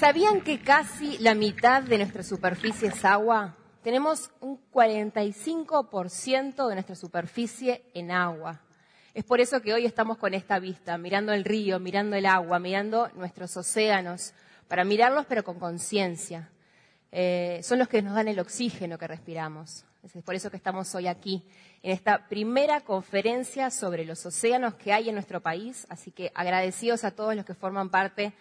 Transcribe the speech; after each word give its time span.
¿Sabían 0.00 0.40
que 0.40 0.62
casi 0.62 1.18
la 1.18 1.34
mitad 1.34 1.82
de 1.82 1.98
nuestra 1.98 2.22
superficie 2.22 2.88
es 2.88 3.04
agua? 3.04 3.54
Tenemos 3.82 4.30
un 4.40 4.58
45% 4.72 6.68
de 6.68 6.74
nuestra 6.74 6.96
superficie 6.96 7.82
en 7.92 8.10
agua. 8.10 8.62
Es 9.12 9.24
por 9.24 9.40
eso 9.40 9.60
que 9.60 9.74
hoy 9.74 9.84
estamos 9.84 10.16
con 10.16 10.32
esta 10.32 10.58
vista, 10.58 10.96
mirando 10.96 11.34
el 11.34 11.44
río, 11.44 11.78
mirando 11.80 12.16
el 12.16 12.24
agua, 12.24 12.58
mirando 12.58 13.10
nuestros 13.14 13.54
océanos, 13.58 14.32
para 14.68 14.84
mirarlos 14.84 15.26
pero 15.28 15.44
con 15.44 15.58
conciencia. 15.58 16.48
Eh, 17.12 17.60
son 17.62 17.78
los 17.78 17.86
que 17.86 18.00
nos 18.00 18.14
dan 18.14 18.28
el 18.28 18.40
oxígeno 18.40 18.96
que 18.96 19.06
respiramos. 19.06 19.84
Es 20.02 20.14
por 20.22 20.34
eso 20.34 20.50
que 20.50 20.56
estamos 20.56 20.94
hoy 20.94 21.08
aquí, 21.08 21.44
en 21.82 21.90
esta 21.90 22.26
primera 22.26 22.80
conferencia 22.80 23.70
sobre 23.70 24.06
los 24.06 24.24
océanos 24.24 24.76
que 24.76 24.94
hay 24.94 25.10
en 25.10 25.14
nuestro 25.14 25.42
país. 25.42 25.86
Así 25.90 26.10
que 26.10 26.32
agradecidos 26.34 27.04
a 27.04 27.10
todos 27.10 27.36
los 27.36 27.44
que 27.44 27.52
forman 27.52 27.90
parte 27.90 28.32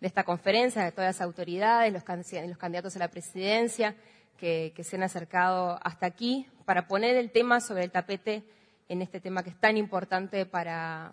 de 0.00 0.06
esta 0.06 0.24
conferencia, 0.24 0.84
de 0.84 0.92
todas 0.92 1.16
las 1.16 1.20
autoridades, 1.20 1.92
los, 1.92 2.04
candidatos 2.04 2.96
a 2.96 2.98
la 2.98 3.08
presidencia 3.08 3.96
que, 4.36 4.72
se 4.82 4.96
han 4.96 5.02
acercado 5.02 5.78
hasta 5.82 6.06
aquí 6.06 6.46
para 6.64 6.86
poner 6.86 7.16
el 7.16 7.30
tema 7.30 7.60
sobre 7.60 7.84
el 7.84 7.90
tapete 7.90 8.44
en 8.88 9.02
este 9.02 9.20
tema 9.20 9.42
que 9.42 9.50
es 9.50 9.58
tan 9.58 9.76
importante 9.76 10.46
para, 10.46 11.12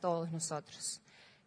todos 0.00 0.30
nosotros. 0.32 1.00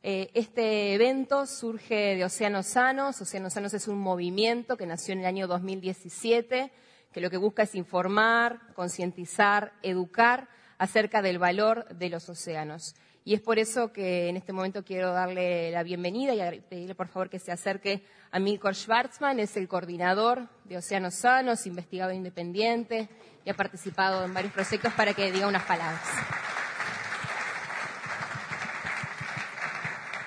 Eh, 0.03 0.29
este 0.33 0.93
evento 0.93 1.45
surge 1.45 2.15
de 2.15 2.23
Océanos 2.23 2.67
Sanos. 2.67 3.19
Océanos 3.21 3.53
Sanos 3.53 3.73
es 3.73 3.87
un 3.87 3.99
movimiento 3.99 4.77
que 4.77 4.85
nació 4.85 5.13
en 5.13 5.19
el 5.19 5.25
año 5.25 5.47
2017, 5.47 6.71
que 7.11 7.21
lo 7.21 7.29
que 7.29 7.37
busca 7.37 7.63
es 7.63 7.75
informar, 7.75 8.73
concientizar, 8.73 9.73
educar 9.81 10.47
acerca 10.77 11.21
del 11.21 11.39
valor 11.39 11.87
de 11.95 12.09
los 12.09 12.29
océanos. 12.29 12.95
Y 13.27 13.33
es 13.33 13.41
por 13.41 13.59
eso 13.59 13.91
que 13.91 14.29
en 14.29 14.37
este 14.37 14.53
momento 14.53 14.85
quiero 14.85 15.11
darle 15.11 15.69
la 15.69 15.83
bienvenida 15.83 16.33
y 16.33 16.61
pedirle 16.61 16.95
por 16.95 17.09
favor 17.09 17.29
que 17.29 17.39
se 17.39 17.51
acerque 17.51 18.01
a 18.31 18.39
Milko 18.39 18.71
Schwarzman, 18.71 19.41
es 19.41 19.57
el 19.57 19.67
coordinador 19.67 20.47
de 20.63 20.77
Océanos 20.77 21.15
Sanos, 21.15 21.67
investigador 21.67 22.15
independiente 22.15 23.09
y 23.43 23.49
ha 23.49 23.53
participado 23.53 24.23
en 24.23 24.33
varios 24.33 24.53
proyectos 24.53 24.93
para 24.93 25.13
que 25.13 25.29
diga 25.29 25.45
unas 25.45 25.63
palabras. 25.63 26.01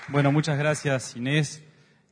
Bueno, 0.08 0.30
muchas 0.30 0.58
gracias 0.58 1.16
Inés. 1.16 1.62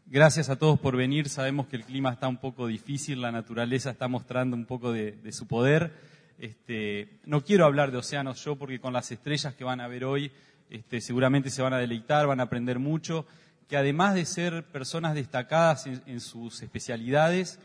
Gracias 0.07 0.49
a 0.49 0.57
todos 0.57 0.81
por 0.81 0.97
venir. 0.97 1.29
Sabemos 1.29 1.67
que 1.67 1.77
el 1.77 1.85
clima 1.85 2.13
está 2.13 2.29
un 2.29 2.39
poco 2.39 2.67
difícil, 2.67 3.21
la 3.21 3.31
naturaleza 3.31 3.91
está 3.91 4.09
mostrando 4.09 4.57
un 4.57 4.65
poco 4.65 4.91
de, 4.91 5.21
su 5.33 5.47
poder. 5.47 5.93
Este, 6.39 7.21
no 7.27 7.45
quiero 7.45 7.67
hablar 7.67 7.91
de 7.91 7.99
océanos 7.99 8.43
yo 8.43 8.57
porque 8.57 8.81
con 8.81 8.95
las 8.95 9.13
estrellas 9.13 9.55
que 9.55 9.65
van 9.65 9.83
a 9.83 9.89
ver 9.89 10.07
hoy 10.07 10.33
este, 10.71 11.01
seguramente 11.01 11.51
se 11.51 11.63
van 11.63 11.73
a 11.73 11.79
deleitar, 11.79 12.27
van 12.27 12.41
a 12.41 12.45
aprender 12.45 12.79
mucho, 12.79 13.27
que 13.69 13.77
además 13.77 14.15
de 14.15 14.25
ser 14.25 14.65
personas 14.65 15.15
destacadas 15.15 15.87
en, 15.87 16.21
sus 16.21 16.63
especialidades, 16.63 17.59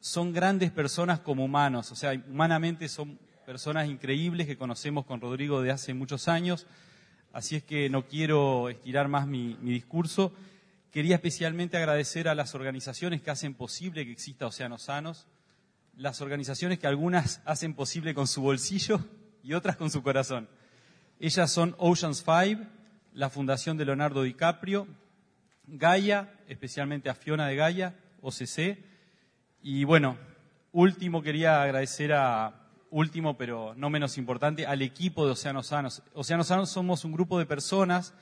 son 0.00 0.32
grandes 0.32 0.70
personas 0.70 1.20
como 1.20 1.44
humanos, 1.44 1.90
o 1.90 1.96
sea, 1.96 2.12
humanamente 2.28 2.88
son 2.88 3.18
personas 3.44 3.88
increíbles 3.88 4.46
que 4.46 4.58
conocemos 4.58 5.06
con 5.06 5.20
Rodrigo 5.20 5.62
de 5.62 5.70
hace 5.70 5.94
muchos 5.94 6.28
años, 6.28 6.66
así 7.32 7.56
es 7.56 7.62
que 7.62 7.88
no 7.88 8.06
quiero 8.06 8.68
estirar 8.68 9.08
más 9.08 9.26
mi, 9.26 9.54
discurso. 9.62 10.32
Quería 10.90 11.16
especialmente 11.16 11.76
agradecer 11.76 12.28
a 12.28 12.34
las 12.34 12.54
organizaciones 12.54 13.22
que 13.22 13.30
hacen 13.30 13.54
posible 13.54 14.04
que 14.04 14.12
exista 14.12 14.46
Océanos 14.46 14.82
Sanos, 14.82 15.26
las 15.96 16.20
organizaciones 16.20 16.78
que 16.78 16.86
algunas 16.86 17.40
hacen 17.44 17.74
posible 17.74 18.14
con 18.14 18.26
su 18.26 18.42
bolsillo 18.42 19.00
y 19.42 19.54
otras 19.54 19.76
con 19.76 19.90
su 19.90 20.02
corazón. 20.02 20.48
Ellas 21.20 21.50
son 21.50 21.74
Oceans 21.78 22.22
Five, 22.22 22.68
la 23.12 23.28
Fundación 23.28 23.76
de 23.76 23.84
Leonardo 23.84 24.22
DiCaprio, 24.22 24.86
Gaia, 25.66 26.32
especialmente 26.46 27.10
a 27.10 27.14
Fiona 27.14 27.48
de 27.48 27.56
Gaia, 27.56 27.96
OCC. 28.22 28.78
Y 29.60 29.82
bueno, 29.82 30.16
último 30.70 31.20
quería 31.20 31.60
agradecer 31.60 32.12
a, 32.12 32.54
último 32.90 33.36
pero 33.36 33.74
no 33.76 33.90
menos 33.90 34.16
importante, 34.16 34.64
al 34.64 34.80
equipo 34.80 35.26
de 35.26 35.32
Océanos 35.32 35.66
Sanos. 35.66 36.02
Océanos 36.14 36.46
Sanos 36.46 36.70
somos 36.70 37.04
un 37.04 37.12
grupo 37.12 37.38
de 37.40 37.46
personas 37.46 38.14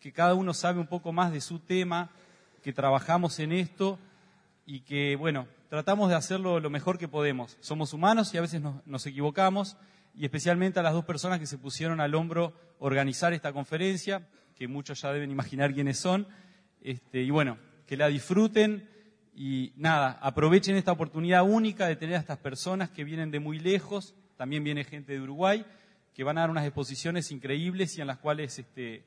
que 0.00 0.12
cada 0.12 0.34
uno 0.34 0.54
sabe 0.54 0.78
un 0.78 0.86
poco 0.86 1.12
más 1.12 1.32
de 1.32 1.40
su 1.40 1.58
tema, 1.58 2.10
que 2.62 2.72
trabajamos 2.72 3.40
en 3.40 3.50
esto 3.50 3.98
y 4.64 4.80
que, 4.80 5.16
bueno, 5.16 5.48
tratamos 5.70 6.08
de 6.08 6.14
hacerlo 6.14 6.60
lo 6.60 6.70
mejor 6.70 6.98
que 6.98 7.08
podemos. 7.08 7.56
Somos 7.60 7.92
humanos 7.92 8.32
y 8.32 8.38
a 8.38 8.42
veces 8.42 8.62
nos 8.86 9.06
equivocamos 9.06 9.76
y 10.16 10.24
especialmente 10.24 10.80
a 10.80 10.82
las 10.82 10.92
dos 10.92 11.04
personas 11.04 11.40
que 11.40 11.46
se 11.46 11.58
pusieron 11.58 12.00
al 12.00 12.14
hombro 12.14 12.54
organizar 12.78 13.32
esta 13.32 13.52
conferencia, 13.52 14.28
que 14.56 14.68
muchos 14.68 15.00
ya 15.00 15.12
deben 15.12 15.30
imaginar 15.30 15.74
quiénes 15.74 15.98
son. 15.98 16.26
Este, 16.80 17.22
y 17.22 17.30
bueno, 17.30 17.58
que 17.86 17.96
la 17.96 18.08
disfruten 18.08 18.88
y 19.34 19.72
nada, 19.76 20.18
aprovechen 20.22 20.76
esta 20.76 20.92
oportunidad 20.92 21.42
única 21.42 21.88
de 21.88 21.96
tener 21.96 22.16
a 22.16 22.20
estas 22.20 22.38
personas 22.38 22.90
que 22.90 23.04
vienen 23.04 23.30
de 23.30 23.40
muy 23.40 23.58
lejos, 23.58 24.14
también 24.36 24.62
viene 24.62 24.84
gente 24.84 25.12
de 25.12 25.20
Uruguay, 25.20 25.64
que 26.14 26.22
van 26.22 26.38
a 26.38 26.42
dar 26.42 26.50
unas 26.50 26.64
exposiciones 26.64 27.32
increíbles 27.32 27.98
y 27.98 28.00
en 28.00 28.06
las 28.06 28.18
cuales 28.18 28.56
este, 28.58 29.04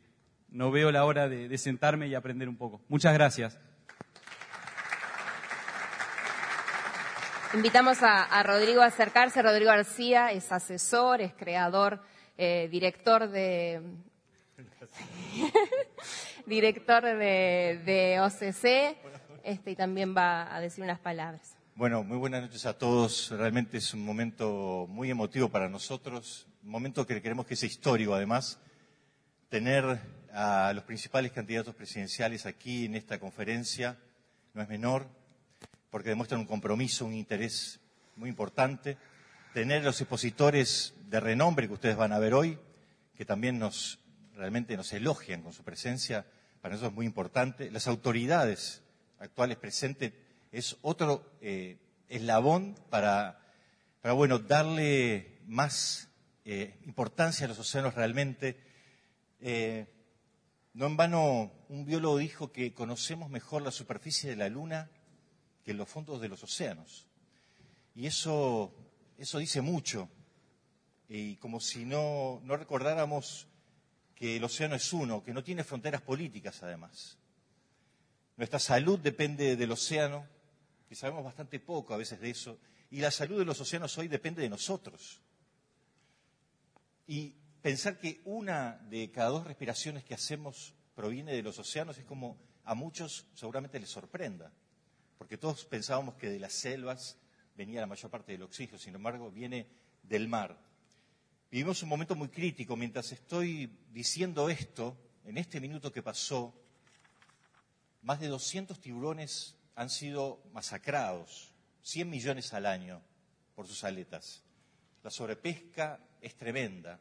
no 0.50 0.72
veo 0.72 0.92
la 0.92 1.06
hora 1.06 1.30
de 1.30 1.58
sentarme 1.58 2.08
y 2.08 2.16
aprender 2.16 2.50
un 2.50 2.58
poco. 2.58 2.82
Muchas 2.90 3.14
gracias. 3.14 3.58
Invitamos 7.54 8.00
a, 8.02 8.44
Rodrigo 8.44 8.82
a 8.82 8.88
acercarse. 8.88 9.42
Rodrigo 9.42 9.72
García 9.72 10.32
es 10.32 10.52
asesor, 10.52 11.22
es 11.22 11.34
creador, 11.34 12.02
eh, 12.38 12.68
director 12.70 13.30
de 13.30 13.82
director 16.46 17.04
de, 17.04 18.20
OCC, 18.22 18.98
este, 19.44 19.72
y 19.72 19.76
también 19.76 20.16
va 20.16 20.54
a 20.54 20.60
decir 20.60 20.84
unas 20.84 21.00
palabras. 21.00 21.56
Bueno, 21.76 22.04
muy 22.04 22.18
buenas 22.18 22.42
noches 22.42 22.66
a 22.66 22.78
todos. 22.78 23.30
Realmente 23.32 23.78
es 23.78 23.94
un 23.94 24.04
momento 24.04 24.88
muy 24.90 25.10
emotivo 25.12 25.50
para 25.50 25.70
nosotros, 25.70 26.48
un 26.64 26.72
momento 26.72 27.06
que 27.06 27.22
queremos 27.22 27.46
que 27.46 27.56
sea 27.56 27.68
histórico, 27.68 28.14
además, 28.14 28.60
tener 29.50 30.00
a 30.34 30.74
los 30.74 30.84
principales 30.84 31.32
candidatos 31.32 31.76
presidenciales 31.76 32.46
aquí 32.46 32.86
en 32.86 32.96
esta 32.96 33.20
conferencia 33.20 33.98
no 34.54 34.62
es 34.62 34.70
menor 34.70 35.08
porque 35.90 36.10
demuestran 36.10 36.42
un 36.42 36.48
compromiso, 36.48 37.06
un 37.06 37.14
interés 37.14 37.80
muy 38.16 38.30
importante. 38.30 38.98
Tener 39.54 39.84
los 39.84 40.00
expositores 40.02 40.94
de 41.10 41.20
renombre 41.20 41.68
que 41.68 41.74
ustedes 41.74 41.96
van 41.96 42.14
a 42.14 42.20
ver 42.20 42.34
hoy, 42.34 42.60
que 43.16 43.26
también 43.26 43.60
nos 43.60 44.00
realmente 44.36 44.78
nos 44.78 44.94
elogian 44.94 45.42
con 45.42 45.52
su 45.52 45.64
presencia, 45.64 46.26
para 46.62 46.74
nosotros 46.74 46.92
es 46.92 46.96
muy 46.96 47.06
importante. 47.06 47.72
Las 47.72 47.88
autoridades 47.88 48.84
actuales 49.20 49.58
presentes 49.58 50.14
es 50.52 50.78
otro 50.82 51.38
eh, 51.42 51.78
eslabón 52.08 52.76
para, 52.90 53.40
bueno, 54.04 54.40
darle 54.40 55.40
más 55.48 56.10
eh, 56.46 56.78
importancia 56.86 57.46
a 57.46 57.50
los 57.50 57.60
océanos 57.60 57.96
realmente. 57.96 58.60
Eh, 59.40 59.88
no 60.74 60.86
en 60.86 60.98
vano 60.98 61.52
un 61.70 61.86
biólogo 61.86 62.18
dijo 62.18 62.52
que 62.52 62.74
conocemos 62.74 63.30
mejor 63.30 63.62
la 63.64 63.72
superficie 63.72 64.30
de 64.30 64.36
la 64.36 64.50
Luna 64.50 64.90
que 65.68 65.72
en 65.72 65.78
los 65.80 65.90
fondos 65.90 66.22
de 66.22 66.30
los 66.30 66.42
océanos. 66.42 67.06
Y 67.94 68.06
eso, 68.08 68.74
eso 69.18 69.38
dice 69.38 69.60
mucho. 69.60 70.08
Y 71.10 71.36
como 71.36 71.60
si 71.60 71.84
no, 71.84 72.40
no 72.46 72.56
recordáramos 72.56 73.48
que 74.16 74.38
el 74.38 74.46
océano 74.46 74.76
es 74.76 74.94
uno, 74.94 75.26
que 75.26 75.34
no 75.34 75.44
tiene 75.44 75.66
fronteras 75.66 76.02
políticas 76.02 76.64
además. 76.64 77.18
Nuestra 78.38 78.60
salud 78.60 78.98
depende 78.98 79.58
del 79.58 79.74
océano, 79.74 80.26
y 80.90 80.96
sabemos 80.96 81.26
bastante 81.26 81.60
poco 81.60 81.94
a 81.94 81.98
veces 81.98 82.22
de 82.22 82.30
eso, 82.30 82.58
y 82.90 83.02
la 83.02 83.12
salud 83.12 83.38
de 83.38 83.44
los 83.44 83.60
océanos 83.60 83.98
hoy 83.98 84.08
depende 84.08 84.44
de 84.44 84.50
nosotros. 84.50 85.20
Y 87.08 87.36
pensar 87.62 88.00
que 88.00 88.22
una 88.24 88.78
de 88.90 89.12
cada 89.12 89.32
dos 89.32 89.46
respiraciones 89.46 90.06
que 90.06 90.14
hacemos 90.14 90.74
proviene 90.96 91.34
de 91.34 91.44
los 91.44 91.60
océanos 91.60 91.98
es 91.98 92.06
como 92.06 92.38
a 92.64 92.74
muchos 92.74 93.26
seguramente 93.34 93.82
les 93.82 93.90
sorprenda 93.90 94.50
porque 95.18 95.38
todos 95.38 95.66
pensábamos 95.66 96.16
que 96.16 96.30
de 96.30 96.40
las 96.40 96.54
selvas 96.54 97.18
venía 97.56 97.82
la 97.82 97.88
mayor 97.88 98.12
parte 98.12 98.32
del 98.32 98.44
oxígeno, 98.44 98.78
sin 98.78 98.96
embargo 98.96 99.32
viene 99.32 99.68
del 100.04 100.28
mar. 100.28 100.58
Vivimos 101.50 101.82
un 101.82 101.90
momento 101.90 102.16
muy 102.16 102.28
crítico. 102.28 102.76
Mientras 102.76 103.12
estoy 103.12 103.72
diciendo 103.92 104.50
esto, 104.50 104.98
en 105.26 105.38
este 105.38 105.60
minuto 105.62 105.92
que 105.92 106.04
pasó, 106.04 106.54
más 108.02 108.20
de 108.20 108.28
200 108.28 108.80
tiburones 108.80 109.56
han 109.76 109.90
sido 109.90 110.44
masacrados, 110.52 111.54
100 111.84 112.10
millones 112.10 112.54
al 112.54 112.66
año 112.66 113.02
por 113.56 113.68
sus 113.68 113.84
aletas. 113.84 114.44
La 115.04 115.10
sobrepesca 115.10 116.00
es 116.22 116.36
tremenda. 116.36 117.00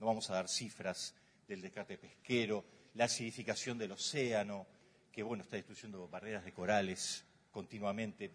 No 0.00 0.06
vamos 0.06 0.30
a 0.30 0.34
dar 0.34 0.48
cifras 0.48 1.14
del 1.46 1.60
descarte 1.60 1.98
pesquero, 1.98 2.64
la 2.94 3.04
acidificación 3.04 3.76
del 3.76 3.92
océano, 3.92 4.66
que 5.12 5.22
bueno, 5.22 5.42
está 5.42 5.56
destruyendo 5.56 6.08
barreras 6.08 6.44
de 6.44 6.52
corales, 6.52 7.24
continuamente. 7.54 8.32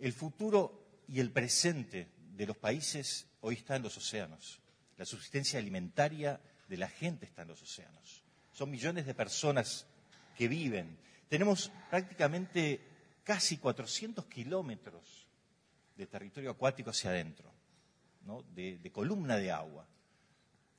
El 0.00 0.12
futuro 0.12 1.04
y 1.06 1.20
el 1.20 1.30
presente 1.30 2.08
de 2.34 2.46
los 2.46 2.56
países 2.56 3.28
hoy 3.42 3.56
está 3.56 3.76
en 3.76 3.82
los 3.82 3.96
océanos. 3.96 4.58
La 4.96 5.04
subsistencia 5.04 5.60
alimentaria 5.60 6.40
de 6.68 6.76
la 6.78 6.88
gente 6.88 7.26
está 7.26 7.42
en 7.42 7.48
los 7.48 7.62
océanos. 7.62 8.24
Son 8.50 8.70
millones 8.70 9.06
de 9.06 9.14
personas 9.14 9.86
que 10.36 10.48
viven. 10.48 10.98
Tenemos 11.28 11.70
prácticamente 11.90 12.80
casi 13.22 13.58
400 13.58 14.24
kilómetros 14.26 15.28
de 15.96 16.06
territorio 16.06 16.50
acuático 16.50 16.90
hacia 16.90 17.10
adentro, 17.10 17.52
de, 18.54 18.78
de 18.78 18.90
columna 18.90 19.36
de 19.36 19.52
agua. 19.52 19.86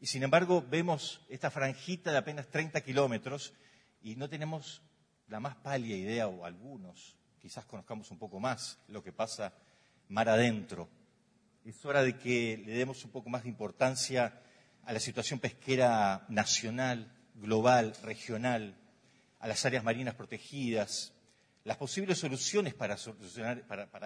Y 0.02 0.08
sin 0.08 0.24
embargo 0.24 0.66
vemos 0.68 1.22
esta 1.30 1.52
franjita 1.52 2.12
de 2.12 2.18
apenas 2.18 2.48
30 2.48 2.82
kilómetros 2.82 3.54
y 4.02 4.16
no 4.16 4.28
tenemos 4.28 4.82
la 5.28 5.40
más 5.40 5.56
pálida 5.56 5.96
idea, 5.96 6.28
o 6.28 6.46
algunos, 6.46 7.16
quizás 7.44 7.66
conozcamos 7.66 8.10
un 8.10 8.18
poco 8.18 8.40
más 8.40 8.80
lo 8.88 9.04
que 9.04 9.12
pasa 9.12 9.54
mar 10.08 10.30
adentro. 10.30 10.88
Es 11.66 11.84
hora 11.86 12.02
de 12.02 12.18
que 12.18 12.64
le 12.66 12.72
demos 12.72 13.04
un 13.04 13.12
poco 13.12 13.30
más 13.30 13.44
de 13.44 13.50
importancia 13.50 14.42
a 14.86 14.94
la 14.94 15.00
situación 15.02 15.42
pesquera 15.42 16.26
nacional, 16.30 17.12
global, 17.36 17.98
regional, 18.02 18.78
a 19.42 19.48
las 19.50 19.66
áreas 19.66 19.84
marinas 19.84 20.16
protegidas, 20.16 21.12
las 21.66 21.76
posibles 21.76 22.18
soluciones 22.18 22.74
para, 22.74 22.96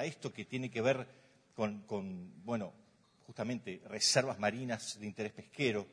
esto 0.04 0.33
que 0.33 0.45
tiene 0.45 0.72
que 0.72 0.81
ver 0.81 1.07
con, 1.56 2.33
bueno, 2.44 2.74
justamente 3.28 3.83
reservas 3.86 4.40
marinas 4.40 5.00
de 5.00 5.06
interés 5.06 5.33
pesquero. 5.33 5.88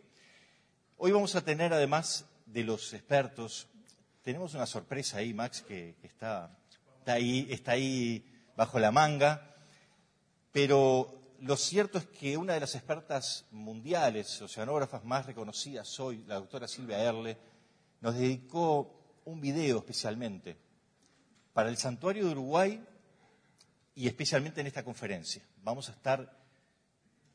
Hoy 0.97 1.13
vamos 1.13 1.35
a 1.35 1.45
tener, 1.45 1.75
además 1.75 2.25
de 2.47 2.65
los 2.65 2.95
expertos, 2.95 3.69
tenemos 4.23 4.55
una 4.55 4.65
sorpresa 4.65 5.19
ahí, 5.19 5.35
Max, 5.35 5.61
que, 5.61 5.97
está, 6.03 6.59
ahí, 7.13 7.47
está 7.51 7.73
ahí 7.73 8.25
bajo 8.57 8.79
la 8.79 8.91
manga, 8.91 9.55
pero 10.53 11.35
lo 11.41 11.57
cierto 11.57 11.99
es 11.99 12.07
que 12.07 12.37
una 12.37 12.55
de 12.55 12.61
las 12.61 12.75
expertas 12.75 13.45
mundiales, 13.51 14.41
oceanógrafas 14.41 15.05
más 15.05 15.27
reconocidas 15.27 16.01
hoy, 16.01 16.25
la 16.27 16.37
doctora 16.37 16.67
Silvia 16.67 17.03
Erle, 17.03 17.37
nos 18.01 18.15
dedicó 18.15 19.21
un 19.25 19.41
video 19.41 19.79
especialmente 19.79 20.57
para 21.53 21.69
el 21.69 21.77
Santuario 21.77 22.25
de 22.27 22.33
Uruguay 22.33 22.85
y 23.95 24.07
especialmente 24.07 24.61
en 24.61 24.67
esta 24.67 24.85
conferencia. 24.85 25.43
Vamos 25.63 25.89
a 25.89 25.93
estar 25.93 26.39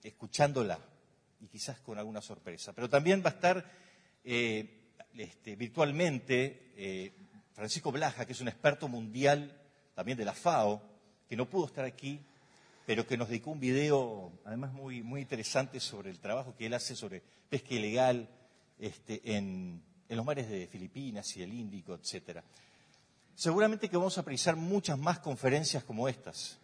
escuchándola 0.03 0.79
y 1.39 1.47
quizás 1.47 1.79
con 1.79 1.97
alguna 1.97 2.21
sorpresa. 2.21 2.73
Pero 2.73 2.89
también 2.89 3.21
va 3.23 3.29
a 3.29 3.33
estar 3.33 3.71
eh, 4.23 4.93
este, 5.13 5.55
virtualmente 5.55 6.73
eh, 6.75 7.13
Francisco 7.53 7.91
Blaja, 7.91 8.25
que 8.25 8.33
es 8.33 8.41
un 8.41 8.47
experto 8.47 8.87
mundial 8.87 9.58
también 9.99 10.17
de 10.17 10.23
la 10.23 10.33
FAO, 10.33 10.81
que 11.27 11.35
no 11.35 11.49
pudo 11.49 11.65
estar 11.65 11.83
aquí, 11.83 12.21
pero 12.85 13.05
que 13.05 13.17
nos 13.17 13.27
dedicó 13.27 13.51
un 13.51 13.59
video, 13.59 14.31
además 14.45 14.71
muy, 14.71 15.03
muy 15.03 15.19
interesante, 15.19 15.81
sobre 15.81 16.09
el 16.09 16.19
trabajo 16.19 16.55
que 16.55 16.67
él 16.67 16.73
hace 16.73 16.95
sobre 16.95 17.21
pesca 17.49 17.73
ilegal 17.73 18.29
este, 18.79 19.19
en, 19.35 19.83
en, 20.07 20.15
los 20.15 20.25
mares 20.25 20.49
de 20.49 20.67
Filipinas 20.67 21.35
y 21.35 21.43
el 21.43 21.53
Índico, 21.53 21.95
etc. 21.95 22.39
Seguramente 23.35 23.89
que 23.89 23.97
vamos 23.97 24.17
a 24.17 24.23
precisar 24.23 24.55
muchas 24.55 24.97
más 24.97 25.19
conferencias 25.19 25.83
como 25.83 26.07
estas 26.07 26.57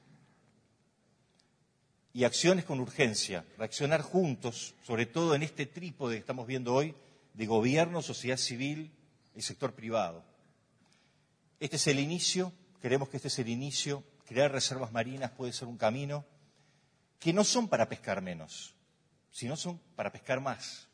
y 2.13 2.23
acciones 2.23 2.63
con 2.63 2.79
urgencia, 2.79 3.43
reaccionar 3.57 4.01
juntos, 4.01 4.75
sobre 4.81 5.07
todo 5.07 5.35
en 5.35 5.43
este 5.43 5.65
trípode 5.65 6.15
que 6.15 6.21
estamos 6.21 6.47
viendo 6.47 6.73
hoy, 6.73 6.95
de 7.33 7.45
gobierno, 7.47 8.01
sociedad 8.01 8.37
civil 8.37 8.93
y 9.35 9.41
sector 9.41 9.73
privado. 9.73 10.23
Este 11.59 11.75
es 11.75 11.87
el 11.87 11.99
inicio, 11.99 12.53
creemos 12.85 13.09
que 13.09 13.17
este 13.17 13.29
es 13.29 13.39
el 13.39 13.49
inicio, 13.49 14.03
crear 14.27 14.51
reservas 14.51 14.91
marinas 14.91 15.31
puede 15.31 15.51
ser 15.53 15.67
un 15.67 15.75
camino 15.75 16.23
que 17.17 17.33
no 17.33 17.43
son 17.43 17.67
para 17.67 17.89
pescar 17.89 18.21
menos, 18.21 18.75
sino 19.31 19.57
son 19.57 19.79
para 19.95 20.11
pescar 20.11 20.39
más, 20.39 20.87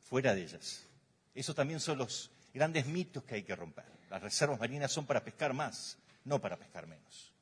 fuera 0.00 0.34
de 0.34 0.42
ellas. 0.42 0.86
Esos 1.34 1.56
también 1.56 1.80
son 1.80 1.96
los 1.96 2.30
grandes 2.52 2.84
mitos 2.84 3.24
que 3.24 3.36
hay 3.36 3.42
que 3.42 3.56
romper. 3.56 3.86
Las 4.10 4.20
reservas 4.20 4.60
marinas 4.60 4.92
son 4.92 5.06
para 5.06 5.24
pescar 5.24 5.54
más, 5.54 5.96
no 6.26 6.42
para 6.42 6.58
pescar 6.58 6.86
menos. 6.86 7.32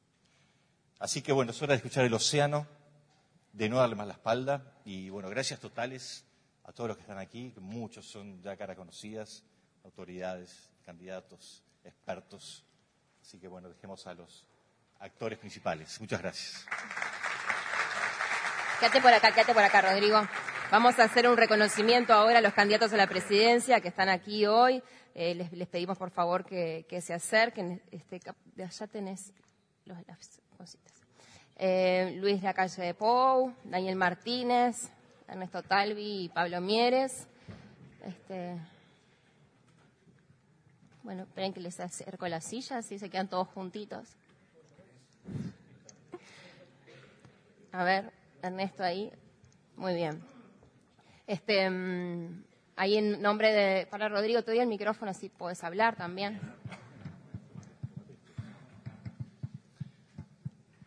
Así 1.00 1.20
que 1.20 1.32
bueno, 1.32 1.50
es 1.50 1.60
hora 1.60 1.72
de 1.72 1.78
escuchar 1.78 2.04
el 2.04 2.14
océano, 2.14 2.69
de 3.52 3.69
no 3.69 3.78
darle 3.78 3.96
más 3.96 4.06
la 4.06 4.12
espalda 4.12 4.76
y 4.84 5.10
bueno, 5.10 5.28
gracias 5.28 5.58
totales 5.58 6.24
a 6.62 6.72
todos 6.72 6.86
los 6.86 6.98
que 6.98 7.02
están 7.02 7.19
aquí, 7.19 7.50
que 7.50 7.58
muchos 7.58 8.06
son 8.06 8.40
ya 8.44 8.56
cara 8.56 8.76
conocidas, 8.76 9.42
autoridades, 9.82 10.70
candidatos, 10.84 11.64
expertos. 11.82 12.62
Así 13.26 13.40
que 13.40 13.49
bueno, 13.49 13.69
dejemos 13.69 14.06
a 14.06 14.14
los 14.14 14.46
actores 15.00 15.37
principales. 15.37 16.00
Muchas 16.00 16.23
gracias. 16.23 16.64
Quédate 18.78 19.00
por 19.00 19.12
acá, 19.12 19.32
quédate 19.32 19.52
por 19.52 19.64
acá, 19.64 19.81
Rodrigo. 19.81 20.20
Vamos 20.70 20.96
a 21.00 21.05
hacer 21.05 21.28
un 21.28 21.37
reconocimiento 21.37 22.12
ahora 22.12 22.38
a 22.38 22.40
los 22.40 22.55
candidatos 22.55 22.93
a 22.93 22.96
la 22.96 23.08
presidencia 23.08 23.81
que 23.81 23.88
están 23.88 24.08
aquí 24.11 24.46
hoy. 24.46 24.81
Eh, 25.12 25.34
les, 25.34 25.67
pedimos 25.67 25.99
por 25.99 26.12
favor 26.12 26.44
que, 26.44 26.87
se 27.00 27.14
acerquen. 27.14 27.82
Este, 27.90 28.20
de 28.55 28.62
allá 28.62 28.87
tenés 28.87 29.32
los, 29.87 29.99
las 30.06 30.40
cositas. 30.56 30.93
Eh, 31.56 32.12
Luis 32.20 32.40
Lacalle 32.44 32.81
de 32.81 32.94
Pou, 32.94 33.52
Daniel 33.64 33.96
Martínez, 33.96 34.88
Ernesto 35.26 35.64
Talvi 35.64 36.26
y 36.26 36.29
Pablo 36.29 36.61
Mieres. 36.61 37.26
Este, 38.05 38.56
bueno, 41.06 41.23
esperen 41.23 41.53
que 41.53 41.61
les 41.61 41.79
acerco 41.79 42.26
la 42.26 42.41
silla, 42.41 42.79
así 42.79 42.99
se 42.99 43.08
quedan 43.08 43.29
todos 43.29 43.47
juntitos. 43.47 44.08
A 47.70 47.85
ver, 47.85 48.11
Ernesto 48.43 48.82
ahí. 48.82 49.12
Muy 49.76 49.94
bien. 49.94 50.20
Este, 51.29 51.70
mm, 51.70 52.43
ahí 52.75 52.97
en 52.97 53.23
nombre 53.23 53.53
de, 53.53 53.87
para 53.87 54.08
Rodrigo, 54.08 54.43
te 54.43 54.50
doy 54.50 54.58
el 54.58 54.67
micrófono, 54.67 55.12
así 55.12 55.29
puedes 55.29 55.62
hablar 55.62 55.94
también. 55.94 56.41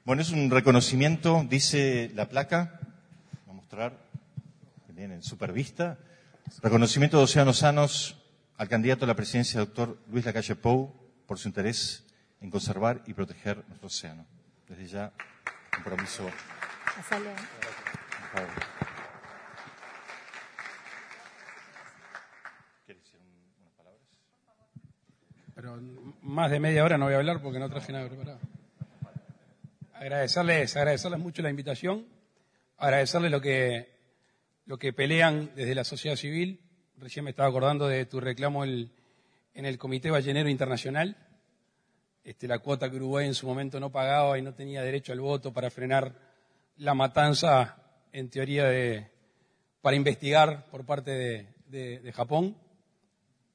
Bueno, 0.04 0.21
es 0.21 0.31
un 0.31 0.51
reconocimiento, 0.51 1.45
dice 1.48 2.12
la 2.13 2.27
placa. 2.27 2.81
Voy 3.45 3.54
a 3.54 3.56
mostrar 3.56 3.98
en 4.98 5.24
Supervista. 5.24 5.98
Reconocimiento 6.62 7.19
de 7.19 7.24
Océanos 7.24 7.60
Sanos 7.60 8.19
al 8.59 8.67
candidato 8.67 9.06
a 9.06 9.07
la 9.07 9.15
presidencia, 9.15 9.57
doctor 9.61 9.97
Luis 10.11 10.25
Lacalle 10.25 10.53
Pou, 10.57 10.94
por 11.25 11.39
su 11.39 11.47
interés 11.47 12.06
en 12.42 12.51
conservar 12.51 13.01
y 13.07 13.13
proteger 13.13 13.63
nuestro 13.69 13.87
océano. 13.87 14.25
Desde 14.68 14.85
ya, 14.85 15.13
compromiso. 15.73 16.30
¿Quieres 22.85 23.01
decir 23.01 23.21
unas 23.61 23.73
palabras? 23.78 24.04
Pero 25.56 25.80
más 26.21 26.51
de 26.51 26.59
media 26.59 26.83
hora 26.83 26.97
no 26.97 27.06
voy 27.06 27.13
a 27.13 27.18
hablar 27.18 27.42
porque 27.42 27.59
no 27.59 27.69
traje 27.69 27.94
nada 27.94 28.09
preparado. 28.09 28.42
Agradecerles, 29.94 30.75
agradecerles 30.75 31.19
mucho 31.21 31.42
la 31.42 31.49
invitación, 31.49 32.06
agradecerles 32.78 33.31
lo 33.31 33.39
que 33.39 33.97
lo 34.66 34.78
que 34.78 34.92
pelean 34.92 35.51
desde 35.56 35.75
la 35.75 35.85
sociedad 35.85 36.18
civil. 36.18 36.69
Recién 36.99 37.23
me 37.23 37.31
estaba 37.31 37.47
acordando 37.47 37.87
de 37.87 38.06
tu 38.06 38.19
reclamo 38.19 38.65
en 38.65 38.89
el 39.53 39.77
Comité 39.77 40.11
Ballenero 40.11 40.49
Internacional. 40.49 41.15
Este, 42.25 42.45
la 42.45 42.59
cuota 42.59 42.89
que 42.89 42.97
Uruguay 42.97 43.25
en 43.25 43.33
su 43.33 43.47
momento 43.47 43.79
no 43.79 43.89
pagaba 43.89 44.37
y 44.37 44.41
no 44.41 44.53
tenía 44.53 44.83
derecho 44.83 45.13
al 45.13 45.21
voto 45.21 45.53
para 45.53 45.69
frenar 45.69 46.13
la 46.75 46.94
matanza, 46.94 47.77
en 48.11 48.29
teoría, 48.29 48.65
de, 48.65 49.09
para 49.81 49.95
investigar 49.95 50.65
por 50.69 50.85
parte 50.85 51.47
de, 51.68 52.11
Japón. 52.13 52.57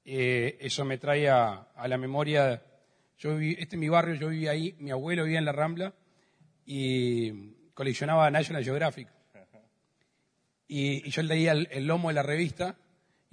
Eh, 0.06 0.56
eso 0.60 0.86
me 0.86 0.96
trae 0.96 1.28
a, 1.28 1.68
la 1.86 1.98
memoria. 1.98 2.62
Yo 3.18 3.38
este 3.38 3.76
es 3.76 3.78
mi 3.78 3.90
barrio, 3.90 4.14
yo 4.14 4.28
vivía 4.28 4.52
ahí, 4.52 4.74
mi 4.78 4.90
abuelo 4.90 5.24
vivía 5.24 5.38
en 5.38 5.44
la 5.44 5.52
Rambla 5.52 5.92
y 6.64 7.52
coleccionaba 7.74 8.30
National 8.30 8.64
Geographic. 8.64 9.08
Y, 10.66 11.10
yo 11.10 11.22
leía 11.22 11.52
el, 11.52 11.86
lomo 11.86 12.08
de 12.08 12.14
la 12.14 12.22
revista 12.22 12.78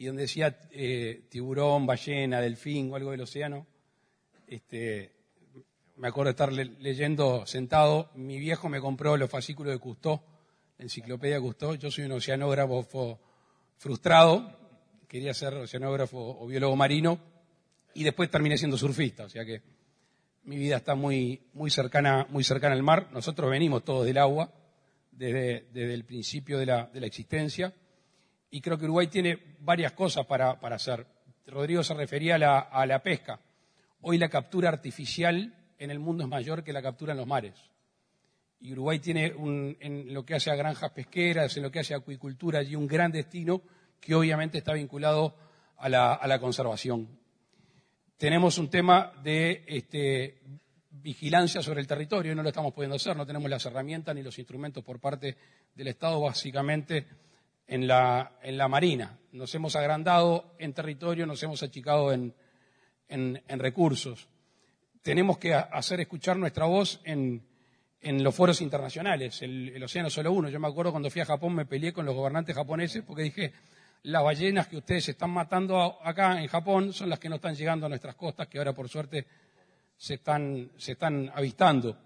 y 0.01 0.05
donde 0.05 0.23
decía 0.23 0.57
eh, 0.71 1.27
tiburón, 1.29 1.85
ballena, 1.85 2.41
delfín 2.41 2.91
o 2.91 2.95
algo 2.95 3.11
del 3.11 3.21
océano, 3.21 3.67
este, 4.47 5.11
me 5.97 6.07
acuerdo 6.07 6.29
de 6.29 6.31
estar 6.31 6.51
leyendo 6.51 7.45
sentado. 7.45 8.09
Mi 8.15 8.39
viejo 8.39 8.67
me 8.67 8.81
compró 8.81 9.15
los 9.15 9.29
fascículos 9.29 9.73
de 9.73 9.79
Cousteau, 9.79 10.19
la 10.79 10.85
enciclopedia 10.85 11.39
Cousteau. 11.39 11.75
Yo 11.75 11.91
soy 11.91 12.05
un 12.05 12.13
oceanógrafo 12.13 13.19
frustrado, 13.77 14.57
quería 15.07 15.35
ser 15.35 15.53
oceanógrafo 15.53 16.17
o 16.17 16.47
biólogo 16.47 16.75
marino 16.75 17.19
y 17.93 18.03
después 18.03 18.31
terminé 18.31 18.57
siendo 18.57 18.79
surfista, 18.79 19.25
o 19.25 19.29
sea 19.29 19.45
que 19.45 19.61
mi 20.45 20.57
vida 20.57 20.77
está 20.77 20.95
muy, 20.95 21.43
muy, 21.53 21.69
cercana, 21.69 22.25
muy 22.27 22.43
cercana 22.43 22.73
al 22.73 22.81
mar. 22.81 23.09
Nosotros 23.11 23.51
venimos 23.51 23.83
todos 23.83 24.07
del 24.07 24.17
agua 24.17 24.51
desde, 25.11 25.93
el 25.93 26.05
principio 26.05 26.57
de 26.57 26.65
la, 26.65 26.89
existencia. 27.03 27.71
Y 28.51 28.59
creo 28.59 28.77
que 28.77 28.83
Uruguay 28.83 29.07
tiene 29.07 29.39
varias 29.59 29.93
cosas 29.93 30.25
para, 30.25 30.51
hacer. 30.51 31.07
Rodrigo 31.47 31.83
se 31.83 31.93
refería 31.93 32.35
a 32.35 32.85
la, 32.85 33.01
pesca. 33.01 33.39
Hoy 34.01 34.17
la 34.17 34.29
captura 34.29 34.67
artificial 34.67 35.55
en 35.79 35.89
el 35.89 35.99
mundo 35.99 36.23
es 36.23 36.29
mayor 36.29 36.63
que 36.63 36.73
la 36.73 36.81
captura 36.81 37.13
en 37.13 37.17
los 37.17 37.27
mares. 37.27 37.55
Y 38.59 38.73
Uruguay 38.73 38.99
tiene 38.99 39.33
en 39.79 40.13
lo 40.13 40.25
que 40.25 40.35
hace 40.35 40.51
a 40.51 40.55
granjas 40.55 40.91
pesqueras, 40.91 41.55
en 41.55 41.63
lo 41.63 41.71
que 41.71 41.79
hace 41.79 41.93
a 41.93 41.97
acuicultura, 41.97 42.59
allí 42.59 42.75
un 42.75 42.87
gran 42.87 43.11
destino 43.11 43.61
que 44.01 44.13
obviamente 44.13 44.57
está 44.57 44.73
vinculado 44.73 45.33
a 45.77 45.87
la, 45.87 46.39
conservación. 46.39 47.07
Tenemos 48.17 48.57
un 48.57 48.69
tema 48.69 49.13
de 49.23 49.63
este, 49.65 50.41
vigilancia 50.91 51.63
sobre 51.63 51.79
el 51.79 51.87
territorio 51.87 52.33
y 52.33 52.35
no 52.35 52.43
lo 52.43 52.49
estamos 52.49 52.73
pudiendo 52.73 52.97
hacer, 52.97 53.15
no 53.15 53.25
tenemos 53.25 53.49
las 53.49 53.65
herramientas 53.65 54.13
ni 54.13 54.21
los 54.21 54.37
instrumentos 54.37 54.83
por 54.83 54.99
parte 54.99 55.37
del 55.73 55.87
Estado 55.87 56.19
básicamente 56.19 57.07
en 57.71 57.87
la, 57.87 58.33
en 58.43 58.57
la 58.57 58.67
Marina. 58.67 59.17
Nos 59.31 59.55
hemos 59.55 59.77
agrandado 59.77 60.55
en 60.59 60.73
territorio, 60.73 61.25
nos 61.25 61.41
hemos 61.41 61.63
achicado 61.63 62.11
en, 62.11 62.35
en, 63.07 63.59
recursos. 63.59 64.27
Tenemos 65.01 65.37
que 65.37 65.53
hacer 65.53 66.01
escuchar 66.01 66.35
nuestra 66.35 66.65
voz 66.65 66.99
en, 67.05 67.47
en 68.01 68.21
los 68.25 68.35
foros 68.35 68.59
internacionales, 68.59 69.41
el, 69.41 69.69
el, 69.69 69.81
Océano 69.81 70.09
Solo 70.09 70.33
Uno. 70.33 70.49
Yo 70.49 70.59
me 70.59 70.67
acuerdo 70.67 70.91
cuando 70.91 71.09
fui 71.09 71.21
a 71.21 71.25
Japón 71.25 71.55
me 71.55 71.65
peleé 71.65 71.93
con 71.93 72.05
los 72.05 72.13
gobernantes 72.13 72.53
japoneses 72.53 73.03
porque 73.07 73.23
dije, 73.23 73.53
las 74.03 74.21
ballenas 74.21 74.67
que 74.67 74.75
ustedes 74.75 75.07
están 75.07 75.29
matando 75.29 75.97
acá 76.03 76.41
en 76.41 76.47
Japón 76.49 76.91
son 76.91 77.09
las 77.09 77.19
que 77.19 77.29
no 77.29 77.35
están 77.35 77.55
llegando 77.55 77.85
a 77.85 77.89
nuestras 77.89 78.15
costas, 78.15 78.49
que 78.49 78.57
ahora 78.57 78.73
por 78.73 78.89
suerte 78.89 79.25
se 79.95 80.15
están, 80.15 80.71
se 80.75 80.91
están 80.91 81.31
avistando. 81.33 81.97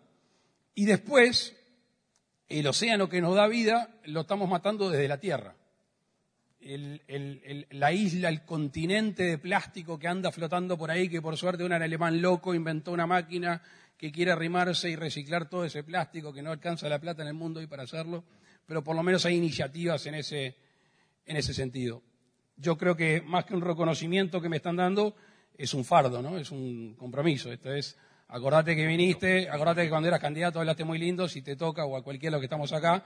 Y 0.76 0.86
después, 0.86 1.58
el 2.50 2.68
océano 2.68 3.10
que 3.10 3.22
nos 3.22 3.36
da 3.36 3.48
vida 3.48 3.90
lo 4.06 4.22
estamos 4.22 4.50
matando 4.50 4.90
desde 4.90 5.08
la 5.08 5.20
Tierra. 5.20 5.56
la 6.62 7.92
isla, 7.92 8.30
el 8.30 8.44
continente 8.44 9.24
de 9.24 9.38
plástico 9.38 10.00
que 10.00 10.08
anda 10.08 10.32
flotando 10.32 10.78
por 10.78 10.92
ahí, 10.92 11.10
que 11.10 11.22
por 11.22 11.38
suerte 11.38 11.64
un 11.64 11.74
alemán 11.74 12.22
loco 12.22 12.54
inventó 12.54 12.92
una 12.92 13.08
máquina 13.08 13.62
que 13.98 14.12
quiere 14.12 14.32
arrimarse 14.32 14.90
y 14.90 14.96
reciclar 14.96 15.50
todo 15.50 15.64
ese 15.64 15.84
plástico, 15.84 16.34
que 16.34 16.42
no 16.42 16.52
alcanza 16.52 16.90
la 16.90 17.00
plata 17.00 17.22
en 17.22 17.30
el 17.30 17.34
mundo 17.34 17.62
y 17.62 17.68
para 17.68 17.84
hacerlo, 17.84 18.24
pero 18.66 18.84
por 18.84 18.96
lo 18.96 19.04
menos 19.04 19.26
hay 19.26 19.36
iniciativas 19.36 20.06
en 20.06 20.16
ese, 20.16 20.56
en 21.26 21.38
ese 21.38 21.54
sentido. 21.54 22.04
Yo 22.58 22.78
creo 22.78 22.96
que 22.96 23.22
más 23.22 23.46
que 23.46 23.54
un 23.54 23.62
reconocimiento 23.62 24.42
que 24.42 24.50
me 24.50 24.58
están 24.58 24.76
dando, 24.76 25.16
es 25.58 25.74
un 25.74 25.86
fardo, 25.86 26.22
¿no? 26.22 26.38
Es 26.38 26.52
un 26.52 26.96
compromiso. 26.96 27.52
Esto 27.52 27.74
es, 27.74 27.98
acordate 28.28 28.76
que 28.76 28.86
viniste, 28.86 29.50
acordate 29.50 29.84
que 29.84 29.90
cuando 29.90 30.08
eras 30.08 30.20
candidato 30.20 30.60
hablaste 30.60 30.84
muy 30.84 31.00
lindo, 31.00 31.28
si 31.28 31.42
te 31.42 31.56
toca 31.56 31.86
o 31.86 31.98
a 31.98 32.04
cualquiera 32.04 32.32
de 32.32 32.36
los 32.38 32.42
que 32.42 32.46
estamos 32.46 32.74
acá, 32.74 33.04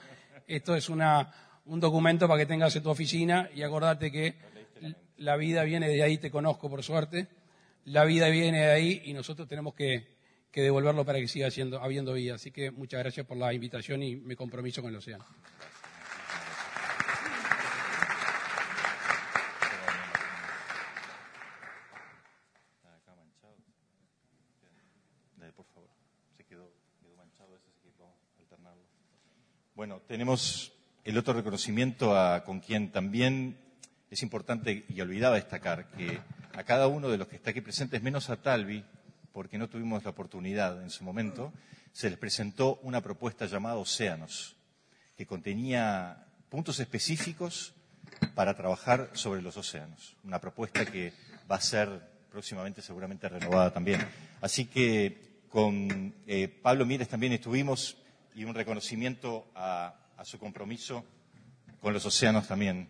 esto 0.47 0.75
es 0.75 0.89
una, 0.89 1.31
un 1.65 1.79
documento 1.79 2.27
para 2.27 2.39
que 2.39 2.45
tengas 2.45 2.75
en 2.75 2.83
tu 2.83 2.89
oficina 2.89 3.49
y 3.53 3.61
acordate 3.61 4.11
que 4.11 4.35
la 5.17 5.35
vida 5.35 5.63
viene 5.63 5.89
de 5.89 6.01
ahí, 6.01 6.17
te 6.17 6.31
conozco 6.31 6.69
por 6.69 6.83
suerte, 6.83 7.27
la 7.85 8.05
vida 8.05 8.29
viene 8.29 8.59
de 8.59 8.71
ahí 8.71 9.01
y 9.05 9.13
nosotros 9.13 9.47
tenemos 9.47 9.73
que, 9.73 10.17
que 10.51 10.61
devolverlo 10.61 11.05
para 11.05 11.19
que 11.19 11.27
siga 11.27 11.51
siendo, 11.51 11.81
habiendo 11.81 12.13
vida. 12.13 12.35
Así 12.35 12.51
que 12.51 12.71
muchas 12.71 12.99
gracias 12.99 13.25
por 13.25 13.37
la 13.37 13.53
invitación 13.53 14.03
y 14.03 14.15
me 14.15 14.35
compromiso 14.35 14.81
con 14.81 14.91
el 14.91 14.97
océano. 14.97 15.25
Bueno, 29.79 30.01
tenemos 30.05 30.73
el 31.05 31.17
otro 31.17 31.31
reconocimiento 31.31 32.13
a, 32.13 32.43
con 32.43 32.59
quien 32.59 32.91
también 32.91 33.57
es 34.11 34.21
importante 34.23 34.83
y 34.89 34.99
olvidaba 34.99 35.35
destacar 35.37 35.87
que 35.91 36.19
a 36.51 36.63
cada 36.65 36.87
uno 36.87 37.07
de 37.07 37.17
los 37.17 37.29
que 37.29 37.37
está 37.37 37.51
aquí 37.51 37.61
presentes, 37.61 38.03
menos 38.03 38.29
a 38.29 38.35
Talvi, 38.35 38.83
porque 39.31 39.57
no 39.57 39.69
tuvimos 39.69 40.03
la 40.03 40.09
oportunidad 40.09 40.83
en 40.83 40.89
su 40.89 41.05
momento, 41.05 41.53
se 41.93 42.09
les 42.09 42.19
presentó 42.19 42.77
una 42.83 42.99
propuesta 42.99 43.45
llamada 43.45 43.77
Océanos, 43.77 44.57
que 45.15 45.25
contenía 45.25 46.27
puntos 46.49 46.81
específicos 46.81 47.73
para 48.35 48.57
trabajar 48.57 49.11
sobre 49.13 49.41
los 49.41 49.55
océanos. 49.55 50.17
Una 50.25 50.41
propuesta 50.41 50.85
que 50.85 51.13
va 51.49 51.55
a 51.55 51.61
ser 51.61 51.87
próximamente 52.29 52.81
seguramente 52.81 53.29
renovada 53.29 53.71
también. 53.71 54.05
Así 54.41 54.65
que 54.65 55.39
con 55.47 56.13
eh, 56.27 56.49
Pablo 56.49 56.85
Mieres 56.85 57.07
también 57.07 57.31
estuvimos 57.31 57.95
y 58.35 58.43
un 58.43 58.55
reconocimiento 58.55 59.51
a, 59.55 59.95
su 60.23 60.37
compromiso 60.37 61.05
con 61.79 61.93
los 61.93 62.05
océanos 62.05 62.47
también. 62.47 62.89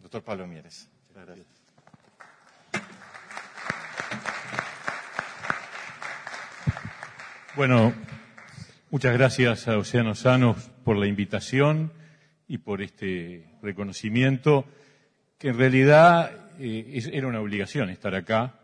Doctor 0.00 0.22
Pablo 0.22 0.46
Mieres. 0.46 0.88
gracias. 1.14 1.46
Bueno, 7.54 7.92
muchas 8.90 9.12
gracias 9.12 9.68
a 9.68 9.76
Océanos 9.76 10.20
Sanos 10.20 10.70
por 10.84 10.96
la 10.96 11.06
invitación 11.06 11.92
y 12.48 12.58
por 12.58 12.80
este 12.80 13.44
reconocimiento, 13.60 14.64
que 15.38 15.48
en 15.48 15.58
realidad 15.58 16.32
eh, 16.58 17.02
era 17.12 17.26
una 17.26 17.40
obligación 17.40 17.90
estar 17.90 18.14
acá, 18.14 18.60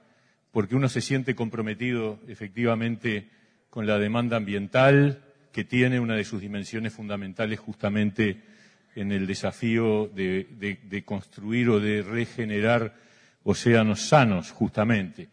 porque 0.52 0.74
uno 0.74 0.88
se 0.88 1.00
siente 1.00 1.34
comprometido 1.34 2.18
efectivamente 2.28 3.28
con 3.70 3.86
la 3.86 3.98
demanda 3.98 4.36
ambiental, 4.36 5.22
que 5.52 5.64
tiene 5.64 6.00
una 6.00 6.14
de 6.14 6.24
sus 6.24 6.40
dimensiones 6.40 6.92
fundamentales 6.92 7.58
justamente 7.58 8.42
en 8.94 9.12
el 9.12 9.26
desafío 9.26 10.08
de, 10.08 11.02
construir 11.04 11.68
o 11.68 11.80
de 11.80 12.02
regenerar 12.02 12.94
océanos 13.44 14.08
sanos, 14.08 14.50
justamente. 14.50 15.28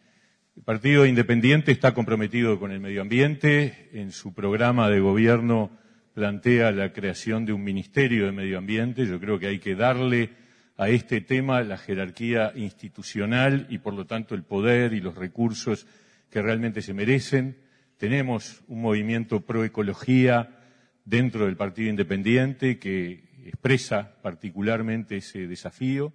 El 0.55 0.63
Partido 0.63 1.05
Independiente 1.05 1.71
está 1.71 1.93
comprometido 1.93 2.59
con 2.59 2.71
el 2.71 2.79
medio 2.79 3.01
ambiente. 3.01 3.89
En 3.93 4.11
su 4.11 4.33
programa 4.33 4.89
de 4.89 4.99
gobierno 4.99 5.71
plantea 6.13 6.71
la 6.71 6.93
creación 6.93 7.45
de 7.45 7.53
un 7.53 7.63
Ministerio 7.63 8.25
de 8.25 8.31
Medio 8.31 8.57
Ambiente. 8.57 9.05
Yo 9.05 9.19
creo 9.19 9.37
que 9.37 9.47
hay 9.47 9.59
que 9.59 9.75
darle 9.75 10.29
a 10.77 10.89
este 10.89 11.21
tema 11.21 11.61
la 11.63 11.77
jerarquía 11.77 12.53
institucional 12.55 13.67
y, 13.69 13.79
por 13.79 13.93
lo 13.93 14.05
tanto, 14.05 14.35
el 14.35 14.43
poder 14.43 14.93
y 14.93 15.01
los 15.01 15.15
recursos 15.15 15.87
que 16.29 16.41
realmente 16.41 16.81
se 16.81 16.93
merecen. 16.93 17.57
Tenemos 17.97 18.61
un 18.67 18.81
movimiento 18.81 19.45
pro 19.45 19.63
ecología 19.63 20.59
dentro 21.05 21.45
del 21.45 21.55
Partido 21.55 21.89
Independiente 21.89 22.77
que 22.77 23.23
expresa 23.45 24.17
particularmente 24.21 25.17
ese 25.17 25.47
desafío. 25.47 26.11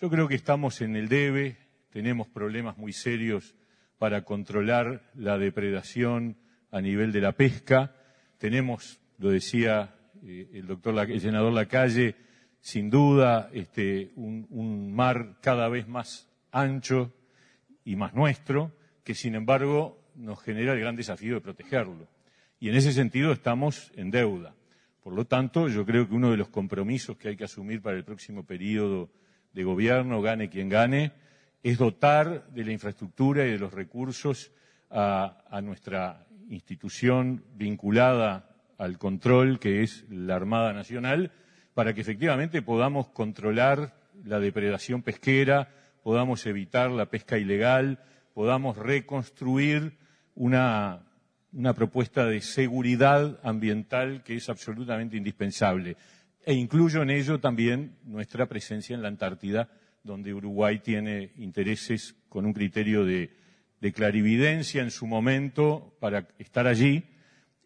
Yo 0.00 0.10
creo 0.10 0.26
que 0.26 0.34
estamos 0.34 0.80
en 0.80 0.96
el 0.96 1.08
debe, 1.08 1.56
tenemos 1.90 2.26
problemas 2.28 2.78
muy 2.78 2.92
serios 2.92 3.54
para 3.98 4.24
controlar 4.24 5.08
la 5.14 5.38
depredación 5.38 6.36
a 6.72 6.80
nivel 6.80 7.12
de 7.12 7.20
la 7.20 7.32
pesca. 7.32 7.94
Tenemos, 8.38 9.00
lo 9.18 9.30
decía 9.30 9.94
eh, 10.24 10.50
el 10.54 10.66
doctor, 10.66 10.98
el 11.08 11.20
senador 11.20 11.52
Lacalle, 11.52 12.16
sin 12.60 12.90
duda 12.90 13.50
este, 13.52 14.10
un 14.16 14.92
mar 14.92 15.38
cada 15.42 15.68
vez 15.68 15.86
más 15.86 16.28
ancho 16.50 17.14
y 17.84 17.94
más 17.94 18.14
nuestro, 18.14 18.72
que 19.04 19.14
sin 19.14 19.36
embargo 19.36 19.97
nos 20.18 20.42
genera 20.42 20.72
el 20.72 20.80
gran 20.80 20.96
desafío 20.96 21.34
de 21.34 21.40
protegerlo. 21.40 22.08
Y 22.60 22.68
en 22.68 22.74
ese 22.74 22.92
sentido 22.92 23.32
estamos 23.32 23.92
en 23.96 24.10
deuda. 24.10 24.54
Por 25.02 25.14
lo 25.14 25.24
tanto, 25.24 25.68
yo 25.68 25.86
creo 25.86 26.08
que 26.08 26.14
uno 26.14 26.30
de 26.30 26.36
los 26.36 26.48
compromisos 26.48 27.16
que 27.16 27.28
hay 27.28 27.36
que 27.36 27.44
asumir 27.44 27.80
para 27.80 27.96
el 27.96 28.04
próximo 28.04 28.44
periodo 28.44 29.10
de 29.52 29.64
gobierno, 29.64 30.20
gane 30.20 30.50
quien 30.50 30.68
gane, 30.68 31.12
es 31.62 31.78
dotar 31.78 32.48
de 32.50 32.64
la 32.64 32.72
infraestructura 32.72 33.46
y 33.46 33.52
de 33.52 33.58
los 33.58 33.72
recursos 33.72 34.52
a, 34.90 35.44
a 35.48 35.60
nuestra 35.60 36.26
institución 36.48 37.44
vinculada 37.54 38.50
al 38.76 38.98
control, 38.98 39.58
que 39.58 39.82
es 39.82 40.04
la 40.10 40.36
Armada 40.36 40.72
Nacional, 40.72 41.32
para 41.74 41.94
que 41.94 42.00
efectivamente 42.00 42.62
podamos 42.62 43.08
controlar 43.08 43.94
la 44.24 44.40
depredación 44.40 45.02
pesquera, 45.02 45.70
podamos 46.02 46.44
evitar 46.46 46.90
la 46.90 47.06
pesca 47.06 47.38
ilegal, 47.38 48.00
podamos 48.34 48.76
reconstruir 48.76 49.96
una, 50.38 51.04
propuesta 51.74 52.26
de 52.26 52.40
seguridad 52.40 53.40
ambiental 53.42 54.22
que 54.22 54.36
es 54.36 54.48
absolutamente 54.48 55.16
indispensable. 55.16 55.96
E 56.44 56.54
incluyo 56.54 57.02
en 57.02 57.10
ello 57.10 57.40
también 57.40 57.96
nuestra 58.04 58.46
presencia 58.46 58.94
en 58.94 59.02
la 59.02 59.08
Antártida, 59.08 59.68
donde 60.02 60.32
Uruguay 60.32 60.78
tiene 60.78 61.32
intereses 61.36 62.14
con 62.28 62.46
un 62.46 62.52
criterio 62.52 63.04
de, 63.04 63.30
clarividencia 63.94 64.82
en 64.82 64.90
su 64.90 65.06
momento 65.06 65.96
para 66.00 66.26
estar 66.38 66.66
allí 66.66 67.04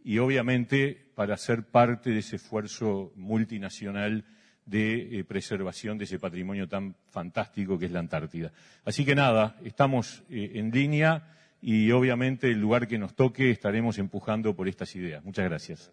y 0.04 0.18
obviamente 0.18 1.10
para 1.14 1.36
ser 1.36 1.64
parte 1.64 2.10
de 2.10 2.18
ese 2.18 2.36
esfuerzo 2.36 3.12
multinacional 3.16 4.24
de 4.66 5.18
eh, 5.18 5.24
preservación 5.24 5.96
de 5.96 6.04
ese 6.04 6.18
patrimonio 6.18 6.68
tan 6.68 6.96
fantástico 7.08 7.78
que 7.78 7.86
es 7.86 7.92
la 7.92 8.00
Antártida. 8.00 8.52
Así 8.84 9.04
que 9.04 9.14
nada, 9.14 9.56
estamos 9.64 10.22
eh, 10.28 10.52
en 10.54 10.70
línea 10.70 11.32
y 11.62 11.92
obviamente 11.92 12.50
el 12.50 12.60
lugar 12.60 12.88
que 12.88 12.98
nos 12.98 13.14
toque 13.14 13.50
estaremos 13.50 13.96
empujando 13.98 14.54
por 14.56 14.68
estas 14.68 14.94
ideas. 14.96 15.24
Muchas 15.24 15.44
gracias. 15.44 15.92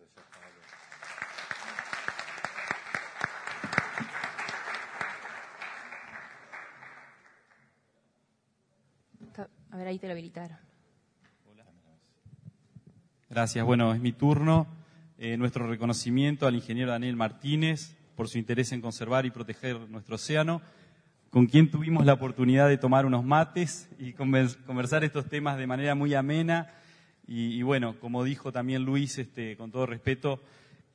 A 9.71 9.77
ver, 9.77 9.87
ahí 9.87 9.99
te 9.99 10.07
lo 10.07 10.13
habilitaron. 10.13 10.57
Gracias. 13.29 13.63
Bueno, 13.63 13.93
es 13.93 14.01
mi 14.01 14.11
turno. 14.11 14.67
Eh, 15.19 15.37
nuestro 15.37 15.67
reconocimiento 15.67 16.47
al 16.47 16.55
ingeniero 16.55 16.91
Daniel 16.91 17.15
Martínez 17.15 17.95
por 18.15 18.27
su 18.27 18.39
interés 18.39 18.71
en 18.71 18.81
conservar 18.81 19.27
y 19.27 19.31
proteger 19.31 19.79
nuestro 19.89 20.15
océano 20.15 20.61
con 21.29 21.45
quien 21.45 21.69
tuvimos 21.69 22.05
la 22.05 22.13
oportunidad 22.13 22.67
de 22.67 22.77
tomar 22.77 23.05
unos 23.05 23.23
mates 23.23 23.89
y 23.99 24.13
conversar 24.13 25.03
estos 25.03 25.27
temas 25.27 25.57
de 25.57 25.67
manera 25.67 25.95
muy 25.95 26.13
amena 26.13 26.73
Y, 27.27 27.61
bueno, 27.61 27.99
como 27.99 28.23
dijo 28.23 28.51
también 28.51 28.83
Luis, 28.83 29.19
este, 29.19 29.55
con 29.55 29.71
todo 29.71 29.85
respeto, 29.85 30.41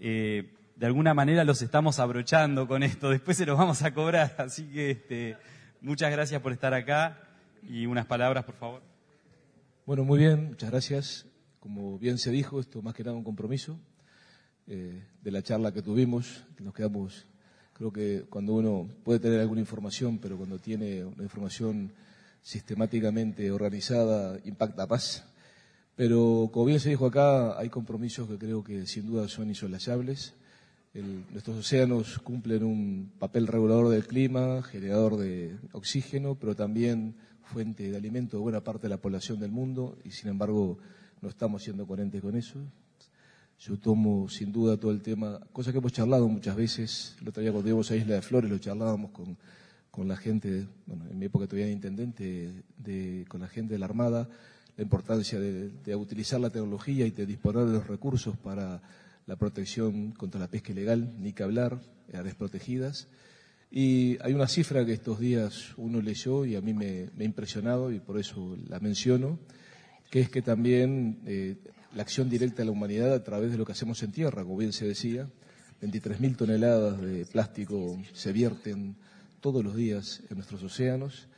eh, 0.01 0.53
de 0.75 0.87
alguna 0.87 1.15
manera 1.15 1.45
los 1.45 1.63
estamos 1.63 2.01
abrochando 2.01 2.67
con 2.67 2.83
esto, 2.83 3.11
después 3.11 3.37
se 3.37 3.47
los 3.47 3.57
vamos 3.57 3.83
a 3.83 3.95
cobrar, 3.95 4.35
así 4.39 4.65
que 4.65 4.91
este, 4.91 5.37
muchas 5.81 6.11
gracias 6.11 6.43
por 6.43 6.51
estar 6.51 6.75
acá 6.75 7.21
y 7.63 7.87
unas 7.87 8.07
palabras, 8.07 8.45
por 8.45 8.57
favor. 8.57 8.83
Bueno, 9.87 10.03
muy 10.03 10.19
bien, 10.19 10.49
muchas 10.49 10.71
gracias. 10.71 11.27
Como 11.61 11.99
bien 11.99 12.19
se 12.19 12.33
dijo, 12.33 12.59
esto 12.59 12.83
más 12.83 12.95
que 12.95 13.05
nada 13.05 13.17
un 13.17 13.23
compromiso 13.23 13.79
eh, 14.67 15.07
de 15.23 15.31
la 15.31 15.43
charla 15.43 15.73
que 15.73 15.83
tuvimos, 15.83 16.45
nos 16.59 16.75
quedamos, 16.75 17.29
creo 17.75 17.93
que 17.93 18.25
cuando 18.31 18.55
uno 18.55 18.89
puede 19.05 19.21
tener 19.21 19.41
alguna 19.41 19.61
información, 19.61 20.19
pero 20.19 20.37
cuando 20.37 20.59
tiene 20.59 21.05
una 21.05 21.23
información 21.23 21.93
sistemáticamente 22.43 23.51
organizada, 23.51 24.39
impacta 24.45 24.87
más. 24.87 25.25
Pero 25.97 26.51
como 26.53 26.67
bien 26.67 26.81
se 26.81 26.91
dijo 26.91 27.07
acá, 27.07 27.59
hay 27.59 27.69
compromisos 27.69 28.29
que 28.29 28.39
creo 28.39 28.65
que 28.65 28.87
sin 28.87 29.07
duda 29.07 29.29
son 29.29 29.49
insolayables 29.49 30.35
nuestros 31.33 31.57
océanos 31.59 32.21
cumplen 32.21 32.63
un 32.63 33.11
papel 33.19 33.49
regulador 33.49 33.89
del 33.89 34.07
clima, 34.07 34.63
generador 34.63 35.17
de 35.17 35.57
oxígeno, 35.73 36.37
pero 36.37 36.55
también 36.55 37.17
fuente 37.43 37.91
de 37.91 37.97
alimento 37.97 38.37
de 38.37 38.43
buena 38.43 38.63
parte 38.63 38.83
de 38.83 38.91
la 38.91 38.99
población 38.99 39.41
del 39.41 39.51
mundo 39.51 39.99
y 40.05 40.13
sin 40.13 40.31
embargo 40.31 40.79
no 41.21 41.29
estamos 41.29 41.65
siendo 41.65 41.87
coherentes 41.87 42.23
con 42.23 42.37
eso. 42.37 42.61
Yo 43.67 43.79
tomo 43.79 44.29
sin 44.29 44.53
duda 44.53 44.77
todo 44.77 44.91
el 44.91 45.01
tema, 45.01 45.41
cosa 45.51 45.73
que 45.73 45.79
hemos 45.79 45.91
charlado 45.91 46.29
muchas 46.29 46.55
veces, 46.55 47.17
el 47.23 47.29
otro 47.29 47.43
día 47.43 47.51
cuando 47.51 47.71
íbamos 47.71 47.91
a 47.91 47.97
Isla 47.97 48.17
de 48.17 48.21
Flores 48.21 48.51
lo 48.51 48.59
charlábamos 48.59 49.11
con, 49.11 49.39
con 49.91 50.07
la 50.07 50.19
gente, 50.19 50.67
bueno, 50.85 51.07
en 51.11 51.19
mi 51.19 51.25
época 51.25 51.47
todavía 51.47 51.65
de 51.69 51.73
intendente, 51.73 52.63
de, 52.77 53.25
con 53.27 53.41
la 53.41 53.49
gente 53.49 53.73
de 53.73 53.79
la 53.79 53.87
Armada, 53.87 54.29
la 54.77 54.83
importancia 54.83 55.41
de, 55.41 55.71
de 55.71 55.97
utilizar 55.97 56.41
la 56.41 56.51
tecnología 56.51 57.07
y 57.07 57.11
de 57.11 57.25
disponer 57.25 57.65
de 57.65 57.73
los 57.73 57.87
recursos 57.87 58.37
para 58.37 58.83
la 59.27 59.37
protección 59.37 60.13
contra 60.13 60.39
la 60.39 60.49
pesca 60.49 60.73
ilegal, 60.73 61.15
ni 61.19 61.33
que 61.33 61.43
hablar, 61.43 61.81
áreas 62.13 62.35
protegidas. 62.35 63.09
Y 63.71 64.19
hay 64.21 64.35
una 64.35 64.47
cifra 64.47 64.85
que 64.85 64.93
estos 64.93 65.21
días 65.21 65.73
uno 65.79 66.03
leyó 66.03 66.45
y 66.45 66.55
a 66.57 66.61
mí 66.61 66.75
me, 66.75 67.09
ha 67.19 67.25
impresionado 67.25 67.91
y 67.91 67.99
por 67.99 68.19
eso 68.19 68.59
la 68.69 68.79
menciono, 68.79 69.39
que 70.11 70.21
es 70.21 70.29
que 70.29 70.43
también 70.43 71.23
eh, 71.25 71.57
la 71.95 72.03
acción 72.03 72.29
directa 72.29 72.59
de 72.59 72.67
la 72.67 72.73
humanidad 72.73 73.13
a 73.15 73.23
través 73.23 73.53
de 73.53 73.59
lo 73.59 73.65
que 73.65 73.73
hacemos 73.73 74.03
en 74.03 74.13
tierra, 74.13 74.43
como 74.43 74.57
bien 74.57 74.73
se 74.73 74.87
decía, 74.87 75.29
23.000 75.81 76.37
toneladas 76.37 77.01
de 77.01 77.27
plástico 77.27 78.01
se 78.13 78.33
vierten 78.33 78.97
todos 79.41 79.65
los 79.65 79.77
días 79.77 80.23
en 80.31 80.37
nuestros 80.37 80.63
océanos. 80.63 81.29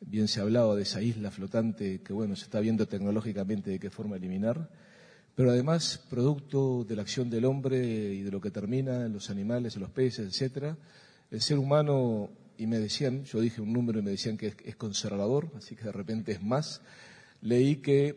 Bien 0.00 0.28
se 0.28 0.40
hablaba 0.40 0.74
de 0.74 0.82
esa 0.82 1.02
isla 1.02 1.30
flotante 1.30 2.00
que, 2.02 2.12
bueno, 2.12 2.36
se 2.36 2.44
está 2.44 2.60
viendo 2.60 2.86
tecnológicamente 2.86 3.70
de 3.70 3.78
qué 3.78 3.90
forma 3.90 4.16
eliminar 4.16 4.70
pero 5.36 5.50
además 5.50 6.02
producto 6.08 6.82
de 6.84 6.96
la 6.96 7.02
acción 7.02 7.28
del 7.28 7.44
hombre 7.44 7.78
y 7.86 8.22
de 8.22 8.30
lo 8.30 8.40
que 8.40 8.50
termina 8.50 9.04
en 9.04 9.12
los 9.12 9.28
animales, 9.28 9.76
en 9.76 9.82
los 9.82 9.90
peces, 9.90 10.26
etcétera, 10.26 10.78
el 11.30 11.42
ser 11.42 11.58
humano, 11.58 12.30
y 12.56 12.66
me 12.66 12.78
decían, 12.78 13.22
yo 13.24 13.40
dije 13.40 13.60
un 13.60 13.70
número 13.70 13.98
y 13.98 14.02
me 14.02 14.12
decían 14.12 14.38
que 14.38 14.54
es, 14.64 14.76
conservador, 14.76 15.50
así 15.54 15.76
que 15.76 15.84
de 15.84 15.92
repente 15.92 16.32
es 16.32 16.42
más, 16.42 16.80
leí 17.42 17.76
que 17.76 18.16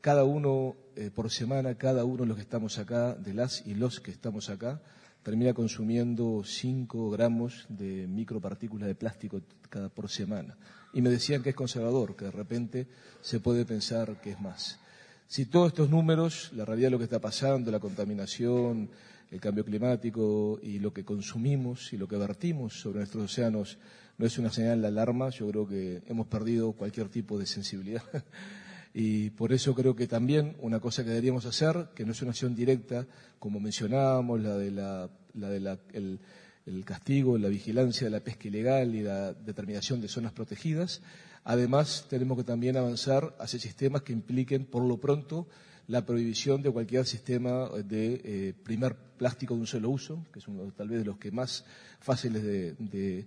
cada 0.00 0.24
uno 0.24 0.74
eh, 0.96 1.10
por 1.10 1.30
semana, 1.30 1.74
cada 1.76 2.04
uno 2.04 2.22
de 2.22 2.28
los 2.28 2.36
que 2.36 2.42
estamos 2.42 2.78
acá, 2.78 3.14
de 3.14 3.34
las 3.34 3.66
y 3.66 3.74
los 3.74 4.00
que 4.00 4.10
estamos 4.10 4.50
acá, 4.50 4.80
termina 5.22 5.54
consumiendo 5.54 6.42
5 6.44 7.10
gramos 7.10 7.66
de 7.68 8.06
micropartículas 8.06 8.86
de 8.86 8.94
plástico 8.94 9.40
cada 9.70 9.88
por 9.88 10.08
semana. 10.10 10.56
Y 10.92 11.02
me 11.02 11.10
decían 11.10 11.42
que 11.42 11.50
es 11.50 11.56
conservador, 11.56 12.14
que 12.14 12.26
de 12.26 12.30
repente 12.30 12.86
se 13.22 13.40
puede 13.40 13.64
pensar 13.64 14.20
que 14.20 14.32
es 14.32 14.40
más. 14.40 14.78
Si 15.26 15.46
todos 15.46 15.68
estos 15.68 15.88
números, 15.88 16.52
la 16.54 16.64
realidad 16.64 16.88
de 16.88 16.92
lo 16.92 16.98
que 16.98 17.04
está 17.04 17.20
pasando, 17.20 17.70
la 17.70 17.80
contaminación, 17.80 18.90
el 19.30 19.40
cambio 19.40 19.64
climático 19.64 20.60
y 20.62 20.78
lo 20.78 20.92
que 20.92 21.04
consumimos 21.04 21.92
y 21.92 21.96
lo 21.96 22.06
que 22.06 22.16
vertimos 22.16 22.78
sobre 22.78 22.98
nuestros 22.98 23.24
océanos 23.24 23.78
no 24.18 24.26
es 24.26 24.38
una 24.38 24.50
señal 24.50 24.82
de 24.82 24.88
alarma, 24.88 25.30
yo 25.30 25.48
creo 25.48 25.66
que 25.66 26.02
hemos 26.06 26.26
perdido 26.28 26.72
cualquier 26.72 27.08
tipo 27.08 27.38
de 27.38 27.46
sensibilidad. 27.46 28.02
Y 28.94 29.30
por 29.30 29.52
eso 29.52 29.74
creo 29.74 29.96
que 29.96 30.06
también 30.06 30.56
una 30.60 30.80
cosa 30.80 31.02
que 31.02 31.10
deberíamos 31.10 31.44
hacer, 31.44 31.88
que 31.94 32.06
no 32.06 32.12
es 32.12 32.22
una 32.22 32.30
acción 32.30 32.54
directa, 32.54 33.06
como 33.38 33.60
mencionábamos, 33.60 34.40
la 34.40 34.56
de 34.56 34.70
la, 34.70 35.10
de 35.34 36.18
el 36.66 36.84
castigo, 36.84 37.36
la 37.36 37.48
vigilancia 37.48 38.06
de 38.06 38.10
la 38.10 38.20
pesca 38.20 38.48
ilegal 38.48 38.94
y 38.94 39.02
la 39.02 39.34
determinación 39.34 40.00
de 40.00 40.08
zonas 40.08 40.32
protegidas, 40.32 41.02
Además, 41.44 42.06
tenemos 42.08 42.38
que 42.38 42.44
también 42.44 42.76
avanzar 42.76 43.36
hacia 43.38 43.60
sistemas 43.60 44.02
que 44.02 44.14
impliquen, 44.14 44.64
por 44.64 44.82
lo 44.82 44.96
pronto, 44.96 45.46
la 45.86 46.06
prohibición 46.06 46.62
de 46.62 46.70
cualquier 46.70 47.04
sistema 47.04 47.68
de 47.68 48.20
eh, 48.24 48.54
primer 48.64 48.96
plástico 48.96 49.54
de 49.54 49.60
un 49.60 49.66
solo 49.66 49.90
uso, 49.90 50.24
que 50.32 50.38
es 50.38 50.48
uno 50.48 50.72
tal 50.74 50.88
vez 50.88 51.00
de 51.00 51.04
los 51.04 51.18
que 51.18 51.30
más 51.30 51.66
fáciles 52.00 52.42
de, 52.42 53.26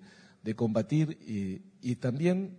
combatir, 0.55 1.19
y, 1.81 1.95
también 1.97 2.57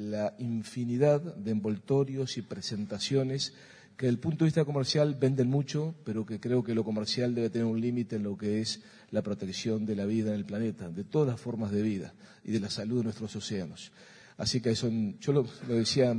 la 0.00 0.34
infinidad 0.38 1.20
de 1.20 1.50
envoltorios 1.50 2.38
y 2.38 2.42
presentaciones 2.42 3.52
que 3.98 4.06
desde 4.06 4.14
el 4.14 4.18
punto 4.18 4.44
de 4.44 4.46
vista 4.46 4.64
comercial 4.64 5.14
venden 5.14 5.50
mucho, 5.50 5.94
pero 6.04 6.24
que 6.24 6.40
creo 6.40 6.64
que 6.64 6.74
lo 6.74 6.84
comercial 6.84 7.34
debe 7.34 7.50
tener 7.50 7.66
un 7.66 7.82
límite 7.82 8.16
en 8.16 8.22
lo 8.22 8.34
que 8.34 8.62
es 8.62 8.80
la 9.10 9.20
protección 9.20 9.84
de 9.84 9.94
la 9.94 10.06
vida 10.06 10.30
en 10.30 10.36
el 10.36 10.46
planeta, 10.46 10.88
de 10.88 11.04
todas 11.04 11.28
las 11.28 11.38
formas 11.38 11.70
de 11.70 11.82
vida 11.82 12.14
y 12.42 12.50
de 12.50 12.60
la 12.60 12.70
salud 12.70 12.98
de 12.98 13.04
nuestros 13.04 13.36
océanos. 13.36 13.92
Así 14.38 14.62
que 14.62 14.74
son, 14.74 15.18
yo 15.18 15.32
lo, 15.34 15.46
decía 15.68 16.16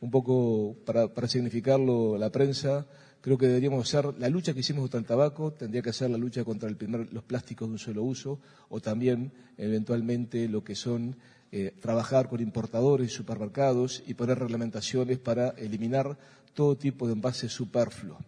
un 0.00 0.10
poco 0.10 0.74
para, 0.84 1.28
significarlo 1.28 2.18
la 2.18 2.32
prensa, 2.32 2.84
creo 3.20 3.38
que 3.38 3.46
deberíamos 3.46 3.86
hacer 3.86 4.12
la 4.18 4.28
lucha 4.28 4.52
que 4.52 4.60
hicimos 4.60 4.82
contra 4.82 4.98
el 4.98 5.06
tabaco, 5.06 5.52
tendría 5.52 5.82
que 5.82 5.92
ser 5.92 6.10
la 6.10 6.18
lucha 6.18 6.42
contra 6.42 6.68
los 6.68 7.22
plásticos 7.22 7.68
de 7.68 7.72
un 7.74 7.78
solo 7.78 8.02
uso, 8.02 8.40
o 8.70 8.80
también 8.80 9.30
eventualmente 9.56 10.48
lo 10.48 10.64
que 10.64 10.74
son 10.74 11.14
eh, 11.52 11.74
trabajar 11.80 12.28
con 12.28 12.40
importadores 12.40 13.10
y 13.10 13.14
supermercados 13.14 14.02
y 14.06 14.14
poner 14.14 14.38
reglamentaciones 14.38 15.18
para 15.18 15.50
eliminar 15.50 16.16
todo 16.54 16.76
tipo 16.76 17.06
de 17.06 17.14
envases 17.14 17.52
superfluos. 17.52 18.18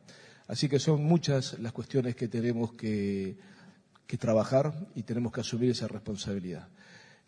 Así 0.48 0.68
que 0.68 0.78
son 0.78 1.02
muchas 1.04 1.58
las 1.58 1.72
cuestiones 1.72 2.16
que 2.16 2.28
tenemos 2.28 2.72
que 2.72 3.36
trabajar 4.18 4.74
y 4.94 5.04
tenemos 5.04 5.32
que 5.32 5.40
asumir 5.40 5.70
esa 5.70 5.88
responsabilidad. 5.88 6.68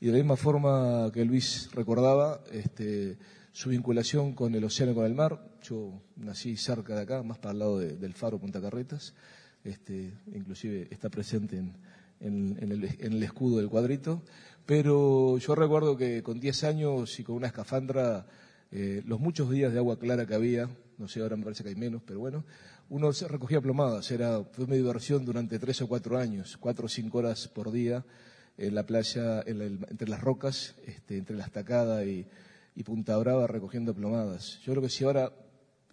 Y 0.00 0.07
de 0.07 0.12
la 0.12 0.18
misma 0.18 0.37
forma 0.37 1.11
que 1.12 1.24
Luis 1.24 1.70
recordaba, 1.72 2.40
este, 2.52 3.16
su 3.52 3.70
vinculación 3.70 4.35
con 4.35 4.54
el 4.54 4.64
océano 4.64 4.92
y 4.92 4.94
con 4.96 5.07
el 5.07 5.14
mar, 5.14 5.40
yo 5.62 6.02
nací 6.16 6.57
cerca 6.57 6.94
de 6.94 7.02
acá, 7.02 7.22
más 7.22 7.38
para 7.38 7.52
el 7.52 7.59
lado 7.61 7.78
del 7.78 8.12
faro 8.12 8.38
Punta 8.38 8.61
Carretas, 8.61 9.14
este, 9.62 10.12
inclusive 10.35 10.88
está 10.90 11.09
presente 11.09 11.57
en, 12.20 12.59
el, 12.61 13.22
escudo 13.22 13.59
del 13.59 13.68
cuadrito, 13.68 14.22
pero 14.66 15.38
yo 15.38 15.55
recuerdo 15.55 15.96
que 15.96 16.22
con 16.22 16.40
10 16.40 16.64
años 16.64 17.20
y 17.20 17.24
con 17.24 17.37
una 17.37 17.48
escafandra, 17.48 18.27
eh, 18.70 19.03
los 19.07 19.20
muchos 19.20 19.50
días 19.50 19.72
de 19.72 19.79
agua 19.79 19.98
clara 19.98 20.27
que 20.27 20.35
había, 20.35 20.68
no 20.98 21.09
sé, 21.09 21.20
ahora 21.20 21.37
me 21.37 21.44
parece 21.44 21.62
que 21.62 21.70
hay 21.70 21.77
menos, 21.77 22.03
pero 22.05 22.20
bueno, 22.20 22.44
uno 22.88 23.12
se 23.12 23.29
recogía 23.29 23.61
plomadas, 23.61 24.11
era, 24.11 24.42
fue 24.44 24.66
mi 24.66 24.77
diversión 24.77 25.24
durante 25.24 25.59
tres 25.59 25.81
o 25.83 25.88
cuatro 25.88 26.18
años, 26.18 26.57
cuatro 26.59 26.87
o 26.87 26.88
cinco 26.88 27.18
horas 27.18 27.48
por 27.48 27.72
día, 27.72 28.05
en 28.57 28.74
la 28.74 28.87
playa, 28.87 29.42
entre 29.46 30.09
las 30.09 30.20
rocas, 30.20 30.77
este, 30.87 31.18
entre 31.18 31.37
la 31.37 31.44
estacada 31.44 32.05
y, 32.05 32.27
Punta 32.85 33.16
Brava 33.16 33.46
recogiendo 33.46 33.94
plomadas. 33.94 34.59
Yo 34.64 34.72
creo 34.72 34.83
que 34.83 34.88
si 34.88 35.05
ahora 35.05 35.33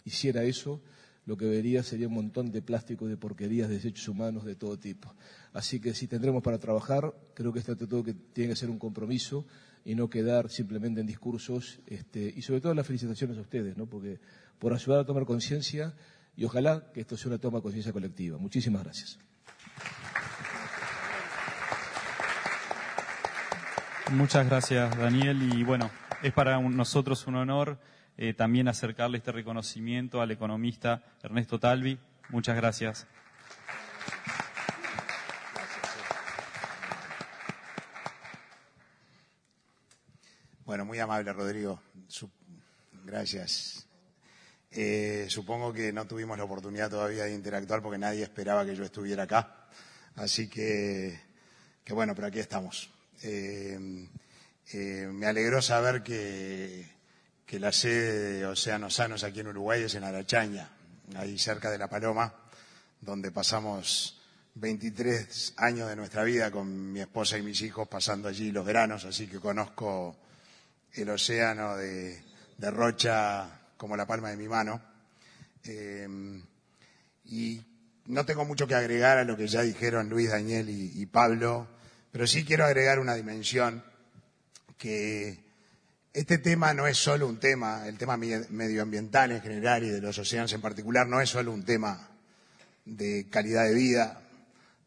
hiciera 0.04 0.42
eso, 0.42 0.80
lo 1.26 1.36
que 1.36 1.46
vería 1.46 1.84
sería 1.84 2.08
un 2.08 2.14
montón 2.14 2.50
de 2.50 2.60
plástico, 2.60 3.06
de 3.06 3.16
porquerías, 3.16 3.68
de 3.68 3.76
desechos 3.76 4.08
humanos 4.08 4.44
de 4.44 4.56
todo 4.56 4.76
tipo. 4.78 5.14
Así 5.52 5.80
que 5.80 5.94
si 5.94 6.06
tendremos 6.06 6.42
para 6.42 6.58
trabajar, 6.58 7.14
creo 7.34 7.52
que 7.52 7.58
esto 7.58 7.76
todo 7.76 8.02
que 8.02 8.14
tiene 8.14 8.50
que 8.50 8.56
ser 8.56 8.70
un 8.70 8.78
compromiso 8.78 9.46
y 9.84 9.94
no 9.94 10.08
quedar 10.08 10.50
simplemente 10.50 11.00
en 11.00 11.06
discursos. 11.06 11.80
Este, 11.86 12.32
y 12.34 12.42
sobre 12.42 12.60
todo 12.60 12.74
las 12.74 12.86
felicitaciones 12.86 13.36
a 13.38 13.42
ustedes, 13.42 13.76
¿no? 13.76 13.86
porque 13.86 14.20
por 14.58 14.72
ayudar 14.72 15.00
a 15.00 15.04
tomar 15.04 15.24
conciencia 15.24 15.94
y 16.36 16.44
ojalá 16.44 16.90
que 16.92 17.00
esto 17.00 17.16
sea 17.16 17.28
una 17.28 17.38
toma 17.38 17.58
de 17.58 17.62
conciencia 17.62 17.92
colectiva. 17.92 18.38
Muchísimas 18.38 18.82
gracias. 18.84 19.18
Muchas 24.12 24.46
gracias, 24.46 24.96
Daniel. 24.96 25.42
Y 25.54 25.64
bueno, 25.64 25.90
es 26.22 26.32
para 26.32 26.60
nosotros 26.60 27.26
un 27.26 27.36
honor 27.36 27.78
eh, 28.16 28.34
también 28.34 28.68
acercarle 28.68 29.18
este 29.18 29.32
reconocimiento 29.32 30.20
al 30.20 30.30
economista 30.30 31.02
Ernesto 31.22 31.58
Talvi. 31.58 31.98
Muchas 32.28 32.56
gracias. 32.56 33.06
Bueno, 40.72 40.86
muy 40.86 40.98
amable, 41.00 41.30
Rodrigo. 41.34 41.82
Gracias. 43.04 43.86
Eh, 44.70 45.26
supongo 45.28 45.70
que 45.70 45.92
no 45.92 46.06
tuvimos 46.06 46.38
la 46.38 46.44
oportunidad 46.44 46.88
todavía 46.88 47.24
de 47.24 47.34
interactuar 47.34 47.82
porque 47.82 47.98
nadie 47.98 48.22
esperaba 48.22 48.64
que 48.64 48.74
yo 48.74 48.82
estuviera 48.82 49.24
acá. 49.24 49.68
Así 50.14 50.48
que, 50.48 51.20
que 51.84 51.92
bueno, 51.92 52.14
pero 52.14 52.28
aquí 52.28 52.38
estamos. 52.38 52.88
Eh, 53.22 54.08
eh, 54.72 55.10
me 55.12 55.26
alegró 55.26 55.60
saber 55.60 56.02
que, 56.02 56.88
que 57.44 57.60
la 57.60 57.70
sede 57.70 58.38
de 58.38 58.46
Océanos 58.46 58.94
Sanos 58.94 59.24
aquí 59.24 59.40
en 59.40 59.48
Uruguay 59.48 59.82
es 59.82 59.94
en 59.94 60.04
Arachaña, 60.04 60.70
ahí 61.16 61.38
cerca 61.38 61.70
de 61.70 61.76
La 61.76 61.90
Paloma, 61.90 62.34
donde 62.98 63.30
pasamos 63.30 64.22
23 64.54 65.52
años 65.58 65.90
de 65.90 65.96
nuestra 65.96 66.24
vida 66.24 66.50
con 66.50 66.94
mi 66.94 67.00
esposa 67.00 67.36
y 67.36 67.42
mis 67.42 67.60
hijos 67.60 67.86
pasando 67.88 68.26
allí 68.26 68.50
los 68.50 68.64
veranos, 68.64 69.04
así 69.04 69.26
que 69.26 69.38
conozco 69.38 70.16
el 70.94 71.08
océano 71.10 71.76
de, 71.76 72.22
Rocha 72.58 73.60
como 73.76 73.96
la 73.96 74.06
palma 74.06 74.30
de 74.30 74.36
mi 74.36 74.48
mano. 74.48 74.80
Eh, 75.64 76.06
y 77.24 77.64
no 78.06 78.26
tengo 78.26 78.44
mucho 78.44 78.66
que 78.66 78.74
agregar 78.74 79.18
a 79.18 79.24
lo 79.24 79.36
que 79.36 79.46
ya 79.46 79.62
dijeron 79.62 80.08
Luis, 80.08 80.30
Daniel 80.30 80.68
y, 80.68 81.06
Pablo, 81.06 81.68
pero 82.10 82.26
sí 82.26 82.44
quiero 82.44 82.64
agregar 82.64 82.98
una 82.98 83.14
dimensión 83.14 83.82
que 84.76 85.40
este 86.12 86.38
tema 86.38 86.74
no 86.74 86.86
es 86.86 86.98
solo 86.98 87.26
un 87.26 87.38
tema, 87.38 87.86
el 87.86 87.96
tema 87.96 88.16
medioambiental 88.16 89.32
en 89.32 89.40
general 89.40 89.84
y 89.84 89.88
de 89.88 90.00
los 90.00 90.18
océanos 90.18 90.52
en 90.52 90.60
particular, 90.60 91.06
no 91.06 91.20
es 91.20 91.30
solo 91.30 91.52
un 91.52 91.64
tema 91.64 92.10
de 92.84 93.28
calidad 93.30 93.64
de 93.64 93.74
vida, 93.74 94.20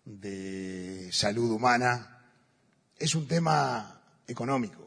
de 0.03 1.09
salud 1.11 1.51
humana, 1.51 2.21
es 2.99 3.15
un 3.15 3.27
tema 3.27 4.01
económico. 4.27 4.84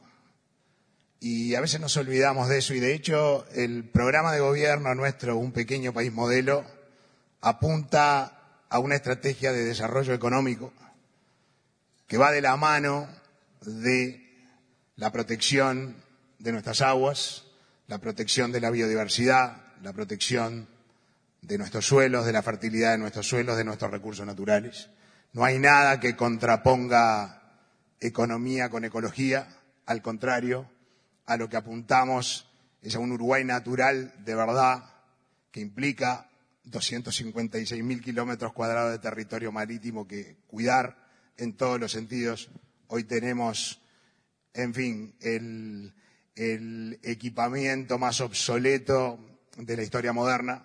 Y 1.21 1.55
a 1.57 1.61
veces 1.61 1.81
nos 1.81 1.97
olvidamos 1.97 2.49
de 2.49 2.59
eso 2.59 2.75
y 2.75 2.81
de 2.81 2.95
hecho 2.95 3.45
el 3.53 3.85
programa 3.85 4.33
de 4.33 4.41
gobierno 4.41 4.95
nuestro, 4.95 5.37
Un 5.37 5.53
pequeño 5.53 5.93
país 5.93 6.13
modelo, 6.13 6.65
apunta 7.41 8.39
a 8.69 8.79
una 8.79 8.95
estrategia 8.95 9.53
de 9.53 9.65
desarrollo 9.65 10.15
económico 10.15 10.73
que 12.07 12.19
va 12.19 12.31
de 12.31 12.41
la 12.41 12.57
mano 12.57 13.09
de 13.63 14.29
la 14.97 15.11
protección 15.11 15.97
de 16.39 16.53
nuestras 16.53 16.81
aguas, 16.81 17.45
la 17.87 17.99
protección 17.99 18.53
de 18.53 18.61
la 18.61 18.71
biodiversidad, 18.71 19.63
la 19.83 19.93
protección 19.93 20.69
de 21.43 21.59
nuestros 21.59 21.87
suelos, 21.87 22.27
de 22.27 22.33
la 22.33 22.43
fertilidad 22.43 22.93
de 22.93 22.99
nuestros 22.99 23.29
suelos, 23.29 23.57
de 23.57 23.65
nuestros 23.65 23.91
recursos 23.91 24.27
naturales. 24.27 24.91
No 25.33 25.45
hay 25.45 25.59
nada 25.59 26.01
que 26.01 26.17
contraponga 26.17 27.43
economía 28.01 28.71
con 28.71 28.85
ecología, 28.85 29.49
al 29.87 30.03
contrario, 30.03 30.69
a 31.29 31.37
lo 31.37 31.49
que 31.49 31.59
apuntamos 31.59 32.49
es 32.81 32.97
a 32.97 32.99
un 32.99 33.13
Uruguay 33.13 33.45
natural 33.45 34.15
de 34.25 34.35
verdad 34.35 34.83
que 35.51 35.61
implica 35.61 36.27
256.000 36.65 38.03
kilómetros 38.03 38.53
cuadrados 38.55 38.93
de 38.93 38.99
territorio 38.99 39.53
marítimo 39.53 40.09
que 40.09 40.39
cuidar 40.47 40.97
en 41.37 41.55
todos 41.55 41.79
los 41.79 41.93
sentidos. 41.93 42.51
Hoy 42.87 43.05
tenemos, 43.05 43.81
en 44.55 44.73
fin, 44.73 45.15
el, 45.21 45.95
equipamiento 47.03 47.99
más 47.99 48.21
obsoleto 48.21 49.19
de 49.57 49.77
la 49.77 49.83
historia 49.83 50.13
moderna, 50.13 50.65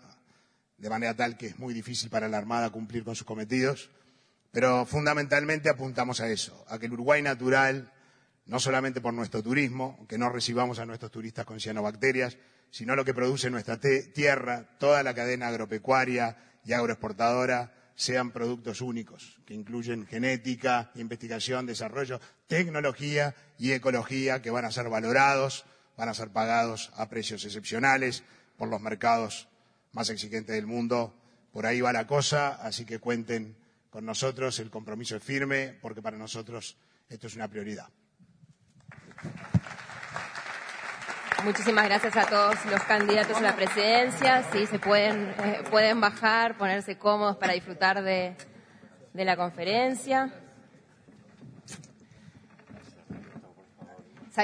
de 0.77 0.89
manera 0.89 1.15
tal 1.15 1.35
que 1.35 1.47
es 1.47 1.59
muy 1.59 1.73
difícil 1.73 2.09
para 2.09 2.29
la 2.29 2.37
Armada 2.37 2.69
cumplir 2.69 3.03
con 3.03 3.15
sus 3.15 3.25
cometidos. 3.25 3.89
Pero 4.51 4.85
fundamentalmente 4.85 5.69
apuntamos 5.69 6.21
a 6.21 6.29
eso, 6.29 6.63
a 6.69 6.77
que 6.77 6.85
el 6.85 6.93
Uruguay 6.93 7.21
natural, 7.21 7.91
no 8.45 8.59
solamente 8.59 9.01
por 9.01 9.13
nuestro 9.13 9.41
turismo, 9.41 10.05
que 10.07 10.17
no 10.17 10.29
recibamos 10.29 10.79
a 10.79 10.85
nuestros 10.85 11.11
turistas 11.11 11.45
con 11.45 11.59
cianobacterias, 11.59 12.37
sino 12.69 12.95
lo 12.95 13.05
que 13.05 13.13
produce 13.13 13.49
nuestra 13.49 13.79
tierra, 13.79 14.67
toda 14.79 15.03
la 15.03 15.13
cadena 15.13 15.47
agropecuaria 15.47 16.37
y 16.65 16.73
agroexportadora, 16.73 17.73
sean 17.95 18.31
productos 18.31 18.81
únicos, 18.81 19.39
que 19.45 19.53
incluyen 19.53 20.07
genética, 20.07 20.91
investigación, 20.95 21.65
desarrollo, 21.65 22.19
tecnología 22.47 23.35
y 23.59 23.71
ecología, 23.71 24.41
que 24.41 24.49
van 24.49 24.65
a 24.65 24.71
ser 24.71 24.89
valorados, 24.89 25.65
van 25.95 26.09
a 26.09 26.13
ser 26.13 26.29
pagados 26.29 26.91
a 26.95 27.07
precios 27.09 27.45
excepcionales 27.45 28.23
por 28.57 28.67
los 28.69 28.81
mercados 28.81 29.47
más 29.91 30.09
exigentes 30.09 30.55
del 30.55 30.65
mundo. 30.65 31.15
Por 31.51 31.67
ahí 31.67 31.81
va 31.81 31.93
la 31.93 32.07
cosa, 32.07 32.49
así 32.49 32.85
que 32.85 32.99
cuenten 32.99 33.55
con 33.91 34.05
nosotros, 34.05 34.57
el 34.57 34.71
compromiso 34.71 35.15
es 35.15 35.23
firme, 35.23 35.77
porque 35.79 36.01
para 36.01 36.17
nosotros 36.17 36.77
esto 37.09 37.27
es 37.27 37.35
una 37.35 37.47
prioridad. 37.47 37.89
Muchísimas 41.43 41.85
gracias 41.85 42.15
a 42.15 42.25
todos 42.25 42.55
los 42.71 42.81
candidatos 42.83 43.35
a 43.35 43.41
la 43.41 43.53
presidencia. 43.53 44.43
Sí, 44.53 44.65
se 44.65 44.79
pueden, 44.79 45.33
eh, 45.43 45.61
pueden 45.69 45.99
bajar, 45.99 46.57
ponerse 46.57 46.97
cómodos 46.97 47.35
para 47.35 47.51
disfrutar 47.51 48.01
de, 48.01 48.35
de 49.13 49.25
la 49.25 49.35
conferencia. 49.35 50.33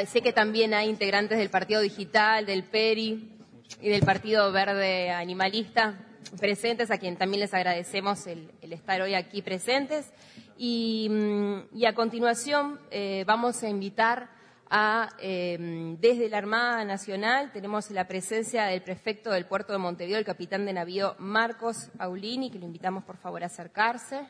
Sé 0.07 0.21
que 0.21 0.33
también 0.33 0.73
hay 0.73 0.89
integrantes 0.89 1.37
del 1.37 1.49
Partido 1.49 1.79
Digital, 1.79 2.45
del 2.45 2.63
PERI 2.63 3.31
y 3.79 3.89
del 3.89 4.01
Partido 4.01 4.51
Verde 4.51 5.09
Animalista 5.11 5.97
presentes, 6.37 6.91
a 6.91 6.97
quien 6.97 7.15
también 7.15 7.39
les 7.39 7.53
agradecemos 7.53 8.27
el, 8.27 8.51
estar 8.61 9.01
hoy 9.01 9.15
aquí 9.15 9.41
presentes. 9.41 10.11
Y, 10.57 11.07
mm, 11.09 11.85
a 11.85 11.93
continuación 11.93 12.77
eh, 12.91 13.23
vamos 13.25 13.63
a 13.63 13.69
invitar 13.69 14.38
a, 14.69 15.09
em, 15.19 15.97
desde 15.99 16.29
la 16.29 16.37
Armada 16.37 16.85
Nacional, 16.85 17.51
tenemos 17.51 17.89
la 17.91 18.07
presencia 18.07 18.65
del 18.65 18.83
prefecto 18.83 19.31
del 19.31 19.45
puerto 19.45 19.73
de 19.73 19.79
Montevideo, 19.79 20.19
el 20.19 20.25
capitán 20.25 20.65
de 20.65 20.73
navío 20.73 21.15
Marcos 21.17 21.89
Paulini, 21.97 22.51
que 22.51 22.59
lo 22.59 22.65
invitamos 22.65 23.03
por 23.03 23.17
favor 23.17 23.41
a 23.43 23.47
acercarse. 23.47 24.27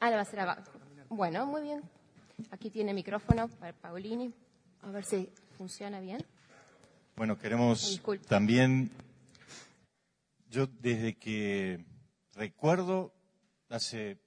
Ah, 0.00 0.10
la 0.10 0.16
va 0.16 0.18
a 0.18 0.22
hacer 0.22 0.40
abajo. 0.40 0.62
Bueno, 1.08 1.44
muy 1.46 1.62
bien. 1.62 1.82
Aquí 2.50 2.70
tiene 2.70 2.94
micrófono 2.94 3.48
para 3.48 3.72
Paulini. 3.72 4.32
A 4.82 4.90
ver 4.90 5.04
si 5.04 5.30
funciona 5.56 6.00
bien. 6.00 6.24
Bueno, 7.18 7.36
queremos 7.36 8.00
también, 8.28 8.92
yo 10.48 10.68
desde 10.68 11.16
que 11.16 11.84
recuerdo 12.34 13.12
hace 13.68 14.20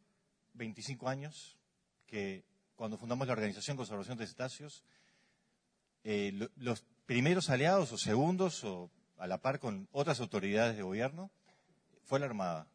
25 0.55 1.07
años 1.07 1.57
que 2.05 2.43
cuando 2.75 2.97
fundamos 2.97 3.27
la 3.27 3.31
Organización 3.31 3.77
Conservación 3.77 4.17
de 4.17 4.27
Cetáceos, 4.27 4.83
eh, 6.03 6.49
los 6.57 6.83
primeros 7.05 7.49
aliados 7.49 7.93
o 7.93 7.97
segundos 7.97 8.61
o 8.65 8.91
a 9.17 9.25
la 9.25 9.37
par 9.37 9.59
con 9.59 9.87
otras 9.93 10.19
autoridades 10.19 10.75
de 10.75 10.83
gobierno 10.83 11.31
fue 12.03 12.19
la 12.19 12.25
Armada 12.25 12.67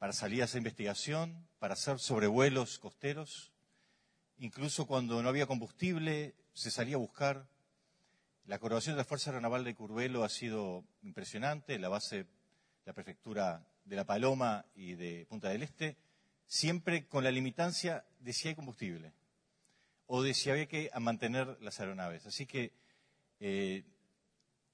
para 0.00 0.12
salir 0.12 0.42
a 0.42 0.46
hacer 0.46 0.58
investigación, 0.58 1.46
para 1.60 1.74
hacer 1.74 2.00
sobrevuelos 2.00 2.80
costeros. 2.80 3.52
Incluso 4.38 4.88
cuando 4.88 5.22
no 5.22 5.28
había 5.28 5.46
combustible, 5.46 6.34
se 6.52 6.72
salía 6.72 6.96
a 6.96 6.98
buscar. 6.98 7.53
La 8.46 8.58
colaboración 8.58 8.94
de 8.94 8.98
la 8.98 9.04
Fuerza 9.06 9.30
Aeronaval 9.30 9.64
de 9.64 9.74
Curvelo 9.74 10.22
ha 10.22 10.28
sido 10.28 10.84
impresionante, 11.00 11.78
la 11.78 11.88
base, 11.88 12.26
la 12.84 12.92
prefectura 12.92 13.66
de 13.86 13.96
La 13.96 14.04
Paloma 14.04 14.66
y 14.74 14.96
de 14.96 15.24
Punta 15.30 15.48
del 15.48 15.62
Este, 15.62 15.96
siempre 16.46 17.06
con 17.08 17.24
la 17.24 17.30
limitancia 17.30 18.04
de 18.20 18.34
si 18.34 18.48
hay 18.48 18.54
combustible 18.54 19.14
o 20.06 20.22
de 20.22 20.34
si 20.34 20.50
había 20.50 20.66
que 20.66 20.90
mantener 21.00 21.56
las 21.62 21.80
aeronaves. 21.80 22.26
Así 22.26 22.44
que, 22.44 22.74
eh, 23.40 23.82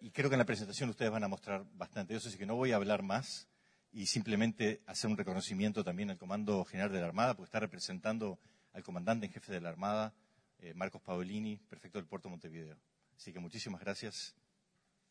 y 0.00 0.10
creo 0.10 0.28
que 0.28 0.34
en 0.34 0.40
la 0.40 0.46
presentación 0.46 0.90
ustedes 0.90 1.12
van 1.12 1.22
a 1.22 1.28
mostrar 1.28 1.64
bastante 1.74 2.16
eso, 2.16 2.28
así 2.28 2.38
que 2.38 2.46
no 2.46 2.56
voy 2.56 2.72
a 2.72 2.76
hablar 2.76 3.04
más 3.04 3.46
y 3.92 4.06
simplemente 4.06 4.82
hacer 4.86 5.08
un 5.08 5.16
reconocimiento 5.16 5.84
también 5.84 6.10
al 6.10 6.18
Comando 6.18 6.64
General 6.64 6.90
de 6.90 6.98
la 6.98 7.06
Armada, 7.06 7.34
porque 7.34 7.46
está 7.46 7.60
representando 7.60 8.40
al 8.72 8.82
comandante 8.82 9.26
en 9.26 9.32
jefe 9.32 9.52
de 9.52 9.60
la 9.60 9.68
Armada, 9.68 10.12
eh, 10.58 10.74
Marcos 10.74 11.02
Paolini, 11.02 11.56
prefecto 11.68 11.98
del 11.98 12.08
puerto 12.08 12.28
de 12.28 12.32
Montevideo. 12.32 12.89
Así 13.20 13.34
que 13.34 13.38
muchísimas 13.38 13.82
gracias 13.82 14.34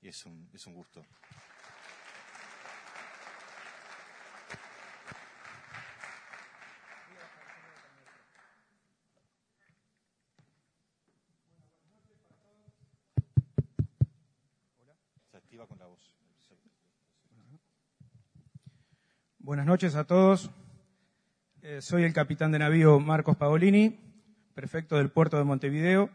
y 0.02 0.08
es 0.08 0.26
un, 0.26 0.50
es 0.52 0.66
un 0.66 0.74
gusto. 0.74 1.06
Buenas 19.38 19.68
noches 19.68 19.94
a 19.94 20.06
todos. 20.06 20.50
Eh, 21.62 21.80
soy 21.84 22.06
el 22.06 22.14
capitán 22.14 22.52
de 22.52 22.58
navío 22.58 23.00
Marcos 23.00 23.38
Paolini, 23.38 24.00
prefecto 24.56 24.98
del 24.98 25.12
puerto 25.12 25.38
de 25.38 25.44
Montevideo, 25.44 26.10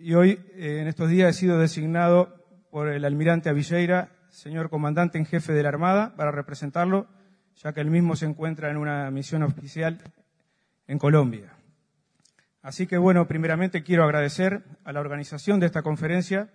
y 0.00 0.14
hoy, 0.14 0.40
eh, 0.54 0.78
en 0.80 0.88
estos 0.88 1.08
días, 1.10 1.34
he 1.34 1.38
sido 1.38 1.58
designado 1.58 2.44
por 2.70 2.88
el 2.88 3.04
almirante 3.04 3.48
Avilleira, 3.48 4.10
señor 4.28 4.70
comandante 4.70 5.18
en 5.18 5.26
jefe 5.26 5.52
de 5.52 5.62
la 5.62 5.70
Armada, 5.70 6.14
para 6.14 6.30
representarlo, 6.30 7.08
ya 7.56 7.72
que 7.72 7.80
él 7.80 7.90
mismo 7.90 8.14
se 8.14 8.26
encuentra 8.26 8.70
en 8.70 8.76
una 8.76 9.10
misión 9.10 9.42
oficial 9.42 10.00
en 10.86 10.98
Colombia. 10.98 11.52
Así 12.62 12.86
que, 12.86 12.96
bueno, 12.96 13.26
primeramente 13.26 13.82
quiero 13.82 14.04
agradecer 14.04 14.62
a 14.84 14.92
la 14.92 15.00
organización 15.00 15.58
de 15.58 15.66
esta 15.66 15.82
conferencia 15.82 16.48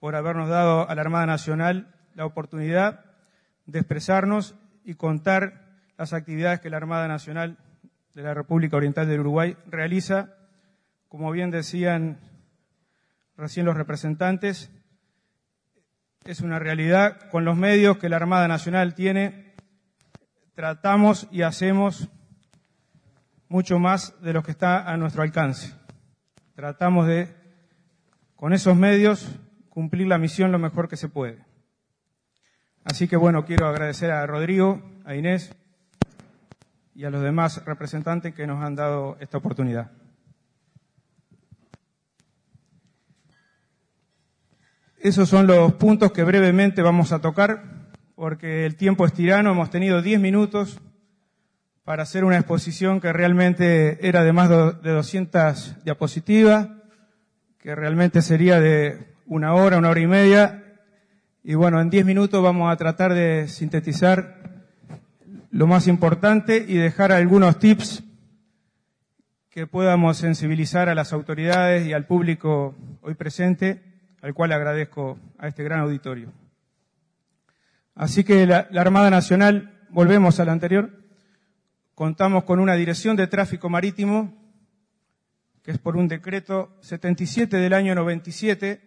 por 0.00 0.16
habernos 0.16 0.48
dado 0.48 0.88
a 0.88 0.94
la 0.94 1.02
Armada 1.02 1.26
Nacional 1.26 1.94
la 2.14 2.24
oportunidad 2.24 3.04
de 3.66 3.80
expresarnos 3.80 4.54
y 4.84 4.94
contar 4.94 5.80
las 5.98 6.12
actividades 6.14 6.60
que 6.60 6.70
la 6.70 6.78
Armada 6.78 7.08
Nacional 7.08 7.58
de 8.14 8.22
la 8.22 8.32
República 8.32 8.76
Oriental 8.76 9.06
del 9.06 9.20
Uruguay 9.20 9.56
realiza, 9.66 10.34
como 11.08 11.30
bien 11.30 11.50
decían 11.50 12.18
recién 13.36 13.66
los 13.66 13.76
representantes, 13.76 14.70
es 16.24 16.40
una 16.40 16.58
realidad 16.58 17.28
con 17.30 17.44
los 17.44 17.56
medios 17.56 17.98
que 17.98 18.08
la 18.08 18.16
Armada 18.16 18.48
Nacional 18.48 18.94
tiene, 18.94 19.54
tratamos 20.54 21.28
y 21.30 21.42
hacemos 21.42 22.08
mucho 23.48 23.78
más 23.78 24.20
de 24.22 24.32
lo 24.32 24.42
que 24.42 24.52
está 24.52 24.90
a 24.90 24.96
nuestro 24.96 25.22
alcance. 25.22 25.74
Tratamos 26.54 27.06
de, 27.06 27.34
con 28.36 28.52
esos 28.52 28.76
medios, 28.76 29.28
cumplir 29.68 30.06
la 30.06 30.18
misión 30.18 30.52
lo 30.52 30.58
mejor 30.58 30.88
que 30.88 30.96
se 30.96 31.08
puede. 31.08 31.44
Así 32.84 33.08
que 33.08 33.16
bueno, 33.16 33.44
quiero 33.44 33.66
agradecer 33.66 34.10
a 34.10 34.26
Rodrigo, 34.26 34.82
a 35.04 35.14
Inés 35.14 35.54
y 36.94 37.04
a 37.04 37.10
los 37.10 37.22
demás 37.22 37.64
representantes 37.64 38.34
que 38.34 38.46
nos 38.46 38.62
han 38.62 38.76
dado 38.76 39.16
esta 39.20 39.38
oportunidad. 39.38 39.90
Esos 45.04 45.28
son 45.28 45.46
los 45.46 45.74
puntos 45.74 46.12
que 46.12 46.24
brevemente 46.24 46.80
vamos 46.80 47.12
a 47.12 47.18
tocar, 47.18 47.62
porque 48.14 48.64
el 48.64 48.74
tiempo 48.74 49.04
es 49.04 49.12
tirano, 49.12 49.50
hemos 49.50 49.68
tenido 49.68 50.00
10 50.00 50.18
minutos 50.18 50.80
para 51.84 52.04
hacer 52.04 52.24
una 52.24 52.38
exposición 52.38 53.02
que 53.02 53.12
realmente 53.12 54.08
era 54.08 54.24
de 54.24 54.32
más 54.32 54.48
de 54.48 54.90
200 54.90 55.84
diapositivas, 55.84 56.68
que 57.58 57.74
realmente 57.74 58.22
sería 58.22 58.58
de 58.60 59.14
una 59.26 59.52
hora, 59.52 59.76
una 59.76 59.90
hora 59.90 60.00
y 60.00 60.06
media. 60.06 60.78
Y 61.42 61.52
bueno, 61.52 61.82
en 61.82 61.90
10 61.90 62.06
minutos 62.06 62.42
vamos 62.42 62.72
a 62.72 62.76
tratar 62.78 63.12
de 63.12 63.46
sintetizar 63.48 64.62
lo 65.50 65.66
más 65.66 65.86
importante 65.86 66.64
y 66.66 66.76
dejar 66.76 67.12
algunos 67.12 67.58
tips 67.58 68.02
que 69.50 69.66
podamos 69.66 70.16
sensibilizar 70.16 70.88
a 70.88 70.94
las 70.94 71.12
autoridades 71.12 71.86
y 71.86 71.92
al 71.92 72.06
público 72.06 72.74
hoy 73.02 73.12
presente 73.12 73.93
al 74.24 74.32
cual 74.32 74.52
agradezco 74.52 75.18
a 75.36 75.48
este 75.48 75.62
gran 75.64 75.80
auditorio. 75.80 76.32
Así 77.94 78.24
que 78.24 78.46
la, 78.46 78.68
Armada 78.74 79.10
Nacional, 79.10 79.82
volvemos 79.90 80.40
al 80.40 80.48
anterior, 80.48 80.98
contamos 81.94 82.44
con 82.44 82.58
una 82.58 82.72
dirección 82.74 83.16
de 83.16 83.26
tráfico 83.26 83.68
marítimo, 83.68 84.34
que 85.62 85.72
es 85.72 85.78
por 85.78 85.98
un 85.98 86.08
decreto 86.08 86.74
77 86.80 87.58
del 87.58 87.74
año 87.74 87.94
97, 87.94 88.80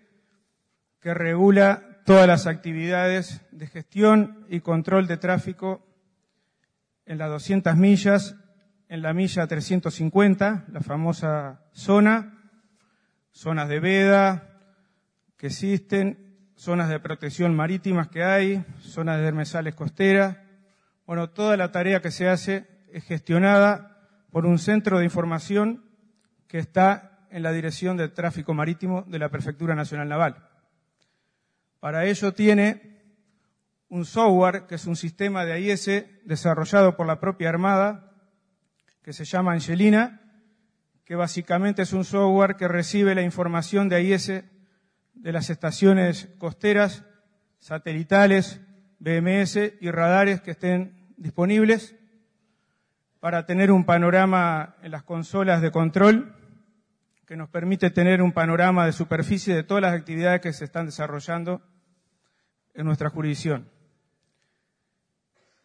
que 1.00 1.14
regula 1.14 2.02
todas 2.04 2.26
las 2.26 2.48
actividades 2.48 3.46
de 3.52 3.68
gestión 3.68 4.44
y 4.50 4.62
control 4.62 5.06
de 5.06 5.18
tráfico 5.18 5.86
en 7.06 7.20
las 7.20 7.30
200 7.30 7.76
millas, 7.76 8.36
en 8.90 9.04
la 9.04 9.14
milla 9.14 9.46
350, 9.46 10.66
la 10.72 10.82
famosa 10.82 11.62
zona, 11.74 12.42
zonas 13.30 13.70
de 13.70 13.80
veda, 13.80 14.57
que 15.38 15.48
existen, 15.48 16.28
zonas 16.56 16.90
de 16.90 17.00
protección 17.00 17.56
marítimas 17.56 18.10
que 18.10 18.24
hay, 18.24 18.66
zonas 18.82 19.18
de 19.18 19.24
dermesales 19.24 19.76
costeras. 19.76 20.38
Bueno, 21.06 21.30
toda 21.30 21.56
la 21.56 21.72
tarea 21.72 22.02
que 22.02 22.12
se 22.12 22.28
hace 22.28 22.68
es 22.92 23.04
gestionada 23.06 24.10
por 24.32 24.46
un 24.46 24.58
centro 24.58 24.98
de 24.98 25.06
información 25.06 25.86
que 26.48 26.58
está 26.58 27.28
en 27.30 27.44
la 27.44 27.52
Dirección 27.52 27.98
de 27.98 28.10
Tráfico 28.10 28.54
Marítimo 28.54 29.04
de 29.04 29.20
la 29.20 29.30
Prefectura 29.30 29.76
Nacional 29.76 30.10
Naval. 30.10 30.50
Para 31.80 32.06
ello 32.06 32.34
tiene 32.34 32.98
un 33.90 34.06
software, 34.06 34.66
que 34.66 34.76
es 34.76 34.86
un 34.86 34.96
sistema 34.96 35.46
de 35.46 35.54
AIS 35.54 35.90
desarrollado 36.26 36.98
por 36.98 37.06
la 37.06 37.20
propia 37.20 37.50
Armada, 37.50 38.12
que 39.04 39.14
se 39.14 39.24
llama 39.24 39.54
Angelina, 39.54 40.22
que 41.06 41.16
básicamente 41.16 41.84
es 41.84 41.94
un 41.94 42.04
software 42.04 42.56
que 42.56 42.68
recibe 42.68 43.16
la 43.16 43.22
información 43.22 43.88
de 43.88 43.96
AIS 43.98 44.44
de 45.22 45.32
las 45.32 45.50
estaciones 45.50 46.30
costeras, 46.38 47.04
satelitales, 47.60 48.62
BMS 49.00 49.74
y 49.80 49.92
radares 49.92 50.42
que 50.42 50.52
estén 50.52 51.14
disponibles 51.18 51.96
para 53.20 53.46
tener 53.46 53.72
un 53.72 53.86
panorama 53.86 54.76
en 54.82 54.92
las 54.92 55.04
consolas 55.04 55.62
de 55.62 55.72
control 55.72 56.34
que 57.26 57.36
nos 57.36 57.50
permite 57.50 57.90
tener 57.90 58.22
un 58.22 58.32
panorama 58.32 58.86
de 58.86 58.94
superficie 58.94 59.54
de 59.54 59.64
todas 59.64 59.82
las 59.82 59.94
actividades 59.94 60.40
que 60.40 60.54
se 60.54 60.66
están 60.66 60.86
desarrollando 60.86 61.62
en 62.74 62.86
nuestra 62.86 63.10
jurisdicción. 63.10 63.70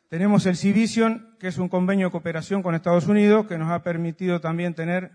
Tenemos 0.09 0.45
el 0.47 0.57
Civision, 0.57 1.37
que 1.38 1.49
es 1.49 1.59
un 1.59 1.69
convenio 1.69 2.09
de 2.09 2.11
cooperación 2.11 2.62
con 2.62 2.75
Estados 2.75 3.07
Unidos, 3.07 3.47
que 3.47 3.59
nos 3.59 3.71
ha 3.71 3.83
permitido 3.83 4.41
también 4.41 4.75
tener 4.75 5.12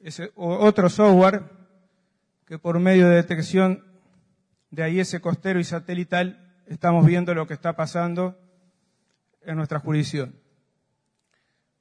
ese 0.00 0.30
otro 0.36 0.88
software 0.90 1.57
que 2.48 2.58
por 2.58 2.78
medio 2.78 3.10
de 3.10 3.16
detección 3.16 3.84
de 4.70 5.00
ese 5.00 5.20
costero 5.20 5.60
y 5.60 5.64
satelital 5.64 6.50
estamos 6.66 7.04
viendo 7.04 7.34
lo 7.34 7.46
que 7.46 7.52
está 7.52 7.76
pasando 7.76 8.40
en 9.42 9.56
nuestra 9.56 9.80
jurisdicción. 9.80 10.34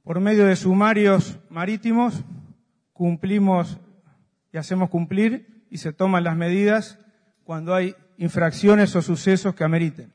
Por 0.04 0.20
medio 0.20 0.46
de 0.46 0.58
sumarios 0.58 1.40
marítimos 1.50 2.22
cumplimos 2.92 3.78
y 4.52 4.58
hacemos 4.58 4.90
cumplir 4.90 5.66
y 5.70 5.78
se 5.78 5.94
toman 5.94 6.26
las 6.26 6.36
medidas 6.36 7.00
cuando 7.46 7.74
hay 7.74 7.96
infracciones 8.18 8.94
o 8.98 9.02
sucesos 9.02 9.56
que 9.56 9.64
ameriten. 9.64 10.12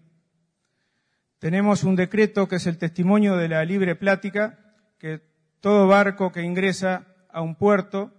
Tenemos 1.38 1.82
un 1.82 1.96
decreto 1.96 2.46
que 2.46 2.56
es 2.56 2.66
el 2.66 2.76
testimonio 2.76 3.38
de 3.38 3.48
la 3.48 3.64
libre 3.64 3.96
plática, 3.96 4.58
que 4.98 5.22
todo 5.60 5.86
barco 5.86 6.30
que 6.30 6.42
ingresa 6.42 7.06
a 7.30 7.40
un 7.40 7.54
puerto 7.54 8.12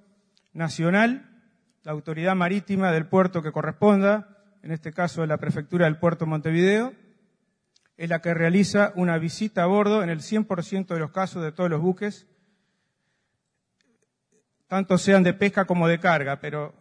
nacional 0.51 1.29
la 1.83 1.91
autoridad 1.91 2.35
marítima 2.35 2.91
del 2.91 3.07
puerto 3.07 3.41
que 3.41 3.51
corresponda, 3.51 4.37
en 4.61 4.71
este 4.71 4.93
caso 4.93 5.25
la 5.25 5.37
prefectura 5.37 5.85
del 5.85 5.97
puerto 5.97 6.25
Montevideo, 6.25 6.93
es 7.97 8.09
la 8.09 8.21
que 8.21 8.33
realiza 8.33 8.93
una 8.95 9.17
visita 9.17 9.63
a 9.63 9.67
bordo 9.67 10.01
en 10.01 10.09
el 10.09 10.19
100% 10.19 10.87
de 10.87 10.99
los 10.99 11.11
casos 11.11 11.43
de 11.43 11.51
todos 11.51 11.69
los 11.69 11.81
buques, 11.81 12.27
tanto 14.67 14.97
sean 14.97 15.23
de 15.23 15.33
pesca 15.33 15.65
como 15.65 15.87
de 15.87 15.99
carga, 15.99 16.39
pero 16.39 16.73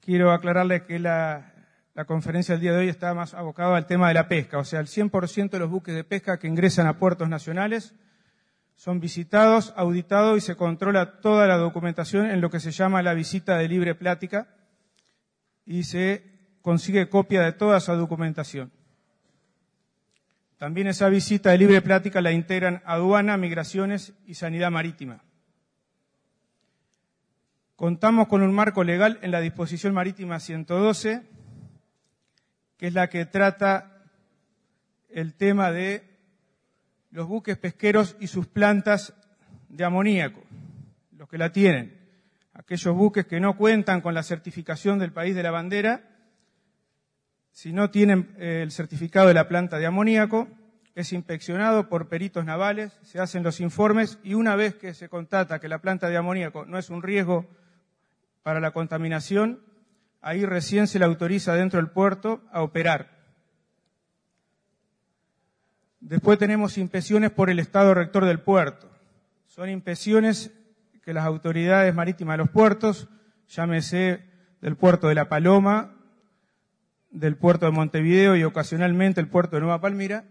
quiero 0.00 0.30
aclararles 0.30 0.82
que 0.82 0.98
la, 0.98 1.54
la 1.94 2.04
conferencia 2.04 2.54
del 2.54 2.62
día 2.62 2.72
de 2.72 2.78
hoy 2.78 2.88
está 2.88 3.12
más 3.14 3.34
abocada 3.34 3.76
al 3.76 3.86
tema 3.86 4.08
de 4.08 4.14
la 4.14 4.28
pesca, 4.28 4.58
o 4.58 4.64
sea, 4.64 4.80
el 4.80 4.86
100% 4.86 5.50
de 5.50 5.58
los 5.58 5.70
buques 5.70 5.94
de 5.94 6.04
pesca 6.04 6.38
que 6.38 6.46
ingresan 6.46 6.86
a 6.86 6.98
puertos 6.98 7.28
nacionales 7.28 7.94
son 8.80 8.98
visitados, 8.98 9.74
auditados 9.76 10.38
y 10.38 10.40
se 10.40 10.56
controla 10.56 11.20
toda 11.20 11.46
la 11.46 11.58
documentación 11.58 12.30
en 12.30 12.40
lo 12.40 12.48
que 12.48 12.60
se 12.60 12.70
llama 12.70 13.02
la 13.02 13.12
visita 13.12 13.58
de 13.58 13.68
libre 13.68 13.94
plática 13.94 14.48
y 15.66 15.82
se 15.82 16.56
consigue 16.62 17.10
copia 17.10 17.42
de 17.42 17.52
toda 17.52 17.76
esa 17.76 17.94
documentación. 17.94 18.72
También 20.56 20.86
esa 20.86 21.10
visita 21.10 21.50
de 21.50 21.58
libre 21.58 21.82
plática 21.82 22.22
la 22.22 22.32
integran 22.32 22.80
aduana, 22.86 23.36
migraciones 23.36 24.14
y 24.24 24.32
sanidad 24.32 24.70
marítima. 24.70 25.24
Contamos 27.76 28.28
con 28.28 28.40
un 28.40 28.54
marco 28.54 28.82
legal 28.82 29.18
en 29.20 29.30
la 29.30 29.42
disposición 29.42 29.92
marítima 29.92 30.40
112, 30.40 31.28
que 32.78 32.86
es 32.86 32.94
la 32.94 33.10
que 33.10 33.26
trata 33.26 34.06
el 35.10 35.34
tema 35.34 35.70
de 35.70 36.09
los 37.10 37.26
buques 37.26 37.58
pesqueros 37.58 38.16
y 38.20 38.26
sus 38.26 38.46
plantas 38.46 39.14
de 39.68 39.84
amoníaco, 39.84 40.42
los 41.16 41.28
que 41.28 41.38
la 41.38 41.52
tienen. 41.52 41.98
Aquellos 42.52 42.94
buques 42.94 43.26
que 43.26 43.40
no 43.40 43.56
cuentan 43.56 44.00
con 44.00 44.14
la 44.14 44.22
certificación 44.22 44.98
del 44.98 45.12
país 45.12 45.34
de 45.34 45.42
la 45.42 45.50
bandera, 45.50 46.08
si 47.52 47.72
no 47.72 47.90
tienen 47.90 48.34
eh, 48.38 48.60
el 48.62 48.70
certificado 48.70 49.28
de 49.28 49.34
la 49.34 49.48
planta 49.48 49.78
de 49.78 49.86
amoníaco, 49.86 50.48
es 50.94 51.12
inspeccionado 51.12 51.88
por 51.88 52.08
peritos 52.08 52.44
navales, 52.44 52.98
se 53.02 53.20
hacen 53.20 53.42
los 53.42 53.60
informes 53.60 54.18
y 54.22 54.34
una 54.34 54.56
vez 54.56 54.74
que 54.74 54.94
se 54.94 55.08
constata 55.08 55.58
que 55.60 55.68
la 55.68 55.80
planta 55.80 56.08
de 56.08 56.16
amoníaco 56.16 56.64
no 56.66 56.78
es 56.78 56.90
un 56.90 57.02
riesgo 57.02 57.46
para 58.42 58.60
la 58.60 58.72
contaminación, 58.72 59.60
ahí 60.20 60.44
recién 60.44 60.86
se 60.86 60.98
le 60.98 61.04
autoriza 61.04 61.54
dentro 61.54 61.78
del 61.78 61.90
puerto 61.90 62.42
a 62.52 62.62
operar. 62.62 63.19
Después 66.00 66.38
tenemos 66.38 66.78
inspecciones 66.78 67.30
por 67.30 67.50
el 67.50 67.58
Estado 67.58 67.92
rector 67.94 68.24
del 68.24 68.40
puerto. 68.40 68.90
Son 69.46 69.68
inspecciones 69.68 70.50
que 71.04 71.12
las 71.12 71.26
autoridades 71.26 71.94
marítimas 71.94 72.34
de 72.34 72.38
los 72.38 72.50
puertos, 72.50 73.08
llámese 73.48 74.24
del 74.62 74.76
puerto 74.76 75.08
de 75.08 75.14
La 75.14 75.28
Paloma, 75.28 75.94
del 77.10 77.36
puerto 77.36 77.66
de 77.66 77.72
Montevideo 77.72 78.36
y 78.36 78.44
ocasionalmente 78.44 79.20
el 79.20 79.28
puerto 79.28 79.56
de 79.56 79.60
Nueva 79.60 79.80
Palmira, 79.80 80.24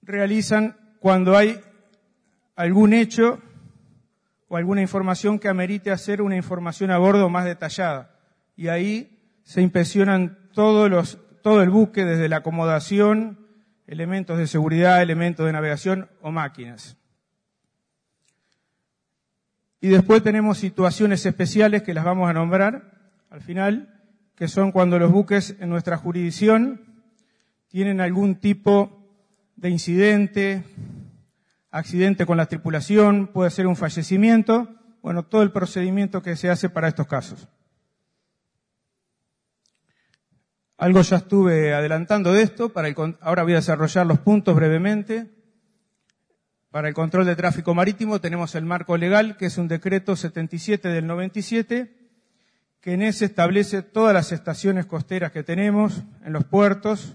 realizan 0.00 0.76
cuando 0.98 1.36
hay 1.36 1.60
algún 2.56 2.92
hecho 2.94 3.40
o 4.48 4.56
alguna 4.56 4.82
información 4.82 5.38
que 5.38 5.48
amerite 5.48 5.90
hacer 5.90 6.22
una 6.22 6.36
información 6.36 6.90
a 6.90 6.98
bordo 6.98 7.28
más 7.28 7.44
detallada. 7.44 8.16
Y 8.56 8.68
ahí 8.68 9.18
se 9.44 9.62
inspeccionan 9.62 10.38
todos 10.52 10.90
los, 10.90 11.18
todo 11.42 11.62
el 11.62 11.70
buque, 11.70 12.04
desde 12.04 12.28
la 12.28 12.38
acomodación, 12.38 13.41
elementos 13.92 14.38
de 14.38 14.46
seguridad, 14.46 15.02
elementos 15.02 15.44
de 15.44 15.52
navegación 15.52 16.08
o 16.22 16.30
máquinas. 16.30 16.96
Y 19.82 19.88
después 19.88 20.22
tenemos 20.22 20.56
situaciones 20.56 21.26
especiales 21.26 21.82
que 21.82 21.92
las 21.92 22.02
vamos 22.02 22.30
a 22.30 22.32
nombrar 22.32 22.90
al 23.28 23.42
final, 23.42 24.02
que 24.34 24.48
son 24.48 24.72
cuando 24.72 24.98
los 24.98 25.12
buques 25.12 25.56
en 25.60 25.68
nuestra 25.68 25.98
jurisdicción 25.98 26.80
tienen 27.68 28.00
algún 28.00 28.36
tipo 28.36 28.98
de 29.56 29.68
incidente, 29.68 30.64
accidente 31.70 32.24
con 32.24 32.38
la 32.38 32.46
tripulación, 32.46 33.26
puede 33.26 33.50
ser 33.50 33.66
un 33.66 33.76
fallecimiento, 33.76 34.74
bueno, 35.02 35.24
todo 35.24 35.42
el 35.42 35.52
procedimiento 35.52 36.22
que 36.22 36.36
se 36.36 36.48
hace 36.48 36.70
para 36.70 36.88
estos 36.88 37.06
casos. 37.06 37.46
Algo 40.82 41.00
ya 41.02 41.18
estuve 41.18 41.74
adelantando 41.74 42.32
de 42.32 42.42
esto, 42.42 42.72
para 42.72 42.88
ahora 43.20 43.44
voy 43.44 43.52
a 43.52 43.62
desarrollar 43.62 44.04
los 44.04 44.18
puntos 44.18 44.56
brevemente. 44.56 45.30
Para 46.72 46.88
el 46.88 46.94
control 46.94 47.24
de 47.24 47.36
tráfico 47.36 47.72
marítimo 47.72 48.20
tenemos 48.20 48.56
el 48.56 48.64
marco 48.64 48.96
legal, 48.96 49.36
que 49.36 49.46
es 49.46 49.58
un 49.58 49.68
decreto 49.68 50.16
77 50.16 50.88
del 50.88 51.06
97, 51.06 52.10
que 52.80 52.94
en 52.94 53.02
ese 53.02 53.26
establece 53.26 53.82
todas 53.82 54.12
las 54.12 54.32
estaciones 54.32 54.86
costeras 54.86 55.30
que 55.30 55.44
tenemos 55.44 56.02
en 56.24 56.32
los 56.32 56.42
puertos, 56.42 57.14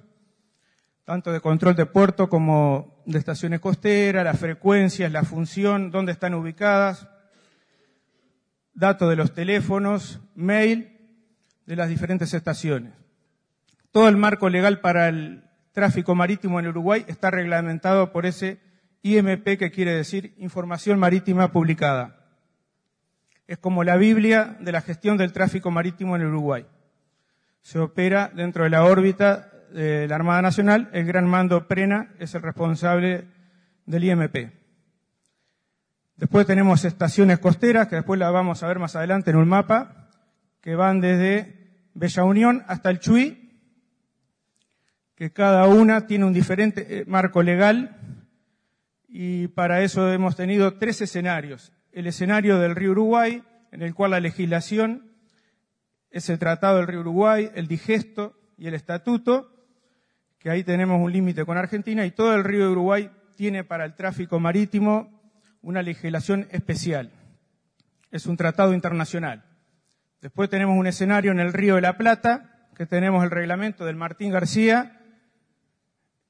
tanto 1.03 1.33
de 1.33 1.41
control 1.41 1.75
de 1.75 1.87
puerto 1.87 2.29
como 2.29 3.03
de 3.05 3.19
estaciones 3.19 3.59
costeras, 3.59 4.23
las 4.23 4.39
frecuencias, 4.39 5.11
la 5.11 5.23
función, 5.23 5.91
dónde 5.91 6.13
están 6.13 6.35
ubicadas, 6.35 7.09
datos 8.73 9.09
de 9.09 9.17
los 9.17 9.33
teléfonos, 9.33 10.21
mail 10.35 10.97
de 11.65 11.75
las 11.75 11.89
diferentes 11.89 12.33
estaciones. 12.33 13.06
Todo 13.91 14.07
el 14.09 14.17
marco 14.17 14.49
legal 14.49 14.79
para 14.79 15.07
el 15.07 15.43
tráfico 15.71 16.15
marítimo 16.15 16.59
en 16.59 16.67
Uruguay 16.67 17.05
está 17.07 17.31
reglamentado 17.31 18.11
por 18.11 18.25
ese 18.25 18.59
IMP 19.03 19.57
que 19.57 19.71
quiere 19.71 19.91
decir 19.91 20.33
Información 20.37 20.99
Marítima 20.99 21.51
Publicada. 21.51 22.15
Es 23.47 23.57
como 23.57 23.83
la 23.83 23.95
Biblia 23.95 24.57
de 24.59 24.71
la 24.71 24.81
gestión 24.81 25.17
del 25.17 25.31
tráfico 25.31 25.71
marítimo 25.71 26.15
en 26.15 26.25
Uruguay. 26.25 26.65
Se 27.61 27.79
opera 27.79 28.29
dentro 28.33 28.65
de 28.65 28.69
la 28.69 28.83
órbita 28.83 29.51
de 29.71 30.07
la 30.07 30.15
Armada 30.15 30.41
Nacional. 30.41 30.89
El 30.93 31.05
Gran 31.05 31.27
Mando 31.27 31.67
Prena 31.67 32.13
es 32.19 32.35
el 32.35 32.41
responsable 32.41 33.25
del 33.85 34.03
IMP. 34.03 34.51
Después 36.17 36.47
tenemos 36.47 36.83
estaciones 36.83 37.39
costeras, 37.39 37.87
que 37.87 37.97
después 37.97 38.19
las 38.19 38.33
vamos 38.33 38.63
a 38.63 38.67
ver 38.67 38.79
más 38.79 38.95
adelante 38.95 39.29
en 39.29 39.37
un 39.37 39.47
mapa, 39.47 40.09
que 40.61 40.75
van 40.75 40.99
desde 40.99 41.89
Bella 41.93 42.23
Unión 42.23 42.63
hasta 42.67 42.89
el 42.89 42.99
Chuy, 42.99 43.46
que 45.17 45.33
cada 45.33 45.65
una 45.65 46.05
tiene 46.05 46.25
un 46.25 46.33
diferente 46.33 46.99
eh, 46.99 47.05
marco 47.07 47.41
legal 47.41 47.97
y 49.07 49.47
para 49.47 49.81
eso 49.81 50.13
hemos 50.13 50.35
tenido 50.35 50.75
tres 50.75 51.01
escenarios. 51.01 51.73
El 51.91 52.05
escenario 52.05 52.59
del 52.59 52.75
río 52.75 52.91
Uruguay, 52.91 53.43
en 53.71 53.81
el 53.81 53.95
cual 53.95 54.11
la 54.11 54.19
legislación 54.19 55.11
es 56.11 56.29
el 56.29 56.37
Tratado 56.37 56.77
del 56.77 56.87
río 56.87 56.99
Uruguay, 56.99 57.49
el 57.55 57.67
digesto 57.67 58.35
y 58.57 58.67
el 58.67 58.75
estatuto, 58.75 59.51
que 60.37 60.51
ahí 60.51 60.63
tenemos 60.63 61.01
un 61.01 61.11
límite 61.11 61.45
con 61.45 61.57
Argentina, 61.57 62.05
y 62.05 62.11
todo 62.11 62.35
el 62.35 62.43
río 62.43 62.71
Uruguay 62.71 63.09
tiene 63.35 63.63
para 63.63 63.85
el 63.85 63.95
tráfico 63.95 64.39
marítimo 64.39 65.19
una 65.61 65.81
legislación 65.81 66.47
especial. 66.51 67.11
Es 68.11 68.27
un 68.27 68.37
tratado 68.37 68.71
internacional. 68.71 69.45
Después 70.21 70.47
tenemos 70.51 70.77
un 70.77 70.85
escenario 70.85 71.31
en 71.31 71.39
el 71.39 71.53
río 71.53 71.75
de 71.75 71.81
la 71.81 71.97
Plata, 71.97 72.69
que 72.75 72.85
tenemos 72.85 73.23
el 73.23 73.31
reglamento 73.31 73.83
del 73.83 73.95
Martín 73.95 74.31
García, 74.31 74.93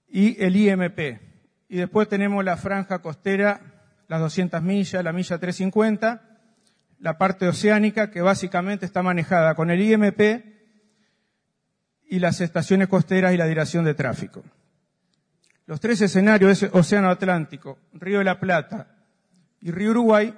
y 0.07 0.41
el 0.43 0.55
IMP. 0.55 0.99
Y 1.69 1.77
después 1.77 2.07
tenemos 2.07 2.43
la 2.43 2.57
franja 2.57 2.99
costera, 2.99 3.61
las 4.07 4.19
200 4.21 4.61
millas, 4.61 5.03
la 5.03 5.11
milla 5.11 5.37
350, 5.37 6.21
la 6.99 7.17
parte 7.17 7.47
oceánica 7.47 8.09
que 8.09 8.21
básicamente 8.21 8.85
está 8.85 9.03
manejada 9.03 9.53
con 9.55 9.69
el 9.69 9.81
IMP 9.81 10.21
y 12.09 12.19
las 12.19 12.39
estaciones 12.39 12.87
costeras 12.87 13.33
y 13.33 13.37
la 13.37 13.45
dirección 13.45 13.83
de 13.83 13.93
tráfico. 13.93 14.43
Los 15.65 15.81
tres 15.81 15.99
escenarios, 15.99 16.63
Océano 16.71 17.09
Atlántico, 17.09 17.79
Río 17.93 18.19
de 18.19 18.23
la 18.23 18.39
Plata 18.39 18.95
y 19.59 19.71
Río 19.71 19.91
Uruguay, 19.91 20.33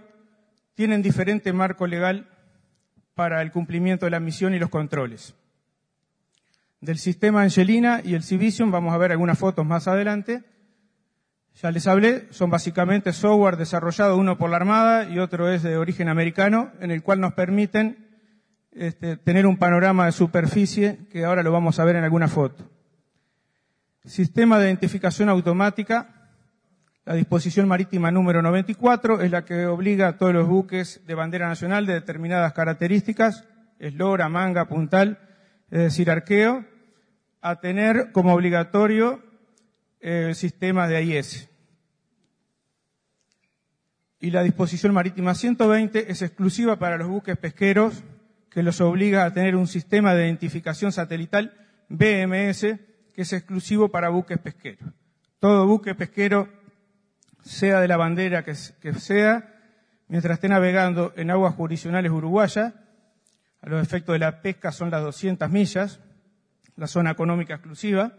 tienen 0.73 1.03
diferente 1.03 1.53
marco 1.53 1.86
legal 1.86 2.27
para 3.13 3.41
el 3.43 3.51
cumplimiento 3.51 4.08
de 4.08 4.12
la 4.12 4.19
misión 4.19 4.55
y 4.55 4.60
los 4.60 4.69
controles 4.69 5.36
del 6.82 6.98
sistema 6.98 7.42
Angelina 7.42 8.02
y 8.04 8.13
el 8.13 8.24
Civision, 8.24 8.72
vamos 8.72 8.94
a 8.94 8.98
ver 8.98 9.12
algunas 9.12 9.38
fotos 9.38 9.65
más 9.65 9.88
adelante. 9.88 10.44
Ya 11.62 11.72
les 11.72 11.88
hablé, 11.88 12.28
son 12.32 12.50
básicamente 12.50 13.12
software 13.12 13.58
desarrollado 13.58 14.15
uno 14.15 14.38
por 14.38 14.50
la 14.50 14.58
Armada 14.58 15.10
y 15.10 15.20
otro 15.20 15.52
es 15.52 15.62
de 15.62 15.78
origen 15.78 16.08
americano, 16.08 16.72
en 16.80 16.92
el 16.92 17.04
cual 17.04 17.20
nos 17.20 17.34
permiten 17.34 18.08
este, 18.72 19.18
tener 19.18 19.46
un 19.46 19.58
panorama 19.58 20.06
de 20.06 20.12
superficie 20.13 21.08
que 21.12 21.26
ahora 21.26 21.44
lo 21.44 21.52
vamos 21.52 21.80
a 21.80 21.84
ver 21.84 21.98
en 21.98 22.04
alguna 22.06 22.30
foto. 22.30 22.70
Sistema 24.06 24.58
de 24.58 24.68
identificación 24.68 25.28
automática, 25.28 26.32
la 27.04 27.15
disposición 27.15 27.68
marítima 27.68 28.12
número 28.12 28.42
94 28.42 29.22
es 29.22 29.32
la 29.32 29.44
que 29.44 29.65
obliga 29.65 30.08
a 30.08 30.18
todos 30.18 30.34
los 30.34 30.48
buques 30.48 31.02
de 31.06 31.15
bandera 31.15 31.48
nacional 31.50 31.86
de 31.86 31.94
determinadas 31.94 32.54
características, 32.54 33.46
eslora, 33.80 34.30
manga, 34.30 34.70
puntal, 34.70 35.29
es 35.71 35.79
decir, 35.79 36.10
arqueo, 36.10 36.65
a 37.41 37.60
tener 37.60 38.12
como 38.12 38.34
obligatorio 38.34 39.23
el 39.99 40.36
sistema 40.36 40.88
de 40.88 40.97
AIS. 40.97 41.49
Y 44.19 44.32
la 44.32 44.43
disposición 44.43 44.93
marítima 44.93 45.34
120 45.34 46.12
es 46.12 46.21
exclusiva 46.21 46.77
para 46.77 46.97
los 46.97 47.08
buques 47.08 47.38
pesqueros 47.38 48.03
que 48.49 48.63
los 48.63 48.82
obliga 48.82 49.25
a 49.25 49.34
tener 49.34 49.55
un 49.55 49.67
sistema 49.67 50.13
de 50.13 50.25
identificación 50.25 50.91
satelital 50.91 51.53
BMS 51.88 52.62
que 53.13 53.21
es 53.21 53.34
exclusivo 53.34 53.89
para 53.89 54.10
buques 54.10 54.38
pesqueros. 54.39 54.89
Todo 55.39 55.65
buque 55.67 55.95
pesquero, 55.95 56.49
sea 57.41 57.79
de 57.79 57.88
la 57.88 57.97
bandera 57.97 58.43
que, 58.43 58.55
sea, 58.55 59.55
mientras 60.08 60.36
esté 60.36 60.49
navegando 60.49 61.13
en 61.15 61.32
aguas 61.32 61.55
jurisdiccionales 61.55 62.12
uruguayas, 62.12 62.73
a 63.62 63.69
los 63.69 63.82
efectos 63.82 64.13
de 64.13 64.19
la 64.19 64.41
pesca 64.41 64.72
son 64.72 64.89
las 64.89 65.02
200 65.02 65.50
millas, 65.50 66.00
la 66.76 66.88
zona 66.88 67.12
económica 67.12 67.56
exclusiva, 67.56 68.13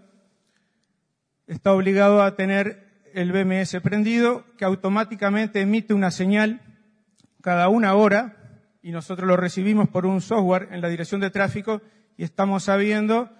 está 1.46 1.72
obligado 1.72 2.22
a 2.22 2.37
tener 2.37 2.90
el 3.14 3.33
BMS 3.33 3.81
prendido, 3.83 4.44
que 4.57 4.64
automáticamente 4.64 5.61
emite 5.61 5.94
una 5.94 6.11
señal 6.11 6.61
cada 7.40 7.68
una 7.68 7.94
hora, 7.94 8.37
y 8.83 8.92
nosotros 8.92 9.26
lo 9.26 9.37
recibimos 9.37 9.88
por 9.88 10.07
un 10.07 10.20
software 10.20 10.68
en 10.70 10.81
la 10.81 10.88
dirección 10.88 11.20
de 11.20 11.31
tráfico, 11.31 11.83
y 12.16 12.24
estamos 12.24 12.64
sabiendo 12.64 13.31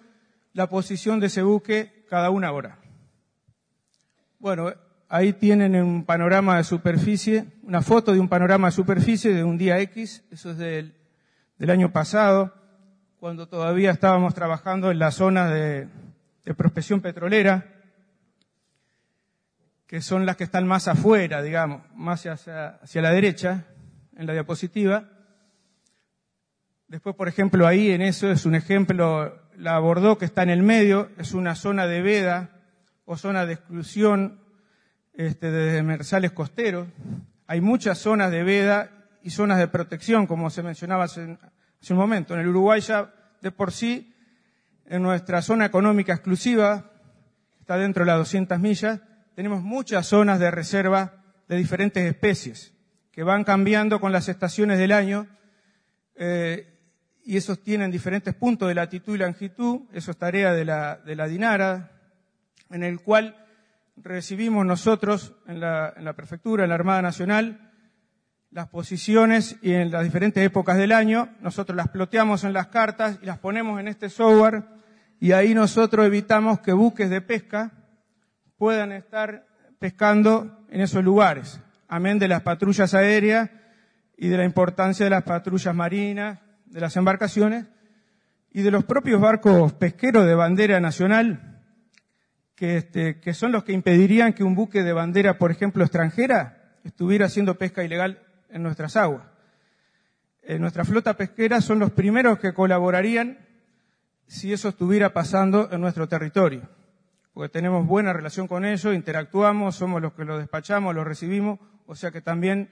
la 0.52 0.68
posición 0.68 1.20
de 1.20 1.26
ese 1.26 1.42
buque 1.42 2.04
cada 2.08 2.30
una 2.30 2.50
hora. 2.50 2.78
Bueno, 4.38 4.72
ahí 5.08 5.34
tienen 5.34 5.76
un 5.76 6.04
panorama 6.04 6.56
de 6.56 6.64
superficie, 6.64 7.46
una 7.62 7.82
foto 7.82 8.12
de 8.12 8.20
un 8.20 8.28
panorama 8.28 8.68
de 8.68 8.72
superficie 8.72 9.34
de 9.34 9.44
un 9.44 9.58
día 9.58 9.78
X, 9.80 10.24
eso 10.30 10.52
es 10.52 10.58
del 10.58 10.99
del 11.60 11.68
año 11.68 11.92
pasado, 11.92 12.54
cuando 13.18 13.46
todavía 13.46 13.90
estábamos 13.90 14.32
trabajando 14.32 14.90
en 14.90 14.98
la 14.98 15.11
zona 15.11 15.50
de, 15.50 15.88
prospección 16.56 17.02
petrolera, 17.02 17.66
que 19.86 20.00
son 20.00 20.24
las 20.24 20.38
que 20.38 20.44
están 20.44 20.66
más 20.66 20.88
afuera, 20.88 21.42
digamos, 21.42 21.82
más 21.94 22.24
hacia, 22.24 22.80
la 22.94 23.11
derecha, 23.11 23.66
en 24.16 24.26
la 24.26 24.32
diapositiva. 24.32 25.11
Después, 26.88 27.14
por 27.14 27.28
ejemplo, 27.28 27.66
ahí 27.66 27.90
en 27.90 28.00
eso 28.00 28.30
es 28.30 28.46
un 28.46 28.54
ejemplo, 28.54 29.38
la 29.54 29.78
Bordeaux 29.80 30.18
que 30.18 30.24
está 30.24 30.42
en 30.42 30.50
el 30.50 30.62
medio, 30.62 31.11
es 31.18 31.34
una 31.34 31.54
zona 31.56 31.86
de 31.86 32.00
veda 32.00 32.50
o 33.04 33.18
zona 33.18 33.44
de 33.44 33.52
exclusión 33.52 34.40
este, 35.12 35.50
de 35.50 35.72
demersales 35.72 36.32
costeros. 36.32 36.88
Hay 37.46 37.61
muchas 37.61 37.98
zonas 37.98 38.30
de 38.30 38.44
veda 38.44 38.99
y 39.22 39.30
zonas 39.30 39.58
de 39.58 39.68
protección, 39.68 40.26
como 40.26 40.50
se 40.50 40.62
mencionaba 40.62 41.04
hace, 41.04 41.20
un 41.24 41.96
momento. 41.96 42.34
En 42.34 42.40
el 42.40 42.48
Uruguay 42.48 42.80
ya 42.80 43.12
de 43.40 43.50
por 43.50 43.72
sí, 43.72 44.14
en 44.86 45.02
nuestra 45.02 45.42
zona 45.42 45.66
económica 45.66 46.12
exclusiva, 46.12 46.90
está 47.60 47.76
dentro 47.76 48.04
de 48.04 48.10
las 48.10 48.18
200 48.18 48.58
millas, 48.58 49.00
tenemos 49.34 49.62
muchas 49.62 50.06
zonas 50.06 50.38
de 50.40 50.50
reserva 50.50 51.22
de 51.48 51.56
diferentes 51.56 52.04
especies 52.04 52.74
que 53.12 53.22
van 53.22 53.44
cambiando 53.44 54.00
con 54.00 54.12
las 54.12 54.28
estaciones 54.28 54.78
del 54.78 54.92
año 54.92 55.26
eh, 56.16 56.78
y 57.24 57.36
esos 57.36 57.62
tienen 57.62 57.90
diferentes 57.90 58.34
puntos 58.34 58.68
de 58.68 58.74
latitud 58.74 59.14
y 59.14 59.18
longitud, 59.18 59.82
eso 59.92 60.10
es 60.10 60.16
tarea 60.16 60.52
de 60.52 60.64
la, 60.64 60.96
de 60.96 61.16
la 61.16 61.26
DINARA, 61.26 61.92
en 62.70 62.82
el 62.82 63.00
cual 63.00 63.36
recibimos 63.96 64.64
nosotros 64.64 65.34
en 65.46 65.60
la, 65.60 65.92
en 65.96 66.04
la 66.04 66.14
prefectura, 66.14 66.64
en 66.64 66.70
la 66.70 66.76
Armada 66.76 67.02
Nacional, 67.02 67.69
las 68.51 68.68
posiciones 68.68 69.57
y 69.62 69.72
en 69.72 69.90
las 69.90 70.03
diferentes 70.03 70.44
épocas 70.44 70.76
del 70.76 70.92
año, 70.92 71.28
nosotros 71.40 71.76
las 71.76 71.88
ploteamos 71.88 72.42
en 72.42 72.53
las 72.53 72.66
cartas 72.66 73.18
y 73.22 73.26
las 73.26 73.38
ponemos 73.38 73.78
en 73.78 73.86
este 73.86 74.11
software 74.11 74.64
y 75.20 75.32
ahí 75.32 75.55
nosotros 75.55 76.07
evitamos 76.07 76.61
que 76.61 76.72
buques 76.72 77.11
de 77.11 77.20
pesca 77.20 77.72
puedan 78.59 78.90
estar 78.90 79.46
pescando 79.78 80.64
en 80.68 80.80
esos 80.80 81.05
lugares, 81.05 81.61
amén 81.88 82.18
de 82.18 82.26
las 82.26 82.42
patrullas 82.42 82.92
aéreas 82.92 83.51
y 84.16 84.28
de 84.28 84.36
la 84.36 84.44
importancia 84.44 85.05
de 85.05 85.11
las 85.11 85.22
patrullas 85.22 85.74
marinas, 85.74 86.40
de 86.66 86.80
las 86.80 86.96
embarcaciones 86.96 87.66
y 88.51 88.62
de 88.62 88.70
los 88.72 88.84
propios 88.84 89.20
barcos 89.20 89.72
pesqueros 89.74 90.26
de 90.26 90.34
bandera 90.34 90.80
nacional, 90.80 91.62
que, 92.57 92.78
este, 92.78 93.20
que 93.20 93.32
son 93.32 93.53
los 93.53 93.62
que 93.62 93.72
impedirían 93.72 94.32
que 94.32 94.42
un 94.42 94.57
buque 94.57 94.82
de 94.82 94.92
bandera, 94.92 95.38
por 95.38 95.53
ejemplo, 95.53 95.84
extranjera, 95.84 96.78
estuviera 96.82 97.26
haciendo 97.26 97.57
pesca 97.57 97.84
ilegal 97.84 98.26
en 98.53 98.62
nuestras 98.62 98.96
aguas. 98.96 99.24
En 100.42 100.61
nuestra 100.61 100.84
flota 100.84 101.16
pesquera 101.16 101.61
son 101.61 101.78
los 101.78 101.90
primeros 101.90 102.38
que 102.38 102.55
colaborarían 102.55 103.38
si 104.26 104.53
eso 104.53 104.68
estuviera 104.68 105.12
pasando 105.12 105.68
en 105.72 105.80
nuestro 105.80 106.09
territorio, 106.09 106.68
porque 107.34 107.48
tenemos 107.48 107.86
buena 107.86 108.12
relación 108.12 108.46
con 108.46 108.64
ellos, 108.64 108.94
interactuamos, 108.94 109.74
somos 109.74 110.01
los 110.01 110.12
que 110.12 110.24
los 110.24 110.38
despachamos, 110.38 110.94
los 110.94 111.07
recibimos, 111.07 111.59
o 111.86 111.96
sea 111.96 112.11
que 112.12 112.20
también 112.20 112.70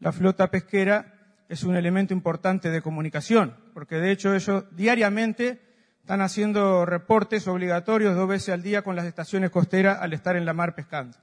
la 0.00 0.12
flota 0.12 0.50
pesquera 0.50 1.14
es 1.48 1.64
un 1.64 1.76
elemento 1.76 2.12
importante 2.12 2.70
de 2.70 2.82
comunicación, 2.82 3.56
porque 3.72 3.96
de 3.96 4.12
hecho 4.12 4.34
ellos 4.34 4.64
diariamente 4.72 5.62
están 6.00 6.20
haciendo 6.20 6.86
reportes 6.86 7.48
obligatorios 7.48 8.14
dos 8.14 8.28
veces 8.28 8.50
al 8.50 8.62
día 8.62 8.82
con 8.82 8.94
las 8.94 9.06
estaciones 9.06 9.50
costeras 9.50 9.98
al 10.00 10.12
estar 10.12 10.36
en 10.36 10.44
la 10.44 10.52
mar 10.52 10.74
pescando. 10.74 11.16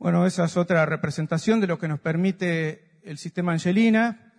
Bueno, 0.00 0.24
esa 0.24 0.46
es 0.46 0.56
otra 0.56 0.86
representación 0.86 1.60
de 1.60 1.66
lo 1.66 1.78
que 1.78 1.86
nos 1.86 2.00
permite 2.00 3.02
el 3.02 3.18
sistema 3.18 3.52
Angelina. 3.52 4.32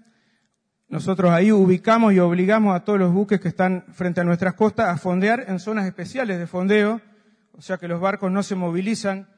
Nosotros 0.89 1.29
ahí 1.29 1.51
ubicamos 1.51 2.13
y 2.13 2.19
obligamos 2.19 2.75
a 2.75 2.83
todos 2.83 2.97
los 2.97 3.13
buques 3.13 3.39
que 3.39 3.49
están 3.49 3.85
frente 3.93 4.21
a 4.21 4.23
nuestras 4.23 4.55
costas 4.55 4.87
a 4.87 4.97
fondear 4.97 5.45
en 5.47 5.59
zonas 5.59 5.85
especiales 5.85 6.39
de 6.39 6.47
fondeo, 6.47 6.99
o 7.51 7.61
sea 7.61 7.77
que 7.77 7.87
los 7.87 8.01
barcos 8.01 8.31
no 8.31 8.41
se 8.41 8.55
movilizan 8.55 9.29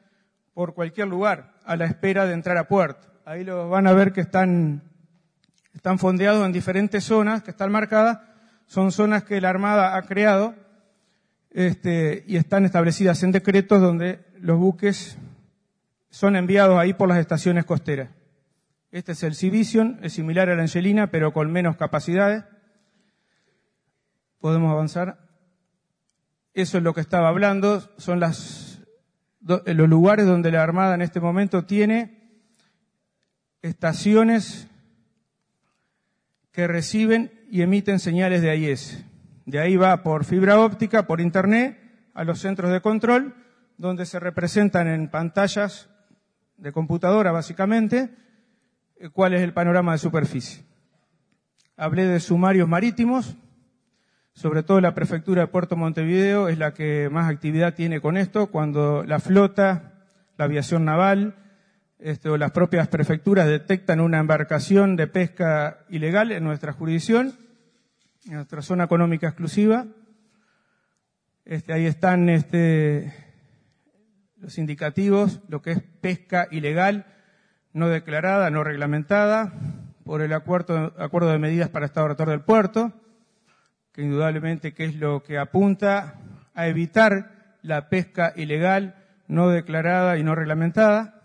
por 0.54 0.72
cualquier 0.72 1.08
lugar 1.08 1.58
a 1.62 1.76
la 1.76 1.84
espera 1.84 2.24
de 2.24 2.32
entrar 2.32 2.56
a 2.56 2.68
puerto. 2.68 3.06
Ahí 3.26 3.44
los 3.44 3.68
van 3.68 3.86
a 3.86 3.92
ver 3.92 4.14
que 4.14 4.22
están, 4.22 4.82
están 5.74 5.98
fondeados 5.98 6.46
en 6.46 6.52
diferentes 6.52 7.04
zonas 7.04 7.42
que 7.42 7.50
están 7.50 7.70
marcadas. 7.70 8.20
Son 8.64 8.92
zonas 8.92 9.24
que 9.24 9.42
la 9.42 9.50
Armada 9.50 9.94
ha 9.94 10.00
creado 10.04 10.54
este, 11.50 12.24
y 12.26 12.36
están 12.38 12.64
establecidas 12.64 13.22
en 13.22 13.30
decretos 13.30 13.82
donde 13.82 14.24
los 14.38 14.58
buques 14.58 15.18
son 16.14 16.36
enviados 16.36 16.78
ahí 16.78 16.94
por 16.94 17.08
las 17.08 17.18
estaciones 17.18 17.64
costeras. 17.64 18.08
Este 18.92 19.12
es 19.12 19.24
el 19.24 19.34
C-Vision, 19.34 19.98
es 20.00 20.12
similar 20.12 20.48
a 20.48 20.54
la 20.54 20.62
Angelina, 20.62 21.08
pero 21.08 21.32
con 21.32 21.50
menos 21.50 21.76
capacidades. 21.76 22.44
Podemos 24.38 24.70
avanzar. 24.70 25.18
Eso 26.52 26.78
es 26.78 26.84
lo 26.84 26.94
que 26.94 27.00
estaba 27.00 27.30
hablando. 27.30 27.80
Son 27.98 28.20
las, 28.20 28.78
los 29.40 29.88
lugares 29.88 30.24
donde 30.24 30.52
la 30.52 30.62
Armada 30.62 30.94
en 30.94 31.02
este 31.02 31.18
momento 31.18 31.64
tiene 31.64 32.46
estaciones 33.60 34.68
que 36.52 36.68
reciben 36.68 37.32
y 37.50 37.62
emiten 37.62 37.98
señales 37.98 38.40
de 38.40 38.50
AIS. 38.50 39.04
De 39.46 39.58
ahí 39.58 39.76
va 39.76 40.04
por 40.04 40.24
fibra 40.24 40.60
óptica, 40.60 41.08
por 41.08 41.20
internet, 41.20 41.76
a 42.14 42.22
los 42.22 42.38
centros 42.38 42.70
de 42.70 42.80
control, 42.80 43.34
donde 43.78 44.06
se 44.06 44.20
representan 44.20 44.86
en 44.86 45.10
pantallas 45.10 45.90
de 46.56 46.72
computadora 46.72 47.32
básicamente, 47.32 48.10
eh, 48.96 49.08
cuál 49.10 49.34
es 49.34 49.42
el 49.42 49.52
panorama 49.52 49.92
de 49.92 49.98
superficie. 49.98 50.64
Hablé 51.76 52.06
de 52.06 52.20
sumarios 52.20 52.68
marítimos, 52.68 53.36
sobre 54.32 54.62
todo 54.62 54.80
la 54.80 54.94
prefectura 54.94 55.42
de 55.42 55.48
Puerto 55.48 55.76
Montevideo 55.76 56.48
es 56.48 56.58
la 56.58 56.74
que 56.74 57.08
más 57.10 57.30
actividad 57.30 57.74
tiene 57.74 58.00
con 58.00 58.16
esto, 58.16 58.48
cuando 58.48 59.04
la 59.04 59.20
flota, 59.20 59.92
la 60.36 60.44
aviación 60.46 60.84
naval 60.84 61.36
este, 61.98 62.28
o 62.28 62.36
las 62.36 62.50
propias 62.50 62.88
prefecturas 62.88 63.46
detectan 63.46 64.00
una 64.00 64.18
embarcación 64.18 64.96
de 64.96 65.06
pesca 65.06 65.84
ilegal 65.88 66.32
en 66.32 66.44
nuestra 66.44 66.72
jurisdicción, 66.72 67.34
en 68.26 68.34
nuestra 68.34 68.62
zona 68.62 68.84
económica 68.84 69.28
exclusiva. 69.28 69.86
Este, 71.44 71.72
ahí 71.72 71.86
están 71.86 72.28
este, 72.28 73.12
los 74.44 74.58
indicativos, 74.58 75.40
lo 75.48 75.62
que 75.62 75.70
es 75.70 75.82
pesca 76.02 76.48
ilegal, 76.50 77.06
no 77.72 77.88
declarada, 77.88 78.50
no 78.50 78.62
reglamentada, 78.62 79.54
por 80.04 80.20
el 80.20 80.34
acuerdo, 80.34 80.92
acuerdo 80.98 81.30
de 81.30 81.38
medidas 81.38 81.70
para 81.70 81.86
Estado 81.86 82.14
del 82.14 82.42
puerto, 82.42 82.92
que 83.92 84.02
indudablemente 84.02 84.74
que 84.74 84.84
es 84.84 84.96
lo 84.96 85.22
que 85.22 85.38
apunta 85.38 86.20
a 86.52 86.66
evitar 86.66 87.56
la 87.62 87.88
pesca 87.88 88.34
ilegal, 88.36 88.96
no 89.28 89.48
declarada 89.48 90.18
y 90.18 90.22
no 90.22 90.34
reglamentada. 90.34 91.22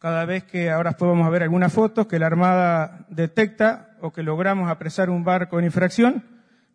Cada 0.00 0.24
vez 0.24 0.42
que 0.42 0.70
ahora 0.70 0.92
podemos 0.92 1.30
ver 1.30 1.44
algunas 1.44 1.72
fotos 1.72 2.08
que 2.08 2.18
la 2.18 2.26
Armada 2.26 3.06
detecta 3.08 3.96
o 4.00 4.12
que 4.12 4.24
logramos 4.24 4.68
apresar 4.68 5.10
un 5.10 5.22
barco 5.22 5.60
en 5.60 5.66
infracción, 5.66 6.24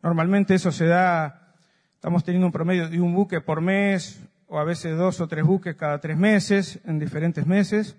normalmente 0.01 0.55
eso 0.55 0.71
se 0.71 0.85
da, 0.85 1.55
estamos 1.95 2.23
teniendo 2.23 2.45
un 2.45 2.53
promedio 2.53 2.87
de 2.87 3.01
un 3.01 3.13
buque 3.13 3.41
por 3.41 3.59
mes 3.59 4.25
o 4.49 4.59
a 4.59 4.65
veces 4.65 4.97
dos 4.97 5.21
o 5.21 5.29
tres 5.29 5.45
buques 5.45 5.77
cada 5.77 5.99
tres 5.99 6.17
meses, 6.17 6.79
en 6.83 6.99
diferentes 6.99 7.47
meses 7.47 7.95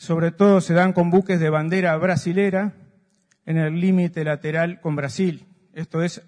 sobre 0.00 0.30
todo 0.30 0.62
se 0.62 0.72
dan 0.72 0.94
con 0.94 1.10
buques 1.10 1.38
de 1.40 1.50
bandera 1.50 1.94
brasilera 1.98 2.72
en 3.44 3.58
el 3.58 3.82
límite 3.82 4.24
lateral 4.24 4.80
con 4.80 4.96
Brasil. 4.96 5.46
Esto 5.74 6.02
es 6.02 6.22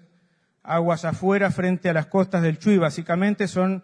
aguas 0.61 1.05
afuera 1.05 1.49
frente 1.49 1.89
a 1.89 1.93
las 1.93 2.05
costas 2.05 2.43
del 2.43 2.59
Chuy. 2.59 2.77
Básicamente 2.77 3.47
son 3.47 3.83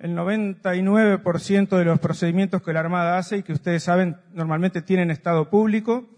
el 0.00 0.16
99% 0.16 1.68
de 1.78 1.84
los 1.84 2.00
procedimientos 2.00 2.62
que 2.62 2.72
la 2.72 2.80
Armada 2.80 3.16
hace 3.16 3.36
y 3.36 3.42
que 3.44 3.52
ustedes 3.52 3.84
saben 3.84 4.16
normalmente 4.32 4.82
tienen 4.82 5.12
estado 5.12 5.48
público. 5.50 6.08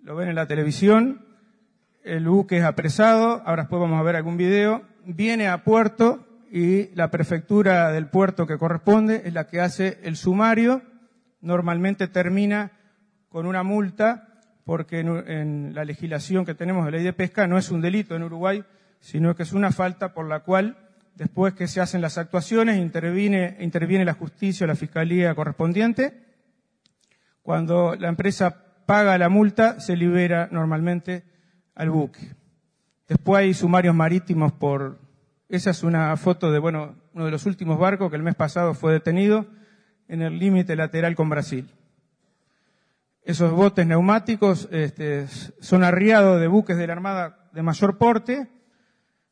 Lo 0.00 0.16
ven 0.16 0.30
en 0.30 0.34
la 0.34 0.46
televisión. 0.46 1.26
El 2.04 2.26
buque 2.26 2.56
es 2.56 2.64
apresado. 2.64 3.42
Ahora 3.44 3.64
después 3.64 3.82
vamos 3.82 4.00
a 4.00 4.02
ver 4.02 4.16
algún 4.16 4.38
video. 4.38 4.80
Viene 5.04 5.48
a 5.48 5.62
puerto 5.62 6.25
y 6.50 6.94
la 6.94 7.10
prefectura 7.10 7.92
del 7.92 8.08
puerto 8.08 8.46
que 8.46 8.58
corresponde 8.58 9.22
es 9.24 9.32
la 9.32 9.46
que 9.46 9.60
hace 9.60 9.98
el 10.02 10.16
sumario 10.16 10.82
normalmente 11.40 12.08
termina 12.08 12.72
con 13.28 13.46
una 13.46 13.62
multa 13.62 14.28
porque 14.64 15.00
en, 15.00 15.74
la 15.74 15.84
legislación 15.84 16.44
que 16.44 16.54
tenemos 16.54 16.84
de 16.84 16.90
ley 16.90 17.04
de 17.04 17.12
pesca 17.12 17.46
no 17.46 17.56
es 17.56 17.70
un 17.70 17.80
delito 17.80 18.16
en 18.16 18.24
Uruguay, 18.24 18.64
sino 18.98 19.36
que 19.36 19.44
es 19.44 19.52
una 19.52 19.70
falta 19.70 20.12
por 20.12 20.26
la 20.26 20.40
cual 20.40 20.76
después 21.14 21.54
que 21.54 21.68
se 21.68 21.80
hacen 21.80 22.00
las 22.00 22.18
actuaciones 22.18 22.78
interviene, 22.78 23.56
interviene 23.60 24.04
la 24.04 24.14
justicia 24.14 24.64
o 24.64 24.66
la 24.66 24.74
fiscalía 24.74 25.34
correspondiente. 25.34 26.24
Cuando 27.42 27.94
la 27.94 28.08
empresa 28.08 28.64
paga 28.86 29.16
la 29.18 29.28
multa, 29.28 29.78
se 29.78 29.96
libera 29.96 30.48
normalmente 30.50 31.24
al 31.76 31.90
buque. 31.90 32.34
Después 33.06 33.42
hay 33.42 33.54
sumarios 33.54 33.94
marítimos 33.94 34.52
por, 34.52 34.98
esa 35.48 35.70
es 35.70 35.82
una 35.82 36.16
foto 36.16 36.50
de, 36.50 36.58
bueno, 36.58 36.96
uno 37.14 37.24
de 37.24 37.30
los 37.30 37.46
últimos 37.46 37.78
barcos 37.78 38.10
que 38.10 38.16
el 38.16 38.22
mes 38.22 38.34
pasado 38.34 38.74
fue 38.74 38.92
detenido 38.92 39.46
en 40.08 40.22
el 40.22 40.38
límite 40.38 40.74
lateral 40.74 41.14
con 41.14 41.28
Brasil. 41.28 41.72
Esos 43.22 43.52
botes 43.52 43.86
neumáticos 43.86 44.68
este, 44.72 45.26
son 45.60 45.84
arriados 45.84 46.40
de 46.40 46.46
buques 46.48 46.76
de 46.76 46.86
la 46.86 46.92
Armada 46.94 47.48
de 47.52 47.62
mayor 47.62 47.96
porte. 47.98 48.48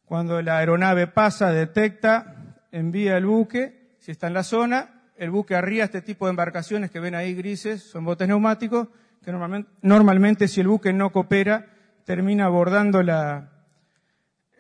Cuando 0.05 0.41
la 0.43 0.59
aeronave 0.59 1.07
pasa, 1.07 1.51
detecta, 1.51 2.59
envía 2.71 3.17
el 3.17 3.27
buque, 3.27 3.97
si 3.99 4.13
está 4.13 4.27
en 4.29 4.35
la 4.35 4.43
zona, 4.43 5.03
el 5.17 5.31
buque 5.31 5.55
arría 5.55 5.85
este 5.85 6.03
tipo 6.03 6.27
de 6.27 6.31
embarcaciones 6.31 6.91
que 6.91 7.01
ven 7.01 7.15
ahí 7.15 7.35
grises, 7.35 7.83
son 7.83 8.05
botes 8.05 8.29
neumáticos, 8.29 8.89
que 9.25 9.33
normalmente, 9.33 9.71
normalmente 9.83 10.49
si 10.49 10.61
el 10.61 10.69
buque 10.69 10.93
no 10.93 11.11
coopera, 11.11 11.67
termina 12.05 12.45
abordando 12.47 13.03
la, 13.03 13.53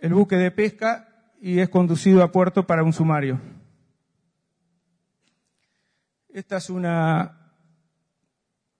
el 0.00 0.14
buque 0.14 0.36
de 0.36 0.50
pesca 0.50 1.13
y 1.41 1.61
es 1.61 1.68
conducido 1.68 2.22
a 2.22 2.32
puerto 2.32 2.66
para 2.66 2.82
un 2.82 2.93
sumario. 2.93 3.41
Esta 6.32 6.57
es 6.57 6.70
una, 6.70 7.53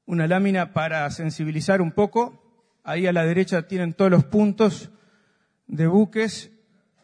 una 0.07 0.27
lámina 0.27 0.73
para 0.73 1.09
sensibilizar 1.11 1.81
un 1.81 1.93
poco. 1.93 2.43
Ahí 2.83 3.07
a 3.07 3.13
la 3.13 3.25
derecha 3.25 3.69
tienen 3.69 3.93
todos 3.93 4.11
los 4.11 4.25
puntos 4.25 4.91
de 5.67 5.87
buques 5.87 6.51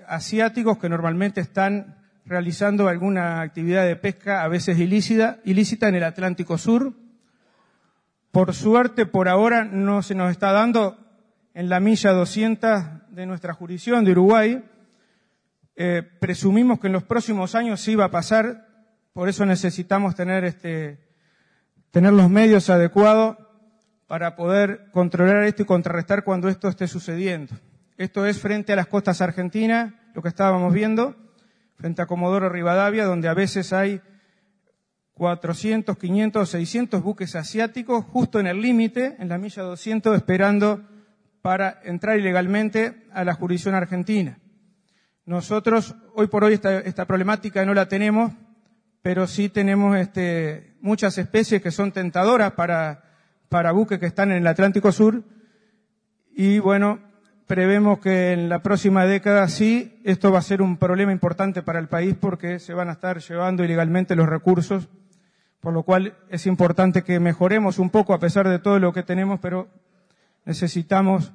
asiáticos 0.06 0.78
que 0.78 0.88
normalmente 0.88 1.40
están 1.40 2.00
realizando 2.26 2.88
alguna 2.88 3.40
actividad 3.40 3.86
de 3.86 3.96
pesca, 3.96 4.42
a 4.42 4.48
veces 4.48 4.78
ilícita, 4.78 5.38
ilícita 5.44 5.88
en 5.88 5.94
el 5.96 6.04
Atlántico 6.04 6.58
Sur. 6.58 6.94
Por 8.30 8.54
suerte, 8.54 9.06
por 9.06 9.28
ahora 9.28 9.64
no 9.64 10.02
se 10.02 10.14
nos 10.14 10.30
está 10.30 10.52
dando 10.52 10.98
en 11.54 11.68
la 11.68 11.80
milla 11.80 12.12
200 12.12 13.10
de 13.10 13.26
nuestra 13.26 13.54
jurisdicción 13.54 14.04
de 14.04 14.12
Uruguay. 14.12 14.64
Eh, 15.82 16.02
presumimos 16.02 16.78
que 16.78 16.88
en 16.88 16.92
los 16.92 17.04
próximos 17.04 17.54
años 17.54 17.80
sí 17.80 17.94
va 17.94 18.04
a 18.04 18.10
pasar, 18.10 18.66
por 19.14 19.30
eso 19.30 19.46
necesitamos 19.46 20.14
tener 20.14 20.44
este, 20.44 20.98
tener 21.90 22.12
los 22.12 22.28
medios 22.28 22.68
adecuados 22.68 23.38
para 24.06 24.36
poder 24.36 24.90
controlar 24.92 25.42
esto 25.44 25.62
y 25.62 25.64
contrarrestar 25.64 26.22
cuando 26.22 26.50
esto 26.50 26.68
esté 26.68 26.86
sucediendo. 26.86 27.54
Esto 27.96 28.26
es 28.26 28.38
frente 28.38 28.74
a 28.74 28.76
las 28.76 28.88
costas 28.88 29.22
argentinas, 29.22 29.94
lo 30.12 30.20
que 30.20 30.28
estábamos 30.28 30.74
viendo, 30.74 31.16
frente 31.76 32.02
a 32.02 32.06
Comodoro 32.06 32.50
Rivadavia, 32.50 33.06
donde 33.06 33.28
a 33.28 33.34
veces 33.34 33.72
hay 33.72 34.02
400, 35.14 35.96
500, 35.96 36.46
600 36.46 37.02
buques 37.02 37.34
asiáticos 37.36 38.04
justo 38.04 38.38
en 38.38 38.48
el 38.48 38.60
límite, 38.60 39.16
en 39.18 39.30
la 39.30 39.38
milla 39.38 39.62
200, 39.62 40.14
esperando 40.14 40.86
para 41.40 41.80
entrar 41.84 42.18
ilegalmente 42.18 43.06
a 43.14 43.24
la 43.24 43.32
jurisdicción 43.32 43.74
argentina. 43.74 44.40
Nosotros, 45.30 45.94
hoy 46.16 46.26
por 46.26 46.42
hoy, 46.42 46.54
esta, 46.54 46.80
esta 46.80 47.04
problemática 47.04 47.64
no 47.64 47.72
la 47.72 47.86
tenemos, 47.86 48.32
pero 49.00 49.28
sí 49.28 49.48
tenemos 49.48 49.96
este, 49.96 50.74
muchas 50.80 51.18
especies 51.18 51.62
que 51.62 51.70
son 51.70 51.92
tentadoras 51.92 52.54
para, 52.54 53.04
para 53.48 53.70
buques 53.70 54.00
que 54.00 54.06
están 54.06 54.32
en 54.32 54.38
el 54.38 54.46
Atlántico 54.48 54.90
Sur. 54.90 55.22
Y 56.34 56.58
bueno, 56.58 56.98
prevemos 57.46 58.00
que 58.00 58.32
en 58.32 58.48
la 58.48 58.60
próxima 58.64 59.06
década 59.06 59.46
sí, 59.46 60.00
esto 60.02 60.32
va 60.32 60.40
a 60.40 60.42
ser 60.42 60.62
un 60.62 60.78
problema 60.78 61.12
importante 61.12 61.62
para 61.62 61.78
el 61.78 61.86
país 61.86 62.16
porque 62.20 62.58
se 62.58 62.74
van 62.74 62.88
a 62.88 62.94
estar 62.94 63.20
llevando 63.20 63.62
ilegalmente 63.62 64.16
los 64.16 64.28
recursos, 64.28 64.88
por 65.60 65.72
lo 65.72 65.84
cual 65.84 66.14
es 66.28 66.44
importante 66.48 67.04
que 67.04 67.20
mejoremos 67.20 67.78
un 67.78 67.90
poco 67.90 68.14
a 68.14 68.18
pesar 68.18 68.48
de 68.48 68.58
todo 68.58 68.80
lo 68.80 68.92
que 68.92 69.04
tenemos, 69.04 69.38
pero 69.38 69.68
necesitamos 70.44 71.32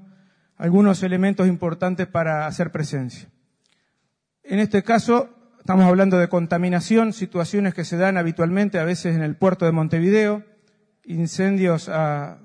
algunos 0.57 1.01
elementos 1.01 1.47
importantes 1.47 2.07
para 2.07 2.45
hacer 2.45 2.73
presencia. 2.73 3.29
En 4.47 4.59
este 4.59 4.83
caso, 4.83 5.29
estamos 5.57 5.85
hablando 5.85 6.19
de 6.19 6.29
contaminación, 6.29 7.13
situaciones 7.13 7.73
que 7.73 7.83
se 7.83 7.97
dan 7.97 8.15
habitualmente 8.15 8.77
a 8.77 8.83
veces 8.83 9.15
en 9.15 9.23
el 9.23 9.35
puerto 9.35 9.65
de 9.65 9.71
Montevideo, 9.71 10.43
incendios 11.03 11.89
a, 11.89 12.37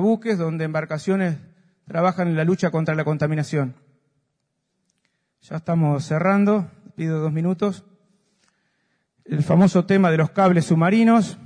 buques 0.00 0.38
donde 0.38 0.64
embarcaciones 0.64 1.38
trabajan 1.84 2.28
en 2.28 2.36
la 2.36 2.44
lucha 2.44 2.70
contra 2.70 2.94
la 2.94 3.04
contaminación. 3.04 3.74
Ya 5.40 5.56
estamos 5.56 6.04
cerrando, 6.04 6.70
pido 6.94 7.18
dos 7.18 7.32
minutos. 7.32 7.84
El 9.24 9.42
famoso 9.42 9.84
tema 9.84 10.12
de 10.12 10.18
los 10.18 10.30
cables 10.30 10.66
submarinos, 10.66 11.38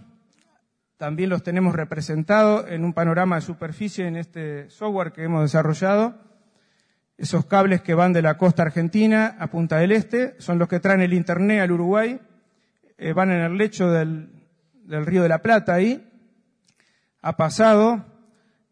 también 0.99 1.31
los 1.31 1.43
tenemos 1.43 1.75
representados 1.75 2.67
en 2.69 2.85
un 2.85 2.93
panorama 2.93 3.37
de 3.37 3.43
superficie 3.43 4.07
en 4.07 4.17
este 4.17 4.69
software 4.69 5.13
que 5.13 5.25
hemos 5.25 5.41
desarrollado. 5.41 6.27
Esos 7.19 7.47
cables 7.47 7.81
que 7.81 7.95
van 7.95 8.13
de 8.13 8.21
la 8.21 8.37
costa 8.37 8.63
argentina 8.63 9.37
a 9.39 9.47
Punta 9.47 9.79
del 9.79 9.93
Este 9.93 10.35
son 10.39 10.59
los 10.59 10.69
que 10.69 10.81
traen 10.81 11.01
el 11.01 11.15
Internet 11.15 11.63
al 11.63 11.73
Uruguay, 11.73 12.21
eh, 12.99 13.13
van 13.15 13.31
en 13.31 13.41
el 13.41 13.57
lecho 13.57 13.91
del, 13.91 14.31
Río 14.87 15.23
de 15.23 15.29
la 15.31 15.41
Plata 15.41 15.73
ahí. 15.73 16.07
Ha 17.23 17.37
pasado, 17.37 18.05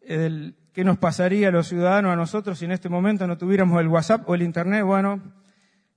el, 0.01 0.55
¿qué 0.73 0.83
nos 0.83 0.99
pasaría 0.99 1.47
a 1.47 1.51
los 1.51 1.67
ciudadanos, 1.67 2.13
a 2.13 2.15
nosotros, 2.15 2.59
si 2.59 2.65
en 2.65 2.71
este 2.71 2.87
momento 2.87 3.25
no 3.25 3.37
tuviéramos 3.37 3.81
el 3.81 3.87
WhatsApp 3.87 4.29
o 4.29 4.35
el 4.35 4.43
Internet? 4.43 4.83
Bueno, 4.83 5.21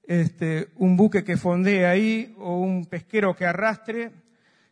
este, 0.05 0.69
un 0.77 0.97
buque 0.97 1.25
que 1.25 1.37
fondee 1.37 1.85
ahí 1.85 2.35
o 2.39 2.61
un 2.61 2.87
pesquero 2.87 3.37
que 3.37 3.45
arrastre 3.45 4.11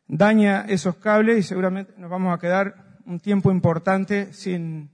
daña 0.09 0.65
esos 0.67 0.97
cables 0.97 1.39
y 1.39 1.43
seguramente 1.43 1.93
nos 1.99 2.11
vamos 2.11 2.35
a 2.35 2.41
quedar 2.41 2.97
un 3.05 3.21
tiempo 3.21 3.53
importante 3.53 4.33
sin, 4.33 4.91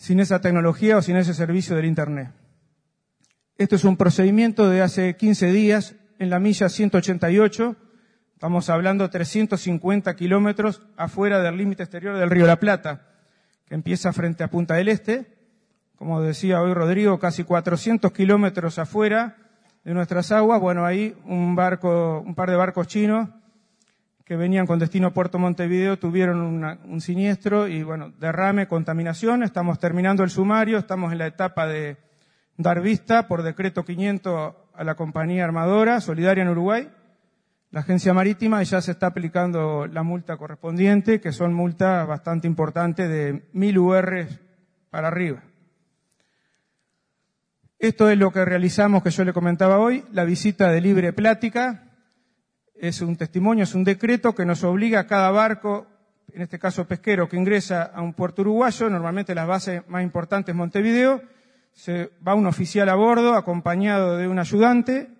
sin 0.00 0.18
esa 0.18 0.40
tecnología 0.40 0.96
o 0.96 1.02
sin 1.02 1.16
ese 1.16 1.34
servicio 1.34 1.76
del 1.76 1.84
Internet. 1.84 2.32
Esto 3.58 3.76
es 3.76 3.84
un 3.84 3.98
procedimiento 3.98 4.70
de 4.70 4.80
hace 4.80 5.14
15 5.14 5.52
días 5.52 5.94
en 6.18 6.30
la 6.30 6.38
milla 6.40 6.70
188. 6.70 7.76
Estamos 8.32 8.70
hablando 8.70 9.10
350 9.10 10.16
kilómetros 10.16 10.80
afuera 10.96 11.42
del 11.42 11.58
límite 11.58 11.82
exterior 11.82 12.16
del 12.16 12.30
río 12.30 12.46
La 12.46 12.58
Plata, 12.58 13.08
que 13.66 13.74
empieza 13.74 14.10
frente 14.14 14.42
a 14.42 14.48
Punta 14.48 14.72
del 14.72 14.88
Este. 14.88 15.36
Como 15.96 16.22
decía 16.22 16.62
hoy 16.62 16.72
Rodrigo, 16.72 17.18
casi 17.18 17.44
400 17.44 18.10
kilómetros 18.10 18.78
afuera 18.78 19.36
de 19.84 19.92
nuestras 19.92 20.32
aguas. 20.32 20.62
Bueno, 20.62 20.86
ahí 20.86 21.14
un 21.26 21.54
barco, 21.54 22.22
un 22.24 22.34
par 22.34 22.48
de 22.48 22.56
barcos 22.56 22.86
chinos 22.86 23.28
que 24.30 24.36
venían 24.36 24.64
con 24.64 24.78
destino 24.78 25.08
a 25.08 25.12
Puerto 25.12 25.40
Montevideo 25.40 25.98
tuvieron 25.98 26.40
un 26.84 27.00
siniestro 27.00 27.66
y, 27.66 27.82
bueno, 27.82 28.12
derrame, 28.20 28.68
contaminación. 28.68 29.42
Estamos 29.42 29.80
terminando 29.80 30.22
el 30.22 30.30
sumario, 30.30 30.78
estamos 30.78 31.10
en 31.10 31.18
la 31.18 31.26
etapa 31.26 31.66
de 31.66 31.96
dar 32.56 32.80
vista 32.80 33.26
por 33.26 33.42
decreto 33.42 33.84
500 33.84 34.54
a 34.72 34.84
la 34.84 34.94
compañía 34.94 35.44
armadora 35.44 36.00
solidaria 36.00 36.42
en 36.42 36.48
Uruguay, 36.50 36.88
la 37.72 37.80
agencia 37.80 38.14
marítima, 38.14 38.62
y 38.62 38.66
ya 38.66 38.80
se 38.80 38.92
está 38.92 39.08
aplicando 39.08 39.88
la 39.88 40.04
multa 40.04 40.36
correspondiente, 40.36 41.20
que 41.20 41.32
son 41.32 41.52
multas 41.52 42.06
bastante 42.06 42.46
importantes 42.46 43.08
de 43.08 43.48
mil 43.52 43.80
UR 43.80 44.28
para 44.90 45.08
arriba. 45.08 45.42
Esto 47.80 48.08
es 48.08 48.16
lo 48.16 48.30
que 48.30 48.44
realizamos 48.44 49.02
que 49.02 49.10
yo 49.10 49.24
le 49.24 49.32
comentaba 49.32 49.80
hoy, 49.80 50.04
la 50.12 50.22
visita 50.22 50.70
de 50.70 50.80
libre 50.80 51.12
plática, 51.12 51.89
es 52.80 53.02
un 53.02 53.14
testimonio, 53.16 53.64
es 53.64 53.74
un 53.74 53.84
decreto 53.84 54.34
que 54.34 54.46
nos 54.46 54.64
obliga 54.64 55.00
a 55.00 55.06
cada 55.06 55.30
barco, 55.30 55.86
en 56.32 56.42
este 56.42 56.58
caso 56.58 56.86
pesquero, 56.86 57.28
que 57.28 57.36
ingresa 57.36 57.82
a 57.82 58.00
un 58.00 58.14
puerto 58.14 58.40
uruguayo, 58.40 58.88
normalmente 58.88 59.34
las 59.34 59.46
bases 59.46 59.82
más 59.88 60.02
importantes 60.02 60.54
Montevideo, 60.54 61.22
se 61.72 62.10
va 62.26 62.34
un 62.34 62.46
oficial 62.46 62.88
a 62.88 62.94
bordo 62.94 63.34
acompañado 63.34 64.16
de 64.16 64.28
un 64.28 64.38
ayudante 64.38 65.10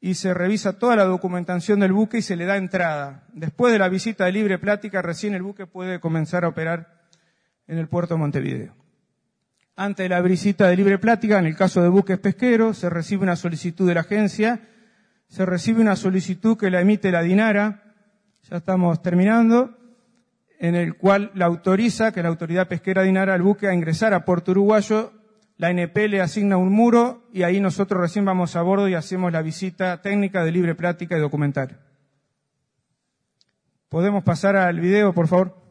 y 0.00 0.14
se 0.14 0.32
revisa 0.32 0.78
toda 0.78 0.96
la 0.96 1.04
documentación 1.04 1.80
del 1.80 1.92
buque 1.92 2.18
y 2.18 2.22
se 2.22 2.36
le 2.36 2.44
da 2.44 2.56
entrada. 2.56 3.24
Después 3.32 3.72
de 3.72 3.80
la 3.80 3.88
visita 3.88 4.24
de 4.24 4.32
libre 4.32 4.58
plática, 4.58 5.02
recién 5.02 5.34
el 5.34 5.42
buque 5.42 5.66
puede 5.66 5.98
comenzar 6.00 6.44
a 6.44 6.48
operar 6.48 7.02
en 7.66 7.78
el 7.78 7.88
puerto 7.88 8.14
de 8.14 8.20
Montevideo. 8.20 8.74
Antes 9.74 10.04
de 10.04 10.08
la 10.08 10.20
visita 10.20 10.68
de 10.68 10.76
libre 10.76 10.98
plática, 10.98 11.38
en 11.38 11.46
el 11.46 11.56
caso 11.56 11.82
de 11.82 11.88
buques 11.88 12.18
pesqueros, 12.18 12.78
se 12.78 12.90
recibe 12.90 13.24
una 13.24 13.36
solicitud 13.36 13.88
de 13.88 13.94
la 13.94 14.02
agencia 14.02 14.60
se 15.32 15.46
recibe 15.46 15.80
una 15.80 15.96
solicitud 15.96 16.58
que 16.58 16.70
la 16.70 16.82
emite 16.82 17.10
la 17.10 17.22
DINARA, 17.22 17.82
ya 18.50 18.56
estamos 18.58 19.00
terminando, 19.00 19.78
en 20.58 20.74
el 20.74 20.98
cual 20.98 21.30
la 21.32 21.46
autoriza, 21.46 22.12
que 22.12 22.22
la 22.22 22.28
autoridad 22.28 22.68
pesquera 22.68 23.00
DINARA, 23.00 23.32
al 23.32 23.40
buque 23.40 23.66
a 23.66 23.72
ingresar 23.72 24.12
a 24.12 24.26
Puerto 24.26 24.50
Uruguayo, 24.50 25.10
la 25.56 25.70
NP 25.70 26.08
le 26.08 26.20
asigna 26.20 26.58
un 26.58 26.70
muro 26.70 27.22
y 27.32 27.44
ahí 27.44 27.60
nosotros 27.60 27.98
recién 27.98 28.26
vamos 28.26 28.56
a 28.56 28.62
bordo 28.62 28.88
y 28.90 28.94
hacemos 28.94 29.32
la 29.32 29.40
visita 29.40 30.02
técnica 30.02 30.44
de 30.44 30.52
libre 30.52 30.74
práctica 30.74 31.16
y 31.16 31.20
documental. 31.20 31.80
¿Podemos 33.88 34.24
pasar 34.24 34.56
al 34.56 34.80
video, 34.80 35.14
por 35.14 35.28
favor? 35.28 35.61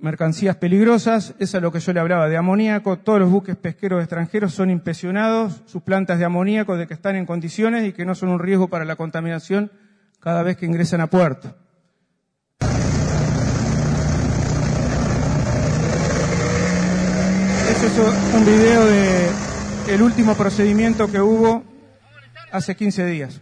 Mercancías 0.00 0.56
peligrosas, 0.56 1.34
eso 1.38 1.56
es 1.58 1.62
lo 1.62 1.70
que 1.70 1.80
yo 1.80 1.92
le 1.92 2.00
hablaba 2.00 2.28
de 2.28 2.36
amoníaco, 2.36 2.98
todos 2.98 3.20
los 3.20 3.30
buques 3.30 3.56
pesqueros 3.56 4.00
extranjeros 4.00 4.54
son 4.54 4.70
impresionados, 4.70 5.62
sus 5.66 5.82
plantas 5.82 6.18
de 6.18 6.24
amoníaco 6.24 6.76
de 6.76 6.86
que 6.86 6.94
están 6.94 7.16
en 7.16 7.26
condiciones 7.26 7.86
y 7.86 7.92
que 7.92 8.04
no 8.04 8.14
son 8.14 8.30
un 8.30 8.38
riesgo 8.38 8.68
para 8.68 8.84
la 8.84 8.96
contaminación 8.96 9.70
cada 10.18 10.42
vez 10.42 10.56
que 10.56 10.66
ingresan 10.66 11.00
a 11.00 11.08
puerto. 11.08 11.54
Ese 17.70 17.86
es 17.86 17.98
un 18.34 18.44
video 18.44 18.86
de 18.86 19.28
el 19.94 20.02
último 20.02 20.34
procedimiento 20.34 21.10
que 21.10 21.20
hubo 21.20 21.64
hace 22.52 22.74
15 22.74 23.06
días. 23.06 23.40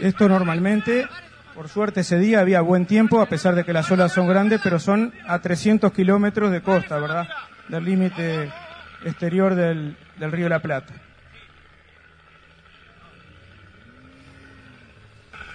Esto 0.00 0.28
normalmente, 0.28 1.08
por 1.54 1.68
suerte 1.68 2.00
ese 2.00 2.18
día 2.18 2.40
había 2.40 2.60
buen 2.60 2.86
tiempo, 2.86 3.20
a 3.20 3.26
pesar 3.26 3.56
de 3.56 3.64
que 3.64 3.72
las 3.72 3.90
olas 3.90 4.12
son 4.12 4.28
grandes, 4.28 4.60
pero 4.62 4.78
son 4.78 5.12
a 5.26 5.40
300 5.40 5.92
kilómetros 5.92 6.52
de 6.52 6.62
costa, 6.62 6.98
¿verdad? 6.98 7.28
Del 7.68 7.84
límite 7.84 8.52
exterior 9.04 9.56
del, 9.56 9.96
del 10.16 10.32
río 10.32 10.48
La 10.48 10.60
Plata. 10.60 10.94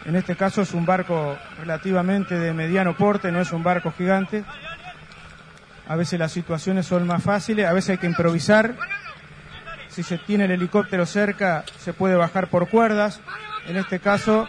En 0.06 0.18
este 0.18 0.36
caso 0.36 0.62
es 0.62 0.74
un 0.74 0.86
barco 0.86 1.38
relativamente 1.60 2.38
de 2.38 2.52
mediano 2.54 2.98
porte, 2.98 3.32
no 3.32 3.40
es 3.40 3.54
un 3.54 3.64
barco 3.64 3.94
gigante. 3.94 4.44
A 5.88 5.96
veces 5.96 6.20
las 6.20 6.34
situaciones 6.34 6.86
son 6.86 7.08
más 7.08 7.24
fáciles, 7.24 7.66
a 7.66 7.72
veces 7.72 7.92
hay 7.92 7.98
que 8.00 8.08
improvisar. 8.08 8.76
Si 9.88 10.04
se 10.04 10.18
tiene 10.18 10.46
el 10.46 10.52
helicóptero 10.52 11.06
cerca, 11.06 11.64
se 11.78 11.94
puede 11.94 12.16
bajar 12.16 12.50
por 12.50 12.68
cuerdas. 12.68 13.22
En 13.68 13.78
este 13.78 14.00
caso, 14.00 14.48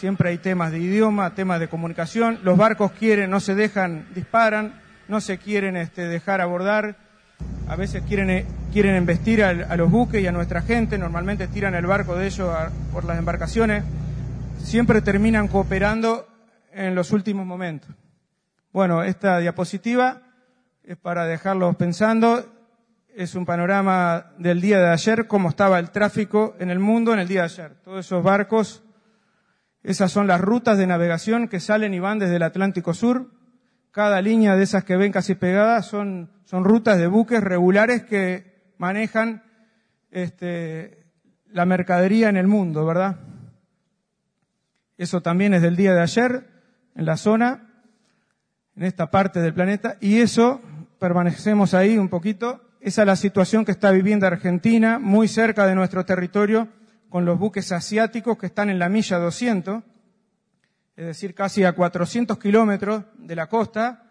siempre 0.00 0.30
hay 0.30 0.38
temas 0.38 0.72
de 0.72 0.78
idioma, 0.78 1.34
temas 1.34 1.60
de 1.60 1.68
comunicación, 1.68 2.38
los 2.42 2.56
barcos 2.56 2.92
quieren, 2.92 3.28
no 3.28 3.38
se 3.38 3.54
dejan, 3.54 4.06
disparan, 4.14 4.80
no 5.08 5.20
se 5.20 5.36
quieren 5.36 5.76
este, 5.76 6.08
dejar 6.08 6.40
abordar, 6.40 6.96
a 7.68 7.76
veces 7.76 8.02
quieren, 8.08 8.30
eh, 8.30 8.46
quieren 8.72 8.94
embestir 8.94 9.44
a, 9.44 9.76
los 9.76 9.90
buques 9.90 10.22
y 10.22 10.26
a 10.26 10.32
nuestra 10.32 10.62
gente, 10.62 10.96
normalmente 10.96 11.48
tiran 11.48 11.74
el 11.74 11.84
barco 11.84 12.16
de 12.16 12.26
ellos 12.26 12.50
por 12.92 13.04
las 13.04 13.18
embarcaciones, 13.18 13.84
siempre 14.62 15.02
terminan 15.02 15.48
cooperando 15.48 16.26
en 16.72 16.94
los 16.94 17.12
últimos 17.12 17.44
momentos. 17.44 17.90
Bueno, 18.72 19.02
esta 19.02 19.38
diapositiva 19.38 20.22
es 20.82 20.96
para 20.96 21.26
dejarlos 21.26 21.76
pensando, 21.76 22.59
es 23.14 23.34
un 23.34 23.44
panorama 23.44 24.32
del 24.38 24.60
día 24.60 24.78
de 24.78 24.88
ayer, 24.88 25.26
cómo 25.26 25.48
estaba 25.48 25.78
el 25.78 25.90
tráfico 25.90 26.54
en 26.58 26.70
el 26.70 26.78
mundo 26.78 27.12
en 27.12 27.18
el 27.18 27.28
día 27.28 27.40
de 27.40 27.46
ayer. 27.46 27.74
Todos 27.82 28.06
esos 28.06 28.22
barcos, 28.22 28.82
esas 29.82 30.12
son 30.12 30.26
las 30.26 30.40
rutas 30.40 30.78
de 30.78 30.86
navegación 30.86 31.48
que 31.48 31.60
salen 31.60 31.94
y 31.94 32.00
van 32.00 32.18
desde 32.18 32.36
el 32.36 32.42
Atlántico 32.42 32.94
Sur. 32.94 33.30
Cada 33.90 34.20
línea 34.20 34.56
de 34.56 34.62
esas 34.62 34.84
que 34.84 34.96
ven 34.96 35.12
casi 35.12 35.34
pegadas 35.34 35.86
son, 35.86 36.30
son 36.44 36.64
rutas 36.64 36.98
de 36.98 37.06
buques 37.06 37.42
regulares 37.42 38.04
que 38.04 38.72
manejan 38.78 39.42
este, 40.10 41.06
la 41.48 41.66
mercadería 41.66 42.28
en 42.28 42.36
el 42.36 42.46
mundo, 42.46 42.86
¿verdad? 42.86 43.16
Eso 44.96 45.22
también 45.22 45.54
es 45.54 45.62
del 45.62 45.76
día 45.76 45.94
de 45.94 46.02
ayer, 46.02 46.46
en 46.94 47.06
la 47.06 47.16
zona, 47.16 47.84
en 48.76 48.84
esta 48.84 49.10
parte 49.10 49.40
del 49.40 49.54
planeta, 49.54 49.96
y 50.00 50.20
eso, 50.20 50.60
permanecemos 50.98 51.74
ahí 51.74 51.98
un 51.98 52.08
poquito, 52.08 52.69
esa 52.80 53.02
es 53.02 53.06
la 53.06 53.16
situación 53.16 53.64
que 53.66 53.72
está 53.72 53.90
viviendo 53.90 54.26
Argentina, 54.26 54.98
muy 54.98 55.28
cerca 55.28 55.66
de 55.66 55.74
nuestro 55.74 56.06
territorio, 56.06 56.68
con 57.10 57.26
los 57.26 57.38
buques 57.38 57.72
asiáticos 57.72 58.38
que 58.38 58.46
están 58.46 58.70
en 58.70 58.78
la 58.78 58.88
milla 58.88 59.18
200, 59.18 59.82
es 60.96 61.06
decir, 61.06 61.34
casi 61.34 61.64
a 61.64 61.72
400 61.74 62.38
kilómetros 62.38 63.04
de 63.18 63.36
la 63.36 63.48
costa. 63.48 64.04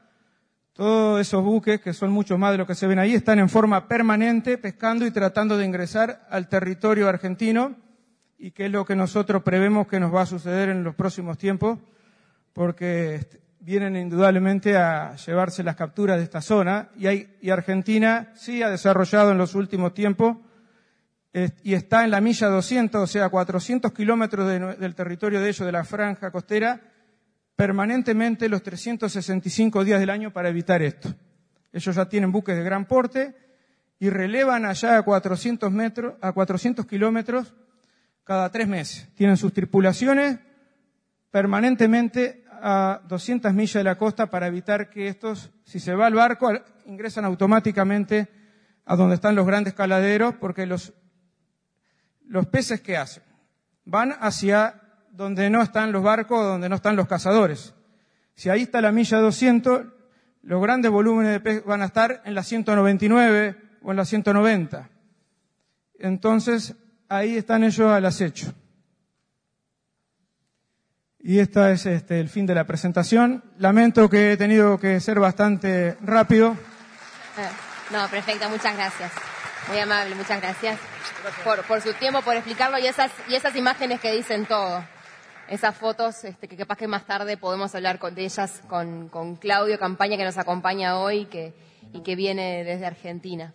Todos 0.74 1.20
esos 1.20 1.43
buques, 1.43 1.82
que 1.82 1.93
son 1.93 2.11
muchos 2.11 2.38
más 2.38 2.51
de 2.51 2.59
lo 2.59 2.67
que 2.67 2.76
se 2.76 2.88
ven 2.88 2.99
ahí, 2.99 3.15
están 3.15 3.39
en 3.39 3.49
forma 3.49 3.88
permanente 3.88 4.57
pescando 4.57 5.05
y 5.05 5.11
tratando 5.11 5.57
de 5.57 5.65
ingresar 5.65 6.28
al 6.30 6.47
territorio 6.47 7.09
argentino 7.09 7.76
y 8.38 8.51
que 8.51 8.67
es 8.67 8.72
lo 8.72 8.86
que 8.86 8.95
nosotros 8.95 9.43
prevemos 9.43 9.88
que 9.88 9.99
nos 9.99 10.13
va 10.13 10.22
a 10.22 10.26
suceder 10.26 10.70
en 10.70 10.84
los 10.84 10.95
próximos 10.95 11.38
tiempos, 11.38 11.80
porque 12.53 13.26
vienen 13.60 13.95
indudablemente 13.95 14.78
a 14.78 15.16
llevarse 15.16 15.64
las 15.64 15.76
capturas 15.76 16.18
de 16.18 16.24
esta 16.24 16.41
zona 16.41 16.89
y, 16.95 17.07
hay, 17.07 17.38
y 17.41 17.49
Argentina 17.49 18.32
sí 18.36 18.64
ha 18.64 18.70
desarrollado 18.70 19.32
en 19.32 19.38
los 19.38 19.55
últimos 19.55 19.93
tiempos 19.93 20.38
y 21.64 21.74
está 21.74 22.03
en 22.03 22.12
la 22.12 22.22
milla 22.22 22.47
200, 22.47 23.01
o 23.01 23.07
sea, 23.07 23.30
400 23.30 23.93
kilómetros 23.93 24.47
de, 24.47 24.60
del 24.78 24.95
territorio 24.95 25.39
de 25.39 25.49
ellos, 25.49 25.66
de 25.66 25.72
la 25.72 25.84
franja 25.84 26.32
costera, 26.32 26.82
permanentemente 27.55 28.49
los 28.49 28.64
365 28.64 29.84
días 29.84 29.99
del 29.99 30.10
año 30.10 30.32
para 30.34 30.49
evitar 30.49 30.82
esto. 30.82 31.14
Ellos 31.72 31.95
ya 31.95 32.10
tienen 32.10 32.32
buques 32.32 32.57
de 32.57 32.64
gran 32.64 32.86
porte 32.86 33.36
y 33.99 34.10
relevan 34.10 34.66
allá 34.66 34.97
a 34.97 35.03
400 35.03 35.72
metros, 35.72 36.16
a 36.22 36.32
400 36.32 36.86
kilómetros 36.88 37.53
cada 38.24 38.49
tres 38.51 38.68
meses. 38.68 39.07
Tienen 39.14 39.38
sus 39.38 39.53
tripulaciones 39.53 40.39
permanentemente 41.30 42.43
a 42.62 43.01
200 43.07 43.53
millas 43.53 43.74
de 43.74 43.84
la 43.84 43.97
costa 43.97 44.28
para 44.28 44.47
evitar 44.47 44.89
que 44.89 45.07
estos, 45.07 45.51
si 45.64 45.80
se 45.80 45.95
va 45.95 46.07
al 46.07 46.14
barco, 46.14 46.51
ingresan 46.86 47.26
automáticamente 47.26 48.28
a 48.86 48.95
donde 48.95 49.16
están 49.16 49.36
los 49.36 49.45
grandes 49.45 49.74
caladeros, 49.74 50.36
porque 50.36 50.66
los, 50.66 50.93
los 52.26 52.47
peces 52.47 52.82
que 52.82 52.97
hacen 52.97 53.24
van 53.86 54.16
hacia 54.20 54.82
donde 55.12 55.49
no 55.49 55.62
están 55.62 55.91
los 55.91 56.03
barcos, 56.03 56.43
donde 56.43 56.70
no 56.70 56.76
están 56.76 56.95
los 56.95 57.07
cazadores. 57.07 57.74
Si 58.36 58.49
ahí 58.49 58.62
está 58.64 58.82
la 58.82 58.91
milla 58.91 59.20
200, 59.20 59.86
los 60.43 60.62
grandes 60.62 60.91
volúmenes 60.91 61.34
de 61.34 61.39
peces 61.39 61.66
van 61.66 61.82
a 61.82 61.86
estar 61.86 62.22
en 62.26 62.36
la 62.36 62.43
199 62.43 63.57
o 63.82 63.91
en 63.91 63.97
la 63.97 64.05
190. 64.05 64.89
Entonces, 65.99 66.76
ahí 67.10 67.36
están 67.36 67.64
ellos 67.64 67.91
al 67.91 68.05
acecho. 68.05 68.53
Y 71.22 71.39
este 71.39 71.72
es 71.74 71.86
este, 71.86 72.20
el 72.20 72.30
fin 72.30 72.45
de 72.45 72.55
la 72.55 72.63
presentación. 72.63 73.43
Lamento 73.57 74.09
que 74.09 74.34
he 74.34 74.38
tenido 74.38 74.80
que 74.80 74.99
ser 75.01 75.20
bastante 75.20 75.97
rápido. 76.01 76.51
Eh, 76.51 77.91
no, 77.91 78.07
perfecto, 78.07 78.49
muchas 78.49 78.76
gracias. 78.76 79.11
Muy 79.67 79.80
amable, 79.80 80.15
muchas 80.15 80.41
gracias, 80.41 80.80
Por, 81.43 81.63
por, 81.63 81.82
su 81.82 81.93
tiempo, 81.93 82.22
por 82.22 82.36
explicarlo 82.36 82.80
y 82.80 82.88
esas, 82.88 83.11
y 83.28 83.36
esas 83.36 83.55
imágenes 83.55 83.99
que 83.99 84.11
dicen 84.11 84.45
todo. 84.45 84.84
Esas 85.47 85.76
fotos 85.76 86.24
este, 86.24 86.47
que 86.47 86.55
capaz 86.55 86.78
que 86.78 86.88
más 86.88 87.05
tarde 87.05 87.36
podemos 87.36 87.76
hablar 87.76 87.99
con, 87.99 88.15
de 88.15 88.24
ellas 88.24 88.61
con, 88.67 89.09
con 89.09 89.36
Claudio 89.36 89.78
Campaña 89.78 90.15
que 90.15 90.24
nos 90.24 90.38
acompaña 90.38 90.97
hoy 90.97 91.26
que, 91.26 91.53
y 91.91 92.01
que 92.01 92.15
viene 92.15 92.63
desde 92.63 92.86
Argentina. 92.86 93.53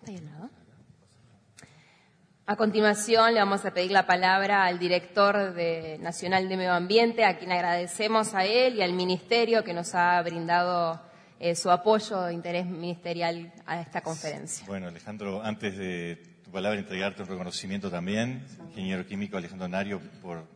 ¿Está 0.00 0.12
ahí 0.12 0.18
al 0.18 0.26
lado? 0.26 0.57
A 2.50 2.56
continuación 2.56 3.34
le 3.34 3.40
vamos 3.40 3.66
a 3.66 3.74
pedir 3.74 3.90
la 3.90 4.06
palabra 4.06 4.64
al 4.64 4.78
director 4.78 5.52
de 5.52 5.98
Nacional 5.98 6.48
de 6.48 6.56
Medio 6.56 6.72
Ambiente, 6.72 7.26
a 7.26 7.36
quien 7.36 7.52
agradecemos 7.52 8.32
a 8.32 8.46
él 8.46 8.76
y 8.76 8.82
al 8.82 8.94
Ministerio 8.94 9.62
que 9.62 9.74
nos 9.74 9.94
ha 9.94 10.22
brindado 10.22 10.98
eh, 11.40 11.54
su 11.54 11.70
apoyo 11.70 12.22
de 12.22 12.32
interés 12.32 12.64
ministerial 12.64 13.52
a 13.66 13.82
esta 13.82 14.00
conferencia. 14.00 14.66
Bueno, 14.66 14.88
Alejandro, 14.88 15.42
antes 15.44 15.76
de 15.76 16.22
tu 16.42 16.50
palabra, 16.50 16.78
entregarte 16.78 17.20
un 17.20 17.28
reconocimiento 17.28 17.90
también, 17.90 18.46
ingeniero 18.70 19.04
químico 19.04 19.36
Alejandro 19.36 19.68
Nario, 19.68 20.00
por 20.22 20.46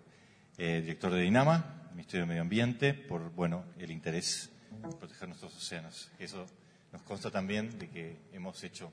eh, 0.57 0.81
director 0.81 1.13
de 1.13 1.21
Dinama, 1.21 1.91
Ministerio 1.91 2.25
de 2.25 2.29
Medio 2.29 2.41
Ambiente, 2.41 2.95
por 2.95 3.31
bueno 3.35 3.67
el 3.77 3.91
interés 3.91 4.51
en 4.83 4.99
proteger 4.99 5.29
nuestros 5.29 5.55
océanos. 5.55 6.11
Eso 6.19 6.47
nos 6.91 7.03
consta 7.03 7.31
también 7.31 7.79
de 7.79 7.91
que 7.91 8.17
hemos 8.33 8.65
hecho 8.65 8.91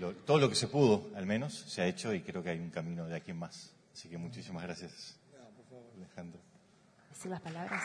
lo, 0.00 0.12
todo 0.12 0.38
lo 0.38 0.48
que 0.48 0.54
se 0.54 0.68
pudo, 0.68 1.08
al 1.16 1.26
menos, 1.26 1.54
se 1.54 1.82
ha 1.82 1.86
hecho 1.86 2.12
y 2.12 2.20
creo 2.20 2.42
que 2.42 2.50
hay 2.50 2.58
un 2.58 2.70
camino 2.70 3.06
de 3.06 3.16
aquí 3.16 3.30
en 3.30 3.38
más. 3.38 3.70
Así 3.92 4.08
que 4.08 4.18
muchísimas 4.18 4.62
gracias, 4.62 5.16
Alejandro. 5.96 6.40
¿Decir 7.10 7.30
las 7.30 7.40
palabras? 7.40 7.82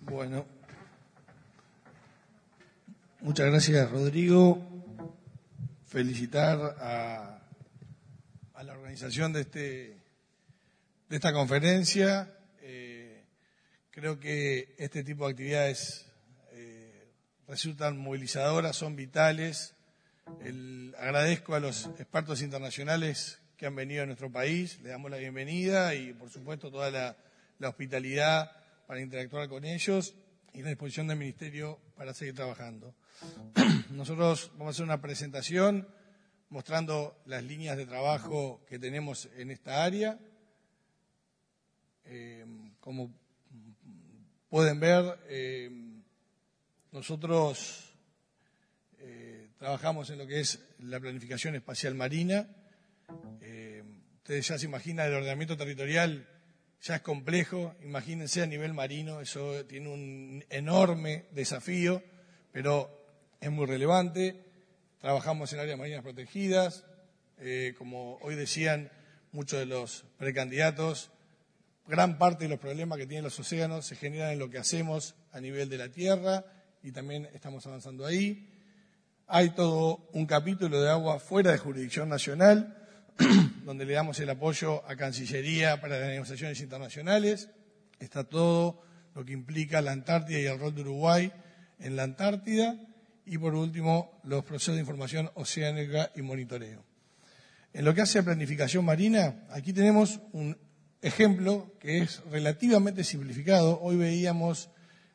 Bueno, 0.00 0.44
muchas 3.20 3.46
gracias, 3.46 3.90
Rodrigo. 3.90 4.66
Felicitar 5.86 6.76
a, 6.80 7.40
a 8.54 8.62
la 8.62 8.72
organización 8.72 9.32
de, 9.32 9.40
este, 9.40 9.58
de 11.08 11.16
esta 11.16 11.32
conferencia 11.32 12.39
Creo 14.00 14.18
que 14.18 14.74
este 14.78 15.04
tipo 15.04 15.26
de 15.26 15.32
actividades 15.32 16.06
eh, 16.52 17.12
resultan 17.46 17.98
movilizadoras, 17.98 18.74
son 18.74 18.96
vitales. 18.96 19.74
El, 20.42 20.94
agradezco 20.98 21.54
a 21.54 21.60
los 21.60 21.84
expertos 21.98 22.40
internacionales 22.40 23.42
que 23.58 23.66
han 23.66 23.74
venido 23.74 24.02
a 24.02 24.06
nuestro 24.06 24.32
país, 24.32 24.80
le 24.80 24.88
damos 24.88 25.10
la 25.10 25.18
bienvenida 25.18 25.94
y, 25.94 26.14
por 26.14 26.30
supuesto, 26.30 26.70
toda 26.70 26.90
la, 26.90 27.14
la 27.58 27.68
hospitalidad 27.68 28.50
para 28.86 29.02
interactuar 29.02 29.50
con 29.50 29.66
ellos 29.66 30.14
y 30.54 30.62
la 30.62 30.70
disposición 30.70 31.06
del 31.06 31.18
Ministerio 31.18 31.78
para 31.94 32.14
seguir 32.14 32.34
trabajando. 32.34 32.94
Nosotros 33.90 34.50
vamos 34.54 34.68
a 34.68 34.70
hacer 34.76 34.84
una 34.84 35.02
presentación 35.02 35.86
mostrando 36.48 37.20
las 37.26 37.44
líneas 37.44 37.76
de 37.76 37.84
trabajo 37.84 38.64
que 38.66 38.78
tenemos 38.78 39.28
en 39.36 39.50
esta 39.50 39.84
área. 39.84 40.18
Eh, 42.06 42.46
como 42.80 43.19
pueden 44.50 44.80
ver, 44.80 45.16
eh, 45.28 45.70
nosotros 46.90 47.94
eh, 48.98 49.48
trabajamos 49.56 50.10
en 50.10 50.18
lo 50.18 50.26
que 50.26 50.40
es 50.40 50.58
la 50.80 50.98
planificación 50.98 51.54
espacial 51.54 51.94
marina. 51.94 52.48
Eh, 53.40 53.84
ustedes 54.16 54.48
ya 54.48 54.58
se 54.58 54.66
imaginan, 54.66 55.06
el 55.06 55.14
ordenamiento 55.14 55.56
territorial 55.56 56.28
ya 56.82 56.96
es 56.96 57.02
complejo, 57.02 57.76
imagínense 57.84 58.42
a 58.42 58.46
nivel 58.46 58.74
marino, 58.74 59.20
eso 59.20 59.64
tiene 59.66 59.88
un 59.88 60.44
enorme 60.50 61.26
desafío, 61.30 62.02
pero 62.50 62.90
es 63.40 63.50
muy 63.52 63.66
relevante. 63.66 64.46
Trabajamos 64.98 65.52
en 65.52 65.60
áreas 65.60 65.78
marinas 65.78 66.02
protegidas, 66.02 66.84
como 67.78 68.16
hoy 68.22 68.34
decían 68.34 68.90
muchos 69.32 69.60
de 69.60 69.66
los 69.66 70.04
precandidatos, 70.18 71.10
gran 71.90 72.18
parte 72.18 72.44
de 72.44 72.50
los 72.50 72.60
problemas 72.60 72.98
que 72.98 73.06
tienen 73.06 73.24
los 73.24 73.38
océanos 73.40 73.84
se 73.84 73.96
generan 73.96 74.30
en 74.30 74.38
lo 74.38 74.48
que 74.48 74.58
hacemos 74.58 75.16
a 75.32 75.40
nivel 75.40 75.68
de 75.68 75.76
la 75.76 75.88
tierra 75.88 76.44
y 76.84 76.92
también 76.92 77.28
estamos 77.34 77.66
avanzando 77.66 78.06
ahí. 78.06 78.48
Hay 79.26 79.50
todo 79.50 80.08
un 80.12 80.24
capítulo 80.24 80.80
de 80.80 80.88
agua 80.88 81.18
fuera 81.18 81.50
de 81.50 81.58
jurisdicción 81.58 82.08
nacional, 82.08 82.78
donde 83.64 83.84
le 83.84 83.94
damos 83.94 84.20
el 84.20 84.30
apoyo 84.30 84.88
a 84.88 84.94
Cancillería 84.94 85.80
para 85.80 85.98
las 85.98 86.08
negociaciones 86.08 86.60
internacionales. 86.60 87.50
Está 87.98 88.22
todo 88.22 88.82
lo 89.14 89.24
que 89.24 89.32
implica 89.32 89.82
la 89.82 89.90
Antártida 89.90 90.38
y 90.38 90.46
el 90.46 90.60
rol 90.60 90.74
de 90.74 90.82
Uruguay 90.82 91.32
en 91.80 91.96
la 91.96 92.04
Antártida. 92.04 92.78
y 93.26 93.36
por 93.38 93.54
último 93.54 94.20
los 94.24 94.44
procesos 94.44 94.74
de 94.74 94.80
información 94.80 95.30
oceánica 95.34 96.10
y 96.16 96.22
monitoreo. 96.22 96.84
En 97.72 97.84
lo 97.84 97.94
que 97.94 98.00
hace 98.00 98.18
a 98.18 98.22
planificación 98.24 98.84
marina, 98.84 99.44
aquí 99.50 99.72
tenemos 99.72 100.20
un 100.32 100.56
ejemplo 101.02 101.72
que 101.80 101.98
es 101.98 102.22
relativamente 102.30 103.04
simplificado. 103.04 103.80
Hoy 103.80 103.96
veíamos 103.96 104.70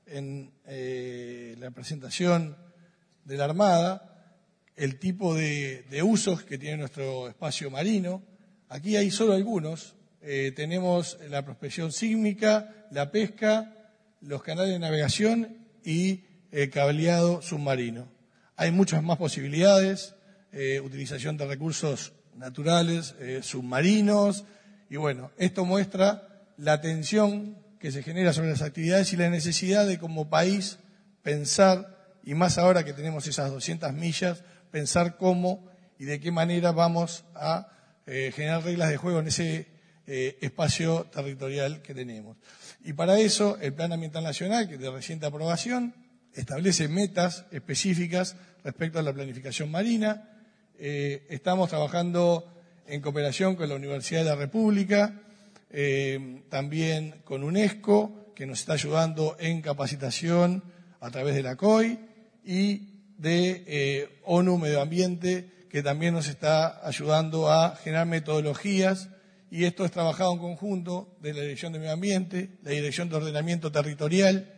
en 0.07 0.51
eh, 0.65 1.55
la 1.59 1.71
presentación 1.71 2.57
de 3.23 3.37
la 3.37 3.45
Armada 3.45 4.11
el 4.75 4.99
tipo 4.99 5.33
de, 5.33 5.85
usos 6.03 6.43
que 6.43 6.57
tiene 6.57 6.77
nuestro 6.77 7.29
espacio 7.29 7.71
marino. 7.71 8.21
Aquí 8.67 8.97
hay 8.97 9.09
solo 9.09 9.33
algunos. 9.33 9.95
Eh, 10.21 10.51
tenemos 10.53 11.17
la 11.29 11.45
prospección 11.45 11.93
sísmica, 11.93 12.87
la 12.91 13.09
pesca, 13.09 13.93
los 14.21 14.43
canales 14.43 14.73
de 14.73 14.79
navegación 14.79 15.57
y 15.83 16.25
el 16.51 16.69
cableado 16.71 17.41
submarino. 17.41 18.09
Hay 18.57 18.71
muchas 18.71 19.01
más 19.01 19.17
posibilidades, 19.17 20.15
eh, 20.51 20.81
utilización 20.81 21.37
de 21.37 21.47
recursos 21.47 22.13
naturales, 22.35 23.15
submarinos, 23.41 24.43
y 24.89 24.97
bueno, 24.97 25.31
esto 25.37 25.65
muestra 25.65 26.45
la 26.57 26.81
tensión 26.81 27.57
que 27.79 27.91
se 27.91 28.03
genera 28.03 28.33
sobre 28.33 28.49
las 28.49 28.61
actividades 28.61 29.11
y 29.13 29.17
la 29.17 29.29
necesidad 29.29 29.85
de 29.85 29.99
como 29.99 30.29
país 30.29 30.79
pensar, 31.21 32.17
y 32.23 32.33
más 32.33 32.57
ahora 32.57 32.83
que 32.83 32.93
tenemos 32.93 33.27
esas 33.27 33.51
200 33.51 33.93
millas, 33.93 34.43
pensar 34.71 35.17
cómo 35.17 35.67
y 35.97 36.05
de 36.05 36.19
qué 36.19 36.31
manera 36.31 36.71
vamos 36.71 37.25
a 37.33 37.67
eh, 38.05 38.31
generar 38.35 38.63
reglas 38.63 38.89
de 38.89 38.97
juego 38.97 39.19
en 39.19 39.27
ese 39.27 39.67
eh, 40.07 40.37
espacio 40.41 41.05
territorial 41.05 41.81
que 41.81 41.95
tenemos. 41.95 42.37
Y 42.83 42.93
para 42.93 43.19
eso, 43.19 43.57
el 43.59 43.73
Plan 43.73 43.91
Ambiental 43.91 44.23
Nacional, 44.23 44.69
que 44.69 44.77
de 44.77 44.91
reciente 44.91 45.25
aprobación, 45.25 45.95
establece 46.33 46.87
metas 46.87 47.45
específicas 47.51 48.35
respecto 48.63 48.99
a 48.99 49.01
la 49.01 49.13
planificación 49.13 49.71
marina. 49.71 50.29
Eh, 50.77 51.25
estamos 51.29 51.69
trabajando 51.69 52.54
en 52.87 53.01
cooperación 53.01 53.55
con 53.55 53.69
la 53.69 53.75
Universidad 53.75 54.23
de 54.23 54.29
la 54.29 54.35
República, 54.35 55.21
eh, 55.71 56.43
también 56.49 57.15
con 57.23 57.43
UNESCO, 57.43 58.33
que 58.35 58.45
nos 58.45 58.59
está 58.59 58.73
ayudando 58.73 59.35
en 59.39 59.61
capacitación 59.61 60.63
a 60.99 61.09
través 61.11 61.35
de 61.35 61.43
la 61.43 61.55
COI, 61.55 61.99
y 62.43 62.95
de 63.17 63.63
eh, 63.65 64.19
ONU 64.23 64.57
Medio 64.57 64.81
Ambiente, 64.81 65.49
que 65.69 65.81
también 65.81 66.13
nos 66.13 66.27
está 66.27 66.85
ayudando 66.87 67.51
a 67.51 67.75
generar 67.75 68.07
metodologías, 68.07 69.09
y 69.49 69.65
esto 69.65 69.85
es 69.85 69.91
trabajado 69.91 70.33
en 70.33 70.39
conjunto 70.39 71.15
de 71.21 71.33
la 71.33 71.41
Dirección 71.41 71.73
de 71.73 71.79
Medio 71.79 71.93
Ambiente, 71.93 72.49
la 72.63 72.71
Dirección 72.71 73.09
de 73.09 73.15
Ordenamiento 73.15 73.71
Territorial 73.71 74.53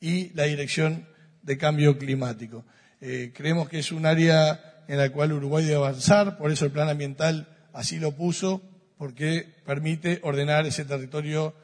y 0.00 0.30
la 0.34 0.44
Dirección 0.44 1.08
de 1.42 1.58
Cambio 1.58 1.98
Climático. 1.98 2.64
Eh, 3.00 3.32
creemos 3.34 3.68
que 3.68 3.78
es 3.78 3.92
un 3.92 4.06
área 4.06 4.84
en 4.88 4.98
la 4.98 5.10
cual 5.10 5.32
Uruguay 5.32 5.64
debe 5.64 5.76
avanzar, 5.76 6.36
por 6.38 6.50
eso 6.50 6.64
el 6.64 6.70
plan 6.70 6.88
ambiental 6.88 7.51
así 7.72 7.98
lo 7.98 8.12
puso 8.12 8.62
porque 8.98 9.46
permite 9.66 10.20
ordenar 10.22 10.66
ese 10.66 10.84
territorio 10.84 11.54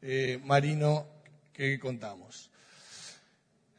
eh, 0.00 0.40
marino 0.44 1.06
que 1.52 1.78
contamos. 1.78 2.50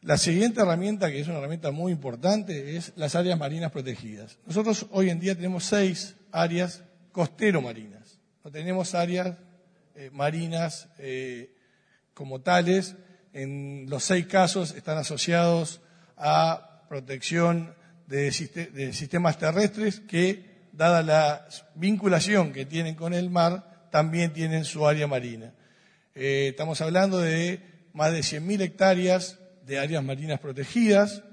La 0.01 0.17
siguiente 0.17 0.61
herramienta, 0.61 1.09
que 1.09 1.19
es 1.19 1.27
una 1.27 1.39
herramienta 1.39 1.71
muy 1.71 1.91
importante, 1.91 2.77
es 2.77 2.93
las 2.95 3.15
áreas 3.15 3.37
marinas 3.37 3.71
protegidas. 3.71 4.37
Nosotros 4.45 4.85
hoy 4.91 5.09
en 5.09 5.19
día 5.19 5.35
tenemos 5.35 5.63
seis 5.65 6.15
áreas 6.31 6.83
costero-marinas. 7.11 8.19
No 8.43 8.51
tenemos 8.51 8.93
áreas 8.93 9.35
eh, 9.95 10.09
marinas 10.13 10.87
eh, 10.99 11.55
como 12.13 12.41
tales. 12.41 12.95
En 13.33 13.85
los 13.89 14.03
seis 14.03 14.27
casos 14.27 14.75
están 14.75 14.97
asociados 14.97 15.81
a 16.15 16.85
protección 16.87 17.73
de 18.05 18.31
sistemas 18.31 19.37
terrestres 19.37 19.99
que 19.99 20.46
dada 20.77 21.01
la 21.01 21.47
vinculación 21.73 22.53
que 22.53 22.65
tienen 22.65 22.93
con 22.93 23.13
el 23.13 23.31
mar, 23.31 23.89
también 23.89 24.31
tienen 24.31 24.63
su 24.63 24.87
área 24.87 25.07
marina. 25.07 25.51
Eh, 26.13 26.49
estamos 26.49 26.79
hablando 26.81 27.17
de 27.17 27.61
más 27.93 28.13
de 28.13 28.19
100.000 28.19 28.61
hectáreas 28.61 29.39
de 29.65 29.79
áreas 29.79 30.03
marinas 30.03 30.39
protegidas 30.39 31.23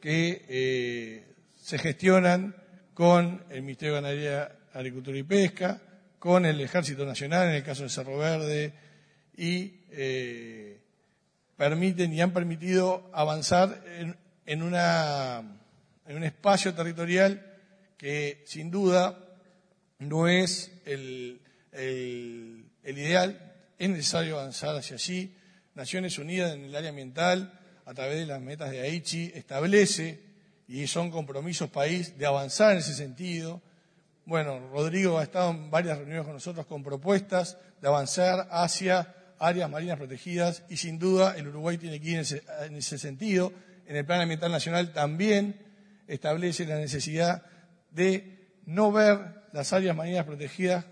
que 0.00 0.44
eh, 0.48 1.34
se 1.56 1.78
gestionan 1.78 2.56
con 2.92 3.44
el 3.50 3.62
Ministerio 3.62 3.94
de 3.94 4.00
Ganadería, 4.00 4.56
Agricultura 4.74 5.16
y 5.16 5.22
Pesca, 5.22 5.80
con 6.18 6.44
el 6.44 6.60
Ejército 6.60 7.06
Nacional, 7.06 7.48
en 7.48 7.54
el 7.54 7.62
caso 7.62 7.84
de 7.84 7.88
Cerro 7.88 8.18
Verde, 8.18 8.72
y 9.36 9.80
eh, 9.90 10.80
permiten 11.56 12.12
y 12.12 12.20
han 12.20 12.32
permitido 12.32 13.10
avanzar 13.14 13.80
en 14.44 14.62
un 14.62 16.24
espacio 16.24 16.74
territorial 16.74 17.55
que 17.96 18.42
sin 18.46 18.70
duda 18.70 19.18
no 19.98 20.28
es 20.28 20.70
el, 20.84 21.40
ideal, 22.84 23.54
es 23.78 23.90
necesario 23.90 24.38
avanzar 24.38 24.76
hacia 24.76 24.96
allí. 24.96 25.34
Naciones 25.74 26.18
Unidas 26.18 26.54
en 26.54 26.64
el 26.64 26.76
área 26.76 26.90
ambiental, 26.90 27.58
a 27.84 27.94
través 27.94 28.18
de 28.18 28.26
las 28.26 28.40
metas 28.40 28.70
de 28.70 28.80
Aichi, 28.80 29.32
establece, 29.34 30.20
y 30.68 30.86
son 30.86 31.10
compromisos 31.10 31.70
país, 31.70 32.18
de 32.18 32.26
avanzar 32.26 32.72
en 32.72 32.78
ese 32.78 32.94
sentido. 32.94 33.62
Bueno, 34.24 34.58
Rodrigo 34.70 35.18
ha 35.18 35.22
estado 35.22 35.50
en 35.50 35.70
varias 35.70 35.98
reuniones 35.98 36.24
con 36.24 36.34
nosotros 36.34 36.66
con 36.66 36.82
propuestas 36.82 37.58
de 37.80 37.88
avanzar 37.88 38.48
hacia 38.50 39.14
áreas 39.38 39.70
marinas 39.70 39.98
protegidas 39.98 40.64
y 40.68 40.78
sin 40.78 40.98
duda 40.98 41.36
el 41.36 41.48
Uruguay 41.48 41.78
tiene 41.78 42.00
que 42.00 42.10
ir 42.10 42.24
en 42.62 42.74
ese 42.74 42.98
sentido. 42.98 43.52
En 43.86 43.94
el 43.94 44.04
Plan 44.04 44.20
Ambiental 44.20 44.50
Nacional 44.50 44.92
también 44.92 45.60
establece 46.08 46.66
la 46.66 46.76
necesidad 46.76 47.44
de 47.96 48.60
no 48.66 48.92
ver 48.92 49.48
las 49.52 49.72
áreas 49.72 49.96
marinas 49.96 50.26
protegidas 50.26 50.84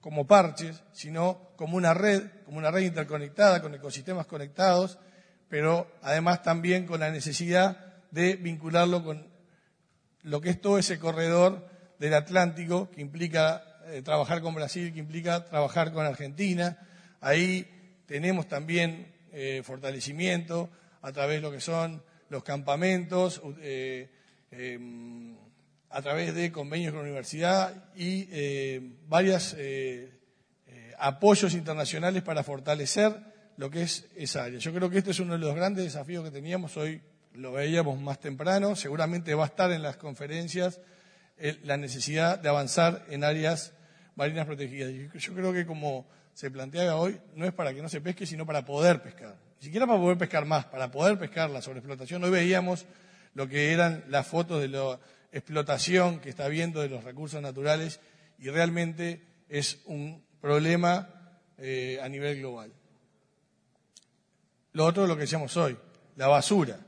como 0.00 0.26
parches, 0.26 0.82
sino 0.92 1.52
como 1.56 1.76
una 1.76 1.94
red, 1.94 2.24
como 2.44 2.58
una 2.58 2.70
red 2.70 2.82
interconectada 2.82 3.62
con 3.62 3.74
ecosistemas 3.74 4.26
conectados, 4.26 4.98
pero 5.48 5.90
además 6.02 6.42
también 6.42 6.86
con 6.86 7.00
la 7.00 7.10
necesidad 7.10 7.94
de 8.10 8.36
vincularlo 8.36 9.04
con 9.04 9.26
lo 10.22 10.40
que 10.40 10.50
es 10.50 10.60
todo 10.60 10.78
ese 10.78 10.98
corredor 10.98 11.68
del 11.98 12.14
Atlántico, 12.14 12.90
que 12.90 13.00
implica 13.00 13.62
eh, 13.86 14.02
trabajar 14.02 14.42
con 14.42 14.54
Brasil, 14.54 14.92
que 14.92 14.98
implica 14.98 15.44
trabajar 15.44 15.92
con 15.92 16.04
Argentina. 16.04 16.78
Ahí 17.20 18.02
tenemos 18.06 18.48
también 18.48 19.12
eh, 19.32 19.62
fortalecimiento 19.64 20.70
a 21.02 21.12
través 21.12 21.36
de 21.36 21.42
lo 21.42 21.52
que 21.52 21.60
son 21.60 22.02
los 22.28 22.42
campamentos, 22.42 23.40
eh, 23.60 24.10
em, 24.50 25.36
a 25.90 26.02
través 26.02 26.34
de 26.34 26.52
convenios 26.52 26.92
con 26.92 27.02
la 27.02 27.08
universidad 27.08 27.90
y 27.94 28.28
eh, 28.30 28.96
varios 29.06 29.54
eh, 29.58 30.12
eh, 30.66 30.92
apoyos 30.98 31.54
internacionales 31.54 32.22
para 32.22 32.42
fortalecer 32.42 33.14
lo 33.56 33.70
que 33.70 33.82
es 33.82 34.06
esa 34.16 34.44
área. 34.44 34.58
Yo 34.58 34.72
creo 34.72 34.90
que 34.90 34.98
este 34.98 35.12
es 35.12 35.20
uno 35.20 35.32
de 35.32 35.38
los 35.38 35.54
grandes 35.54 35.84
desafíos 35.84 36.24
que 36.24 36.30
teníamos 36.30 36.76
hoy, 36.76 37.00
lo 37.34 37.52
veíamos 37.52 38.00
más 38.00 38.20
temprano, 38.20 38.76
seguramente 38.76 39.34
va 39.34 39.44
a 39.44 39.48
estar 39.48 39.72
en 39.72 39.82
las 39.82 39.96
conferencias 39.96 40.80
la 41.62 41.76
necesidad 41.76 42.38
de 42.38 42.48
avanzar 42.48 43.04
en 43.10 43.22
áreas 43.22 43.72
marinas 44.16 44.44
protegidas. 44.44 44.90
Yo 45.14 45.34
creo 45.34 45.52
que 45.52 45.64
como 45.64 46.08
se 46.34 46.50
planteaba 46.50 46.96
hoy, 46.96 47.20
no 47.36 47.46
es 47.46 47.52
para 47.52 47.72
que 47.72 47.80
no 47.80 47.88
se 47.88 48.00
pesque, 48.00 48.26
sino 48.26 48.44
para 48.44 48.64
poder 48.64 49.00
pescar. 49.02 49.36
Ni 49.60 49.66
siquiera 49.66 49.86
para 49.86 50.00
poder 50.00 50.18
pescar 50.18 50.44
más, 50.44 50.66
para 50.66 50.90
poder 50.90 51.16
pescar 51.18 51.50
la 51.50 51.62
sobreexplotación. 51.62 52.22
Hoy 52.24 52.30
veíamos 52.30 52.86
lo 53.34 53.48
que 53.48 53.72
eran 53.72 54.04
las 54.08 54.26
fotos 54.26 54.60
de 54.60 54.68
lo 54.68 55.00
explotación 55.38 56.20
que 56.20 56.28
está 56.28 56.44
habiendo 56.44 56.80
de 56.80 56.88
los 56.88 57.04
recursos 57.04 57.40
naturales 57.40 58.00
y 58.38 58.50
realmente 58.50 59.22
es 59.48 59.80
un 59.86 60.22
problema 60.40 61.08
eh, 61.58 61.98
a 62.02 62.08
nivel 62.08 62.38
global. 62.38 62.72
Lo 64.72 64.84
otro 64.84 65.04
es 65.04 65.08
lo 65.08 65.16
que 65.16 65.22
decíamos 65.22 65.56
hoy, 65.56 65.76
la 66.16 66.28
basura. 66.28 66.80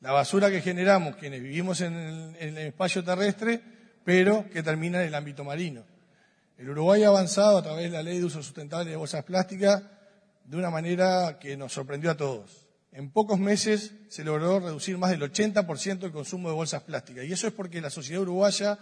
La 0.00 0.12
basura 0.12 0.50
que 0.50 0.60
generamos 0.60 1.16
quienes 1.16 1.42
vivimos 1.42 1.80
en 1.80 1.94
el, 1.94 2.36
en 2.36 2.58
el 2.58 2.66
espacio 2.68 3.02
terrestre, 3.02 3.60
pero 4.04 4.48
que 4.50 4.62
termina 4.62 5.00
en 5.00 5.08
el 5.08 5.14
ámbito 5.14 5.42
marino. 5.42 5.84
El 6.58 6.70
Uruguay 6.70 7.02
ha 7.02 7.08
avanzado 7.08 7.58
a 7.58 7.62
través 7.62 7.90
de 7.90 7.96
la 7.96 8.02
ley 8.02 8.18
de 8.18 8.24
uso 8.24 8.42
sustentable 8.42 8.90
de 8.90 8.96
bolsas 8.96 9.24
plásticas 9.24 9.82
de 10.44 10.56
una 10.56 10.70
manera 10.70 11.38
que 11.38 11.56
nos 11.56 11.72
sorprendió 11.72 12.10
a 12.10 12.16
todos 12.16 12.65
en 12.96 13.10
pocos 13.10 13.38
meses 13.38 13.92
se 14.08 14.24
logró 14.24 14.58
reducir 14.58 14.96
más 14.96 15.10
del 15.10 15.20
80% 15.20 16.04
el 16.04 16.12
consumo 16.12 16.48
de 16.48 16.54
bolsas 16.54 16.82
plásticas. 16.82 17.26
Y 17.26 17.32
eso 17.32 17.46
es 17.46 17.52
porque 17.52 17.78
la 17.82 17.90
sociedad 17.90 18.22
uruguaya 18.22 18.78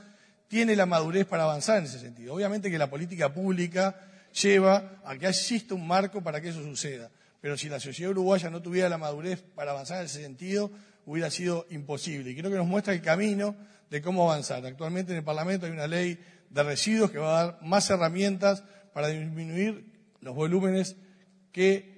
tiene 0.46 0.76
la 0.76 0.86
madurez 0.86 1.26
para 1.26 1.42
avanzar 1.42 1.78
en 1.78 1.86
ese 1.86 1.98
sentido. 1.98 2.32
Obviamente 2.32 2.70
que 2.70 2.78
la 2.78 2.88
política 2.88 3.34
pública 3.34 3.96
lleva 4.40 5.00
a 5.04 5.18
que 5.18 5.26
exista 5.26 5.74
un 5.74 5.84
marco 5.84 6.22
para 6.22 6.40
que 6.40 6.50
eso 6.50 6.62
suceda. 6.62 7.10
Pero 7.40 7.58
si 7.58 7.68
la 7.68 7.80
sociedad 7.80 8.12
uruguaya 8.12 8.50
no 8.50 8.62
tuviera 8.62 8.88
la 8.88 8.98
madurez 8.98 9.42
para 9.42 9.72
avanzar 9.72 9.98
en 9.98 10.06
ese 10.06 10.22
sentido, 10.22 10.70
hubiera 11.06 11.28
sido 11.28 11.66
imposible. 11.70 12.30
Y 12.30 12.36
creo 12.36 12.52
que 12.52 12.56
nos 12.56 12.68
muestra 12.68 12.94
el 12.94 13.02
camino 13.02 13.56
de 13.90 14.00
cómo 14.00 14.30
avanzar. 14.30 14.64
Actualmente 14.64 15.10
en 15.10 15.18
el 15.18 15.24
Parlamento 15.24 15.66
hay 15.66 15.72
una 15.72 15.88
ley 15.88 16.20
de 16.50 16.62
residuos 16.62 17.10
que 17.10 17.18
va 17.18 17.40
a 17.40 17.44
dar 17.46 17.58
más 17.62 17.90
herramientas 17.90 18.62
para 18.92 19.08
disminuir 19.08 19.86
los 20.20 20.36
volúmenes 20.36 20.94
que 21.50 21.93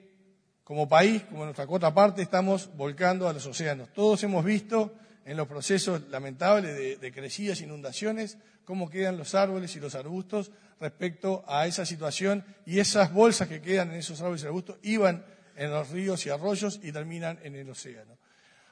como 0.67 0.89
país, 0.89 1.23
como 1.31 1.45
nuestra 1.45 1.65
cuota 1.65 1.95
parte, 1.95 2.23
estamos 2.23 2.71
volcando 2.77 3.29
a 3.29 3.33
los 3.33 3.47
océanos. 3.47 3.89
Todos 3.93 4.25
hemos 4.25 4.45
visto 4.45 4.97
en 5.25 5.37
los 5.37 5.47
procesos 5.47 6.09
lamentables 6.09 7.01
de, 7.01 7.13
crecidas, 7.13 7.61
inundaciones, 7.61 8.37
cómo 8.65 8.91
quedan 8.91 9.17
los 9.17 9.37
árboles 9.37 9.77
y 9.77 9.81
los 9.81 9.95
arbustos 9.95 10.51
respecto 10.81 11.45
a 11.47 11.69
esa 11.69 11.87
situación 11.87 12.45
y 12.67 12.81
esas 12.81 13.13
bolsas 13.13 13.47
que 13.47 13.61
quedan 13.61 13.93
en 13.93 13.99
esos 13.99 14.21
árboles 14.21 14.43
y 14.43 14.47
arbustos 14.47 14.77
iban 14.83 15.25
en 15.55 15.71
los 15.71 15.89
ríos 15.91 16.27
y 16.27 16.31
arroyos 16.31 16.81
y 16.83 16.91
terminan 16.91 17.39
en 17.45 17.55
el 17.55 17.71
océano. 17.71 18.19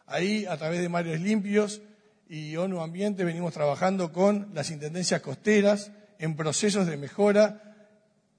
Ahí, 0.06 0.46
a 0.46 0.56
través 0.56 0.80
de 0.80 0.88
mares 0.88 1.20
limpios 1.20 1.80
y 2.28 2.56
ONU 2.56 2.80
Ambiente, 2.80 3.22
venimos 3.22 3.54
trabajando 3.54 4.12
con 4.12 4.50
las 4.52 4.72
intendencias 4.72 5.20
costeras 5.20 5.92
en 6.18 6.34
procesos 6.34 6.88
de 6.88 6.96
mejora 6.96 7.86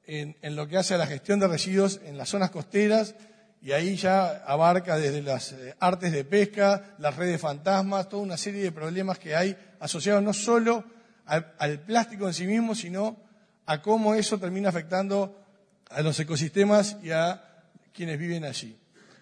en, 0.05 0.35
en 0.41 0.57
lo 0.57 0.67
que 0.67 0.75
hace 0.75 0.95
a 0.95 0.97
la 0.97 1.07
gestión 1.07 1.39
de 1.39 1.47
residuos 1.47 2.01
en 2.03 2.17
las 2.17 2.27
zonas 2.27 2.51
costeras 2.51 3.15
y 3.65 3.71
ahí 3.71 3.95
ya 3.95 4.43
abarca 4.45 4.95
desde 4.95 5.23
las 5.23 5.53
eh, 5.53 5.73
artes 5.79 6.11
de 6.11 6.23
pesca, 6.23 6.93
las 6.99 7.15
redes 7.15 7.41
fantasmas, 7.41 8.07
toda 8.07 8.21
una 8.21 8.37
serie 8.37 8.61
de 8.61 8.71
problemas 8.71 9.17
que 9.17 9.35
hay 9.35 9.57
asociados 9.79 10.21
no 10.21 10.33
solo 10.33 10.83
al, 11.25 11.79
plástico 11.79 12.27
en 12.27 12.35
sí 12.35 12.45
mismo, 12.45 12.75
sino 12.75 13.17
a 13.65 13.81
cómo 13.81 14.13
eso 14.13 14.37
termina 14.37 14.69
afectando 14.69 15.43
a 15.89 16.03
los 16.03 16.19
ecosistemas 16.19 16.97
y 17.01 17.09
a 17.09 17.43
quienes 17.91 18.19
viven 18.19 18.43
allí. 18.43 18.77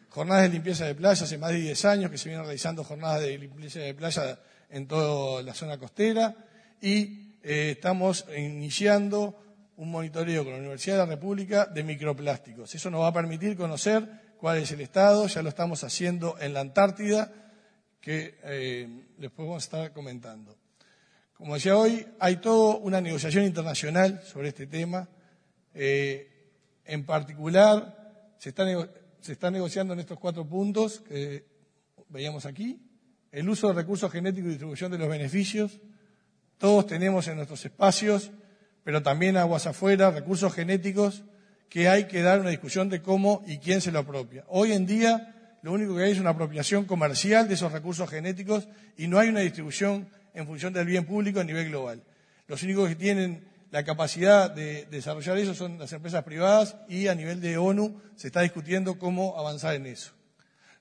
Jornadas 0.09 0.43
de 0.43 0.49
limpieza 0.49 0.87
de 0.87 0.95
playa, 0.95 1.23
hace 1.23 1.37
más 1.37 1.51
de 1.51 1.59
10 1.59 1.85
años 1.85 2.11
que 2.11 2.17
se 2.17 2.27
vienen 2.27 2.43
realizando 2.43 2.83
jornadas 2.83 3.21
de 3.21 3.37
limpieza 3.37 3.79
de 3.79 3.93
playa 3.93 4.39
en 4.69 4.89
toda 4.89 5.41
la 5.41 5.53
zona 5.53 5.77
costera 5.77 6.35
y 6.81 7.37
eh, 7.43 7.71
estamos 7.77 8.25
iniciando 8.37 9.39
un 9.77 9.89
monitoreo 9.89 10.43
con 10.43 10.51
la 10.51 10.59
Universidad 10.59 10.95
de 10.97 11.03
la 11.03 11.15
República 11.15 11.65
de 11.65 11.81
microplásticos. 11.85 12.75
Eso 12.75 12.91
nos 12.91 13.03
va 13.03 13.07
a 13.07 13.13
permitir 13.13 13.55
conocer 13.55 14.32
cuál 14.43 14.57
es 14.57 14.73
el 14.73 14.81
estado, 14.81 15.25
ya 15.27 15.41
lo 15.41 15.47
estamos 15.47 15.85
haciendo 15.85 16.35
en 16.37 16.53
la 16.53 16.59
Antártida, 16.59 17.31
que 18.01 18.37
eh, 18.43 19.05
después 19.17 19.47
vamos 19.47 19.63
a 19.63 19.65
estar 19.65 19.93
comentando. 19.93 20.57
Como 21.31 21.53
decía 21.53 21.77
hoy, 21.77 22.05
hay 22.19 22.35
toda 22.35 22.75
una 22.75 22.99
negociación 22.99 23.45
internacional 23.45 24.21
sobre 24.25 24.49
este 24.49 24.67
tema. 24.67 25.07
Eh, 25.73 26.51
en 26.83 27.05
particular, 27.05 28.35
se 28.37 28.49
está, 28.49 28.65
se 29.21 29.31
está 29.31 29.49
negociando 29.49 29.93
en 29.93 30.01
estos 30.01 30.19
cuatro 30.19 30.45
puntos 30.45 30.99
que 31.07 31.45
veíamos 32.09 32.45
aquí, 32.45 32.81
el 33.31 33.47
uso 33.47 33.69
de 33.69 33.75
recursos 33.75 34.11
genéticos 34.11 34.47
y 34.47 34.49
distribución 34.49 34.91
de 34.91 34.97
los 34.97 35.07
beneficios. 35.07 35.79
Todos 36.57 36.85
tenemos 36.85 37.29
en 37.29 37.37
nuestros 37.37 37.63
espacios 37.63 38.29
pero 38.83 39.01
también 39.01 39.37
aguas 39.37 39.65
afuera, 39.65 40.11
recursos 40.11 40.53
genéticos, 40.53 41.23
que 41.69 41.89
hay 41.89 42.05
que 42.05 42.21
dar 42.21 42.39
una 42.39 42.49
discusión 42.49 42.89
de 42.89 43.01
cómo 43.01 43.43
y 43.47 43.57
quién 43.57 43.81
se 43.81 43.91
lo 43.91 43.99
apropia. 43.99 44.43
Hoy 44.47 44.73
en 44.73 44.85
día 44.85 45.57
lo 45.63 45.71
único 45.71 45.95
que 45.95 46.03
hay 46.03 46.11
es 46.11 46.19
una 46.19 46.31
apropiación 46.31 46.85
comercial 46.85 47.47
de 47.47 47.53
esos 47.53 47.71
recursos 47.71 48.09
genéticos 48.09 48.67
y 48.97 49.07
no 49.07 49.17
hay 49.17 49.29
una 49.29 49.39
distribución 49.39 50.09
en 50.33 50.45
función 50.45 50.73
del 50.73 50.85
bien 50.85 51.05
público 51.05 51.39
a 51.39 51.43
nivel 51.43 51.69
global. 51.69 52.03
Los 52.47 52.61
únicos 52.63 52.89
que 52.89 52.95
tienen 52.95 53.45
la 53.71 53.83
capacidad 53.83 54.51
de 54.51 54.85
desarrollar 54.91 55.37
eso 55.37 55.55
son 55.55 55.79
las 55.79 55.91
empresas 55.93 56.23
privadas 56.23 56.75
y 56.87 57.07
a 57.07 57.15
nivel 57.15 57.41
de 57.41 57.57
ONU 57.57 57.99
se 58.15 58.27
está 58.27 58.41
discutiendo 58.41 58.99
cómo 58.99 59.39
avanzar 59.39 59.73
en 59.73 59.87
eso. 59.87 60.11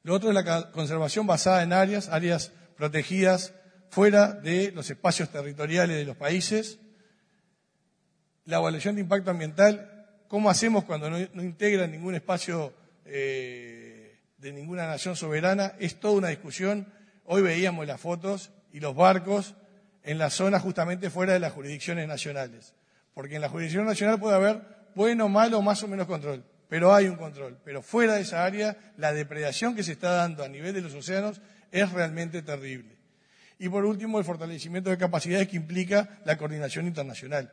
Lo 0.02 0.14
otro 0.14 0.30
es 0.30 0.34
la 0.34 0.72
conservación 0.72 1.26
basada 1.26 1.62
en 1.62 1.72
áreas, 1.72 2.08
áreas 2.08 2.52
protegidas 2.76 3.54
fuera 3.88 4.32
de 4.32 4.72
los 4.72 4.90
espacios 4.90 5.30
territoriales 5.30 5.96
de 5.96 6.04
los 6.04 6.16
países, 6.16 6.80
la 8.46 8.56
evaluación 8.56 8.96
de 8.96 9.02
impacto 9.02 9.30
ambiental, 9.30 9.91
¿cómo 10.32 10.48
hacemos 10.48 10.84
cuando 10.84 11.10
no, 11.10 11.18
no 11.34 11.42
integra 11.42 11.86
ningún 11.86 12.14
espacio 12.14 12.72
eh, 13.04 14.16
de 14.38 14.52
ninguna 14.54 14.86
nación 14.86 15.14
soberana? 15.14 15.74
Es 15.78 16.00
toda 16.00 16.14
una 16.14 16.28
discusión. 16.28 16.90
Hoy 17.26 17.42
veíamos 17.42 17.86
las 17.86 18.00
fotos 18.00 18.50
y 18.72 18.80
los 18.80 18.96
barcos 18.96 19.54
en 20.02 20.16
la 20.16 20.30
zona 20.30 20.58
justamente 20.58 21.10
fuera 21.10 21.34
de 21.34 21.38
las 21.38 21.52
jurisdicciones 21.52 22.08
nacionales. 22.08 22.72
Porque 23.12 23.34
en 23.34 23.42
la 23.42 23.50
jurisdicción 23.50 23.84
nacional 23.84 24.18
puede 24.18 24.36
haber 24.36 24.62
bueno, 24.94 25.28
malo, 25.28 25.60
más 25.60 25.82
o 25.82 25.88
menos 25.88 26.06
control, 26.06 26.42
pero 26.66 26.94
hay 26.94 27.08
un 27.08 27.16
control. 27.16 27.58
Pero 27.62 27.82
fuera 27.82 28.14
de 28.14 28.22
esa 28.22 28.42
área, 28.42 28.94
la 28.96 29.12
depredación 29.12 29.76
que 29.76 29.82
se 29.82 29.92
está 29.92 30.12
dando 30.12 30.44
a 30.44 30.48
nivel 30.48 30.72
de 30.72 30.80
los 30.80 30.94
océanos 30.94 31.42
es 31.70 31.92
realmente 31.92 32.40
terrible. 32.40 32.96
Y 33.58 33.68
por 33.68 33.84
último, 33.84 34.18
el 34.18 34.24
fortalecimiento 34.24 34.88
de 34.88 34.96
capacidades 34.96 35.48
que 35.48 35.56
implica 35.56 36.20
la 36.24 36.38
coordinación 36.38 36.86
internacional. 36.86 37.52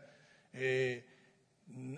Eh, 0.54 1.09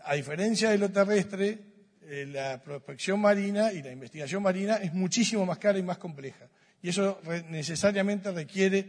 a 0.04 0.16
diferencia 0.16 0.70
de 0.70 0.78
lo 0.78 0.90
terrestre, 0.90 1.60
eh, 2.04 2.26
la 2.26 2.62
prospección 2.62 3.20
marina 3.20 3.72
y 3.72 3.82
la 3.82 3.92
investigación 3.92 4.44
marina 4.44 4.76
es 4.76 4.94
muchísimo 4.94 5.46
más 5.46 5.58
cara 5.58 5.80
y 5.80 5.84
más 5.84 5.98
compleja. 5.98 6.48
Y 6.82 6.90
eso 6.90 7.22
necesariamente 7.50 8.32
requiere 8.32 8.86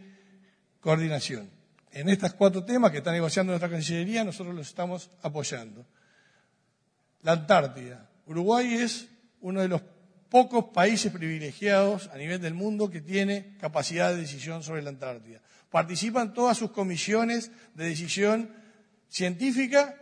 coordinación. 0.81 1.49
En 1.93 2.09
estos 2.09 2.33
cuatro 2.35 2.65
temas 2.65 2.91
que 2.91 2.99
está 2.99 3.13
negociando 3.13 3.53
nuestra 3.53 3.69
Cancillería, 3.69 4.25
nosotros 4.25 4.55
los 4.55 4.67
estamos 4.67 5.11
apoyando. 5.23 5.87
La 7.23 7.33
Antártida. 7.33 8.11
Uruguay 8.27 8.75
es 8.75 9.09
uno 9.41 9.61
de 9.61 9.69
los 9.69 9.83
pocos 10.31 10.67
países 10.73 11.13
privilegiados 11.13 12.09
a 12.09 12.17
nivel 12.17 12.41
del 12.41 12.55
mundo 12.55 12.91
que 12.91 13.03
tiene 13.03 13.57
capacidad 13.61 14.11
de 14.11 14.23
decisión 14.23 14.63
sobre 14.63 14.83
la 14.83 14.89
Antártida. 14.89 15.43
Participan 15.71 16.33
todas 16.33 16.57
sus 16.57 16.71
comisiones 16.71 17.51
de 17.75 17.85
decisión 17.85 18.51
científica, 19.09 20.02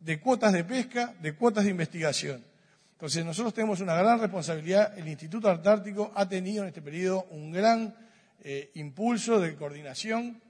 de 0.00 0.20
cuotas 0.20 0.52
de 0.52 0.64
pesca, 0.64 1.14
de 1.20 1.34
cuotas 1.34 1.64
de 1.64 1.70
investigación. 1.70 2.44
Entonces, 2.92 3.24
nosotros 3.24 3.54
tenemos 3.54 3.80
una 3.80 3.94
gran 3.94 4.18
responsabilidad. 4.18 4.98
El 4.98 5.06
Instituto 5.06 5.48
Antártico 5.48 6.10
ha 6.14 6.28
tenido 6.28 6.62
en 6.62 6.68
este 6.68 6.82
periodo 6.82 7.26
un 7.30 7.52
gran 7.52 7.94
eh, 8.42 8.70
impulso 8.74 9.38
de 9.40 9.54
coordinación. 9.54 10.40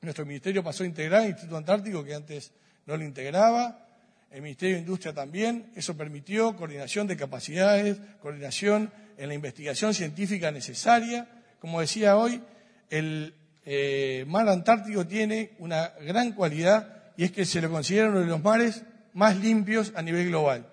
Nuestro 0.00 0.26
ministerio 0.26 0.64
pasó 0.64 0.82
a 0.82 0.86
integrar 0.86 1.22
el 1.22 1.28
Instituto 1.28 1.56
Antártico, 1.56 2.02
que 2.04 2.14
antes 2.14 2.52
no 2.86 2.96
lo 2.96 3.04
integraba. 3.04 3.86
El 4.30 4.42
Ministerio 4.42 4.74
de 4.74 4.80
Industria 4.80 5.14
también. 5.14 5.70
Eso 5.76 5.96
permitió 5.96 6.56
coordinación 6.56 7.06
de 7.06 7.16
capacidades, 7.16 7.98
coordinación 8.20 8.92
en 9.16 9.28
la 9.28 9.34
investigación 9.34 9.94
científica 9.94 10.50
necesaria. 10.50 11.28
Como 11.60 11.80
decía 11.80 12.16
hoy, 12.16 12.42
el 12.90 13.34
eh, 13.64 14.24
mar 14.26 14.48
Antártico 14.48 15.06
tiene 15.06 15.52
una 15.58 15.90
gran 16.00 16.32
cualidad 16.32 17.03
y 17.16 17.24
es 17.24 17.32
que 17.32 17.44
se 17.44 17.60
lo 17.60 17.70
considera 17.70 18.08
uno 18.08 18.20
de 18.20 18.26
los 18.26 18.42
mares 18.42 18.82
más 19.12 19.36
limpios 19.36 19.92
a 19.94 20.02
nivel 20.02 20.28
global. 20.28 20.66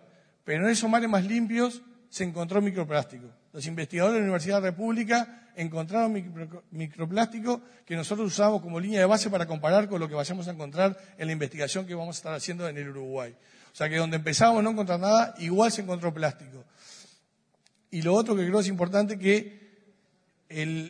Pero 0.43 0.65
en 0.65 0.71
esos 0.71 0.89
mares 0.89 1.09
más 1.09 1.25
limpios 1.25 1.81
se 2.09 2.23
encontró 2.23 2.61
microplástico. 2.61 3.27
Los 3.53 3.65
investigadores 3.67 4.15
de 4.15 4.19
la 4.21 4.25
Universidad 4.25 4.55
de 4.57 4.61
la 4.61 4.71
República 4.71 5.49
encontraron 5.55 6.13
micro, 6.13 6.63
microplástico 6.71 7.61
que 7.85 7.95
nosotros 7.95 8.27
usamos 8.27 8.61
como 8.61 8.79
línea 8.79 8.99
de 8.99 9.05
base 9.05 9.29
para 9.29 9.45
comparar 9.45 9.87
con 9.87 9.99
lo 9.99 10.07
que 10.07 10.15
vayamos 10.15 10.47
a 10.47 10.51
encontrar 10.51 10.97
en 11.17 11.27
la 11.27 11.33
investigación 11.33 11.85
que 11.85 11.93
vamos 11.93 12.15
a 12.15 12.19
estar 12.19 12.33
haciendo 12.33 12.67
en 12.67 12.77
el 12.77 12.89
Uruguay. 12.89 13.35
O 13.71 13.75
sea 13.75 13.89
que 13.89 13.97
donde 13.97 14.17
empezamos 14.17 14.59
a 14.59 14.61
no 14.61 14.71
encontrar 14.71 14.99
nada, 14.99 15.35
igual 15.39 15.71
se 15.71 15.81
encontró 15.81 16.13
plástico. 16.13 16.65
Y 17.89 18.01
lo 18.01 18.13
otro 18.13 18.35
que 18.35 18.45
creo 18.45 18.59
es 18.59 18.67
importante 18.67 19.19
que 19.19 19.61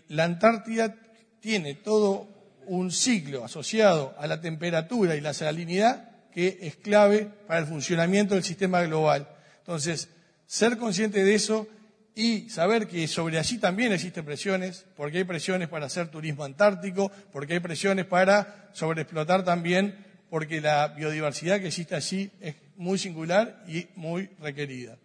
la 0.07 0.23
Antártida 0.23 0.95
tiene 1.39 1.75
todo 1.75 2.27
un 2.71 2.89
ciclo 2.89 3.43
asociado 3.43 4.15
a 4.17 4.27
la 4.27 4.39
temperatura 4.39 5.17
y 5.17 5.21
la 5.21 5.33
salinidad 5.33 6.09
que 6.31 6.57
es 6.61 6.77
clave 6.77 7.27
para 7.45 7.59
el 7.59 7.65
funcionamiento 7.65 8.33
del 8.33 8.45
sistema 8.45 8.81
global. 8.83 9.27
Entonces, 9.57 10.07
ser 10.45 10.77
consciente 10.77 11.21
de 11.21 11.35
eso 11.35 11.67
y 12.15 12.49
saber 12.49 12.87
que 12.87 13.09
sobre 13.09 13.39
allí 13.39 13.57
también 13.57 13.91
existen 13.91 14.23
presiones, 14.23 14.85
porque 14.95 15.17
hay 15.17 15.23
presiones 15.25 15.67
para 15.67 15.87
hacer 15.87 16.07
turismo 16.07 16.45
antártico, 16.45 17.11
porque 17.33 17.55
hay 17.55 17.59
presiones 17.59 18.05
para 18.05 18.69
sobreexplotar 18.71 19.43
también, 19.43 20.05
porque 20.29 20.61
la 20.61 20.87
biodiversidad 20.87 21.59
que 21.59 21.67
existe 21.67 21.95
allí 21.95 22.31
es 22.39 22.55
muy 22.77 22.97
singular 22.97 23.65
y 23.67 23.87
muy 23.95 24.29
requerida. 24.39 24.97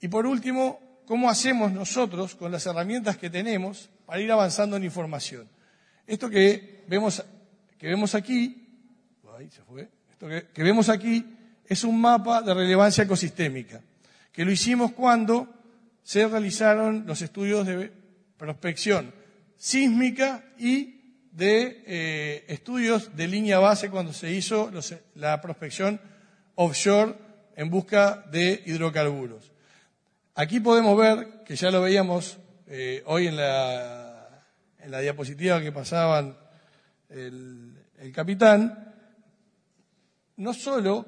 Y 0.00 0.08
por 0.08 0.26
último, 0.26 0.80
¿cómo 1.06 1.30
hacemos 1.30 1.70
nosotros 1.70 2.34
con 2.34 2.50
las 2.50 2.66
herramientas 2.66 3.16
que 3.16 3.30
tenemos 3.30 3.90
para 4.06 4.20
ir 4.20 4.32
avanzando 4.32 4.76
en 4.76 4.82
información? 4.82 5.54
Esto 6.06 6.30
que 6.30 6.84
vemos, 6.86 7.24
que 7.78 7.88
vemos 7.88 8.14
aquí, 8.14 8.68
esto 10.10 10.28
que, 10.28 10.62
vemos 10.62 10.88
aquí 10.88 11.24
es 11.66 11.84
un 11.84 12.00
mapa 12.00 12.42
de 12.42 12.54
relevancia 12.54 13.04
ecosistémica, 13.04 13.80
que 14.32 14.44
lo 14.44 14.52
hicimos 14.52 14.92
cuando 14.92 15.48
se 16.02 16.26
realizaron 16.28 17.04
los 17.06 17.20
estudios 17.22 17.66
de 17.66 17.92
prospección 18.36 19.12
sísmica 19.56 20.44
y 20.58 20.96
de 21.32 21.82
eh, 21.86 22.44
estudios 22.48 23.16
de 23.16 23.28
línea 23.28 23.58
base 23.58 23.90
cuando 23.90 24.12
se 24.12 24.32
hizo 24.32 24.70
la 25.16 25.40
prospección 25.40 26.00
offshore 26.54 27.14
en 27.56 27.68
busca 27.68 28.24
de 28.30 28.62
hidrocarburos. 28.64 29.52
Aquí 30.34 30.60
podemos 30.60 30.96
ver, 30.96 31.42
que 31.44 31.56
ya 31.56 31.70
lo 31.70 31.80
veíamos 31.82 32.38
eh, 32.68 33.02
hoy 33.06 33.26
en 33.26 33.36
la 33.36 33.95
en 34.86 34.92
la 34.92 35.00
diapositiva 35.00 35.60
que 35.60 35.72
pasaban 35.72 36.38
el, 37.08 37.74
capitán, 38.14 38.94
no 40.36 40.54
solo 40.54 41.04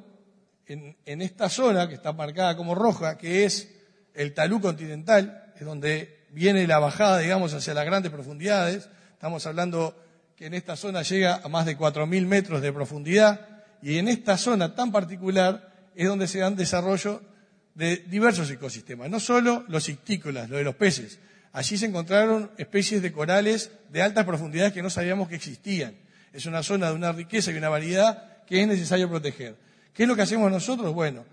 en, 0.67 0.97
en, 1.07 1.23
esta 1.23 1.49
zona 1.49 1.89
que 1.89 1.95
está 1.95 2.13
marcada 2.13 2.57
como 2.57 2.75
roja, 2.75 3.17
que 3.17 3.45
es 3.45 3.73
el 4.15 4.35
talú 4.35 4.61
continental, 4.61 5.53
es 5.55 5.65
donde 5.65 6.27
viene 6.31 6.67
la 6.67 6.81
bajada, 6.81 7.19
digamos, 7.19 7.55
hacia 7.55 7.73
las 7.73 7.87
grandes 7.87 8.11
profundidades. 8.11 8.89
Estamos 9.13 9.47
hablando 9.47 9.97
que 10.35 10.47
en 10.47 10.55
esta 10.55 10.75
zona 10.75 11.03
llega 11.03 11.37
a 11.37 11.49
más 11.49 11.65
de 11.65 11.79
4.000 11.79 12.27
metros 12.27 12.61
de 12.61 12.73
profundidad 12.73 13.47
y 13.81 13.99
en 13.99 14.09
esta 14.09 14.37
zona 14.37 14.75
tan 14.75 14.91
particular 14.91 15.73
es 15.95 16.09
donde 16.09 16.27
se 16.27 16.41
dan 16.41 16.57
desarrollo 16.57 17.23
de 17.77 17.99
diversos 18.09 18.51
ecosistemas, 18.51 19.09
no 19.09 19.21
solo 19.21 19.65
los 19.69 19.89
ictícolas, 19.89 20.51
lo 20.51 20.57
de 20.57 20.65
los 20.65 20.75
peces. 20.75 21.21
Allí 21.59 21.77
se 21.77 21.87
encontraron 21.87 22.53
especies 22.57 23.03
de 23.03 23.11
corales 23.11 23.73
de 23.91 24.01
altas 24.01 24.25
profundidades 24.25 24.73
que 24.73 24.81
no 24.81 24.91
sabíamos 24.91 25.29
que 25.29 25.35
existían. 25.35 25.93
Es 26.33 26.47
una 26.47 26.63
zona 26.63 26.89
de 26.89 26.95
una 26.95 27.11
riqueza 27.11 27.51
y 27.51 27.57
una 27.57 27.69
variedad 27.69 28.45
que 28.47 28.63
es 28.63 28.69
necesario 28.69 29.09
proteger. 29.09 29.57
¿Qué 29.93 30.05
es 30.05 30.09
lo 30.09 30.15
que 30.15 30.23
hacemos 30.23 30.53
nosotros? 30.53 30.95
Bueno, 30.95 31.25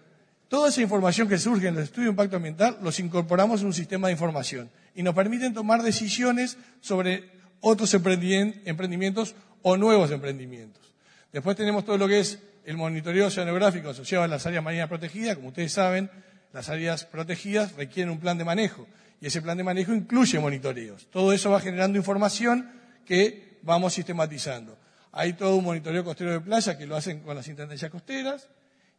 toda 0.48 0.70
esa 0.70 0.82
información 0.82 1.30
que 1.30 1.38
surge 1.38 1.68
en 1.68 1.76
el 1.76 1.84
estudio 1.84 2.06
de 2.06 2.10
impacto 2.10 2.38
ambiental 2.38 2.80
los 2.82 3.00
incorporamos 3.00 3.62
en 3.62 3.68
un 3.68 3.74
sistema 3.76 4.08
de 4.08 4.14
información 4.14 4.72
y 4.96 5.04
nos 5.04 5.14
permiten 5.14 5.54
tomar 5.54 5.84
decisiones 5.84 6.58
sobre 6.82 7.30
otros 7.60 7.94
emprendimientos 7.94 9.36
o 9.62 9.78
nuevos 9.78 10.10
emprendimientos. 10.10 10.92
Después 11.32 11.56
tenemos 11.56 11.86
todo 11.86 12.00
lo 12.00 12.08
que 12.08 12.22
es 12.22 12.40
el 12.66 12.78
monitoreo 12.78 13.28
oceanográfico 13.28 13.90
asociado 13.90 14.24
a 14.24 14.28
las 14.28 14.44
áreas 14.48 14.64
marinas 14.64 14.90
protegidas. 14.90 15.36
Como 15.36 15.50
ustedes 15.50 15.72
saben, 15.72 16.10
las 16.52 16.70
áreas 16.70 17.06
protegidas 17.06 17.74
requieren 17.74 18.10
un 18.10 18.20
plan 18.20 18.40
de 18.40 18.44
manejo 18.44 18.88
ese 19.28 19.42
plan 19.42 19.58
de 19.58 19.64
manejo 19.64 19.92
incluye 19.92 20.40
monitoreos. 20.40 21.08
Todo 21.10 21.34
eso 21.34 21.50
va 21.50 21.60
generando 21.60 21.98
información 21.98 22.72
que 23.06 23.58
vamos 23.64 23.94
sistematizando. 23.94 24.78
Hay 25.12 25.34
todo 25.34 25.56
un 25.56 25.64
monitoreo 25.64 26.04
costero 26.04 26.32
de 26.32 26.42
playa 26.42 26.78
que 26.78 26.86
lo 26.86 26.96
hacen 26.96 27.22
con 27.22 27.36
las 27.36 27.48
intendencias 27.48 27.90
costeras 27.90 28.48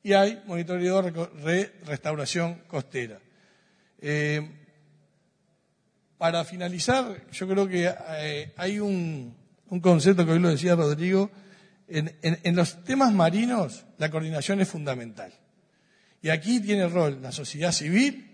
y 0.03 0.15
hay 0.15 0.43
monitoreo 0.47 1.01
de 1.03 1.73
restauración 1.85 2.63
costera. 2.67 3.21
Eh, 4.01 4.51
para 6.19 6.45
finalizar, 6.45 7.31
yo 7.31 7.47
creo 7.47 7.69
que 7.69 7.95
eh, 8.19 8.53
hay 8.57 8.81
un, 8.81 9.33
concepto 9.81 10.27
que 10.27 10.33
hoy 10.33 10.41
lo 10.41 10.49
decía 10.49 10.75
Rodrigo. 10.75 11.31
en 11.87 12.57
los 12.57 12.83
temas 12.83 13.13
marinos, 13.13 13.85
la 13.99 14.11
coordinación 14.11 14.61
es 14.61 14.69
fundamental. 14.69 15.33
Y 16.21 16.31
aquí 16.31 16.59
tiene 16.59 16.89
rol 16.89 17.21
la 17.23 17.31
sociedad 17.31 17.71
civil, 17.71 18.26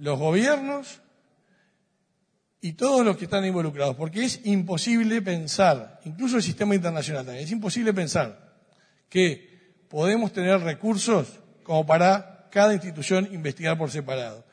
los 0.00 0.18
gobiernos 0.18 1.00
y 2.60 2.72
todos 2.72 3.04
los 3.04 3.16
que 3.16 3.24
están 3.24 3.44
involucrados, 3.44 3.96
porque 3.96 4.24
es 4.24 4.40
imposible 4.44 5.22
pensar, 5.22 6.00
incluso 6.04 6.36
el 6.36 6.42
sistema 6.42 6.74
internacional 6.74 7.24
también, 7.24 7.44
es 7.44 7.52
imposible 7.52 7.92
pensar 7.94 8.56
que 9.08 9.84
podemos 9.88 10.32
tener 10.32 10.60
recursos 10.60 11.40
como 11.62 11.86
para 11.86 12.48
cada 12.50 12.74
institución 12.74 13.28
investigar 13.32 13.78
por 13.78 13.90
separado. 13.90 14.44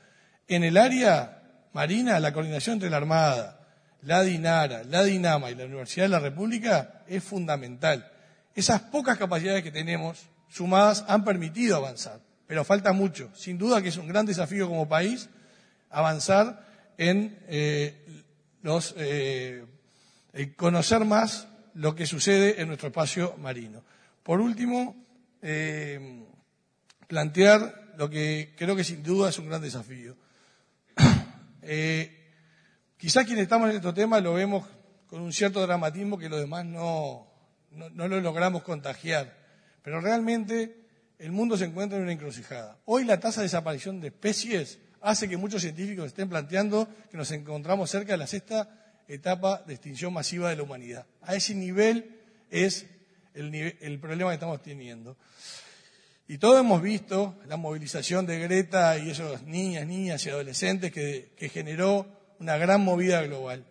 En 0.48 0.64
el 0.64 0.78
área 0.78 1.42
marina, 1.74 2.20
la 2.20 2.32
coordinación 2.32 2.74
entre 2.76 2.90
la 2.90 2.98
Armada, 2.98 3.60
la 4.02 4.22
DINARA, 4.22 4.84
la 4.84 5.04
DINAMA 5.04 5.50
y 5.52 5.56
la 5.56 5.66
Universidad 5.66 6.06
de 6.06 6.10
la 6.10 6.20
República 6.20 7.02
es 7.08 7.24
fundamental. 7.24 8.12
Esas 8.54 8.82
pocas 8.82 9.18
capacidades 9.18 9.64
que 9.64 9.72
tenemos 9.72 10.28
sumadas 10.48 11.04
han 11.08 11.26
permitido 11.26 11.76
avanzar, 11.76 12.20
pero 12.48 12.64
falta 12.64 12.94
mucho. 12.94 13.32
Sin 13.36 13.58
duda 13.58 13.82
que 13.82 13.90
es 13.90 13.98
un 13.98 14.08
gran 14.08 14.26
desafío 14.26 14.68
como 14.68 14.88
país 14.88 15.30
avanzar 15.90 16.66
en 16.98 17.38
eh, 17.48 18.06
los, 18.62 18.94
eh, 18.98 19.66
conocer 20.56 21.06
más 21.06 21.48
lo 21.74 21.96
que 21.96 22.06
sucede 22.06 22.62
en 22.62 22.68
nuestro 22.68 22.88
espacio 22.88 23.36
marino. 23.38 23.84
Por 24.24 24.42
último, 24.42 24.96
eh, 25.42 26.24
plantear 27.08 27.94
lo 27.98 28.10
que 28.10 28.54
creo 28.58 28.76
que 28.76 28.84
sin 28.84 29.04
duda 29.04 29.30
es 29.30 29.40
un 29.40 29.48
gran 29.48 29.62
desafío. 29.62 30.16
quizás 32.98 33.26
quienes 33.26 33.44
estamos 33.44 33.70
en 33.70 33.78
este 33.78 33.94
tema 33.94 34.20
lo 34.20 34.34
vemos 34.34 34.66
con 35.08 35.22
un 35.22 35.34
cierto 35.34 35.62
dramatismo 35.62 36.18
que 36.18 36.30
los 36.30 36.40
demás 36.40 36.66
no, 36.66 37.28
no 37.72 38.08
lo 38.08 38.22
logramos 38.22 38.64
contagiar, 38.64 39.38
pero 39.82 40.02
realmente 40.02 40.85
el 41.20 41.32
mundo 41.32 41.58
se 41.58 41.66
encuentra 41.66 41.98
en 41.98 42.04
una 42.04 42.14
encrucijada. 42.14 42.78
Hoy 42.86 43.06
la 43.06 43.20
tasa 43.20 43.42
de 43.42 43.46
desaparición 43.46 44.02
de 44.02 44.08
especies 44.08 44.80
hace 45.02 45.30
que 45.30 45.38
muchos 45.38 45.62
científicos 45.62 46.08
estén 46.08 46.30
planteando 46.30 46.88
que 47.10 47.18
nos 47.18 47.32
encontramos 47.32 47.90
cerca 47.90 48.14
de 48.14 48.18
la 48.18 48.28
sexta 48.28 49.04
etapa 49.08 49.64
de 49.66 49.74
extinción 49.74 50.12
masiva 50.14 50.50
de 50.50 50.56
la 50.56 50.64
humanidad. 50.64 51.06
A 51.22 51.36
ese 51.36 51.54
nivel 51.54 52.22
es 52.50 52.86
el, 53.34 54.00
problema 54.00 54.32
que 54.32 54.36
estamos 54.36 54.62
teniendo. 54.62 55.18
Y 56.28 56.38
todos 56.38 56.60
hemos 56.60 56.82
visto 56.82 57.38
la 57.48 57.56
movilización 57.56 58.26
de 58.26 58.40
Greta 58.40 58.98
y 58.98 59.12
esos 59.12 59.44
niñas, 59.44 59.86
niñas 59.86 60.26
y 60.26 60.30
adolescentes 60.30 60.92
que, 60.92 61.34
que 61.38 61.50
generó 61.50 62.08
una 62.40 62.58
gran 62.58 62.82
movida 62.82 63.22
global. 63.22 63.64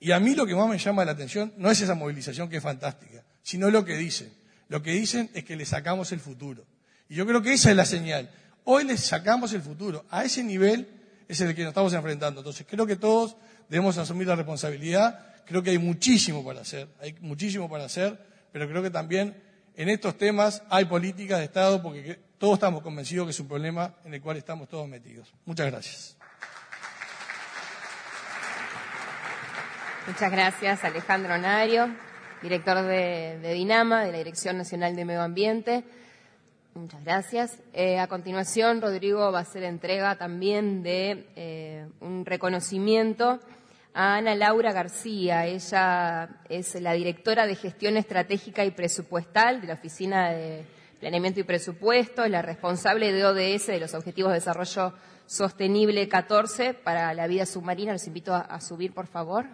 Y 0.00 0.10
a 0.10 0.18
mí 0.18 0.34
lo 0.34 0.46
que 0.46 0.54
más 0.54 0.68
me 0.68 0.78
llama 0.78 1.04
la 1.04 1.12
atención 1.12 1.54
no 1.56 1.70
es 1.70 1.80
esa 1.80 1.94
movilización 1.94 2.48
que 2.48 2.56
es 2.56 2.62
fantástica, 2.62 3.24
sino 3.42 3.70
lo 3.70 3.84
que 3.84 3.96
dicen. 3.96 4.32
Lo 4.68 4.82
que 4.82 4.92
dicen 4.92 5.30
es 5.34 5.44
que 5.44 5.56
le 5.56 5.64
sacamos 5.64 6.12
el 6.12 6.20
futuro. 6.20 6.64
Y 7.08 7.14
yo 7.14 7.26
creo 7.26 7.42
que 7.42 7.52
esa 7.52 7.70
es 7.70 7.76
la 7.76 7.84
señal. 7.84 8.30
Hoy 8.64 8.84
les 8.84 9.00
sacamos 9.00 9.52
el 9.52 9.62
futuro. 9.62 10.04
A 10.10 10.24
ese 10.24 10.42
nivel 10.42 10.88
es 11.28 11.40
el 11.40 11.54
que 11.54 11.62
nos 11.62 11.70
estamos 11.70 11.92
enfrentando. 11.92 12.40
Entonces, 12.40 12.66
creo 12.68 12.86
que 12.86 12.96
todos 12.96 13.36
debemos 13.68 13.96
asumir 13.98 14.26
la 14.26 14.36
responsabilidad. 14.36 15.34
Creo 15.44 15.62
que 15.62 15.70
hay 15.70 15.78
muchísimo 15.78 16.44
para 16.44 16.62
hacer, 16.62 16.88
hay 17.00 17.14
muchísimo 17.20 17.70
para 17.70 17.84
hacer, 17.84 18.18
pero 18.50 18.68
creo 18.68 18.82
que 18.82 18.90
también 18.90 19.40
en 19.76 19.88
estos 19.88 20.18
temas 20.18 20.62
hay 20.68 20.86
políticas 20.86 21.38
de 21.38 21.44
Estado 21.44 21.80
porque 21.82 22.18
todos 22.38 22.54
estamos 22.54 22.82
convencidos 22.82 23.26
que 23.26 23.30
es 23.30 23.40
un 23.40 23.46
problema 23.46 23.94
en 24.04 24.14
el 24.14 24.20
cual 24.20 24.36
estamos 24.36 24.68
todos 24.68 24.88
metidos. 24.88 25.32
Muchas 25.44 25.70
gracias. 25.70 26.16
Muchas 30.06 30.30
gracias, 30.30 30.84
Alejandro 30.84 31.36
Nario, 31.36 31.88
director 32.42 32.82
de, 32.82 33.38
de 33.40 33.52
DINAMA, 33.54 34.04
de 34.04 34.12
la 34.12 34.18
Dirección 34.18 34.58
Nacional 34.58 34.94
de 34.94 35.04
Medio 35.04 35.22
Ambiente. 35.22 35.84
Muchas 36.76 37.02
gracias. 37.02 37.58
Eh, 37.72 37.98
a 37.98 38.06
continuación, 38.06 38.82
Rodrigo 38.82 39.32
va 39.32 39.38
a 39.38 39.42
hacer 39.42 39.62
entrega 39.62 40.16
también 40.16 40.82
de 40.82 41.26
eh, 41.34 41.86
un 42.00 42.26
reconocimiento 42.26 43.40
a 43.94 44.16
Ana 44.16 44.34
Laura 44.34 44.74
García. 44.74 45.46
Ella 45.46 46.28
es 46.50 46.74
la 46.74 46.92
directora 46.92 47.46
de 47.46 47.54
Gestión 47.54 47.96
Estratégica 47.96 48.62
y 48.66 48.72
Presupuestal 48.72 49.62
de 49.62 49.68
la 49.68 49.74
Oficina 49.74 50.32
de 50.32 50.66
Planeamiento 51.00 51.40
y 51.40 51.44
Presupuesto, 51.44 52.24
es 52.24 52.30
la 52.30 52.42
responsable 52.42 53.10
de 53.10 53.24
ODS, 53.24 53.68
de 53.68 53.80
los 53.80 53.94
Objetivos 53.94 54.32
de 54.32 54.40
Desarrollo 54.40 54.92
Sostenible 55.24 56.06
14 56.08 56.74
para 56.74 57.14
la 57.14 57.26
vida 57.26 57.46
submarina. 57.46 57.92
Los 57.92 58.06
invito 58.06 58.34
a 58.34 58.60
subir, 58.60 58.92
por 58.92 59.06
favor. 59.06 59.46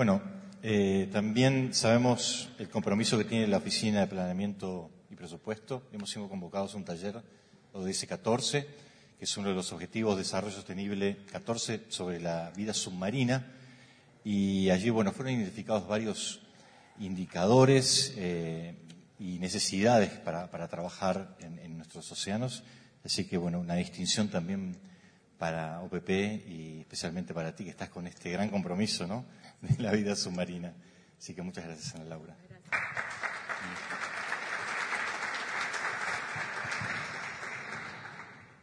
Bueno, 0.00 0.22
eh, 0.62 1.10
también 1.12 1.74
sabemos 1.74 2.48
el 2.58 2.70
compromiso 2.70 3.18
que 3.18 3.24
tiene 3.24 3.46
la 3.46 3.58
Oficina 3.58 4.00
de 4.00 4.06
Planeamiento 4.06 4.90
y 5.10 5.14
Presupuesto. 5.14 5.90
Hemos 5.92 6.08
sido 6.08 6.26
convocados 6.26 6.72
a 6.72 6.78
un 6.78 6.86
taller, 6.86 7.22
ODS 7.74 8.06
14, 8.06 8.66
que 9.18 9.24
es 9.26 9.36
uno 9.36 9.50
de 9.50 9.54
los 9.54 9.70
objetivos 9.74 10.16
de 10.16 10.22
desarrollo 10.22 10.54
sostenible 10.54 11.18
14 11.30 11.82
sobre 11.90 12.18
la 12.18 12.50
vida 12.56 12.72
submarina. 12.72 13.52
Y 14.24 14.70
allí, 14.70 14.88
bueno, 14.88 15.12
fueron 15.12 15.34
identificados 15.34 15.86
varios 15.86 16.40
indicadores 16.98 18.14
eh, 18.16 18.76
y 19.18 19.38
necesidades 19.38 20.12
para, 20.12 20.48
trabajar 20.68 21.36
en, 21.40 21.58
en, 21.58 21.76
nuestros 21.76 22.10
océanos. 22.10 22.62
Así 23.04 23.26
que, 23.26 23.36
bueno, 23.36 23.60
una 23.60 23.74
distinción 23.74 24.28
también 24.30 24.78
para 25.36 25.82
OPP 25.82 26.08
y 26.08 26.78
especialmente 26.80 27.34
para 27.34 27.54
ti 27.54 27.64
que 27.64 27.70
estás 27.70 27.90
con 27.90 28.06
este 28.06 28.30
gran 28.30 28.48
compromiso, 28.48 29.06
¿no? 29.06 29.26
De 29.60 29.82
la 29.82 29.92
vida 29.92 30.16
submarina. 30.16 30.72
Así 31.18 31.34
que 31.34 31.42
muchas 31.42 31.64
gracias, 31.64 31.94
Ana 31.94 32.04
Laura. 32.04 32.36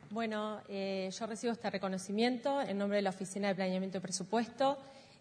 Bueno, 0.09 0.61
eh, 0.67 1.11
yo 1.11 1.27
recibo 1.27 1.53
este 1.53 1.69
reconocimiento 1.69 2.61
en 2.61 2.77
nombre 2.77 2.95
de 2.95 3.01
la 3.03 3.11
Oficina 3.11 3.49
de 3.49 3.55
Planeamiento 3.55 3.99
y 3.99 4.01
Presupuesto, 4.01 4.79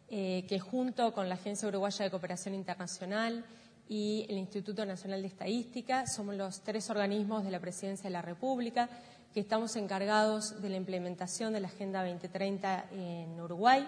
eh, 0.08 0.46
que 0.48 0.58
junto 0.58 1.12
con 1.12 1.28
la 1.28 1.34
Agencia 1.34 1.68
Uruguaya 1.68 2.04
de 2.04 2.10
Cooperación 2.10 2.54
Internacional 2.54 3.44
y 3.88 4.24
el 4.28 4.38
Instituto 4.38 4.86
Nacional 4.86 5.20
de 5.20 5.28
Estadística 5.28 6.06
somos 6.06 6.36
los 6.36 6.62
tres 6.62 6.88
organismos 6.88 7.44
de 7.44 7.50
la 7.50 7.60
Presidencia 7.60 8.04
de 8.04 8.10
la 8.10 8.22
República 8.22 8.88
que 9.34 9.40
estamos 9.40 9.76
encargados 9.76 10.62
de 10.62 10.70
la 10.70 10.76
implementación 10.76 11.52
de 11.52 11.60
la 11.60 11.68
Agenda 11.68 12.02
2030 12.02 12.86
en 12.92 13.38
Uruguay 13.38 13.86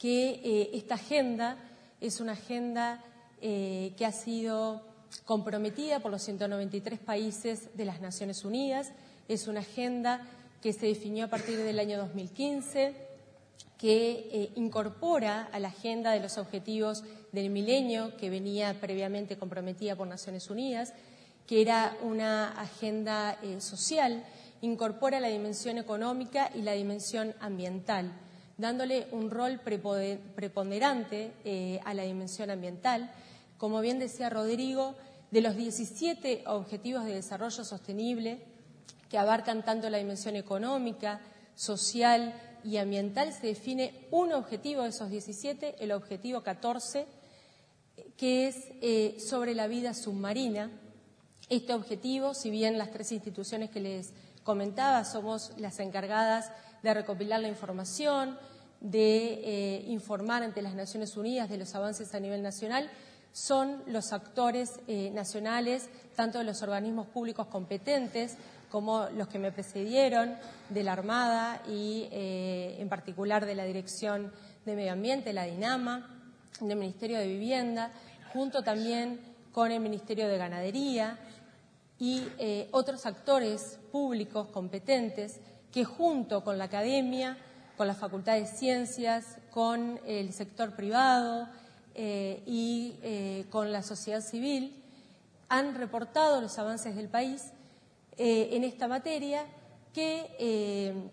que 0.00 0.40
eh, 0.42 0.70
esta 0.72 0.94
agenda 0.94 1.58
es 2.00 2.20
una 2.20 2.32
agenda 2.32 3.04
eh, 3.42 3.92
que 3.98 4.06
ha 4.06 4.12
sido 4.12 4.80
comprometida 5.26 6.00
por 6.00 6.10
los 6.10 6.22
193 6.22 6.98
países 6.98 7.76
de 7.76 7.84
las 7.84 8.00
Naciones 8.00 8.46
Unidas, 8.46 8.92
es 9.28 9.46
una 9.46 9.60
agenda 9.60 10.26
que 10.62 10.72
se 10.72 10.86
definió 10.86 11.26
a 11.26 11.28
partir 11.28 11.58
del 11.58 11.78
año 11.78 11.98
2015, 11.98 12.94
que 13.76 14.28
eh, 14.32 14.52
incorpora 14.56 15.50
a 15.52 15.58
la 15.58 15.68
agenda 15.68 16.12
de 16.12 16.20
los 16.20 16.38
objetivos 16.38 17.04
del 17.32 17.50
milenio 17.50 18.16
que 18.16 18.30
venía 18.30 18.80
previamente 18.80 19.36
comprometida 19.36 19.96
por 19.96 20.08
Naciones 20.08 20.48
Unidas, 20.48 20.94
que 21.46 21.60
era 21.60 21.94
una 22.02 22.58
agenda 22.58 23.38
social 23.58 24.24
incorpora 24.62 25.20
la 25.20 25.28
dimensión 25.28 25.78
económica 25.78 26.50
y 26.54 26.62
la 26.62 26.72
dimensión 26.72 27.34
ambiental, 27.40 28.12
dándole 28.60 29.08
un 29.12 29.30
rol 29.30 29.58
preponderante 29.60 31.32
eh, 31.44 31.80
a 31.84 31.94
la 31.94 32.02
dimensión 32.02 32.50
ambiental. 32.50 33.10
Como 33.58 33.80
bien 33.80 33.98
decía 33.98 34.30
Rodrigo, 34.30 34.94
de 35.30 35.40
los 35.40 35.56
17 35.56 36.44
Objetivos 36.46 37.04
de 37.04 37.14
Desarrollo 37.14 37.64
Sostenible, 37.64 38.42
que 39.08 39.18
abarcan 39.18 39.64
tanto 39.64 39.88
la 39.90 39.98
dimensión 39.98 40.36
económica, 40.36 41.20
social 41.54 42.34
y 42.62 42.76
ambiental, 42.76 43.32
se 43.32 43.48
define 43.48 44.06
un 44.10 44.32
objetivo 44.32 44.82
de 44.82 44.90
esos 44.90 45.10
17, 45.10 45.76
el 45.82 45.92
objetivo 45.92 46.42
14, 46.42 47.06
que 48.16 48.48
es 48.48 48.56
eh, 48.82 49.16
sobre 49.20 49.54
la 49.54 49.66
vida 49.66 49.94
submarina. 49.94 50.70
Este 51.48 51.74
objetivo, 51.74 52.34
si 52.34 52.50
bien 52.50 52.78
las 52.78 52.90
tres 52.90 53.12
instituciones 53.12 53.70
que 53.70 53.80
les 53.80 54.12
comentaba 54.42 55.04
somos 55.04 55.52
las 55.58 55.80
encargadas 55.80 56.50
de 56.82 56.94
recopilar 56.94 57.40
la 57.40 57.48
información, 57.48 58.38
de 58.80 59.40
eh, 59.44 59.84
informar 59.88 60.42
ante 60.42 60.62
las 60.62 60.74
Naciones 60.74 61.16
Unidas 61.16 61.48
de 61.48 61.58
los 61.58 61.74
avances 61.74 62.14
a 62.14 62.20
nivel 62.20 62.42
nacional, 62.42 62.90
son 63.32 63.82
los 63.86 64.12
actores 64.12 64.80
eh, 64.88 65.10
nacionales, 65.14 65.88
tanto 66.16 66.38
de 66.38 66.44
los 66.44 66.62
organismos 66.62 67.06
públicos 67.06 67.46
competentes 67.46 68.36
como 68.70 69.06
los 69.16 69.28
que 69.28 69.38
me 69.38 69.52
precedieron, 69.52 70.36
de 70.68 70.84
la 70.84 70.92
Armada 70.92 71.60
y 71.68 72.08
en 72.12 72.88
particular 72.88 73.44
de 73.44 73.56
la 73.56 73.64
Dirección 73.64 74.32
de 74.64 74.76
Medio 74.76 74.92
Ambiente, 74.92 75.32
la 75.32 75.44
DINAMA, 75.44 76.20
del 76.60 76.78
Ministerio 76.78 77.18
de 77.18 77.26
Vivienda, 77.26 77.90
junto 78.32 78.62
también 78.62 79.20
con 79.52 79.72
el 79.72 79.80
Ministerio 79.80 80.28
de 80.28 80.38
Ganadería 80.38 81.18
y 81.98 82.22
eh, 82.38 82.68
otros 82.72 83.06
actores 83.06 83.78
públicos 83.90 84.48
competentes 84.48 85.40
que 85.72 85.84
junto 85.84 86.42
con 86.42 86.58
la 86.58 86.64
academia, 86.64 87.36
con 87.80 87.86
la 87.86 87.94
Facultad 87.94 88.34
de 88.34 88.44
Ciencias, 88.44 89.38
con 89.50 89.98
el 90.04 90.34
sector 90.34 90.76
privado 90.76 91.48
eh, 91.94 92.42
y 92.44 92.98
eh, 93.00 93.46
con 93.48 93.72
la 93.72 93.82
sociedad 93.82 94.20
civil, 94.20 94.84
han 95.48 95.74
reportado 95.74 96.42
los 96.42 96.58
avances 96.58 96.94
del 96.94 97.08
país 97.08 97.52
en 98.18 98.64
esta 98.64 98.86
materia 98.86 99.46
que 99.94 101.10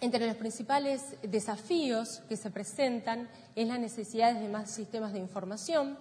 entre 0.00 0.26
los 0.28 0.36
principales 0.36 1.16
desafíos 1.22 2.22
que 2.28 2.36
se 2.36 2.52
presentan 2.52 3.28
es 3.56 3.66
la 3.66 3.78
necesidad 3.78 4.34
de 4.34 4.48
más 4.48 4.70
sistemas 4.70 5.14
de 5.14 5.18
información, 5.18 5.98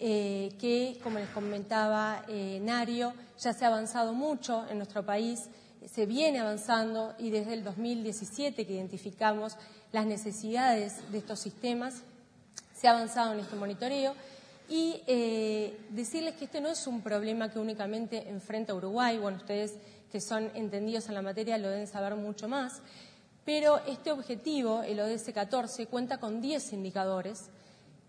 eh, 0.00 0.56
que, 0.58 0.98
como 1.04 1.20
les 1.20 1.28
comentaba 1.28 2.24
eh, 2.26 2.58
Nario, 2.64 3.12
ya 3.38 3.52
se 3.52 3.64
ha 3.64 3.68
avanzado 3.68 4.12
mucho 4.12 4.66
en 4.68 4.78
nuestro 4.78 5.06
país, 5.06 5.50
se 5.86 6.06
viene 6.06 6.40
avanzando 6.40 7.14
y 7.18 7.30
desde 7.30 7.54
el 7.54 7.64
2017 7.64 8.66
que 8.66 8.72
identificamos 8.72 9.56
las 9.92 10.06
necesidades 10.06 11.10
de 11.10 11.18
estos 11.18 11.40
sistemas, 11.40 12.02
se 12.74 12.88
ha 12.88 12.92
avanzado 12.92 13.32
en 13.32 13.40
este 13.40 13.56
monitoreo. 13.56 14.14
Y 14.68 15.02
eh, 15.06 15.76
decirles 15.90 16.36
que 16.36 16.44
este 16.44 16.60
no 16.60 16.68
es 16.68 16.86
un 16.86 17.02
problema 17.02 17.50
que 17.50 17.58
únicamente 17.58 18.28
enfrenta 18.28 18.72
Uruguay, 18.72 19.18
bueno, 19.18 19.38
ustedes 19.38 19.74
que 20.12 20.20
son 20.20 20.50
entendidos 20.54 21.08
en 21.08 21.14
la 21.14 21.22
materia 21.22 21.58
lo 21.58 21.68
deben 21.68 21.86
saber 21.86 22.14
mucho 22.14 22.48
más, 22.48 22.80
pero 23.44 23.78
este 23.86 24.12
objetivo, 24.12 24.82
el 24.82 25.00
ODS 25.00 25.32
14, 25.32 25.86
cuenta 25.86 26.18
con 26.18 26.40
10 26.40 26.72
indicadores. 26.72 27.46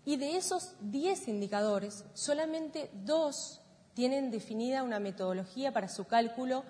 Y 0.04 0.16
de 0.16 0.36
esos 0.36 0.74
10 0.80 1.28
indicadores, 1.28 2.04
solamente 2.14 2.90
dos 3.04 3.60
tienen 3.94 4.30
definida 4.30 4.82
una 4.82 5.00
metodología 5.00 5.72
para 5.72 5.88
su 5.88 6.04
cálculo 6.04 6.64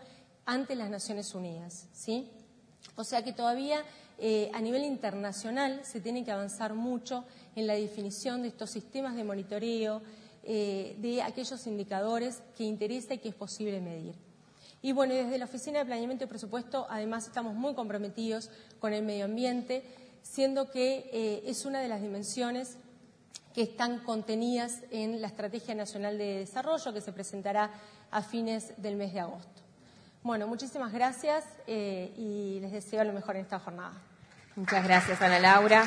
ante 0.45 0.75
las 0.75 0.91
Naciones 0.91 1.35
Unidas. 1.35 1.87
¿sí? 1.93 2.31
O 2.97 3.05
sea 3.05 3.23
que 3.23 3.33
todavía 3.33 3.83
eh, 4.19 4.51
a 4.55 4.61
nivel 4.61 4.85
internacional 4.85 5.81
se 5.85 6.01
tiene 6.01 6.25
que 6.25 6.31
avanzar 6.31 6.75
mucho 6.75 7.25
en 7.57 7.67
la 7.67 7.75
definición 7.75 8.43
de 8.43 8.49
estos 8.49 8.71
sistemas 8.71 9.17
de 9.17 9.25
monitoreo, 9.25 10.03
eh, 10.45 10.97
de 10.99 11.23
aquellos 11.23 11.67
indicadores 11.67 12.43
que 12.57 12.65
interesa 12.65 13.15
y 13.15 13.19
que 13.19 13.29
es 13.29 13.35
posible 13.35 13.81
medir. 13.81 14.15
Y 14.81 14.93
bueno, 14.93 15.15
desde 15.15 15.39
la 15.39 15.45
Oficina 15.45 15.79
de 15.79 15.85
Planeamiento 15.85 16.25
y 16.25 16.27
Presupuesto, 16.27 16.87
además, 16.91 17.27
estamos 17.27 17.55
muy 17.55 17.75
comprometidos 17.75 18.51
con 18.81 18.93
el 18.93 19.05
medio 19.05 19.27
ambiente, 19.27 19.85
siendo 20.23 20.71
que 20.71 21.09
eh, 21.13 21.43
es 21.47 21.65
una 21.65 21.81
de 21.81 21.89
las 21.89 22.03
dimensiones 22.03 22.79
que 23.55 23.63
están 23.63 24.01
contenidas 24.01 24.81
en 24.91 25.21
la 25.21 25.29
Estrategia 25.29 25.75
Nacional 25.75 26.19
de 26.19 26.39
Desarrollo 26.39 26.93
que 26.93 27.01
se 27.01 27.13
presentará 27.13 27.71
a 28.11 28.23
fines 28.23 28.73
del 28.81 28.97
mes 28.97 29.13
de 29.13 29.21
agosto. 29.21 29.62
Bueno, 30.25 30.47
muchísimas 30.47 30.93
gracias 30.93 31.45
eh, 31.67 32.13
y 32.17 32.61
les 32.61 32.71
deseo 32.71 33.03
lo 33.03 33.13
mejor 33.13 33.35
en 33.35 33.43
esta 33.43 33.59
jornada. 33.59 33.91
Muchas 34.55 34.85
gracias, 34.85 35.21
Ana 35.21 35.41
Laura. 35.41 35.85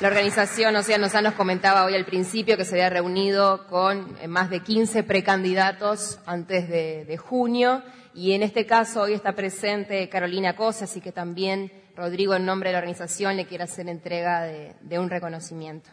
La 0.00 0.08
organización 0.08 0.76
Océanos 0.76 1.14
nos 1.14 1.32
comentaba 1.32 1.86
hoy 1.86 1.94
al 1.94 2.04
principio 2.04 2.58
que 2.58 2.66
se 2.66 2.74
había 2.74 2.90
reunido 2.90 3.66
con 3.68 4.18
eh, 4.20 4.28
más 4.28 4.50
de 4.50 4.60
15 4.60 5.02
precandidatos 5.02 6.20
antes 6.26 6.68
de, 6.68 7.16
junio 7.16 7.82
y 8.12 8.32
en 8.32 8.42
este 8.42 8.66
caso 8.66 9.00
hoy 9.00 9.14
está 9.14 9.32
presente 9.32 10.10
Carolina 10.10 10.54
Cosa, 10.54 10.84
así 10.84 11.00
que 11.00 11.10
también 11.10 11.72
Rodrigo, 11.96 12.34
en 12.34 12.44
nombre 12.44 12.68
de 12.68 12.72
la 12.74 12.80
organización, 12.80 13.34
le 13.38 13.46
quiere 13.46 13.64
hacer 13.64 13.88
entrega 13.88 14.42
de, 14.42 14.98
un 14.98 15.08
reconocimiento. 15.08 15.88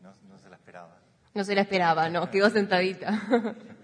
No, 0.00 0.12
se 0.38 0.50
la 0.50 0.56
esperaba. 0.56 0.98
No 1.34 1.44
se 1.44 1.54
la 1.54 1.60
esperaba, 1.60 2.08
no, 2.08 2.28
quedó 2.32 2.50
sentadita. 2.50 3.22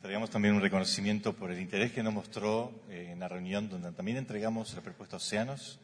Entregamos 0.00 0.30
también 0.30 0.54
un 0.54 0.62
reconocimiento 0.62 1.36
por 1.36 1.52
el 1.52 1.60
interés 1.60 1.92
que 1.92 2.02
nos 2.02 2.14
mostró 2.14 2.72
eh, 2.88 3.10
en 3.12 3.20
la 3.20 3.28
reunión 3.28 3.68
donde 3.68 3.92
también 3.92 4.16
entregamos 4.16 4.74
la 4.74 4.80
propuesta 4.80 5.16
Océanos 5.16 5.78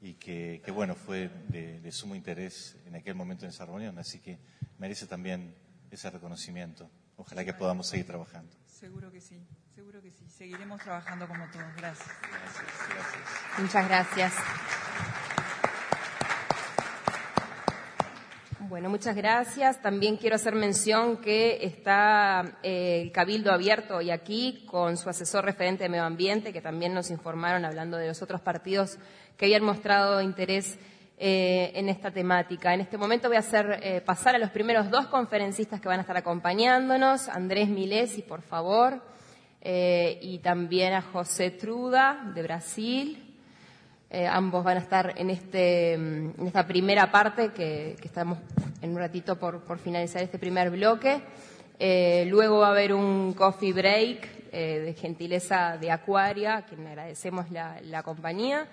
y 0.00 0.14
que, 0.14 0.60
bueno, 0.74 0.96
fue 0.96 1.30
de, 1.48 1.78
de, 1.80 1.92
sumo 1.92 2.16
interés 2.16 2.76
en 2.86 2.96
aquel 2.96 3.14
momento 3.14 3.44
en 3.44 3.50
esa 3.50 3.64
reunión, 3.64 3.96
así 3.98 4.18
que 4.18 4.40
merece 4.78 5.06
también 5.06 5.54
ese 5.92 6.10
reconocimiento. 6.10 6.90
Ojalá 7.16 7.44
que 7.44 7.54
podamos 7.54 7.86
seguir 7.86 8.06
trabajando. 8.06 8.52
Seguro 8.66 9.12
que 9.12 9.20
sí 9.20 9.40
que 10.02 10.10
sí. 10.10 10.28
Seguiremos 10.28 10.80
trabajando 10.80 11.28
como 11.28 11.46
todos. 11.50 11.74
Gracias. 11.76 12.08
Muchas 13.58 13.88
gracias. 13.88 14.32
Bueno, 18.72 18.88
muchas 18.88 19.14
gracias. 19.14 19.82
También 19.82 20.16
quiero 20.16 20.36
hacer 20.36 20.54
mención 20.54 21.18
que 21.18 21.58
está 21.60 22.56
eh, 22.62 23.02
el 23.02 23.12
Cabildo 23.12 23.52
abierto 23.52 23.96
hoy 23.96 24.10
aquí 24.10 24.64
con 24.64 24.96
su 24.96 25.10
asesor 25.10 25.44
referente 25.44 25.82
de 25.82 25.90
medio 25.90 26.04
ambiente, 26.04 26.54
que 26.54 26.62
también 26.62 26.94
nos 26.94 27.10
informaron 27.10 27.66
hablando 27.66 27.98
de 27.98 28.08
los 28.08 28.22
otros 28.22 28.40
partidos 28.40 28.96
que 29.36 29.44
habían 29.44 29.62
mostrado 29.62 30.22
interés 30.22 30.78
eh, 31.18 31.72
en 31.74 31.90
esta 31.90 32.10
temática. 32.12 32.72
En 32.72 32.80
este 32.80 32.96
momento 32.96 33.28
voy 33.28 33.36
a 33.36 33.40
hacer 33.40 33.78
eh, 33.82 34.00
pasar 34.00 34.36
a 34.36 34.38
los 34.38 34.48
primeros 34.48 34.88
dos 34.88 35.06
conferencistas 35.08 35.78
que 35.78 35.88
van 35.88 35.98
a 35.98 36.00
estar 36.00 36.16
acompañándonos. 36.16 37.28
Andrés 37.28 37.68
Milesi, 37.68 38.22
por 38.22 38.40
favor. 38.40 39.02
Y 39.64 40.38
también 40.38 40.94
a 40.94 41.02
José 41.02 41.50
Truda 41.50 42.32
de 42.34 42.42
Brasil. 42.42 43.31
Eh, 44.14 44.26
ambos 44.26 44.62
van 44.62 44.76
a 44.76 44.80
estar 44.80 45.14
en, 45.16 45.30
este, 45.30 45.96
mm, 45.96 46.40
en 46.40 46.46
esta 46.46 46.66
primera 46.66 47.10
parte 47.10 47.48
que, 47.52 47.96
estamos 48.04 48.36
en 48.82 48.90
un 48.90 48.98
ratito 48.98 49.38
por, 49.38 49.78
finalizar 49.78 50.22
este 50.22 50.38
primer 50.38 50.68
bloque. 50.68 51.22
Eh, 51.78 52.26
luego 52.28 52.58
va 52.58 52.66
a 52.66 52.70
haber 52.72 52.92
un 52.92 53.32
coffee 53.32 53.72
break 53.72 54.42
de 54.52 54.92
gentileza 54.92 55.78
de 55.78 55.90
Acuaria, 55.90 56.58
a 56.58 56.66
quien 56.66 56.86
agradecemos 56.86 57.46
la, 57.50 58.02
compañía. 58.02 58.68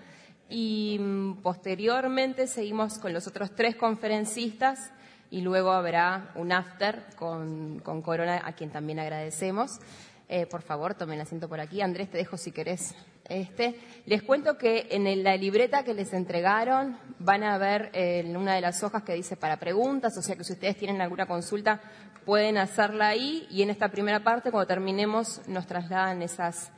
Y 0.50 0.98
mm, 1.00 1.36
posteriormente 1.42 2.46
seguimos 2.46 3.00
con 3.00 3.14
los 3.14 3.26
otros 3.26 3.56
tres 3.56 3.78
conferencistas 3.78 4.92
y 5.32 5.40
luego 5.40 5.72
habrá 5.72 6.32
un 6.36 6.52
after 6.52 7.06
con, 7.16 7.80
con 7.80 8.02
Corona, 8.02 8.42
a 8.44 8.52
quien 8.52 8.72
también 8.72 9.00
agradecemos. 9.00 9.80
Eh, 10.28 10.46
por 10.48 10.64
favor, 10.64 10.96
tomen 10.96 11.22
asiento 11.22 11.48
por 11.48 11.62
aquí. 11.62 11.82
Andrés, 11.82 12.10
te 12.10 12.18
dejo 12.18 12.36
si 12.36 12.52
querés. 12.52 12.94
Este. 13.30 13.80
Les 14.06 14.24
cuento 14.24 14.58
que 14.58 14.88
en 14.90 15.24
la 15.24 15.38
libreta 15.38 15.84
que 15.84 15.94
les 15.94 16.14
entregaron 16.14 16.98
van 17.20 17.44
a 17.44 17.60
ver 17.60 17.92
eh, 17.94 18.24
en 18.26 18.36
una 18.36 18.56
de 18.56 18.62
las 18.62 18.82
hojas 18.82 19.04
que 19.04 19.14
dice 19.14 19.38
para 19.38 19.58
preguntas, 19.58 20.18
o 20.18 20.22
sea 20.24 20.36
que 20.36 20.44
si 20.44 20.54
ustedes 20.54 20.78
tienen 20.78 21.00
alguna 21.00 21.28
consulta 21.28 21.80
pueden 22.26 22.58
hacerla 22.58 23.08
ahí 23.08 23.48
y 23.50 23.62
en 23.62 23.70
esta 23.70 23.90
primera 23.90 24.24
parte, 24.24 24.52
cuando 24.52 24.68
terminemos, 24.68 25.42
nos 25.48 25.66
trasladan 25.68 26.22
esas, 26.22 26.72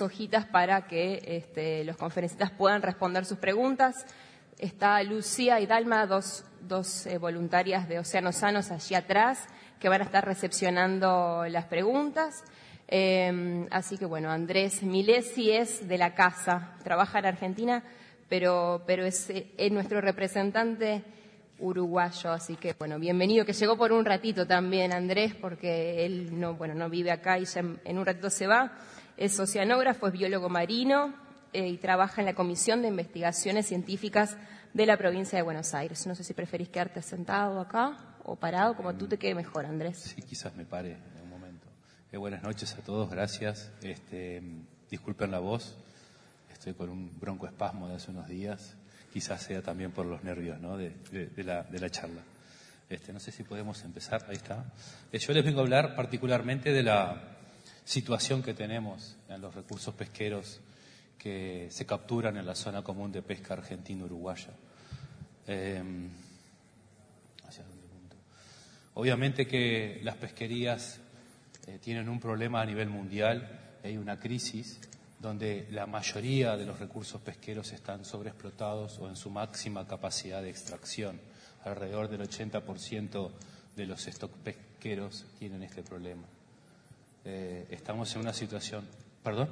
hojitas 0.00 0.46
para 0.46 0.86
que 0.86 1.20
este, 1.24 1.84
los 1.84 1.96
conferencistas 1.96 2.50
puedan 2.50 2.82
responder 2.82 3.24
sus 3.24 3.38
preguntas. 3.38 3.94
Está 4.58 5.02
Lucía 5.02 5.60
y 5.60 5.66
Dalma, 5.66 6.06
dos, 6.06 6.44
dos 6.60 7.06
eh, 7.06 7.18
voluntarias 7.18 7.88
de 7.88 7.98
Océanos 7.98 8.36
Sanos 8.36 8.70
allí 8.70 8.94
atrás, 8.94 9.46
que 9.80 9.88
van 9.88 10.00
a 10.00 10.04
estar 10.04 10.24
recepcionando 10.24 11.44
las 11.48 11.64
preguntas. 11.64 12.44
Em, 12.90 13.66
así 13.70 13.98
que 13.98 14.06
bueno, 14.06 14.30
Andrés 14.30 14.82
Milesi 14.82 15.50
es 15.50 15.86
de 15.86 15.98
la 15.98 16.14
casa, 16.14 16.74
trabaja 16.82 17.18
en 17.18 17.26
Argentina, 17.26 17.84
pero, 18.30 18.82
pero 18.86 19.04
es, 19.04 19.30
nuestro 19.70 20.00
representante 20.00 21.04
uruguayo, 21.58 22.32
así 22.32 22.56
que 22.56 22.74
bueno, 22.78 22.98
bienvenido, 22.98 23.44
que 23.44 23.52
llegó 23.52 23.76
por 23.76 23.92
un 23.92 24.06
ratito 24.06 24.46
también 24.46 24.94
Andrés, 24.94 25.34
porque 25.34 26.06
él 26.06 26.40
no, 26.40 26.54
bueno, 26.54 26.74
no 26.74 26.88
vive 26.88 27.10
acá 27.10 27.38
y 27.38 27.44
ya 27.44 27.60
en, 27.60 27.78
en 27.84 27.98
un 27.98 28.06
ratito 28.06 28.30
se 28.30 28.46
va. 28.46 28.72
Es 29.18 29.38
oceanógrafo, 29.38 30.06
es 30.06 30.12
biólogo 30.14 30.48
marino 30.48 31.12
eh, 31.52 31.66
y 31.66 31.76
trabaja 31.76 32.22
en 32.22 32.26
la 32.26 32.34
Comisión 32.34 32.82
de 32.82 32.88
Investigaciones 32.88 33.66
Científicas 33.66 34.36
de 34.72 34.86
la 34.86 34.96
provincia 34.96 35.36
de 35.36 35.42
Buenos 35.42 35.74
Aires. 35.74 36.06
No 36.06 36.14
sé 36.14 36.24
si 36.24 36.32
preferís 36.34 36.68
quedarte 36.68 37.02
sentado 37.02 37.60
acá 37.60 37.96
o 38.24 38.36
parado, 38.36 38.76
como 38.76 38.94
tú 38.94 39.08
te 39.08 39.18
quede 39.18 39.34
mejor, 39.34 39.66
Andrés. 39.66 39.98
Sí, 39.98 40.22
quizás 40.22 40.54
me 40.54 40.64
pare. 40.64 41.17
Buenas 42.10 42.42
noches 42.42 42.74
a 42.74 42.78
todos, 42.78 43.10
gracias. 43.10 43.70
Este, 43.82 44.42
disculpen 44.90 45.30
la 45.30 45.40
voz, 45.40 45.76
estoy 46.50 46.72
con 46.72 46.88
un 46.88 47.20
broncoespasmo 47.20 47.86
de 47.86 47.96
hace 47.96 48.10
unos 48.10 48.26
días, 48.26 48.74
quizás 49.12 49.42
sea 49.42 49.60
también 49.60 49.92
por 49.92 50.06
los 50.06 50.24
nervios 50.24 50.58
¿no? 50.58 50.78
de, 50.78 50.94
la, 51.36 51.90
charla. 51.90 52.22
Este, 52.88 53.12
no 53.12 53.20
sé 53.20 53.30
si 53.30 53.44
podemos 53.44 53.84
empezar, 53.84 54.24
ahí 54.28 54.36
está. 54.36 54.72
Eh, 55.12 55.18
yo 55.18 55.32
les 55.34 55.44
vengo 55.44 55.60
a 55.60 55.62
hablar 55.62 55.94
particularmente 55.94 56.72
de 56.72 56.82
la 56.82 57.36
situación 57.84 58.42
que 58.42 58.54
tenemos 58.54 59.16
en 59.28 59.42
los 59.42 59.54
recursos 59.54 59.94
pesqueros 59.94 60.60
que 61.18 61.68
se 61.70 61.84
capturan 61.84 62.38
en 62.38 62.46
la 62.46 62.54
zona 62.54 62.82
común 62.82 63.12
de 63.12 63.20
pesca 63.20 63.52
argentina-uruguaya. 63.52 64.54
Eh, 65.46 65.82
¿hacia 67.46 67.64
dónde 67.64 67.86
punto? 67.86 68.16
Obviamente 68.94 69.46
que 69.46 70.00
las 70.02 70.16
pesquerías 70.16 71.02
eh, 71.68 71.78
tienen 71.78 72.08
un 72.08 72.18
problema 72.18 72.62
a 72.62 72.64
nivel 72.64 72.88
mundial, 72.88 73.76
hay 73.84 73.98
una 73.98 74.18
crisis 74.18 74.80
donde 75.20 75.68
la 75.70 75.86
mayoría 75.86 76.56
de 76.56 76.64
los 76.64 76.78
recursos 76.78 77.20
pesqueros 77.20 77.72
están 77.72 78.06
sobreexplotados 78.06 78.98
o 78.98 79.08
en 79.08 79.16
su 79.16 79.28
máxima 79.28 79.86
capacidad 79.86 80.40
de 80.40 80.48
extracción. 80.48 81.20
Alrededor 81.64 82.08
del 82.08 82.22
80% 82.22 83.30
de 83.76 83.86
los 83.86 84.06
stock 84.08 84.32
pesqueros 84.38 85.26
tienen 85.38 85.62
este 85.62 85.82
problema. 85.82 86.22
Eh, 87.26 87.66
estamos 87.68 88.14
en 88.14 88.22
una 88.22 88.32
situación. 88.32 88.88
¿Perdón? 89.22 89.50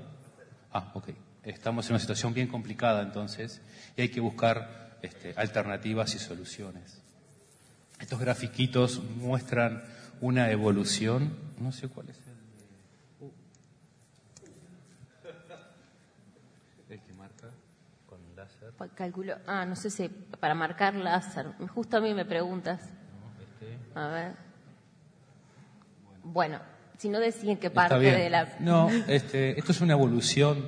Ah, 0.73 0.93
ok. 0.95 1.11
Estamos 1.43 1.85
en 1.87 1.93
una 1.93 2.01
situación 2.01 2.33
bien 2.33 2.49
complicada 2.49 3.03
entonces 3.03 3.61
y 3.95 4.01
hay 4.01 4.09
que 4.09 4.21
buscar 4.21 4.97
este, 5.03 5.35
alternativas 5.37 6.15
y 6.15 6.19
soluciones. 6.19 7.03
Estos 8.01 8.19
grafiquitos 8.19 9.03
muestran 9.03 9.85
una 10.21 10.51
evolución. 10.51 11.37
No 11.59 11.73
sé 11.73 11.89
cuál 11.89 12.11
es 12.11 12.19
el. 12.27 12.37
El 16.89 17.03
que 17.03 17.13
marca 17.15 17.51
con 18.07 18.19
láser. 18.37 18.73
Calculo, 18.95 19.37
ah, 19.47 19.65
no 19.65 19.75
sé 19.75 19.91
si 19.91 20.09
para 20.09 20.55
marcar 20.55 20.95
láser. 20.95 21.47
Justo 21.75 21.97
a 21.97 22.01
mí 22.01 22.15
me 22.15 22.25
preguntas. 22.25 22.81
Este. 23.41 23.79
A 23.99 24.09
ver. 24.09 24.35
Bueno, 26.23 26.61
si 26.99 27.09
no 27.09 27.21
deciden 27.21 27.59
qué 27.59 27.71
parte 27.71 27.99
bien. 27.99 28.17
de 28.17 28.31
la... 28.31 28.57
No, 28.61 28.91
este, 29.09 29.59
esto 29.59 29.73
es 29.73 29.81
una 29.81 29.93
evolución 29.93 30.67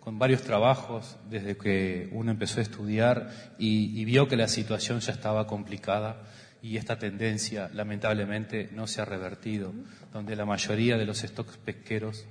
con 0.00 0.18
varios 0.18 0.42
trabajos 0.42 1.16
desde 1.28 1.56
que 1.56 2.08
uno 2.12 2.30
empezó 2.30 2.60
a 2.60 2.62
estudiar 2.62 3.30
y, 3.58 4.00
y 4.00 4.04
vio 4.04 4.28
que 4.28 4.36
la 4.36 4.48
situación 4.48 5.00
ya 5.00 5.12
estaba 5.12 5.46
complicada 5.46 6.22
y 6.62 6.76
esta 6.76 6.98
tendencia 6.98 7.70
lamentablemente 7.72 8.68
no 8.72 8.86
se 8.86 9.00
ha 9.00 9.04
revertido, 9.04 9.72
donde 10.12 10.36
la 10.36 10.44
mayoría 10.44 10.96
de 10.96 11.06
los 11.06 11.18
stocks 11.18 11.56
pesqueros 11.58 12.26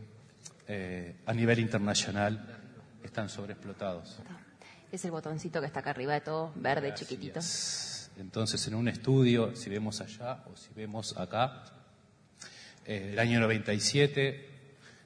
eh, 0.68 1.16
a 1.26 1.34
nivel 1.34 1.60
internacional 1.60 2.46
están 3.04 3.30
sobreexplotados. 3.30 4.20
Es 4.92 5.04
el 5.06 5.12
botoncito 5.12 5.60
que 5.60 5.68
está 5.68 5.80
acá 5.80 5.92
arriba 5.92 6.14
de 6.14 6.22
todo, 6.22 6.52
verde, 6.56 6.94
chiquitito. 6.94 7.40
Entonces, 8.18 8.68
en 8.68 8.76
un 8.76 8.88
estudio, 8.88 9.56
si 9.56 9.70
vemos 9.70 10.02
allá 10.02 10.44
o 10.52 10.56
si 10.56 10.70
vemos 10.76 11.16
acá, 11.18 11.64
eh, 12.86 13.08
del 13.10 13.20
año 13.20 13.40
97, 13.40 14.48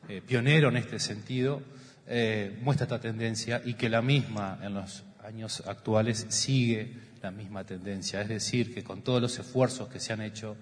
eh, 0.08 0.22
pionero 0.26 0.70
en 0.70 0.78
este 0.78 1.00
sentido, 1.00 1.62
eh, 2.08 2.60
muestra 2.62 2.86
esta 2.86 3.00
tendencia 3.00 3.62
y 3.66 3.74
que 3.74 3.90
la 3.90 4.02
misma 4.02 4.60
en 4.62 4.76
los 4.76 5.04
años 5.24 5.64
actuales 5.66 6.26
sigue 6.30 6.94
la 7.22 7.32
misma 7.32 7.64
tendencia. 7.64 8.22
Es 8.22 8.30
decir, 8.30 8.74
que 8.74 8.84
con 8.84 9.02
todos 9.02 9.22
los 9.22 9.38
esfuerzos 9.38 9.90
que 9.90 10.00
se 10.00 10.14
han 10.14 10.22
hecho, 10.22 10.56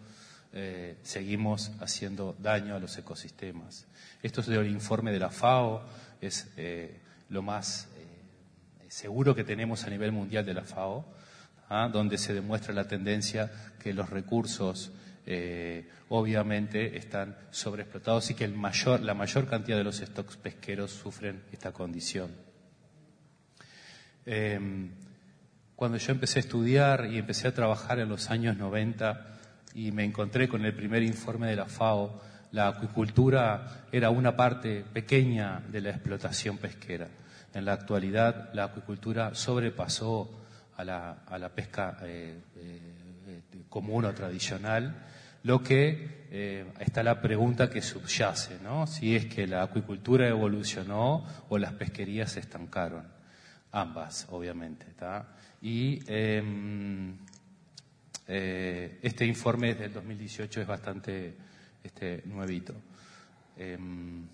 eh, 0.52 0.98
seguimos 1.03 1.72
haciendo 1.80 2.36
daño 2.40 2.76
a 2.76 2.80
los 2.80 2.98
ecosistemas. 2.98 3.86
Esto 4.23 4.41
es 4.41 4.48
del 4.48 4.68
informe 4.68 5.11
de 5.11 5.19
la 5.19 5.30
FAO, 5.30 5.84
es 6.19 6.48
eh, 6.57 6.99
lo 7.30 7.41
más 7.44 7.88
eh, 7.95 8.88
seguro 8.90 9.36
que 9.36 9.44
tenemos 9.44 9.84
a 9.84 9.90
nivel 9.90 10.11
mundial 10.11 10.45
de 10.45 10.56
la 10.56 10.64
FAO, 10.64 11.06
¿ah? 11.69 11.88
donde 11.91 12.18
se 12.18 12.34
demuestra 12.34 12.73
la 12.73 12.88
tendencia 12.88 13.52
que 13.80 13.94
los 13.94 14.10
recursos 14.10 14.91
obviamente 16.07 16.98
están 16.98 17.38
sobreexplotados 17.52 18.31
y 18.31 18.34
que 18.34 18.45
el 18.45 18.56
mayor, 18.56 19.02
la 19.02 19.14
mayor 19.14 19.48
cantidad 19.48 19.77
de 19.77 19.84
los 19.84 19.98
stocks 19.98 20.38
pesqueros 20.38 20.90
sufren 20.90 21.44
esta 21.52 21.72
condición. 21.72 22.31
Cuando 25.80 25.97
yo 25.97 26.11
empecé 26.11 26.39
a 26.39 26.41
estudiar 26.41 27.07
y 27.10 27.18
empecé 27.18 27.47
a 27.47 27.53
trabajar 27.53 27.99
en 27.99 28.10
los 28.10 28.30
años 28.30 28.57
90 28.57 29.27
y 29.76 29.93
me 29.93 30.03
encontré 30.03 30.49
con 30.49 30.65
el 30.65 30.73
primer 30.73 31.03
informe 31.03 31.47
de 31.47 31.56
la 31.56 31.68
FAO, 31.68 32.19
la 32.51 32.68
acuicultura 32.68 33.85
era 33.89 34.10
una 34.10 34.35
parte 34.35 34.84
pequeña 34.91 35.61
de 35.72 35.80
la 35.80 35.91
explotación 35.91 36.57
pesquera. 36.57 37.07
En 37.53 37.64
la 37.64 37.72
actualidad, 37.72 38.49
la 38.53 38.65
acuicultura 38.65 39.34
sobrepasó 39.34 40.30
a 40.76 40.84
la, 40.84 41.19
a 41.26 41.38
la 41.38 41.47
pesca 41.47 41.97
eh, 42.01 42.41
eh, 42.57 42.81
eh, 43.27 43.41
común 43.69 44.03
o 44.03 44.14
tradicional, 44.14 44.93
lo 45.43 45.64
que 45.64 46.27
eh, 46.30 46.73
está 46.80 47.03
la 47.03 47.22
pregunta 47.22 47.69
que 47.69 47.81
subyace, 47.81 48.60
¿no? 48.61 48.85
Si 48.85 49.15
es 49.15 49.27
que 49.27 49.47
la 49.47 49.64
acuicultura 49.64 50.27
evolucionó 50.27 51.26
o 51.47 51.57
las 51.57 51.72
pesquerías 51.72 52.34
se 52.34 52.41
estancaron. 52.41 53.07
Ambas, 53.72 54.27
obviamente, 54.30 54.85
¿está? 54.89 55.39
Y 55.61 55.99
em, 56.07 57.15
eh, 58.27 58.99
este 59.02 59.26
informe 59.26 59.76
del 59.76 59.91
2018 59.91 60.61
es 60.61 60.68
bastante 60.68 61.34
este, 61.84 62.22
nuevito. 62.26 62.73
Em, 63.57 64.26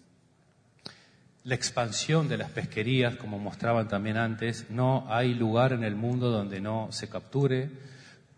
la 1.45 1.55
expansión 1.55 2.27
de 2.27 2.37
las 2.37 2.49
pesquerías, 2.49 3.15
como 3.17 3.37
mostraban 3.37 3.87
también 3.87 4.17
antes, 4.17 4.69
no 4.69 5.05
hay 5.07 5.33
lugar 5.33 5.73
en 5.73 5.83
el 5.83 5.95
mundo 5.95 6.31
donde 6.31 6.59
no 6.59 6.91
se 6.91 7.07
capture, 7.07 7.69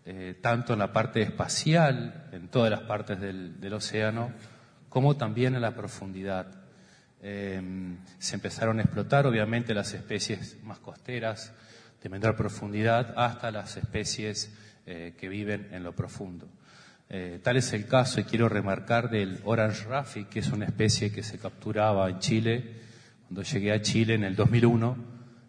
eh, 0.04 0.38
tanto 0.40 0.74
en 0.74 0.78
la 0.78 0.92
parte 0.92 1.22
espacial, 1.22 2.28
en 2.32 2.48
todas 2.48 2.70
las 2.70 2.82
partes 2.82 3.18
del, 3.20 3.72
océano, 3.72 4.30
como 4.88 5.16
también 5.16 5.54
en 5.54 5.62
la 5.62 5.74
profundidad. 5.74 6.46
Eh, 7.22 7.60
se 8.18 8.34
empezaron 8.34 8.78
a 8.78 8.82
explotar, 8.82 9.26
obviamente, 9.26 9.74
las 9.74 9.92
especies 9.94 10.58
más 10.62 10.78
costeras, 10.78 11.52
de 12.02 12.08
menor 12.08 12.36
profundidad, 12.36 13.14
hasta 13.16 13.50
las 13.50 13.76
especies 13.76 14.52
eh, 14.86 15.14
que 15.18 15.28
viven 15.28 15.68
en 15.72 15.82
lo 15.82 15.92
profundo. 15.94 16.48
Eh, 17.10 17.40
tal 17.42 17.56
es 17.56 17.72
el 17.72 17.86
caso, 17.86 18.20
y 18.20 18.24
quiero 18.24 18.48
remarcar, 18.48 19.08
del 19.10 19.40
Orange 19.44 19.84
Raffi, 19.84 20.24
que 20.24 20.40
es 20.40 20.50
una 20.50 20.66
especie 20.66 21.10
que 21.10 21.22
se 21.22 21.38
capturaba 21.38 22.08
en 22.10 22.18
Chile. 22.18 22.74
Cuando 23.26 23.42
llegué 23.42 23.72
a 23.72 23.80
Chile 23.80 24.14
en 24.14 24.24
el 24.24 24.36
2001, 24.36 24.96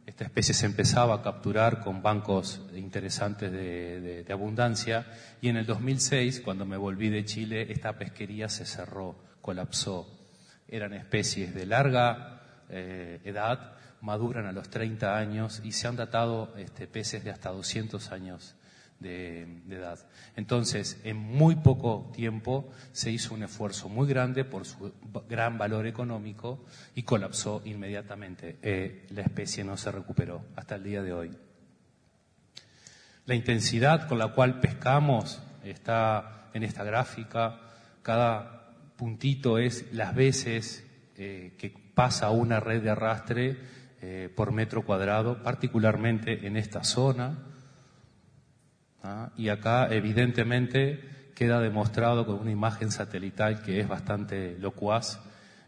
esta 0.05 0.23
especie 0.23 0.53
se 0.53 0.65
empezaba 0.65 1.15
a 1.15 1.21
capturar 1.21 1.81
con 1.81 2.01
bancos 2.01 2.61
interesantes 2.73 3.51
de, 3.51 4.25
abundancia, 4.31 5.05
y 5.41 5.49
en 5.49 5.57
el 5.57 5.65
2006, 5.65 6.41
cuando 6.41 6.65
me 6.65 6.77
volví 6.77 7.09
de 7.09 7.25
Chile, 7.25 7.71
esta 7.71 7.97
pesquería 7.97 8.49
se 8.49 8.65
cerró, 8.65 9.15
colapsó. 9.41 10.07
Eran 10.67 10.93
especies 10.93 11.53
de 11.53 11.65
larga 11.65 12.41
eh, 12.69 13.19
edad, 13.23 13.78
maduran 14.01 14.45
a 14.45 14.51
los 14.51 14.69
30 14.69 15.17
años 15.17 15.61
y 15.63 15.71
se 15.71 15.87
han 15.87 15.95
datado 15.95 16.53
este, 16.57 16.87
peces 16.87 17.23
de 17.23 17.31
hasta 17.31 17.49
200 17.49 18.11
años 18.11 18.55
de, 18.99 19.43
edad. 19.69 19.99
Entonces, 20.35 20.99
en 21.03 21.17
muy 21.17 21.55
poco 21.55 22.11
tiempo 22.13 22.69
se 22.91 23.11
hizo 23.11 23.33
un 23.33 23.43
esfuerzo 23.43 23.89
muy 23.89 24.07
grande 24.07 24.43
por 24.43 24.65
su 24.65 24.93
gran 25.29 25.57
valor 25.57 25.87
económico 25.87 26.65
y 26.95 27.03
colapsó 27.03 27.61
inmediatamente. 27.65 28.57
Eh, 28.61 29.07
la 29.11 29.21
especie 29.21 29.63
no 29.63 29.77
se 29.77 29.91
recuperó 29.91 30.43
hasta 30.55 30.75
el 30.75 30.83
día 30.83 31.01
de 31.01 31.13
hoy. 31.13 31.31
La 33.25 33.35
intensidad 33.35 34.07
con 34.07 34.17
la 34.17 34.29
cual 34.29 34.59
pescamos 34.59 35.41
está 35.63 36.49
en 36.53 36.63
esta 36.63 36.83
gráfica. 36.83 37.59
Cada 38.01 38.73
puntito 38.97 39.57
es 39.59 39.93
las 39.93 40.15
veces 40.15 40.85
eh, 41.15 41.53
que 41.57 41.69
pasa 41.93 42.31
una 42.31 42.59
red 42.59 42.81
de 42.81 42.89
arrastre 42.89 43.57
eh, 44.01 44.29
por 44.33 44.51
metro 44.51 44.83
cuadrado, 44.83 45.43
particularmente 45.43 46.47
en 46.47 46.55
esta 46.57 46.83
zona. 46.83 47.37
¿ah? 49.03 49.31
Y 49.35 49.49
acá, 49.49 49.87
evidentemente, 49.91 51.31
queda 51.35 51.59
demostrado 51.59 52.25
con 52.25 52.35
una 52.35 52.51
imagen 52.51 52.91
satelital 52.91 53.61
que 53.61 53.79
es 53.79 53.87
bastante 53.87 54.57
locuaz, 54.59 55.19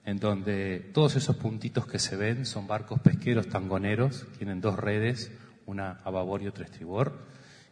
en 0.05 0.19
donde 0.19 0.89
todos 0.93 1.15
esos 1.15 1.35
puntitos 1.35 1.85
que 1.85 1.99
se 1.99 2.15
ven 2.15 2.45
son 2.45 2.67
barcos 2.67 2.99
pesqueros 2.99 3.47
tangoneros, 3.47 4.25
tienen 4.37 4.61
dos 4.61 4.77
redes, 4.77 5.31
una 5.65 5.99
a 6.03 6.09
babor 6.09 6.41
y 6.41 6.47
otra 6.47 6.63
a 6.63 6.67
estribor, 6.67 7.13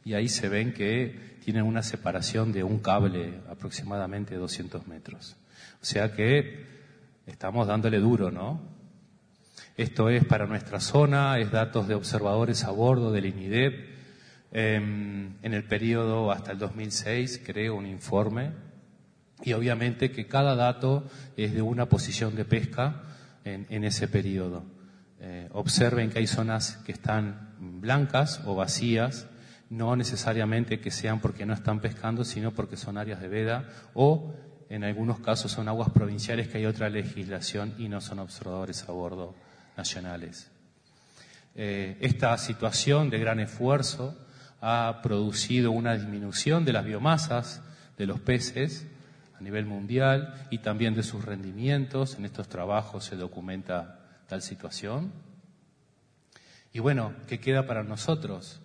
y 0.05 0.13
ahí 0.13 0.29
se 0.29 0.49
ven 0.49 0.73
que 0.73 1.37
tienen 1.43 1.63
una 1.63 1.83
separación 1.83 2.51
de 2.51 2.63
un 2.63 2.79
cable 2.79 3.41
aproximadamente 3.49 4.35
200 4.35 4.87
metros. 4.87 5.35
O 5.81 5.85
sea 5.85 6.13
que 6.13 6.65
estamos 7.25 7.67
dándole 7.67 7.99
duro, 7.99 8.31
¿no? 8.31 8.78
Esto 9.79 10.09
es 10.09 10.25
para 10.25 10.45
nuestra 10.45 10.81
zona, 10.81 11.39
es 11.39 11.51
datos 11.51 11.87
de 11.87 11.95
observadores 11.95 12.65
a 12.65 12.71
bordo 12.71 13.13
del 13.13 13.27
INIDEP. 13.27 13.95
Em, 14.51 15.37
en 15.41 15.53
el 15.53 15.63
periodo 15.63 16.33
hasta 16.33 16.51
el 16.51 16.59
2006 16.59 17.41
creo 17.45 17.75
un 17.75 17.85
informe 17.85 18.51
y 19.41 19.53
obviamente 19.53 20.11
que 20.11 20.27
cada 20.27 20.53
dato 20.55 21.05
es 21.37 21.53
de 21.53 21.61
una 21.61 21.85
posición 21.85 22.35
de 22.35 22.43
pesca 22.43 23.03
en, 23.45 23.85
ese 23.85 24.09
periodo. 24.09 24.65
Eh, 25.21 25.47
observen 25.53 26.09
que 26.09 26.19
hay 26.19 26.27
zonas 26.27 26.75
que 26.85 26.91
están 26.91 27.55
blancas 27.79 28.41
o 28.45 28.55
vacías, 28.55 29.27
no 29.69 29.95
necesariamente 29.95 30.81
que 30.81 30.91
sean 30.91 31.21
porque 31.21 31.45
no 31.45 31.53
están 31.53 31.79
pescando, 31.79 32.25
sino 32.25 32.51
porque 32.51 32.75
son 32.75 32.97
áreas 32.97 33.21
de 33.21 33.29
veda 33.29 33.69
o 33.93 34.33
en 34.67 34.83
algunos 34.83 35.21
casos 35.21 35.53
son 35.53 35.69
aguas 35.69 35.89
provinciales 35.91 36.49
que 36.49 36.57
hay 36.57 36.65
otra 36.65 36.89
legislación 36.89 37.75
y 37.77 37.87
no 37.87 38.01
son 38.01 38.19
observadores 38.19 38.83
a 38.89 38.91
bordo 38.91 39.35
nacionales. 39.79 40.51
Eh, 41.55 41.97
esta 42.01 42.37
situación 42.37 43.09
de 43.09 43.17
gran 43.17 43.39
esfuerzo 43.39 44.13
ha 44.59 44.99
producido 45.01 45.71
una 45.71 45.95
disminución 45.95 46.65
de 46.65 46.73
las 46.73 46.83
biomasas 46.83 47.61
de 47.97 48.05
los 48.05 48.19
peces 48.19 48.85
a 49.39 49.41
nivel 49.41 49.65
mundial 49.65 50.47
y 50.49 50.57
también 50.57 50.95
de 50.95 51.03
sus 51.03 51.23
rendimientos. 51.23 52.15
En 52.15 52.25
estos 52.25 52.49
trabajos 52.49 53.05
se 53.05 53.15
documenta 53.15 53.99
tal 54.27 54.41
situación. 54.41 55.13
Y 56.73 56.79
bueno, 56.79 57.13
¿qué 57.27 57.39
queda 57.39 57.65
para 57.65 57.83
nosotros? 57.83 58.59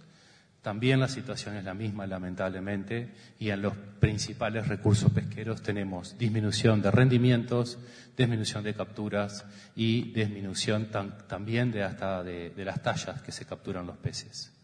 También 0.64 0.98
la 0.98 1.08
situación 1.08 1.56
es 1.56 1.64
la 1.64 1.74
misma, 1.74 2.06
lamentablemente, 2.06 3.10
y 3.38 3.50
en 3.50 3.60
los 3.60 3.74
principales 4.00 4.66
recursos 4.66 5.12
pesqueros 5.12 5.62
tenemos 5.62 6.16
disminución 6.16 6.80
de 6.80 6.90
rendimientos, 6.90 7.76
disminución 8.16 8.64
de 8.64 8.72
capturas 8.72 9.44
y 9.76 10.10
disminución 10.12 10.88
también 11.28 11.70
de 11.70 11.82
hasta 11.82 12.22
de, 12.22 12.50
las 12.64 12.82
tallas 12.82 13.20
que 13.20 13.30
se 13.30 13.44
capturan 13.44 13.86
los 13.86 13.98
peces. 13.98 14.54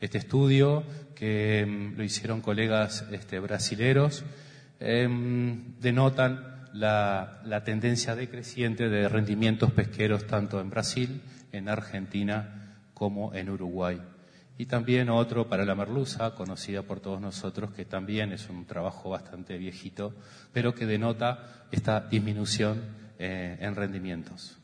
Este 0.00 0.18
estudio, 0.18 0.84
que 1.16 1.66
mm, 1.66 1.96
lo 1.96 2.04
hicieron 2.04 2.40
colegas 2.40 3.04
este, 3.10 3.40
brasileros, 3.40 4.24
em, 4.78 5.74
denotan 5.80 6.68
la, 6.72 7.42
la 7.44 7.64
tendencia 7.64 8.14
decreciente 8.14 8.88
de 8.88 9.08
rendimientos 9.08 9.72
pesqueros 9.72 10.24
tanto 10.24 10.60
en 10.60 10.70
Brasil, 10.70 11.20
en 11.50 11.68
Argentina, 11.68 12.76
como 12.94 13.34
en 13.34 13.50
Uruguay 13.50 14.00
y 14.58 14.66
también 14.66 15.08
otro 15.08 15.48
para 15.48 15.64
la 15.64 15.74
merluza, 15.74 16.34
conocida 16.34 16.82
por 16.82 17.00
todos 17.00 17.20
nosotros, 17.20 17.72
que 17.72 17.84
también 17.84 18.32
es 18.32 18.48
un 18.48 18.66
trabajo 18.66 19.10
bastante 19.10 19.56
viejito, 19.58 20.14
pero 20.52 20.74
que 20.74 20.86
denota 20.86 21.66
esta 21.70 22.00
disminución 22.00 22.80
eh, 23.18 23.56
en 23.60 23.74
rendimientos. 23.74 24.58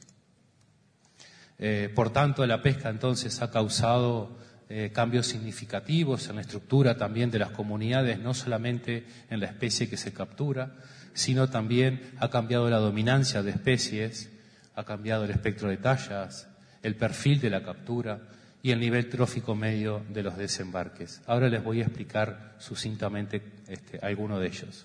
Eh, 1.59 1.91
por 1.95 2.11
tanto, 2.11 2.47
la 2.47 2.63
pesca 2.63 2.89
entonces 2.89 3.43
ha 3.43 3.51
causado 3.51 4.39
eh, 4.69 4.91
cambios 4.93 5.27
significativos 5.27 6.29
en 6.29 6.37
la 6.37 6.43
estructura 6.43 6.97
también 6.97 7.31
de 7.31 7.39
las 7.39 7.51
comunidades, 7.51 8.19
no 8.21 8.35
solamente 8.35 9.07
en 9.31 9.41
la 9.41 9.47
especie 9.47 9.89
que 9.89 9.97
se 9.97 10.13
captura, 10.13 10.77
sino 11.15 11.49
también 11.49 12.13
ha 12.19 12.29
cambiado 12.29 12.69
la 12.69 12.79
dominancia 12.79 13.43
de 13.43 13.51
especies, 13.51 14.31
ha 14.77 14.85
cambiado 14.85 15.25
el 15.25 15.31
espectro 15.31 15.69
de 15.69 15.79
tallas, 15.79 16.49
el 16.83 16.95
perfil 16.97 17.41
de 17.41 17.51
la 17.51 17.63
captura, 17.63 18.21
y 18.69 18.71
el 18.71 18.81
nivel 18.81 19.09
trófico 19.09 19.55
medio 19.55 20.05
de 20.11 20.23
los 20.23 20.37
desembarques. 20.37 21.23
Ahora 21.27 21.49
les 21.49 21.65
voy 21.65 21.81
a 21.81 21.85
explicar 21.85 22.55
sucintamente 22.59 23.41
este, 23.67 23.99
alguno 24.03 24.39
de 24.39 24.47
ellos. 24.47 24.85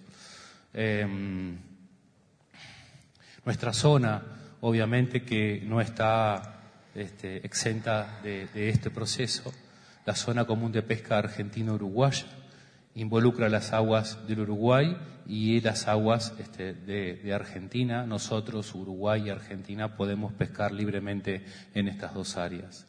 Em, 0.74 1.58
nuestra 3.44 3.74
zona, 3.74 4.24
obviamente 4.62 5.24
que 5.24 5.62
no 5.66 5.82
está 5.82 6.62
este, 6.96 7.46
exenta 7.46 8.22
de, 8.24 8.48
este 8.70 8.90
proceso. 8.90 9.54
La 10.06 10.16
zona 10.16 10.46
común 10.46 10.72
de 10.72 10.82
pesca 10.82 11.18
argentino-uruguaya 11.18 12.28
involucra 12.96 13.50
las 13.50 13.74
aguas 13.74 14.26
del 14.26 14.40
Uruguay 14.40 14.96
y 15.28 15.60
las 15.60 15.90
aguas 15.90 16.34
este, 16.40 16.74
de, 16.74 17.16
de, 17.16 17.34
Argentina. 17.34 18.06
Nosotros, 18.06 18.74
Uruguay 18.76 19.24
y 19.26 19.30
Argentina, 19.30 19.98
podemos 19.98 20.32
pescar 20.32 20.72
libremente 20.72 21.44
en 21.74 21.90
estas 21.90 22.14
dos 22.14 22.38
áreas. 22.38 22.88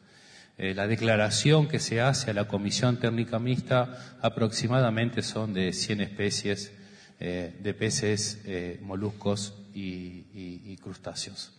Eh, 0.57 0.73
la 0.73 0.87
declaración 0.87 1.67
que 1.67 1.79
se 1.79 1.99
hace 1.99 2.31
a 2.31 2.33
la 2.33 2.47
Comisión 2.47 2.97
Técnica 2.97 3.39
Mixta 3.39 4.17
aproximadamente 4.21 5.21
son 5.21 5.53
de 5.53 5.73
100 5.73 6.01
especies 6.01 6.71
eh, 7.19 7.55
de 7.59 7.73
peces, 7.73 8.41
eh, 8.45 8.79
moluscos 8.81 9.53
y, 9.73 10.77
crustáceos. 10.81 11.51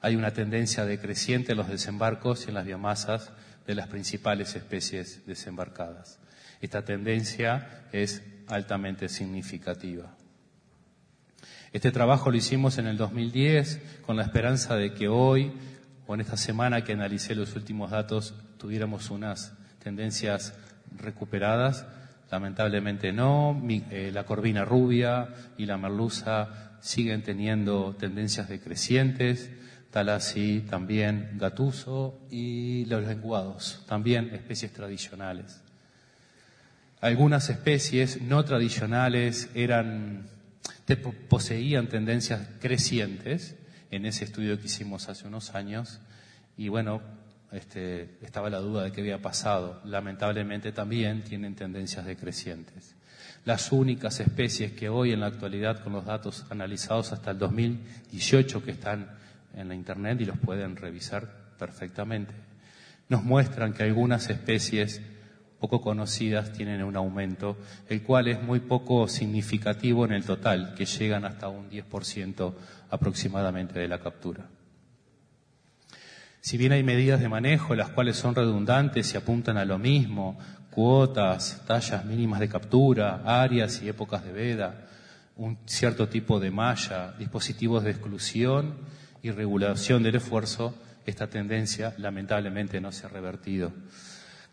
Hay 0.00 0.14
una 0.14 0.32
tendencia 0.32 0.84
decreciente 0.84 1.52
en 1.52 1.58
los 1.58 1.68
desembarcos 1.68 2.44
y 2.44 2.48
en 2.48 2.54
las 2.54 2.64
biomasas 2.64 3.32
de 3.66 3.74
las 3.74 3.88
principales 3.88 4.54
especies 4.54 5.26
desembarcadas. 5.26 6.18
Esta 6.60 6.84
tendencia 6.84 7.88
es 7.92 8.22
altamente 8.46 9.08
significativa. 9.08 10.14
Este 11.72 11.90
trabajo 11.90 12.30
lo 12.30 12.36
hicimos 12.36 12.78
en 12.78 12.86
el 12.86 12.96
2010 12.96 13.80
con 14.06 14.16
la 14.16 14.22
esperanza 14.22 14.76
de 14.76 14.94
que 14.94 15.08
hoy 15.08 15.52
o 16.06 16.14
en 16.14 16.20
esta 16.20 16.36
semana 16.36 16.84
que 16.84 16.92
analicé 16.92 17.34
los 17.34 17.54
últimos 17.56 17.90
datos 17.90 18.34
tuviéramos 18.58 19.10
unas 19.10 19.52
tendencias 19.82 20.54
recuperadas. 20.96 21.86
Lamentablemente 22.30 23.12
no. 23.12 23.60
Eh, 23.90 24.10
la 24.12 24.24
corvina 24.24 24.64
rubia 24.64 25.28
y 25.56 25.66
la 25.66 25.76
merluza 25.76 26.78
siguen 26.80 27.22
teniendo 27.22 27.94
tendencias 27.98 28.48
decrecientes, 28.48 29.50
tal 29.90 30.08
así 30.08 30.64
también 30.68 31.30
gatuso 31.34 32.18
y 32.30 32.84
los 32.86 33.04
lenguados, 33.04 33.84
también 33.86 34.30
especies 34.34 34.72
tradicionales. 34.72 35.62
Algunas 37.00 37.50
especies 37.50 38.22
no 38.22 38.44
tradicionales 38.44 39.50
eran, 39.54 40.26
poseían 41.28 41.88
tendencias 41.88 42.48
crecientes, 42.60 43.56
en 43.96 44.06
ese 44.06 44.24
estudio 44.24 44.58
que 44.58 44.66
hicimos 44.66 45.08
hace 45.08 45.26
unos 45.26 45.54
años 45.54 46.00
y 46.56 46.68
bueno, 46.68 47.02
este, 47.52 48.16
estaba 48.22 48.50
la 48.50 48.58
duda 48.58 48.84
de 48.84 48.92
qué 48.92 49.00
había 49.00 49.20
pasado. 49.20 49.80
Lamentablemente 49.84 50.72
también 50.72 51.22
tienen 51.22 51.54
tendencias 51.54 52.04
decrecientes. 52.04 52.94
Las 53.44 53.70
únicas 53.72 54.18
especies 54.20 54.72
que 54.72 54.88
hoy 54.88 55.12
en 55.12 55.20
la 55.20 55.26
actualidad, 55.26 55.82
con 55.82 55.92
los 55.92 56.04
datos 56.04 56.44
analizados 56.50 57.12
hasta 57.12 57.30
el 57.30 57.38
2018 57.38 58.64
que 58.64 58.72
están 58.72 59.08
en 59.54 59.68
la 59.68 59.74
Internet 59.74 60.20
y 60.20 60.24
los 60.24 60.38
pueden 60.38 60.76
revisar 60.76 61.54
perfectamente, 61.58 62.34
nos 63.08 63.22
muestran 63.22 63.72
que 63.72 63.84
algunas 63.84 64.28
especies 64.30 65.00
poco 65.60 65.80
conocidas 65.80 66.52
tienen 66.52 66.82
un 66.82 66.96
aumento, 66.96 67.56
el 67.88 68.02
cual 68.02 68.28
es 68.28 68.42
muy 68.42 68.60
poco 68.60 69.08
significativo 69.08 70.04
en 70.04 70.12
el 70.12 70.24
total, 70.24 70.74
que 70.74 70.84
llegan 70.84 71.24
hasta 71.24 71.48
un 71.48 71.70
10% 71.70 72.52
aproximadamente 72.90 73.78
de 73.78 73.88
la 73.88 74.00
captura. 74.00 74.46
Si 76.40 76.56
bien 76.56 76.72
hay 76.72 76.84
medidas 76.84 77.20
de 77.20 77.28
manejo 77.28 77.74
las 77.74 77.90
cuales 77.90 78.16
son 78.16 78.34
redundantes 78.34 79.12
y 79.12 79.16
apuntan 79.16 79.56
a 79.56 79.64
lo 79.64 79.78
mismo, 79.78 80.38
cuotas, 80.70 81.64
tallas 81.66 82.04
mínimas 82.04 82.38
de 82.38 82.48
captura, 82.48 83.22
áreas 83.24 83.82
y 83.82 83.88
épocas 83.88 84.24
de 84.24 84.32
veda, 84.32 84.86
un 85.36 85.58
cierto 85.66 86.08
tipo 86.08 86.38
de 86.38 86.50
malla, 86.50 87.14
dispositivos 87.18 87.82
de 87.82 87.90
exclusión 87.90 88.76
y 89.22 89.30
regulación 89.30 90.02
del 90.02 90.16
esfuerzo, 90.16 90.74
esta 91.04 91.28
tendencia 91.28 91.94
lamentablemente 91.98 92.80
no 92.80 92.92
se 92.92 93.06
ha 93.06 93.08
revertido. 93.08 93.72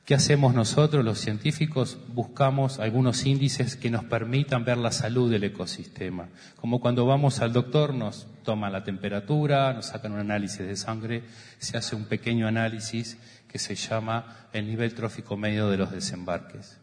¿Qué 0.05 0.15
hacemos 0.15 0.53
nosotros, 0.53 1.05
los 1.05 1.19
científicos? 1.19 1.97
Buscamos 2.09 2.79
algunos 2.79 3.25
índices 3.25 3.77
que 3.77 3.89
nos 3.89 4.03
permitan 4.03 4.65
ver 4.65 4.77
la 4.77 4.91
salud 4.91 5.31
del 5.31 5.45
ecosistema. 5.45 6.27
Como 6.57 6.81
cuando 6.81 7.05
vamos 7.05 7.39
al 7.39 7.53
doctor, 7.53 7.93
nos 7.93 8.27
toman 8.43 8.73
la 8.73 8.83
temperatura, 8.83 9.71
nos 9.71 9.85
sacan 9.85 10.11
un 10.11 10.19
análisis 10.19 10.59
de 10.59 10.75
sangre, 10.75 11.23
se 11.57 11.77
hace 11.77 11.95
un 11.95 12.03
pequeño 12.03 12.47
análisis 12.49 13.17
que 13.47 13.59
se 13.59 13.75
llama 13.75 14.49
el 14.51 14.67
nivel 14.67 14.93
trófico 14.93 15.37
medio 15.37 15.69
de 15.69 15.77
los 15.77 15.91
desembarques. 15.91 16.77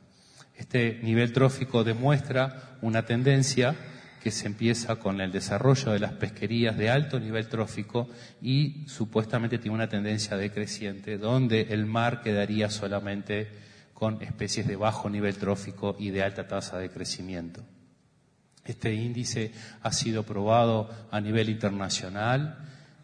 Este 0.56 0.98
nivel 1.02 1.34
trófico 1.34 1.84
demuestra 1.84 2.78
una 2.80 3.04
tendencia 3.04 3.76
que 4.22 4.30
se 4.30 4.46
empieza 4.46 4.96
con 4.96 5.20
el 5.20 5.32
desarrollo 5.32 5.92
de 5.92 5.98
las 5.98 6.12
pesquerías 6.12 6.76
de 6.76 6.90
alto 6.90 7.18
nivel 7.18 7.48
trófico 7.48 8.08
y 8.42 8.84
supuestamente 8.86 9.58
tiene 9.58 9.74
una 9.74 9.88
tendencia 9.88 10.36
decreciente, 10.36 11.18
donde 11.18 11.62
el 11.70 11.86
mar 11.86 12.20
quedaría 12.20 12.68
solamente 12.68 13.48
con 13.94 14.22
especies 14.22 14.66
de 14.66 14.76
bajo 14.76 15.08
nivel 15.08 15.36
trófico 15.36 15.96
y 15.98 16.10
de 16.10 16.22
alta 16.22 16.46
tasa 16.46 16.78
de 16.78 16.90
crecimiento. 16.90 17.62
Este 18.64 18.92
índice 18.92 19.52
ha 19.82 19.92
sido 19.92 20.22
probado 20.22 20.90
a 21.10 21.20
nivel 21.20 21.48
internacional, 21.48 22.58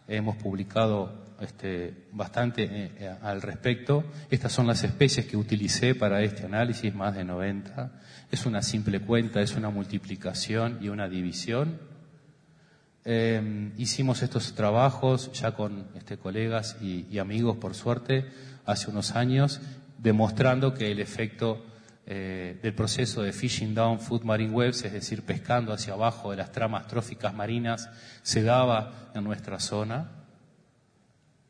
hemos 0.06 0.36
publicado 0.36 1.26
este, 1.40 2.06
bastante 2.12 2.64
eh, 2.64 2.92
eh, 2.98 3.14
al 3.22 3.42
respecto. 3.42 4.04
Estas 4.30 4.52
son 4.52 4.66
las 4.66 4.84
especies 4.84 5.26
que 5.26 5.36
utilicé 5.36 5.94
para 5.94 6.22
este 6.22 6.44
análisis, 6.44 6.94
más 6.94 7.14
de 7.14 7.24
90. 7.24 7.90
Es 8.30 8.44
una 8.44 8.62
simple 8.62 9.00
cuenta, 9.00 9.40
es 9.40 9.54
una 9.54 9.70
multiplicación 9.70 10.78
y 10.80 10.88
una 10.88 11.08
división. 11.08 11.78
Eh, 13.04 13.70
hicimos 13.78 14.22
estos 14.22 14.54
trabajos 14.54 15.30
ya 15.32 15.52
con 15.52 15.86
este, 15.94 16.18
colegas 16.18 16.76
y, 16.82 17.18
amigos, 17.18 17.56
por 17.56 17.74
suerte, 17.74 18.26
hace 18.64 18.90
unos 18.90 19.12
años, 19.12 19.60
demostrando 19.98 20.74
que 20.74 20.90
el 20.90 21.00
efecto 21.00 21.64
del 22.06 22.72
proceso 22.74 23.22
de 23.22 23.32
fishing 23.32 23.74
down 23.74 23.98
food 23.98 24.22
marine 24.22 24.52
webs, 24.52 24.84
es 24.84 24.92
decir, 24.92 25.22
pescando 25.22 25.72
hacia 25.72 25.94
abajo 25.94 26.30
de 26.30 26.36
las 26.36 26.52
tramas 26.52 26.86
tróficas 26.86 27.34
marinas, 27.34 27.90
se 28.22 28.44
daba 28.44 29.10
en 29.12 29.24
nuestra 29.24 29.58
zona. 29.58 30.08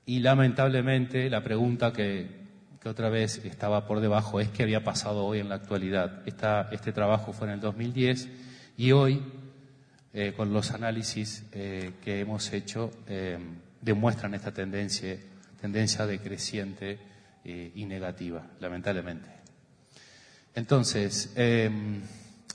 Y 0.06 0.20
lamentablemente 0.20 1.28
la 1.28 1.42
pregunta 1.42 1.92
que, 1.92 2.45
otra 2.86 3.08
vez 3.08 3.44
estaba 3.44 3.86
por 3.86 4.00
debajo 4.00 4.40
es 4.40 4.48
qué 4.48 4.62
había 4.62 4.84
pasado 4.84 5.24
hoy 5.24 5.40
en 5.40 5.48
la 5.48 5.56
actualidad. 5.56 6.22
este 6.72 6.92
trabajo 6.92 7.32
fue 7.32 7.48
en 7.48 7.54
el 7.54 7.60
2010 7.60 8.28
y 8.76 8.92
hoy, 8.92 9.22
eh, 10.12 10.32
con 10.36 10.52
los 10.52 10.70
análisis 10.70 11.44
eh, 11.52 11.92
que 12.04 12.20
hemos 12.20 12.52
hecho, 12.52 12.90
eh, 13.08 13.38
demuestran 13.80 14.34
esta 14.34 14.52
tendencia, 14.52 15.16
tendencia 15.60 16.06
decreciente 16.06 16.98
y 17.48 17.84
negativa, 17.84 18.44
lamentablemente. 18.58 19.28
Entonces, 20.52 21.32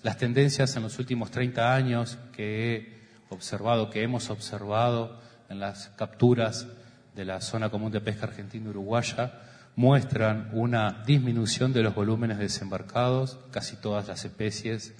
las 0.04 0.18
tendencias 0.18 0.76
en 0.76 0.84
los 0.84 1.00
últimos 1.00 1.32
30 1.32 1.74
años 1.74 2.18
que 2.34 2.76
he 2.76 2.94
observado, 3.30 3.90
que 3.90 4.04
hemos 4.04 4.30
observado 4.30 5.22
en 5.48 5.62
las 5.62 5.88
capturas 5.96 6.68
de 7.16 7.24
la 7.24 7.40
zona 7.40 7.70
común 7.70 7.94
de 7.94 8.02
pesca 8.02 8.26
argentina-uruguaya 8.26 9.32
muestran 9.76 10.50
una 10.54 11.04
disminución 11.06 11.74
de 11.74 11.84
los 11.84 11.96
volúmenes 11.96 12.38
desembarcados, 12.38 13.40
casi 13.52 13.76
todas 13.78 14.08
las 14.08 14.26
especies, 14.26 14.94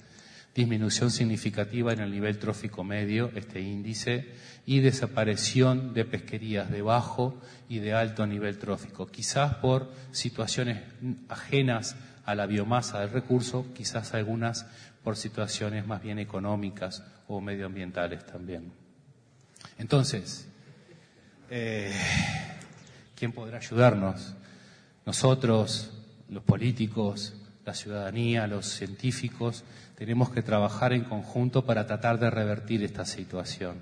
disminución 0.54 1.10
significativa 1.10 1.92
en 1.92 2.00
el 2.00 2.10
nivel 2.10 2.38
trófico 2.38 2.84
medio, 2.84 3.30
este 3.34 3.60
índice, 3.60 4.32
y 4.66 4.80
desaparición 4.80 5.92
de 5.92 6.04
pesquerías 6.04 6.70
de 6.70 6.82
bajo 6.82 7.40
y 7.68 7.80
de 7.80 7.94
alto 7.94 8.26
nivel 8.26 8.58
trófico, 8.58 9.06
quizás 9.06 9.54
por 9.56 9.90
situaciones 10.12 10.82
ajenas 11.28 11.96
a 12.24 12.34
la 12.34 12.46
biomasa 12.46 13.00
del 13.00 13.10
recurso, 13.10 13.66
quizás 13.74 14.14
algunas 14.14 14.66
por 15.02 15.16
situaciones 15.16 15.86
más 15.86 16.02
bien 16.02 16.18
económicas 16.18 17.02
o 17.26 17.40
medioambientales 17.40 18.24
también. 18.24 18.72
Entonces, 19.78 20.48
eh, 21.50 21.92
¿quién 23.16 23.32
podrá 23.32 23.58
ayudarnos? 23.58 24.36
Nosotros, 25.04 25.90
los 26.28 26.42
políticos, 26.42 27.34
la 27.64 27.74
ciudadanía, 27.74 28.46
los 28.46 28.66
científicos, 28.66 29.64
tenemos 29.96 30.30
que 30.30 30.42
trabajar 30.42 30.92
en 30.92 31.04
conjunto 31.04 31.64
para 31.64 31.86
tratar 31.86 32.18
de 32.18 32.30
revertir 32.30 32.82
esta 32.82 33.04
situación. 33.04 33.76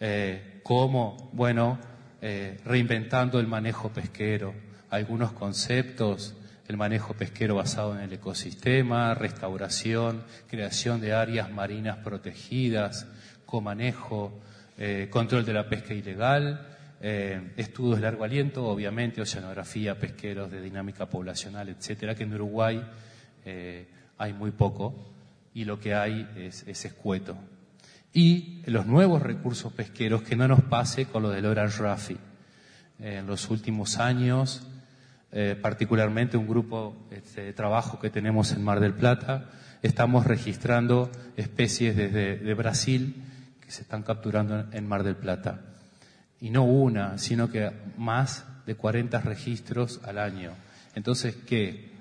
Eh, 0.00 0.60
¿Cómo? 0.62 1.30
Bueno, 1.32 1.78
eh, 2.20 2.58
reinventando 2.64 3.38
el 3.38 3.46
manejo 3.46 3.90
pesquero, 3.90 4.54
algunos 4.90 5.32
conceptos, 5.32 6.34
el 6.68 6.76
manejo 6.76 7.14
pesquero 7.14 7.54
basado 7.54 7.94
en 7.94 8.00
el 8.02 8.12
ecosistema, 8.12 9.14
restauración, 9.14 10.24
creación 10.48 11.00
de 11.00 11.12
áreas 11.12 11.50
marinas 11.50 11.98
protegidas, 11.98 13.06
comanejo, 13.44 14.32
eh, 14.76 15.08
control 15.10 15.44
de 15.44 15.52
la 15.52 15.68
pesca 15.68 15.94
ilegal, 15.94 16.75
eh, 17.00 17.52
estudios 17.56 17.96
de 17.96 18.02
largo 18.02 18.24
aliento, 18.24 18.66
obviamente, 18.66 19.20
oceanografía, 19.20 19.98
pesqueros 19.98 20.50
de 20.50 20.62
dinámica 20.62 21.06
poblacional, 21.06 21.68
etcétera, 21.68 22.14
que 22.14 22.24
en 22.24 22.34
Uruguay 22.34 22.82
eh, 23.44 23.86
hay 24.16 24.32
muy 24.32 24.50
poco 24.50 25.12
y 25.52 25.64
lo 25.64 25.78
que 25.78 25.94
hay 25.94 26.26
es, 26.36 26.66
escueto. 26.66 27.36
Y 28.12 28.62
los 28.66 28.86
nuevos 28.86 29.22
recursos 29.22 29.72
pesqueros, 29.72 30.22
que 30.22 30.36
no 30.36 30.48
nos 30.48 30.62
pase 30.62 31.06
con 31.06 31.22
lo 31.22 31.30
del 31.30 31.44
Orange 31.46 31.82
Rafi. 31.82 32.16
en 32.98 33.26
los 33.26 33.50
últimos 33.50 33.98
años, 33.98 34.66
particularmente 35.60 36.38
un 36.38 36.48
grupo 36.48 36.96
este, 37.10 37.42
de 37.42 37.52
trabajo 37.52 38.00
que 38.00 38.08
tenemos 38.08 38.52
en 38.52 38.64
Mar 38.64 38.80
del 38.80 38.94
Plata, 38.94 39.50
estamos 39.82 40.26
registrando 40.26 41.10
especies 41.36 41.94
desde 41.94 42.38
de 42.38 42.54
Brasil 42.54 43.22
que 43.60 43.70
se 43.70 43.82
están 43.82 44.02
capturando 44.02 44.66
en 44.72 44.88
Mar 44.88 45.02
del 45.02 45.16
Plata. 45.16 45.75
Y 46.40 46.50
no 46.50 46.64
una, 46.64 47.18
sino 47.18 47.50
que 47.50 47.70
más 47.96 48.44
de 48.66 48.74
40 48.74 49.20
registros 49.20 50.00
al 50.04 50.18
año. 50.18 50.52
Entonces, 50.94 51.36
¿qué? 51.46 51.92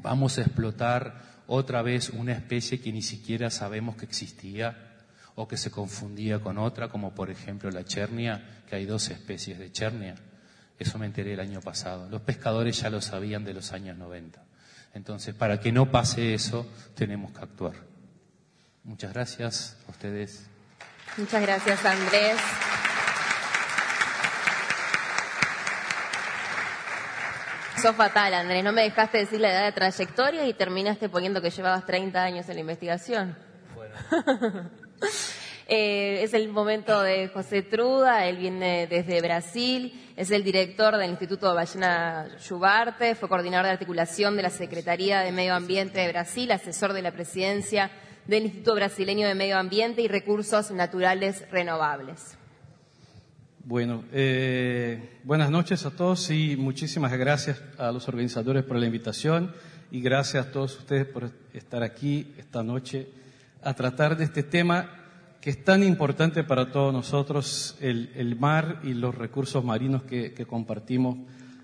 Vamos 0.00 0.38
a 0.38 0.42
explotar 0.42 1.22
otra 1.46 1.82
vez 1.82 2.10
una 2.10 2.32
especie 2.32 2.80
que 2.80 2.92
ni 2.92 3.02
siquiera 3.02 3.50
sabemos 3.50 3.96
que 3.96 4.04
existía 4.04 4.76
o 5.34 5.46
que 5.46 5.56
se 5.56 5.70
confundía 5.70 6.40
con 6.40 6.58
otra, 6.58 6.88
como 6.88 7.14
por 7.14 7.30
ejemplo 7.30 7.70
la 7.70 7.84
chernia, 7.84 8.62
que 8.68 8.76
hay 8.76 8.86
dos 8.86 9.08
especies 9.10 9.58
de 9.58 9.70
chernia. 9.70 10.16
Eso 10.78 10.98
me 10.98 11.06
enteré 11.06 11.34
el 11.34 11.40
año 11.40 11.60
pasado. 11.60 12.08
Los 12.08 12.22
pescadores 12.22 12.80
ya 12.80 12.90
lo 12.90 13.00
sabían 13.00 13.44
de 13.44 13.54
los 13.54 13.72
años 13.72 13.96
90. 13.96 14.42
Entonces, 14.94 15.34
para 15.34 15.60
que 15.60 15.72
no 15.72 15.90
pase 15.90 16.34
eso, 16.34 16.66
tenemos 16.94 17.32
que 17.32 17.40
actuar. 17.40 17.74
Muchas 18.84 19.12
gracias 19.12 19.76
a 19.86 19.90
ustedes. 19.90 20.46
Muchas 21.16 21.42
gracias, 21.42 21.84
Andrés. 21.84 22.36
Sos 27.80 27.94
fatal, 27.94 28.34
Andrés. 28.34 28.64
No 28.64 28.72
me 28.72 28.82
dejaste 28.82 29.18
decir 29.18 29.40
la 29.40 29.52
edad 29.52 29.64
de 29.64 29.72
trayectoria 29.72 30.44
y 30.46 30.52
terminaste 30.52 31.08
poniendo 31.08 31.40
que 31.40 31.50
llevabas 31.50 31.86
30 31.86 32.20
años 32.20 32.48
en 32.48 32.54
la 32.56 32.60
investigación. 32.60 33.36
Bueno. 33.74 34.70
Eh, 35.70 36.22
es 36.22 36.32
el 36.32 36.48
momento 36.48 37.02
de 37.02 37.28
José 37.28 37.60
Truda, 37.60 38.24
él 38.24 38.38
viene 38.38 38.86
desde 38.86 39.20
Brasil, 39.20 40.12
es 40.16 40.30
el 40.30 40.42
director 40.42 40.96
del 40.96 41.10
Instituto 41.10 41.54
Ballena 41.54 42.26
Yubarte, 42.38 43.14
fue 43.14 43.28
coordinador 43.28 43.66
de 43.66 43.72
articulación 43.72 44.34
de 44.34 44.44
la 44.44 44.48
Secretaría 44.48 45.20
de 45.20 45.30
Medio 45.30 45.54
Ambiente 45.54 46.00
de 46.00 46.08
Brasil, 46.08 46.50
asesor 46.52 46.94
de 46.94 47.02
la 47.02 47.12
presidencia 47.12 47.90
del 48.26 48.44
Instituto 48.44 48.76
Brasileño 48.76 49.28
de 49.28 49.34
Medio 49.34 49.58
Ambiente 49.58 50.00
y 50.00 50.08
Recursos 50.08 50.70
Naturales 50.70 51.44
Renovables. 51.50 52.37
Bueno, 53.68 54.02
eh, 54.14 55.18
buenas 55.24 55.50
noches 55.50 55.84
a 55.84 55.90
todos 55.90 56.30
y 56.30 56.56
muchísimas 56.56 57.12
gracias 57.18 57.62
a 57.76 57.92
los 57.92 58.08
organizadores 58.08 58.64
por 58.64 58.78
la 58.78 58.86
invitación 58.86 59.52
y 59.90 60.00
gracias 60.00 60.46
a 60.46 60.50
todos 60.50 60.78
ustedes 60.78 61.04
por 61.04 61.30
estar 61.52 61.82
aquí 61.82 62.32
esta 62.38 62.62
noche 62.62 63.10
a 63.62 63.74
tratar 63.74 64.16
de 64.16 64.24
este 64.24 64.42
tema 64.42 64.88
que 65.42 65.50
es 65.50 65.62
tan 65.62 65.82
importante 65.82 66.44
para 66.44 66.72
todos 66.72 66.94
nosotros, 66.94 67.76
el, 67.82 68.36
mar 68.40 68.80
y 68.84 68.94
los 68.94 69.14
recursos 69.14 69.62
marinos 69.62 70.02
que, 70.04 70.46
compartimos. 70.48 71.18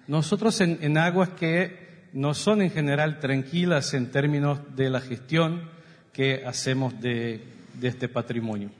Nosotros 0.07 0.61
en 0.61 0.99
aguas 0.99 1.31
que 1.31 2.11
no 2.13 2.35
son 2.35 2.61
en 2.61 2.71
general 2.71 3.19
tranquilas 3.19 3.95
en 3.95 4.11
términos 4.11 4.61
de 4.77 4.91
la 4.91 5.01
gestión, 5.01 5.71
que 6.13 6.45
hacemos 6.45 7.01
de, 7.01 7.43
este 7.81 8.11
patrimonio. 8.11 8.71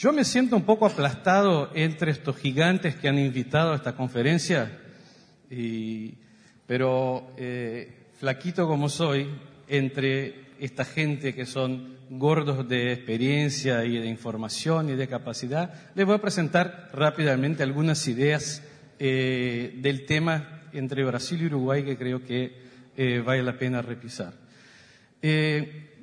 Yo 0.00 0.14
me 0.14 0.24
siento 0.24 0.56
un 0.56 0.62
poco 0.62 0.86
aplastado 0.86 1.70
entre 1.74 2.10
estos 2.10 2.34
gigantes 2.38 2.94
que 2.94 3.06
han 3.06 3.18
invitado 3.18 3.72
a 3.72 3.76
esta 3.76 3.94
conferencia, 3.94 4.80
pero 6.66 7.34
eh, 7.36 8.06
flaquito 8.18 8.66
como 8.66 8.88
soy, 8.88 9.28
entre 9.68 10.46
esta 10.58 10.86
gente 10.86 11.34
que 11.34 11.44
son 11.44 11.98
gordos 12.08 12.66
de 12.66 12.94
experiencia 12.94 13.84
y 13.84 13.98
de 13.98 14.06
información 14.06 14.88
y 14.88 14.94
de 14.94 15.06
capacidad, 15.06 15.92
les 15.94 16.06
voy 16.06 16.14
a 16.14 16.22
presentar 16.22 16.88
rápidamente 16.94 17.62
algunas 17.62 18.08
ideas 18.08 18.62
eh, 18.98 19.74
del 19.82 20.06
tema 20.06 20.62
entre 20.72 21.04
Brasil 21.04 21.42
y 21.42 21.44
Uruguay 21.44 21.84
que 21.84 21.98
creo 21.98 22.24
que 22.24 22.56
eh, 22.96 23.22
vale 23.22 23.42
la 23.42 23.58
pena 23.58 23.82
repisar. 23.82 24.32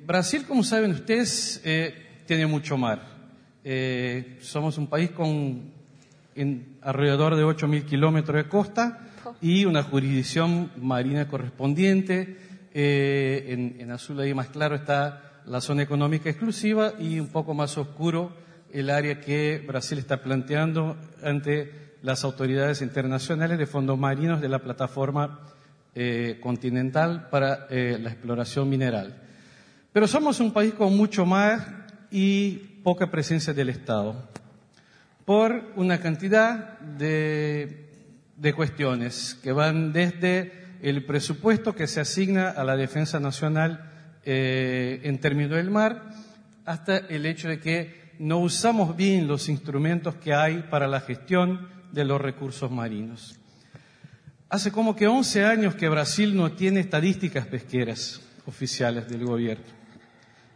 Brasil, 0.06 0.44
como 0.46 0.62
saben 0.62 0.92
ustedes, 0.92 1.60
eh, 1.64 2.22
tiene 2.26 2.46
mucho 2.46 2.76
mar. 2.76 3.17
Eh, 3.70 4.38
somos 4.40 4.78
un 4.78 4.86
país 4.86 5.10
con 5.10 5.72
alrededor 6.80 7.36
de 7.36 7.44
8.000 7.44 7.84
kilómetros 7.84 8.42
de 8.42 8.48
costa 8.48 9.10
y 9.42 9.66
una 9.66 9.82
jurisdicción 9.82 10.70
marina 10.78 11.28
correspondiente. 11.28 12.38
Eh, 12.72 13.76
en, 13.78 13.90
azul 13.90 14.20
ahí 14.20 14.32
más 14.32 14.48
claro 14.48 14.74
está 14.74 15.42
la 15.44 15.60
zona 15.60 15.82
económica 15.82 16.30
exclusiva 16.30 16.94
y 16.98 17.20
un 17.20 17.26
poco 17.26 17.52
más 17.52 17.76
oscuro 17.76 18.32
el 18.72 18.88
área 18.88 19.20
que 19.20 19.62
Brasil 19.66 19.98
está 19.98 20.22
planteando 20.22 20.96
ante 21.22 21.98
las 22.00 22.24
autoridades 22.24 22.80
internacionales 22.80 23.58
de 23.58 23.66
fondos 23.66 23.98
marinos 23.98 24.40
de 24.40 24.48
la 24.48 24.60
plataforma 24.60 25.40
continental 26.40 27.28
para 27.28 27.66
la 27.68 28.08
exploración 28.08 28.66
mineral. 28.70 29.20
Pero 29.92 30.08
somos 30.08 30.40
un 30.40 30.54
país 30.54 30.72
con 30.72 30.96
mucho 30.96 31.26
mar 31.26 31.86
y 32.10 32.67
poca 32.82 33.10
presencia 33.10 33.52
del 33.52 33.68
Estado. 33.68 34.28
por 35.24 35.72
una 35.76 36.00
cantidad 36.00 36.78
de, 36.80 37.84
cuestiones 38.56 39.38
que 39.42 39.52
van 39.52 39.92
desde 39.92 40.52
el 40.80 41.04
presupuesto 41.04 41.74
que 41.74 41.86
se 41.86 42.00
asigna 42.00 42.48
a 42.48 42.64
la 42.64 42.76
defensa 42.76 43.20
nacional 43.20 43.90
eh, 44.24 45.00
en 45.02 45.18
términos 45.18 45.56
del 45.56 45.70
mar 45.70 46.10
hasta 46.64 46.96
el 46.96 47.26
hecho 47.26 47.48
de 47.48 47.60
que 47.60 48.14
no 48.18 48.38
usamos 48.38 48.96
bien 48.96 49.26
los 49.26 49.48
instrumentos 49.48 50.14
que 50.14 50.34
hay 50.34 50.64
para 50.70 50.86
la 50.86 51.00
gestión 51.00 51.68
de 51.92 52.04
los 52.04 52.20
recursos 52.20 52.70
marinos. 52.70 53.38
Hace 54.48 54.72
como 54.72 54.96
que 54.96 55.06
11 55.06 55.44
años 55.44 55.74
que 55.74 55.88
Brasil 55.90 56.34
no 56.34 56.52
tiene 56.52 56.80
estadísticas 56.80 57.46
pesqueras 57.46 58.22
oficiales 58.46 59.08
del 59.08 59.26
gobierno. 59.26 59.64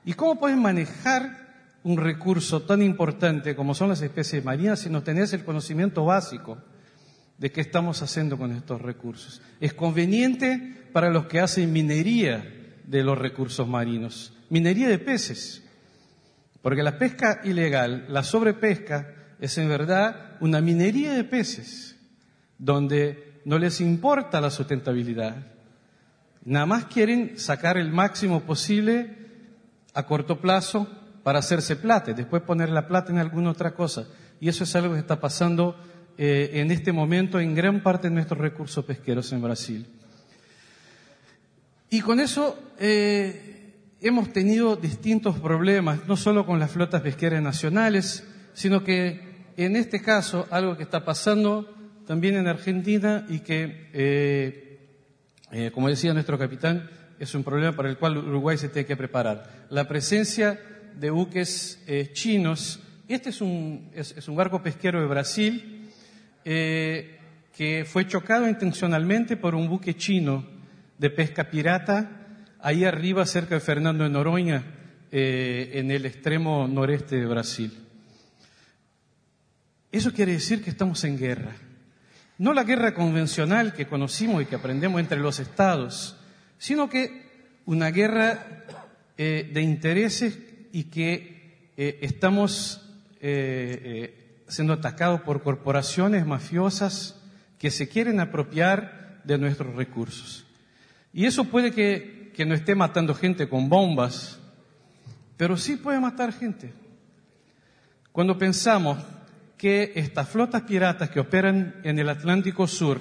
¿Y 0.05 0.15
cómo 0.15 0.39
puedes 0.39 0.57
manejar 0.57 1.42
un 1.85 1.97
recurso 1.97 2.63
tan 2.63 2.83
importante 2.83 3.57
como 3.57 3.75
son 3.75 3.89
las 3.89 4.03
especies 4.03 4.45
marinas 4.45 4.81
si 4.81 4.91
no 4.91 5.03
tenés 5.03 5.33
el 5.33 5.45
conocimiento 5.45 6.05
básico 6.05 6.59
de 7.39 7.51
qué 7.51 7.61
estamos 7.61 8.03
haciendo 8.03 8.39
con 8.39 8.53
estos 8.53 8.81
recursos? 8.81 9.43
Es 9.61 9.75
conveniente 9.75 10.87
para 10.93 11.11
los 11.11 11.27
que 11.27 11.41
hacen 11.41 11.73
minería 11.73 12.45
de 12.85 13.03
los 13.03 13.19
recursos 13.19 13.67
marinos, 13.67 14.33
minería 14.51 14.89
de 14.89 14.99
peces, 14.99 15.63
porque 16.61 16.83
la 16.83 16.99
pesca 16.99 17.41
ilegal, 17.45 18.07
la 18.09 18.23
sobrepesca, 18.23 19.15
es 19.41 19.59
en 19.59 19.69
verdad 19.69 20.37
una 20.41 20.61
minería 20.61 21.15
de 21.15 21.25
peces, 21.25 21.97
donde 22.59 23.41
no 23.45 23.59
les 23.59 23.81
importa 23.81 24.41
la 24.41 24.51
sustentabilidad. 24.51 25.47
Nada 26.45 26.67
más 26.67 26.85
quieren 26.85 27.39
sacar 27.39 27.77
el 27.77 27.91
máximo 27.91 28.43
posible 28.43 29.17
a 29.95 30.07
corto 30.07 30.41
plazo 30.41 30.89
para 31.23 31.39
hacerse 31.39 31.77
plata, 31.77 32.13
después 32.13 32.43
poner 32.43 32.69
la 32.71 32.87
plata 32.87 33.13
en 33.13 33.19
alguna 33.19 33.51
otra 33.51 33.75
cosa. 33.75 34.07
Y 34.41 34.49
eso 34.49 34.65
es 34.65 34.75
algo 34.75 34.95
que 34.95 35.01
está 35.01 35.21
pasando 35.21 35.77
eh, 36.19 36.51
en 36.55 36.71
este 36.71 36.93
momento 36.93 37.39
en 37.41 37.55
gran 37.55 37.83
parte 37.83 38.09
de 38.09 38.15
nuestros 38.15 38.41
recursos 38.41 38.85
pesqueros 38.85 39.33
en 39.33 39.43
Brasil. 39.43 39.87
Y 41.91 42.01
con 42.01 42.21
eso 42.21 42.59
eh, 42.79 43.75
hemos 44.01 44.33
tenido 44.33 44.77
distintos 44.77 45.39
problemas, 45.39 46.07
no 46.09 46.17
solo 46.17 46.47
con 46.47 46.59
las 46.59 46.71
flotas 46.71 47.03
pesqueras 47.03 47.43
nacionales, 47.43 48.27
sino 48.55 48.83
que 48.83 49.33
en 49.57 49.77
este 49.77 50.01
caso, 50.01 50.47
algo 50.51 50.77
que 50.77 50.83
está 50.83 51.05
pasando 51.05 51.69
también 52.07 52.37
en 52.37 52.49
Argentina 52.49 53.27
y 53.29 53.41
que, 53.41 53.91
eh, 53.93 54.79
eh, 55.53 55.71
como 55.73 55.89
decía 55.89 56.15
nuestro 56.15 56.39
capitán, 56.39 56.89
es 57.19 57.35
un 57.35 57.45
problema 57.45 57.77
para 57.77 57.91
el 57.91 57.99
cual 57.99 58.19
Uruguay 58.19 58.57
se 58.57 58.69
tiene 58.69 58.87
que 58.87 58.97
preparar. 58.97 59.67
La 59.69 59.87
presencia 59.87 60.59
de 60.97 61.11
buques 61.11 61.83
eh, 61.87 62.11
chinos. 62.13 62.81
Este 63.09 63.31
es 63.31 63.41
un, 63.41 63.91
es, 63.95 64.29
un, 64.29 64.37
barco 64.37 64.63
pesquero 64.63 65.01
de 65.01 65.07
Brasil 65.07 65.91
que 66.45 67.87
fue 67.87 68.07
chocado 68.07 68.49
intencionalmente 68.49 69.37
por 69.37 69.55
un 69.55 69.69
buque 69.69 69.95
chino 69.95 70.45
de 70.99 71.11
pesca 71.11 71.51
pirata 71.51 72.11
ahí 72.61 72.85
arriba 72.85 73.27
cerca 73.27 73.55
de 73.55 73.61
Fernando 73.61 74.05
de 74.05 74.11
Noronha, 74.11 74.65
en 75.11 75.91
el 75.91 76.07
extremo 76.07 76.67
noreste 76.67 77.17
de 77.17 77.27
Brasil. 77.27 77.73
Eso 79.93 80.13
quiere 80.13 80.33
decir 80.33 80.65
que 80.65 80.71
estamos 80.71 81.05
en 81.05 81.19
guerra. 81.19 81.53
No 82.39 82.55
la 82.55 82.65
guerra 82.65 82.95
convencional 82.95 83.75
que 83.75 83.87
conocimos 83.87 84.43
y 84.43 84.47
que 84.47 84.57
aprendemos 84.57 85.01
entre 85.01 85.21
los 85.21 85.39
estados, 85.39 86.17
sino 86.57 86.89
que 86.89 87.31
una 87.67 87.91
guerra 87.91 88.65
eh, 89.19 89.51
de 89.53 89.61
intereses 89.61 90.39
y 90.73 90.85
que 90.85 91.71
eh, 91.77 91.99
estamos 92.03 92.89
eh, 93.21 94.43
siendo 94.49 94.73
atacados 94.73 95.21
por 95.21 95.43
corporaciones 95.43 96.27
mafiosas 96.27 97.21
que 97.59 97.71
se 97.71 97.89
quieren 97.89 98.19
apropiar 98.19 99.21
de 99.25 99.39
nuestros 99.39 99.75
recursos. 99.77 100.47
Y 101.13 101.27
eso 101.27 101.45
puede 101.45 101.73
que, 101.73 102.33
que 102.35 102.45
no 102.45 102.55
esté 102.55 102.75
matando 102.75 103.15
gente 103.15 103.49
con 103.49 103.69
bombas, 103.69 104.41
pero 105.37 105.57
sí 105.57 105.77
puede 105.77 106.01
matar 106.01 106.33
gente. 106.33 106.73
Cuando 108.11 108.37
pensamos 108.37 108.99
que 109.57 109.93
estas 109.95 110.29
flotas 110.29 110.63
piratas 110.63 111.09
que 111.11 111.21
operan 111.21 111.77
en 111.85 111.99
el 111.99 112.09
Atlántico 112.09 112.67
Sur, 112.67 113.01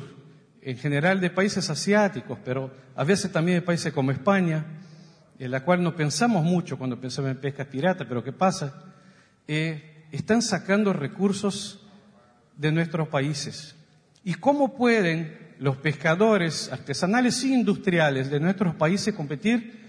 en 0.62 0.78
general 0.78 1.20
de 1.20 1.32
países 1.32 1.70
asiáticos, 1.70 2.38
pero 2.46 2.72
a 2.96 3.04
veces 3.04 3.32
también 3.32 3.58
de 3.58 3.66
países 3.66 3.92
como 3.92 4.12
España, 4.12 4.64
en 5.42 5.50
la 5.50 5.66
cual 5.66 5.82
no 5.82 5.96
pensamos 5.96 6.44
mucho 6.44 6.78
cuando 6.78 7.02
pensamos 7.02 7.32
en 7.32 7.38
pesca 7.38 7.66
pirata, 7.66 8.08
pero 8.08 8.24
¿qué 8.24 8.32
pasa? 8.32 8.94
Eh, 9.48 10.06
están 10.12 10.44
sacando 10.44 10.94
recursos 10.94 11.80
de 12.56 12.72
nuestros 12.72 13.08
países. 13.08 13.76
¿Y 14.24 14.36
cómo 14.36 14.76
pueden 14.76 15.56
los 15.58 15.78
pescadores 15.78 16.72
artesanales 16.72 17.44
e 17.44 17.48
industriales 17.48 18.30
de 18.30 18.40
nuestros 18.40 18.76
países 18.76 19.16
competir 19.16 19.82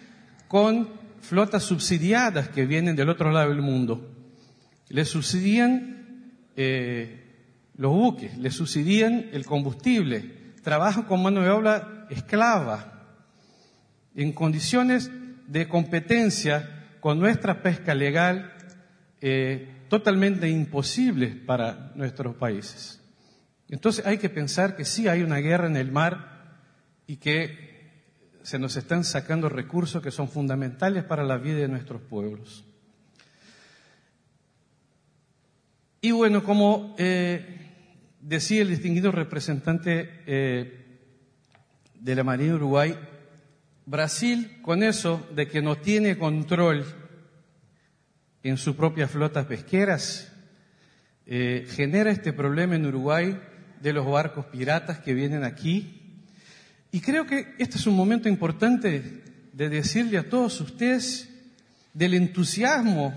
con 0.49 0.89
flotas 1.21 1.65
subsidiadas 1.65 2.49
que 2.49 2.65
vienen 2.65 2.97
del 2.97 3.11
otro 3.11 3.31
lado 3.31 3.51
del 3.51 3.61
mundo? 3.61 4.11
Les 4.89 5.11
subsidian 5.11 6.33
eh, 6.57 7.69
los 7.77 7.93
buques, 7.93 8.39
les 8.39 8.55
subsidían 8.55 9.27
el 9.35 9.45
combustible, 9.45 10.55
trabajan 10.63 11.03
con 11.03 11.23
mano 11.23 11.43
de 11.43 11.51
obra 11.51 12.07
esclava, 12.09 12.89
en 14.15 14.33
condiciones 14.33 15.11
de 15.53 15.69
competencia 15.69 16.97
con 17.01 17.21
nuestra 17.21 17.63
pesca 17.63 17.95
legal 17.95 18.55
eh, 19.21 19.85
totalmente 19.89 20.49
imposibles 20.49 21.37
para 21.37 21.93
nuestros 21.95 22.35
países. 22.37 23.03
Entonces 23.69 24.07
hay 24.07 24.17
que 24.17 24.31
pensar 24.31 24.77
que 24.77 24.87
sí 24.87 25.09
hay 25.09 25.21
una 25.21 25.37
guerra 25.37 25.67
en 25.67 25.77
el 25.77 25.93
mar 25.93 26.57
y 27.07 27.17
que 27.17 27.71
se 28.43 28.59
nos 28.59 28.77
están 28.77 29.05
sacando 29.05 29.51
recursos 29.51 30.03
que 30.03 30.11
son 30.11 30.27
fundamentales 30.27 31.05
para 31.05 31.23
la 31.23 31.37
vida 31.37 31.59
de 31.59 31.69
nuestros 31.69 32.01
pueblos. 32.01 32.65
Y 36.01 36.13
bueno, 36.13 36.43
como 36.45 36.97
eh, 36.99 37.69
decía 38.23 38.63
el 38.63 38.71
distinguido 38.71 39.13
representante 39.13 40.23
eh, 40.27 40.99
de 42.01 42.15
la 42.15 42.25
Marina 42.25 42.55
Uruguay, 42.55 42.97
Brasil, 43.87 44.59
con 44.63 44.83
eso 44.83 45.27
de 45.35 45.49
que 45.49 45.63
no 45.63 45.77
tiene 45.77 46.19
control 46.19 46.85
en 48.43 48.57
sus 48.57 48.77
propias 48.77 49.11
flotas 49.11 49.47
pesqueras, 49.47 50.33
eh, 51.27 51.67
genera 51.71 52.11
este 52.11 52.33
problema 52.33 52.77
en 52.77 52.87
Uruguay 52.87 53.41
de 53.81 53.93
los 53.93 54.07
barcos 54.07 54.47
piratas 54.47 54.99
que 54.99 55.15
vienen 55.15 55.45
aquí. 55.45 56.25
Y 56.91 57.01
creo 57.01 57.27
que 57.27 57.55
este 57.59 57.79
es 57.79 57.87
un 57.87 57.97
momento 57.97 58.29
importante 58.29 59.23
de 59.53 59.69
decirle 59.69 60.19
a 60.19 60.29
todos 60.29 60.61
ustedes 60.61 61.29
del 61.95 62.15
entusiasmo 62.15 63.15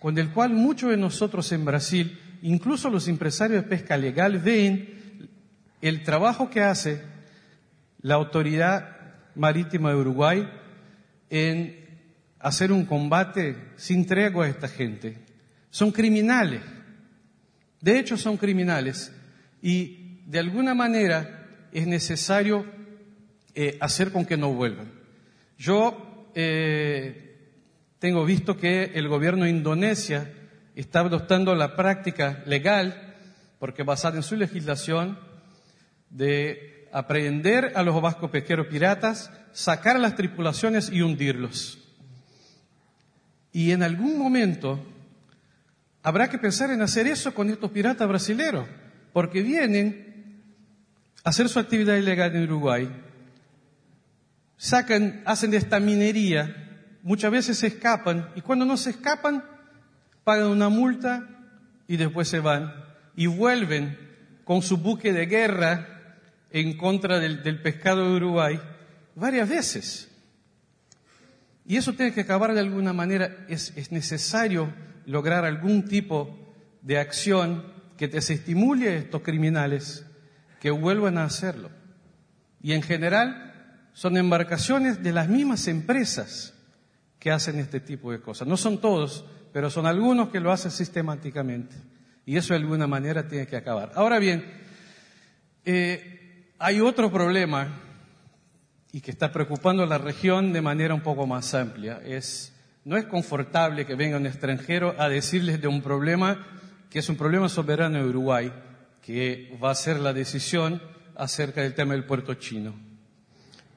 con 0.00 0.18
el 0.18 0.30
cual 0.30 0.50
muchos 0.50 0.90
de 0.90 0.96
nosotros 0.96 1.50
en 1.52 1.64
Brasil 1.64 2.18
incluso 2.42 2.90
los 2.90 3.08
empresarios 3.08 3.62
de 3.62 3.68
pesca 3.68 3.96
legal 3.96 4.38
ven 4.38 4.88
el 5.80 6.02
trabajo 6.02 6.50
que 6.50 6.60
hace 6.60 7.00
la 8.00 8.14
autoridad 8.14 8.91
marítima 9.34 9.90
de 9.90 9.96
Uruguay 9.96 10.48
en 11.30 11.82
hacer 12.38 12.72
un 12.72 12.84
combate 12.84 13.56
sin 13.76 14.06
tregua 14.06 14.46
a 14.46 14.48
esta 14.48 14.68
gente. 14.68 15.18
Son 15.70 15.90
criminales. 15.92 16.60
De 17.80 17.98
hecho, 17.98 18.16
son 18.16 18.36
criminales. 18.36 19.12
Y 19.62 20.20
de 20.26 20.38
alguna 20.38 20.74
manera 20.74 21.68
es 21.72 21.86
necesario 21.86 22.66
eh, 23.54 23.76
hacer 23.80 24.12
con 24.12 24.26
que 24.26 24.36
no 24.36 24.52
vuelvan. 24.52 24.90
Yo 25.58 26.30
eh, 26.34 27.36
tengo 27.98 28.24
visto 28.24 28.56
que 28.56 28.92
el 28.94 29.08
gobierno 29.08 29.44
de 29.44 29.50
Indonesia 29.50 30.32
está 30.74 31.00
adoptando 31.00 31.54
la 31.54 31.76
práctica 31.76 32.42
legal, 32.46 33.14
porque 33.58 33.82
basada 33.82 34.16
en 34.16 34.22
su 34.22 34.36
legislación, 34.36 35.18
de 36.10 36.81
aprehender 36.92 37.72
a 37.74 37.82
los 37.82 38.00
vascos 38.00 38.30
pesqueros 38.30 38.66
piratas, 38.66 39.30
sacar 39.52 39.96
a 39.96 39.98
las 39.98 40.14
tripulaciones 40.14 40.90
y 40.92 41.00
hundirlos. 41.00 41.78
Y 43.52 43.72
en 43.72 43.82
algún 43.82 44.18
momento 44.18 44.78
habrá 46.02 46.28
que 46.28 46.38
pensar 46.38 46.70
en 46.70 46.82
hacer 46.82 47.06
eso 47.06 47.34
con 47.34 47.48
estos 47.48 47.70
piratas 47.70 48.06
brasileños, 48.06 48.66
porque 49.12 49.42
vienen 49.42 50.42
a 51.24 51.30
hacer 51.30 51.48
su 51.48 51.58
actividad 51.58 51.96
ilegal 51.96 52.34
en 52.36 52.44
Uruguay, 52.44 52.88
sacan, 54.56 55.22
hacen 55.24 55.54
esta 55.54 55.80
minería, 55.80 56.98
muchas 57.02 57.30
veces 57.30 57.58
se 57.58 57.68
escapan, 57.68 58.30
y 58.34 58.42
cuando 58.42 58.64
no 58.64 58.76
se 58.76 58.90
escapan, 58.90 59.44
pagan 60.24 60.48
una 60.48 60.68
multa 60.68 61.28
y 61.88 61.96
después 61.96 62.28
se 62.28 62.40
van 62.40 62.72
y 63.16 63.26
vuelven 63.26 63.98
con 64.44 64.62
su 64.62 64.76
buque 64.78 65.12
de 65.12 65.26
guerra 65.26 65.91
en 66.52 66.76
contra 66.76 67.18
del, 67.18 67.60
pescado 67.62 68.08
de 68.08 68.16
Uruguay 68.16 68.60
varias 69.14 69.48
veces. 69.48 70.08
Y 71.64 71.76
eso 71.76 71.92
tiene 71.92 72.12
que 72.12 72.22
acabar 72.22 72.52
de 72.54 72.60
alguna 72.60 72.92
manera. 72.92 73.44
Es, 73.48 73.72
es 73.76 73.92
necesario 73.92 74.72
lograr 75.06 75.44
algún 75.44 75.86
tipo 75.86 76.38
de 76.82 76.98
acción 76.98 77.72
que 77.96 78.08
desestimule 78.08 78.88
a 78.88 78.96
estos 78.96 79.22
criminales 79.22 80.04
que 80.60 80.70
vuelvan 80.70 81.18
a 81.18 81.24
hacerlo. 81.24 81.70
Y 82.60 82.72
en 82.72 82.82
general 82.82 83.88
son 83.92 84.16
embarcaciones 84.16 85.02
de 85.02 85.12
las 85.12 85.28
mismas 85.28 85.68
empresas 85.68 86.54
que 87.18 87.30
hacen 87.30 87.58
este 87.58 87.80
tipo 87.80 88.10
de 88.10 88.20
cosas. 88.20 88.48
No 88.48 88.56
son 88.56 88.80
todos, 88.80 89.24
pero 89.52 89.70
son 89.70 89.86
algunos 89.86 90.30
que 90.30 90.40
lo 90.40 90.50
hacen 90.50 90.70
sistemáticamente. 90.70 91.76
Y 92.24 92.36
eso 92.36 92.54
de 92.54 92.60
alguna 92.60 92.86
manera 92.86 93.28
tiene 93.28 93.46
que 93.46 93.56
acabar. 93.56 93.92
Ahora 93.94 94.18
bien, 94.18 94.44
eh, 95.64 96.11
hay 96.62 96.80
otro 96.80 97.10
problema 97.10 97.66
y 98.92 99.00
que 99.00 99.10
está 99.10 99.32
preocupando 99.32 99.82
a 99.82 99.86
la 99.86 99.98
región 99.98 100.52
de 100.52 100.62
manera 100.62 100.94
un 100.94 101.00
poco 101.00 101.26
más 101.26 101.54
amplia. 101.54 102.00
Es, 102.04 102.54
no 102.84 102.96
es 102.96 103.04
confortable 103.06 103.84
que 103.84 103.96
venga 103.96 104.16
un 104.16 104.26
extranjero 104.26 104.94
a 104.96 105.08
decirles 105.08 105.60
de 105.60 105.66
un 105.66 105.82
problema 105.82 106.46
que 106.88 107.00
es 107.00 107.08
un 107.08 107.16
problema 107.16 107.48
soberano 107.48 107.98
de 107.98 108.08
Uruguay, 108.08 108.52
que 109.00 109.58
va 109.62 109.70
a 109.70 109.74
ser 109.74 109.98
la 109.98 110.12
decisión 110.12 110.80
acerca 111.16 111.62
del 111.62 111.74
tema 111.74 111.94
del 111.94 112.04
puerto 112.04 112.34
chino. 112.34 112.74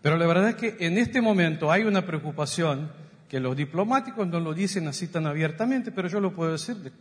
Pero 0.04 0.18
la 0.18 0.28
verdad 0.28 0.50
es 0.50 0.56
que 0.56 0.76
en 0.86 1.00
este 1.00 1.22
momento 1.22 1.72
hay 1.72 1.86
una 1.86 2.06
preocupación 2.06 2.92
que 3.28 3.40
los 3.40 3.56
diplomáticos 3.56 4.28
no 4.28 4.40
lo 4.40 4.54
dicen 4.54 4.88
así 4.88 5.08
tan 5.08 5.26
abiertamente, 5.26 5.92
pero 5.92 6.08
yo 6.08 6.20
lo 6.20 6.36
puedo 6.36 6.52
decir 6.52 6.76
de, 6.76 6.92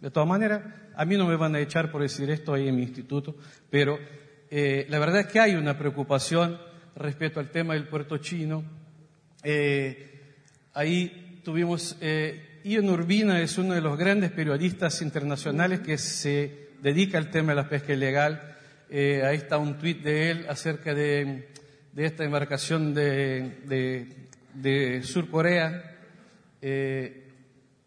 de 0.00 0.10
todas 0.10 0.28
maneras. 0.28 0.60
A 0.96 1.06
mí 1.06 1.16
no 1.16 1.24
me 1.24 1.36
van 1.36 1.54
a 1.54 1.60
echar 1.60 1.90
por 1.90 2.02
decir 2.02 2.28
esto 2.28 2.52
ahí 2.52 2.68
en 2.68 2.76
mi 2.76 2.82
instituto, 2.82 3.36
pero 3.70 3.98
eh, 4.50 4.86
la 4.88 4.98
verdad 4.98 5.20
es 5.20 5.26
que 5.26 5.40
hay 5.40 5.54
una 5.54 5.78
preocupación 5.78 6.58
respecto 6.96 7.40
al 7.40 7.50
tema 7.50 7.74
del 7.74 7.88
puerto 7.88 8.18
chino. 8.18 8.64
Eh, 9.42 10.20
ahí 10.74 11.40
tuvimos, 11.44 11.96
eh, 12.00 12.60
Ian 12.64 12.88
Urbina 12.88 13.40
es 13.40 13.56
uno 13.58 13.74
de 13.74 13.80
los 13.80 13.96
grandes 13.96 14.30
periodistas 14.30 15.00
internacionales 15.02 15.80
que 15.80 15.96
se 15.98 16.68
dedica 16.82 17.18
al 17.18 17.30
tema 17.30 17.52
de 17.52 17.56
la 17.56 17.68
pesca 17.68 17.92
ilegal. 17.92 18.56
Eh, 18.90 19.22
ahí 19.24 19.36
está 19.36 19.58
un 19.58 19.78
tuit 19.78 20.02
de 20.02 20.30
él 20.30 20.46
acerca 20.48 20.94
de, 20.94 21.48
de 21.92 22.04
esta 22.04 22.24
embarcación 22.24 22.94
de, 22.94 23.60
de, 23.66 24.28
de 24.54 25.02
Sur 25.02 25.30
Corea. 25.30 25.96
Eh, 26.60 27.24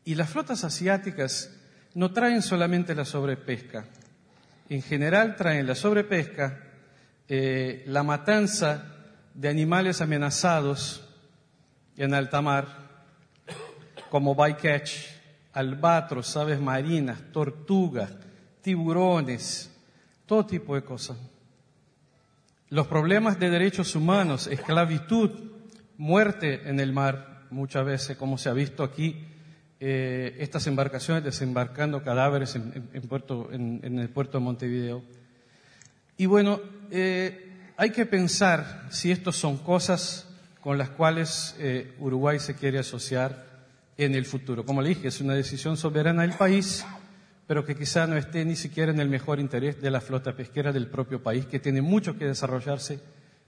y 0.06 0.16
las 0.16 0.30
flotas 0.30 0.64
asiáticas 0.64 1.56
no 1.94 2.12
traen 2.12 2.42
solamente 2.42 2.96
la 2.96 3.06
sobrepesca. 3.06 3.86
En 4.72 4.82
general 4.82 5.36
traen 5.36 5.68
la 5.68 5.76
sobrepesca, 5.76 6.64
eh, 7.28 7.84
la 7.88 8.04
matanza 8.04 8.86
de 9.34 9.50
animales 9.50 10.00
amenazados 10.00 11.06
en 11.98 12.14
alta 12.14 12.42
mar, 12.42 12.68
como 14.10 14.34
bycatch, 14.34 14.94
albatros, 15.52 16.38
aves 16.38 16.62
marinas, 16.62 17.20
tortugas, 17.34 18.14
tiburones, 18.62 19.78
todo 20.26 20.46
tipo 20.46 20.76
de 20.76 20.86
cosas. 20.86 21.18
Los 22.70 22.88
problemas 22.88 23.38
de 23.38 23.50
derechos 23.50 23.94
humanos, 23.94 24.48
esclavitud, 24.48 25.32
muerte 25.98 26.70
en 26.70 26.80
el 26.80 26.94
mar, 26.94 27.42
muchas 27.50 27.86
veces, 27.86 28.16
como 28.16 28.38
se 28.38 28.48
ha 28.48 28.54
visto 28.54 28.86
aquí, 28.86 29.31
eh, 29.84 30.36
estas 30.38 30.68
embarcaciones 30.68 31.24
desembarcando 31.24 32.04
cadáveres 32.04 32.56
en, 32.56 32.88
en, 32.94 33.02
puerto, 33.02 33.50
en, 33.52 33.98
el 33.98 34.10
puerto 34.10 34.38
de 34.38 34.44
Montevideo. 34.44 35.02
Y 36.18 36.28
bueno, 36.28 36.62
eh, 36.92 37.50
hay 37.78 37.90
que 37.90 38.06
pensar 38.06 38.86
si 38.92 39.10
estas 39.10 39.36
son 39.38 39.58
cosas 39.58 40.28
con 40.60 40.78
las 40.78 40.92
cuales 40.92 41.56
eh, 41.58 41.96
Uruguay 41.98 42.38
se 42.38 42.54
quiere 42.54 42.78
asociar 42.78 43.44
en 43.98 44.14
el 44.14 44.26
futuro. 44.26 44.68
Como 44.68 44.84
le 44.84 44.90
dije, 44.90 45.08
es 45.08 45.20
una 45.20 45.34
decisión 45.34 45.76
soberana 45.78 46.22
del 46.22 46.34
país, 46.34 46.86
pero 47.48 47.66
que 47.66 47.76
quizá 47.76 48.06
no 48.06 48.18
esté 48.18 48.46
ni 48.46 48.56
siquiera 48.56 48.92
en 48.92 49.00
el 49.00 49.10
mejor 49.10 49.40
interés 49.40 49.82
de 49.82 49.90
la 49.90 50.00
flota 50.00 50.36
pesquera 50.36 50.72
del 50.72 50.90
propio 50.90 51.24
país, 51.24 51.48
que 51.48 51.60
tiene 51.60 51.82
mucho 51.82 52.20
que 52.20 52.26
desarrollarse 52.26 53.00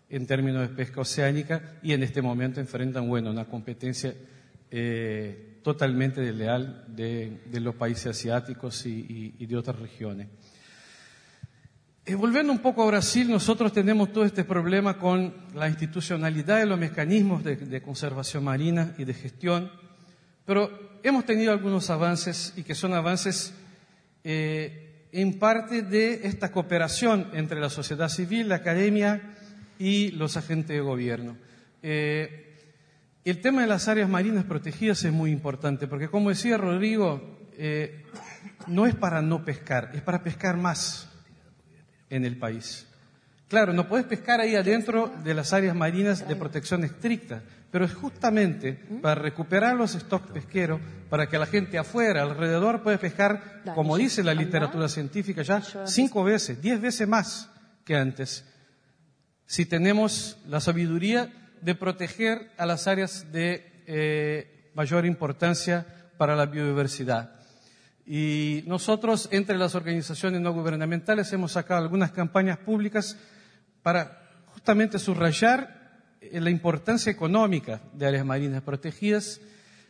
en 0.10 0.26
términos 0.26 0.68
de 0.68 0.76
pesca 0.76 1.02
oceánica 1.02 1.76
y 1.84 1.94
en 1.94 2.02
este 2.02 2.24
momento 2.24 2.60
enfrentan, 2.60 3.08
bueno, 3.08 3.30
una 3.30 3.46
competencia 3.46 4.16
totalmente 5.64 6.22
desleal 6.22 6.86
de, 6.88 7.40
los 7.60 7.76
países 7.76 8.08
asiáticos 8.08 8.86
y, 8.86 9.46
de 9.46 9.58
otras 9.58 9.80
regiones. 9.80 10.28
Eh, 12.06 12.16
volviendo 12.16 12.52
un 12.52 12.60
poco 12.60 12.84
a 12.84 12.88
Brasil, 12.88 13.30
nosotros 13.32 13.72
tenemos 13.72 14.12
todo 14.12 14.26
este 14.26 14.44
problema 14.44 14.98
con 14.98 15.34
la 15.56 15.70
institucionalidad 15.70 16.60
de 16.60 16.66
los 16.66 16.78
mecanismos 16.78 17.44
de, 17.44 17.56
de, 17.56 17.82
conservación 17.82 18.44
marina 18.44 18.94
y 18.98 19.06
de 19.06 19.14
gestión, 19.14 19.72
pero 20.46 21.00
hemos 21.02 21.26
tenido 21.26 21.54
algunos 21.54 21.90
avances 21.90 22.54
y 22.58 22.64
que 22.64 22.76
son 22.76 22.94
avances 22.94 23.54
eh, 24.26 25.08
en 25.12 25.38
parte 25.38 25.84
de 25.84 26.22
esta 26.28 26.52
cooperación 26.52 27.30
entre 27.34 27.60
la 27.60 27.70
sociedad 27.70 28.10
civil, 28.10 28.50
la 28.50 28.56
academia 28.56 29.22
y 29.78 30.12
los 30.12 30.38
agentes 30.38 30.76
de 30.76 30.82
gobierno. 30.82 31.38
Eh, 31.84 32.43
el 33.26 33.42
tema 33.42 33.62
de 33.62 33.68
las 33.68 33.88
áreas 33.88 34.10
marinas 34.10 34.44
protegidas 34.44 35.04
es 35.04 35.14
muy 35.14 35.32
importante, 35.32 35.88
porque 35.88 36.10
como 36.10 36.30
decía 36.30 36.58
Rodrigo, 36.58 37.38
eh, 37.58 38.04
no 38.68 38.86
es 38.86 38.96
para 38.96 39.22
no 39.22 39.46
pescar, 39.46 39.92
es 39.94 40.02
para 40.02 40.24
pescar 40.24 40.58
más 40.58 41.10
en 42.10 42.26
el 42.26 42.38
país. 42.38 42.88
Claro, 43.48 43.72
no 43.72 43.88
puedes 43.88 44.06
pescar 44.08 44.42
ahí 44.42 44.56
adentro 44.56 45.14
de 45.24 45.34
las 45.34 45.54
áreas 45.54 45.76
marinas 45.76 46.28
de 46.28 46.36
protección 46.36 46.84
estricta, 46.84 47.44
pero 47.72 47.86
es 47.86 47.94
justamente 47.94 48.74
para 49.02 49.16
recuperar 49.16 49.76
los 49.76 49.92
stocks 49.92 50.32
pesqueros, 50.32 50.82
para 51.10 51.30
que 51.30 51.38
la 51.38 51.46
gente 51.46 51.78
afuera, 51.78 52.24
alrededor, 52.24 52.82
pueda 52.82 52.98
pescar, 52.98 53.62
como 53.76 53.96
dice 53.96 54.24
la 54.24 54.34
literatura 54.34 54.90
científica, 54.90 55.44
ya 55.44 55.62
cinco 55.86 56.24
veces, 56.24 56.62
diez 56.62 56.82
veces 56.82 57.08
más 57.08 57.50
que 57.86 57.96
antes. 57.96 58.46
Si 59.46 59.66
tenemos 59.66 60.38
la 60.48 60.60
sabiduría 60.60 61.43
de 61.64 61.76
proteger 61.76 62.52
a 62.58 62.66
las 62.66 62.88
áreas 62.88 63.32
de 63.32 63.84
eh, 63.88 64.72
mayor 64.74 65.06
importancia 65.06 65.86
para 66.18 66.36
la 66.36 66.46
biodiversidad. 66.46 67.40
Y 68.06 68.64
nosotros, 68.68 69.30
entre 69.32 69.58
las 69.58 69.76
organizaciones 69.76 70.42
no 70.42 70.54
gubernamentales, 70.54 71.32
hemos 71.32 71.54
sacado 71.54 71.82
algunas 71.82 72.12
campañas 72.12 72.58
públicas 72.58 73.18
para 73.82 74.44
justamente 74.48 75.00
subrayar 75.00 75.84
la 76.32 76.50
importancia 76.50 77.12
económica 77.12 77.82
de 77.94 78.08
áreas 78.08 78.26
marinas 78.26 78.62
protegidas. 78.62 79.40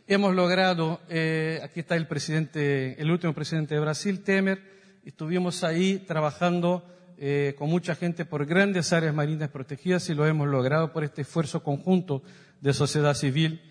Hemos 0.08 0.36
logrado, 0.36 1.02
eh, 1.10 1.60
aquí 1.64 1.80
está 1.80 1.96
el 1.96 2.08
presidente, 2.08 3.02
el 3.02 3.10
último 3.10 3.34
presidente 3.34 3.76
de 3.76 3.82
Brasil, 3.82 4.24
Temer, 4.24 4.62
estuvimos 5.06 5.64
ahí 5.64 6.00
trabajando 6.00 6.86
eh, 7.18 7.56
con 7.58 7.70
mucha 7.70 7.96
gente 7.96 8.26
por 8.26 8.46
grandes 8.46 8.94
áreas 8.94 9.14
marinas 9.14 9.50
protegidas 9.50 10.10
y 10.10 10.16
lo 10.16 10.26
hemos 10.26 10.48
logrado 10.48 10.92
por 10.92 11.04
este 11.04 11.22
esfuerzo 11.22 11.64
conjunto 11.64 12.24
de 12.62 12.74
sociedad 12.74 13.14
civil 13.14 13.62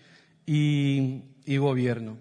y, 0.45 1.57
gobierno. 1.57 2.17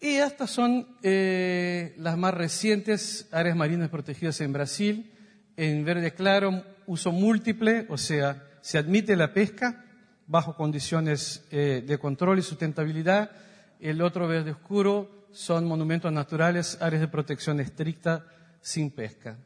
Y 0.00 0.16
estas 0.16 0.50
son 0.50 0.86
eh, 1.02 1.94
las 1.98 2.16
más 2.16 2.34
recientes 2.34 3.28
áreas 3.32 3.56
marinas 3.56 3.88
protegidas 3.88 4.40
en 4.40 4.52
Brasil. 4.52 5.12
En 5.56 5.84
verde 5.84 6.12
claro, 6.12 6.64
uso 6.86 7.12
múltiple, 7.12 7.86
o 7.88 7.96
sea, 7.96 8.42
se 8.60 8.78
admite 8.78 9.16
la 9.16 9.32
pesca 9.32 9.84
bajo 10.26 10.56
condiciones 10.56 11.46
eh, 11.50 11.84
de 11.86 11.98
control 11.98 12.38
y 12.38 12.42
sustentabilidad. 12.42 13.30
El 13.80 14.02
otro 14.02 14.28
verde 14.28 14.52
oscuro 14.52 15.26
son 15.32 15.66
monumentos 15.66 16.12
naturales, 16.12 16.78
áreas 16.80 17.02
de 17.02 17.08
protección 17.08 17.60
estricta 17.60 18.24
sin 18.60 18.90
pesca. 18.90 19.36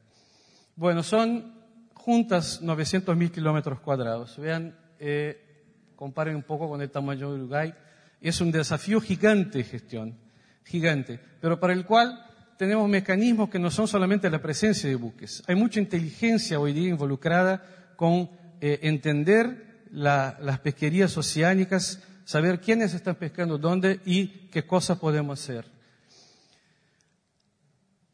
Bueno, 0.80 1.02
son 1.02 1.52
juntas 1.92 2.62
900 2.62 3.14
mil 3.14 3.30
kilómetros 3.30 3.80
cuadrados. 3.80 4.38
Vean, 4.38 4.74
eh, 4.98 5.92
comparen 5.94 6.34
un 6.34 6.42
poco 6.42 6.70
con 6.70 6.80
el 6.80 6.90
tamaño 6.90 7.30
de 7.30 7.36
Uruguay. 7.36 7.74
Es 8.18 8.40
un 8.40 8.50
desafío 8.50 8.98
gigante 8.98 9.58
de 9.58 9.64
gestión, 9.64 10.16
gigante, 10.64 11.20
pero 11.38 11.60
para 11.60 11.74
el 11.74 11.84
cual 11.84 12.24
tenemos 12.56 12.88
mecanismos 12.88 13.50
que 13.50 13.58
no 13.58 13.70
son 13.70 13.88
solamente 13.88 14.30
la 14.30 14.40
presencia 14.40 14.88
de 14.88 14.94
buques. 14.94 15.42
Hay 15.46 15.54
mucha 15.54 15.80
inteligencia 15.80 16.58
hoy 16.58 16.72
día 16.72 16.88
involucrada 16.88 17.62
con 17.96 18.30
eh, 18.62 18.78
entender 18.80 19.84
la, 19.92 20.38
las 20.40 20.60
pesquerías 20.60 21.14
oceánicas, 21.14 22.02
saber 22.24 22.58
quiénes 22.58 22.94
están 22.94 23.16
pescando 23.16 23.58
dónde 23.58 24.00
y 24.06 24.48
qué 24.50 24.66
cosas 24.66 24.98
podemos 24.98 25.38
hacer. 25.42 25.66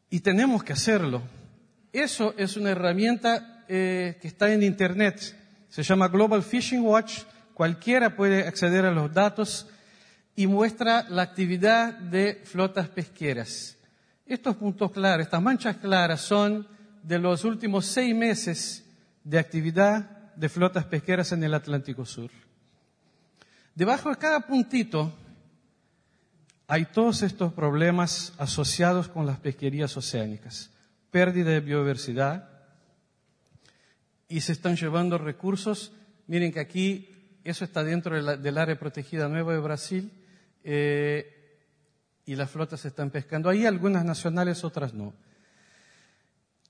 Y 0.09 0.19
tenemos 0.19 0.65
que 0.65 0.73
hacerlo. 0.73 1.36
Eso 1.93 2.33
es 2.37 2.57
una 2.57 2.71
herramienta 2.71 3.63
eh, 3.67 4.17
que 4.21 4.27
está 4.27 4.51
en 4.51 4.63
Internet. 4.63 5.35
Se 5.69 5.83
llama 5.83 6.07
Global 6.07 6.43
Fishing 6.43 6.81
Watch. 6.81 7.23
Cualquiera 7.53 8.15
puede 8.15 8.47
acceder 8.47 8.85
a 8.85 8.91
los 8.91 9.13
datos 9.13 9.67
y 10.35 10.47
muestra 10.47 11.05
la 11.09 11.23
actividad 11.23 11.93
de 11.93 12.41
flotas 12.45 12.89
pesqueras. 12.89 13.77
Estos 14.25 14.55
puntos 14.57 14.91
claros, 14.91 15.25
estas 15.25 15.41
manchas 15.41 15.77
claras 15.77 16.21
son 16.21 16.67
de 17.01 17.17
los 17.17 17.43
últimos 17.43 17.85
seis 17.85 18.13
meses 18.13 18.85
de 19.23 19.39
actividad 19.39 20.33
de 20.35 20.49
flotas 20.49 20.85
pesqueras 20.85 21.31
en 21.31 21.43
el 21.43 21.53
Atlántico 21.53 22.05
Sur. 22.05 22.29
Debajo 23.73 24.09
de 24.09 24.17
cada 24.17 24.41
puntito 24.41 25.13
hay 26.67 26.85
todos 26.85 27.23
estos 27.23 27.53
problemas 27.53 28.33
asociados 28.37 29.07
con 29.07 29.25
las 29.25 29.39
pesquerías 29.39 29.95
oceánicas, 29.97 30.69
pérdida 31.17 31.49
de 31.49 31.61
biodiversidad, 31.61 32.47
y 34.27 34.39
se 34.41 34.51
están 34.51 34.75
llevando 34.75 35.17
recursos. 35.17 35.91
Miren 36.27 36.51
que 36.51 36.59
aquí 36.59 37.39
eso 37.43 37.65
está 37.65 37.83
dentro 37.83 38.37
del 38.37 38.57
área 38.59 38.77
protegida 38.77 39.27
nueva 39.27 39.53
de 39.53 39.59
Brasil 39.59 40.11
eh, 40.63 41.57
y 42.23 42.35
las 42.35 42.51
flotas 42.51 42.85
están 42.85 43.09
pescando. 43.09 43.49
Ahí 43.49 43.65
algunas 43.65 44.05
nacionales, 44.05 44.63
otras 44.63 44.93
no. 44.93 45.15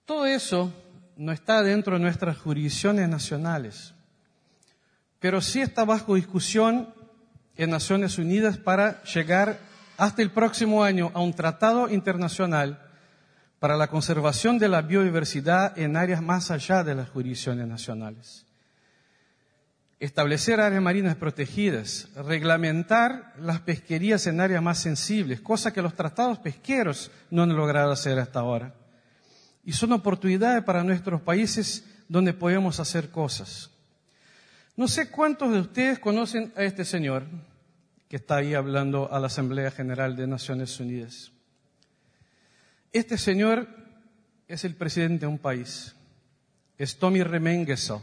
Todo 0.06 0.26
eso 0.26 0.74
no 1.18 1.34
está 1.34 1.62
dentro 1.62 1.96
de 1.96 2.00
nuestras 2.00 2.38
jurisdicciones 2.38 3.10
nacionales, 3.10 3.94
pero 5.20 5.42
sí 5.42 5.60
está 5.60 5.84
bajo 5.84 6.16
discusión 6.16 6.94
en 7.58 7.70
Naciones 7.70 8.18
Unidas 8.18 8.58
para 8.58 9.04
llegar 9.04 9.60
hasta 9.98 10.22
el 10.22 10.32
próximo 10.32 10.86
año 10.86 11.12
a 11.14 11.20
un 11.20 11.34
tratado 11.34 11.90
internacional 11.90 12.87
para 13.60 13.78
la 13.78 13.88
conservación 13.88 14.60
de 14.60 14.68
la 14.68 14.82
biodiversidad 14.82 15.78
en 15.78 15.98
áreas 15.98 16.22
más 16.22 16.52
allá 16.52 16.84
de 16.84 16.96
las 16.96 17.10
jurisdicciones 17.10 17.68
nacionales. 17.68 18.46
Establecer 20.00 20.60
áreas 20.60 20.82
marinas 20.82 21.16
protegidas, 21.16 22.10
reglamentar 22.16 23.34
las 23.40 23.62
pesquerías 23.62 24.28
en 24.28 24.40
áreas 24.40 24.62
más 24.62 24.78
sensibles, 24.78 25.42
cosa 25.42 25.74
que 25.74 25.82
los 25.82 25.96
tratados 25.96 26.38
pesqueros 26.38 27.10
no 27.32 27.42
han 27.42 27.56
logrado 27.56 27.92
hacer 27.92 28.20
hasta 28.20 28.40
ahora. 28.40 28.76
Y 29.66 29.72
son 29.72 29.92
oportunidades 29.92 30.64
para 30.64 30.84
nuestros 30.84 31.22
países 31.22 31.84
donde 32.08 32.34
podemos 32.34 32.80
hacer 32.80 33.10
cosas. 33.10 33.72
No 34.76 34.88
sé 34.88 35.10
cuántos 35.10 35.52
de 35.52 35.60
ustedes 35.60 35.98
conocen 35.98 36.54
a 36.56 36.64
este 36.64 36.86
señor 36.86 37.24
que 38.08 38.18
está 38.18 38.38
ahí 38.38 38.54
hablando 38.54 39.12
a 39.12 39.20
la 39.20 39.28
Asamblea 39.28 39.72
General 39.72 40.16
de 40.16 40.28
Naciones 40.28 40.80
Unidas. 40.80 41.32
Este 42.94 43.18
señor 43.18 43.68
es 44.48 44.64
el 44.64 44.76
presidente 44.76 45.22
de 45.22 45.28
un 45.28 45.38
país. 45.38 45.96
Es 46.78 46.98
Tommy 46.98 47.22
Remengesau, 47.22 48.02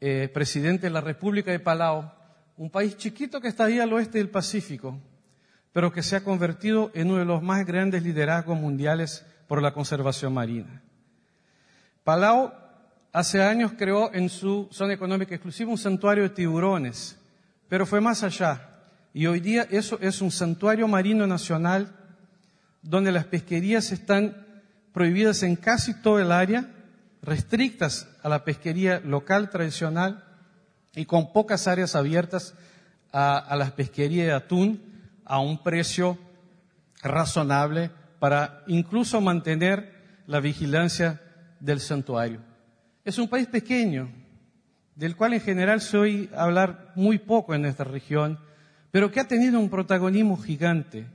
eh, 0.00 0.30
presidente 0.32 0.86
de 0.86 0.90
la 0.90 1.00
República 1.00 1.50
de 1.50 1.58
Palau, 1.58 2.12
un 2.56 2.70
país 2.70 2.96
chiquito 2.96 3.40
que 3.40 3.48
está 3.48 3.64
ahí 3.64 3.80
al 3.80 3.92
oeste 3.92 4.18
del 4.18 4.28
Pacífico, 4.28 4.98
pero 5.72 5.90
que 5.90 6.02
se 6.02 6.16
ha 6.16 6.24
convertido 6.24 6.90
en 6.94 7.08
uno 7.08 7.18
de 7.18 7.24
los 7.24 7.42
más 7.42 7.66
grandes 7.66 8.02
liderazgos 8.02 8.58
mundiales 8.58 9.24
por 9.48 9.60
la 9.62 9.72
conservación 9.72 10.34
marina. 10.34 10.82
Palau 12.04 12.52
hace 13.12 13.42
años 13.42 13.72
creó 13.76 14.12
en 14.12 14.28
su 14.28 14.68
zona 14.70 14.92
económica 14.92 15.34
exclusiva 15.34 15.70
un 15.70 15.78
santuario 15.78 16.24
de 16.24 16.30
tiburones, 16.30 17.18
pero 17.68 17.86
fue 17.86 18.00
más 18.00 18.22
allá. 18.22 18.68
Y 19.14 19.26
hoy 19.26 19.40
día 19.40 19.66
eso 19.70 19.98
es 20.00 20.20
un 20.20 20.30
santuario 20.30 20.86
marino 20.86 21.26
nacional 21.26 22.01
donde 22.82 23.12
las 23.12 23.24
pesquerías 23.24 23.92
están 23.92 24.36
prohibidas 24.92 25.42
en 25.42 25.56
casi 25.56 25.94
todo 25.94 26.20
el 26.20 26.32
área, 26.32 26.68
restrictas 27.22 28.08
a 28.22 28.28
la 28.28 28.44
pesquería 28.44 29.00
local 29.00 29.50
tradicional 29.50 30.24
y 30.94 31.06
con 31.06 31.32
pocas 31.32 31.68
áreas 31.68 31.94
abiertas 31.94 32.54
a, 33.12 33.38
a 33.38 33.56
la 33.56 33.74
pesquería 33.74 34.24
de 34.24 34.32
atún 34.32 34.82
a 35.24 35.38
un 35.38 35.62
precio 35.62 36.18
razonable 37.02 37.90
para 38.18 38.62
incluso 38.66 39.20
mantener 39.20 39.92
la 40.26 40.40
vigilancia 40.40 41.20
del 41.60 41.80
santuario. 41.80 42.40
Es 43.04 43.18
un 43.18 43.28
país 43.28 43.46
pequeño, 43.46 44.10
del 44.94 45.16
cual 45.16 45.34
en 45.34 45.40
general 45.40 45.80
se 45.80 45.96
oye 45.96 46.30
hablar 46.36 46.92
muy 46.94 47.18
poco 47.18 47.54
en 47.54 47.64
esta 47.64 47.84
región, 47.84 48.38
pero 48.90 49.10
que 49.10 49.20
ha 49.20 49.28
tenido 49.28 49.58
un 49.58 49.70
protagonismo 49.70 50.36
gigante 50.36 51.06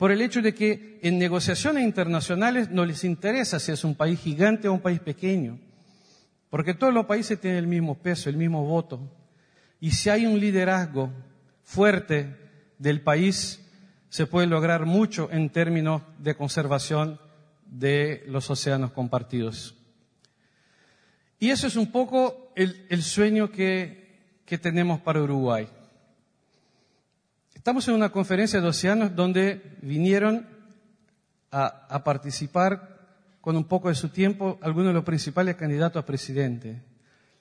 por 0.00 0.12
el 0.12 0.22
hecho 0.22 0.40
de 0.40 0.54
que 0.54 0.98
en 1.02 1.18
negociaciones 1.18 1.84
internacionales 1.84 2.70
no 2.70 2.86
les 2.86 3.04
interesa 3.04 3.60
si 3.60 3.70
es 3.70 3.84
un 3.84 3.94
país 3.94 4.18
gigante 4.18 4.66
o 4.66 4.72
un 4.72 4.80
país 4.80 4.98
pequeño, 4.98 5.58
porque 6.48 6.72
todos 6.72 6.94
los 6.94 7.04
países 7.04 7.38
tienen 7.38 7.58
el 7.58 7.66
mismo 7.66 7.98
peso, 7.98 8.30
el 8.30 8.38
mismo 8.38 8.64
voto. 8.64 8.98
Y 9.78 9.90
si 9.90 10.08
hay 10.08 10.24
un 10.24 10.40
liderazgo 10.40 11.12
fuerte 11.64 12.34
del 12.78 13.02
país, 13.02 13.62
se 14.08 14.24
puede 14.24 14.46
lograr 14.46 14.86
mucho 14.86 15.28
en 15.30 15.50
términos 15.50 16.00
de 16.18 16.34
conservación 16.34 17.20
de 17.66 18.24
los 18.26 18.48
océanos 18.48 18.92
compartidos. 18.92 19.74
Y 21.38 21.50
eso 21.50 21.66
es 21.66 21.76
un 21.76 21.92
poco 21.92 22.54
el, 22.56 23.02
sueño 23.02 23.50
que, 23.50 24.40
que 24.46 24.56
tenemos 24.56 24.98
para 25.02 25.20
Uruguay. 25.20 25.68
Estamos 27.60 27.86
en 27.88 27.94
una 27.94 28.08
conferencia 28.08 28.58
de 28.58 28.68
océanos 28.68 29.14
donde 29.14 29.76
vinieron 29.82 30.48
a, 31.50 31.66
a, 31.90 32.02
participar 32.02 33.36
con 33.42 33.54
un 33.54 33.64
poco 33.64 33.90
de 33.90 33.94
su 33.94 34.08
tiempo 34.08 34.58
algunos 34.62 34.88
de 34.88 34.94
los 34.94 35.04
principales 35.04 35.56
candidatos 35.56 36.02
a 36.02 36.06
presidente. 36.06 36.80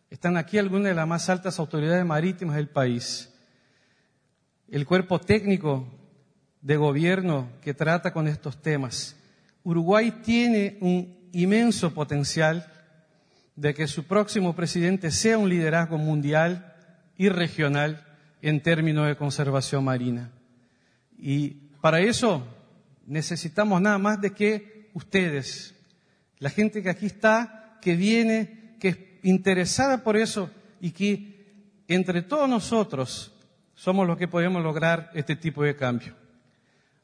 Están 0.09 0.35
aquí 0.35 0.57
algunas 0.57 0.89
de 0.89 0.93
las 0.93 1.07
más 1.07 1.29
altas 1.29 1.57
autoridades 1.57 2.05
marítimas 2.05 2.57
del 2.57 2.67
país. 2.67 3.33
El 4.67 4.85
cuerpo 4.85 5.21
técnico 5.21 5.87
de 6.59 6.75
gobierno 6.75 7.47
que 7.61 7.73
trata 7.73 8.11
con 8.11 8.27
estos 8.27 8.61
temas. 8.61 9.15
Uruguay 9.63 10.11
tiene 10.21 10.79
un 10.81 11.29
inmenso 11.31 11.93
potencial 11.93 12.69
de 13.55 13.73
que 13.73 13.87
su 13.87 14.03
próximo 14.03 14.53
presidente 14.53 15.11
sea 15.11 15.37
un 15.37 15.47
liderazgo 15.47 15.97
mundial 15.97 16.75
y 17.15 17.29
regional 17.29 18.05
en 18.41 18.61
términos 18.61 19.07
de 19.07 19.15
conservación 19.15 19.83
marina. 19.83 20.31
Y 21.17 21.49
para 21.81 21.99
eso 21.99 22.45
necesitamos 23.05 23.81
nada 23.81 23.97
más 23.97 24.21
de 24.21 24.31
que 24.31 24.89
ustedes, 24.93 25.75
la 26.37 26.49
gente 26.49 26.81
que 26.81 26.89
aquí 26.89 27.07
está, 27.07 27.77
que 27.81 27.95
viene, 27.95 28.75
que 28.79 28.87
es 28.89 28.97
interesada 29.23 30.03
por 30.03 30.15
eso 30.15 30.49
y 30.79 30.91
que 30.91 31.39
entre 31.87 32.21
todos 32.21 32.47
nosotros 32.47 33.33
somos 33.73 34.07
los 34.07 34.17
que 34.17 34.27
podemos 34.27 34.61
lograr 34.61 35.11
este 35.13 35.35
tipo 35.35 35.63
de 35.63 35.75
cambio. 35.75 36.15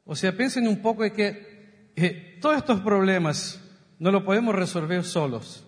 O 0.05 0.15
sea, 0.15 0.35
piensen 0.35 0.67
un 0.67 0.81
poco 0.81 1.03
de 1.03 1.11
que 1.11 1.91
eh, 1.95 2.37
todos 2.41 2.57
estos 2.57 2.81
problemas 2.81 3.61
no 3.97 4.11
los 4.11 4.23
podemos 4.23 4.53
resolver 4.53 5.03
solos, 5.03 5.65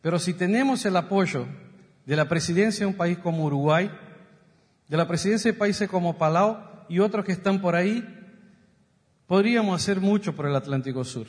pero 0.00 0.18
si 0.18 0.34
tenemos 0.34 0.84
el 0.84 0.96
apoyo 0.96 1.46
de 2.04 2.16
la 2.16 2.28
presidencia 2.28 2.80
de 2.80 2.90
un 2.90 2.96
país 2.96 3.18
como 3.18 3.44
Uruguay, 3.44 3.90
de 4.92 4.98
la 4.98 5.08
presidencia 5.08 5.50
de 5.50 5.56
países 5.56 5.88
como 5.88 6.18
Palau 6.18 6.58
y 6.86 6.98
otros 6.98 7.24
que 7.24 7.32
están 7.32 7.62
por 7.62 7.74
ahí, 7.74 8.06
podríamos 9.26 9.80
hacer 9.80 10.02
mucho 10.02 10.36
por 10.36 10.44
el 10.44 10.54
Atlántico 10.54 11.02
Sur. 11.02 11.26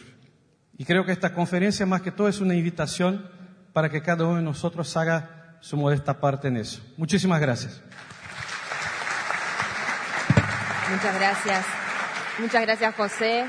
Y 0.78 0.84
creo 0.84 1.06
que 1.06 1.14
esta 1.14 1.34
conferencia 1.34 1.86
más 1.86 2.02
que 2.02 2.12
todo 2.12 2.28
es 2.28 2.42
una 2.42 2.56
invitación 2.56 3.26
para 3.72 3.90
que 3.90 4.02
cada 4.02 4.26
uno 4.26 4.36
de 4.36 4.42
nosotros 4.42 4.98
haga 4.98 5.60
su 5.62 5.78
modesta 5.78 6.20
parte 6.20 6.50
en 6.50 6.58
eso. 6.58 6.82
Muchísimas 6.98 7.40
gracias. 7.40 7.82
Muchas 10.92 11.16
gracias. 11.16 11.66
Muchas 12.40 12.62
gracias, 12.64 12.96
José. 12.96 13.46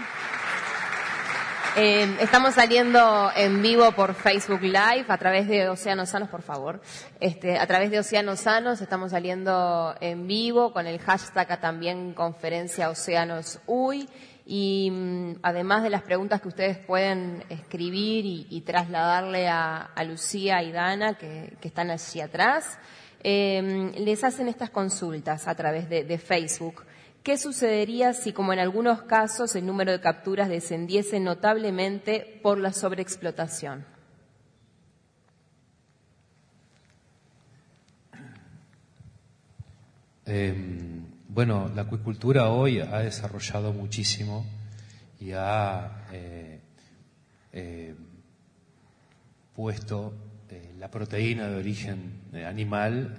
Eh, 1.76 2.18
estamos 2.20 2.54
saliendo 2.54 3.32
en 3.34 3.60
vivo 3.60 3.90
por 3.92 4.14
Facebook 4.14 4.62
Live 4.62 5.06
a 5.08 5.18
través 5.18 5.48
de 5.48 5.68
Océanos 5.68 6.10
Sanos, 6.10 6.28
por 6.28 6.42
favor. 6.42 6.80
Este, 7.18 7.58
a 7.58 7.66
través 7.66 7.90
de 7.90 7.98
Océanos 7.98 8.40
Sanos 8.40 8.80
estamos 8.80 9.10
saliendo 9.10 9.92
en 10.00 10.28
vivo 10.28 10.72
con 10.72 10.86
el 10.86 11.00
hashtag 11.00 11.60
también 11.60 12.14
conferencia 12.14 12.90
Océanos 12.90 13.58
Uy. 13.66 14.08
Y 14.46 14.88
mm, 14.92 15.38
además 15.42 15.82
de 15.82 15.90
las 15.90 16.02
preguntas 16.02 16.40
que 16.40 16.48
ustedes 16.48 16.78
pueden 16.78 17.42
escribir 17.48 18.24
y, 18.24 18.60
trasladarle 18.60 19.48
a, 19.48 19.78
a, 19.78 20.04
Lucía 20.04 20.62
y 20.62 20.70
Dana, 20.70 21.14
que, 21.14 21.56
están 21.60 21.90
allí 21.90 22.20
atrás, 22.20 22.78
eh, 23.24 23.92
les 23.98 24.22
hacen 24.22 24.46
estas 24.46 24.70
consultas 24.70 25.48
a 25.48 25.56
través 25.56 25.88
de 25.88 26.18
Facebook. 26.18 26.84
¿Qué 27.24 27.38
sucedería 27.38 28.12
si, 28.12 28.34
como 28.34 28.52
en 28.52 28.58
algunos 28.58 29.04
casos, 29.04 29.56
el 29.56 29.64
número 29.64 29.92
de 29.92 30.00
capturas 30.02 30.50
descendiese 30.50 31.20
notablemente 31.20 32.38
por 32.42 32.58
la 32.58 32.70
sobreexplotación? 32.70 33.86
Eh, 40.26 40.54
bueno, 41.28 41.72
la 41.74 41.82
acuicultura 41.82 42.50
hoy 42.50 42.80
ha 42.80 42.98
desarrollado 42.98 43.72
muchísimo 43.72 44.44
y 45.18 45.32
ha 45.32 46.04
eh, 46.12 46.60
eh, 47.54 47.94
puesto 49.56 50.12
la 50.84 50.90
proteína 50.90 51.48
de 51.48 51.56
origen 51.56 52.20
animal 52.46 53.16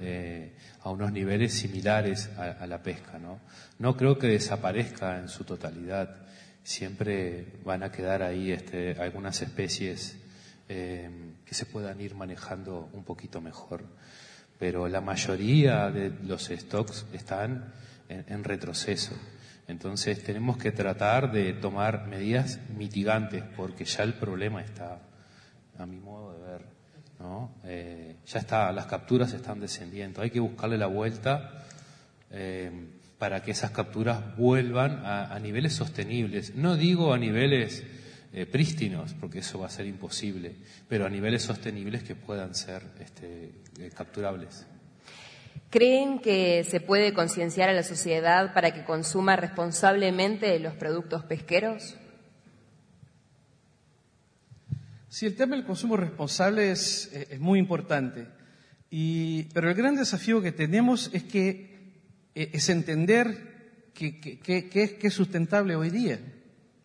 a 0.84 0.90
unos 0.92 1.12
niveles 1.12 1.52
similares 1.52 2.30
a, 2.38 2.68
la 2.68 2.84
pesca. 2.84 3.18
¿no? 3.18 3.40
no 3.80 3.98
creo 3.98 4.20
que 4.20 4.28
desaparezca 4.28 5.18
en 5.18 5.28
su 5.30 5.46
totalidad. 5.46 6.16
Siempre 6.62 7.44
van 7.64 7.82
a 7.82 7.92
quedar 7.92 8.22
ahí 8.22 8.52
este, 8.52 8.92
algunas 9.02 9.42
especies 9.42 10.16
eh, 10.70 11.10
que 11.44 11.56
se 11.56 11.66
puedan 11.66 12.00
ir 12.02 12.14
manejando 12.14 12.88
un 12.94 13.04
poquito 13.04 13.42
mejor. 13.42 13.84
Pero 14.60 14.88
la 14.88 15.02
mayoría 15.02 15.90
de 15.90 16.12
los 16.22 16.46
stocks 16.46 17.08
están 17.14 17.74
en 18.08 18.44
retroceso. 18.44 19.16
Entonces 19.68 20.24
tenemos 20.24 20.58
que 20.58 20.72
tratar 20.72 21.32
de 21.32 21.54
tomar 21.54 22.06
medidas 22.06 22.60
mitigantes 22.78 23.44
porque 23.58 23.86
ya 23.86 24.04
el 24.04 24.14
problema 24.14 24.62
está, 24.62 25.02
a 25.80 25.86
mi 25.88 25.98
modo 25.98 26.38
de 26.38 26.52
ver, 26.52 26.74
¿no? 27.26 27.52
Eh, 27.64 28.18
ya 28.27 28.39
está, 28.39 28.72
las 28.72 28.85
capturas 28.85 29.34
están 29.34 29.60
descendiendo. 29.60 30.22
Hay 30.22 30.30
que 30.30 30.39
buscarle 30.39 30.77
la 30.77 30.85
vuelta 30.85 31.65
eh, 32.30 32.72
para 33.18 33.41
que 33.41 33.52
esas 33.52 33.72
capturas 33.72 34.38
vuelvan 34.38 35.02
a, 35.06 35.38
niveles 35.39 35.73
sostenibles. 35.73 36.53
No 36.56 36.76
digo 36.76 37.14
a 37.14 37.18
niveles 37.18 37.84
eh, 38.31 38.45
prístinos, 38.45 39.15
porque 39.19 39.39
eso 39.39 39.60
va 39.60 39.68
a 39.68 39.69
ser 39.69 39.88
imposible, 39.88 40.56
pero 40.88 41.06
a 41.06 41.10
niveles 41.10 41.41
sostenibles 41.41 42.03
que 42.03 42.15
puedan 42.15 42.53
ser 42.53 42.84
este, 42.99 43.53
capturables. 43.95 44.68
¿Creen 45.72 46.19
que 46.19 46.64
se 46.64 46.80
puede 46.80 47.14
concienciar 47.14 47.69
a 47.69 47.73
la 47.73 47.84
sociedad 47.84 48.53
para 48.53 48.72
que 48.72 48.85
consuma 48.85 49.35
responsablemente 49.35 50.60
los 50.60 50.76
productos 50.76 51.23
pesqueros? 51.23 51.95
Sí, 55.16 55.26
el 55.26 55.38
tema 55.38 55.56
del 55.56 55.64
consumo 55.64 55.96
responsable 55.96 56.72
es, 56.72 57.10
eh, 57.14 57.28
es 57.30 57.40
muy 57.40 57.58
importante. 57.58 58.28
Y, 58.90 59.44
pero 59.54 59.70
el 59.70 59.74
gran 59.74 59.96
desafío 59.96 60.42
que 60.42 60.52
tenemos 60.52 61.10
es 61.14 61.24
que 61.24 61.94
eh, 62.36 62.50
es 62.52 62.68
entender 62.68 63.92
qué 63.94 64.20
que, 64.20 64.74
es, 64.74 64.92
que 64.96 65.08
es 65.08 65.14
sustentable 65.14 65.78
hoy 65.78 65.90
día. 65.90 66.20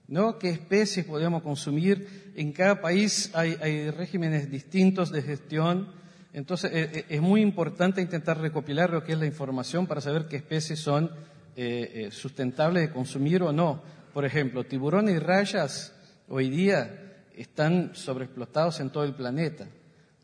¿no? 0.07 0.39
¿Qué 0.39 0.49
especies 0.49 1.07
podemos 1.07 1.43
consumir? 1.43 2.31
En 2.37 2.53
cada 2.53 2.81
país 2.81 3.33
hay, 3.35 3.57
hay 3.61 3.91
regímenes 3.91 4.49
distintos 4.49 5.11
de 5.11 5.23
gestión. 5.23 5.89
Entonces, 6.33 6.71
eh, 6.73 7.07
es 7.09 7.21
muy 7.21 7.41
importante 7.41 8.01
intentar 8.01 8.41
recopilar 8.41 8.91
lo 8.91 9.03
que 9.03 9.15
es 9.15 9.19
la 9.19 9.27
información 9.27 9.89
para 9.89 10.01
saber 10.01 10.29
qué 10.29 10.37
especies 10.37 10.79
son 10.79 11.11
sustentables 12.13 12.85
de 12.85 12.95
consumir 12.95 13.43
o 13.43 13.53
no. 13.53 13.83
Por 14.15 14.25
ejemplo, 14.25 14.63
tiburones 14.63 15.17
y 15.17 15.19
rayas 15.19 15.93
hoy 16.29 16.49
día 16.49 17.10
están 17.43 17.91
sobreexplotados 17.95 18.81
en 18.81 18.91
todo 18.91 19.05
el 19.05 19.15
planeta. 19.15 19.67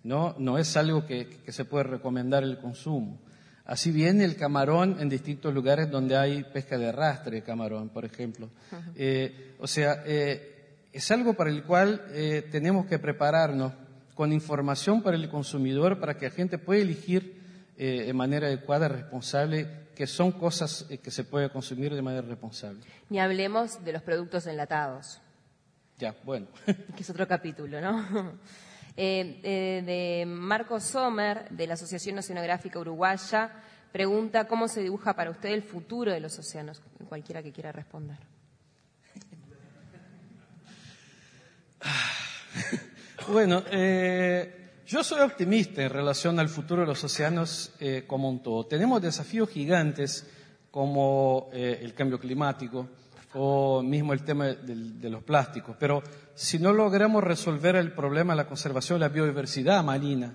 No, 0.05 0.35
no 0.39 0.59
es 0.59 0.77
algo 0.77 1.07
que, 1.07 1.29
que 1.45 1.53
se 1.53 1.65
puede 1.65 1.85
recomendar 1.85 2.43
el 2.43 2.59
consumo. 2.59 3.19
Así 3.65 3.91
viene 3.91 4.25
el 4.25 4.37
camarón 4.37 4.97
en 5.01 5.09
distintos 5.09 5.53
lugares 5.53 5.91
donde 5.91 6.17
hay 6.17 6.45
pesca 6.45 6.79
de 6.79 6.89
arrastre 6.89 7.37
de 7.37 7.43
camarón, 7.43 7.89
por 7.89 8.05
ejemplo. 8.05 8.49
Eh, 8.95 9.57
o 9.59 9.67
sea, 9.67 10.05
eh, 10.07 10.57
es 10.93 11.11
algo 11.11 11.35
para 11.35 11.51
el 11.51 11.65
cual 11.65 12.07
eh, 12.11 12.47
tenemos 12.51 12.87
que 12.87 12.99
prepararnos 12.99 13.73
con 14.15 14.33
información 14.33 15.03
para 15.03 15.17
el 15.17 15.29
consumidor 15.29 16.01
para 16.01 16.17
que 16.17 16.29
la 16.29 16.35
gente 16.35 16.59
pueda 16.59 16.81
elegir 16.81 17.43
eh, 17.77 18.05
de 18.07 18.13
manera 18.15 18.47
adecuada, 18.47 18.89
responsable, 18.89 19.69
que 19.95 20.07
son 20.07 20.33
cosas 20.33 20.87
eh, 20.89 20.97
que 20.99 21.11
se 21.11 21.25
puede 21.25 21.51
consumir 21.51 21.95
de 21.95 22.01
manera 22.01 22.27
responsable. 22.27 22.81
Ni 23.11 23.21
hablemos 23.21 23.85
de 23.85 23.93
los 23.93 24.03
productos 24.03 24.47
enlatados, 24.47 25.21
Ya, 25.99 26.15
bueno. 26.25 26.47
que 26.97 27.03
es 27.03 27.11
otro 27.11 27.27
capítulo, 27.27 27.81
¿no? 27.81 28.39
Eh, 28.99 29.41
eh, 29.43 29.83
de 29.85 30.25
Marco 30.25 30.81
Sommer, 30.81 31.51
de 31.51 31.67
la 31.67 31.75
Asociación 31.75 32.17
Oceanográfica 32.17 32.79
Uruguaya, 32.79 33.53
pregunta 33.93 34.49
cómo 34.49 34.69
se 34.69 34.81
dibuja 34.81 35.15
para 35.15 35.31
usted 35.31 35.51
el 35.51 35.63
futuro 35.63 36.11
de 36.11 36.21
los 36.21 36.39
océanos. 36.39 36.81
Cualquiera 37.07 37.43
que 37.43 37.53
quiera 37.53 37.73
responder. 37.73 38.17
Bueno, 43.29 43.65
eh, 43.73 44.67
yo 44.87 45.03
soy 45.03 45.21
optimista 45.21 45.83
en 45.83 45.91
relación 45.91 46.39
al 46.39 46.49
futuro 46.49 46.83
de 46.83 46.87
los 46.87 47.03
océanos 47.03 47.73
eh, 47.81 48.05
como 48.07 48.31
un 48.31 48.41
todo. 48.41 48.67
Tenemos 48.67 49.03
desafíos 49.03 49.49
gigantes 49.49 50.25
como 50.71 51.51
eh, 51.53 51.81
el 51.83 51.93
cambio 51.93 52.21
climático 52.21 52.89
o 53.39 53.83
mismo 53.83 54.13
el 54.15 54.23
tema 54.25 54.47
de 54.47 55.11
los 55.11 55.23
plásticos, 55.23 55.77
pero 55.79 56.03
si 56.35 56.59
no 56.59 56.73
logramos 56.73 57.23
resolver 57.23 57.77
el 57.77 57.93
problema 57.93 58.33
de 58.33 58.39
la 58.39 58.47
conservación 58.49 58.99
de 58.99 59.07
la 59.07 59.13
biodiversidad 59.13 59.85
marina, 59.85 60.35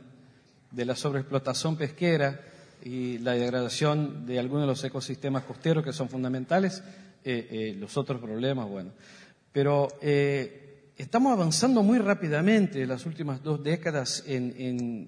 de 0.70 0.86
la 0.86 0.96
sobreexplotación 0.96 1.76
pesquera 1.78 2.40
y 2.84 3.18
la 3.20 3.34
degradación 3.34 4.26
de 4.26 4.40
algunos 4.40 4.64
de 4.64 4.68
los 4.68 4.84
ecosistemas 4.84 5.44
costeros 5.44 5.84
que 5.84 5.94
son 5.94 6.10
fundamentales, 6.10 6.84
eh, 7.24 7.48
eh, 7.52 7.76
los 7.78 7.98
otros 7.98 8.22
problemas, 8.22 8.68
bueno. 8.70 8.92
Pero 9.52 9.88
eh, 10.02 10.92
estamos 10.98 11.34
avanzando 11.34 11.84
muy 11.84 12.00
rápidamente 12.00 12.82
en 12.84 12.90
las 12.90 13.06
últimas 13.06 13.42
dos 13.44 13.64
décadas 13.64 14.24
en- 14.28 14.54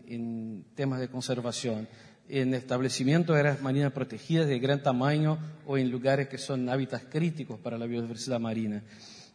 en 0.07 0.65
temas 0.75 0.99
de 0.99 1.07
conservación, 1.09 1.87
en 2.29 2.53
establecimiento 2.53 3.33
de 3.33 3.41
áreas 3.41 3.61
marinas 3.61 3.91
protegidas 3.91 4.47
de 4.47 4.59
gran 4.59 4.81
tamaño 4.81 5.37
o 5.65 5.77
en 5.77 5.91
lugares 5.91 6.27
que 6.27 6.37
son 6.37 6.69
hábitats 6.69 7.05
críticos 7.09 7.59
para 7.59 7.77
la 7.77 7.85
biodiversidad 7.85 8.39
marina. 8.39 8.83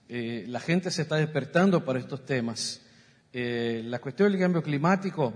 Eh, 0.09 0.45
la 0.49 0.61
gente 0.61 0.91
se 0.91 1.03
está 1.03 1.17
despertando 1.17 1.85
para 1.85 1.99
estos 1.99 2.25
temas. 2.25 2.81
Eh, 3.33 3.83
la 3.85 3.99
cuestión 3.99 4.31
del 4.31 4.41
cambio 4.41 4.63
climático 4.63 5.35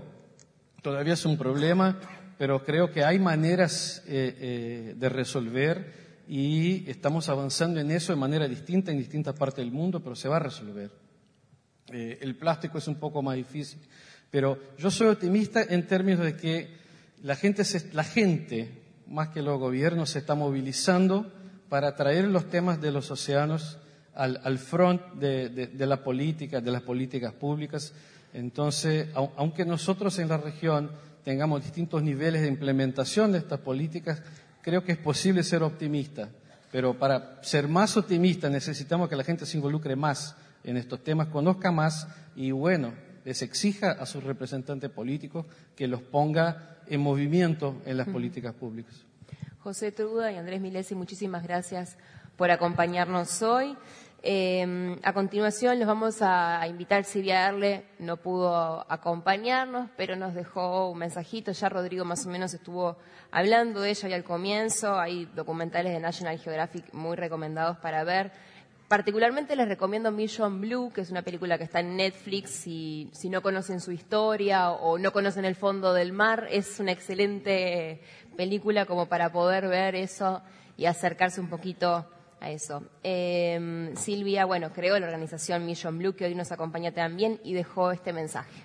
todavía 0.81 1.13
es 1.13 1.25
un 1.25 1.37
problema, 1.37 1.99
pero 2.37 2.63
creo 2.63 2.91
que 2.91 3.03
hay 3.03 3.19
maneras 3.19 4.03
eh, 4.07 4.35
eh, 4.39 4.93
de 4.97 5.09
resolver 5.09 6.03
y 6.27 6.89
estamos 6.89 7.29
avanzando 7.29 7.79
en 7.79 7.91
eso 7.91 8.13
de 8.13 8.19
manera 8.19 8.47
distinta 8.47 8.91
en 8.91 8.97
distintas 8.97 9.35
partes 9.35 9.63
del 9.63 9.71
mundo, 9.71 10.01
pero 10.01 10.15
se 10.15 10.27
va 10.27 10.37
a 10.37 10.39
resolver. 10.39 10.91
Eh, 11.91 12.19
el 12.21 12.35
plástico 12.35 12.77
es 12.77 12.87
un 12.87 12.95
poco 12.95 13.21
más 13.21 13.35
difícil, 13.35 13.79
pero 14.31 14.57
yo 14.77 14.89
soy 14.89 15.07
optimista 15.07 15.63
en 15.63 15.85
términos 15.85 16.25
de 16.25 16.35
que 16.35 16.82
la 17.23 17.35
gente, 17.35 17.63
se- 17.63 17.91
la 17.93 18.03
gente, 18.03 18.69
más 19.07 19.29
que 19.29 19.41
los 19.41 19.57
gobiernos, 19.59 20.11
se 20.11 20.19
está 20.19 20.35
movilizando 20.35 21.31
para 21.69 21.95
traer 21.95 22.25
los 22.25 22.49
temas 22.49 22.79
de 22.79 22.91
los 22.91 23.09
océanos 23.09 23.79
al, 24.13 24.39
al 24.43 24.59
front 24.59 25.01
de, 25.15 25.49
de- 25.49 25.67
de 25.67 25.85
la 25.87 26.03
política, 26.03 26.61
de 26.61 26.69
las 26.71 26.83
políticas 26.83 27.33
públicas. 27.33 27.93
Entonces, 28.33 29.07
au- 29.15 29.31
aunque 29.37 29.65
nosotros 29.65 30.19
en 30.19 30.27
la 30.29 30.37
región 30.37 30.91
tengamos 31.23 31.63
distintos 31.63 32.03
niveles 32.03 32.41
de 32.41 32.47
implementación 32.49 33.31
de 33.31 33.37
estas 33.39 33.59
políticas, 33.59 34.21
creo 34.61 34.83
que 34.83 34.91
es 34.91 34.97
posible 34.97 35.43
ser 35.43 35.63
optimista. 35.63 36.29
Pero 36.71 36.97
para 36.97 37.39
ser 37.43 37.67
más 37.67 37.95
optimista 37.97 38.49
necesitamos 38.49 39.07
que 39.07 39.15
la 39.15 39.23
gente 39.23 39.45
se 39.45 39.57
involucre 39.57 39.95
más 39.95 40.35
en 40.63 40.77
estos 40.77 41.03
temas, 41.03 41.27
conozca 41.27 41.71
más 41.71 42.07
y, 42.35 42.51
bueno, 42.51 42.93
les 43.25 43.41
exija 43.41 43.91
a 43.91 44.05
sus 44.05 44.23
representantes 44.23 44.89
políticos 44.89 45.45
que 45.75 45.87
los 45.87 46.01
ponga 46.01 46.72
en 46.87 47.01
movimiento 47.01 47.81
en 47.85 47.97
las 47.97 48.07
políticas 48.07 48.53
públicas. 48.53 49.05
José 49.59 49.91
Truda 49.91 50.31
y 50.31 50.37
Andrés 50.37 50.61
Milesi, 50.61 50.95
muchísimas 50.95 51.43
gracias 51.43 51.97
por 52.35 52.51
acompañarnos 52.51 53.41
hoy. 53.41 53.77
Eh, 54.25 54.97
a 55.03 55.11
continuación 55.11 55.79
los 55.79 55.87
vamos 55.87 56.21
a, 56.21 56.65
invitar, 56.67 57.03
Silvia 57.03 57.45
Erle 57.45 57.85
no 57.99 58.15
pudo 58.15 58.85
acompañarnos, 58.89 59.89
pero 59.97 60.15
nos 60.15 60.33
dejó 60.33 60.89
un 60.89 60.99
mensajito, 60.99 61.51
ya 61.51 61.67
Rodrigo 61.67 62.05
más 62.05 62.25
o 62.25 62.29
menos 62.29 62.53
estuvo 62.53 62.95
hablando 63.31 63.81
de 63.81 63.89
ella 63.89 64.07
hoy 64.07 64.13
al 64.13 64.23
comienzo, 64.23 64.97
hay 64.97 65.25
documentales 65.35 65.91
de 65.91 65.99
National 65.99 66.39
Geographic 66.39 66.93
muy 66.93 67.17
recomendados 67.17 67.77
para 67.79 68.05
ver. 68.05 68.31
Particularmente 68.93 69.55
les 69.55 69.67
recomiendo 69.67 70.11
Mission 70.11 70.61
Blue, 70.61 70.91
que 70.93 71.01
es 71.01 71.09
una 71.09 71.23
película 71.23 71.57
que 71.57 71.63
está 71.63 71.79
en 71.79 71.97
Netflix. 71.97 72.51
Si, 72.51 73.09
si 73.11 73.27
no 73.27 73.41
conocen 73.41 73.79
su 73.79 73.91
historia 73.91 74.69
o 74.69 74.99
no 74.99 75.11
conocen 75.11 75.45
el 75.45 75.55
fondo 75.55 75.95
del 75.95 76.13
mar, 76.13 76.47
es 76.51 76.79
una 76.79 76.91
excelente 76.91 78.01
película 78.37 78.85
como 78.85 79.07
para 79.07 79.31
poder 79.31 79.67
ver 79.67 79.95
eso 79.95 80.43
y 80.77 80.85
acercarse 80.85 81.41
un 81.41 81.49
poquito 81.49 82.07
a 82.39 82.51
eso. 82.51 82.83
Eh, 83.01 83.93
Silvia, 83.95 84.45
bueno, 84.45 84.71
creó 84.71 84.99
la 84.99 85.07
organización 85.07 85.65
Mission 85.65 85.97
Blue, 85.97 86.15
que 86.15 86.25
hoy 86.25 86.35
nos 86.35 86.51
acompaña 86.51 86.91
también, 86.91 87.39
y 87.43 87.55
dejó 87.55 87.91
este 87.91 88.13
mensaje. 88.13 88.61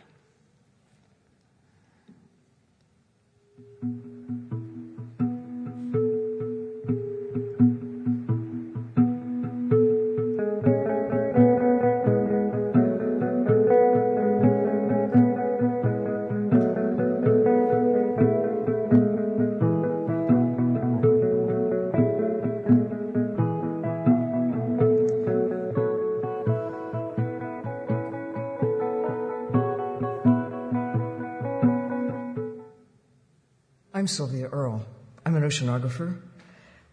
I'm 33.99 34.07
Sylvia 34.07 34.49
Earle. 34.51 34.87
I'm 35.27 35.35
an 35.35 35.43
oceanographer, 35.43 36.20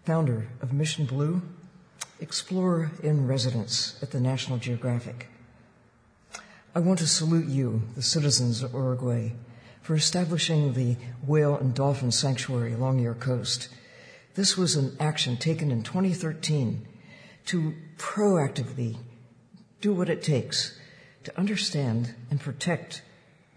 founder 0.06 0.48
of 0.60 0.73
Mission 0.73 1.06
Blue, 1.06 1.40
explorer 2.19 2.90
in 3.03 3.27
residence 3.27 3.99
at 4.02 4.10
the 4.10 4.19
National 4.19 4.57
Geographic. 4.57 5.27
I 6.73 6.80
want 6.80 6.98
to 6.98 7.07
salute 7.07 7.45
you, 7.45 7.84
the 7.94 8.02
citizens 8.02 8.64
of 8.64 8.73
Uruguay, 8.73 9.34
for 9.84 9.94
establishing 9.94 10.73
the 10.73 10.98
whale 11.23 11.56
and 11.56 11.76
dolphin 11.76 12.11
sanctuary 12.11 12.73
along 12.73 12.98
your 12.98 13.14
coast. 13.14 13.69
This 14.34 14.57
was 14.57 14.76
an 14.76 14.98
action 14.99 15.38
taken 15.38 15.69
in 15.69 15.84
2013 15.84 16.88
to 17.45 17.76
proactively 17.98 18.98
do 19.80 19.94
what 19.94 20.10
it 20.10 20.23
takes 20.23 20.76
to 21.23 21.38
understand 21.38 22.15
and 22.32 22.40
protect 22.40 23.03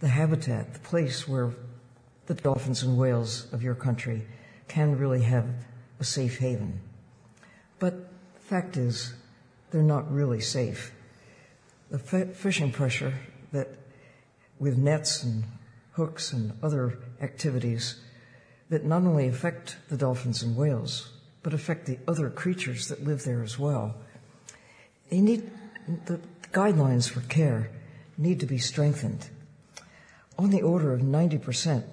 the 0.00 0.08
habitat, 0.08 0.74
the 0.74 0.80
place 0.80 1.26
where 1.26 1.54
the 2.28 2.34
dolphins 2.34 2.82
and 2.82 2.98
whales 2.98 3.46
of 3.52 3.62
your 3.62 3.74
country 3.74 4.26
can 4.68 4.98
really 4.98 5.22
have 5.22 5.46
a 5.98 6.04
safe 6.04 6.38
haven. 6.38 6.78
But 7.78 7.94
the 8.34 8.40
fact 8.40 8.76
is, 8.76 9.14
they're 9.70 9.82
not 9.82 10.12
really 10.12 10.40
safe. 10.40 10.92
The 11.90 11.96
f- 11.96 12.36
fishing 12.36 12.70
pressure 12.70 13.14
that 13.52 13.68
with 14.58 14.76
nets 14.76 15.22
and 15.22 15.44
hooks 15.92 16.32
and 16.34 16.52
other 16.62 16.98
activities 17.22 17.98
that 18.68 18.84
not 18.84 19.02
only 19.04 19.26
affect 19.26 19.78
the 19.88 19.96
dolphins 19.96 20.42
and 20.42 20.54
whales, 20.54 21.10
but 21.42 21.54
affect 21.54 21.86
the 21.86 21.98
other 22.06 22.28
creatures 22.28 22.88
that 22.88 23.04
live 23.04 23.24
there 23.24 23.42
as 23.42 23.58
well. 23.58 23.94
They 25.08 25.22
need, 25.22 25.50
the 26.04 26.20
guidelines 26.52 27.08
for 27.08 27.22
care 27.22 27.70
need 28.18 28.38
to 28.40 28.46
be 28.46 28.58
strengthened. 28.58 29.30
On 30.38 30.50
the 30.50 30.60
order 30.60 30.92
of 30.92 31.00
90% 31.00 31.84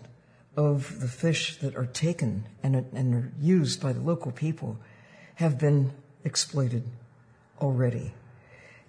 of 0.57 0.99
the 0.99 1.07
fish 1.07 1.57
that 1.57 1.76
are 1.76 1.86
taken 1.86 2.48
and, 2.64 2.76
and 2.76 3.14
are 3.14 3.32
used 3.40 3.82
by 3.82 3.94
the 3.94 3.99
local 3.99 4.32
people 4.32 4.77
have 5.36 5.60
been 5.60 5.91
exploited 6.23 6.84
already. 7.61 8.14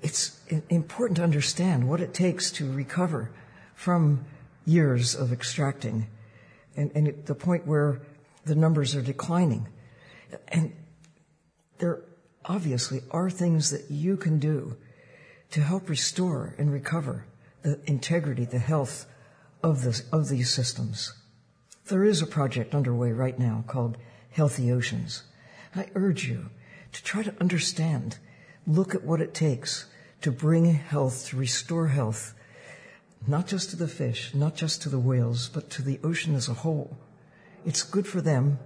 It's 0.03 0.41
important 0.69 1.17
to 1.17 1.25
understand 1.25 1.89
what 1.89 2.01
it 2.01 2.15
takes 2.15 2.51
to 2.53 2.71
recover 2.71 3.31
from 3.75 4.25
years 4.65 5.15
of 5.15 5.33
extracting 5.33 6.07
and, 6.77 6.91
and 6.95 7.09
at 7.09 7.27
the 7.27 7.35
point 7.35 7.67
where 7.67 8.01
the 8.45 8.55
numbers 8.55 8.95
are 8.95 9.03
declining. 9.03 9.67
And 10.49 10.73
there 11.79 12.03
obviously 12.45 13.01
are 13.11 13.31
things 13.31 13.71
that 13.71 13.91
you 13.91 14.17
can 14.17 14.39
do 14.39 14.77
to 15.51 15.63
help 15.63 15.89
restore 15.89 16.55
and 16.59 16.73
recover 16.73 17.27
the 17.63 17.81
integrity, 17.87 18.45
the 18.45 18.59
health 18.59 19.07
of, 19.63 19.83
this, 19.83 20.09
of 20.13 20.29
these 20.29 20.51
systems. 20.51 21.13
There 21.89 22.05
is 22.05 22.21
a 22.21 22.27
project 22.27 22.75
underway 22.75 23.13
right 23.13 23.39
now 23.39 23.63
called 23.69 23.97
Healthy 24.31 24.73
Oceans. 24.73 25.23
I 25.75 25.87
urge 25.95 26.27
you 26.27 26.51
to 26.91 27.05
try 27.05 27.23
to 27.23 27.35
understand, 27.41 28.19
look 28.67 28.93
at 28.97 29.05
what 29.05 29.21
it 29.21 29.35
takes 29.35 29.87
to 30.23 30.33
bring 30.33 30.65
health, 30.65 31.29
to 31.29 31.37
restore 31.37 31.87
health, 31.87 32.35
not 33.29 33.47
just 33.47 33.71
to 33.71 33.77
the 33.77 33.87
fish, 33.87 34.35
not 34.35 34.57
just 34.57 34.83
to 34.83 34.89
the 34.89 34.99
whales, 34.99 35.49
but 35.49 35.71
to 35.71 35.83
the 35.83 36.01
ocean 36.03 36.35
as 36.35 36.49
a 36.49 36.55
whole. 36.55 36.97
It's 37.65 37.85
good 37.85 38.09
for 38.09 38.21
them. 38.21 38.59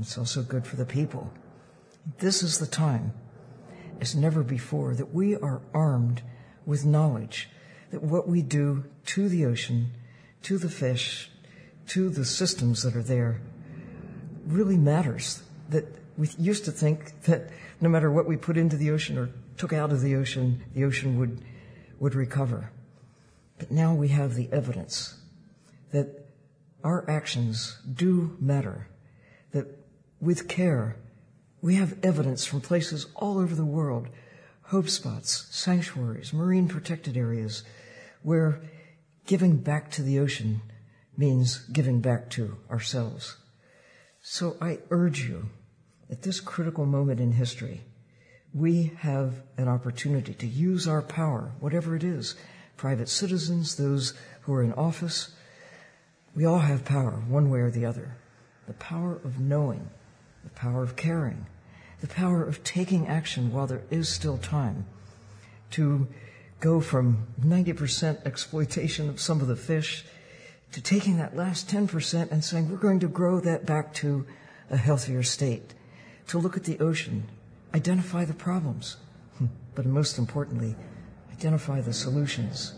It's 0.00 0.16
also 0.16 0.42
good 0.42 0.66
for 0.66 0.76
the 0.76 0.86
people. 0.86 1.30
This 2.20 2.42
is 2.42 2.58
the 2.58 2.66
time, 2.66 3.12
as 4.00 4.16
never 4.16 4.42
before, 4.42 4.94
that 4.94 5.12
we 5.12 5.36
are 5.36 5.60
armed 5.74 6.22
with 6.64 6.86
knowledge 6.86 7.50
that 7.90 8.02
what 8.02 8.26
we 8.26 8.40
do 8.40 8.84
to 9.06 9.28
the 9.28 9.44
ocean, 9.44 9.92
to 10.40 10.56
the 10.56 10.70
fish, 10.70 11.28
to 11.88 12.08
the 12.08 12.24
systems 12.24 12.82
that 12.82 12.96
are 12.96 13.02
there 13.02 13.40
really 14.46 14.76
matters. 14.76 15.42
That 15.68 15.86
we 16.16 16.28
used 16.38 16.64
to 16.66 16.72
think 16.72 17.22
that 17.22 17.50
no 17.80 17.88
matter 17.88 18.10
what 18.10 18.26
we 18.26 18.36
put 18.36 18.56
into 18.56 18.76
the 18.76 18.90
ocean 18.90 19.18
or 19.18 19.30
took 19.56 19.72
out 19.72 19.92
of 19.92 20.00
the 20.00 20.14
ocean, 20.16 20.62
the 20.74 20.84
ocean 20.84 21.18
would, 21.18 21.40
would 21.98 22.14
recover. 22.14 22.70
But 23.58 23.70
now 23.70 23.94
we 23.94 24.08
have 24.08 24.34
the 24.34 24.48
evidence 24.52 25.18
that 25.92 26.26
our 26.82 27.08
actions 27.08 27.78
do 27.92 28.36
matter, 28.40 28.88
that 29.52 29.66
with 30.20 30.48
care, 30.48 30.96
we 31.60 31.76
have 31.76 31.98
evidence 32.02 32.44
from 32.44 32.60
places 32.60 33.06
all 33.14 33.38
over 33.38 33.54
the 33.54 33.64
world, 33.64 34.08
hope 34.64 34.88
spots, 34.88 35.46
sanctuaries, 35.50 36.32
marine 36.32 36.66
protected 36.66 37.16
areas, 37.16 37.62
where 38.22 38.60
giving 39.26 39.56
back 39.56 39.90
to 39.92 40.02
the 40.02 40.18
ocean 40.18 40.60
means 41.16 41.58
giving 41.72 42.00
back 42.00 42.30
to 42.30 42.56
ourselves. 42.70 43.36
So 44.20 44.56
I 44.60 44.78
urge 44.90 45.28
you, 45.28 45.50
at 46.10 46.22
this 46.22 46.40
critical 46.40 46.86
moment 46.86 47.20
in 47.20 47.32
history, 47.32 47.82
we 48.54 48.92
have 48.98 49.42
an 49.56 49.68
opportunity 49.68 50.34
to 50.34 50.46
use 50.46 50.86
our 50.86 51.02
power, 51.02 51.52
whatever 51.60 51.96
it 51.96 52.04
is, 52.04 52.36
private 52.76 53.08
citizens, 53.08 53.76
those 53.76 54.14
who 54.42 54.54
are 54.54 54.62
in 54.62 54.72
office. 54.74 55.34
We 56.34 56.44
all 56.44 56.60
have 56.60 56.84
power, 56.84 57.22
one 57.28 57.50
way 57.50 57.60
or 57.60 57.70
the 57.70 57.86
other. 57.86 58.16
The 58.66 58.74
power 58.74 59.16
of 59.24 59.40
knowing, 59.40 59.88
the 60.44 60.50
power 60.50 60.82
of 60.82 60.96
caring, 60.96 61.46
the 62.00 62.08
power 62.08 62.42
of 62.44 62.62
taking 62.64 63.06
action 63.06 63.52
while 63.52 63.66
there 63.66 63.82
is 63.90 64.08
still 64.08 64.38
time 64.38 64.86
to 65.70 66.06
go 66.60 66.80
from 66.80 67.26
90% 67.40 68.24
exploitation 68.24 69.08
of 69.08 69.20
some 69.20 69.40
of 69.40 69.48
the 69.48 69.56
fish 69.56 70.04
to 70.72 70.80
taking 70.80 71.18
that 71.18 71.36
last 71.36 71.68
10% 71.68 72.30
and 72.30 72.42
saying, 72.42 72.70
we're 72.70 72.76
going 72.76 73.00
to 73.00 73.08
grow 73.08 73.40
that 73.40 73.66
back 73.66 73.92
to 73.94 74.26
a 74.70 74.76
healthier 74.76 75.22
state, 75.22 75.74
to 76.26 76.38
look 76.38 76.56
at 76.56 76.64
the 76.64 76.78
ocean, 76.80 77.28
identify 77.74 78.24
the 78.24 78.34
problems, 78.34 78.96
hmm, 79.38 79.46
but 79.74 79.84
most 79.84 80.18
importantly, 80.18 80.74
identify 81.30 81.80
the 81.80 81.92
solutions 81.92 82.74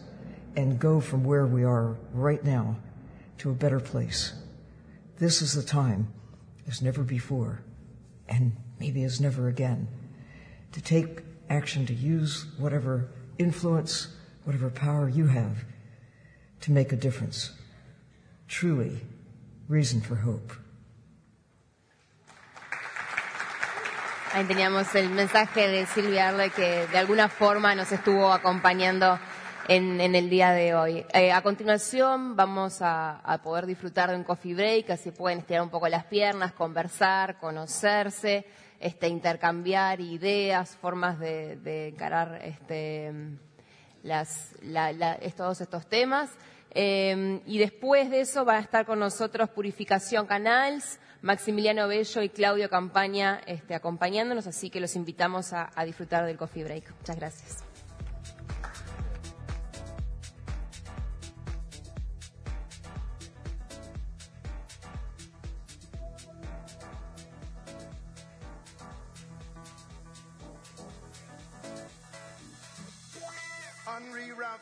and 0.57 0.79
go 0.79 1.01
from 1.01 1.25
where 1.25 1.47
we 1.47 1.65
are 1.65 1.97
right 2.12 2.45
now 2.45 2.77
to 3.39 3.51
a 3.51 3.55
better 3.55 3.81
place. 3.81 4.33
This 5.19 5.41
is 5.41 5.53
the 5.53 5.62
time 5.62 6.09
as 6.66 6.83
never 6.83 7.03
before 7.03 7.62
and 8.29 8.57
maybe 8.81 9.05
as 9.05 9.21
never 9.21 9.49
again 9.49 9.87
to 10.73 10.81
take 10.81 11.23
action 11.49 11.87
to 11.87 11.95
use 11.95 12.47
whatever 12.59 13.09
influence, 13.39 14.09
whatever 14.45 14.71
power 14.71 15.09
you 15.09 15.27
have 15.27 15.65
to 16.62 16.73
make 16.73 16.93
a 16.93 16.97
difference. 16.97 17.53
Truly, 18.61 19.01
reason 19.69 20.01
for 20.01 20.17
hope. 20.17 20.55
Ahí 24.33 24.45
teníamos 24.45 24.95
el 24.95 25.11
mensaje 25.11 25.67
de 25.67 25.87
Silvia 25.87 26.29
Arle 26.29 26.51
que 26.51 26.87
de 26.87 26.99
alguna 26.99 27.29
forma 27.29 27.75
nos 27.75 27.91
estuvo 27.91 28.33
acompañando 28.33 29.19
en, 29.67 30.01
en 30.01 30.15
el 30.15 30.31
día 30.31 30.53
de 30.53 30.73
hoy. 30.73 31.05
Eh, 31.13 31.33
a 31.33 31.43
continuación 31.43 32.37
vamos 32.37 32.81
a, 32.81 33.19
a, 33.25 33.43
poder 33.43 33.67
disfrutar 33.67 34.11
de 34.11 34.17
un 34.17 34.23
coffee 34.23 34.55
break, 34.55 34.91
así 34.91 35.11
pueden 35.11 35.41
estirar 35.41 35.63
un 35.63 35.71
poco 35.71 35.89
las 35.89 36.05
piernas, 36.05 36.53
conversar, 36.53 37.39
conocerse, 37.39 38.47
este, 38.79 39.09
intercambiar 39.09 40.01
ideas, 40.01 40.77
formas 40.77 41.19
de, 41.19 41.57
de 41.57 41.89
encarar 41.89 42.41
este, 42.45 43.13
las, 44.05 44.55
la, 44.63 44.93
la, 44.93 45.19
todos 45.37 45.61
estos 45.61 45.89
temas. 45.89 46.31
Eh, 46.75 47.41
y 47.47 47.59
después 47.59 48.11
de 48.11 48.21
eso 48.21 48.45
va 48.45 48.57
a 48.57 48.61
estar 48.61 48.85
con 48.85 48.99
nosotros 48.99 49.49
Purificación 49.51 50.27
Canals, 50.27 50.99
Maximiliano 51.23 51.87
Bello 51.89 52.23
y 52.23 52.29
Claudio 52.29 52.69
Campaña 52.69 53.41
este, 53.47 53.75
acompañándonos, 53.75 54.47
así 54.47 54.69
que 54.71 54.81
los 54.81 54.97
invitamos 54.97 55.53
a, 55.53 55.71
disfrutar 55.85 56.27
del 56.27 56.37
coffee 56.37 56.65
break. 56.65 56.93
Muchas 56.99 57.17
gracias. 57.17 57.65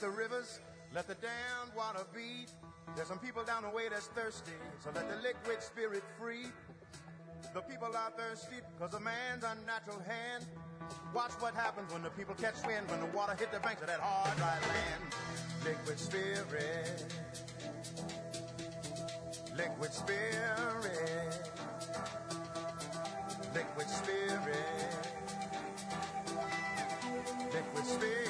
The 0.00 0.10
rivers, 0.10 0.58
let 0.94 1.08
the 1.08 1.14
damned 1.14 1.74
water 1.76 2.04
beat. 2.14 2.50
There's 2.94 3.08
some 3.08 3.18
people 3.18 3.44
down 3.44 3.62
the 3.62 3.70
way 3.70 3.88
that's 3.88 4.06
thirsty, 4.08 4.52
so 4.84 4.90
let 4.94 5.08
the 5.08 5.16
liquid 5.22 5.62
spirit 5.62 6.02
free. 6.18 6.46
The 7.54 7.60
people 7.62 7.88
are 7.88 8.10
thirsty 8.16 8.56
because 8.76 8.94
of 8.94 9.02
man's 9.02 9.44
unnatural 9.44 10.02
hand. 10.06 10.44
Watch 11.14 11.32
what 11.40 11.54
happens 11.54 11.92
when 11.92 12.02
the 12.02 12.10
people 12.10 12.34
catch 12.34 12.54
wind, 12.66 12.90
when 12.90 13.00
the 13.00 13.16
water 13.16 13.34
hit 13.38 13.52
the 13.52 13.60
banks 13.60 13.80
of 13.82 13.88
that 13.88 14.00
hard, 14.00 14.36
dry 14.36 14.58
land. 14.68 15.02
Liquid 15.64 15.98
spirit. 15.98 17.04
Liquid 19.56 19.92
spirit. 19.92 21.50
Liquid 23.54 23.88
spirit. 23.88 25.06
Liquid 27.52 27.86
spirit. 27.86 28.21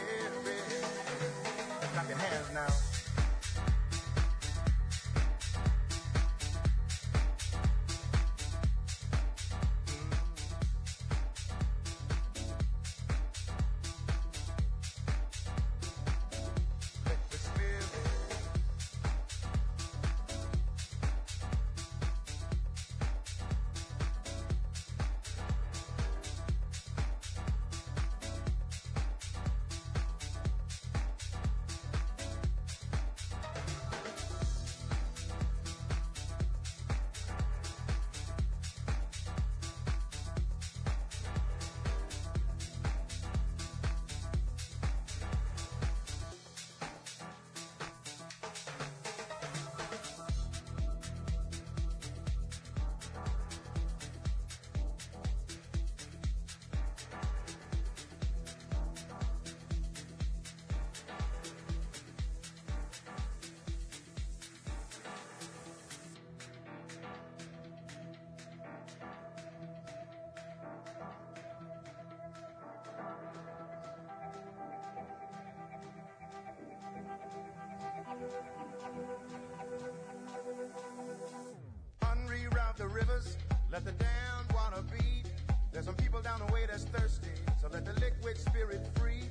Let 83.72 83.84
the 83.86 83.92
damned 83.92 84.52
water 84.52 84.82
beat. 84.92 85.24
There's 85.72 85.86
some 85.86 85.94
people 85.94 86.20
down 86.20 86.40
the 86.46 86.52
way 86.52 86.66
that's 86.70 86.84
thirsty, 86.84 87.32
so 87.60 87.68
let 87.72 87.86
the 87.86 87.94
liquid 87.94 88.36
spirit 88.36 88.86
free. 88.98 89.24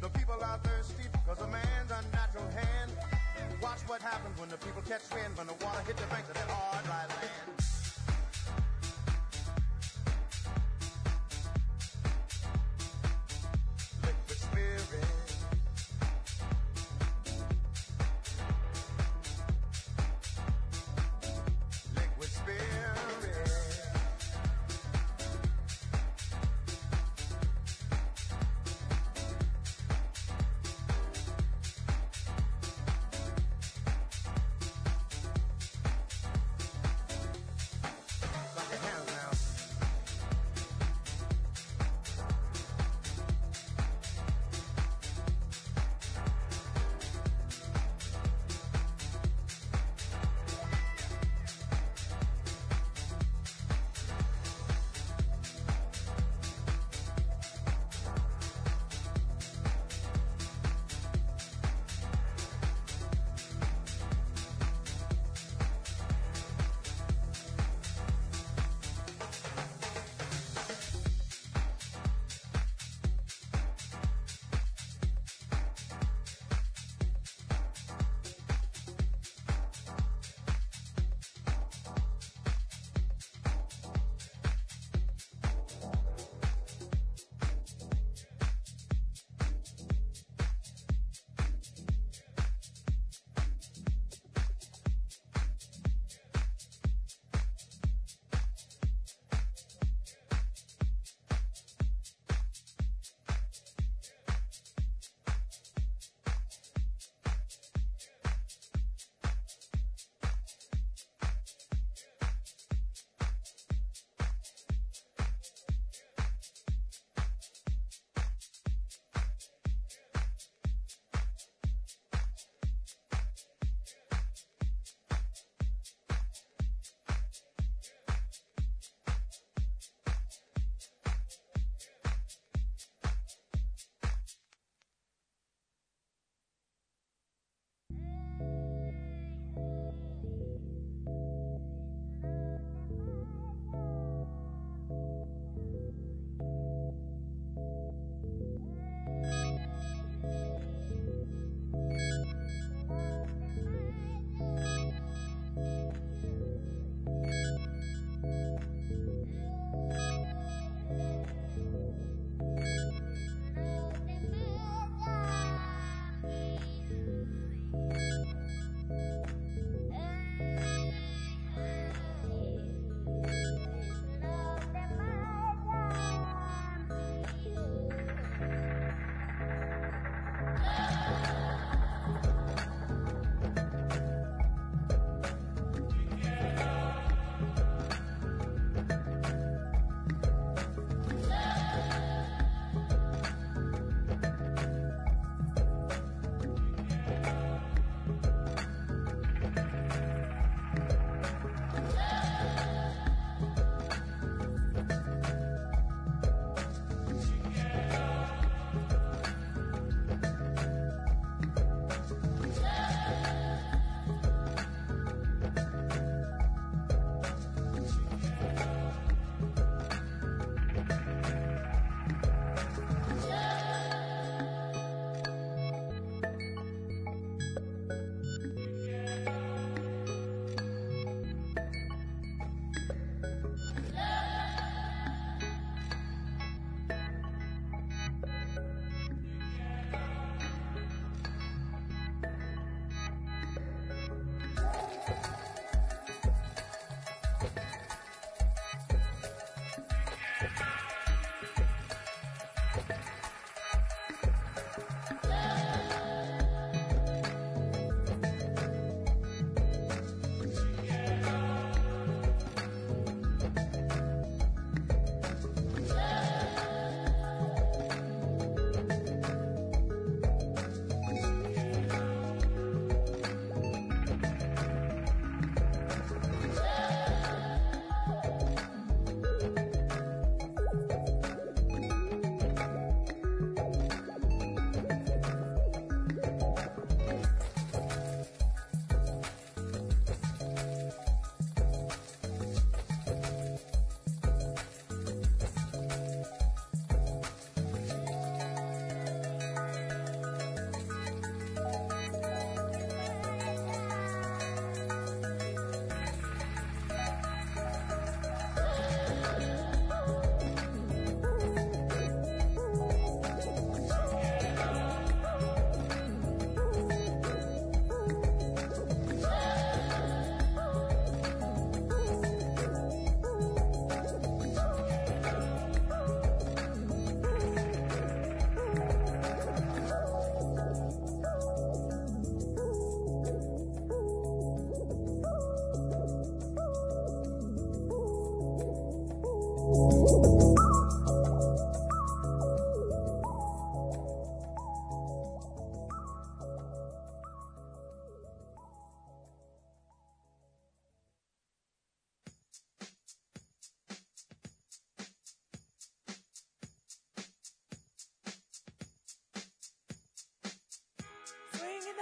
The 0.00 0.08
people 0.10 0.36
are 0.40 0.58
thirsty 0.58 1.08
because 1.12 1.40
of 1.40 1.50
man's 1.50 1.90
unnatural 1.90 2.48
hand. 2.54 2.92
Watch 3.60 3.80
what 3.88 4.00
happens 4.00 4.38
when 4.38 4.48
the 4.48 4.58
people 4.58 4.82
catch 4.82 5.02
wind, 5.12 5.36
when 5.36 5.48
the 5.48 5.54
water 5.64 5.80
hit 5.86 5.96
the 5.96 6.06
banks 6.06 6.28
of 6.28 6.34
that 6.34 6.48
hard, 6.48 6.84
dry 6.84 7.04
land. 7.16 7.61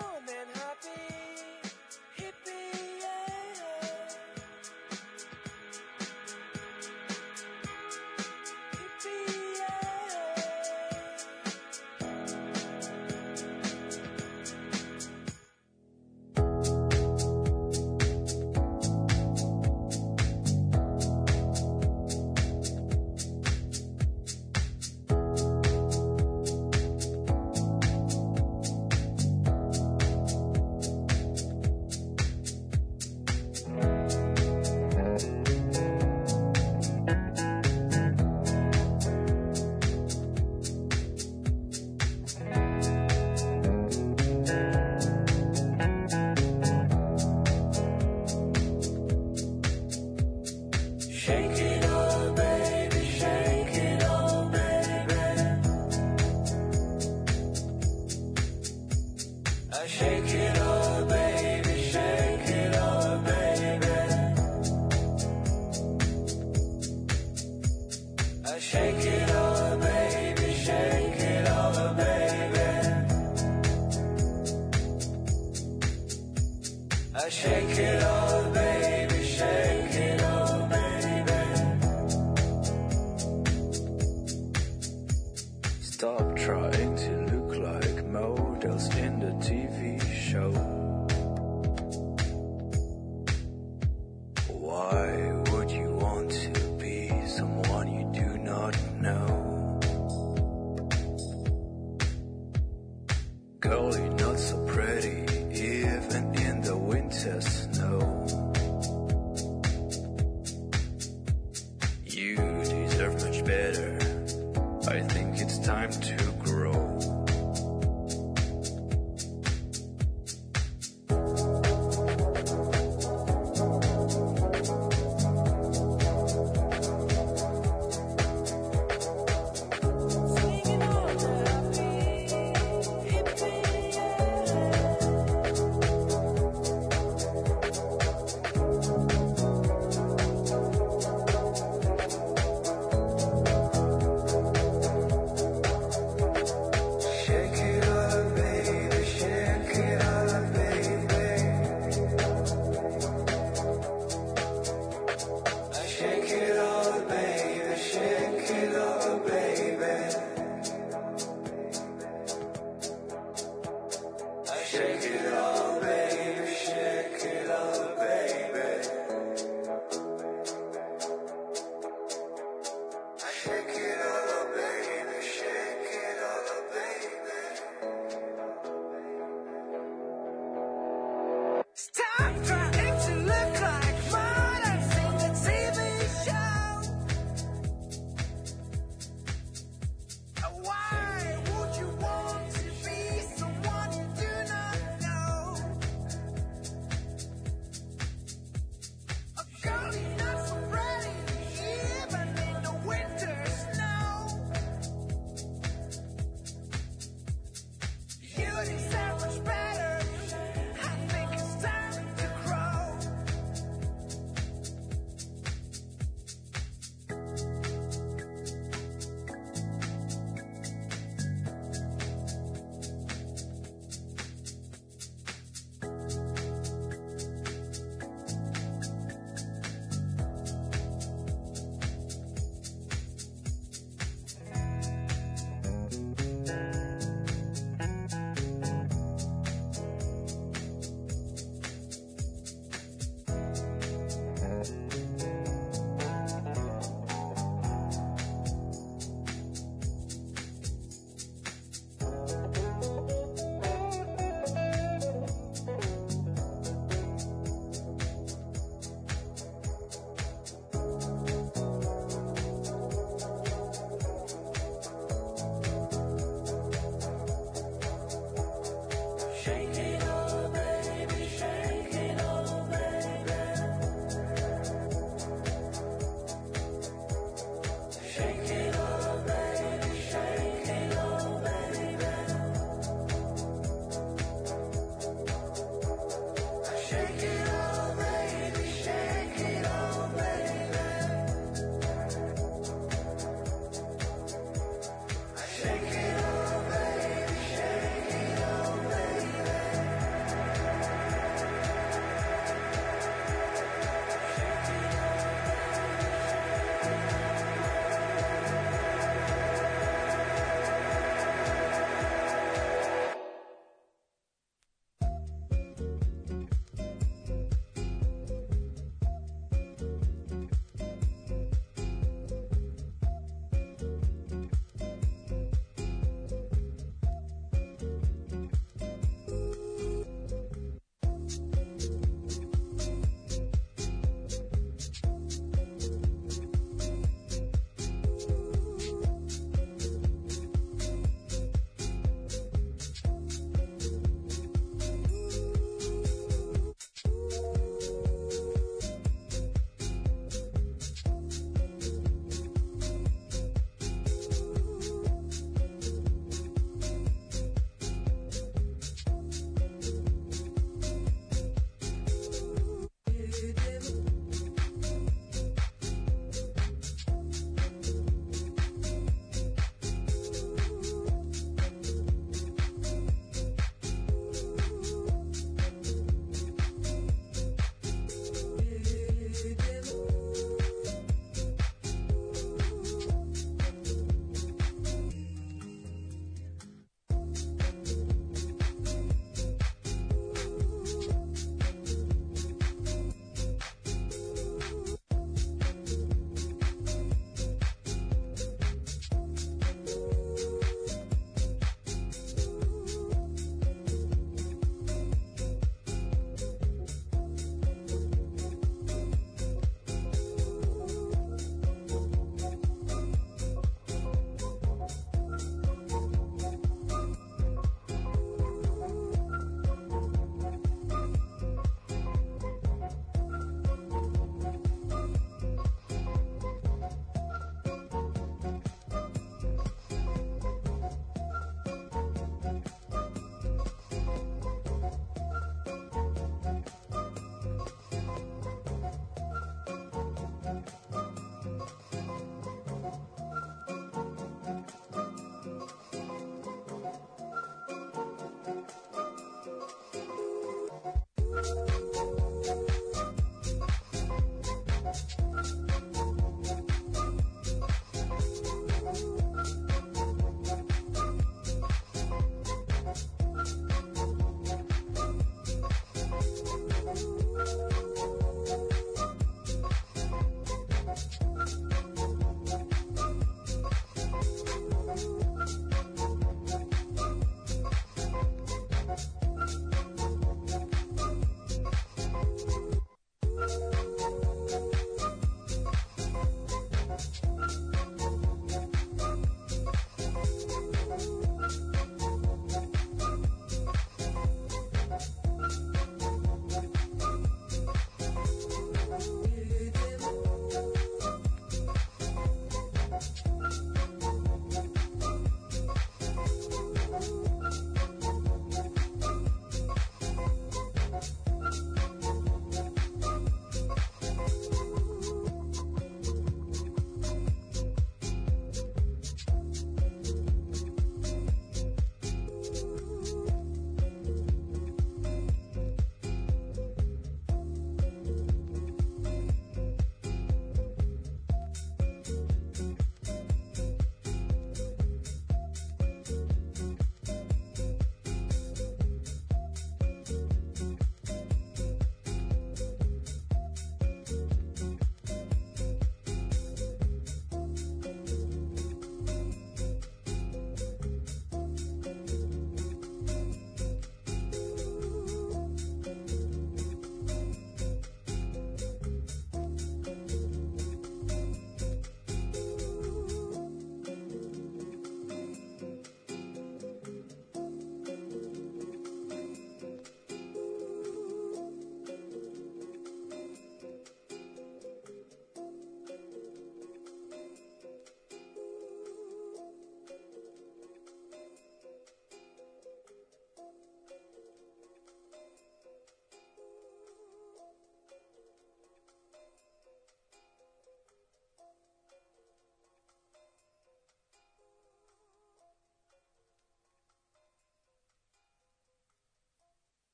afternoon 0.00 0.46
Huh? 0.54 0.63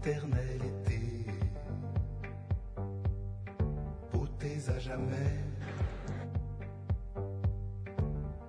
Éternel 0.00 0.60
à 4.68 4.78
jamais, 4.78 5.38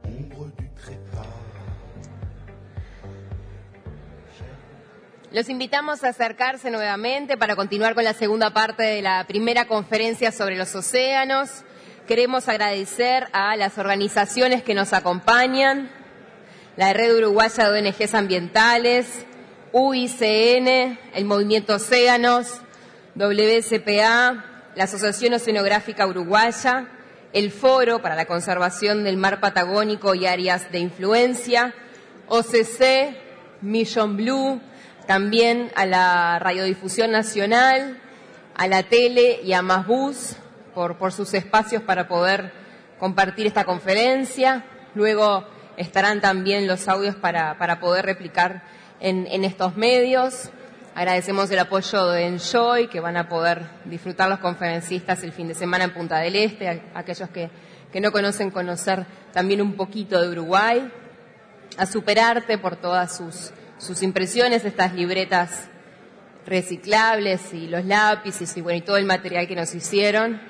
ombre 0.05 0.51
du 0.57 0.69
trépas. 0.69 1.27
Los 5.31 5.49
invitamos 5.49 6.03
a 6.03 6.09
acercarse 6.09 6.71
nuevamente 6.71 7.37
para 7.37 7.55
continuar 7.55 7.95
con 7.95 8.03
la 8.03 8.13
segunda 8.13 8.51
parte 8.51 8.83
de 8.83 9.01
la 9.01 9.25
primera 9.27 9.65
conferencia 9.65 10.31
sobre 10.31 10.57
los 10.57 10.73
océanos. 10.75 11.49
Queremos 12.07 12.47
agradecer 12.47 13.27
a 13.31 13.55
las 13.55 13.77
organizaciones 13.77 14.63
que 14.63 14.73
nos 14.73 14.93
acompañan, 14.93 15.89
la 16.77 16.93
Red 16.93 17.15
Uruguaya 17.17 17.69
de 17.69 17.79
ONGs 17.79 18.13
Ambientales, 18.13 19.25
UICN, 19.73 20.99
el 21.13 21.25
Movimiento 21.25 21.75
Océanos, 21.75 22.59
WSPA, 23.15 24.43
la 24.75 24.83
Asociación 24.83 25.33
Oceanográfica 25.33 26.05
Uruguaya, 26.07 26.89
el 27.31 27.51
Foro 27.51 28.01
para 28.01 28.15
la 28.15 28.25
Conservación 28.25 29.05
del 29.05 29.15
Mar 29.15 29.39
Patagónico 29.39 30.13
y 30.13 30.25
Áreas 30.25 30.69
de 30.73 30.79
Influencia, 30.79 31.73
OCC, 32.27 33.15
Mission 33.61 34.17
Blue, 34.17 34.59
también 35.07 35.71
a 35.75 35.85
la 35.85 36.37
Radiodifusión 36.39 37.11
Nacional, 37.11 37.97
a 38.55 38.67
la 38.67 38.83
tele 38.83 39.39
y 39.41 39.53
a 39.53 39.61
Masbus 39.61 40.35
por, 40.75 40.97
por 40.97 41.13
sus 41.13 41.33
espacios 41.33 41.81
para 41.81 42.09
poder 42.09 42.51
compartir 42.99 43.47
esta 43.47 43.63
conferencia. 43.63 44.65
Luego 44.95 45.47
estarán 45.77 46.19
también 46.19 46.67
los 46.67 46.89
audios 46.89 47.15
para 47.15 47.79
poder 47.79 48.05
replicar 48.05 48.63
en, 49.01 49.43
estos 49.43 49.75
medios. 49.75 50.49
Agradecemos 50.93 51.49
el 51.51 51.59
apoyo 51.59 52.07
de 52.07 52.27
Enjoy, 52.27 52.87
que 52.87 52.99
van 52.99 53.17
a 53.17 53.27
poder 53.27 53.63
disfrutar 53.85 54.29
los 54.29 54.39
conferencistas 54.39 55.23
el 55.23 55.31
fin 55.31 55.47
de 55.47 55.55
semana 55.55 55.85
en 55.85 55.93
Punta 55.93 56.19
del 56.19 56.35
Este, 56.35 56.67
a- 56.69 56.81
aquellos 56.95 57.29
que, 57.29 57.49
que 57.91 58.01
no 58.01 58.11
conocen, 58.11 58.51
conocer 58.51 59.05
también 59.33 59.61
un 59.61 59.73
poquito 59.73 60.21
de 60.21 60.29
Uruguay. 60.29 60.91
A 61.77 61.85
Superarte 61.85 62.57
por 62.57 62.75
todas 62.75 63.15
sus, 63.15 63.51
sus 63.77 64.03
impresiones, 64.03 64.65
estas 64.65 64.93
libretas 64.93 65.69
reciclables 66.45 67.53
y 67.53 67.67
los 67.67 67.85
lápices 67.85 68.55
y 68.57 68.61
bueno, 68.61 68.77
y 68.79 68.81
todo 68.81 68.97
el 68.97 69.05
material 69.05 69.47
que 69.47 69.55
nos 69.55 69.73
hicieron. 69.73 70.41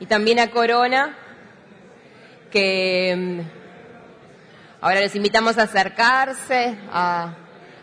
Y 0.00 0.06
también 0.06 0.40
a 0.40 0.50
Corona, 0.50 1.16
que 2.50 3.14
mm, 3.16 3.40
ahora 4.80 5.00
les 5.00 5.14
invitamos 5.14 5.56
a 5.58 5.62
acercarse, 5.62 6.76
a, 6.92 7.36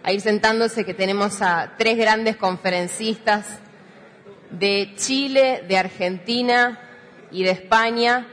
a 0.04 0.12
ir 0.12 0.22
sentándose, 0.22 0.86
que 0.86 0.94
tenemos 0.94 1.42
a 1.42 1.74
tres 1.78 1.98
grandes 1.98 2.38
conferencistas 2.38 3.60
de 4.50 4.94
Chile, 4.96 5.64
de 5.68 5.78
Argentina 5.78 6.80
y 7.32 7.44
de 7.44 7.52
España 7.52 8.28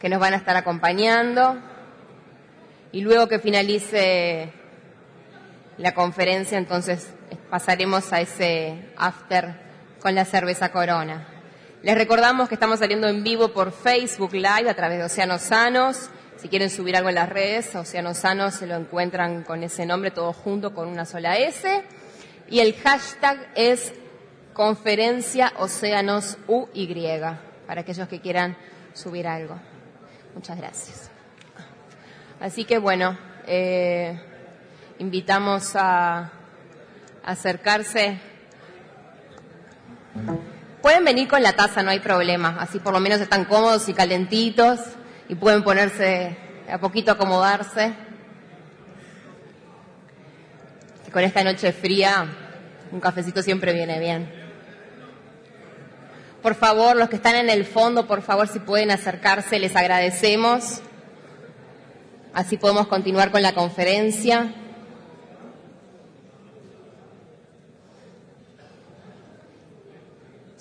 que 0.00 0.08
nos 0.08 0.20
van 0.20 0.34
a 0.34 0.36
estar 0.36 0.56
acompañando. 0.56 1.56
Y 2.92 3.00
luego 3.00 3.26
que 3.26 3.38
finalice 3.38 4.52
la 5.78 5.94
conferencia, 5.94 6.58
entonces 6.58 7.08
pasaremos 7.50 8.12
a 8.12 8.20
ese 8.20 8.90
after 8.96 9.54
con 10.00 10.14
la 10.14 10.24
cerveza 10.24 10.70
Corona. 10.70 11.26
Les 11.82 11.94
recordamos 11.94 12.48
que 12.48 12.54
estamos 12.54 12.78
saliendo 12.78 13.08
en 13.08 13.24
vivo 13.24 13.48
por 13.48 13.72
Facebook 13.72 14.32
Live 14.34 14.68
a 14.68 14.74
través 14.74 14.98
de 14.98 15.04
Océanos 15.04 15.42
Sanos. 15.42 16.10
Si 16.44 16.50
quieren 16.50 16.68
subir 16.68 16.94
algo 16.94 17.08
en 17.08 17.14
las 17.14 17.30
redes, 17.30 17.74
Océanos 17.74 18.18
Sanos 18.18 18.52
se 18.52 18.66
lo 18.66 18.74
encuentran 18.74 19.44
con 19.44 19.62
ese 19.62 19.86
nombre 19.86 20.10
todo 20.10 20.34
junto 20.34 20.74
con 20.74 20.88
una 20.88 21.06
sola 21.06 21.38
S. 21.38 21.82
Y 22.50 22.60
el 22.60 22.74
hashtag 22.74 23.48
es 23.54 23.94
Conferencia 24.52 25.54
Océanos 25.56 26.36
UY, 26.46 27.22
para 27.66 27.80
aquellos 27.80 28.06
que 28.08 28.20
quieran 28.20 28.58
subir 28.92 29.26
algo. 29.26 29.58
Muchas 30.34 30.58
gracias. 30.58 31.10
Así 32.40 32.66
que 32.66 32.76
bueno, 32.76 33.16
eh, 33.46 34.20
invitamos 34.98 35.74
a 35.76 36.30
acercarse. 37.24 38.20
Pueden 40.82 41.06
venir 41.06 41.26
con 41.26 41.42
la 41.42 41.54
taza, 41.54 41.82
no 41.82 41.90
hay 41.90 42.00
problema. 42.00 42.58
Así 42.60 42.80
por 42.80 42.92
lo 42.92 43.00
menos 43.00 43.22
están 43.22 43.46
cómodos 43.46 43.88
y 43.88 43.94
calentitos 43.94 44.80
y 45.28 45.34
pueden 45.34 45.62
ponerse 45.62 46.36
a 46.70 46.78
poquito 46.78 47.12
acomodarse. 47.12 47.94
Con 51.12 51.22
esta 51.22 51.44
noche 51.44 51.72
fría, 51.72 52.26
un 52.90 53.00
cafecito 53.00 53.42
siempre 53.42 53.72
viene 53.72 53.98
bien. 54.00 54.28
Por 56.42 56.54
favor, 56.54 56.96
los 56.96 57.08
que 57.08 57.16
están 57.16 57.36
en 57.36 57.48
el 57.48 57.64
fondo, 57.64 58.06
por 58.06 58.20
favor, 58.20 58.48
si 58.48 58.58
pueden 58.58 58.90
acercarse, 58.90 59.58
les 59.58 59.76
agradecemos. 59.76 60.82
Así 62.34 62.56
podemos 62.56 62.88
continuar 62.88 63.30
con 63.30 63.42
la 63.42 63.54
conferencia. 63.54 64.52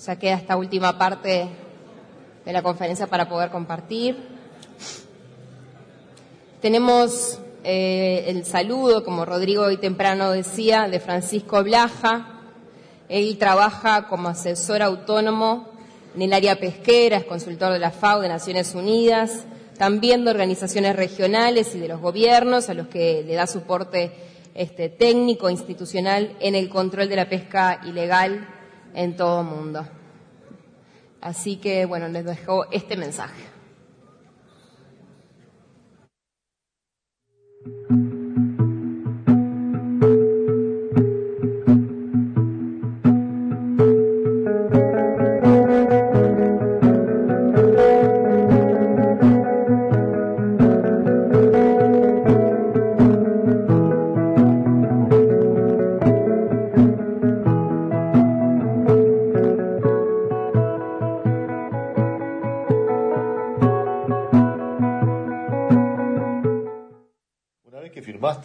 Ya 0.06 0.16
queda 0.18 0.36
esta 0.36 0.56
última 0.56 0.98
parte 0.98 1.50
de 2.46 2.54
la 2.54 2.62
conferencia 2.62 3.08
para 3.08 3.28
poder 3.28 3.50
compartir. 3.50 4.33
Tenemos 6.64 7.42
eh, 7.66 8.24
el 8.28 8.46
saludo, 8.46 9.04
como 9.04 9.26
Rodrigo 9.26 9.64
hoy 9.64 9.76
temprano 9.76 10.32
decía, 10.32 10.88
de 10.88 11.02
Francisco 11.02 11.62
Blaja. 11.62 12.40
Él 13.10 13.38
trabaja 13.38 14.08
como 14.08 14.30
asesor 14.30 14.82
autónomo 14.82 15.68
en 16.16 16.22
el 16.22 16.32
área 16.32 16.58
pesquera, 16.58 17.18
es 17.18 17.26
consultor 17.26 17.74
de 17.74 17.80
la 17.80 17.92
FAO 17.92 18.22
de 18.22 18.30
Naciones 18.30 18.76
Unidas, 18.76 19.44
también 19.78 20.24
de 20.24 20.32
organizaciones 20.32 20.96
regionales 20.96 21.76
y 21.76 21.80
de 21.80 21.90
los 21.90 22.00
gobiernos 22.00 22.70
a 22.70 22.74
los 22.74 22.88
que 22.88 23.26
le 23.28 23.36
da 23.36 23.46
soporte 23.46 24.14
este, 24.56 24.88
técnico 24.88 25.50
institucional 25.50 26.34
en 26.40 26.56
el 26.56 26.70
control 26.70 27.10
de 27.10 27.18
la 27.18 27.28
pesca 27.28 27.82
ilegal 27.84 28.48
en 28.94 29.18
todo 29.18 29.42
el 29.42 29.48
mundo. 29.48 29.86
Así 31.20 31.58
que, 31.58 31.84
bueno, 31.84 32.08
les 32.08 32.24
dejo 32.24 32.72
este 32.72 32.96
mensaje. 32.96 33.53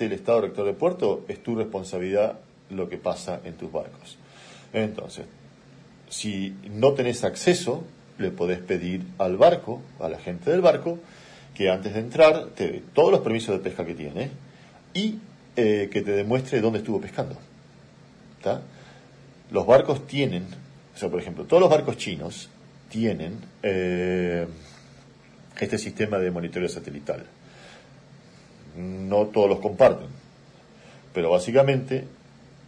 El 0.07 0.13
Estado 0.13 0.43
Rector 0.43 0.67
de 0.67 0.73
Puerto, 0.73 1.25
es 1.29 1.43
tu 1.43 1.55
responsabilidad 1.55 2.39
lo 2.71 2.89
que 2.89 2.99
pasa 2.99 3.41
en 3.45 3.55
tus 3.55 3.71
barcos. 3.73 4.19
Entonces, 4.73 5.27
si 6.09 6.55
no 6.71 6.93
tenés 6.93 7.25
acceso, 7.25 7.85
le 8.19 8.31
podés 8.31 8.59
pedir 8.59 9.03
al 9.19 9.37
barco, 9.37 9.83
a 10.01 10.09
la 10.09 10.19
gente 10.19 10.51
del 10.51 10.61
barco, 10.61 10.99
que 11.55 11.71
antes 11.71 11.95
de 11.95 12.01
entrar 12.01 12.47
te 12.55 12.69
dé 12.69 12.83
todos 12.93 13.11
los 13.11 13.21
permisos 13.21 13.57
de 13.57 13.63
pesca 13.63 13.85
que 13.85 13.95
tiene 13.95 14.31
y 14.95 15.19
eh, 15.57 15.89
que 15.91 16.03
te 16.03 16.13
demuestre 16.13 16.61
dónde 16.61 16.79
estuvo 16.79 17.01
pescando. 17.01 17.37
Los 19.51 19.67
barcos 19.67 20.07
tienen, 20.07 20.47
o 20.95 20.99
sea, 20.99 21.11
por 21.11 21.21
ejemplo, 21.21 21.45
todos 21.45 21.61
los 21.61 21.71
barcos 21.71 21.97
chinos 21.97 22.49
tienen 22.89 23.39
eh, 23.63 24.47
este 25.59 25.79
sistema 25.79 26.19
de 26.19 26.31
monitoreo 26.31 26.69
satelital 26.69 27.25
no 28.79 29.27
todos 29.27 29.51
los 29.51 29.61
comparten. 29.61 30.09
Pero 31.13 31.31
básicamente, 31.31 32.05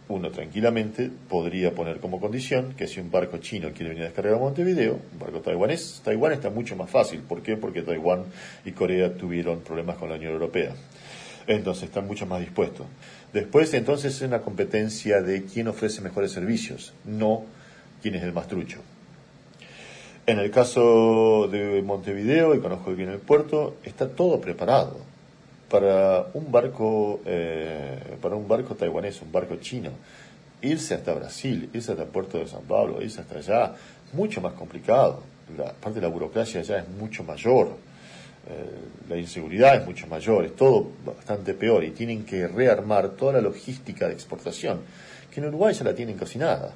uno 0.09 0.29
tranquilamente 0.29 1.09
podría 1.29 1.73
poner 1.73 1.99
como 1.99 2.19
condición 2.19 2.73
que 2.75 2.87
si 2.87 2.99
un 2.99 3.09
barco 3.09 3.37
chino 3.37 3.69
quiere 3.71 3.89
venir 3.89 4.03
a 4.03 4.07
descargar 4.07 4.33
a 4.33 4.37
Montevideo, 4.37 4.99
un 5.13 5.19
barco 5.19 5.39
taiwanés, 5.39 6.01
Taiwán 6.03 6.33
está 6.33 6.49
mucho 6.49 6.75
más 6.75 6.89
fácil. 6.89 7.21
¿Por 7.21 7.41
qué? 7.41 7.55
Porque 7.55 7.81
Taiwán 7.81 8.25
y 8.65 8.71
Corea 8.71 9.13
tuvieron 9.13 9.61
problemas 9.61 9.97
con 9.97 10.09
la 10.09 10.15
Unión 10.15 10.33
Europea. 10.33 10.73
Entonces 11.47 11.85
están 11.85 12.07
mucho 12.07 12.25
más 12.25 12.41
dispuestos. 12.41 12.85
Después, 13.33 13.73
entonces, 13.73 14.13
es 14.15 14.21
una 14.21 14.41
competencia 14.41 15.21
de 15.21 15.45
quién 15.45 15.69
ofrece 15.69 16.01
mejores 16.01 16.31
servicios, 16.31 16.93
no 17.05 17.43
quién 18.01 18.15
es 18.15 18.23
el 18.23 18.33
más 18.33 18.47
trucho. 18.47 18.79
En 20.25 20.39
el 20.39 20.51
caso 20.51 21.47
de 21.49 21.81
Montevideo, 21.81 22.53
y 22.53 22.59
conozco 22.59 22.93
bien 22.93 23.09
el 23.09 23.19
puerto, 23.19 23.77
está 23.83 24.09
todo 24.09 24.39
preparado 24.41 25.10
para 25.71 26.27
un 26.33 26.51
barco, 26.51 27.21
eh, 27.25 28.17
para 28.21 28.35
un 28.35 28.45
barco 28.45 28.75
taiwanés, 28.75 29.21
un 29.21 29.31
barco 29.31 29.55
chino. 29.55 29.91
irse 30.63 30.93
hasta 30.93 31.13
Brasil, 31.13 31.69
irse 31.73 31.91
hasta 31.91 32.03
el 32.03 32.09
puerto 32.09 32.37
de 32.37 32.45
San 32.45 32.61
Pablo, 32.63 33.01
irse 33.01 33.21
hasta 33.21 33.39
allá, 33.39 33.73
mucho 34.13 34.41
más 34.41 34.53
complicado. 34.53 35.23
La 35.57 35.71
parte 35.71 35.99
de 35.99 36.01
la 36.01 36.13
burocracia 36.13 36.59
allá 36.59 36.79
es 36.79 36.87
mucho 36.87 37.23
mayor, 37.23 37.69
eh, 38.47 39.09
la 39.09 39.17
inseguridad 39.17 39.75
es 39.77 39.85
mucho 39.85 40.05
mayor, 40.05 40.45
es 40.45 40.55
todo 40.55 40.91
bastante 41.03 41.55
peor 41.55 41.83
y 41.83 41.91
tienen 41.91 42.25
que 42.25 42.47
rearmar 42.47 43.09
toda 43.11 43.33
la 43.33 43.41
logística 43.41 44.07
de 44.07 44.13
exportación, 44.13 44.81
que 45.31 45.39
en 45.39 45.47
Uruguay 45.47 45.73
ya 45.73 45.85
la 45.85 45.95
tienen 45.95 46.17
cocinada. 46.17 46.73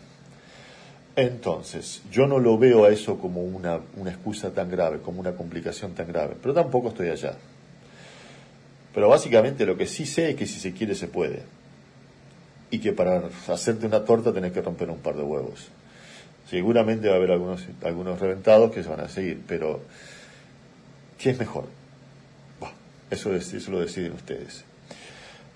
Entonces, 1.16 2.02
yo 2.12 2.26
no 2.28 2.40
lo 2.40 2.58
veo 2.58 2.86
a 2.86 2.90
eso 2.90 3.20
como 3.20 3.42
una 3.44 3.82
excusa 4.08 4.52
tan 4.52 4.70
grave, 4.72 5.00
como 5.00 5.20
una 5.20 5.34
complicación 5.34 5.94
tan 5.94 6.08
grave, 6.08 6.36
pero 6.42 6.54
tampoco 6.54 6.88
estoy 6.90 7.10
allá. 7.10 7.36
Pero 8.96 9.10
básicamente 9.10 9.66
lo 9.66 9.78
que 9.78 9.86
sí 9.86 10.06
sé 10.06 10.32
es 10.32 10.36
que 10.38 10.48
si 10.48 10.60
se 10.60 10.72
quiere 10.74 10.96
se 10.96 11.08
puede. 11.08 11.44
Y 12.72 12.80
que 12.80 12.94
para 12.94 13.30
hacerte 13.50 13.86
una 13.86 14.04
torta 14.06 14.34
tenés 14.34 14.54
que 14.54 14.62
romper 14.62 14.90
un 14.90 14.98
par 15.00 15.16
de 15.16 15.22
huevos. 15.24 15.68
Seguramente 16.50 17.08
va 17.10 17.16
a 17.16 17.18
haber 17.18 17.32
algunos, 17.32 17.62
algunos 17.84 18.20
reventados 18.20 18.72
que 18.72 18.82
se 18.84 18.90
van 18.90 19.02
a 19.02 19.10
seguir, 19.10 19.42
pero 19.48 19.82
¿qué 21.20 21.32
es 21.32 21.40
mejor? 21.40 21.66
Eso, 23.12 23.36
es- 23.36 23.54
eso 23.54 23.72
lo 23.72 23.80
deciden 23.80 24.14
ustedes. 24.14 24.64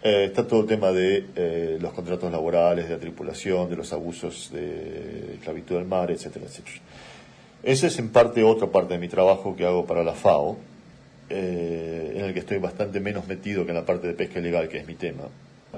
Eh, 0.04 0.26
está 0.26 0.48
todo 0.48 0.62
el 0.62 0.68
tema 0.68 0.92
de 0.92 1.26
eh, 1.36 1.78
los 1.82 1.94
contratos 1.94 2.32
laborales, 2.32 2.88
de 2.88 2.94
la 2.96 3.00
tripulación, 3.00 3.70
de 3.70 3.76
los 3.76 3.92
abusos 3.92 4.50
de 4.54 5.34
esclavitud 5.36 5.76
del 5.76 5.86
mar, 5.86 6.10
etcétera, 6.12 6.46
etcétera. 6.46 6.78
Ese 7.64 7.88
es 7.88 8.00
en 8.00 8.10
parte 8.10 8.44
otra 8.44 8.68
parte 8.68 8.94
de 8.94 9.00
mi 9.00 9.10
trabajo 9.10 9.56
que 9.56 9.66
hago 9.66 9.86
para 9.86 10.04
la 10.04 10.14
FAO, 10.14 10.58
eh, 11.30 12.14
en 12.16 12.26
el 12.26 12.34
que 12.34 12.40
estoy 12.40 12.58
bastante 12.58 13.00
menos 13.00 13.28
metido 13.28 13.64
que 13.66 13.72
en 13.72 13.78
la 13.78 13.86
parte 13.86 14.08
de 14.08 14.14
pesca 14.14 14.40
ilegal, 14.40 14.68
que 14.68 14.78
es 14.80 14.88
mi 14.88 14.96
tema. 14.96 15.24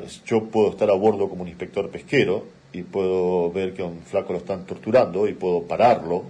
Es- 0.05 0.23
Yo 0.25 0.45
puedo 0.45 0.71
estar 0.71 0.89
a 0.89 0.93
bordo 0.93 1.27
como 1.29 1.43
un 1.43 1.47
inspector 1.49 1.89
pesquero 1.89 2.45
y 2.73 2.83
puedo 2.83 3.51
ver 3.51 3.73
que 3.73 3.81
a 3.81 3.85
un 3.85 4.01
flaco 4.01 4.33
lo 4.33 4.39
están 4.39 4.65
torturando 4.65 5.27
y 5.27 5.33
puedo 5.33 5.63
pararlo 5.63 6.23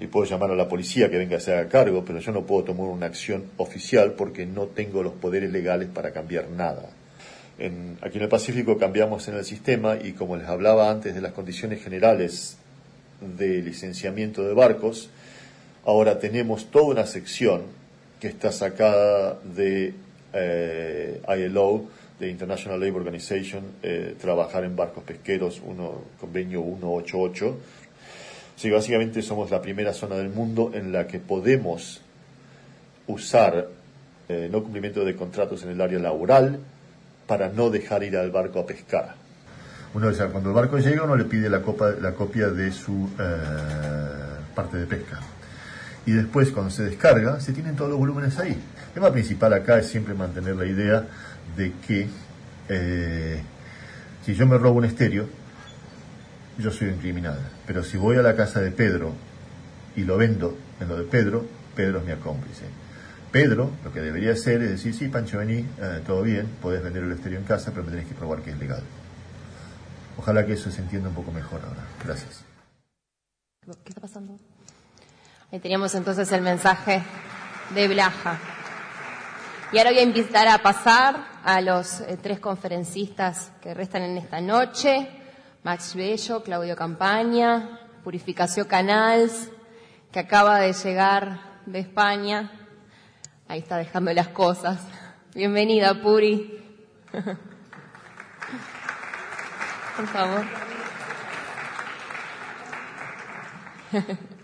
y 0.00 0.06
puedo 0.06 0.26
llamar 0.26 0.50
a 0.52 0.54
la 0.54 0.68
policía 0.68 1.10
que 1.10 1.18
venga 1.18 1.36
a 1.36 1.40
se 1.40 1.52
haga 1.52 1.68
cargo, 1.68 2.04
pero 2.04 2.20
yo 2.20 2.30
no 2.32 2.42
puedo 2.42 2.64
tomar 2.64 2.86
una 2.86 3.06
acción 3.06 3.44
oficial 3.56 4.12
porque 4.12 4.46
no 4.46 4.66
tengo 4.66 5.02
los 5.02 5.12
poderes 5.14 5.50
legales 5.50 5.88
para 5.92 6.12
cambiar 6.12 6.48
nada. 6.50 6.90
En- 7.58 7.98
aquí 8.02 8.18
en 8.18 8.22
el 8.24 8.28
Pacífico 8.28 8.78
cambiamos 8.78 9.26
en 9.26 9.34
el 9.34 9.44
sistema 9.44 9.96
y 9.96 10.12
como 10.12 10.36
les 10.36 10.46
hablaba 10.46 10.90
antes 10.90 11.14
de 11.14 11.20
las 11.20 11.32
condiciones 11.32 11.82
generales 11.82 12.56
de 13.20 13.60
licenciamiento 13.62 14.44
de 14.44 14.54
barcos, 14.54 15.10
ahora 15.84 16.18
tenemos 16.18 16.70
toda 16.70 16.86
una 16.86 17.06
sección 17.06 17.62
que 18.20 18.28
está 18.28 18.50
sacada 18.52 19.38
de 19.54 19.94
eh, 20.32 21.22
ILO, 21.38 21.84
de 22.18 22.28
International 22.30 22.80
Labour 22.80 23.02
Organization, 23.02 23.62
eh, 23.82 24.16
trabajar 24.20 24.64
en 24.64 24.74
barcos 24.74 25.04
pesqueros, 25.04 25.62
uno, 25.64 26.02
convenio 26.20 26.62
188. 26.62 27.56
Sí, 28.56 28.70
básicamente 28.70 29.22
somos 29.22 29.50
la 29.52 29.62
primera 29.62 29.92
zona 29.92 30.16
del 30.16 30.30
mundo 30.30 30.72
en 30.74 30.90
la 30.92 31.06
que 31.06 31.20
podemos 31.20 32.00
usar 33.06 33.68
eh, 34.28 34.48
no 34.50 34.62
cumplimiento 34.62 35.04
de 35.04 35.14
contratos 35.14 35.62
en 35.62 35.70
el 35.70 35.80
área 35.80 35.98
laboral 36.00 36.58
para 37.26 37.48
no 37.48 37.70
dejar 37.70 38.02
ir 38.02 38.16
al 38.16 38.30
barco 38.32 38.58
a 38.60 38.66
pescar. 38.66 39.14
Uno, 39.94 40.10
cuando 40.32 40.50
el 40.50 40.54
barco 40.54 40.78
llega, 40.78 41.04
uno 41.04 41.16
le 41.16 41.24
pide 41.24 41.48
la, 41.48 41.62
copa- 41.62 41.94
la 42.00 42.12
copia 42.14 42.48
de 42.48 42.70
su 42.72 43.08
parte 44.54 44.76
de 44.76 44.86
pesca. 44.86 45.20
Y 46.06 46.12
después, 46.12 46.50
cuando 46.50 46.70
se 46.70 46.84
descarga, 46.84 47.40
se 47.40 47.52
tienen 47.52 47.76
todos 47.76 47.90
los 47.90 47.98
volúmenes 47.98 48.38
ahí. 48.38 48.52
El 48.52 48.94
tema 48.94 49.12
principal 49.12 49.52
acá 49.52 49.78
es 49.78 49.88
siempre 49.88 50.14
mantener 50.14 50.56
la 50.56 50.66
idea 50.66 51.06
de 51.56 51.72
que 51.86 52.08
eh, 52.68 53.42
si 54.24 54.34
yo 54.34 54.46
me 54.46 54.58
robo 54.58 54.78
un 54.78 54.84
estéreo, 54.84 55.28
yo 56.58 56.70
soy 56.70 56.88
un 56.88 56.98
criminal. 56.98 57.38
Pero 57.66 57.84
si 57.84 57.96
voy 57.96 58.16
a 58.16 58.22
la 58.22 58.34
casa 58.34 58.60
de 58.60 58.70
Pedro 58.70 59.12
y 59.96 60.04
lo 60.04 60.16
vendo 60.16 60.56
en 60.80 60.88
lo 60.88 60.96
de 60.96 61.04
Pedro, 61.04 61.46
Pedro 61.74 62.00
es 62.00 62.04
mi 62.04 62.14
cómplice. 62.14 62.64
Pedro 63.30 63.70
lo 63.84 63.92
que 63.92 64.00
debería 64.00 64.32
hacer 64.32 64.62
es 64.62 64.70
decir, 64.70 64.94
sí, 64.94 65.08
Pancho, 65.08 65.38
vení, 65.38 65.66
eh, 65.80 66.02
todo 66.06 66.22
bien, 66.22 66.46
podés 66.62 66.82
vender 66.82 67.04
el 67.04 67.12
estéreo 67.12 67.38
en 67.38 67.44
casa, 67.44 67.70
pero 67.70 67.84
me 67.84 67.90
tenés 67.90 68.06
que 68.06 68.14
probar 68.14 68.40
que 68.40 68.50
es 68.50 68.58
legal. 68.58 68.82
Ojalá 70.16 70.44
que 70.44 70.54
eso 70.54 70.70
se 70.70 70.80
entienda 70.80 71.08
un 71.08 71.14
poco 71.14 71.30
mejor 71.30 71.60
ahora. 71.62 71.86
Gracias. 72.04 72.44
¿Qué 73.84 73.90
está 73.90 74.00
pasando? 74.00 74.38
Ahí 75.50 75.60
teníamos 75.60 75.94
entonces 75.94 76.30
el 76.32 76.42
mensaje 76.42 77.02
de 77.70 77.88
Blaja. 77.88 78.38
Y 79.72 79.78
ahora 79.78 79.92
voy 79.92 80.00
a 80.00 80.02
invitar 80.02 80.46
a 80.46 80.58
pasar 80.58 81.24
a 81.42 81.62
los 81.62 82.02
eh, 82.02 82.18
tres 82.20 82.38
conferencistas 82.38 83.50
que 83.62 83.72
restan 83.72 84.02
en 84.02 84.18
esta 84.18 84.42
noche. 84.42 85.08
Max 85.62 85.94
Bello, 85.94 86.42
Claudio 86.42 86.76
Campaña, 86.76 87.80
Purificación 88.04 88.66
Canals, 88.66 89.48
que 90.12 90.18
acaba 90.18 90.58
de 90.58 90.74
llegar 90.74 91.40
de 91.64 91.78
España. 91.78 92.52
Ahí 93.48 93.60
está 93.60 93.78
dejando 93.78 94.12
las 94.12 94.28
cosas. 94.28 94.86
Bienvenida, 95.34 95.94
Puri. 96.02 96.62
Por 99.96 100.06
favor. 100.08 100.44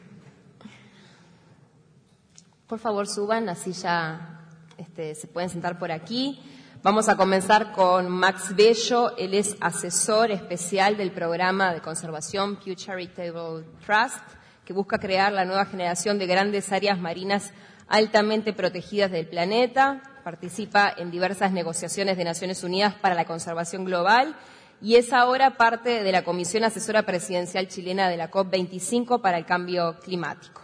Por 2.66 2.78
favor, 2.78 3.06
suban, 3.06 3.50
así 3.50 3.72
ya 3.72 4.40
este, 4.78 5.14
se 5.14 5.26
pueden 5.26 5.50
sentar 5.50 5.78
por 5.78 5.92
aquí. 5.92 6.40
Vamos 6.82 7.10
a 7.10 7.16
comenzar 7.16 7.72
con 7.72 8.08
Max 8.08 8.56
Bello. 8.56 9.16
Él 9.18 9.34
es 9.34 9.56
asesor 9.60 10.30
especial 10.30 10.96
del 10.96 11.12
programa 11.12 11.74
de 11.74 11.82
conservación 11.82 12.56
Pew 12.56 12.74
Charitable 12.74 13.64
Trust, 13.84 14.22
que 14.64 14.72
busca 14.72 14.98
crear 14.98 15.32
la 15.32 15.44
nueva 15.44 15.66
generación 15.66 16.18
de 16.18 16.26
grandes 16.26 16.72
áreas 16.72 16.98
marinas 16.98 17.52
altamente 17.86 18.54
protegidas 18.54 19.10
del 19.10 19.28
planeta. 19.28 20.02
Participa 20.24 20.90
en 20.96 21.10
diversas 21.10 21.52
negociaciones 21.52 22.16
de 22.16 22.24
Naciones 22.24 22.64
Unidas 22.64 22.94
para 22.94 23.14
la 23.14 23.26
conservación 23.26 23.84
global 23.84 24.36
y 24.80 24.96
es 24.96 25.12
ahora 25.12 25.58
parte 25.58 26.02
de 26.02 26.12
la 26.12 26.24
Comisión 26.24 26.64
Asesora 26.64 27.02
Presidencial 27.02 27.68
Chilena 27.68 28.08
de 28.08 28.16
la 28.16 28.30
COP25 28.30 29.20
para 29.20 29.36
el 29.36 29.44
Cambio 29.44 29.98
Climático. 30.00 30.63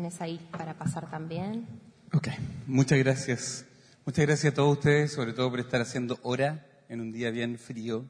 Tenés 0.00 0.22
ahí 0.22 0.40
para 0.50 0.78
pasar 0.78 1.10
también. 1.10 1.66
Ok, 2.14 2.28
muchas 2.66 2.98
gracias. 2.98 3.66
Muchas 4.06 4.24
gracias 4.24 4.50
a 4.50 4.56
todos 4.56 4.78
ustedes, 4.78 5.12
sobre 5.12 5.34
todo 5.34 5.50
por 5.50 5.60
estar 5.60 5.78
haciendo 5.82 6.18
hora 6.22 6.66
en 6.88 7.02
un 7.02 7.12
día 7.12 7.30
bien 7.30 7.58
frío. 7.58 8.06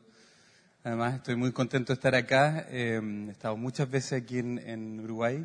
Además, 0.84 1.16
estoy 1.16 1.34
muy 1.34 1.50
contento 1.50 1.92
de 1.92 1.94
estar 1.94 2.14
acá. 2.14 2.64
Eh, 2.70 3.00
he 3.26 3.30
estado 3.32 3.56
muchas 3.56 3.90
veces 3.90 4.22
aquí 4.22 4.38
en, 4.38 5.00
Uruguay 5.00 5.44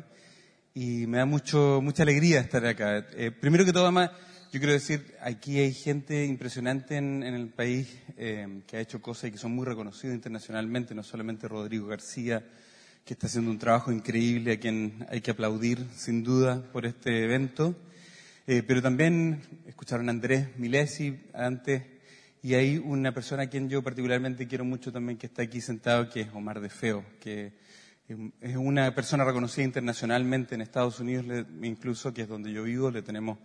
y 0.72 1.08
me 1.08 1.18
da 1.18 1.26
mucho, 1.26 1.80
mucha 1.82 2.04
alegría 2.04 2.38
estar 2.38 2.64
acá. 2.64 3.04
Eh, 3.16 3.32
primero 3.32 3.64
que 3.64 3.72
todo, 3.72 3.82
además, 3.82 4.12
yo 4.52 4.60
quiero 4.60 4.72
decir, 4.72 5.16
aquí 5.22 5.58
hay 5.58 5.74
gente 5.74 6.26
impresionante 6.26 6.96
en, 6.96 7.24
el 7.24 7.48
país 7.48 7.92
eh, 8.16 8.62
que 8.68 8.76
ha 8.76 8.80
hecho 8.80 9.02
cosas 9.02 9.24
y 9.24 9.32
que 9.32 9.38
son 9.38 9.50
muy 9.50 9.66
reconocidos 9.66 10.14
internacionalmente, 10.14 10.94
no 10.94 11.02
solamente 11.02 11.48
Rodrigo 11.48 11.88
García, 11.88 12.44
que 13.06 13.14
está 13.14 13.28
haciendo 13.28 13.52
un 13.52 13.58
trabajo 13.58 13.92
increíble, 13.92 14.54
a 14.54 14.58
quien 14.58 15.06
hay 15.08 15.20
que 15.20 15.30
aplaudir 15.30 15.86
sin 15.94 16.24
duda 16.24 16.60
por 16.72 16.86
este 16.86 17.22
evento. 17.22 17.76
Eh, 18.48 18.64
pero 18.66 18.82
también 18.82 19.42
escucharon 19.64 20.08
a 20.08 20.10
Andrés 20.10 20.48
Milesi 20.58 21.16
antes, 21.32 21.84
y 22.42 22.54
hay 22.54 22.78
una 22.78 23.14
persona 23.14 23.44
a 23.44 23.46
quien 23.46 23.68
yo 23.68 23.80
particularmente 23.80 24.48
quiero 24.48 24.64
mucho 24.64 24.90
también 24.90 25.18
que 25.18 25.26
está 25.26 25.42
aquí 25.42 25.60
sentado, 25.60 26.10
que 26.10 26.22
es 26.22 26.28
Omar 26.34 26.60
de 26.60 26.68
Feo, 26.68 27.04
que 27.20 27.52
es 28.40 28.56
una 28.56 28.92
persona 28.92 29.24
reconocida 29.24 29.64
internacionalmente 29.64 30.56
en 30.56 30.60
Estados 30.60 30.98
Unidos, 30.98 31.46
incluso 31.62 32.12
que 32.12 32.22
es 32.22 32.28
donde 32.28 32.52
yo 32.52 32.64
vivo, 32.64 32.90
le 32.90 33.02
tenemos 33.02 33.38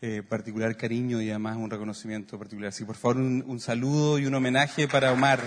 eh, 0.00 0.22
particular 0.26 0.74
cariño 0.74 1.20
y 1.20 1.28
además 1.28 1.58
un 1.58 1.70
reconocimiento 1.70 2.38
particular. 2.38 2.70
Así, 2.70 2.84
por 2.84 2.96
favor, 2.96 3.18
un, 3.18 3.44
un 3.46 3.60
saludo 3.60 4.18
y 4.18 4.24
un 4.24 4.34
homenaje 4.34 4.88
para 4.88 5.12
Omar. 5.12 5.40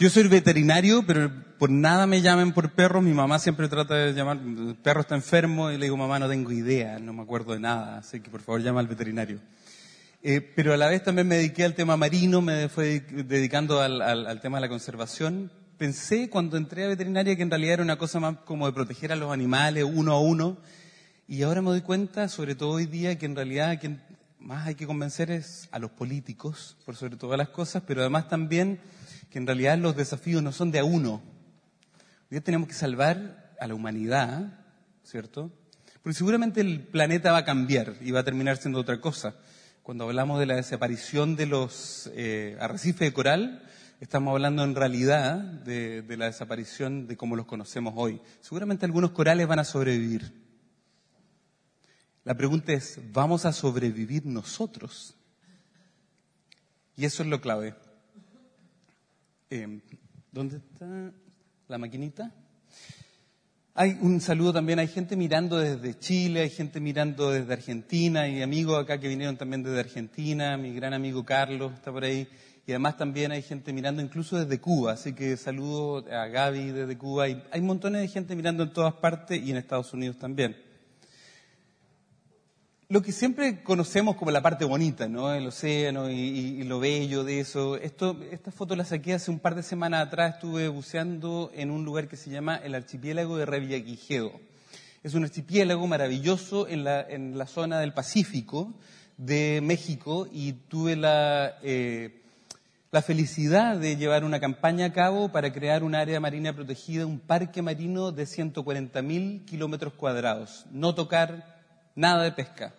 Yo 0.00 0.10
soy 0.10 0.26
veterinario, 0.28 1.04
pero 1.06 1.30
por 1.58 1.70
nada 1.70 2.06
me 2.06 2.20
llamen 2.20 2.52
por 2.52 2.72
perros. 2.72 3.02
Mi 3.02 3.12
mamá 3.14 3.38
siempre 3.38 3.68
trata 3.68 3.94
de 3.94 4.12
llamar, 4.12 4.38
el 4.38 4.74
perro 4.82 5.02
está 5.02 5.14
enfermo, 5.14 5.70
y 5.70 5.78
le 5.78 5.86
digo, 5.86 5.96
mamá, 5.96 6.18
no 6.18 6.28
tengo 6.28 6.50
idea, 6.50 6.98
no 6.98 7.12
me 7.12 7.22
acuerdo 7.22 7.52
de 7.52 7.60
nada, 7.60 7.98
así 7.98 8.20
que 8.20 8.28
por 8.30 8.40
favor 8.42 8.60
llama 8.60 8.80
al 8.80 8.88
veterinario. 8.88 9.38
Eh, 10.22 10.40
pero 10.40 10.72
a 10.74 10.76
la 10.76 10.88
vez 10.88 11.04
también 11.04 11.28
me 11.28 11.36
dediqué 11.36 11.64
al 11.64 11.74
tema 11.74 11.96
marino, 11.96 12.40
me 12.40 12.68
fue 12.68 13.00
dedicando 13.00 13.80
al, 13.80 14.00
al- 14.02 14.40
tema 14.40 14.56
de 14.56 14.62
la 14.62 14.68
conservación. 14.68 15.52
Pensé 15.78 16.28
cuando 16.28 16.56
entré 16.56 16.84
a 16.84 16.88
veterinaria 16.88 17.36
que 17.36 17.42
en 17.42 17.50
realidad 17.50 17.74
era 17.74 17.82
una 17.82 17.96
cosa 17.98 18.18
más 18.20 18.38
como 18.44 18.66
de 18.66 18.72
proteger 18.72 19.12
a 19.12 19.16
los 19.16 19.32
animales 19.32 19.84
uno 19.84 20.12
a 20.12 20.20
uno. 20.20 20.56
Y 21.28 21.42
ahora 21.42 21.62
me 21.62 21.68
doy 21.70 21.82
cuenta, 21.82 22.28
sobre 22.28 22.54
todo 22.54 22.70
hoy 22.70 22.86
día, 22.86 23.16
que 23.18 23.26
en 23.26 23.36
realidad 23.36 23.70
a 23.70 23.78
quien 23.78 24.00
más 24.40 24.66
hay 24.66 24.74
que 24.74 24.86
convencer 24.86 25.30
es 25.30 25.68
a 25.72 25.78
los 25.78 25.90
políticos, 25.90 26.76
por 26.84 26.96
sobre 26.96 27.16
todas 27.16 27.38
las 27.38 27.48
cosas, 27.50 27.82
pero 27.86 28.00
además 28.00 28.28
también 28.28 28.80
que 29.30 29.38
en 29.38 29.46
realidad 29.46 29.78
los 29.78 29.96
desafíos 29.96 30.42
no 30.42 30.52
son 30.52 30.70
de 30.70 30.78
a 30.78 30.84
uno. 30.84 31.22
Hoy 32.30 32.40
tenemos 32.40 32.68
que 32.68 32.74
salvar 32.74 33.54
a 33.60 33.66
la 33.66 33.74
humanidad, 33.74 34.60
¿cierto? 35.04 35.52
Porque 36.02 36.18
seguramente 36.18 36.60
el 36.60 36.80
planeta 36.86 37.32
va 37.32 37.38
a 37.38 37.44
cambiar 37.44 37.94
y 38.00 38.10
va 38.10 38.20
a 38.20 38.24
terminar 38.24 38.56
siendo 38.56 38.80
otra 38.80 39.00
cosa. 39.00 39.36
Cuando 39.82 40.04
hablamos 40.04 40.40
de 40.40 40.46
la 40.46 40.56
desaparición 40.56 41.36
de 41.36 41.46
los 41.46 42.10
eh, 42.14 42.56
arrecifes 42.60 43.08
de 43.08 43.12
coral, 43.12 43.62
estamos 44.00 44.32
hablando 44.32 44.64
en 44.64 44.74
realidad 44.74 45.36
de, 45.36 46.02
de 46.02 46.16
la 46.16 46.26
desaparición 46.26 47.06
de 47.06 47.16
como 47.16 47.36
los 47.36 47.46
conocemos 47.46 47.94
hoy. 47.96 48.20
Seguramente 48.40 48.86
algunos 48.86 49.12
corales 49.12 49.46
van 49.46 49.58
a 49.58 49.64
sobrevivir. 49.64 50.32
La 52.24 52.34
pregunta 52.34 52.72
es, 52.72 52.98
¿vamos 53.12 53.44
a 53.44 53.52
sobrevivir 53.52 54.24
nosotros? 54.24 55.14
Y 56.96 57.04
eso 57.04 57.22
es 57.22 57.28
lo 57.28 57.40
clave. 57.40 57.74
Eh, 59.50 59.80
¿Dónde 60.32 60.56
está 60.56 61.12
la 61.68 61.78
maquinita? 61.78 62.32
Hay 63.74 63.98
un 64.00 64.20
saludo 64.20 64.54
también, 64.54 64.78
hay 64.78 64.88
gente 64.88 65.16
mirando 65.16 65.58
desde 65.58 65.98
Chile, 65.98 66.40
hay 66.42 66.50
gente 66.50 66.80
mirando 66.80 67.30
desde 67.30 67.52
Argentina, 67.52 68.22
hay 68.22 68.40
amigos 68.40 68.82
acá 68.82 68.98
que 68.98 69.08
vinieron 69.08 69.36
también 69.36 69.62
desde 69.62 69.80
Argentina, 69.80 70.56
mi 70.56 70.72
gran 70.72 70.94
amigo 70.94 71.24
Carlos 71.24 71.72
está 71.74 71.92
por 71.92 72.04
ahí, 72.04 72.28
y 72.66 72.70
además 72.70 72.96
también 72.96 73.32
hay 73.32 73.42
gente 73.42 73.72
mirando 73.72 74.00
incluso 74.00 74.38
desde 74.38 74.60
Cuba, 74.60 74.92
así 74.92 75.12
que 75.12 75.36
saludo 75.36 76.04
a 76.10 76.26
Gaby 76.28 76.70
desde 76.70 76.96
Cuba, 76.96 77.28
y 77.28 77.42
hay 77.50 77.60
montones 77.60 78.00
de 78.00 78.08
gente 78.08 78.36
mirando 78.36 78.62
en 78.62 78.72
todas 78.72 78.94
partes 78.94 79.42
y 79.42 79.50
en 79.50 79.56
Estados 79.56 79.92
Unidos 79.92 80.18
también. 80.18 80.56
Lo 82.90 83.00
que 83.00 83.12
siempre 83.12 83.62
conocemos 83.62 84.16
como 84.16 84.30
la 84.30 84.42
parte 84.42 84.66
bonita, 84.66 85.08
¿no? 85.08 85.32
El 85.32 85.46
océano 85.46 86.10
y, 86.10 86.62
lo 86.64 86.80
bello 86.80 87.24
de 87.24 87.40
eso. 87.40 87.76
Esto, 87.76 88.18
esta 88.30 88.50
foto 88.50 88.76
la 88.76 88.84
saqué 88.84 89.14
hace 89.14 89.30
un 89.30 89.38
par 89.38 89.54
de 89.54 89.62
semanas 89.62 90.06
atrás. 90.06 90.34
Estuve 90.34 90.68
buceando 90.68 91.50
en 91.54 91.70
un 91.70 91.86
lugar 91.86 92.08
que 92.08 92.16
se 92.16 92.28
llama 92.28 92.56
el 92.56 92.74
archipiélago 92.74 93.38
de 93.38 93.46
Revillagigedo. 93.46 94.32
Es 95.02 95.14
un 95.14 95.24
archipiélago 95.24 95.86
maravilloso 95.86 96.68
en 96.68 96.84
la, 96.84 97.00
en 97.00 97.38
la 97.38 97.46
zona 97.46 97.80
del 97.80 97.94
Pacífico 97.94 98.74
de 99.16 99.60
México 99.62 100.28
y 100.30 100.52
tuve 100.52 100.94
la, 100.94 101.54
eh, 101.62 102.20
la 102.90 103.00
felicidad 103.00 103.78
de 103.78 103.96
llevar 103.96 104.24
una 104.24 104.40
campaña 104.40 104.86
a 104.86 104.92
cabo 104.92 105.32
para 105.32 105.54
crear 105.54 105.84
un 105.84 105.94
área 105.94 106.20
marina 106.20 106.52
protegida, 106.52 107.06
un 107.06 107.18
parque 107.18 107.62
marino 107.62 108.12
de 108.12 108.24
140.000 108.24 109.46
kilómetros 109.46 109.94
cuadrados. 109.94 110.66
No 110.70 110.94
tocar 110.94 111.53
nada 111.94 112.22
de 112.24 112.32
pesca. 112.32 112.74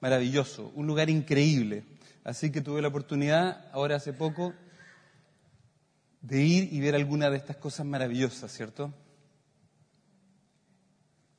Maravilloso, 0.00 0.72
un 0.74 0.86
lugar 0.86 1.10
increíble. 1.10 1.84
Así 2.24 2.50
que 2.50 2.60
tuve 2.60 2.82
la 2.82 2.88
oportunidad, 2.88 3.66
ahora 3.72 3.96
hace 3.96 4.12
poco, 4.12 4.54
de 6.20 6.42
ir 6.42 6.72
y 6.72 6.80
ver 6.80 6.94
alguna 6.94 7.30
de 7.30 7.36
estas 7.36 7.56
cosas 7.56 7.84
maravillosas, 7.84 8.52
¿cierto? 8.52 8.92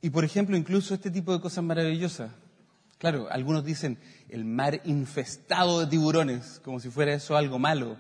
Y 0.01 0.09
por 0.09 0.25
ejemplo, 0.25 0.58
incluso 0.58 0.93
este 0.93 1.09
tipo 1.09 1.32
de 1.32 1.40
cosas 1.40 1.64
maravillosas. 1.64 2.32
Claro, 2.98 3.27
algunos 3.32 3.64
dicen 3.64 3.98
el 4.30 4.45
mar 4.45 4.82
infestado 4.85 5.80
de 5.80 5.88
tiburones, 5.88 6.59
como 6.64 6.80
si 6.80 6.90
fuera 6.90 7.14
eso 7.14 7.38
algo 7.38 7.59
malo. 7.59 7.98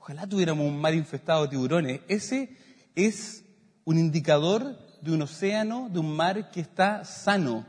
Ojalá 0.00 0.26
tuviéramos 0.26 0.66
un 0.66 0.80
mar 0.80 0.94
infestado 0.94 1.42
de 1.42 1.48
tiburones. 1.48 2.00
Ese 2.08 2.56
es 2.94 3.44
un 3.84 3.98
indicador 3.98 4.76
de 5.00 5.12
un 5.12 5.22
océano, 5.22 5.88
de 5.90 5.98
un 5.98 6.14
mar 6.14 6.50
que 6.50 6.60
está 6.60 7.04
sano. 7.04 7.66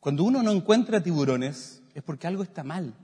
Cuando 0.00 0.24
uno 0.24 0.42
no 0.42 0.50
encuentra 0.50 1.02
tiburones 1.02 1.82
es 1.94 2.02
porque 2.02 2.26
algo 2.26 2.42
está 2.42 2.64
mal. 2.64 2.94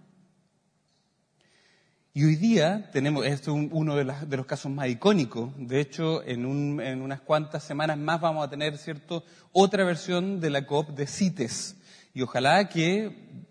Y 2.15 2.25
hoy 2.25 2.37
día 2.37 2.91
tenemos, 2.93 3.27
esto 3.27 3.51
es 3.51 3.57
un- 3.57 3.69
uno 3.73 3.95
de, 3.95 4.05
las- 4.05 4.29
de 4.29 4.39
los 4.39 4.47
casos 4.47 4.73
más 4.73 4.89
icónicos. 4.89 5.51
De 5.59 5.81
hecho, 5.81 6.23
en, 6.25 6.47
un- 6.47 6.81
en 6.81 7.03
unas 7.03 7.21
cuantas 7.21 7.63
semanas 7.63 7.99
más 7.99 8.21
vamos 8.23 8.47
a 8.47 8.49
tener, 8.49 8.79
¿cierto?, 8.79 9.23
otra 9.53 9.85
versión 9.85 10.41
de 10.41 10.49
la 10.49 10.67
COP 10.67 10.91
de 10.97 11.07
CITES. 11.07 11.77
Y 12.15 12.23
ojalá 12.23 12.71
que, 12.71 13.45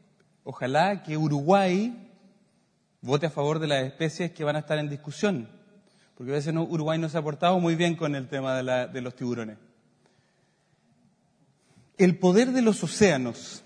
ojalá 0.43 1.03
que 1.03 1.15
Uruguay 1.15 2.09
vote 3.01 3.27
a 3.27 3.29
favor 3.29 3.59
de 3.59 3.67
las 3.67 3.83
especies 3.85 4.31
que 4.31 4.43
van 4.43 4.55
a 4.55 4.59
estar 4.59 4.79
en 4.79 4.89
discusión. 4.89 5.47
Porque 6.15 6.31
a 6.31 6.35
veces 6.35 6.51
no- 6.51 6.63
Uruguay 6.63 6.97
no 6.97 7.07
se 7.09 7.19
ha 7.19 7.21
portado 7.21 7.59
muy 7.59 7.75
bien 7.75 7.95
con 7.95 8.15
el 8.15 8.27
tema 8.27 8.55
de, 8.57 8.63
la- 8.63 8.87
de 8.87 9.01
los 9.01 9.15
tiburones. 9.15 9.59
El 11.97 12.17
poder 12.17 12.51
de 12.51 12.61
los 12.61 12.83
océanos. 12.83 13.63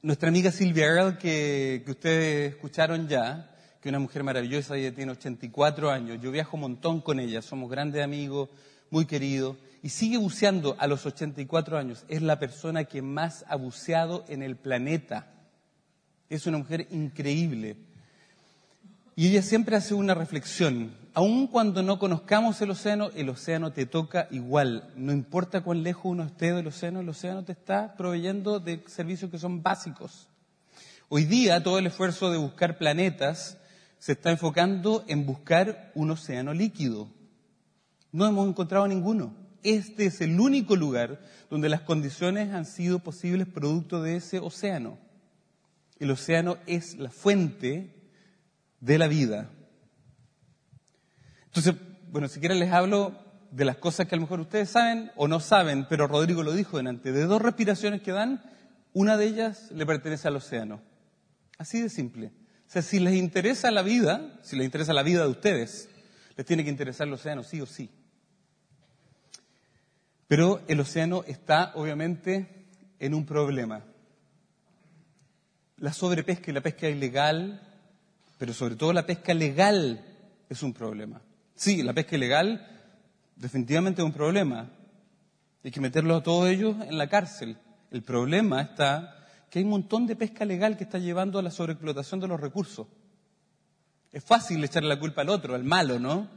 Nuestra 0.00 0.30
amiga 0.30 0.50
Silvia 0.50 0.86
Earle, 0.86 1.18
que, 1.18 1.82
que 1.84 1.90
ustedes 1.90 2.54
escucharon 2.54 3.08
ya, 3.08 3.54
que 3.82 3.88
es 3.88 3.90
una 3.90 3.98
mujer 3.98 4.24
maravillosa, 4.24 4.74
ella 4.74 4.94
tiene 4.94 5.12
84 5.12 5.90
años, 5.90 6.18
yo 6.22 6.30
viajo 6.30 6.56
un 6.56 6.62
montón 6.62 7.02
con 7.02 7.20
ella, 7.20 7.42
somos 7.42 7.70
grandes 7.70 8.02
amigos, 8.02 8.48
muy 8.90 9.04
queridos, 9.04 9.56
y 9.82 9.90
sigue 9.90 10.16
buceando 10.16 10.76
a 10.78 10.86
los 10.86 11.04
84 11.04 11.76
años. 11.76 12.06
Es 12.08 12.22
la 12.22 12.38
persona 12.38 12.84
que 12.84 13.02
más 13.02 13.44
ha 13.48 13.56
buceado 13.56 14.24
en 14.28 14.42
el 14.42 14.56
planeta. 14.56 15.26
Es 16.30 16.46
una 16.46 16.56
mujer 16.56 16.86
increíble. 16.90 17.76
Y 19.14 19.28
ella 19.28 19.42
siempre 19.42 19.76
hace 19.76 19.92
una 19.92 20.14
reflexión. 20.14 20.92
Aun 21.18 21.48
cuando 21.48 21.82
no 21.82 21.98
conozcamos 21.98 22.62
el 22.62 22.70
océano, 22.70 23.10
el 23.16 23.28
océano 23.28 23.72
te 23.72 23.86
toca 23.86 24.28
igual. 24.30 24.88
No 24.94 25.10
importa 25.12 25.62
cuán 25.62 25.82
lejos 25.82 26.04
uno 26.04 26.22
esté 26.22 26.52
del 26.52 26.68
océano, 26.68 27.00
el 27.00 27.08
océano 27.08 27.44
te 27.44 27.50
está 27.50 27.96
proveyendo 27.96 28.60
de 28.60 28.84
servicios 28.86 29.28
que 29.28 29.40
son 29.40 29.60
básicos. 29.60 30.28
Hoy 31.08 31.24
día 31.24 31.60
todo 31.60 31.80
el 31.80 31.88
esfuerzo 31.88 32.30
de 32.30 32.38
buscar 32.38 32.78
planetas 32.78 33.58
se 33.98 34.12
está 34.12 34.30
enfocando 34.30 35.04
en 35.08 35.26
buscar 35.26 35.90
un 35.96 36.12
océano 36.12 36.54
líquido. 36.54 37.08
No 38.12 38.24
hemos 38.24 38.48
encontrado 38.48 38.86
ninguno. 38.86 39.34
Este 39.64 40.06
es 40.06 40.20
el 40.20 40.38
único 40.38 40.76
lugar 40.76 41.20
donde 41.50 41.68
las 41.68 41.80
condiciones 41.80 42.54
han 42.54 42.64
sido 42.64 43.00
posibles 43.00 43.48
producto 43.48 44.02
de 44.02 44.14
ese 44.14 44.38
océano. 44.38 44.98
El 45.98 46.12
océano 46.12 46.58
es 46.68 46.96
la 46.96 47.10
fuente 47.10 47.92
de 48.78 48.98
la 48.98 49.08
vida. 49.08 49.50
Entonces, 51.58 51.82
bueno, 52.12 52.28
si 52.28 52.38
quieren 52.38 52.60
les 52.60 52.70
hablo 52.70 53.18
de 53.50 53.64
las 53.64 53.78
cosas 53.78 54.06
que 54.06 54.14
a 54.14 54.18
lo 54.18 54.22
mejor 54.22 54.38
ustedes 54.38 54.70
saben 54.70 55.10
o 55.16 55.26
no 55.26 55.40
saben, 55.40 55.86
pero 55.88 56.06
Rodrigo 56.06 56.44
lo 56.44 56.52
dijo 56.52 56.76
delante, 56.76 57.10
de 57.10 57.24
dos 57.24 57.42
respiraciones 57.42 58.00
que 58.00 58.12
dan, 58.12 58.40
una 58.92 59.16
de 59.16 59.26
ellas 59.26 59.68
le 59.72 59.84
pertenece 59.84 60.28
al 60.28 60.36
océano. 60.36 60.80
Así 61.58 61.82
de 61.82 61.88
simple. 61.88 62.28
O 62.28 62.70
sea, 62.70 62.82
si 62.82 63.00
les 63.00 63.14
interesa 63.14 63.72
la 63.72 63.82
vida, 63.82 64.38
si 64.40 64.54
les 64.54 64.66
interesa 64.66 64.92
la 64.92 65.02
vida 65.02 65.24
de 65.24 65.30
ustedes, 65.30 65.88
les 66.36 66.46
tiene 66.46 66.62
que 66.62 66.70
interesar 66.70 67.08
el 67.08 67.14
océano, 67.14 67.42
sí 67.42 67.60
o 67.60 67.66
sí. 67.66 67.90
Pero 70.28 70.60
el 70.68 70.78
océano 70.78 71.24
está, 71.26 71.72
obviamente, 71.74 72.68
en 73.00 73.14
un 73.14 73.26
problema. 73.26 73.82
La 75.78 75.92
sobrepesca 75.92 76.52
y 76.52 76.54
la 76.54 76.60
pesca 76.60 76.88
ilegal, 76.88 77.60
pero 78.38 78.54
sobre 78.54 78.76
todo 78.76 78.92
la 78.92 79.06
pesca 79.06 79.34
legal 79.34 80.04
es 80.48 80.62
un 80.62 80.72
problema. 80.72 81.20
Sí, 81.58 81.82
la 81.82 81.92
pesca 81.92 82.14
ilegal 82.14 82.64
definitivamente 83.34 84.00
es 84.00 84.06
un 84.06 84.12
problema. 84.12 84.70
Hay 85.64 85.72
que 85.72 85.80
meterlos 85.80 86.20
a 86.20 86.22
todos 86.22 86.48
ellos 86.48 86.76
en 86.86 86.96
la 86.96 87.08
cárcel. 87.08 87.58
El 87.90 88.04
problema 88.04 88.62
está 88.62 89.26
que 89.50 89.58
hay 89.58 89.64
un 89.64 89.72
montón 89.72 90.06
de 90.06 90.14
pesca 90.14 90.44
legal 90.44 90.76
que 90.76 90.84
está 90.84 90.98
llevando 90.98 91.36
a 91.36 91.42
la 91.42 91.50
sobreexplotación 91.50 92.20
de 92.20 92.28
los 92.28 92.38
recursos. 92.38 92.86
Es 94.12 94.22
fácil 94.22 94.62
echarle 94.62 94.88
la 94.88 95.00
culpa 95.00 95.22
al 95.22 95.30
otro, 95.30 95.56
al 95.56 95.64
malo, 95.64 95.98
¿no? 95.98 96.28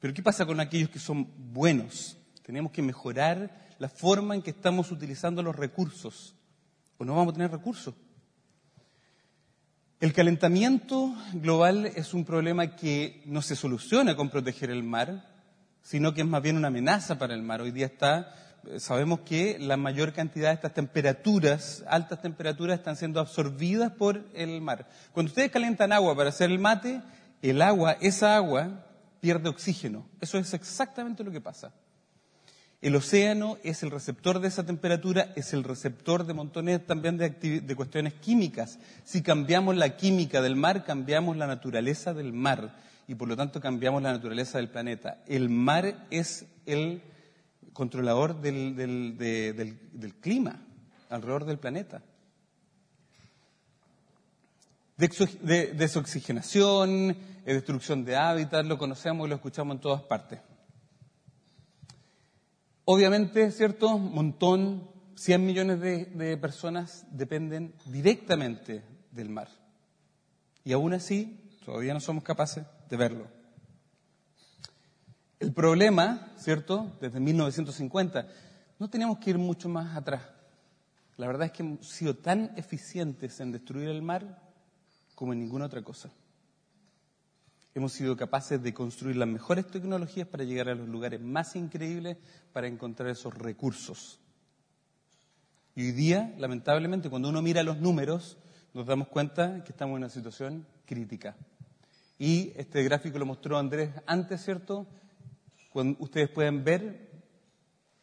Pero 0.00 0.12
¿qué 0.12 0.24
pasa 0.24 0.44
con 0.44 0.58
aquellos 0.58 0.90
que 0.90 0.98
son 0.98 1.28
buenos? 1.52 2.16
Tenemos 2.42 2.72
que 2.72 2.82
mejorar 2.82 3.68
la 3.78 3.88
forma 3.88 4.34
en 4.34 4.42
que 4.42 4.50
estamos 4.50 4.90
utilizando 4.90 5.40
los 5.40 5.54
recursos. 5.54 6.34
O 6.96 7.04
no 7.04 7.14
vamos 7.14 7.30
a 7.30 7.36
tener 7.36 7.52
recursos. 7.52 7.94
El 10.00 10.12
calentamiento 10.12 11.12
global 11.32 11.86
es 11.86 12.14
un 12.14 12.24
problema 12.24 12.76
que 12.76 13.20
no 13.26 13.42
se 13.42 13.56
soluciona 13.56 14.14
con 14.14 14.30
proteger 14.30 14.70
el 14.70 14.84
mar, 14.84 15.24
sino 15.82 16.14
que 16.14 16.20
es 16.20 16.26
más 16.26 16.40
bien 16.40 16.56
una 16.56 16.68
amenaza 16.68 17.18
para 17.18 17.34
el 17.34 17.42
mar. 17.42 17.62
Hoy 17.62 17.72
día 17.72 17.86
está, 17.86 18.32
eh, 18.68 18.78
sabemos 18.78 19.20
que 19.26 19.58
la 19.58 19.76
mayor 19.76 20.12
cantidad 20.12 20.50
de 20.50 20.54
estas 20.54 20.72
temperaturas, 20.72 21.82
altas 21.88 22.22
temperaturas, 22.22 22.78
están 22.78 22.94
siendo 22.94 23.18
absorbidas 23.18 23.90
por 23.90 24.24
el 24.34 24.60
mar. 24.60 24.88
Cuando 25.10 25.30
ustedes 25.30 25.50
calientan 25.50 25.92
agua 25.92 26.14
para 26.14 26.28
hacer 26.28 26.48
el 26.52 26.60
mate, 26.60 27.02
el 27.42 27.60
agua, 27.60 27.96
esa 28.00 28.36
agua, 28.36 28.86
pierde 29.18 29.48
oxígeno. 29.48 30.06
Eso 30.20 30.38
es 30.38 30.54
exactamente 30.54 31.24
lo 31.24 31.32
que 31.32 31.40
pasa. 31.40 31.72
El 32.80 32.94
océano 32.94 33.58
es 33.64 33.82
el 33.82 33.90
receptor 33.90 34.38
de 34.38 34.46
esa 34.48 34.64
temperatura, 34.64 35.32
es 35.34 35.52
el 35.52 35.64
receptor 35.64 36.24
de 36.26 36.34
montones 36.34 36.86
también 36.86 37.16
de, 37.18 37.74
cuestiones 37.74 38.14
químicas. 38.14 38.78
Si 39.04 39.20
cambiamos 39.22 39.76
la 39.76 39.96
química 39.96 40.40
del 40.42 40.54
mar, 40.54 40.84
cambiamos 40.84 41.36
la 41.36 41.48
naturaleza 41.48 42.14
del 42.14 42.32
mar 42.32 42.76
y 43.08 43.16
por 43.16 43.26
lo 43.26 43.36
tanto 43.36 43.60
cambiamos 43.60 44.00
la 44.02 44.12
naturaleza 44.12 44.58
del 44.58 44.68
planeta. 44.68 45.18
El 45.26 45.48
mar 45.48 46.06
es 46.10 46.46
el 46.66 47.02
controlador 47.72 48.40
del, 48.40 48.76
del- 48.76 49.18
de- 49.18 49.52
del- 49.54 49.78
del 49.92 50.14
clima 50.14 50.60
alrededor 51.10 51.46
del 51.46 51.58
planeta. 51.58 52.00
De, 54.96 55.72
desoxigenación, 55.74 57.16
destrucción 57.44 58.04
de 58.04 58.16
hábitat, 58.16 58.66
lo 58.66 58.78
conocemos 58.78 59.26
y 59.26 59.30
lo 59.30 59.36
escuchamos 59.36 59.76
en 59.76 59.80
todas 59.80 60.02
partes. 60.02 60.40
Obviamente, 62.90 63.52
¿cierto? 63.52 63.98
Montón, 63.98 64.88
100 65.14 65.44
millones 65.44 65.78
de, 65.78 66.06
de 66.06 66.38
personas 66.38 67.04
dependen 67.10 67.74
directamente 67.84 68.82
del 69.10 69.28
mar. 69.28 69.50
Y 70.64 70.72
aún 70.72 70.94
así, 70.94 71.38
todavía 71.66 71.92
no 71.92 72.00
somos 72.00 72.24
capaces 72.24 72.64
de 72.88 72.96
verlo. 72.96 73.26
El 75.38 75.52
problema, 75.52 76.32
¿cierto? 76.38 76.96
Desde 76.98 77.20
1950, 77.20 78.26
no 78.78 78.88
tenemos 78.88 79.18
que 79.18 79.28
ir 79.28 79.38
mucho 79.38 79.68
más 79.68 79.94
atrás. 79.94 80.22
La 81.18 81.26
verdad 81.26 81.48
es 81.48 81.52
que 81.52 81.62
hemos 81.62 81.86
sido 81.86 82.16
tan 82.16 82.54
eficientes 82.56 83.38
en 83.40 83.52
destruir 83.52 83.90
el 83.90 84.00
mar 84.00 84.40
como 85.14 85.34
en 85.34 85.40
ninguna 85.40 85.66
otra 85.66 85.82
cosa. 85.82 86.08
Hemos 87.74 87.92
sido 87.92 88.16
capaces 88.16 88.62
de 88.62 88.74
construir 88.74 89.16
las 89.16 89.28
mejores 89.28 89.66
tecnologías 89.66 90.26
para 90.26 90.44
llegar 90.44 90.68
a 90.68 90.74
los 90.74 90.88
lugares 90.88 91.20
más 91.20 91.54
increíbles 91.54 92.16
para 92.52 92.66
encontrar 92.66 93.10
esos 93.10 93.34
recursos. 93.34 94.20
Y 95.74 95.86
hoy 95.86 95.92
día, 95.92 96.34
lamentablemente, 96.38 97.08
cuando 97.08 97.28
uno 97.28 97.40
mira 97.40 97.62
los 97.62 97.78
números, 97.78 98.36
nos 98.74 98.86
damos 98.86 99.08
cuenta 99.08 99.62
que 99.62 99.72
estamos 99.72 99.94
en 99.94 100.02
una 100.02 100.08
situación 100.08 100.66
crítica. 100.84 101.36
Y 102.18 102.52
este 102.56 102.82
gráfico 102.82 103.18
lo 103.18 103.26
mostró 103.26 103.58
Andrés 103.58 103.90
antes, 104.06 104.42
¿cierto? 104.42 104.88
Cuando 105.72 105.96
ustedes 106.02 106.30
pueden 106.30 106.64
ver 106.64 107.08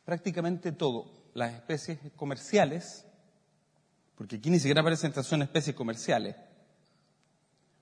prácticamente 0.06 0.72
todo. 0.72 1.12
Las 1.34 1.54
especies 1.54 2.00
comerciales, 2.16 3.06
porque 4.16 4.38
aquí 4.38 4.50
ni 4.50 4.60
siquiera 4.60 4.80
aparecen 4.80 5.10
estas 5.10 5.26
son 5.26 5.42
especies 5.42 5.76
comerciales. 5.76 6.36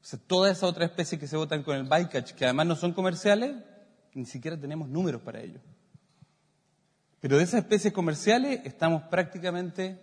O 0.04 0.06
sea, 0.06 0.20
todas 0.28 0.58
esas 0.58 0.70
otras 0.70 0.90
especies 0.90 1.18
que 1.18 1.28
se 1.28 1.38
votan 1.38 1.64
con 1.64 1.78
el 1.78 1.84
bycatch, 1.84 2.34
que 2.34 2.44
además 2.44 2.68
no 2.68 2.76
son 2.76 2.92
comerciales, 2.92 3.56
ni 4.14 4.26
siquiera 4.26 4.60
tenemos 4.60 4.90
números 4.90 5.22
para 5.22 5.40
ello. 5.40 5.62
Pero 7.22 7.38
de 7.38 7.44
esas 7.46 7.62
especies 7.62 7.94
comerciales 7.94 8.60
estamos 8.66 9.04
prácticamente, 9.04 10.02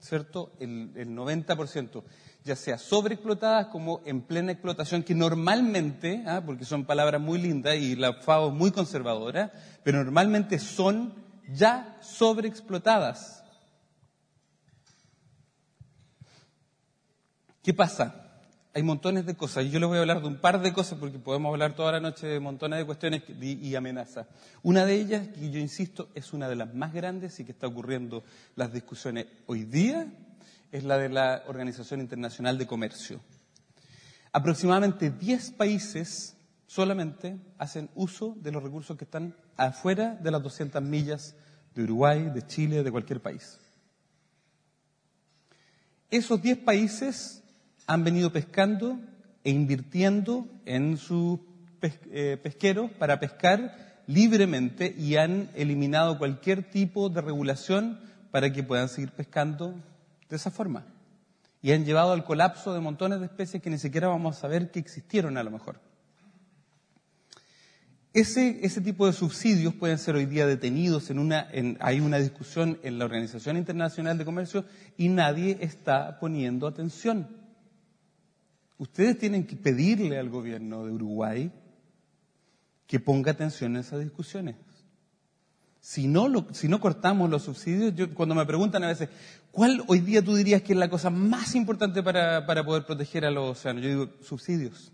¿cierto?, 0.00 0.52
el, 0.58 0.90
el 0.96 1.10
90%, 1.10 2.02
ya 2.42 2.56
sea 2.56 2.76
sobreexplotadas 2.76 3.68
como 3.68 4.02
en 4.04 4.22
plena 4.22 4.50
explotación, 4.50 5.04
que 5.04 5.14
normalmente, 5.14 6.24
¿ah? 6.26 6.42
porque 6.44 6.64
son 6.64 6.84
palabras 6.84 7.20
muy 7.20 7.40
lindas 7.40 7.76
y 7.76 7.94
la 7.94 8.14
FAO 8.14 8.48
es 8.48 8.54
muy 8.54 8.72
conservadora, 8.72 9.52
pero 9.84 10.02
normalmente 10.02 10.58
son 10.58 11.14
ya 11.48 11.96
sobreexplotadas. 12.00 13.44
¿Qué 17.62 17.72
pasa? 17.72 18.25
Hay 18.76 18.82
montones 18.82 19.24
de 19.24 19.34
cosas 19.34 19.64
y 19.64 19.70
yo 19.70 19.80
les 19.80 19.88
voy 19.88 19.96
a 19.96 20.02
hablar 20.02 20.20
de 20.20 20.28
un 20.28 20.36
par 20.36 20.60
de 20.60 20.70
cosas 20.70 20.98
porque 20.98 21.18
podemos 21.18 21.50
hablar 21.50 21.74
toda 21.74 21.92
la 21.92 22.00
noche 22.00 22.26
de 22.26 22.40
montones 22.40 22.78
de 22.78 22.84
cuestiones 22.84 23.22
y, 23.40 23.74
amenazas. 23.74 24.26
Una 24.62 24.84
de 24.84 24.96
ellas, 24.96 25.28
que 25.28 25.50
yo 25.50 25.58
insisto, 25.58 26.10
es 26.14 26.34
una 26.34 26.46
de 26.46 26.56
las 26.56 26.74
más 26.74 26.92
grandes 26.92 27.40
y 27.40 27.46
que 27.46 27.52
está 27.52 27.66
ocurriendo 27.66 28.22
las 28.54 28.74
discusiones 28.74 29.28
hoy 29.46 29.64
día, 29.64 30.12
es 30.72 30.84
la 30.84 30.98
de 30.98 31.08
la 31.08 31.44
Organización 31.46 32.02
Internacional 32.02 32.58
de 32.58 32.66
Comercio. 32.66 33.22
Aproximadamente 34.30 35.08
10 35.08 35.52
países 35.52 36.36
solamente 36.66 37.38
hacen 37.56 37.88
uso 37.94 38.36
de 38.42 38.52
los 38.52 38.62
recursos 38.62 38.94
que 38.98 39.04
están 39.04 39.34
afuera 39.56 40.16
de 40.16 40.30
las 40.30 40.42
200 40.42 40.82
millas 40.82 41.34
de 41.74 41.82
Uruguay, 41.82 42.28
de 42.28 42.46
Chile, 42.46 42.82
de 42.82 42.92
cualquier 42.92 43.22
país. 43.22 43.58
Esos 46.10 46.42
10 46.42 46.58
países 46.58 47.42
han 47.86 48.04
venido 48.04 48.32
pescando 48.32 48.98
e 49.44 49.50
invirtiendo 49.50 50.46
en 50.64 50.96
sus 50.96 51.38
eh, 52.10 52.38
pesqueros 52.42 52.90
para 52.92 53.20
pescar 53.20 54.02
libremente 54.06 54.94
y 54.96 55.16
han 55.16 55.50
eliminado 55.54 56.18
cualquier 56.18 56.62
tipo 56.70 57.08
de 57.08 57.20
regulación 57.20 58.00
para 58.30 58.52
que 58.52 58.62
puedan 58.62 58.88
seguir 58.88 59.12
pescando 59.12 59.74
de 60.28 60.36
esa 60.36 60.50
forma. 60.50 60.84
Y 61.62 61.72
han 61.72 61.84
llevado 61.84 62.12
al 62.12 62.24
colapso 62.24 62.74
de 62.74 62.80
montones 62.80 63.20
de 63.20 63.26
especies 63.26 63.62
que 63.62 63.70
ni 63.70 63.78
siquiera 63.78 64.08
vamos 64.08 64.36
a 64.36 64.40
saber 64.40 64.70
que 64.70 64.78
existieron 64.78 65.36
a 65.36 65.42
lo 65.42 65.50
mejor. 65.50 65.80
Ese, 68.12 68.64
ese 68.64 68.80
tipo 68.80 69.06
de 69.06 69.12
subsidios 69.12 69.74
pueden 69.74 69.98
ser 69.98 70.14
hoy 70.16 70.24
día 70.26 70.46
detenidos 70.46 71.10
en 71.10 71.18
una, 71.18 71.46
en- 71.52 71.76
hay 71.80 72.00
una 72.00 72.16
discusión 72.18 72.78
en 72.82 72.98
la 72.98 73.04
Organización 73.04 73.56
Internacional 73.58 74.16
de 74.16 74.24
Comercio 74.24 74.64
y 74.96 75.08
nadie 75.08 75.58
está 75.60 76.18
poniendo 76.18 76.66
atención. 76.66 77.28
Ustedes 78.78 79.18
tienen 79.18 79.46
que 79.46 79.56
pedirle 79.56 80.18
al 80.18 80.28
gobierno 80.28 80.84
de 80.84 80.92
Uruguay 80.92 81.52
que 82.86 83.00
ponga 83.00 83.32
atención 83.32 83.76
a 83.76 83.80
esas 83.80 84.00
discusiones. 84.00 84.56
Si 85.80 86.08
no, 86.08 86.28
cortamos 86.80 87.30
los 87.30 87.44
subsidios, 87.44 87.94
yo, 87.94 88.12
cuando 88.12 88.34
me 88.34 88.44
preguntan 88.44 88.82
a 88.82 88.88
veces, 88.88 89.08
¿cuál 89.52 89.84
hoy 89.86 90.00
día 90.00 90.20
tú 90.20 90.34
dirías 90.34 90.62
que 90.62 90.72
es 90.72 90.78
la 90.78 90.90
cosa 90.90 91.10
más 91.10 91.54
importante 91.54 92.02
para, 92.02 92.44
para 92.44 92.64
poder 92.64 92.84
proteger 92.84 93.24
a 93.24 93.30
los 93.30 93.56
océanos? 93.56 93.84
Yo 93.84 93.88
digo, 93.88 94.10
subsidios. 94.20 94.92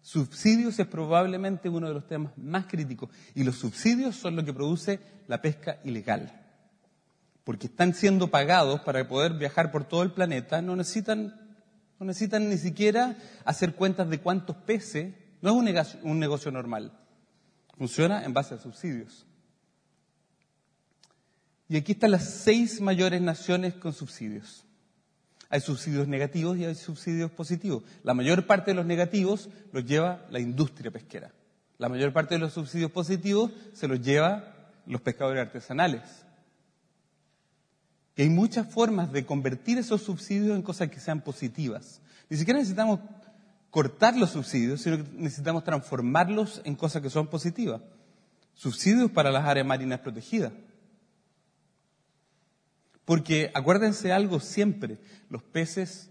Subsidios 0.00 0.78
es 0.78 0.86
probablemente 0.86 1.68
uno 1.68 1.88
de 1.88 1.94
los 1.94 2.06
temas 2.06 2.32
más 2.38 2.66
críticos 2.66 3.10
y 3.34 3.44
los 3.44 3.56
subsidios 3.56 4.16
son 4.16 4.36
lo 4.36 4.44
que 4.44 4.54
produce 4.54 5.00
la 5.26 5.42
pesca 5.42 5.78
ilegal. 5.84 6.32
Porque 7.44 7.66
están 7.66 7.92
siendo 7.92 8.28
pagados 8.28 8.80
para 8.80 9.06
poder 9.06 9.34
viajar 9.34 9.70
por 9.70 9.84
todo 9.84 10.02
el 10.02 10.12
planeta, 10.12 10.62
no 10.62 10.74
necesitan, 10.74 11.45
no 11.98 12.06
necesitan 12.06 12.48
ni 12.48 12.58
siquiera 12.58 13.16
hacer 13.44 13.74
cuentas 13.74 14.08
de 14.08 14.20
cuántos 14.20 14.56
peces, 14.56 15.14
no 15.40 15.50
es 15.50 15.56
un 15.56 15.64
negocio, 15.64 16.00
un 16.02 16.18
negocio 16.18 16.50
normal. 16.50 16.92
Funciona 17.76 18.24
en 18.24 18.32
base 18.32 18.54
a 18.54 18.58
subsidios. 18.58 19.26
Y 21.68 21.76
aquí 21.76 21.92
están 21.92 22.12
las 22.12 22.24
seis 22.24 22.80
mayores 22.80 23.20
naciones 23.20 23.74
con 23.74 23.92
subsidios. 23.92 24.64
Hay 25.48 25.60
subsidios 25.60 26.08
negativos 26.08 26.58
y 26.58 26.64
hay 26.64 26.74
subsidios 26.74 27.30
positivos. 27.30 27.82
La 28.02 28.14
mayor 28.14 28.46
parte 28.46 28.72
de 28.72 28.76
los 28.76 28.86
negativos 28.86 29.48
los 29.72 29.84
lleva 29.84 30.26
la 30.30 30.40
industria 30.40 30.90
pesquera. 30.90 31.32
La 31.78 31.88
mayor 31.88 32.12
parte 32.12 32.34
de 32.34 32.40
los 32.40 32.52
subsidios 32.52 32.90
positivos 32.90 33.52
se 33.72 33.86
los 33.86 34.00
lleva 34.00 34.72
los 34.86 35.00
pescadores 35.00 35.42
artesanales. 35.42 36.25
Y 38.16 38.22
hay 38.22 38.30
muchas 38.30 38.66
formas 38.72 39.12
de 39.12 39.26
convertir 39.26 39.76
esos 39.76 40.02
subsidios 40.02 40.56
en 40.56 40.62
cosas 40.62 40.88
que 40.88 41.00
sean 41.00 41.20
positivas. 41.20 42.00
Ni 42.30 42.38
siquiera 42.38 42.58
necesitamos 42.58 43.00
cortar 43.70 44.16
los 44.16 44.30
subsidios, 44.30 44.80
sino 44.80 44.96
que 44.96 45.04
necesitamos 45.12 45.64
transformarlos 45.64 46.62
en 46.64 46.74
cosas 46.76 47.02
que 47.02 47.10
son 47.10 47.26
positivas. 47.26 47.82
Subsidios 48.54 49.10
para 49.10 49.30
las 49.30 49.44
áreas 49.44 49.66
marinas 49.66 50.00
protegidas. 50.00 50.52
Porque 53.04 53.50
acuérdense 53.54 54.12
algo 54.12 54.40
siempre, 54.40 54.98
los 55.28 55.42
peces 55.42 56.10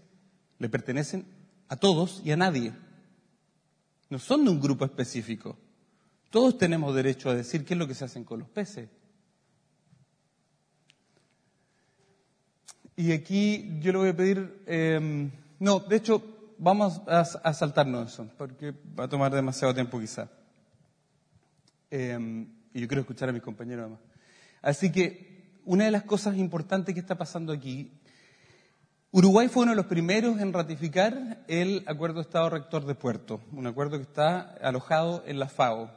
le 0.58 0.68
pertenecen 0.68 1.26
a 1.68 1.76
todos 1.76 2.22
y 2.24 2.30
a 2.30 2.36
nadie. 2.36 2.72
No 4.08 4.20
son 4.20 4.44
de 4.44 4.50
un 4.50 4.60
grupo 4.60 4.84
específico. 4.84 5.58
Todos 6.30 6.56
tenemos 6.56 6.94
derecho 6.94 7.30
a 7.30 7.34
decir 7.34 7.64
qué 7.64 7.74
es 7.74 7.78
lo 7.78 7.88
que 7.88 7.94
se 7.94 8.04
hacen 8.04 8.24
con 8.24 8.38
los 8.38 8.48
peces. 8.48 8.88
Y 12.96 13.12
aquí 13.12 13.78
yo 13.80 13.92
le 13.92 13.98
voy 13.98 14.08
a 14.08 14.16
pedir, 14.16 14.62
eh, 14.66 15.30
no, 15.60 15.80
de 15.80 15.96
hecho, 15.96 16.22
vamos 16.56 17.02
a, 17.06 17.24
saltarnos 17.52 18.12
eso, 18.12 18.26
porque 18.38 18.72
va 18.98 19.04
a 19.04 19.08
tomar 19.08 19.34
demasiado 19.34 19.74
tiempo 19.74 20.00
quizá. 20.00 20.30
Eh, 21.90 22.46
y 22.72 22.80
yo 22.80 22.88
quiero 22.88 23.02
escuchar 23.02 23.28
a 23.28 23.32
mis 23.32 23.42
compañeros 23.42 23.82
además. 23.82 24.00
Así 24.62 24.90
que 24.90 25.60
una 25.66 25.84
de 25.84 25.90
las 25.90 26.04
cosas 26.04 26.36
importantes 26.36 26.94
que 26.94 27.00
está 27.00 27.16
pasando 27.16 27.52
aquí, 27.52 27.92
Uruguay 29.10 29.48
fue 29.48 29.64
uno 29.64 29.72
de 29.72 29.76
los 29.76 29.86
primeros 29.86 30.40
en 30.40 30.52
ratificar 30.52 31.44
el 31.48 31.84
Acuerdo 31.86 32.16
de 32.16 32.22
Estado 32.22 32.50
Rector 32.50 32.86
de 32.86 32.94
Puerto, 32.94 33.40
un 33.52 33.66
acuerdo 33.66 33.98
que 33.98 34.04
está 34.04 34.40
alojado 34.62 35.22
en 35.26 35.38
la 35.38 35.48
FAO. 35.48 35.90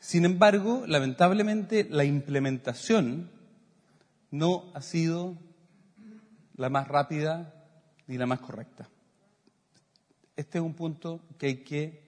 Sin 0.00 0.24
embargo, 0.24 0.84
lamentablemente, 0.86 1.86
la 1.88 2.04
implementación 2.04 3.30
no 4.34 4.64
ha 4.74 4.80
sido 4.80 5.36
la 6.56 6.68
más 6.68 6.88
rápida 6.88 7.54
ni 8.08 8.18
la 8.18 8.26
más 8.26 8.40
correcta. 8.40 8.88
Este 10.36 10.58
es 10.58 10.64
un 10.64 10.74
punto 10.74 11.20
que 11.38 11.46
hay 11.46 11.56
que 11.62 12.02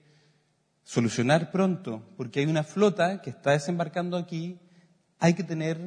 solucionar 0.83 1.51
pronto, 1.51 2.03
porque 2.17 2.41
hay 2.41 2.45
una 2.45 2.63
flota 2.63 3.21
que 3.21 3.29
está 3.29 3.51
desembarcando 3.51 4.17
aquí, 4.17 4.59
hay 5.19 5.33
que 5.33 5.43
tener... 5.43 5.77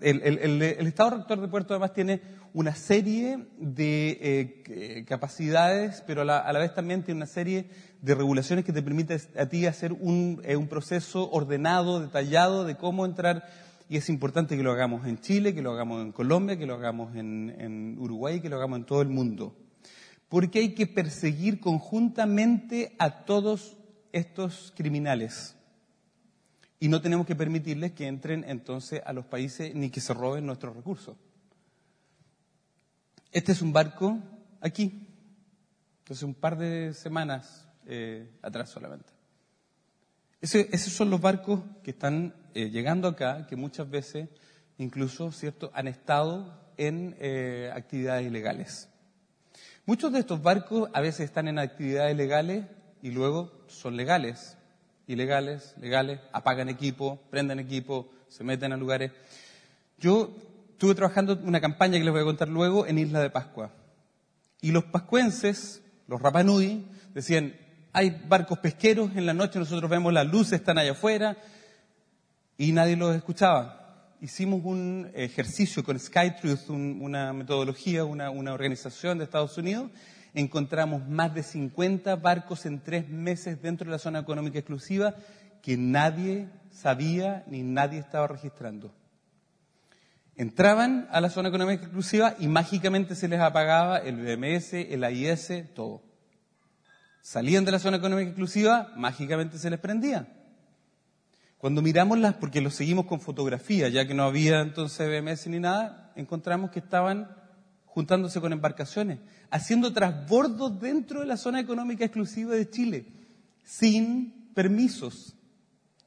El, 0.00 0.22
el- 0.22 0.62
Estado 0.86 1.16
Rector 1.18 1.40
de 1.40 1.48
Puerto 1.48 1.74
además 1.74 1.92
tiene 1.92 2.22
una 2.54 2.74
serie 2.74 3.46
de 3.58 4.62
eh, 4.68 5.04
capacidades, 5.06 6.02
pero 6.06 6.22
a 6.22 6.24
la, 6.24 6.58
vez 6.58 6.72
también 6.72 7.02
tiene 7.02 7.18
una 7.18 7.26
serie 7.26 7.68
de 8.00 8.14
regulaciones 8.14 8.64
que 8.64 8.72
te 8.72 8.82
permite 8.82 9.20
a 9.36 9.46
ti 9.46 9.66
hacer 9.66 9.92
eh, 9.92 10.56
un 10.56 10.68
proceso 10.68 11.28
ordenado, 11.30 12.00
detallado 12.00 12.64
de 12.64 12.76
cómo 12.76 13.04
entrar. 13.04 13.65
Y 13.88 13.96
es 13.96 14.08
importante 14.08 14.56
que 14.56 14.62
lo 14.62 14.72
hagamos 14.72 15.06
en 15.06 15.20
Chile, 15.20 15.54
que 15.54 15.62
lo 15.62 15.72
hagamos 15.72 16.02
en 16.02 16.12
Colombia, 16.12 16.58
que 16.58 16.66
lo 16.66 16.74
hagamos 16.74 17.14
en, 17.14 17.96
Uruguay, 17.98 18.40
que 18.40 18.48
lo 18.48 18.56
hagamos 18.56 18.80
en 18.80 18.84
todo 18.84 19.00
el 19.00 19.08
mundo. 19.08 19.56
Porque 20.28 20.58
hay 20.58 20.74
que 20.74 20.88
perseguir 20.88 21.60
conjuntamente 21.60 22.96
a 22.98 23.24
todos 23.24 23.76
estos 24.12 24.72
criminales. 24.76 25.56
Y 26.80 26.88
no 26.88 27.00
tenemos 27.00 27.26
que 27.26 27.36
permitirles 27.36 27.92
que 27.92 28.08
entren 28.08 28.44
entonces 28.48 29.00
a 29.06 29.12
los 29.12 29.24
países 29.26 29.74
ni 29.74 29.90
que 29.90 30.00
se 30.00 30.14
roben 30.14 30.46
nuestros 30.46 30.74
recursos. 30.74 31.16
Este 33.30 33.52
es 33.52 33.62
un 33.62 33.72
barco 33.72 34.18
aquí, 34.60 35.06
entonces 35.98 36.22
un 36.24 36.34
par 36.34 36.58
de 36.58 36.92
semanas 36.92 37.68
eh, 37.86 38.28
atrás 38.42 38.70
solamente. 38.70 39.15
Esos 40.40 40.92
son 40.92 41.10
los 41.10 41.20
barcos 41.20 41.60
que 41.82 41.90
están 41.90 42.34
eh, 42.54 42.70
llegando 42.70 43.08
acá, 43.08 43.46
que 43.46 43.56
muchas 43.56 43.88
veces 43.88 44.28
incluso, 44.78 45.32
¿cierto?, 45.32 45.70
han 45.74 45.88
estado 45.88 46.52
en 46.76 47.16
eh, 47.18 47.70
actividades 47.74 48.26
ilegales. 48.26 48.88
Muchos 49.86 50.12
de 50.12 50.20
estos 50.20 50.42
barcos 50.42 50.90
a 50.92 51.00
veces 51.00 51.20
están 51.20 51.48
en 51.48 51.58
actividades 51.58 52.14
ilegales 52.14 52.66
y 53.02 53.10
luego 53.10 53.52
son 53.68 53.96
legales. 53.96 54.58
Ilegales, 55.06 55.74
legales, 55.80 56.20
apagan 56.32 56.68
equipo, 56.68 57.20
prenden 57.30 57.60
equipo, 57.60 58.10
se 58.28 58.42
meten 58.42 58.72
a 58.72 58.76
lugares. 58.76 59.12
Yo 59.98 60.36
estuve 60.72 60.94
trabajando 60.94 61.38
una 61.44 61.60
campaña 61.60 61.98
que 61.98 62.04
les 62.04 62.12
voy 62.12 62.22
a 62.22 62.24
contar 62.24 62.48
luego 62.48 62.86
en 62.86 62.98
Isla 62.98 63.20
de 63.20 63.30
Pascua. 63.30 63.72
Y 64.60 64.72
los 64.72 64.84
pascuenses, 64.84 65.82
los 66.08 66.20
Rapanui, 66.20 66.84
decían, 67.14 67.54
hay 67.96 68.10
barcos 68.28 68.58
pesqueros, 68.58 69.16
en 69.16 69.24
la 69.24 69.32
noche 69.32 69.58
nosotros 69.58 69.90
vemos 69.90 70.12
las 70.12 70.26
luces, 70.26 70.60
están 70.60 70.76
allá 70.76 70.92
afuera, 70.92 71.34
y 72.58 72.70
nadie 72.72 72.94
los 72.94 73.16
escuchaba. 73.16 74.12
Hicimos 74.20 74.60
un 74.64 75.10
ejercicio 75.14 75.82
con 75.82 75.98
SkyTruth, 75.98 76.68
un- 76.68 76.98
una 77.00 77.32
metodología, 77.32 78.04
una 78.04 78.52
organización 78.52 79.16
de 79.16 79.24
Estados 79.24 79.56
Unidos. 79.56 79.90
Encontramos 80.34 81.08
más 81.08 81.32
de 81.34 81.42
50 81.42 82.16
barcos 82.16 82.66
en 82.66 82.80
tres 82.80 83.08
meses 83.08 83.62
dentro 83.62 83.86
de 83.86 83.92
la 83.92 83.98
zona 83.98 84.18
económica 84.18 84.58
exclusiva 84.58 85.14
que 85.62 85.78
nadie 85.78 86.48
sabía 86.70 87.44
ni 87.46 87.62
nadie 87.62 87.98
estaba 87.98 88.26
registrando. 88.26 88.92
Entraban 90.36 91.08
a 91.10 91.22
la 91.22 91.30
zona 91.30 91.48
económica 91.48 91.84
exclusiva 91.84 92.34
y 92.38 92.46
mágicamente 92.46 93.14
se 93.14 93.26
les 93.26 93.40
apagaba 93.40 93.96
el 93.96 94.16
BMS, 94.16 94.74
el 94.92 95.02
AIS, 95.02 95.50
todo. 95.74 96.02
Salían 97.26 97.64
de 97.64 97.72
la 97.72 97.80
zona 97.80 97.96
económica 97.96 98.28
exclusiva, 98.28 98.92
mágicamente 98.94 99.58
se 99.58 99.68
les 99.68 99.80
prendía. 99.80 100.28
Cuando 101.58 101.82
miramos 101.82 102.20
las, 102.20 102.34
porque 102.34 102.60
los 102.60 102.76
seguimos 102.76 103.06
con 103.06 103.20
fotografía, 103.20 103.88
ya 103.88 104.06
que 104.06 104.14
no 104.14 104.22
había 104.22 104.60
entonces 104.60 105.08
BMS 105.08 105.48
ni 105.48 105.58
nada, 105.58 106.12
encontramos 106.14 106.70
que 106.70 106.78
estaban 106.78 107.28
juntándose 107.84 108.40
con 108.40 108.52
embarcaciones, 108.52 109.18
haciendo 109.50 109.92
transbordos 109.92 110.80
dentro 110.80 111.18
de 111.18 111.26
la 111.26 111.36
zona 111.36 111.58
económica 111.58 112.04
exclusiva 112.04 112.54
de 112.54 112.70
Chile, 112.70 113.08
sin 113.64 114.52
permisos. 114.54 115.34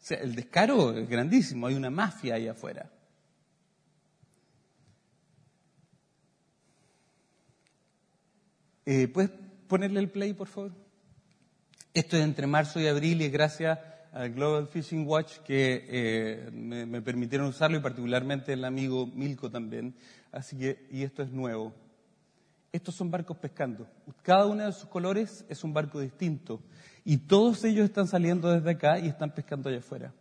O 0.02 0.06
sea, 0.06 0.20
el 0.20 0.36
descaro 0.36 0.98
es 0.98 1.10
grandísimo, 1.10 1.68
hay 1.68 1.76
una 1.76 1.90
mafia 1.90 2.36
ahí 2.36 2.48
afuera. 2.48 2.90
Eh, 8.86 9.10
¿Puedes 9.10 9.32
ponerle 9.68 10.00
el 10.00 10.10
play, 10.10 10.32
por 10.34 10.48
favor? 10.48 10.89
Esto 12.00 12.16
es 12.16 12.24
entre 12.24 12.48
marzo 12.48 12.80
y 12.80 12.88
abril 12.88 13.22
y 13.22 13.26
es 13.26 13.32
gracias 13.34 13.78
al 14.14 14.32
Global 14.32 14.68
Fishing 14.68 15.06
Watch 15.06 15.40
que 15.40 15.86
eh, 15.90 16.50
me, 16.50 16.86
me 16.86 17.02
permitieron 17.02 17.48
usarlo 17.48 17.76
y 17.76 17.82
particularmente 17.82 18.54
el 18.54 18.64
amigo 18.64 19.06
Milko 19.06 19.52
también. 19.52 19.94
Así 20.32 20.58
que, 20.58 20.88
y 20.92 21.04
esto 21.04 21.24
es 21.24 21.30
nuevo. 21.30 21.74
Estos 22.72 22.96
son 22.96 23.12
barcos 23.12 23.36
pescando. 23.36 23.86
Cada 24.22 24.46
uno 24.46 24.66
de 24.66 24.72
sus 24.72 24.86
colores 24.88 25.44
es 25.50 25.62
un 25.66 25.74
barco 25.74 26.00
distinto. 26.00 26.62
Y 27.04 27.18
todos 27.18 27.66
ellos 27.66 27.84
están 27.84 28.08
saliendo 28.08 28.50
desde 28.50 28.72
acá 28.72 28.98
y 28.98 29.10
están 29.10 29.36
pescando 29.36 29.68
allá 29.68 29.80
afuera. 29.80 30.14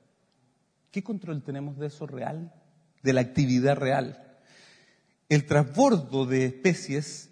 ¿Qué 0.91 1.05
control 1.05 1.45
tenemos 1.45 1.79
de 1.79 1.87
eso 1.87 2.09
real? 2.09 2.53
De 3.05 3.13
la 3.13 3.21
actividad 3.21 3.77
real. 3.77 4.21
El 5.29 5.47
transbordo 5.47 6.27
de 6.27 6.45
especies 6.45 7.31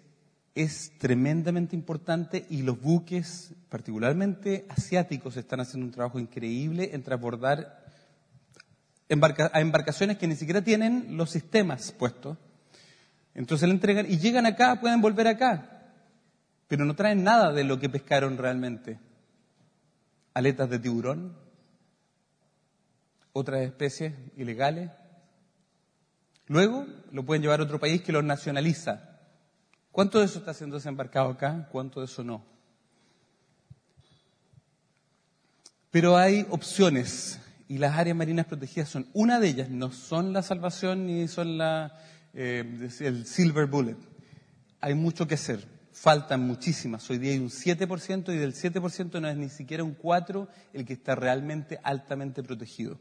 es 0.61 0.91
tremendamente 0.97 1.75
importante 1.75 2.45
y 2.49 2.61
los 2.61 2.79
buques, 2.81 3.53
particularmente 3.69 4.65
asiáticos, 4.69 5.37
están 5.37 5.59
haciendo 5.59 5.85
un 5.85 5.91
trabajo 5.91 6.19
increíble 6.19 6.91
en 6.93 7.03
transbordar 7.03 7.85
embarca- 9.09 9.51
a 9.53 9.61
embarcaciones 9.61 10.17
que 10.17 10.27
ni 10.27 10.35
siquiera 10.35 10.61
tienen 10.61 11.17
los 11.17 11.29
sistemas 11.31 11.91
puestos. 11.91 12.37
Entonces 13.33 13.67
le 13.67 13.73
entregan 13.75 14.09
y 14.09 14.17
llegan 14.17 14.45
acá, 14.45 14.79
pueden 14.81 14.99
volver 15.01 15.27
acá, 15.27 15.93
pero 16.67 16.85
no 16.85 16.95
traen 16.95 17.23
nada 17.23 17.53
de 17.53 17.63
lo 17.63 17.79
que 17.79 17.89
pescaron 17.89 18.37
realmente. 18.37 18.99
Aletas 20.33 20.69
de 20.69 20.79
tiburón, 20.79 21.37
otras 23.33 23.61
especies 23.61 24.13
ilegales. 24.35 24.89
Luego 26.47 26.87
lo 27.11 27.25
pueden 27.25 27.41
llevar 27.43 27.59
a 27.59 27.63
otro 27.63 27.79
país 27.79 28.01
que 28.01 28.11
los 28.11 28.23
nacionaliza. 28.23 29.06
¿Cuánto 29.97 30.19
de 30.19 30.25
eso 30.25 30.37
está 30.37 30.53
siendo 30.53 30.75
desembarcado 30.75 31.29
acá? 31.29 31.67
¿Cuánto 31.71 32.01
de 32.01 32.05
eso 32.05 32.23
no? 32.23 32.45
Pero 35.89 36.15
hay 36.15 36.45
opciones 36.51 37.39
y 37.67 37.79
las 37.79 37.97
áreas 37.97 38.15
marinas 38.15 38.45
protegidas 38.45 38.89
son 38.89 39.07
una 39.13 39.39
de 39.39 39.47
ellas, 39.47 39.71
no 39.71 39.91
son 39.91 40.33
la 40.33 40.43
salvación 40.43 41.07
ni 41.07 41.27
son 41.27 41.57
eh, 42.35 42.91
el 42.99 43.25
silver 43.25 43.65
bullet. 43.65 43.97
Hay 44.81 44.93
mucho 44.93 45.27
que 45.27 45.33
hacer, 45.33 45.67
faltan 45.91 46.41
muchísimas. 46.41 47.09
Hoy 47.09 47.17
día 47.17 47.31
hay 47.31 47.39
un 47.39 47.49
7% 47.49 48.31
y 48.35 48.37
del 48.37 48.53
7% 48.53 49.19
no 49.19 49.27
es 49.27 49.35
ni 49.35 49.49
siquiera 49.49 49.83
un 49.83 49.97
4% 49.97 50.47
el 50.73 50.85
que 50.85 50.93
está 50.93 51.15
realmente 51.15 51.79
altamente 51.81 52.43
protegido. 52.43 52.99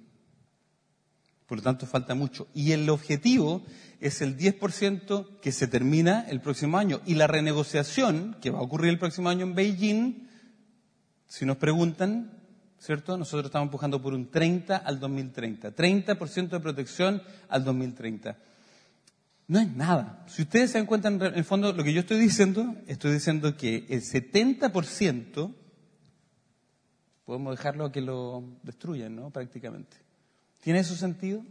Por 1.46 1.58
lo 1.58 1.62
tanto, 1.62 1.86
falta 1.86 2.14
mucho. 2.14 2.48
Y 2.54 2.72
el 2.72 2.88
objetivo 2.90 3.62
es 4.00 4.20
el 4.20 4.36
10% 4.36 5.38
que 5.40 5.52
se 5.52 5.68
termina 5.68 6.26
el 6.28 6.40
próximo 6.40 6.76
año. 6.76 7.00
Y 7.06 7.14
la 7.14 7.28
renegociación 7.28 8.36
que 8.40 8.50
va 8.50 8.58
a 8.58 8.62
ocurrir 8.62 8.90
el 8.90 8.98
próximo 8.98 9.28
año 9.28 9.46
en 9.46 9.54
Beijing, 9.54 10.28
si 11.28 11.46
nos 11.46 11.56
preguntan, 11.56 12.32
¿cierto? 12.78 13.16
Nosotros 13.16 13.46
estamos 13.46 13.66
empujando 13.66 14.02
por 14.02 14.12
un 14.12 14.30
30 14.30 14.76
al 14.76 14.98
2030. 14.98 15.74
30% 15.74 16.48
de 16.48 16.60
protección 16.60 17.22
al 17.48 17.64
2030. 17.64 18.36
No 19.48 19.60
es 19.60 19.72
nada. 19.76 20.24
Si 20.26 20.42
ustedes 20.42 20.72
se 20.72 20.78
dan 20.78 20.86
cuenta, 20.86 21.08
en 21.08 21.22
el 21.22 21.44
fondo, 21.44 21.72
lo 21.72 21.84
que 21.84 21.92
yo 21.92 22.00
estoy 22.00 22.18
diciendo, 22.18 22.74
estoy 22.88 23.12
diciendo 23.12 23.56
que 23.56 23.86
el 23.88 24.02
70% 24.02 25.54
podemos 27.24 27.56
dejarlo 27.56 27.84
a 27.84 27.92
que 27.92 28.00
lo 28.00 28.42
destruyan, 28.64 29.14
¿no? 29.14 29.30
Prácticamente. 29.30 30.05
¿Tiene 30.66 30.80
eso 30.80 30.96
sentido? 30.96 31.44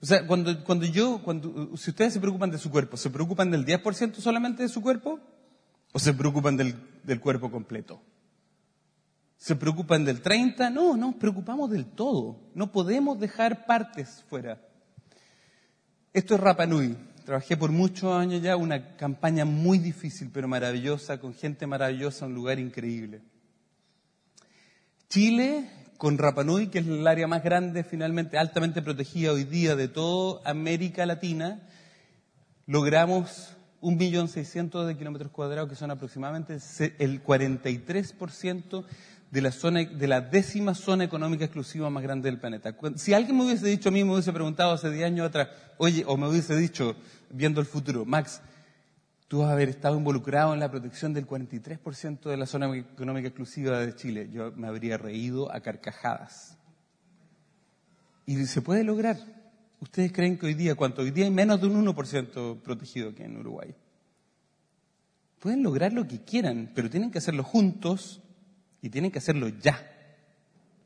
O 0.00 0.06
sea, 0.06 0.24
cuando, 0.28 0.62
cuando 0.62 0.86
yo, 0.86 1.20
cuando, 1.24 1.76
si 1.76 1.90
ustedes 1.90 2.12
se 2.12 2.20
preocupan 2.20 2.52
de 2.52 2.58
su 2.58 2.70
cuerpo, 2.70 2.96
¿se 2.96 3.10
preocupan 3.10 3.50
del 3.50 3.66
10% 3.66 4.14
solamente 4.20 4.62
de 4.62 4.68
su 4.68 4.80
cuerpo? 4.80 5.18
¿O 5.92 5.98
se 5.98 6.14
preocupan 6.14 6.56
del, 6.56 6.76
del 7.02 7.18
cuerpo 7.18 7.50
completo? 7.50 8.00
¿Se 9.36 9.56
preocupan 9.56 10.04
del 10.04 10.20
30? 10.20 10.70
No, 10.70 10.96
nos 10.96 11.16
preocupamos 11.16 11.68
del 11.68 11.84
todo. 11.84 12.38
No 12.54 12.70
podemos 12.70 13.18
dejar 13.18 13.66
partes 13.66 14.24
fuera. 14.28 14.62
Esto 16.12 16.36
es 16.36 16.40
Rapa 16.40 16.64
Nui. 16.64 16.96
Trabajé 17.24 17.56
por 17.56 17.72
muchos 17.72 18.14
años 18.14 18.40
ya 18.40 18.54
una 18.54 18.94
campaña 18.94 19.44
muy 19.44 19.78
difícil 19.78 20.30
pero 20.32 20.46
maravillosa, 20.46 21.18
con 21.18 21.34
gente 21.34 21.66
maravillosa, 21.66 22.26
un 22.26 22.34
lugar 22.34 22.60
increíble. 22.60 23.20
Chile, 25.08 25.68
con 26.00 26.16
Rapa 26.16 26.44
Nui, 26.44 26.68
que 26.68 26.78
es 26.78 26.86
el 26.86 27.06
área 27.06 27.26
más 27.26 27.44
grande, 27.44 27.84
finalmente 27.84 28.38
altamente 28.38 28.80
protegida 28.80 29.32
hoy 29.32 29.44
día 29.44 29.76
de 29.76 29.86
toda 29.86 30.40
América 30.50 31.04
Latina, 31.04 31.60
logramos 32.64 33.54
1.600.000 33.82 34.86
de 34.86 34.96
kilómetros 34.96 35.30
cuadrados, 35.30 35.68
que 35.68 35.76
son 35.76 35.90
aproximadamente 35.90 36.56
el 36.98 37.22
43% 37.22 38.84
de 39.30 39.42
la, 39.42 39.52
zona, 39.52 39.84
de 39.84 40.08
la 40.08 40.22
décima 40.22 40.74
zona 40.74 41.04
económica 41.04 41.44
exclusiva 41.44 41.90
más 41.90 42.02
grande 42.02 42.30
del 42.30 42.40
planeta. 42.40 42.74
Si 42.96 43.12
alguien 43.12 43.36
me 43.36 43.44
hubiese 43.44 43.66
dicho 43.66 43.90
a 43.90 43.92
mí, 43.92 44.02
me 44.02 44.14
hubiese 44.14 44.32
preguntado 44.32 44.72
hace 44.72 44.90
10 44.90 45.04
años 45.04 45.26
atrás, 45.26 45.48
oye, 45.76 46.04
o 46.06 46.16
me 46.16 46.28
hubiese 46.28 46.56
dicho, 46.56 46.96
viendo 47.28 47.60
el 47.60 47.66
futuro, 47.66 48.06
Max, 48.06 48.40
tú 49.30 49.38
vas 49.38 49.50
a 49.50 49.52
haber 49.52 49.68
estado 49.68 49.96
involucrado 49.96 50.52
en 50.54 50.58
la 50.58 50.68
protección 50.72 51.14
del 51.14 51.24
43% 51.24 52.28
de 52.28 52.36
la 52.36 52.46
zona 52.46 52.76
económica 52.76 53.28
exclusiva 53.28 53.78
de 53.78 53.94
Chile, 53.94 54.28
yo 54.32 54.50
me 54.56 54.66
habría 54.66 54.98
reído 54.98 55.54
a 55.54 55.60
carcajadas. 55.60 56.58
Y 58.26 58.44
se 58.46 58.60
puede 58.60 58.82
lograr. 58.82 59.18
¿Ustedes 59.78 60.10
creen 60.10 60.36
que 60.36 60.46
hoy 60.46 60.54
día, 60.54 60.74
cuánto 60.74 61.02
hoy 61.02 61.12
día 61.12 61.26
hay 61.26 61.30
menos 61.30 61.60
de 61.60 61.68
un 61.68 61.86
1% 61.86 62.60
protegido 62.60 63.10
aquí 63.10 63.22
en 63.22 63.36
Uruguay? 63.36 63.72
Pueden 65.38 65.62
lograr 65.62 65.92
lo 65.92 66.08
que 66.08 66.24
quieran, 66.24 66.72
pero 66.74 66.90
tienen 66.90 67.12
que 67.12 67.18
hacerlo 67.18 67.44
juntos 67.44 68.20
y 68.82 68.90
tienen 68.90 69.12
que 69.12 69.18
hacerlo 69.18 69.48
ya, 69.48 69.78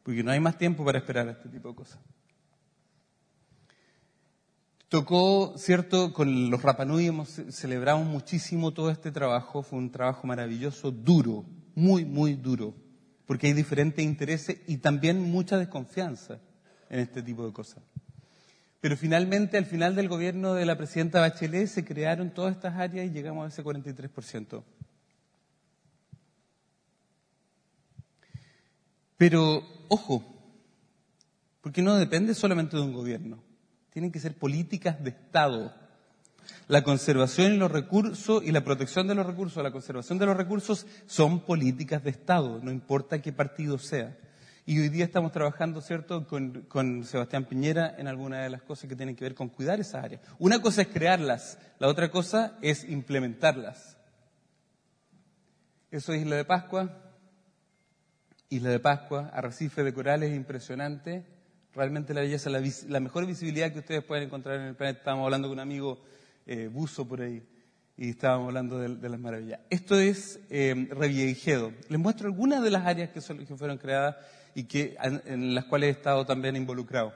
porque 0.03 0.23
no 0.23 0.33
hay 0.33 0.41
más 0.41 0.59
tiempo 0.59 0.85
para 0.85 0.99
esperar 0.99 1.29
a 1.29 1.33
este 1.33 1.49
tipo 1.49 1.71
de 1.71 1.77
cosas. 1.77 1.99
Tocó, 4.95 5.55
¿cierto? 5.59 6.13
Con 6.13 6.51
los 6.51 6.63
Rapanui 6.63 7.07
hemos 7.07 7.29
celebramos 7.51 8.07
muchísimo 8.07 8.73
todo 8.73 8.91
este 8.91 9.11
trabajo, 9.11 9.65
fue 9.65 9.81
un 9.81 9.91
trabajo 9.91 10.25
maravilloso, 10.29 10.93
duro, 10.93 11.45
muy, 11.75 12.05
muy 12.05 12.35
duro, 12.35 12.77
porque 13.27 13.49
hay 13.49 13.55
diferentes 13.55 14.05
intereses 14.05 14.59
y 14.69 14.77
también 14.77 15.21
mucha 15.21 15.59
desconfianza 15.59 16.39
en 16.89 17.01
este 17.01 17.25
tipo 17.25 17.45
de 17.45 17.53
cosas. 17.53 17.83
Pero 18.81 18.97
finalmente, 18.97 19.59
al 19.59 19.67
final 19.67 19.97
del 19.97 20.09
gobierno 20.09 20.55
de 20.55 20.65
la 20.65 20.79
presidenta 20.79 21.19
Bachelet, 21.19 21.67
se 21.67 21.85
crearon 21.85 22.31
todas 22.31 22.55
estas 22.55 22.77
áreas 22.77 23.09
y 23.09 23.11
llegamos 23.11 23.47
a 23.47 23.49
ese 23.49 23.65
43%. 23.65 24.63
Pero, 29.17 29.61
ojo, 29.89 30.25
porque 31.63 31.83
no 31.83 31.97
depende 31.97 32.33
solamente 32.33 32.77
de 32.77 32.83
un 32.85 32.93
gobierno. 32.93 33.54
Tienen 33.95 34.11
que 34.11 34.19
ser 34.19 34.35
políticas 34.35 35.03
de 35.05 35.11
Estado. 35.11 35.73
La 36.67 36.83
conservación 36.83 37.55
y 37.55 37.57
los 37.59 37.71
recursos 37.71 38.43
y 38.45 38.51
la 38.51 38.65
protección 38.65 39.07
de 39.07 39.15
los 39.15 39.25
recursos, 39.25 39.63
la 39.63 39.71
conservación 39.71 40.19
de 40.19 40.27
los 40.27 40.37
recursos 40.37 40.85
son 41.07 41.47
políticas 41.47 42.03
de 42.03 42.11
Estado, 42.11 42.59
no 42.61 42.73
importa 42.73 43.23
qué 43.23 43.33
partido 43.33 43.79
sea. 43.79 44.19
Y 44.67 44.81
hoy 44.81 44.89
día 44.89 45.05
estamos 45.05 45.31
trabajando, 45.31 45.81
¿cierto?, 45.81 46.27
con, 46.27 47.05
Sebastián 47.05 47.45
Piñera 47.45 47.95
en 47.97 48.09
algunas 48.09 48.43
de 48.43 48.51
las 48.51 48.63
cosas 48.63 48.89
que 48.89 48.97
tienen 48.97 49.15
que 49.15 49.25
ver 49.25 49.37
con 49.37 49.49
cuidar 49.49 49.79
esas 49.79 50.03
áreas. 50.03 50.23
Una 50.41 50.61
cosa 50.61 50.83
es 50.83 50.89
crearlas, 50.89 51.59
la 51.79 51.87
otra 51.87 52.11
cosa 52.11 52.59
es 52.63 52.83
implementarlas. 52.83 53.97
Eso 55.93 56.13
es 56.13 56.23
Isla 56.23 56.35
de 56.35 56.45
Pascua. 56.45 57.01
Isla 58.49 58.71
de 58.71 58.81
Pascua, 58.81 59.31
arrecife 59.33 59.85
de 59.85 59.95
corales 59.95 60.35
impresionante. 60.35 61.34
Realmente 61.75 62.15
la 62.15 62.21
belleza, 62.21 62.51
la, 62.51 62.63
la 62.89 63.01
mejor 63.01 63.27
visibilidad 63.27 63.73
que 63.73 63.81
ustedes 63.81 64.05
pueden 64.05 64.25
encontrar 64.25 64.61
en 64.61 64.67
el 64.67 64.75
planeta. 64.77 65.01
Estábamos 65.01 65.25
hablando 65.25 65.49
con 65.49 65.57
un 65.57 65.61
amigo 65.61 65.99
eh, 66.47 66.69
buzo 66.73 67.07
por 67.07 67.21
ahí 67.21 67.43
y 67.97 68.11
estábamos 68.11 68.49
hablando 68.49 68.79
de, 68.79 69.09
las 69.09 69.21
maravillas. 69.21 69.61
Esto 69.71 69.99
es 69.99 70.41
eh, 70.51 70.89
Reviejedo. 70.91 71.73
Les 71.89 71.99
muestro 71.99 72.27
algunas 72.27 72.63
de 72.63 72.71
las 72.71 72.87
áreas 72.87 73.11
que 73.11 73.21
fueron 73.21 73.79
creadas 73.79 74.17
y 74.55 74.65
que, 74.65 74.97
en, 75.03 75.23
en 75.27 75.55
las 75.55 75.65
cuales 75.65 75.89
he 75.89 75.99
estado 75.99 76.27
también 76.27 76.57
involucrado. 76.57 77.15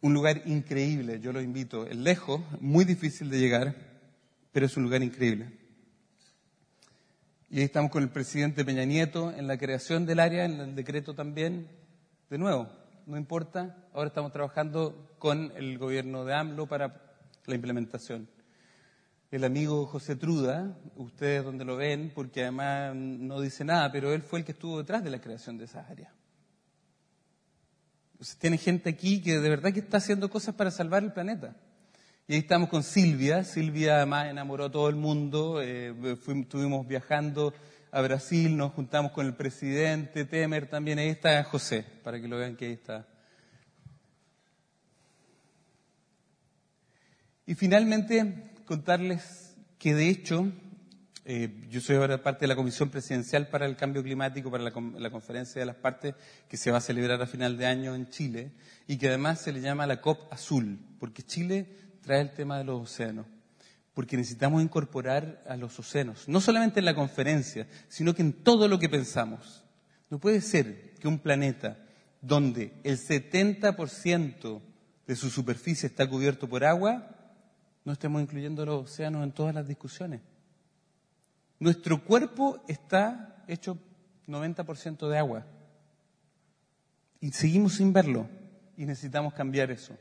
Un 0.00 0.14
lugar 0.14 0.42
increíble, 0.46 1.18
yo 1.20 1.32
lo 1.32 1.40
invito. 1.40 1.86
Es 1.86 1.96
lejos, 1.96 2.40
muy 2.60 2.84
difícil 2.84 3.30
de 3.30 3.40
llegar, 3.40 3.74
pero 4.52 4.66
es 4.66 4.76
un 4.76 4.84
lugar 4.84 5.02
increíble. 5.02 5.50
Y 7.50 7.58
ahí 7.58 7.64
estamos 7.64 7.90
con 7.90 8.02
el 8.02 8.10
presidente 8.10 8.64
Peña 8.64 8.84
Nieto 8.84 9.32
en 9.32 9.46
la 9.46 9.58
creación 9.58 10.06
del 10.06 10.20
área, 10.20 10.44
en 10.44 10.60
el 10.60 10.74
decreto 10.74 11.14
también. 11.14 11.66
De 12.30 12.38
nuevo, 12.38 12.68
no 13.08 13.16
importa, 13.16 13.74
ahora 13.94 14.08
estamos 14.08 14.32
trabajando 14.32 15.14
con 15.18 15.50
el 15.56 15.78
gobierno 15.78 16.26
de 16.26 16.34
AMLO 16.34 16.66
para 16.66 17.16
la 17.46 17.54
implementación. 17.54 18.28
El 19.30 19.44
amigo 19.44 19.86
José 19.86 20.14
Truda, 20.14 20.76
ustedes 20.94 21.42
donde 21.42 21.64
lo 21.64 21.76
ven, 21.76 22.12
porque 22.14 22.42
además 22.42 22.94
no 22.94 23.40
dice 23.40 23.64
nada, 23.64 23.90
pero 23.90 24.12
él 24.12 24.20
fue 24.20 24.40
el 24.40 24.44
que 24.44 24.52
estuvo 24.52 24.76
detrás 24.76 25.02
de 25.02 25.08
la 25.08 25.22
creación 25.22 25.56
de 25.56 25.64
esas 25.64 25.88
áreas. 25.88 26.12
Tiene 28.38 28.58
gente 28.58 28.90
aquí 28.90 29.22
que 29.22 29.38
de 29.38 29.48
verdad 29.48 29.72
que 29.72 29.80
está 29.80 29.96
haciendo 29.96 30.28
cosas 30.28 30.54
para 30.54 30.70
salvar 30.70 31.02
el 31.02 31.12
planeta. 31.12 31.56
Y 32.26 32.34
ahí 32.34 32.40
estamos 32.40 32.68
con 32.68 32.82
Silvia. 32.82 33.42
Silvia 33.42 33.96
además 33.96 34.26
enamoró 34.28 34.66
a 34.66 34.70
todo 34.70 34.90
el 34.90 34.96
mundo. 34.96 35.62
Eh, 35.62 35.94
estuvimos 36.42 36.86
viajando 36.86 37.54
a 37.90 38.00
Brasil, 38.02 38.56
nos 38.56 38.72
juntamos 38.72 39.12
con 39.12 39.26
el 39.26 39.34
presidente 39.34 40.24
Temer 40.24 40.68
también. 40.68 40.98
Ahí 40.98 41.08
está 41.08 41.42
José, 41.44 41.84
para 42.02 42.20
que 42.20 42.28
lo 42.28 42.38
vean 42.38 42.56
que 42.56 42.66
ahí 42.66 42.72
está. 42.72 43.06
Y 47.46 47.54
finalmente, 47.54 48.52
contarles 48.66 49.56
que 49.78 49.94
de 49.94 50.08
hecho, 50.08 50.52
eh, 51.24 51.66
yo 51.70 51.80
soy 51.80 51.96
ahora 51.96 52.22
parte 52.22 52.40
de 52.40 52.48
la 52.48 52.56
Comisión 52.56 52.90
Presidencial 52.90 53.48
para 53.48 53.64
el 53.64 53.76
Cambio 53.76 54.02
Climático, 54.02 54.50
para 54.50 54.64
la, 54.64 54.72
la 54.98 55.10
conferencia 55.10 55.60
de 55.60 55.66
las 55.66 55.76
partes 55.76 56.14
que 56.48 56.56
se 56.56 56.70
va 56.70 56.78
a 56.78 56.82
celebrar 56.82 57.22
a 57.22 57.26
final 57.26 57.56
de 57.56 57.66
año 57.66 57.94
en 57.94 58.10
Chile 58.10 58.52
y 58.86 58.98
que 58.98 59.08
además 59.08 59.40
se 59.40 59.52
le 59.52 59.60
llama 59.60 59.86
la 59.86 60.00
COP 60.00 60.32
Azul, 60.32 60.78
porque 60.98 61.22
Chile 61.22 61.66
trae 62.02 62.20
el 62.20 62.32
tema 62.32 62.58
de 62.58 62.64
los 62.64 62.82
océanos, 62.82 63.26
porque 63.98 64.16
necesitamos 64.16 64.62
incorporar 64.62 65.42
a 65.48 65.56
los 65.56 65.76
océanos, 65.76 66.28
no 66.28 66.40
solamente 66.40 66.78
en 66.78 66.84
la 66.84 66.94
conferencia, 66.94 67.66
sino 67.88 68.14
que 68.14 68.22
en 68.22 68.32
todo 68.32 68.68
lo 68.68 68.78
que 68.78 68.88
pensamos. 68.88 69.64
No 70.08 70.20
puede 70.20 70.40
ser 70.40 70.94
que 71.00 71.08
un 71.08 71.18
planeta 71.18 71.84
donde 72.22 72.80
el 72.84 72.96
70% 72.96 74.60
de 75.04 75.16
su 75.16 75.30
superficie 75.30 75.88
está 75.88 76.08
cubierto 76.08 76.48
por 76.48 76.62
agua, 76.62 77.10
no 77.84 77.92
estemos 77.92 78.22
incluyendo 78.22 78.64
los 78.64 78.84
océanos 78.84 79.24
en 79.24 79.32
todas 79.32 79.52
las 79.52 79.66
discusiones. 79.66 80.20
Nuestro 81.58 82.04
cuerpo 82.04 82.62
está 82.68 83.42
hecho 83.48 83.78
90% 84.28 85.08
de 85.08 85.18
agua. 85.18 85.44
Y 87.20 87.32
seguimos 87.32 87.72
sin 87.72 87.92
verlo. 87.92 88.28
Y 88.76 88.86
necesitamos 88.86 89.34
cambiar 89.34 89.72
eso. 89.72 89.98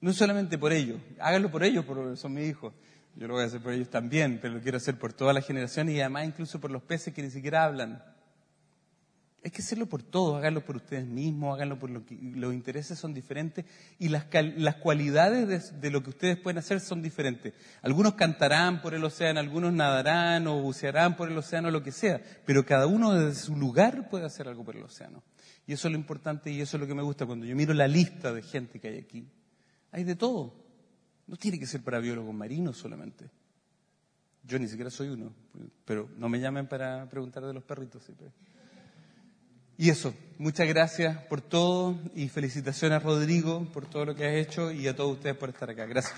No 0.00 0.12
solamente 0.12 0.58
por 0.58 0.72
ellos, 0.72 1.00
háganlo 1.18 1.50
por 1.50 1.64
ellos, 1.64 1.84
porque 1.84 2.16
son 2.16 2.34
mis 2.34 2.48
hijos. 2.48 2.72
Yo 3.16 3.26
lo 3.26 3.34
voy 3.34 3.42
a 3.42 3.46
hacer 3.46 3.60
por 3.60 3.72
ellos 3.72 3.90
también, 3.90 4.38
pero 4.40 4.54
lo 4.54 4.60
quiero 4.60 4.76
hacer 4.76 4.96
por 4.96 5.12
toda 5.12 5.32
la 5.32 5.42
generación 5.42 5.88
y 5.88 6.00
además 6.00 6.26
incluso 6.26 6.60
por 6.60 6.70
los 6.70 6.82
peces 6.82 7.12
que 7.12 7.20
ni 7.20 7.30
siquiera 7.30 7.64
hablan. 7.64 8.00
Hay 9.44 9.50
que 9.50 9.60
hacerlo 9.62 9.86
por 9.86 10.04
todos, 10.04 10.36
háganlo 10.36 10.64
por 10.64 10.76
ustedes 10.76 11.04
mismos, 11.04 11.54
háganlo 11.54 11.80
por 11.80 11.90
lo 11.90 12.04
que 12.06 12.16
los 12.16 12.54
intereses 12.54 12.96
son 12.98 13.14
diferentes 13.14 13.64
y 13.98 14.08
las, 14.08 14.26
las 14.56 14.76
cualidades 14.76 15.48
de, 15.48 15.78
de 15.80 15.90
lo 15.90 16.02
que 16.02 16.10
ustedes 16.10 16.36
pueden 16.36 16.58
hacer 16.58 16.78
son 16.78 17.02
diferentes. 17.02 17.54
Algunos 17.82 18.14
cantarán 18.14 18.82
por 18.82 18.94
el 18.94 19.02
océano, 19.02 19.40
algunos 19.40 19.72
nadarán 19.72 20.46
o 20.46 20.60
bucearán 20.60 21.16
por 21.16 21.28
el 21.28 21.38
océano, 21.38 21.72
lo 21.72 21.82
que 21.82 21.92
sea, 21.92 22.20
pero 22.44 22.64
cada 22.64 22.86
uno 22.86 23.14
desde 23.14 23.40
su 23.40 23.56
lugar 23.56 24.08
puede 24.08 24.26
hacer 24.26 24.46
algo 24.46 24.64
por 24.64 24.76
el 24.76 24.82
océano. 24.84 25.24
Y 25.66 25.72
eso 25.72 25.88
es 25.88 25.92
lo 25.92 25.98
importante 25.98 26.50
y 26.52 26.60
eso 26.60 26.76
es 26.76 26.80
lo 26.80 26.86
que 26.86 26.94
me 26.94 27.02
gusta 27.02 27.26
cuando 27.26 27.46
yo 27.46 27.56
miro 27.56 27.74
la 27.74 27.88
lista 27.88 28.32
de 28.32 28.42
gente 28.42 28.78
que 28.78 28.88
hay 28.88 28.98
aquí. 28.98 29.28
Hay 29.92 30.04
de 30.04 30.16
todo. 30.16 30.54
No 31.26 31.36
tiene 31.36 31.58
que 31.58 31.66
ser 31.66 31.82
para 31.82 31.98
biólogos 31.98 32.34
marinos 32.34 32.76
solamente. 32.76 33.30
Yo 34.44 34.58
ni 34.58 34.66
siquiera 34.66 34.90
soy 34.90 35.08
uno, 35.08 35.32
pero 35.84 36.08
no 36.16 36.28
me 36.28 36.40
llamen 36.40 36.66
para 36.66 37.06
preguntar 37.08 37.44
de 37.44 37.52
los 37.52 37.62
perritos. 37.64 38.02
Y 39.76 39.90
eso, 39.90 40.14
muchas 40.38 40.66
gracias 40.66 41.18
por 41.24 41.42
todo 41.42 41.98
y 42.14 42.28
felicitaciones 42.28 42.96
a 42.96 43.00
Rodrigo 43.00 43.66
por 43.72 43.86
todo 43.86 44.06
lo 44.06 44.14
que 44.14 44.26
has 44.26 44.34
hecho 44.34 44.72
y 44.72 44.88
a 44.88 44.96
todos 44.96 45.12
ustedes 45.12 45.36
por 45.36 45.50
estar 45.50 45.68
acá. 45.68 45.84
Gracias. 45.84 46.14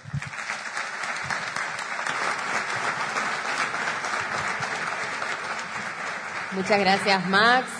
Muchas 6.53 6.81
gracias, 6.81 7.29
Max. 7.29 7.80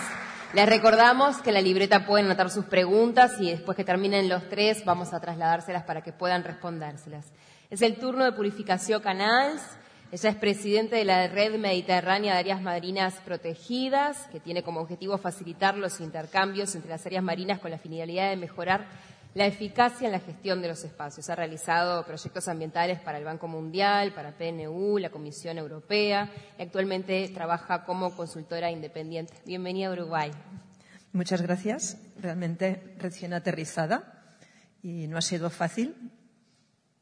Les 0.53 0.67
recordamos 0.67 1.37
que 1.37 1.51
en 1.51 1.53
la 1.53 1.61
libreta 1.61 2.05
pueden 2.05 2.25
anotar 2.25 2.49
sus 2.49 2.65
preguntas 2.65 3.39
y 3.39 3.49
después 3.49 3.77
que 3.77 3.85
terminen 3.85 4.27
los 4.27 4.49
tres 4.49 4.83
vamos 4.83 5.13
a 5.13 5.21
trasladárselas 5.21 5.83
para 5.83 6.01
que 6.01 6.11
puedan 6.11 6.43
respondérselas. 6.43 7.25
Es 7.69 7.81
el 7.81 7.95
turno 7.95 8.25
de 8.25 8.33
Purificación 8.33 9.01
Canals. 9.01 9.61
Ella 10.11 10.29
es 10.29 10.35
presidente 10.35 10.97
de 10.97 11.05
la 11.05 11.25
Red 11.29 11.57
Mediterránea 11.57 12.33
de 12.33 12.39
Áreas 12.39 12.61
Marinas 12.61 13.13
Protegidas, 13.23 14.27
que 14.29 14.41
tiene 14.41 14.61
como 14.61 14.81
objetivo 14.81 15.17
facilitar 15.17 15.77
los 15.77 16.01
intercambios 16.01 16.75
entre 16.75 16.89
las 16.89 17.05
áreas 17.05 17.23
marinas 17.23 17.59
con 17.59 17.71
la 17.71 17.77
finalidad 17.77 18.29
de 18.29 18.35
mejorar 18.35 18.87
la 19.33 19.45
eficacia 19.45 20.07
en 20.07 20.11
la 20.11 20.19
gestión 20.19 20.61
de 20.61 20.67
los 20.67 20.83
espacios. 20.83 21.29
Ha 21.29 21.35
realizado 21.35 22.05
proyectos 22.05 22.47
ambientales 22.47 22.99
para 22.99 23.17
el 23.17 23.23
Banco 23.23 23.47
Mundial, 23.47 24.13
para 24.13 24.37
PNU, 24.37 24.97
la 24.97 25.09
Comisión 25.09 25.57
Europea 25.57 26.29
y 26.57 26.61
actualmente 26.61 27.29
trabaja 27.33 27.83
como 27.85 28.15
consultora 28.15 28.71
independiente. 28.71 29.33
Bienvenida 29.45 29.87
a 29.87 29.91
Uruguay. 29.93 30.31
Muchas 31.13 31.41
gracias. 31.41 31.97
Realmente 32.19 32.95
recién 32.97 33.33
aterrizada 33.33 34.35
y 34.81 35.07
no 35.07 35.17
ha 35.17 35.21
sido 35.21 35.49
fácil. 35.49 35.95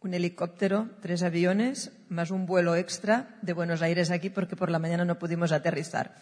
Un 0.02 0.14
helicóptero, 0.14 0.90
tres 1.02 1.24
aviones, 1.24 1.92
más 2.08 2.32
un 2.32 2.46
vuelo 2.46 2.76
extra 2.76 3.38
de 3.42 3.54
Buenos 3.54 3.82
Aires 3.82 4.12
aquí 4.12 4.30
porque 4.30 4.56
por 4.56 4.70
la 4.70 4.80
mañana 4.80 5.04
no 5.04 5.20
pudimos 5.20 5.52
aterrizar. 5.52 6.16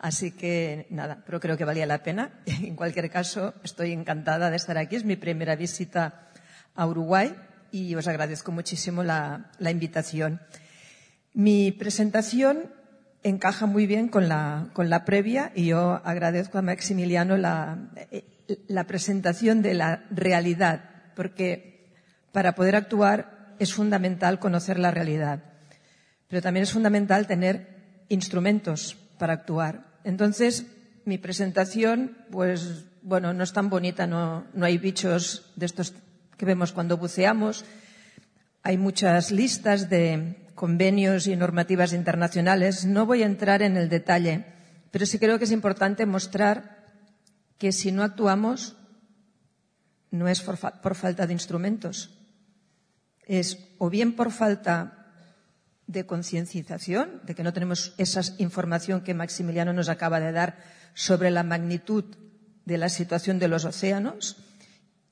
Así 0.00 0.30
que 0.30 0.86
nada, 0.88 1.22
pero 1.26 1.40
creo 1.40 1.58
que 1.58 1.66
valía 1.66 1.84
la 1.84 2.02
pena. 2.02 2.40
En 2.46 2.74
cualquier 2.74 3.10
caso, 3.10 3.54
estoy 3.62 3.92
encantada 3.92 4.48
de 4.48 4.56
estar 4.56 4.78
aquí. 4.78 4.96
Es 4.96 5.04
mi 5.04 5.16
primera 5.16 5.56
visita 5.56 6.30
a 6.74 6.86
Uruguay 6.86 7.36
y 7.70 7.94
os 7.94 8.08
agradezco 8.08 8.50
muchísimo 8.50 9.02
la, 9.02 9.50
invitación. 9.60 10.40
Mi 11.34 11.70
presentación 11.70 12.72
encaja 13.22 13.66
muy 13.66 13.86
bien 13.86 14.08
con 14.08 14.26
la, 14.28 15.02
previa 15.04 15.52
y 15.54 15.66
yo 15.66 16.00
agradezco 16.02 16.56
a 16.56 16.62
Maximiliano 16.62 17.36
eh, 17.36 18.24
la 18.68 18.84
presentación 18.84 19.60
de 19.60 19.74
la 19.74 20.04
realidad, 20.10 21.12
porque 21.14 21.92
para 22.32 22.54
poder 22.54 22.74
actuar 22.74 23.54
es 23.58 23.74
fundamental 23.74 24.38
conocer 24.38 24.78
la 24.78 24.90
realidad, 24.90 25.44
pero 26.26 26.40
también 26.40 26.62
es 26.62 26.72
fundamental 26.72 27.26
tener 27.26 28.06
instrumentos 28.08 28.96
para 29.18 29.34
actuar. 29.34 29.89
Entonces, 30.04 30.66
mi 31.04 31.18
presentación, 31.18 32.16
pues, 32.30 32.84
bueno, 33.02 33.32
no 33.32 33.44
es 33.44 33.52
tan 33.52 33.70
bonita, 33.70 34.06
no, 34.06 34.46
no 34.54 34.66
hay 34.66 34.78
bichos 34.78 35.52
de 35.56 35.66
estos 35.66 35.94
que 36.36 36.46
vemos 36.46 36.72
cuando 36.72 36.96
buceamos, 36.96 37.64
hay 38.62 38.76
muchas 38.76 39.30
listas 39.30 39.88
de 39.88 40.36
convenios 40.54 41.26
y 41.26 41.36
normativas 41.36 41.94
internacionales. 41.94 42.84
No 42.84 43.06
voy 43.06 43.22
a 43.22 43.26
entrar 43.26 43.62
en 43.62 43.76
el 43.76 43.88
detalle, 43.88 44.44
pero 44.90 45.06
sí 45.06 45.18
creo 45.18 45.38
que 45.38 45.44
es 45.44 45.52
importante 45.52 46.04
mostrar 46.04 46.84
que 47.56 47.72
si 47.72 47.92
no 47.92 48.02
actuamos 48.02 48.76
no 50.10 50.28
es 50.28 50.42
por, 50.42 50.58
por 50.58 50.94
falta 50.94 51.26
de 51.26 51.32
instrumentos, 51.32 52.10
es 53.24 53.58
o 53.78 53.88
bien 53.88 54.16
por 54.16 54.32
falta 54.32 54.99
de 55.90 56.06
concienciación, 56.06 57.20
de 57.24 57.34
que 57.34 57.42
no 57.42 57.52
tenemos 57.52 57.94
esa 57.98 58.22
información 58.38 59.02
que 59.02 59.14
Maximiliano 59.14 59.72
nos 59.72 59.88
acaba 59.88 60.20
de 60.20 60.32
dar 60.32 60.58
sobre 60.94 61.30
la 61.30 61.42
magnitud 61.42 62.04
de 62.64 62.78
la 62.78 62.88
situación 62.88 63.38
de 63.38 63.48
los 63.48 63.64
océanos. 63.64 64.36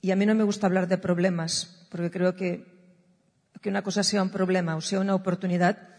Y 0.01 0.11
a 0.11 0.15
mí 0.15 0.25
no 0.25 0.35
me 0.35 0.43
gusta 0.43 0.67
hablar 0.67 0.87
de 0.87 0.97
problemas, 0.97 1.85
porque 1.89 2.11
creo 2.11 2.35
que 2.35 2.79
que 3.61 3.69
una 3.69 3.83
cosa 3.83 4.03
sea 4.03 4.23
un 4.23 4.29
problema 4.29 4.75
o 4.75 4.81
sea 4.81 4.99
una 4.99 5.15
oportunidad 5.15 5.89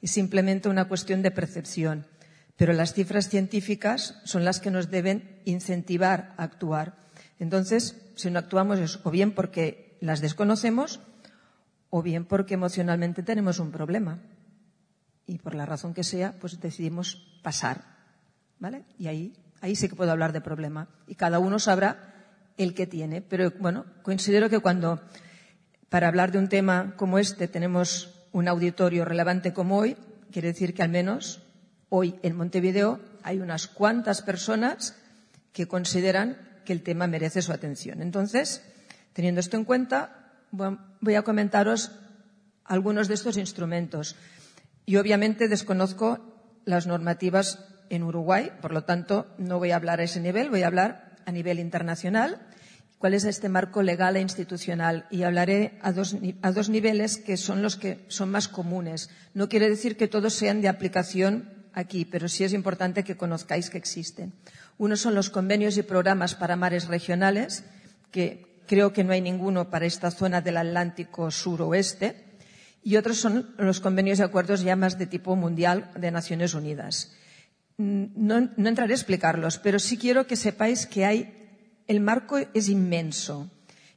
es 0.00 0.10
simplemente 0.10 0.68
una 0.68 0.88
cuestión 0.88 1.22
de 1.22 1.30
percepción. 1.30 2.06
Pero 2.56 2.72
las 2.72 2.94
cifras 2.94 3.28
científicas 3.28 4.20
son 4.24 4.44
las 4.44 4.60
que 4.60 4.70
nos 4.70 4.90
deben 4.90 5.40
incentivar 5.44 6.34
a 6.36 6.44
actuar. 6.44 6.96
Entonces, 7.38 7.96
si 8.16 8.30
no 8.30 8.38
actuamos 8.38 8.78
es 8.78 9.00
o 9.04 9.10
bien 9.10 9.32
porque 9.32 9.96
las 10.00 10.20
desconocemos 10.20 11.00
o 11.90 12.02
bien 12.02 12.24
porque 12.24 12.54
emocionalmente 12.54 13.22
tenemos 13.22 13.58
un 13.58 13.70
problema. 13.70 14.18
Y 15.26 15.38
por 15.38 15.54
la 15.54 15.66
razón 15.66 15.94
que 15.94 16.04
sea, 16.04 16.34
pues 16.40 16.60
decidimos 16.60 17.38
pasar. 17.42 17.84
¿Vale? 18.58 18.84
Y 18.98 19.08
ahí, 19.08 19.32
ahí 19.60 19.76
sí 19.76 19.88
que 19.88 19.96
puedo 19.96 20.10
hablar 20.10 20.32
de 20.32 20.40
problema. 20.40 20.88
Y 21.06 21.14
cada 21.14 21.38
uno 21.38 21.58
sabrá 21.58 22.14
el 22.56 22.74
que 22.74 22.86
tiene. 22.86 23.22
Pero 23.22 23.52
bueno, 23.58 23.86
considero 24.02 24.48
que 24.48 24.60
cuando 24.60 25.00
para 25.88 26.08
hablar 26.08 26.30
de 26.30 26.38
un 26.38 26.48
tema 26.48 26.94
como 26.96 27.18
este 27.18 27.48
tenemos 27.48 28.14
un 28.32 28.48
auditorio 28.48 29.04
relevante 29.04 29.52
como 29.52 29.78
hoy, 29.78 29.96
quiere 30.30 30.48
decir 30.48 30.74
que 30.74 30.82
al 30.82 30.90
menos 30.90 31.42
hoy 31.88 32.14
en 32.22 32.36
Montevideo 32.36 33.00
hay 33.22 33.40
unas 33.40 33.66
cuantas 33.66 34.22
personas 34.22 34.96
que 35.52 35.66
consideran 35.66 36.38
que 36.64 36.72
el 36.72 36.82
tema 36.82 37.06
merece 37.06 37.42
su 37.42 37.52
atención. 37.52 38.02
Entonces, 38.02 38.62
teniendo 39.12 39.40
esto 39.40 39.56
en 39.56 39.64
cuenta, 39.64 40.19
voy 40.52 41.14
a 41.14 41.22
comentaros 41.22 41.92
algunos 42.64 43.08
de 43.08 43.14
estos 43.14 43.36
instrumentos. 43.36 44.16
Y 44.86 44.96
obviamente 44.96 45.48
desconozco 45.48 46.62
las 46.64 46.86
normativas 46.86 47.64
en 47.90 48.02
Uruguay, 48.02 48.52
por 48.60 48.72
lo 48.72 48.84
tanto, 48.84 49.26
no 49.38 49.58
voy 49.58 49.72
a 49.72 49.76
hablar 49.76 50.00
a 50.00 50.04
ese 50.04 50.20
nivel, 50.20 50.50
voy 50.50 50.62
a 50.62 50.68
hablar 50.68 51.16
a 51.26 51.32
nivel 51.32 51.58
internacional 51.58 52.40
cuál 53.00 53.14
es 53.14 53.24
este 53.24 53.48
marco 53.48 53.82
legal 53.82 54.16
e 54.16 54.20
institucional 54.20 55.06
y 55.10 55.22
hablaré 55.22 55.78
a 55.80 55.90
dos, 55.90 56.16
a 56.42 56.52
dos 56.52 56.68
niveles 56.68 57.16
que 57.16 57.38
son 57.38 57.62
los 57.62 57.76
que 57.76 58.04
son 58.08 58.30
más 58.30 58.46
comunes. 58.46 59.08
No 59.32 59.48
quiere 59.48 59.70
decir 59.70 59.96
que 59.96 60.06
todos 60.06 60.34
sean 60.34 60.60
de 60.60 60.68
aplicación 60.68 61.48
aquí, 61.72 62.04
pero 62.04 62.28
sí 62.28 62.44
es 62.44 62.52
importante 62.52 63.02
que 63.02 63.16
conozcáis 63.16 63.70
que 63.70 63.78
existen. 63.78 64.34
Uno 64.76 64.96
son 64.96 65.14
los 65.14 65.30
convenios 65.30 65.78
y 65.78 65.82
programas 65.82 66.34
para 66.34 66.56
mares 66.56 66.88
regionales, 66.88 67.64
que 68.10 68.49
creo 68.70 68.92
que 68.92 69.02
no 69.02 69.12
hay 69.12 69.20
ninguno 69.20 69.68
para 69.68 69.84
esta 69.84 70.12
zona 70.12 70.40
del 70.40 70.56
Atlántico 70.56 71.28
suroeste, 71.32 72.38
y 72.84 72.94
otros 72.94 73.18
son 73.18 73.52
los 73.58 73.80
convenios 73.80 74.20
y 74.20 74.22
acuerdos 74.22 74.62
ya 74.62 74.76
más 74.76 74.96
de 74.96 75.10
tipo 75.10 75.34
mundial 75.34 75.90
de 75.98 76.12
Naciones 76.12 76.54
Unidas. 76.54 77.10
Mm, 77.78 78.04
No, 78.14 78.38
entraré 78.68 78.92
a 78.92 78.96
explicarlos, 78.96 79.58
pero 79.58 79.80
sí 79.80 79.98
quiero 79.98 80.28
que 80.28 80.36
sepáis 80.36 80.86
que 80.86 81.04
hay 81.04 81.34
el 81.88 81.98
marco 81.98 82.38
es 82.38 82.68
inmenso 82.68 83.50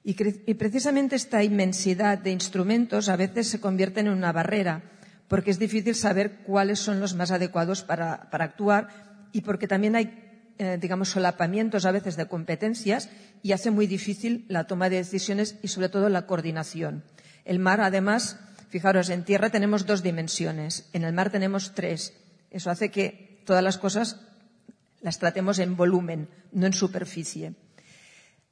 y 0.04 0.16
precisamente 0.56 1.16
esta 1.16 1.44
inmensidad 1.44 2.18
de 2.18 2.32
instrumentos 2.32 3.08
a 3.10 3.16
veces 3.16 3.48
se 3.48 3.62
convierte 3.62 4.00
en 4.00 4.10
una 4.10 4.32
barrera 4.32 4.82
porque 5.28 5.52
es 5.52 5.60
difícil 5.60 5.94
saber 5.94 6.42
cuáles 6.44 6.80
son 6.80 7.00
los 7.00 7.14
más 7.14 7.30
adecuados 7.30 7.84
para, 7.84 8.32
para 8.32 8.46
actuar 8.46 8.90
y 9.32 9.42
porque 9.42 9.68
también 9.68 9.96
hay, 9.96 10.23
eh, 10.58 10.78
digamos, 10.80 11.10
solapamientos 11.10 11.86
a 11.86 11.92
veces 11.92 12.16
de 12.16 12.28
competencias 12.28 13.10
y 13.42 13.52
hace 13.52 13.72
muy 13.72 13.88
difícil 13.88 14.46
la 14.48 14.66
toma 14.66 14.90
de 14.90 14.98
decisiones 14.98 15.58
y 15.62 15.68
sobre 15.68 15.90
todo 15.90 16.10
la 16.10 16.28
coordinación. 16.28 17.04
El 17.46 17.60
mar, 17.60 17.82
además, 17.82 18.40
fijaros, 18.70 19.10
en 19.10 19.24
tierra 19.24 19.50
tenemos 19.50 19.86
dos 19.86 20.04
dimensiones, 20.04 20.90
en 20.94 21.04
el 21.04 21.14
mar 21.14 21.32
tenemos 21.32 21.74
tres. 21.74 22.14
Eso 22.52 22.70
hace 22.70 22.90
que 22.90 23.42
todas 23.46 23.64
las 23.64 23.78
cosas 23.78 24.20
las 25.02 25.20
tratemos 25.20 25.60
en 25.60 25.76
volumen, 25.76 26.30
no 26.52 26.66
en 26.66 26.74
superficie. 26.74 27.54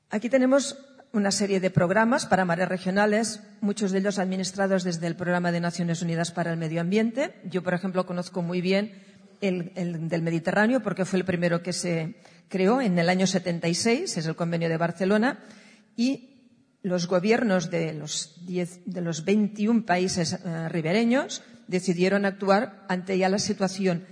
Aquí 0.09 0.29
tenemos 0.29 0.77
una 1.13 1.31
serie 1.31 1.59
de 1.59 1.69
programas 1.69 2.25
para 2.25 2.45
mares 2.45 2.69
regionales, 2.69 3.41
muchos 3.59 3.91
de 3.91 3.99
ellos 3.99 4.19
administrados 4.19 4.83
desde 4.83 5.07
el 5.07 5.15
Programa 5.15 5.51
de 5.51 5.59
Naciones 5.59 6.01
Unidas 6.01 6.31
para 6.31 6.51
el 6.51 6.57
Medio 6.57 6.81
Ambiente. 6.81 7.35
Yo, 7.45 7.63
por 7.63 7.73
ejemplo, 7.73 8.05
conozco 8.05 8.41
muy 8.41 8.61
bien 8.61 8.93
el, 9.41 9.71
el 9.75 10.07
del 10.07 10.21
Mediterráneo 10.21 10.81
porque 10.81 11.05
fue 11.05 11.19
el 11.19 11.25
primero 11.25 11.61
que 11.61 11.73
se 11.73 12.15
creó 12.47 12.81
en 12.81 12.99
el 12.99 13.09
año 13.09 13.25
76, 13.25 14.17
es 14.17 14.25
el 14.25 14.35
Convenio 14.35 14.69
de 14.69 14.77
Barcelona, 14.77 15.39
y 15.95 16.31
los 16.83 17.07
gobiernos 17.07 17.69
de 17.69 17.93
los, 17.93 18.45
10 18.45 18.81
de 18.85 19.01
los 19.01 19.23
21 19.25 19.85
países 19.85 20.33
eh, 20.33 20.69
ribereños 20.69 21.43
decidieron 21.67 22.25
actuar 22.25 22.85
ante 22.89 23.17
ya 23.17 23.29
la 23.29 23.39
situación 23.39 24.05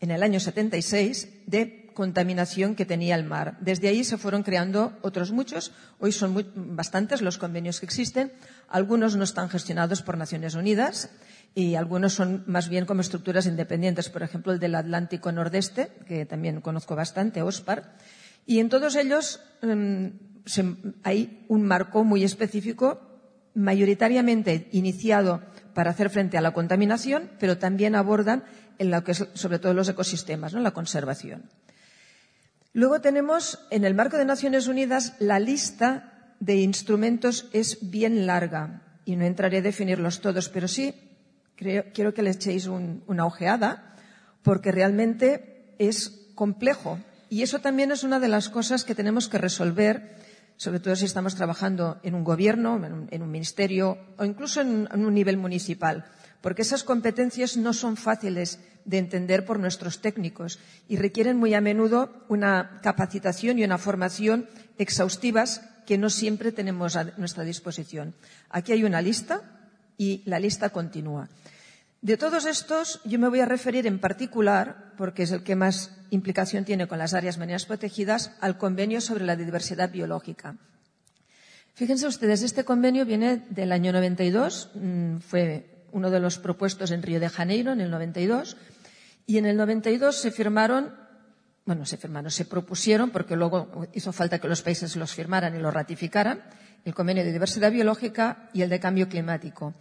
en 0.00 0.10
el 0.10 0.22
año 0.22 0.40
76 0.40 1.46
de 1.46 1.90
contaminación 1.94 2.74
que 2.74 2.86
tenía 2.86 3.14
el 3.14 3.24
mar. 3.24 3.58
Desde 3.60 3.88
ahí 3.88 4.02
se 4.02 4.16
fueron 4.16 4.42
creando 4.42 4.98
otros 5.02 5.30
muchos. 5.30 5.72
Hoy 5.98 6.10
son 6.10 6.50
bastantes 6.54 7.20
los 7.20 7.38
convenios 7.38 7.80
que 7.80 7.86
existen. 7.86 8.32
Algunos 8.68 9.16
no 9.16 9.24
están 9.24 9.50
gestionados 9.50 10.00
por 10.00 10.16
Naciones 10.16 10.54
Unidas 10.54 11.10
y 11.54 11.74
algunos 11.74 12.14
son 12.14 12.44
más 12.46 12.68
bien 12.68 12.86
como 12.86 13.00
estructuras 13.02 13.46
independientes. 13.46 14.08
Por 14.08 14.22
ejemplo, 14.22 14.52
el 14.52 14.58
del 14.58 14.74
Atlántico 14.74 15.32
Nordeste, 15.32 15.90
que 16.06 16.24
también 16.26 16.60
conozco 16.60 16.96
bastante, 16.96 17.42
OSPAR. 17.42 17.94
Y 18.46 18.58
en 18.58 18.68
todos 18.68 18.96
ellos 18.96 19.40
se- 20.46 20.76
hay 21.02 21.44
un 21.48 21.62
marco 21.64 22.04
muy 22.04 22.24
específico, 22.24 23.08
mayoritariamente 23.54 24.68
iniciado 24.72 25.42
para 25.74 25.90
hacer 25.90 26.08
frente 26.10 26.38
a 26.38 26.40
la 26.40 26.52
contaminación, 26.52 27.30
pero 27.38 27.58
también 27.58 27.94
abordan 27.94 28.44
en 28.78 28.90
lo 28.90 29.04
que 29.04 29.12
es 29.12 29.26
sobre 29.34 29.58
todo 29.58 29.74
los 29.74 29.88
ecosistemas, 29.88 30.54
¿no? 30.54 30.60
la 30.60 30.70
conservación. 30.72 31.42
Luego 32.72 33.00
tenemos, 33.02 33.58
en 33.70 33.84
el 33.84 33.94
marco 33.94 34.16
de 34.16 34.24
Naciones 34.24 34.66
Unidas, 34.66 35.14
la 35.18 35.38
lista 35.38 36.34
de 36.40 36.56
instrumentos 36.56 37.48
es 37.52 37.90
bien 37.90 38.26
larga 38.26 38.82
y 39.04 39.16
no 39.16 39.24
entraré 39.26 39.58
a 39.58 39.62
definirlos 39.62 40.20
todos, 40.22 40.48
pero 40.48 40.66
sí 40.68 40.94
quiero 41.56 42.14
que 42.14 42.22
le 42.22 42.30
echéis 42.30 42.66
un- 42.66 43.02
una 43.06 43.26
ojeada 43.26 43.94
porque 44.42 44.72
realmente 44.72 45.74
es 45.78 46.28
complejo. 46.34 46.98
Y 47.30 47.42
eso 47.42 47.60
también 47.60 47.92
es 47.92 48.04
una 48.04 48.20
de 48.20 48.28
las 48.28 48.48
cosas 48.48 48.84
que 48.84 48.94
tenemos 48.94 49.28
que 49.28 49.38
resolver, 49.38 50.16
sobre 50.56 50.80
todo 50.80 50.96
si 50.96 51.04
estamos 51.06 51.34
trabajando 51.34 51.98
en 52.02 52.14
un 52.14 52.24
gobierno, 52.24 52.76
en 53.10 53.22
un, 53.22 53.30
ministerio 53.30 53.96
o 54.18 54.24
incluso 54.24 54.60
en 54.60 54.86
un 54.92 55.14
nivel 55.14 55.36
municipal, 55.38 56.04
porque 56.42 56.62
esas 56.62 56.84
competencias 56.84 57.56
no 57.56 57.72
son 57.72 57.96
fáciles 57.96 58.58
de 58.84 58.98
entender 58.98 59.46
por 59.46 59.58
nuestros 59.60 60.00
técnicos 60.00 60.58
y 60.88 60.96
requieren 60.96 61.36
muy 61.36 61.54
a 61.54 61.60
menudo 61.60 62.24
una 62.28 62.80
capacitación 62.82 63.58
y 63.58 63.64
una 63.64 63.78
formación 63.78 64.46
exhaustivas 64.76 65.62
que 65.86 65.98
no 65.98 66.10
siempre 66.10 66.52
tenemos 66.52 66.96
a 66.96 67.04
nuestra 67.16 67.44
disposición. 67.44 68.14
Aquí 68.50 68.72
hay 68.72 68.84
una 68.84 69.00
lista 69.00 69.40
y 70.02 70.22
la 70.24 70.40
lista 70.40 70.70
continúa. 70.70 71.28
De 72.00 72.16
todos 72.16 72.46
estos, 72.46 73.00
yo 73.04 73.20
me 73.20 73.28
voy 73.28 73.38
a 73.38 73.46
referir 73.46 73.86
en 73.86 74.00
particular, 74.00 74.94
porque 74.96 75.22
es 75.22 75.30
el 75.30 75.44
que 75.44 75.54
más 75.54 75.92
implicación 76.10 76.64
tiene 76.64 76.88
con 76.88 76.98
las 76.98 77.14
áreas 77.14 77.38
marinas 77.38 77.66
protegidas, 77.66 78.32
al 78.40 78.58
convenio 78.58 79.00
sobre 79.00 79.24
la 79.24 79.36
diversidad 79.36 79.92
biológica. 79.92 80.56
Fíjense 81.74 82.08
ustedes, 82.08 82.42
este 82.42 82.64
convenio 82.64 83.06
viene 83.06 83.46
del 83.50 83.70
año 83.70 83.92
92, 83.92 84.70
mm, 84.74 85.18
fue 85.18 85.86
uno 85.92 86.10
de 86.10 86.18
los 86.18 86.38
propuestos 86.38 86.90
en 86.90 87.02
Río 87.02 87.20
de 87.20 87.28
Janeiro 87.28 87.70
en 87.70 87.80
el 87.80 87.90
92, 87.92 88.56
y 89.26 89.38
en 89.38 89.46
el 89.46 89.56
92 89.56 90.16
se 90.16 90.32
firmaron, 90.32 90.92
bueno, 91.64 91.86
se 91.86 91.96
firmaron, 91.96 92.30
se 92.30 92.44
propusieron, 92.44 93.10
porque 93.10 93.36
luego 93.36 93.86
hizo 93.92 94.12
falta 94.12 94.38
que 94.38 94.48
los 94.48 94.62
países 94.62 94.96
los 94.96 95.12
firmaran 95.12 95.54
y 95.54 95.58
los 95.58 95.72
ratificaran, 95.72 96.42
el 96.84 96.94
convenio 96.94 97.24
de 97.24 97.32
diversidad 97.32 97.70
biológica 97.70 98.48
y 98.52 98.62
el 98.62 98.68
de 98.68 98.80
cambio 98.80 99.08
climático. 99.08 99.74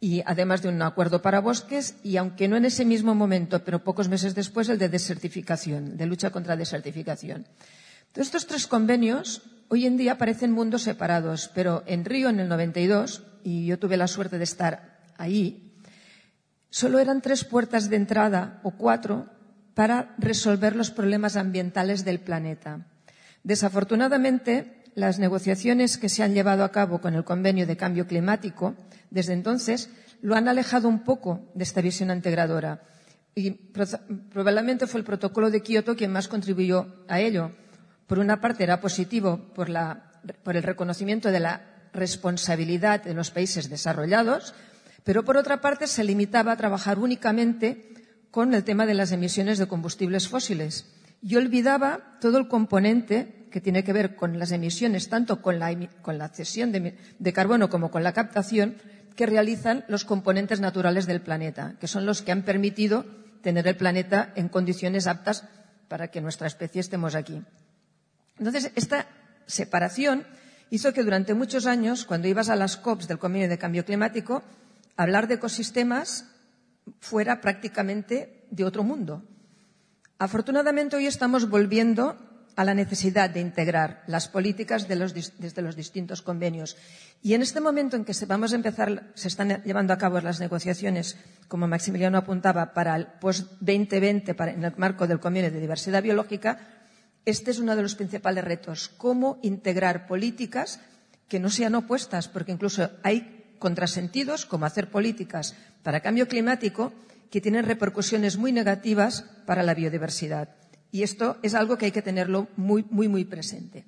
Y 0.00 0.22
además 0.26 0.62
de 0.62 0.70
un 0.70 0.82
acuerdo 0.82 1.22
para 1.22 1.40
bosques, 1.40 1.96
y 2.02 2.16
aunque 2.16 2.48
no 2.48 2.56
en 2.56 2.64
ese 2.64 2.84
mismo 2.84 3.14
momento, 3.14 3.62
pero 3.64 3.84
pocos 3.84 4.08
meses 4.08 4.34
después, 4.34 4.68
el 4.68 4.78
de 4.78 4.88
desertificación, 4.88 5.96
de 5.96 6.06
lucha 6.06 6.30
contra 6.30 6.56
desertificación. 6.56 7.46
Entonces, 8.08 8.26
estos 8.26 8.46
tres 8.46 8.66
convenios 8.66 9.42
hoy 9.68 9.86
en 9.86 9.96
día 9.96 10.18
parecen 10.18 10.50
mundos 10.50 10.82
separados, 10.82 11.48
pero 11.54 11.84
en 11.86 12.04
Río, 12.04 12.28
en 12.28 12.40
el 12.40 12.48
92, 12.48 13.22
y 13.44 13.66
yo 13.66 13.78
tuve 13.78 13.96
la 13.96 14.08
suerte 14.08 14.38
de 14.38 14.44
estar 14.44 14.98
ahí, 15.16 15.76
solo 16.70 16.98
eran 16.98 17.20
tres 17.20 17.44
puertas 17.44 17.88
de 17.88 17.96
entrada 17.96 18.58
o 18.64 18.72
cuatro 18.72 19.28
para 19.74 20.14
resolver 20.18 20.76
los 20.76 20.90
problemas 20.90 21.36
ambientales 21.36 22.04
del 22.04 22.20
planeta. 22.20 22.86
Desafortunadamente, 23.42 24.82
las 24.94 25.18
negociaciones 25.18 25.96
que 25.98 26.08
se 26.08 26.22
han 26.22 26.34
llevado 26.34 26.64
a 26.64 26.72
cabo 26.72 27.00
con 27.00 27.14
el 27.14 27.24
convenio 27.24 27.66
de 27.66 27.76
cambio 27.76 28.06
climático 28.06 28.74
desde 29.10 29.32
entonces 29.32 29.90
lo 30.22 30.34
han 30.34 30.48
alejado 30.48 30.88
un 30.88 31.04
poco 31.04 31.48
de 31.54 31.64
esta 31.64 31.80
visión 31.80 32.10
integradora. 32.10 32.82
Y 33.34 33.50
pro- 33.52 33.86
probablemente 34.30 34.86
fue 34.86 35.00
el 35.00 35.06
protocolo 35.06 35.50
de 35.50 35.62
Kioto 35.62 35.96
quien 35.96 36.12
más 36.12 36.28
contribuyó 36.28 37.04
a 37.08 37.20
ello, 37.20 37.52
por 38.06 38.18
una 38.18 38.40
parte, 38.40 38.64
era 38.64 38.80
positivo 38.80 39.38
por, 39.54 39.68
el 39.70 40.62
reconocimiento 40.64 41.30
de 41.30 41.38
la 41.38 41.60
responsabilidad 41.92 43.04
de 43.04 43.14
los 43.14 43.30
países 43.30 43.70
desarrollados, 43.70 44.52
pero 45.04 45.24
por 45.24 45.36
otra 45.36 45.60
parte 45.60 45.86
se 45.86 46.02
limitaba 46.02 46.50
a 46.52 46.56
trabajar 46.56 46.98
únicamente 46.98 47.94
con 48.30 48.54
el 48.54 48.64
tema 48.64 48.86
de 48.86 48.94
las 48.94 49.12
emisiones 49.12 49.58
de 49.58 49.66
combustibles 49.66 50.28
fósiles 50.28 50.86
y 51.22 51.36
olvidaba 51.36 52.18
todo 52.20 52.38
el 52.38 52.48
componente 52.48 53.46
que 53.50 53.60
tiene 53.60 53.84
que 53.84 53.92
ver 53.92 54.14
con 54.14 54.38
las 54.38 54.52
emisiones, 54.52 55.08
tanto 55.08 55.42
con 55.42 55.58
la, 55.58 55.76
con 56.02 56.18
la 56.18 56.28
cesión 56.28 56.72
de 56.72 57.32
carbono 57.32 57.68
como 57.68 57.90
con 57.90 58.04
la 58.04 58.12
captación, 58.12 58.76
que 59.16 59.26
realizan 59.26 59.84
los 59.88 60.04
componentes 60.04 60.60
naturales 60.60 61.06
del 61.06 61.20
planeta, 61.20 61.74
que 61.80 61.88
son 61.88 62.06
los 62.06 62.22
que 62.22 62.32
han 62.32 62.42
permitido 62.42 63.04
tener 63.42 63.66
el 63.66 63.76
planeta 63.76 64.32
en 64.36 64.48
condiciones 64.48 65.06
aptas 65.06 65.44
para 65.88 66.08
que 66.08 66.20
nuestra 66.20 66.46
especie 66.46 66.80
estemos 66.80 67.14
aquí. 67.14 67.42
Entonces, 68.38 68.70
esta 68.76 69.06
separación 69.46 70.24
hizo 70.70 70.92
que 70.92 71.02
durante 71.02 71.34
muchos 71.34 71.66
años, 71.66 72.04
cuando 72.04 72.28
ibas 72.28 72.48
a 72.48 72.56
las 72.56 72.76
COPs 72.76 73.08
del 73.08 73.18
Convenio 73.18 73.48
de 73.48 73.58
Cambio 73.58 73.84
Climático, 73.84 74.42
hablar 74.96 75.26
de 75.26 75.34
ecosistemas 75.34 76.29
fuera 77.00 77.40
prácticamente 77.40 78.46
de 78.50 78.64
otro 78.64 78.82
mundo. 78.82 79.22
Afortunadamente, 80.18 80.96
hoy 80.96 81.06
estamos 81.06 81.48
volviendo 81.48 82.16
a 82.56 82.64
la 82.64 82.74
necesidad 82.74 83.30
de 83.30 83.40
integrar 83.40 84.02
las 84.06 84.28
políticas 84.28 84.86
desde 84.88 85.62
los 85.62 85.76
distintos 85.76 86.20
convenios. 86.20 86.76
Y 87.22 87.32
en 87.34 87.42
este 87.42 87.60
momento 87.60 87.96
en 87.96 88.04
que 88.04 88.12
se, 88.12 88.26
vamos 88.26 88.52
a 88.52 88.56
empezar, 88.56 89.12
se 89.14 89.28
están 89.28 89.62
llevando 89.62 89.94
a 89.94 89.98
cabo 89.98 90.20
las 90.20 90.40
negociaciones, 90.40 91.16
como 91.48 91.68
Maximiliano 91.68 92.18
apuntaba, 92.18 92.74
para 92.74 92.96
el 92.96 93.06
post-2020, 93.06 94.34
para- 94.34 94.52
en 94.52 94.64
el 94.64 94.74
marco 94.76 95.06
del 95.06 95.20
convenio 95.20 95.50
de 95.50 95.60
diversidad 95.60 96.02
biológica, 96.02 96.58
este 97.24 97.50
es 97.52 97.58
uno 97.60 97.76
de 97.76 97.82
los 97.82 97.94
principales 97.94 98.44
retos, 98.44 98.88
cómo 98.88 99.38
integrar 99.42 100.06
políticas 100.06 100.80
que 101.28 101.38
no 101.40 101.48
sean 101.48 101.76
opuestas, 101.76 102.28
porque 102.28 102.52
incluso 102.52 102.90
hay 103.04 103.54
contrasentidos, 103.58 104.44
como 104.44 104.66
hacer 104.66 104.90
políticas 104.90 105.54
para 105.82 106.00
cambio 106.00 106.28
climático, 106.28 106.92
que 107.30 107.40
tienen 107.40 107.64
repercusiones 107.64 108.36
muy 108.36 108.52
negativas 108.52 109.24
para 109.46 109.62
la 109.62 109.74
biodiversidad. 109.74 110.48
Y 110.92 111.02
esto 111.02 111.38
es 111.42 111.54
algo 111.54 111.78
que 111.78 111.86
hay 111.86 111.92
que 111.92 112.02
tenerlo 112.02 112.48
muy, 112.56 112.84
muy, 112.90 113.08
muy 113.08 113.24
presente. 113.24 113.84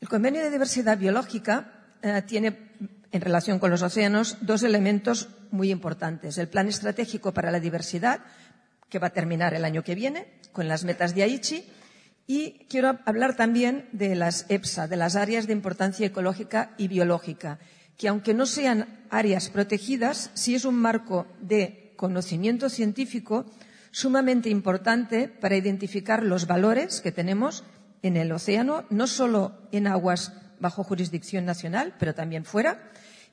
El 0.00 0.08
Convenio 0.08 0.42
de 0.42 0.50
Diversidad 0.50 0.98
Biológica 0.98 1.72
eh, 2.02 2.22
tiene, 2.26 2.70
en 3.12 3.20
relación 3.20 3.58
con 3.58 3.70
los 3.70 3.82
océanos, 3.82 4.38
dos 4.40 4.62
elementos 4.62 5.28
muy 5.50 5.70
importantes. 5.70 6.38
El 6.38 6.48
Plan 6.48 6.68
Estratégico 6.68 7.32
para 7.32 7.50
la 7.50 7.60
Diversidad, 7.60 8.20
que 8.88 8.98
va 8.98 9.08
a 9.08 9.12
terminar 9.12 9.54
el 9.54 9.64
año 9.64 9.84
que 9.84 9.94
viene, 9.94 10.26
con 10.52 10.68
las 10.68 10.84
metas 10.84 11.14
de 11.14 11.22
Aichi, 11.22 11.64
y 12.26 12.66
quiero 12.68 12.98
hablar 13.04 13.36
también 13.36 13.88
de 13.92 14.16
las 14.16 14.46
EPSA, 14.48 14.88
de 14.88 14.96
las 14.96 15.14
áreas 15.14 15.46
de 15.46 15.52
importancia 15.52 16.06
ecológica 16.06 16.74
y 16.76 16.88
biológica, 16.88 17.60
que 17.96 18.08
aunque 18.08 18.34
no 18.34 18.46
sean 18.46 18.86
áreas 19.10 19.48
protegidas, 19.48 20.30
sí 20.34 20.54
es 20.54 20.64
un 20.64 20.76
marco 20.76 21.26
de 21.40 21.94
conocimiento 21.96 22.68
científico 22.68 23.46
sumamente 23.90 24.50
importante 24.50 25.28
para 25.28 25.56
identificar 25.56 26.22
los 26.22 26.46
valores 26.46 27.00
que 27.00 27.12
tenemos 27.12 27.64
en 28.02 28.16
el 28.16 28.30
océano, 28.32 28.84
no 28.90 29.06
solo 29.06 29.68
en 29.72 29.86
aguas 29.86 30.32
bajo 30.60 30.84
jurisdicción 30.84 31.44
nacional, 31.44 31.94
pero 31.98 32.14
también 32.14 32.44
fuera, 32.44 32.90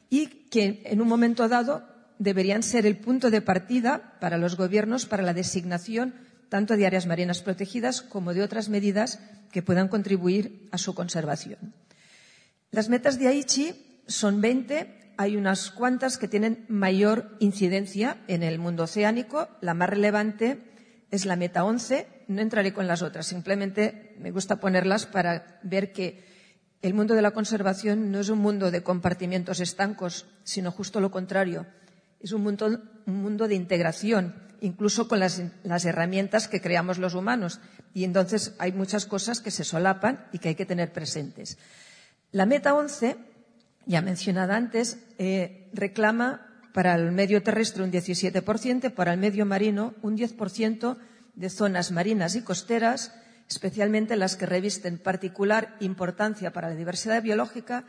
y 0.09 0.27
que 0.50 0.82
en 0.85 1.01
un 1.01 1.08
momento 1.08 1.48
dado 1.50 1.83
deberían 2.19 2.64
ser 2.64 2.85
el 2.85 2.98
punto 2.98 3.30
de 3.30 3.42
partida 3.42 4.16
para 4.19 4.38
los 4.38 4.56
gobiernos 4.56 5.06
para 5.06 5.24
la 5.24 5.33
designación 5.33 6.14
tanto 6.48 6.77
de 6.77 6.85
áreas 6.85 7.08
marinas 7.08 7.42
protegidas 7.42 8.01
como 8.01 8.33
de 8.33 8.43
otras 8.43 8.69
medidas 8.69 9.19
que 9.51 9.64
puedan 9.64 9.88
contribuir 9.88 10.69
a 10.72 10.77
su 10.77 10.93
conservación. 10.93 11.74
Las 12.69 12.90
metas 12.90 13.17
de 13.17 13.27
Aichi 13.27 13.74
son 14.07 14.41
20. 14.41 15.14
Hay 15.17 15.38
unas 15.38 15.69
cuantas 15.72 16.17
que 16.17 16.27
tienen 16.27 16.65
mayor 16.67 17.35
incidencia 17.40 18.17
en 18.27 18.43
el 18.43 18.59
mundo 18.59 18.83
oceánico. 18.83 19.48
La 19.61 19.73
más 19.73 19.90
relevante 19.90 20.59
es 21.11 21.25
la 21.25 21.35
meta 21.35 21.64
11. 21.64 22.07
No 22.27 22.41
entraré 22.41 22.73
con 22.73 22.88
las 22.88 23.01
otras, 23.01 23.27
simplemente 23.27 24.15
me 24.19 24.32
gusta 24.32 24.59
ponerlas 24.59 25.06
para 25.06 25.59
ver 25.61 25.91
que 25.91 26.23
el 26.82 26.93
mundo 26.93 27.14
de 27.15 27.22
la 27.22 27.32
conservación 27.32 28.11
no 28.11 28.19
es 28.19 28.30
un 28.30 28.40
mundo 28.40 28.72
de 28.72 28.83
compartimientos 28.83 29.59
estancos, 29.59 30.25
sino 30.43 30.72
justo 30.72 30.99
lo 30.99 31.11
contrario. 31.11 31.65
Es 32.19 32.32
un 32.32 32.41
mundo, 32.41 32.82
un 33.06 33.22
mundo 33.22 33.48
de 33.48 33.56
integración, 33.56 34.35
incluso 34.59 35.07
con 35.07 35.19
las, 35.19 35.41
las 35.64 35.85
herramientas 35.85 36.48
que 36.48 36.61
creamos 36.61 36.98
los 36.98 37.14
humanos. 37.14 37.61
Y 37.93 38.03
entonces 38.03 38.56
hay 38.59 38.72
muchas 38.72 39.06
cosas 39.06 39.40
que 39.40 39.51
se 39.51 39.64
solapan 39.64 40.25
y 40.32 40.40
que 40.40 40.49
hay 40.49 40.56
que 40.56 40.65
tener 40.65 40.91
presentes. 40.91 41.57
La 42.32 42.45
meta 42.45 42.73
11 42.73 43.17
ya 43.86 44.02
mencionada 44.02 44.56
antes, 44.56 44.98
eh, 45.18 45.70
reclama 45.74 46.48
para 46.74 46.95
el 46.95 47.12
medio 47.12 47.44
terrestre 47.44 47.84
un 47.84 47.92
17%, 47.92 48.94
para 48.94 49.14
el 49.14 49.20
medio 49.20 49.45
marino 49.45 49.94
un 50.02 50.18
10% 50.18 50.98
de 51.36 51.50
zonas 51.50 51.92
marinas 51.92 52.36
y 52.36 52.42
costeras, 52.42 53.14
especialmente 53.50 54.16
las 54.16 54.36
que 54.36 54.45
revisten 54.45 54.98
particular 54.98 55.76
importancia 55.80 56.52
para 56.52 56.70
la 56.70 56.76
diversidad 56.76 57.22
biológica 57.22 57.86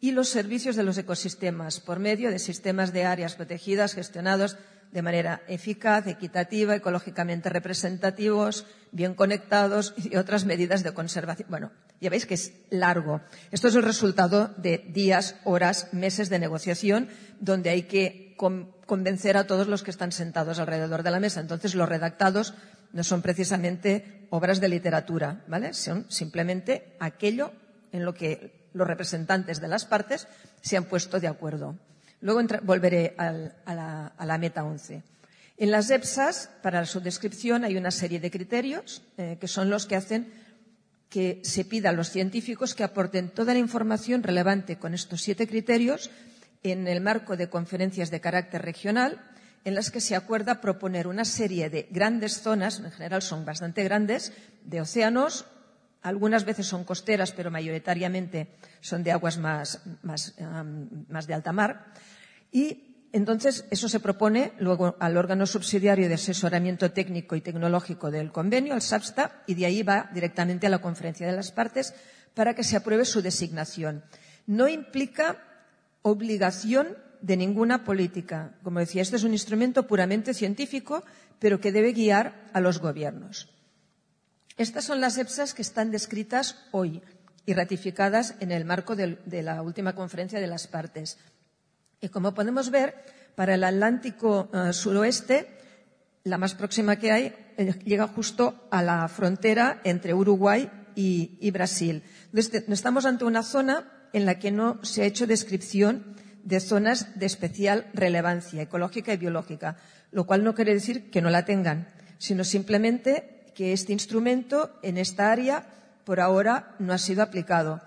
y 0.00 0.12
los 0.12 0.28
servicios 0.28 0.76
de 0.76 0.84
los 0.84 0.98
ecosistemas 0.98 1.80
por 1.80 1.98
medio 1.98 2.30
de 2.30 2.38
sistemas 2.38 2.92
de 2.92 3.04
áreas 3.04 3.34
protegidas 3.34 3.94
gestionados 3.94 4.56
de 4.92 5.02
manera 5.02 5.42
eficaz, 5.48 6.06
equitativa, 6.06 6.74
ecológicamente 6.74 7.48
representativos, 7.50 8.66
bien 8.92 9.14
conectados 9.14 9.94
y 9.96 10.16
otras 10.16 10.44
medidas 10.46 10.82
de 10.82 10.92
conservación. 10.94 11.48
Bueno, 11.50 11.70
ya 12.00 12.08
veis 12.10 12.24
que 12.26 12.34
es 12.34 12.52
largo. 12.70 13.20
Esto 13.50 13.68
es 13.68 13.74
el 13.74 13.82
resultado 13.82 14.54
de 14.56 14.78
días, 14.88 15.36
horas, 15.44 15.88
meses 15.92 16.30
de 16.30 16.38
negociación 16.38 17.08
donde 17.40 17.70
hay 17.70 17.82
que 17.82 18.34
con- 18.38 18.72
convencer 18.86 19.36
a 19.36 19.46
todos 19.46 19.68
los 19.68 19.82
que 19.82 19.90
están 19.90 20.12
sentados 20.12 20.58
alrededor 20.58 21.02
de 21.02 21.10
la 21.10 21.20
mesa. 21.20 21.40
Entonces, 21.40 21.74
los 21.74 21.88
redactados 21.88 22.54
no 22.92 23.04
son 23.04 23.20
precisamente 23.20 24.26
obras 24.30 24.60
de 24.60 24.68
literatura, 24.68 25.44
¿vale? 25.48 25.74
Son 25.74 26.06
simplemente 26.08 26.96
aquello 27.00 27.52
en 27.92 28.04
lo 28.04 28.14
que 28.14 28.68
los 28.72 28.86
representantes 28.86 29.60
de 29.60 29.68
las 29.68 29.84
partes 29.84 30.28
se 30.62 30.76
han 30.76 30.84
puesto 30.84 31.20
de 31.20 31.28
acuerdo. 31.28 31.76
Luego 32.20 32.40
volveré 32.62 33.14
a, 33.16 33.32
la, 34.24 34.38
meta 34.38 34.64
11. 34.64 35.02
En 35.56 35.70
las 35.70 35.90
EPSAS, 35.90 36.50
para 36.62 36.84
su 36.86 37.00
descripción, 37.00 37.64
hay 37.64 37.76
una 37.76 37.90
serie 37.90 38.20
de 38.20 38.30
criterios 38.30 39.02
eh, 39.16 39.38
que 39.40 39.48
son 39.48 39.70
los 39.70 39.86
que 39.86 39.96
hacen 39.96 40.32
que 41.08 41.40
se 41.42 41.64
pida 41.64 41.90
a 41.90 41.92
los 41.92 42.10
científicos 42.10 42.74
que 42.74 42.84
aporten 42.84 43.30
toda 43.30 43.54
la 43.54 43.58
información 43.58 44.22
relevante 44.22 44.76
con 44.76 44.92
estos 44.92 45.22
siete 45.22 45.46
criterios 45.46 46.10
en 46.62 46.86
el 46.86 47.00
marco 47.00 47.36
de 47.36 47.48
conferencias 47.48 48.10
de 48.10 48.20
carácter 48.20 48.62
regional 48.62 49.18
en 49.64 49.74
las 49.74 49.90
que 49.90 50.00
se 50.00 50.16
acuerda 50.16 50.60
proponer 50.60 51.06
una 51.06 51.24
serie 51.24 51.70
de 51.70 51.88
grandes 51.90 52.40
zonas, 52.40 52.80
en 52.80 52.90
general 52.90 53.22
son 53.22 53.44
bastante 53.44 53.84
grandes, 53.84 54.32
de 54.64 54.80
océanos, 54.80 55.46
algunas 56.02 56.44
veces 56.44 56.66
son 56.66 56.84
costeras, 56.84 57.32
pero 57.32 57.50
mayoritariamente 57.50 58.48
son 58.80 59.02
de 59.02 59.12
aguas 59.12 59.38
más 59.38 59.82
de 61.26 61.34
alta 61.34 61.52
mar. 61.52 61.92
Y 62.52 63.08
entonces 63.12 63.64
eso 63.70 63.88
se 63.88 64.00
propone 64.00 64.52
luego 64.58 64.96
al 65.00 65.16
órgano 65.16 65.46
subsidiario 65.46 66.08
de 66.08 66.14
asesoramiento 66.14 66.92
técnico 66.92 67.36
y 67.36 67.40
tecnológico 67.40 68.10
del 68.10 68.32
convenio, 68.32 68.74
al 68.74 68.82
SAPSTA, 68.82 69.42
y 69.46 69.54
de 69.54 69.66
ahí 69.66 69.82
va 69.82 70.10
directamente 70.12 70.66
a 70.66 70.70
la 70.70 70.80
conferencia 70.80 71.26
de 71.26 71.32
las 71.32 71.52
partes 71.52 71.94
para 72.34 72.54
que 72.54 72.64
se 72.64 72.76
apruebe 72.76 73.04
su 73.04 73.22
designación. 73.22 74.04
No 74.46 74.68
implica 74.68 75.42
obligación 76.02 76.96
de 77.20 77.36
ninguna 77.36 77.84
política. 77.84 78.54
Como 78.62 78.78
decía, 78.78 79.02
este 79.02 79.16
es 79.16 79.24
un 79.24 79.32
instrumento 79.32 79.86
puramente 79.86 80.34
científico, 80.34 81.02
pero 81.38 81.60
que 81.60 81.72
debe 81.72 81.92
guiar 81.92 82.48
a 82.52 82.60
los 82.60 82.78
gobiernos. 82.78 83.48
Estas 84.56 84.84
son 84.84 85.00
las 85.00 85.16
EPSAS 85.18 85.54
que 85.54 85.62
están 85.62 85.90
descritas 85.90 86.66
hoy 86.72 87.02
y 87.46 87.54
ratificadas 87.54 88.34
en 88.40 88.52
el 88.52 88.64
marco 88.64 88.96
de 88.96 89.42
la 89.42 89.62
última 89.62 89.94
conferencia 89.94 90.40
de 90.40 90.46
las 90.46 90.66
partes. 90.66 91.18
Y 92.00 92.08
como 92.08 92.34
podemos 92.34 92.70
ver, 92.70 92.94
para 93.34 93.54
el 93.54 93.64
Atlántico 93.64 94.50
eh, 94.52 94.72
suroeste, 94.72 95.48
la 96.24 96.38
más 96.38 96.54
próxima 96.54 96.96
que 96.96 97.10
hay 97.10 97.34
eh, 97.56 97.74
llega 97.84 98.06
justo 98.06 98.68
a 98.70 98.82
la 98.82 99.08
frontera 99.08 99.80
entre 99.84 100.14
Uruguay 100.14 100.70
y, 100.94 101.50
Brasil. 101.52 102.02
Entonces, 102.26 102.64
estamos 102.68 103.06
ante 103.06 103.24
una 103.24 103.44
zona 103.44 104.08
en 104.12 104.26
la 104.26 104.40
que 104.40 104.50
no 104.50 104.80
se 104.82 105.02
ha 105.02 105.06
hecho 105.06 105.28
descripción 105.28 106.16
de 106.42 106.58
zonas 106.58 107.18
de 107.18 107.26
especial 107.26 107.86
relevancia 107.94 108.62
ecológica 108.62 109.12
y 109.12 109.16
biológica, 109.16 109.76
lo 110.10 110.26
cual 110.26 110.42
no 110.42 110.54
quiere 110.54 110.74
decir 110.74 111.10
que 111.10 111.22
no 111.22 111.30
la 111.30 111.44
tengan, 111.44 111.88
sino 112.18 112.42
simplemente 112.42 113.52
que 113.54 113.72
este 113.72 113.92
instrumento 113.92 114.78
en 114.82 114.98
esta 114.98 115.30
área 115.30 115.66
por 116.04 116.20
ahora 116.20 116.74
no 116.78 116.92
ha 116.92 116.98
sido 116.98 117.22
aplicado. 117.22 117.80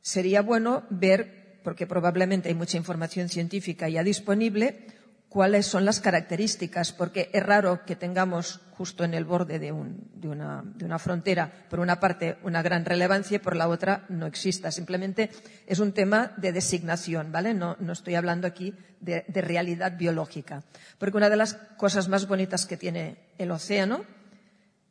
Sería 0.00 0.40
bueno 0.40 0.84
ver, 0.88 1.39
porque 1.62 1.86
probablemente 1.86 2.48
hay 2.48 2.54
mucha 2.54 2.76
información 2.76 3.28
científica 3.28 3.88
ya 3.88 4.02
disponible, 4.02 4.86
cuáles 5.28 5.66
son 5.66 5.84
las 5.84 6.00
características, 6.00 6.92
porque 6.92 7.30
es 7.32 7.42
raro 7.42 7.84
que 7.86 7.94
tengamos 7.94 8.60
justo 8.72 9.04
en 9.04 9.14
el 9.14 9.24
borde 9.24 9.58
de, 9.60 9.70
un- 9.70 10.10
de 10.14 10.26
una, 10.28 10.98
frontera, 10.98 11.52
por 11.70 11.78
una 11.78 12.00
parte, 12.00 12.36
una 12.42 12.62
gran 12.62 12.84
relevancia 12.84 13.36
y 13.36 13.38
por 13.38 13.54
la 13.54 13.68
otra 13.68 14.06
no 14.08 14.26
exista. 14.26 14.72
Simplemente 14.72 15.30
es 15.66 15.78
un 15.78 15.92
tema 15.92 16.32
de 16.38 16.50
designación, 16.50 17.30
¿vale? 17.30 17.54
No, 17.54 17.76
estoy 17.92 18.16
hablando 18.16 18.46
aquí 18.48 18.74
de, 19.00 19.24
de 19.28 19.40
realidad 19.40 19.96
biológica. 19.96 20.64
Porque 20.98 21.16
una 21.16 21.30
de 21.30 21.36
las 21.36 21.54
cosas 21.76 22.08
más 22.08 22.26
bonitas 22.26 22.66
que 22.66 22.76
tiene 22.76 23.16
el 23.38 23.50
océano 23.52 24.04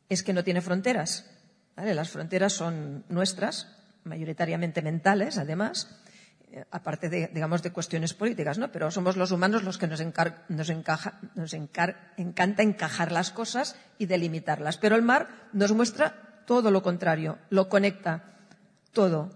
es 0.08 0.22
que 0.22 0.32
no 0.32 0.42
tiene 0.44 0.60
fronteras. 0.62 1.26
¿vale? 1.76 1.94
Las 1.94 2.08
fronteras 2.10 2.52
son 2.54 3.04
nuestras, 3.08 3.76
mayoritariamente 4.04 4.80
mentales, 4.82 5.36
además, 5.36 6.00
aparte 6.70 7.08
de, 7.08 7.30
digamos, 7.32 7.62
de 7.62 7.72
cuestiones 7.72 8.14
políticas, 8.14 8.58
¿no? 8.58 8.72
Pero 8.72 8.90
somos 8.90 9.16
los 9.16 9.30
humanos 9.30 9.62
los 9.62 9.78
que 9.78 9.86
nos, 9.86 10.00
nos, 10.48 11.54
encanta 11.54 12.62
encajar 12.62 13.12
las 13.12 13.30
cosas 13.30 13.76
y 13.98 14.06
delimitarlas. 14.06 14.76
Pero 14.76 14.96
el 14.96 15.02
mar 15.02 15.28
nos 15.52 15.72
muestra 15.72 16.42
todo 16.46 16.70
lo 16.70 16.82
contrario, 16.82 17.38
lo 17.50 17.68
conecta 17.68 18.24
todo, 18.92 19.30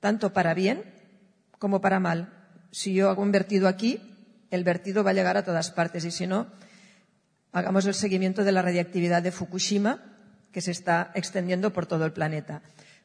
tanto 0.00 0.32
para 0.32 0.54
bien 0.54 0.84
como 1.58 1.80
para 1.80 2.00
mal. 2.00 2.32
Si 2.70 2.94
yo 2.94 3.10
hago 3.10 3.22
un 3.22 3.32
vertido 3.32 3.68
aquí, 3.68 4.00
el 4.50 4.64
vertido 4.64 5.02
va 5.02 5.10
a 5.10 5.14
llegar 5.14 5.36
a 5.36 5.44
todas 5.44 5.70
partes 5.70 6.04
y 6.04 6.10
si 6.10 6.26
no, 6.26 6.46
hagamos 7.52 7.86
el 7.86 7.94
seguimiento 7.94 8.44
de 8.44 8.52
la 8.52 8.62
radiactividad 8.62 9.22
de 9.22 9.32
Fukushima, 9.32 10.00
que 10.52 10.60
se 10.60 10.70
está 10.70 11.10
extendiendo 11.14 11.72
por 11.72 11.86
todo 11.86 12.04
el 12.04 12.12
planeta. 12.12 12.62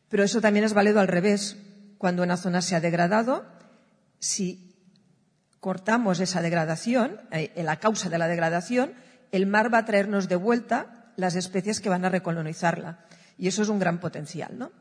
Pero 0.10 0.24
eso 0.24 0.42
también 0.42 0.66
es 0.66 0.74
válido 0.74 1.00
al 1.00 1.08
revés. 1.08 1.58
Cuando 2.00 2.24
una 2.24 2.38
zona 2.38 2.64
se 2.64 2.76
ha 2.76 2.80
degradado, 2.82 3.45
si 4.19 4.76
cortamos 5.60 6.19
esa 6.19 6.42
degradación, 6.42 7.19
eh, 7.32 7.52
la 7.61 7.78
causa 7.80 8.10
de 8.10 8.18
la 8.18 8.28
degradación, 8.28 8.94
el 9.32 9.45
mar 9.45 9.72
va 9.72 9.80
a 9.80 9.86
traernos 9.86 10.28
de 10.28 10.36
vuelta 10.38 11.11
las 11.18 11.36
especies 11.36 11.80
que 11.82 11.90
van 11.90 12.06
a 12.06 12.10
recolonizarla. 12.10 13.06
Y 13.38 13.48
eso 13.48 13.61
es 13.61 13.69
un 13.69 13.78
gran 13.80 14.00
potencial, 14.00 14.58
¿no? 14.58 14.72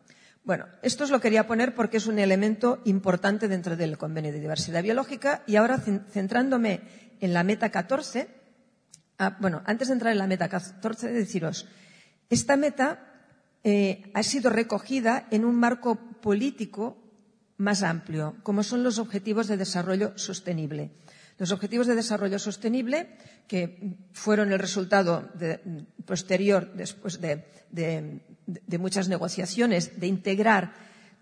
Bueno, 0.45 0.67
esto 0.83 1.05
os 1.05 1.11
lo 1.11 1.21
quería 1.21 1.47
poner 1.47 1.75
porque 1.75 1.99
es 1.99 2.07
un 2.07 2.19
elemento 2.19 2.81
importante 2.87 3.49
dentro 3.49 3.77
del 3.77 3.99
convenio 3.99 4.33
de 4.33 4.41
diversidad 4.41 4.83
biológica 4.83 5.43
y 5.47 5.57
ahora 5.57 5.77
cen- 5.79 6.07
centrándome 6.09 6.81
en 7.21 7.35
la 7.35 7.43
meta 7.45 7.69
14, 7.71 8.39
Ah, 9.21 9.37
bueno, 9.41 9.63
antes 9.67 9.89
de 9.89 9.95
entrar 9.95 10.13
en 10.13 10.19
la 10.19 10.29
meta 10.29 10.49
14, 10.49 11.11
deciros, 11.11 11.67
esta 12.31 12.57
meta 12.57 13.01
eh, 13.65 14.13
ha 14.15 14.23
sido 14.23 14.49
recogida 14.49 15.27
en 15.33 15.45
un 15.45 15.57
marco 15.57 15.97
político 16.23 16.97
más 17.59 17.83
amplio, 17.83 18.37
como 18.43 18.63
son 18.63 18.83
los 18.83 18.99
Objetivos 18.99 19.47
de 19.49 19.57
Desarrollo 19.57 20.17
Sostenible. 20.17 20.91
Los 21.39 21.53
Objetivos 21.53 21.87
de 21.87 21.95
Desarrollo 21.95 22.39
Sostenible, 22.39 23.11
que 23.47 23.97
fueron 24.13 24.51
el 24.53 24.59
resultado 24.59 25.29
posterior, 26.07 26.73
después 26.75 27.21
de, 27.21 27.45
de- 27.71 28.21
de 28.47 28.79
muchas 28.79 29.09
negociaciones, 29.09 30.01
de 30.01 30.07
integrar 30.07 30.73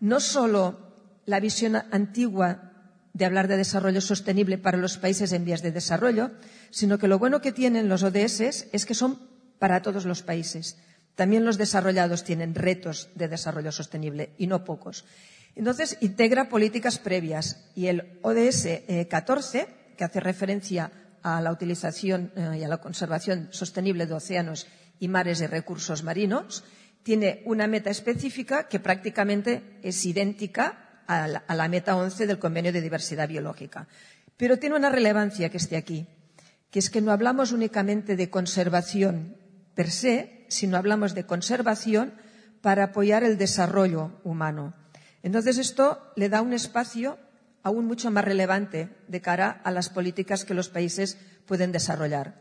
no 0.00 0.20
solo 0.20 0.78
la 1.26 1.40
visión 1.40 1.76
antigua 1.90 2.72
de 3.12 3.24
hablar 3.24 3.48
de 3.48 3.56
desarrollo 3.56 4.00
sostenible 4.00 4.58
para 4.58 4.76
los 4.78 4.98
países 4.98 5.32
en 5.32 5.44
vías 5.44 5.62
de 5.62 5.72
desarrollo, 5.72 6.30
sino 6.70 6.98
que 6.98 7.08
lo 7.08 7.18
bueno 7.18 7.40
que 7.40 7.50
tienen 7.52 7.88
los 7.88 8.02
ODS 8.02 8.68
es 8.72 8.84
que 8.86 8.94
son 8.94 9.18
para 9.58 9.80
todos 9.82 10.04
los 10.04 10.22
países. 10.22 10.76
También 11.14 11.44
los 11.46 11.56
desarrollados 11.56 12.24
tienen 12.24 12.54
retos 12.54 13.08
de 13.14 13.28
desarrollo 13.28 13.72
sostenible 13.72 14.30
y 14.36 14.46
no 14.46 14.64
pocos. 14.64 15.06
Entonces, 15.56 15.96
integra 16.00 16.50
políticas 16.50 16.98
previas 16.98 17.64
y 17.74 17.86
el 17.88 18.18
ODS 18.22 18.66
eh, 18.66 19.06
14, 19.10 19.66
que 19.96 20.04
hace 20.04 20.20
referencia 20.20 20.92
a 21.22 21.40
la 21.40 21.50
utilización 21.50 22.30
eh, 22.36 22.58
y 22.60 22.62
a 22.62 22.68
la 22.68 22.76
conservación 22.76 23.48
sostenible 23.50 24.06
de 24.06 24.14
océanos 24.14 24.66
y 25.00 25.08
mares 25.08 25.40
y 25.40 25.46
recursos 25.46 26.04
marinos, 26.04 26.62
tiene 27.02 27.42
una 27.46 27.66
meta 27.66 27.88
específica 27.88 28.68
que 28.68 28.80
prácticamente 28.80 29.78
es 29.82 30.04
idéntica 30.04 31.02
a 31.06 31.28
la 31.54 31.68
meta 31.68 31.96
11 31.96 32.26
del 32.26 32.40
Convenio 32.40 32.72
de 32.72 32.82
Diversidad 32.82 33.28
Biológica. 33.28 33.86
Pero 34.36 34.58
tiene 34.58 34.76
una 34.76 34.90
relevancia 34.90 35.48
que 35.48 35.56
esté 35.56 35.76
aquí, 35.76 36.06
que 36.70 36.80
es 36.80 36.90
que 36.90 37.00
no 37.00 37.12
hablamos 37.12 37.52
únicamente 37.52 38.16
de 38.16 38.28
conservación 38.28 39.36
per 39.74 39.90
se, 39.90 40.44
sino 40.48 40.76
hablamos 40.76 41.14
de 41.14 41.24
conservación 41.24 42.14
para 42.60 42.84
apoyar 42.84 43.22
el 43.22 43.38
desarrollo 43.38 44.20
humano. 44.24 44.74
Entonces, 45.26 45.58
esto 45.58 46.12
le 46.14 46.28
da 46.28 46.40
un 46.40 46.52
espacio 46.52 47.18
aún 47.64 47.84
mucho 47.86 48.12
más 48.12 48.24
relevante 48.24 48.90
de 49.08 49.20
cara 49.20 49.60
a 49.64 49.72
las 49.72 49.88
políticas 49.88 50.44
que 50.44 50.54
los 50.54 50.68
países 50.68 51.18
pueden 51.46 51.72
desarrollar. 51.72 52.40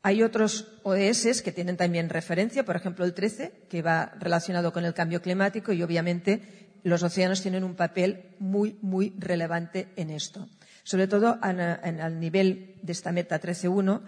Hay 0.00 0.22
otros 0.22 0.78
ODS 0.84 1.42
que 1.42 1.50
tienen 1.50 1.76
también 1.76 2.08
referencia, 2.08 2.64
por 2.64 2.76
ejemplo, 2.76 3.04
el 3.04 3.14
13, 3.14 3.66
que 3.68 3.82
va 3.82 4.12
relacionado 4.20 4.72
con 4.72 4.84
el 4.84 4.94
cambio 4.94 5.22
climático 5.22 5.72
y, 5.72 5.82
obviamente, 5.82 6.78
los 6.84 7.02
océanos 7.02 7.42
tienen 7.42 7.64
un 7.64 7.74
papel 7.74 8.36
muy, 8.38 8.78
muy 8.80 9.12
relevante 9.18 9.88
en 9.96 10.10
esto. 10.10 10.46
Sobre 10.84 11.08
todo 11.08 11.36
al 11.42 12.20
nivel 12.20 12.76
de 12.80 12.92
esta 12.92 13.10
meta 13.10 13.40
13.1, 13.40 14.02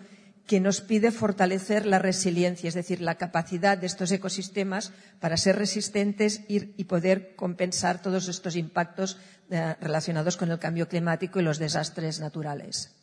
que 0.46 0.60
nos 0.60 0.80
pide 0.80 1.10
fortalecer 1.10 1.86
la 1.86 1.98
resiliencia, 1.98 2.68
es 2.68 2.74
decir, 2.74 3.00
la 3.00 3.16
capacidad 3.16 3.76
de 3.76 3.86
estos 3.86 4.12
ecosistemas 4.12 4.92
para 5.20 5.36
ser 5.36 5.56
resistentes 5.56 6.42
y, 6.48 6.84
poder 6.84 7.34
compensar 7.34 8.00
todos 8.00 8.28
estos 8.28 8.54
impactos 8.54 9.18
eh, 9.50 9.74
relacionados 9.80 10.36
con 10.36 10.50
el 10.50 10.60
cambio 10.60 10.88
climático 10.88 11.40
y 11.40 11.42
los 11.42 11.58
desastres 11.58 12.20
naturales. 12.20 12.94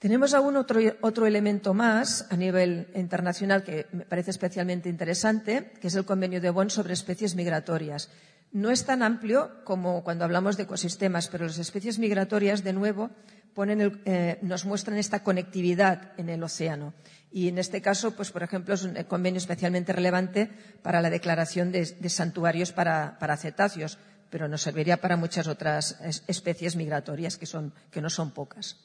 Tenemos 0.00 0.34
aún 0.34 0.56
otro, 0.56 0.80
otro 1.00 1.26
elemento 1.26 1.72
más 1.72 2.26
a 2.30 2.36
nivel 2.36 2.88
internacional 2.94 3.62
que 3.62 3.86
me 3.92 4.04
parece 4.04 4.32
especialmente 4.32 4.88
interesante, 4.88 5.72
que 5.80 5.86
es 5.86 5.94
el 5.94 6.04
convenio 6.04 6.40
de 6.40 6.50
Bonn 6.50 6.68
sobre 6.68 6.92
especies 6.92 7.36
migratorias. 7.36 8.10
No 8.52 8.70
es 8.70 8.84
tan 8.84 9.02
amplio 9.02 9.64
como 9.64 10.04
cuando 10.04 10.24
hablamos 10.24 10.56
de 10.56 10.64
ecosistemas, 10.64 11.28
pero 11.28 11.46
las 11.46 11.58
especies 11.58 11.98
migratorias, 11.98 12.62
de 12.62 12.72
nuevo, 12.72 13.10
ponen 13.54 13.80
el- 13.80 14.00
eh, 14.04 14.38
nos 14.42 14.64
muestran 14.64 14.98
esta 14.98 15.22
conectividad 15.22 16.12
en 16.18 16.28
el 16.28 16.42
océano. 16.42 16.92
Y 17.30 17.48
en 17.48 17.58
este 17.58 17.80
caso, 17.82 18.14
pues, 18.14 18.30
por 18.30 18.42
ejemplo, 18.42 18.74
es 18.74 18.82
un 18.84 18.94
convenio 19.04 19.38
especialmente 19.38 19.92
relevante 19.92 20.50
para 20.82 21.00
la 21.02 21.10
declaración 21.10 21.72
de, 21.72 21.84
santuarios 22.08 22.72
para, 22.72 23.18
para 23.18 23.36
cetáceos, 23.36 23.98
pero 24.30 24.48
nos 24.48 24.62
serviría 24.62 25.00
para 25.00 25.16
muchas 25.16 25.46
otras 25.46 25.98
es- 26.02 26.22
especies 26.26 26.76
migratorias 26.76 27.36
que, 27.36 27.46
son, 27.46 27.72
que 27.90 28.00
no 28.00 28.10
son 28.10 28.30
pocas. 28.32 28.76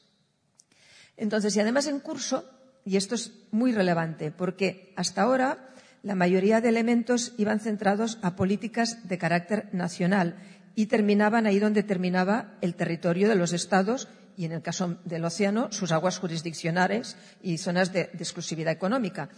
Entonces, 1.16 1.54
y 1.56 1.60
además 1.60 1.86
en 1.86 2.00
curso, 2.00 2.48
y 2.84 2.96
esto 2.96 3.14
es 3.14 3.32
muy 3.50 3.72
relevante, 3.72 4.30
porque 4.30 4.92
hasta 4.96 5.22
ahora 5.22 5.68
la 6.02 6.14
mayoría 6.14 6.60
de 6.60 6.70
elementos 6.70 7.34
iban 7.36 7.60
centrados 7.60 8.18
a 8.22 8.36
políticas 8.36 9.06
de 9.06 9.18
carácter 9.18 9.68
nacional 9.72 10.36
y 10.74 10.86
terminaban 10.86 11.46
ahí 11.46 11.58
donde 11.58 11.82
terminaba 11.82 12.54
el 12.62 12.74
territorio 12.74 13.28
de 13.28 13.34
los 13.34 13.52
estados 13.52 14.08
y, 14.36 14.44
en 14.44 14.52
el 14.52 14.62
caso 14.62 14.98
del 15.04 15.24
océano, 15.24 15.70
sus 15.72 15.92
aguas 15.92 16.18
jurisdiccionales 16.18 17.16
y 17.42 17.58
zonas 17.58 17.92
de, 17.92 18.10
exclusividad 18.18 18.72
económica. 18.72 19.28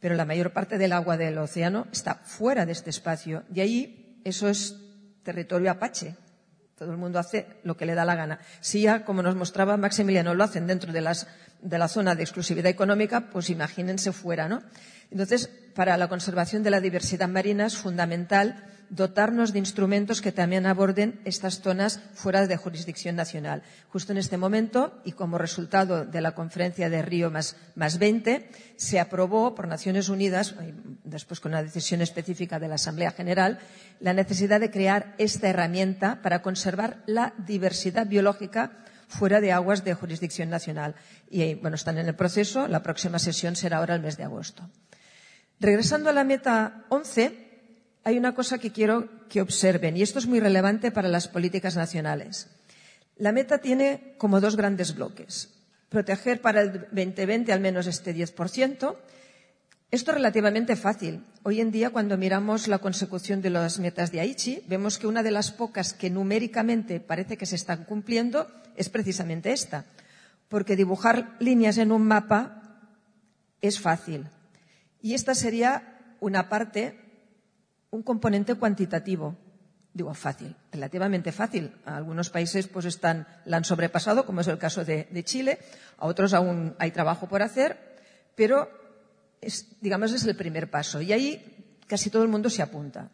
Pero 0.00 0.14
la 0.14 0.24
mayor 0.24 0.52
parte 0.52 0.78
del 0.78 0.92
agua 0.92 1.16
del 1.16 1.38
océano 1.38 1.86
está 1.92 2.16
fuera 2.24 2.66
de 2.66 2.72
este 2.72 2.90
espacio 2.90 3.44
y 3.54 3.60
ahí 3.60 4.20
eso 4.24 4.48
es 4.48 4.76
territorio 5.22 5.70
apache, 5.70 6.16
todo 6.76 6.90
el 6.90 6.96
mundo 6.98 7.20
hace 7.20 7.46
lo 7.62 7.76
que 7.76 7.86
le 7.86 7.94
da 7.94 8.04
la 8.04 8.16
gana. 8.16 8.40
Si 8.60 8.82
ya, 8.82 9.04
como 9.04 9.22
nos 9.22 9.36
mostraba 9.36 9.76
Maximiliano, 9.76 10.34
lo 10.34 10.42
hacen 10.42 10.66
dentro 10.66 10.92
de, 10.92 11.00
las- 11.00 11.28
de 11.60 11.78
la 11.78 11.86
zona 11.86 12.16
de 12.16 12.22
exclusividad 12.24 12.70
económica, 12.70 13.28
pues 13.30 13.50
imagínense 13.50 14.10
fuera, 14.10 14.48
¿no? 14.48 14.62
Entonces, 15.12 15.48
para 15.76 15.96
la 15.96 16.08
conservación 16.08 16.64
de 16.64 16.70
la 16.70 16.80
diversidad 16.80 17.28
marina 17.28 17.66
es 17.66 17.76
fundamental 17.76 18.64
dotarnos 18.92 19.52
de 19.52 19.58
instrumentos 19.58 20.20
que 20.20 20.32
también 20.32 20.66
aborden 20.66 21.18
estas 21.24 21.60
zonas 21.62 22.00
fuera 22.12 22.46
de 22.46 22.58
jurisdicción 22.58 23.16
nacional. 23.16 23.62
Justo 23.88 24.12
en 24.12 24.18
este 24.18 24.36
momento, 24.36 25.00
y 25.02 25.12
como 25.12 25.38
resultado 25.38 26.04
de 26.04 26.20
la 26.20 26.34
conferencia 26.34 26.90
de 26.90 27.00
Río 27.00 27.30
más, 27.30 27.56
más 27.74 27.98
20, 27.98 28.50
se 28.76 29.00
aprobó 29.00 29.54
por 29.54 29.66
Naciones 29.66 30.10
Unidas, 30.10 30.54
después 31.04 31.40
con 31.40 31.52
una 31.52 31.62
decisión 31.62 32.02
específica 32.02 32.60
de 32.60 32.68
la 32.68 32.74
Asamblea 32.74 33.12
General, 33.12 33.58
la 33.98 34.12
necesidad 34.12 34.60
de 34.60 34.70
crear 34.70 35.14
esta 35.16 35.48
herramienta 35.48 36.20
para 36.20 36.42
conservar 36.42 37.02
la 37.06 37.32
diversidad 37.38 38.06
biológica 38.06 38.84
fuera 39.08 39.40
de 39.40 39.52
aguas 39.52 39.84
de 39.84 39.94
jurisdicción 39.94 40.50
nacional. 40.50 40.96
Y 41.30 41.54
bueno, 41.54 41.76
están 41.76 41.96
en 41.96 42.08
el 42.08 42.14
proceso. 42.14 42.68
La 42.68 42.82
próxima 42.82 43.18
sesión 43.18 43.56
será 43.56 43.78
ahora 43.78 43.94
el 43.94 44.02
mes 44.02 44.18
de 44.18 44.24
agosto. 44.24 44.68
Regresando 45.60 46.10
a 46.10 46.12
la 46.12 46.24
meta 46.24 46.84
11, 46.90 47.51
hay 48.04 48.18
una 48.18 48.34
cosa 48.34 48.58
que 48.58 48.72
quiero 48.72 49.08
que 49.28 49.40
observen, 49.40 49.96
y 49.96 50.02
esto 50.02 50.18
es 50.18 50.26
muy 50.26 50.40
relevante 50.40 50.90
para 50.90 51.08
las 51.08 51.28
políticas 51.28 51.76
nacionales. 51.76 52.48
La 53.16 53.32
meta 53.32 53.58
tiene 53.58 54.14
como 54.18 54.40
dos 54.40 54.56
grandes 54.56 54.94
bloques. 54.94 55.50
Proteger 55.88 56.40
para 56.40 56.62
el 56.62 56.72
2020 56.90 57.52
al 57.52 57.60
menos 57.60 57.86
este 57.86 58.14
10%. 58.14 58.96
Esto 59.90 60.10
es 60.10 60.14
relativamente 60.16 60.74
fácil. 60.74 61.22
Hoy 61.42 61.60
en 61.60 61.70
día, 61.70 61.90
cuando 61.90 62.16
miramos 62.16 62.66
la 62.66 62.78
consecución 62.78 63.42
de 63.42 63.50
las 63.50 63.78
metas 63.78 64.10
de 64.10 64.20
Aichi, 64.20 64.62
vemos 64.66 64.98
que 64.98 65.06
una 65.06 65.22
de 65.22 65.30
las 65.30 65.52
pocas 65.52 65.92
que 65.92 66.08
numéricamente 66.08 66.98
parece 66.98 67.36
que 67.36 67.46
se 67.46 67.56
están 67.56 67.84
cumpliendo 67.84 68.50
es 68.76 68.88
precisamente 68.88 69.52
esta. 69.52 69.84
porque 70.52 70.76
dibujar 70.76 71.34
líneas 71.40 71.78
en 71.78 71.90
un 71.90 72.04
mapa 72.04 72.76
es 73.62 73.80
fácil. 73.80 74.28
Y 75.00 75.14
esta 75.14 75.34
sería 75.34 75.96
una 76.20 76.50
parte, 76.50 77.01
un 77.92 78.02
componente 78.02 78.56
cuantitativo. 78.56 79.36
Digo, 79.94 80.12
fácil, 80.14 80.56
relativamente 80.72 81.30
fácil. 81.30 81.70
A 81.84 81.98
algunos 81.98 82.30
países 82.30 82.66
pues 82.66 82.86
están, 82.86 83.28
la 83.44 83.58
han 83.58 83.64
sobrepasado, 83.64 84.24
como 84.24 84.40
es 84.40 84.48
el 84.48 84.58
caso 84.58 84.84
de, 84.84 85.06
de 85.10 85.22
Chile. 85.22 85.58
A 85.98 86.06
otros 86.06 86.32
aún 86.32 86.74
hay 86.78 86.90
trabajo 86.90 87.28
por 87.28 87.42
hacer, 87.42 87.78
pero 88.34 88.68
es, 89.40 89.80
digamos 89.80 90.12
es 90.12 90.24
el 90.24 90.34
primer 90.34 90.70
paso. 90.70 91.02
Y 91.02 91.12
ahí 91.12 91.78
casi 91.86 92.08
todo 92.08 92.22
el 92.22 92.30
mundo 92.30 92.48
se 92.48 92.62
apunta. 92.62 93.10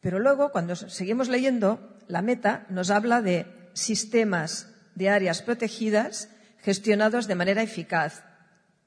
Pero 0.00 0.18
luego, 0.18 0.52
cuando 0.52 0.76
seguimos 0.76 1.28
leyendo, 1.28 1.96
la 2.06 2.20
meta 2.20 2.66
nos 2.68 2.90
habla 2.90 3.22
de 3.22 3.46
sistemas 3.72 4.68
de 4.94 5.08
áreas 5.08 5.40
protegidas 5.40 6.28
gestionados 6.60 7.26
de 7.26 7.34
manera 7.34 7.62
eficaz, 7.62 8.22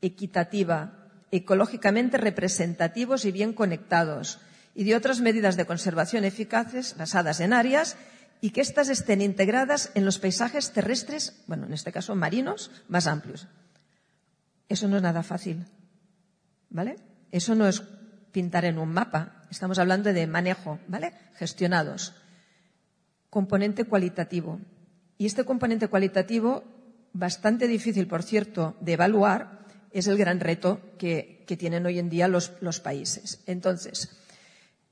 equitativa, 0.01 1.09
ecológicamente 1.31 2.17
representativos 2.17 3.25
y 3.25 3.31
bien 3.31 3.53
conectados, 3.53 4.39
y 4.77 4.83
de 4.83 4.95
otras 4.95 5.21
medidas 5.21 5.57
de 5.57 5.65
conservación 5.65 6.23
eficaces 6.23 6.95
basadas 6.95 7.39
en 7.39 7.51
áreas 7.51 7.97
y 8.41 8.51
que 8.51 8.61
éstas 8.61 8.89
estén 8.89 9.23
integradas 9.23 9.89
en 9.95 10.05
los 10.05 10.19
paisajes 10.19 10.71
terrestres, 10.71 11.41
bueno, 11.47 11.65
en 11.65 11.73
este 11.73 11.91
caso 11.91 12.15
marinos, 12.15 12.69
más 12.87 13.07
amplios. 13.07 13.47
Eso 14.69 14.87
no 14.87 14.97
es 14.97 15.01
nada 15.01 15.23
fácil, 15.23 15.65
¿vale? 16.69 16.97
Eso 17.31 17.55
no 17.55 17.67
es 17.67 17.81
pintar 18.31 18.65
en 18.65 18.77
un 18.77 18.93
mapa, 18.93 19.41
estamos 19.49 19.79
hablando 19.79 20.13
de 20.13 20.27
manejo, 20.27 20.77
¿vale? 20.87 21.11
Gestionados. 21.37 22.13
Componente 23.31 23.85
cualitativo. 23.85 24.61
Y 25.17 25.25
este 25.25 25.43
componente 25.43 25.87
cualitativo, 25.87 26.63
bastante 27.13 27.67
difícil, 27.67 28.05
por 28.05 28.21
cierto, 28.21 28.77
de 28.79 28.93
evaluar, 28.93 29.65
es 29.91 30.05
el 30.05 30.19
gran 30.19 30.39
reto 30.39 30.81
que, 30.99 31.43
tienen 31.57 31.87
hoy 31.87 31.97
en 31.97 32.11
día 32.11 32.27
los 32.27 32.79
países. 32.79 33.41
Entonces, 33.47 34.26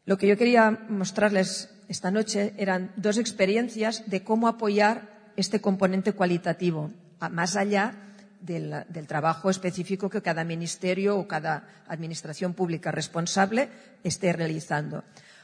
lo 0.06 0.18
que 0.18 0.28
yo 0.28 0.38
quería 0.38 0.72
mostrarles 0.90 1.70
esta 1.88 2.12
noche 2.12 2.54
eran 2.58 2.92
dos 2.96 3.18
experiencias 3.18 4.04
de 4.10 4.24
cómo 4.24 4.48
apoyar 4.48 5.32
este 5.36 5.62
componente 5.62 6.14
cualitativo, 6.14 6.92
más 7.32 7.56
allá 7.56 8.06
del, 8.42 8.86
trabajo 9.08 9.50
específico 9.50 10.10
que 10.10 10.22
cada 10.22 10.44
ministerio 10.44 11.18
o 11.18 11.28
cada 11.28 11.68
administración 11.88 12.54
pública 12.54 12.92
responsable 12.92 13.70
esté 14.04 14.34
realizando. 14.34 15.04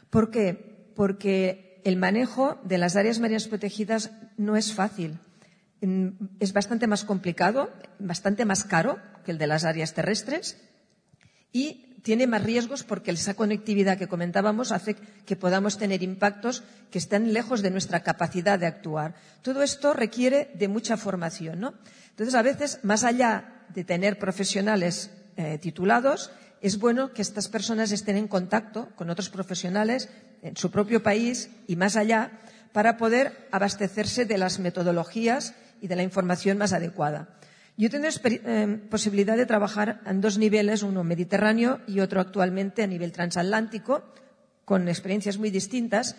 ¿Por 0.09 0.30
qué? 0.30 0.91
Porque 0.95 1.81
el 1.83 1.98
manejo 1.98 2.59
de 2.64 2.77
las 2.77 2.95
áreas 2.95 3.19
marinas 3.19 3.48
protegidas 3.48 4.11
no 4.38 4.56
es 4.56 4.73
fácil. 4.73 5.17
Es 6.40 6.53
bastante 6.53 6.85
más 6.85 7.03
complicado, 7.03 7.72
bastante 7.98 8.45
más 8.45 8.64
caro 8.64 8.99
que 9.25 9.31
el 9.31 9.40
de 9.40 9.48
las 9.48 9.65
áreas 9.65 9.93
terrestres 9.93 10.57
y 11.51 11.91
tiene 12.01 12.27
más 12.27 12.43
riesgos 12.43 12.83
porque 12.83 13.11
esa 13.11 13.33
conectividad 13.33 13.97
que 13.97 14.07
comentábamos 14.07 14.71
hace 14.71 14.95
que 15.25 15.35
podamos 15.35 15.77
tener 15.77 16.03
impactos 16.03 16.63
que 16.89 16.97
están 16.97 17.33
lejos 17.33 17.61
de 17.61 17.71
nuestra 17.71 18.01
capacidad 18.01 18.57
de 18.57 18.65
actuar. 18.65 19.15
Todo 19.41 19.63
esto 19.63 19.93
requiere 19.93 20.51
de 20.55 20.67
mucha 20.67 20.97
formación, 20.97 21.59
¿no? 21.59 21.73
Entonces, 22.09 22.35
a 22.35 22.41
veces, 22.41 22.80
más 22.83 23.03
allá 23.03 23.65
de 23.69 23.83
tener 23.83 24.19
profesionales 24.19 25.11
eh, 25.38 25.57
titulados, 25.59 26.31
es 26.61 26.77
bueno 26.77 27.13
que 27.13 27.21
estas 27.21 27.47
personas 27.47 27.91
estén 27.91 28.17
en 28.17 28.27
contacto 28.27 28.89
con 28.95 29.09
otros 29.09 29.30
profesionales 29.30 30.09
en 30.41 30.57
su 30.57 30.69
propio 30.71 31.01
país 31.01 31.49
y 31.67 31.75
más 31.75 31.95
allá 31.95 32.31
para 32.73 32.97
poder 32.97 33.47
abastecerse 33.51 34.25
de 34.25 34.38
las 34.38 34.59
metodologías 34.59 35.55
y 35.81 35.88
de 35.88 35.95
la 35.95 36.03
información 36.03 36.57
más 36.57 36.73
adecuada. 36.73 37.30
Yo 37.82 37.90
exper- 37.90 38.42
eh, 38.45 38.77
posibilidad 38.92 39.35
de 39.35 39.48
trabajar 39.48 40.01
en 40.06 40.22
dos 40.22 40.38
niveles, 40.38 40.84
uno 40.84 41.03
mediterráneo 41.03 41.82
y 41.88 42.00
otro 42.00 42.22
actualmente 42.22 42.84
a 42.84 42.88
nivel 42.88 43.11
transatlántico, 43.11 44.03
con 44.66 44.88
experiencias 44.88 45.40
muy 45.40 45.50
distintas, 45.50 46.16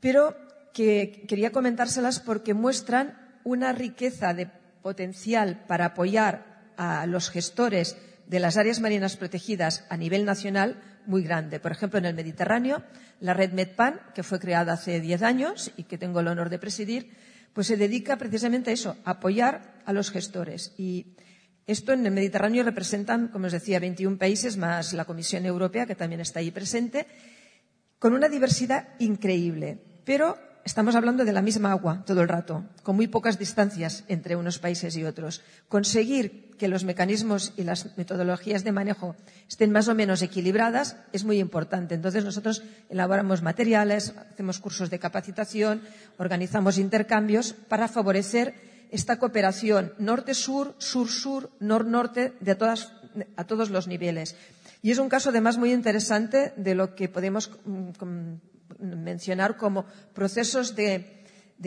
pero 0.00 0.34
que 0.72 1.26
quería 1.28 1.52
comentárselas 1.52 2.18
porque 2.18 2.54
muestran 2.54 3.18
una 3.44 3.72
riqueza 3.72 4.32
de 4.32 4.48
potencial 4.80 5.64
para 5.68 5.92
apoyar 5.92 6.72
a 6.78 7.04
los 7.04 7.28
gestores 7.28 7.94
de 8.26 8.40
las 8.40 8.56
áreas 8.56 8.80
marinas 8.80 9.18
protegidas 9.18 9.84
a 9.90 9.98
nivel 9.98 10.24
nacional 10.24 10.80
muy 11.04 11.22
grande. 11.22 11.60
Por 11.60 11.72
ejemplo, 11.72 11.98
en 11.98 12.06
el 12.06 12.14
Mediterráneo, 12.14 12.82
la 13.20 13.34
red 13.34 13.52
MedPan, 13.52 14.00
que 14.14 14.22
fue 14.22 14.40
creada 14.40 14.72
hace 14.72 14.98
10 14.98 15.20
años 15.20 15.72
y 15.76 15.82
que 15.84 15.98
tengo 15.98 16.20
el 16.20 16.28
honor 16.28 16.48
de 16.48 16.58
presidir, 16.58 17.10
pues 17.52 17.66
se 17.66 17.76
dedica 17.76 18.16
precisamente 18.16 18.70
a 18.70 18.74
eso, 18.74 18.96
a 19.04 19.12
apoyar 19.12 19.82
a 19.84 19.92
los 19.92 20.10
gestores. 20.10 20.72
Y 20.78 21.16
esto 21.66 21.92
en 21.92 22.06
el 22.06 22.12
Mediterráneo 22.12 22.64
representan, 22.64 23.28
como 23.28 23.46
os 23.46 23.52
decía, 23.52 23.78
21 23.78 24.18
países 24.18 24.56
más 24.56 24.92
la 24.92 25.04
Comisión 25.04 25.46
Europea, 25.46 25.86
que 25.86 25.94
también 25.94 26.20
está 26.20 26.40
ahí 26.40 26.50
presente, 26.50 27.06
con 27.98 28.14
una 28.14 28.28
diversidad 28.28 28.88
increíble. 28.98 29.78
Pero 30.04 30.36
estamos 30.64 30.94
hablando 30.94 31.24
de 31.24 31.32
la 31.32 31.42
misma 31.42 31.72
agua 31.72 32.02
todo 32.06 32.22
el 32.22 32.28
rato, 32.28 32.64
con 32.82 32.96
muy 32.96 33.08
pocas 33.08 33.38
distancias 33.38 34.04
entre 34.08 34.36
unos 34.36 34.58
países 34.58 34.96
y 34.96 35.04
otros. 35.04 35.42
Conseguir 35.68 36.50
que 36.58 36.68
los 36.68 36.84
mecanismos 36.84 37.52
y 37.56 37.64
las 37.64 37.96
metodologías 37.96 38.64
de 38.64 38.72
manejo 38.72 39.16
estén 39.48 39.72
más 39.72 39.88
o 39.88 39.94
menos 39.94 40.22
equilibradas 40.22 40.96
es 41.12 41.24
muy 41.24 41.38
importante. 41.38 41.94
Entonces 41.94 42.24
nosotros 42.24 42.62
elaboramos 42.88 43.42
materiales, 43.42 44.14
hacemos 44.30 44.58
cursos 44.58 44.90
de 44.90 44.98
capacitación, 44.98 45.82
organizamos 46.18 46.78
intercambios 46.78 47.54
para 47.68 47.88
favorecer 47.88 48.54
esta 48.90 49.18
cooperación 49.18 49.94
norte-sur, 49.98 50.74
sur-sur, 50.78 51.50
nor-norte 51.60 52.34
de 52.40 52.54
todas, 52.54 52.92
a 53.36 53.44
todos 53.44 53.70
los 53.70 53.88
niveles. 53.88 54.36
Y 54.82 54.90
es 54.90 54.98
un 54.98 55.08
caso 55.08 55.30
además 55.30 55.58
muy 55.58 55.72
interesante 55.72 56.52
de 56.56 56.74
lo 56.74 56.94
que 56.94 57.08
podemos 57.08 57.50
mm, 57.64 58.51
mencionar 58.82 59.56
como 59.56 59.86
procesos 60.14 60.74
de, 60.74 61.24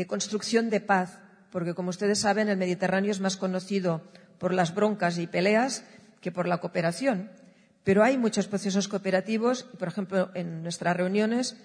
construcción 0.07 0.69
de 0.69 0.81
paz, 0.81 1.19
porque 1.51 1.73
como 1.73 1.89
ustedes 1.89 2.19
saben, 2.19 2.49
el 2.49 2.57
Mediterráneo 2.57 3.11
es 3.11 3.21
más 3.21 3.37
conocido 3.37 4.01
por 4.37 4.53
las 4.53 4.75
broncas 4.75 5.17
y 5.17 5.27
peleas 5.27 5.83
que 6.21 6.31
por 6.31 6.47
la 6.47 6.57
cooperación. 6.57 7.31
Pero 7.83 8.03
hay 8.03 8.17
muchos 8.17 8.47
procesos 8.47 8.87
cooperativos 8.87 9.67
y, 9.73 9.77
por 9.77 9.87
ejemplo, 9.87 10.31
en 10.33 10.63
nuestras 10.63 10.97
reuniones 10.97 11.55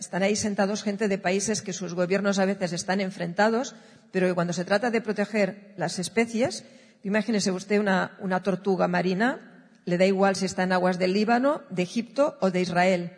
están 0.00 0.22
ahí 0.22 0.34
sentados 0.34 0.82
gente 0.82 1.06
de 1.06 1.18
países 1.18 1.62
que 1.62 1.72
sus 1.72 1.94
gobiernos 1.94 2.38
a 2.38 2.44
veces 2.44 2.72
están 2.72 3.00
enfrentados, 3.00 3.74
pero 4.10 4.34
cuando 4.34 4.52
se 4.52 4.64
trata 4.64 4.90
de 4.90 5.00
proteger 5.00 5.74
las 5.76 5.98
especies, 5.98 6.64
imagínese 7.04 7.52
usted 7.52 7.78
una 7.78 8.42
tortuga 8.42 8.88
marina, 8.88 9.54
le 9.84 9.98
da 9.98 10.06
igual 10.06 10.36
si 10.36 10.46
está 10.46 10.62
en 10.62 10.72
aguas 10.72 10.98
del 10.98 11.12
Líbano, 11.12 11.62
de 11.70 11.82
Egipto 11.82 12.36
o 12.40 12.50
de 12.50 12.60
Israel. 12.60 13.12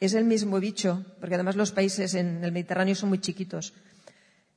Es 0.00 0.14
el 0.14 0.24
mismo 0.24 0.60
bicho, 0.60 1.04
porque 1.20 1.34
además 1.34 1.56
los 1.56 1.72
países 1.72 2.14
en 2.14 2.44
el 2.44 2.52
Mediterráneo 2.52 2.94
son 2.94 3.08
muy 3.10 3.18
chiquitos. 3.18 3.74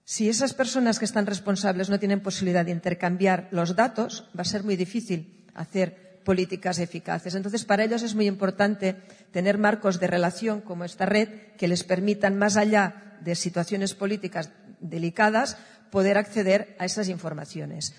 Si 0.04 0.30
esas 0.30 0.54
personas 0.54 1.00
que 1.00 1.06
están 1.06 1.26
responsables 1.26 1.90
no 1.90 2.00
tienen 2.00 2.22
posibilidad 2.22 2.66
de 2.66 2.72
intercambiar 2.72 3.50
los 3.52 3.76
datos, 3.76 4.30
va 4.38 4.42
a 4.42 4.46
ser 4.46 4.64
muy 4.64 4.76
difícil 4.76 5.46
hacer 5.54 6.22
políticas 6.24 6.80
eficaces. 6.80 7.36
Entonces, 7.36 7.66
para 7.66 7.84
ellos 7.84 8.04
es 8.04 8.16
muy 8.16 8.28
importante 8.28 8.96
tener 9.32 9.58
marcos 9.58 10.00
de 10.00 10.08
relación 10.08 10.62
como 10.62 10.86
esta 10.86 11.06
red 11.06 11.30
que 11.58 11.68
les 11.68 11.84
permitan, 11.84 12.38
más 12.38 12.58
allá 12.58 13.18
de 13.22 13.36
situaciones 13.36 13.94
políticas 13.96 14.52
delicadas, 14.80 15.58
poder 15.92 16.18
acceder 16.18 16.76
a 16.80 16.86
esas 16.86 17.10
informaciones. 17.10 17.94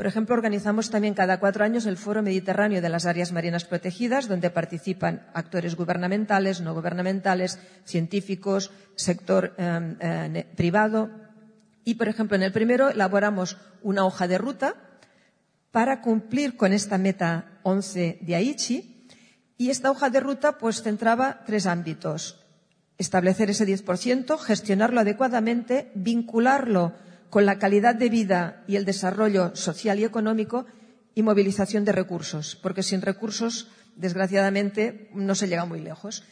Por 0.00 0.06
ejemplo, 0.06 0.34
organizamos 0.34 0.88
también 0.88 1.12
cada 1.12 1.38
cuatro 1.40 1.62
años 1.62 1.84
el 1.84 1.98
Foro 1.98 2.22
Mediterráneo 2.22 2.80
de 2.80 2.88
las 2.88 3.04
Áreas 3.04 3.32
Marinas 3.32 3.66
Protegidas, 3.66 4.28
donde 4.28 4.48
participan 4.48 5.26
actores 5.34 5.76
gubernamentales, 5.76 6.62
no 6.62 6.72
gubernamentales, 6.72 7.58
científicos, 7.84 8.70
sector 8.94 9.54
eh, 9.58 9.96
eh, 10.00 10.46
privado. 10.56 11.10
Y, 11.84 11.96
por 11.96 12.08
ejemplo, 12.08 12.34
en 12.34 12.44
el 12.44 12.50
primero 12.50 12.88
elaboramos 12.88 13.58
una 13.82 14.06
hoja 14.06 14.26
de 14.26 14.38
ruta 14.38 14.74
para 15.70 16.00
cumplir 16.00 16.56
con 16.56 16.72
esta 16.72 16.96
meta 16.96 17.60
11 17.64 18.20
de 18.22 18.34
Aichi. 18.34 19.06
Y 19.58 19.68
esta 19.68 19.90
hoja 19.90 20.08
de 20.08 20.20
ruta 20.20 20.56
pues 20.56 20.82
centraba 20.82 21.42
tres 21.44 21.66
ámbitos. 21.66 22.42
Establecer 22.96 23.50
ese 23.50 23.66
10%, 23.66 24.38
gestionarlo 24.38 25.00
adecuadamente, 25.00 25.92
vincularlo 25.94 26.94
con 27.30 27.46
la 27.46 27.58
calidad 27.58 27.94
de 27.94 28.10
vida 28.10 28.64
y 28.66 28.76
el 28.76 28.84
desarrollo 28.84 29.54
social 29.54 29.98
y 29.98 30.04
económico 30.04 30.66
y 31.14 31.22
movilización 31.22 31.84
de 31.84 31.92
recursos, 31.92 32.56
porque 32.56 32.82
sin 32.82 33.02
recursos, 33.02 33.68
desgraciadamente, 33.96 35.08
no 35.14 35.34
se 35.34 35.48
llega 35.48 35.64
muy 35.64 35.80
lejos. 35.80 36.24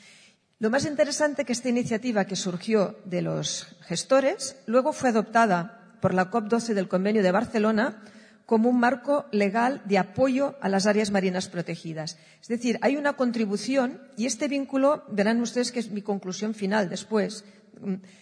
Lo 0.59 0.71
más 0.71 0.85
interesante 0.85 1.45
que 1.45 1.53
esta 1.53 1.69
iniciativa 1.69 2.25
que 2.25 2.35
surgió 2.35 2.99
de 3.05 3.23
los 3.23 3.77
gestores 3.83 4.57
luego 4.67 4.93
fue 4.93 5.11
adoptada 5.11 5.97
por 6.01 6.15
la 6.15 6.31
COP12 6.31 6.75
del 6.75 6.89
Convenio 6.89 7.23
de 7.23 7.33
Barcelona 7.33 8.03
como 8.45 8.71
un 8.71 8.81
marco 8.81 9.27
legal 9.31 9.83
de 9.85 9.99
apoyo 9.99 10.57
a 10.61 10.69
las 10.69 10.87
áreas 10.87 11.11
marinas 11.11 11.49
protegidas. 11.49 12.19
Es 12.41 12.49
decir, 12.49 12.79
hay 12.81 12.97
una 12.97 13.13
contribución 13.13 14.01
y 14.17 14.27
este 14.27 14.49
vínculo, 14.49 15.05
verán 15.11 15.41
ustedes 15.43 15.71
que 15.71 15.81
es 15.81 15.91
mi 15.91 16.03
conclusión 16.03 16.55
final 16.55 16.89
después, 16.89 17.45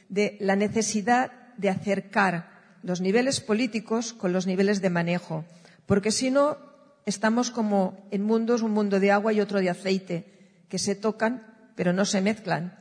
de 0.08 0.36
la 0.40 0.56
necesidad 0.56 1.30
de 1.56 1.70
acercar 1.70 2.55
los 2.86 3.00
niveles 3.00 3.40
políticos 3.40 4.12
con 4.12 4.32
los 4.32 4.46
niveles 4.46 4.80
de 4.80 4.90
manejo, 4.90 5.44
porque 5.86 6.12
si 6.12 6.30
no, 6.30 6.56
estamos 7.04 7.50
como 7.50 8.06
en 8.12 8.22
mundos, 8.22 8.62
un 8.62 8.70
mundo 8.70 9.00
de 9.00 9.10
agua 9.10 9.32
y 9.32 9.40
otro 9.40 9.58
de 9.58 9.70
aceite, 9.70 10.24
que 10.68 10.78
se 10.78 10.94
tocan 10.94 11.42
pero 11.74 11.92
no 11.92 12.04
se 12.04 12.20
mezclan. 12.20 12.78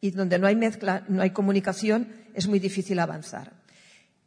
Y 0.00 0.12
donde 0.12 0.38
no 0.38 0.46
hay 0.46 0.54
mezcla, 0.54 1.04
no 1.08 1.22
hay 1.22 1.30
comunicación, 1.30 2.08
es 2.34 2.46
muy 2.46 2.60
difícil 2.60 3.00
avanzar. 3.00 3.52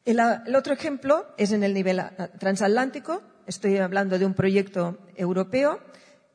El, 0.04 0.20
el 0.20 0.56
otro 0.56 0.74
ejemplo 0.74 1.26
es 1.38 1.54
en 1.54 1.64
el 1.64 1.74
nivel 1.74 2.02
transatlántico. 2.38 3.24
Estoy 3.48 3.78
hablando 3.78 4.20
de 4.20 4.26
un 4.26 4.34
proyecto 4.34 5.00
europeo, 5.16 5.80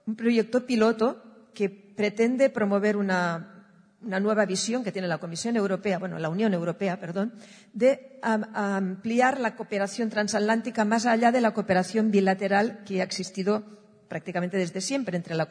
un 0.07 0.17
proyecto 0.17 0.65
piloto 0.65 1.23
que 1.53 1.69
pretende 1.69 2.49
promover 2.49 2.97
una, 2.97 3.60
una 4.03 4.21
nueva 4.21 4.47
visión 4.47 4.83
que 4.83 4.93
tiene 4.93 5.09
la 5.09 5.19
Comisión 5.19 5.57
Europea, 5.57 5.99
bueno, 5.99 6.19
la 6.19 6.29
Unión 6.29 6.55
Europea, 6.55 6.99
perdón, 6.99 7.35
de 7.73 8.19
am- 8.23 8.45
ampliar 8.55 9.39
la 9.41 9.57
cooperación 9.57 10.09
transatlántica 10.11 10.85
más 10.85 11.07
allá 11.07 11.31
de 11.33 11.41
la 11.41 11.53
cooperación 11.53 12.11
bilateral 12.11 12.83
que 12.85 13.01
ha 13.01 13.05
existido 13.05 13.63
prácticamente 14.09 14.57
desde 14.57 14.81
siempre 14.81 15.17
entre 15.17 15.35
la, 15.37 15.47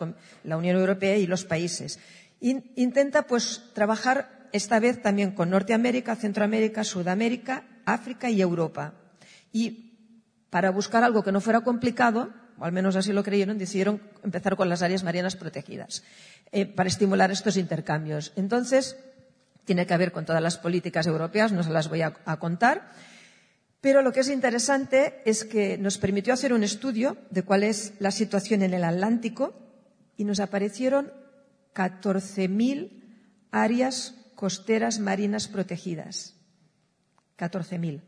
Unión 0.58 0.76
Europea 0.76 1.16
y 1.18 1.28
los 1.28 1.46
países. 1.46 2.00
In- 2.42 2.72
intenta, 2.76 3.24
pues, 3.24 3.64
trabajar 3.74 4.50
esta 4.52 4.80
vez 4.80 5.02
también 5.02 5.32
con 5.32 5.50
Norteamérica, 5.50 6.16
Centroamérica, 6.16 6.84
Sudamérica, 6.84 7.64
África 7.86 8.30
y 8.30 8.42
Europa. 8.42 8.94
Y 9.54 9.94
para 10.50 10.72
buscar 10.72 11.04
algo 11.04 11.24
que 11.24 11.32
no 11.32 11.40
fuera 11.42 11.62
complicado, 11.62 12.30
o 12.60 12.66
al 12.66 12.72
menos 12.72 12.96
así 12.96 13.14
lo 13.14 13.24
creyeron, 13.24 13.58
decidieron 13.58 14.02
empezar 14.24 14.56
con 14.56 14.70
las 14.70 14.82
áreas 14.82 15.04
marinas 15.04 15.36
protegidas 15.36 16.04
eh, 16.52 16.66
para 16.66 16.90
estimular 16.90 17.32
estos 17.32 17.58
intercambios. 17.58 18.34
Entonces, 18.36 18.98
tiene 19.66 19.86
que 19.86 19.98
ver 19.98 20.12
con 20.12 20.26
todas 20.26 20.42
las 20.42 20.58
políticas 20.58 21.08
europeas, 21.08 21.52
no 21.52 21.64
se 21.64 21.72
las 21.72 21.90
voy 21.90 22.02
a, 22.02 22.18
a 22.26 22.38
contar, 22.38 22.92
pero 23.82 24.02
lo 24.02 24.12
que 24.12 24.22
es 24.22 24.30
interesante 24.30 25.22
es 25.26 25.46
que 25.46 25.78
nos 25.78 25.98
permitió 25.98 26.34
hacer 26.34 26.54
un 26.54 26.64
estudio 26.64 27.18
de 27.30 27.44
cuál 27.44 27.64
es 27.64 27.94
la 28.00 28.12
situación 28.12 28.62
en 28.62 28.74
el 28.74 28.84
Atlántico 28.84 29.54
y 30.18 30.26
nos 30.26 30.40
aparecieron 30.40 31.14
14.000 31.74 32.92
áreas 33.52 34.16
costeras 34.36 35.00
marinas 35.00 35.48
protegidas. 35.48 36.36
14.000 37.38 38.02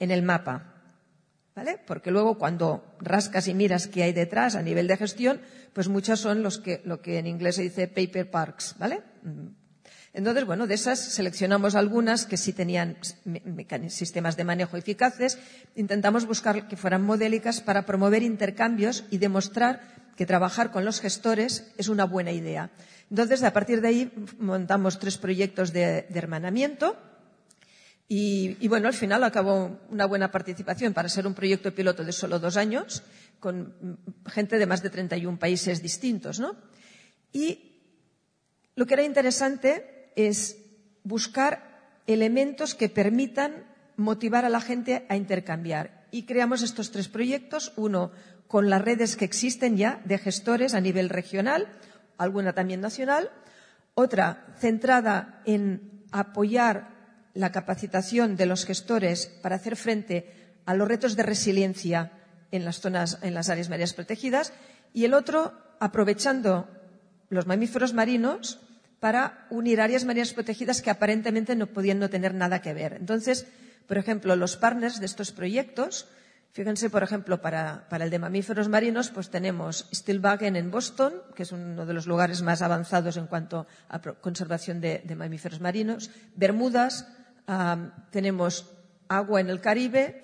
en 0.00 0.10
el 0.10 0.22
mapa. 0.22 0.79
Porque 1.86 2.10
luego 2.10 2.38
cuando 2.38 2.96
rascas 3.00 3.48
y 3.48 3.54
miras 3.54 3.86
qué 3.86 4.02
hay 4.02 4.12
detrás 4.12 4.54
a 4.54 4.62
nivel 4.62 4.86
de 4.86 4.96
gestión, 4.96 5.40
pues 5.72 5.88
muchas 5.88 6.18
son 6.18 6.42
los 6.42 6.58
que, 6.58 6.80
lo 6.84 7.00
que 7.00 7.18
en 7.18 7.26
inglés 7.26 7.56
se 7.56 7.62
dice 7.62 7.88
paper 7.88 8.30
parks, 8.30 8.76
¿vale? 8.78 9.02
Mm. 9.22 9.60
Entonces, 10.12 10.44
bueno, 10.44 10.66
de 10.66 10.74
esas 10.74 10.98
seleccionamos 10.98 11.76
algunas 11.76 12.26
que 12.26 12.36
sí 12.36 12.52
tenían 12.52 12.96
sistemas 13.88 14.36
de 14.36 14.42
manejo 14.42 14.76
eficaces. 14.76 15.38
Intentamos 15.76 16.26
buscar 16.26 16.66
que 16.66 16.76
fueran 16.76 17.02
modélicas 17.02 17.60
para 17.60 17.86
promover 17.86 18.24
intercambios 18.24 19.04
y 19.10 19.18
demostrar 19.18 19.80
que 20.16 20.26
trabajar 20.26 20.72
con 20.72 20.84
los 20.84 21.00
gestores 21.00 21.70
es 21.78 21.88
una 21.88 22.04
buena 22.06 22.32
idea. 22.32 22.70
Entonces, 23.08 23.44
a 23.44 23.52
partir 23.52 23.80
de 23.80 23.88
ahí 23.88 24.12
montamos 24.38 24.98
tres 24.98 25.16
proyectos 25.16 25.72
de 25.72 26.06
hermanamiento. 26.12 26.96
Y, 28.12 28.66
bueno, 28.66 28.88
al 28.88 28.94
final 28.94 29.22
acabó 29.22 29.78
una 29.88 30.04
buena 30.04 30.32
participación 30.32 30.92
para 30.92 31.08
ser 31.08 31.28
un 31.28 31.34
proyecto 31.34 31.72
piloto 31.72 32.02
de 32.02 32.10
solo 32.10 32.40
dos 32.40 32.56
años, 32.56 33.04
con 33.38 33.76
mm, 33.80 34.28
gente 34.28 34.58
de 34.58 34.66
más 34.66 34.82
de 34.82 34.90
31 34.90 35.38
países 35.38 35.80
distintos, 35.80 36.40
¿no? 36.40 36.56
Y 37.32 37.84
lo 38.74 38.84
que 38.84 38.94
era 38.94 39.04
interesante 39.04 40.10
es 40.16 40.56
buscar 41.04 42.02
elementos 42.08 42.74
que 42.74 42.88
permitan 42.88 43.64
motivar 43.96 44.44
a 44.44 44.50
la 44.50 44.60
gente 44.60 45.06
a 45.08 45.14
intercambiar. 45.14 46.08
Y 46.10 46.24
creamos 46.24 46.62
estos 46.62 46.90
tres 46.90 47.06
proyectos, 47.06 47.72
uno 47.76 48.10
con 48.48 48.70
las 48.70 48.82
redes 48.82 49.14
que 49.14 49.24
existen 49.24 49.76
ya 49.76 50.02
de 50.04 50.18
gestores 50.18 50.74
a 50.74 50.80
nivel 50.80 51.10
regional, 51.10 51.68
alguna 52.18 52.54
también 52.54 52.80
nacional, 52.80 53.30
otra 53.94 54.52
centrada 54.58 55.42
en 55.44 56.02
apoyar 56.10 56.89
la 57.34 57.52
capacitación 57.52 58.36
de 58.36 58.46
los 58.46 58.64
gestores 58.64 59.26
para 59.42 59.56
hacer 59.56 59.76
frente 59.76 60.58
a 60.66 60.74
los 60.74 60.88
retos 60.88 61.16
de 61.16 61.22
resiliencia 61.22 62.12
en 62.50 62.64
las 62.64 62.80
zonas, 62.80 63.18
en 63.22 63.34
las 63.34 63.48
áreas 63.48 63.68
marinas 63.68 63.94
protegidas, 63.94 64.52
y 64.92 65.04
el 65.04 65.14
otro 65.14 65.54
aprovechando 65.78 66.68
los 67.28 67.46
mamíferos 67.46 67.94
marinos 67.94 68.60
para 68.98 69.46
unir 69.50 69.80
áreas 69.80 70.04
marinas 70.04 70.34
protegidas 70.34 70.82
que 70.82 70.90
aparentemente 70.90 71.56
no 71.56 71.68
podían 71.68 71.98
no 71.98 72.10
tener 72.10 72.34
nada 72.34 72.60
que 72.60 72.74
ver. 72.74 72.94
Entonces, 72.94 73.46
por 73.86 73.96
ejemplo, 73.96 74.36
los 74.36 74.56
partners 74.56 75.00
de 75.00 75.06
estos 75.06 75.32
proyectos, 75.32 76.06
fíjense, 76.52 76.90
por 76.90 77.02
ejemplo, 77.02 77.40
para, 77.40 77.88
para 77.88 78.04
el 78.04 78.10
de 78.10 78.18
mamíferos 78.18 78.68
marinos, 78.68 79.10
pues 79.10 79.30
tenemos 79.30 79.88
Stillwagen 79.94 80.56
en 80.56 80.70
Boston, 80.70 81.14
que 81.34 81.44
es 81.44 81.52
uno 81.52 81.86
de 81.86 81.94
los 81.94 82.06
lugares 82.06 82.42
más 82.42 82.60
avanzados 82.62 83.16
en 83.16 83.26
cuanto 83.26 83.66
a 83.88 84.00
conservación 84.00 84.80
de 84.80 85.16
mamíferos 85.16 85.60
marinos, 85.60 86.10
Bermudas, 86.36 87.06
tenemos 88.10 88.70
agua 89.08 89.40
en 89.40 89.50
el 89.50 89.60
Caribe, 89.60 90.22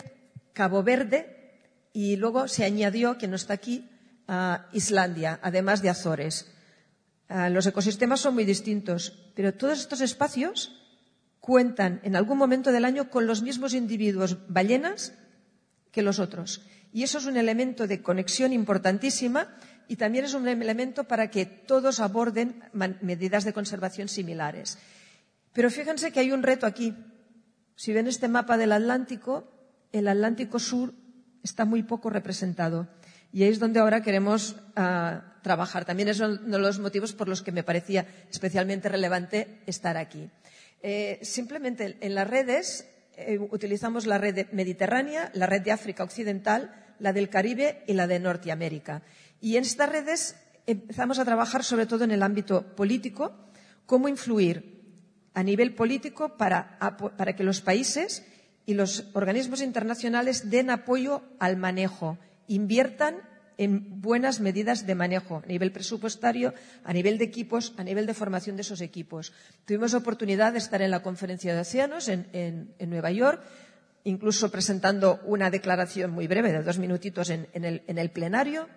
Cabo 0.52 0.82
Verde, 0.82 1.36
y 1.92 2.16
luego 2.16 2.46
se 2.48 2.64
añadió, 2.64 3.18
que 3.18 3.28
no 3.28 3.36
está 3.36 3.54
aquí, 3.54 3.88
Islandia, 4.72 5.40
además 5.42 5.82
de 5.82 5.90
Azores. 5.90 6.52
Ah, 7.28 7.48
los 7.50 7.66
ecosistemas 7.66 8.20
son 8.20 8.34
muy 8.34 8.44
distintos, 8.44 9.30
pero 9.34 9.54
todos 9.54 9.80
estos 9.80 10.00
espacios 10.00 10.80
cuentan 11.40 12.00
en 12.04 12.16
algún 12.16 12.38
momento 12.38 12.70
del 12.70 12.84
año 12.84 13.10
con 13.10 13.26
los 13.26 13.42
mismos 13.42 13.74
individuos 13.74 14.38
ballenas 14.48 15.14
que 15.90 16.02
los 16.02 16.18
otros. 16.18 16.62
Y 16.92 17.02
eso 17.02 17.18
es 17.18 17.26
un 17.26 17.36
elemento 17.36 17.86
de 17.86 18.02
conexión 18.02 18.52
importantísima 18.52 19.56
y 19.88 19.96
también 19.96 20.24
es 20.24 20.34
un 20.34 20.46
elemento 20.48 21.04
para 21.04 21.30
que 21.30 21.46
todos 21.46 22.00
aborden 22.00 22.62
medidas 23.00 23.44
de 23.44 23.52
conservación 23.52 24.08
similares. 24.08 24.78
Pero 25.56 25.70
fíjense 25.70 26.12
que 26.12 26.20
hay 26.20 26.32
un 26.32 26.42
reto 26.42 26.66
aquí. 26.66 26.94
Si 27.76 27.94
ven 27.94 28.08
este 28.08 28.28
mapa 28.28 28.58
del 28.58 28.72
Atlántico, 28.72 29.48
el 29.90 30.06
Atlántico 30.06 30.58
Sur 30.58 30.92
está 31.42 31.64
muy 31.64 31.82
poco 31.82 32.10
representado. 32.10 32.88
Y 33.32 33.42
ahí 33.42 33.48
es 33.48 33.58
donde 33.58 33.80
ahora 33.80 34.02
queremos 34.02 34.56
ah, 34.76 35.38
trabajar. 35.42 35.86
También 35.86 36.10
es 36.10 36.20
uno 36.20 36.36
de 36.36 36.58
los 36.58 36.78
motivos 36.78 37.14
por 37.14 37.26
los 37.26 37.40
que 37.40 37.52
me 37.52 37.62
parecía 37.62 38.06
especialmente 38.30 38.90
relevante 38.90 39.62
estar 39.64 39.96
aquí. 39.96 40.28
Eh, 40.82 41.20
simplemente 41.22 41.96
en 42.02 42.14
las 42.14 42.28
redes 42.28 42.86
eh, 43.16 43.38
utilizamos 43.38 44.04
la 44.04 44.18
red 44.18 44.48
mediterránea, 44.52 45.30
la 45.32 45.46
red 45.46 45.62
de 45.62 45.72
África 45.72 46.04
Occidental, 46.04 46.84
la 46.98 47.14
del 47.14 47.30
Caribe 47.30 47.82
y 47.86 47.94
la 47.94 48.06
de 48.06 48.20
Norteamérica. 48.20 49.00
Y 49.40 49.56
en 49.56 49.62
estas 49.62 49.88
redes 49.88 50.36
empezamos 50.66 51.18
a 51.18 51.24
trabajar 51.24 51.64
sobre 51.64 51.86
todo 51.86 52.04
en 52.04 52.10
el 52.10 52.22
ámbito 52.22 52.76
político, 52.76 53.32
cómo 53.86 54.08
influir 54.08 54.75
a 55.36 55.42
nivel 55.44 55.74
político 55.76 56.36
para, 56.40 56.78
para 57.18 57.36
que 57.36 57.44
los 57.44 57.60
países 57.60 58.24
y 58.64 58.72
los 58.72 59.04
organismos 59.12 59.60
internacionales 59.60 60.48
den 60.48 60.70
apoyo 60.72 61.20
al 61.38 61.56
manejo, 61.60 62.16
inviertan 62.48 63.16
en 63.58 64.00
buenas 64.00 64.40
medidas 64.40 64.86
de 64.86 64.94
manejo 64.94 65.42
a 65.44 65.46
nivel 65.46 65.72
presupuestario, 65.72 66.52
a 66.84 66.92
nivel 66.92 67.16
de 67.18 67.24
equipos, 67.24 67.74
a 67.76 67.84
nivel 67.84 68.06
de 68.06 68.14
formación 68.14 68.56
de 68.56 68.62
esos 68.62 68.80
equipos. 68.80 69.32
Tuvimos 69.66 69.92
oportunidad 69.94 70.52
de 70.52 70.58
estar 70.58 70.80
en 70.80 70.90
la 70.90 71.02
conferencia 71.02 71.54
de 71.54 71.60
océanos 71.60 72.08
en, 72.08 72.72
Nueva 72.88 73.10
York, 73.12 73.40
incluso 74.04 74.50
presentando 74.50 75.20
una 75.24 75.50
declaración 75.50 76.10
muy 76.12 76.26
breve 76.26 76.52
de 76.52 76.62
dos 76.62 76.78
minutitos 76.78 77.28
en- 77.30 77.46
el- 77.52 77.82
en 77.86 77.98
el 77.98 78.10
plenario. 78.10 78.68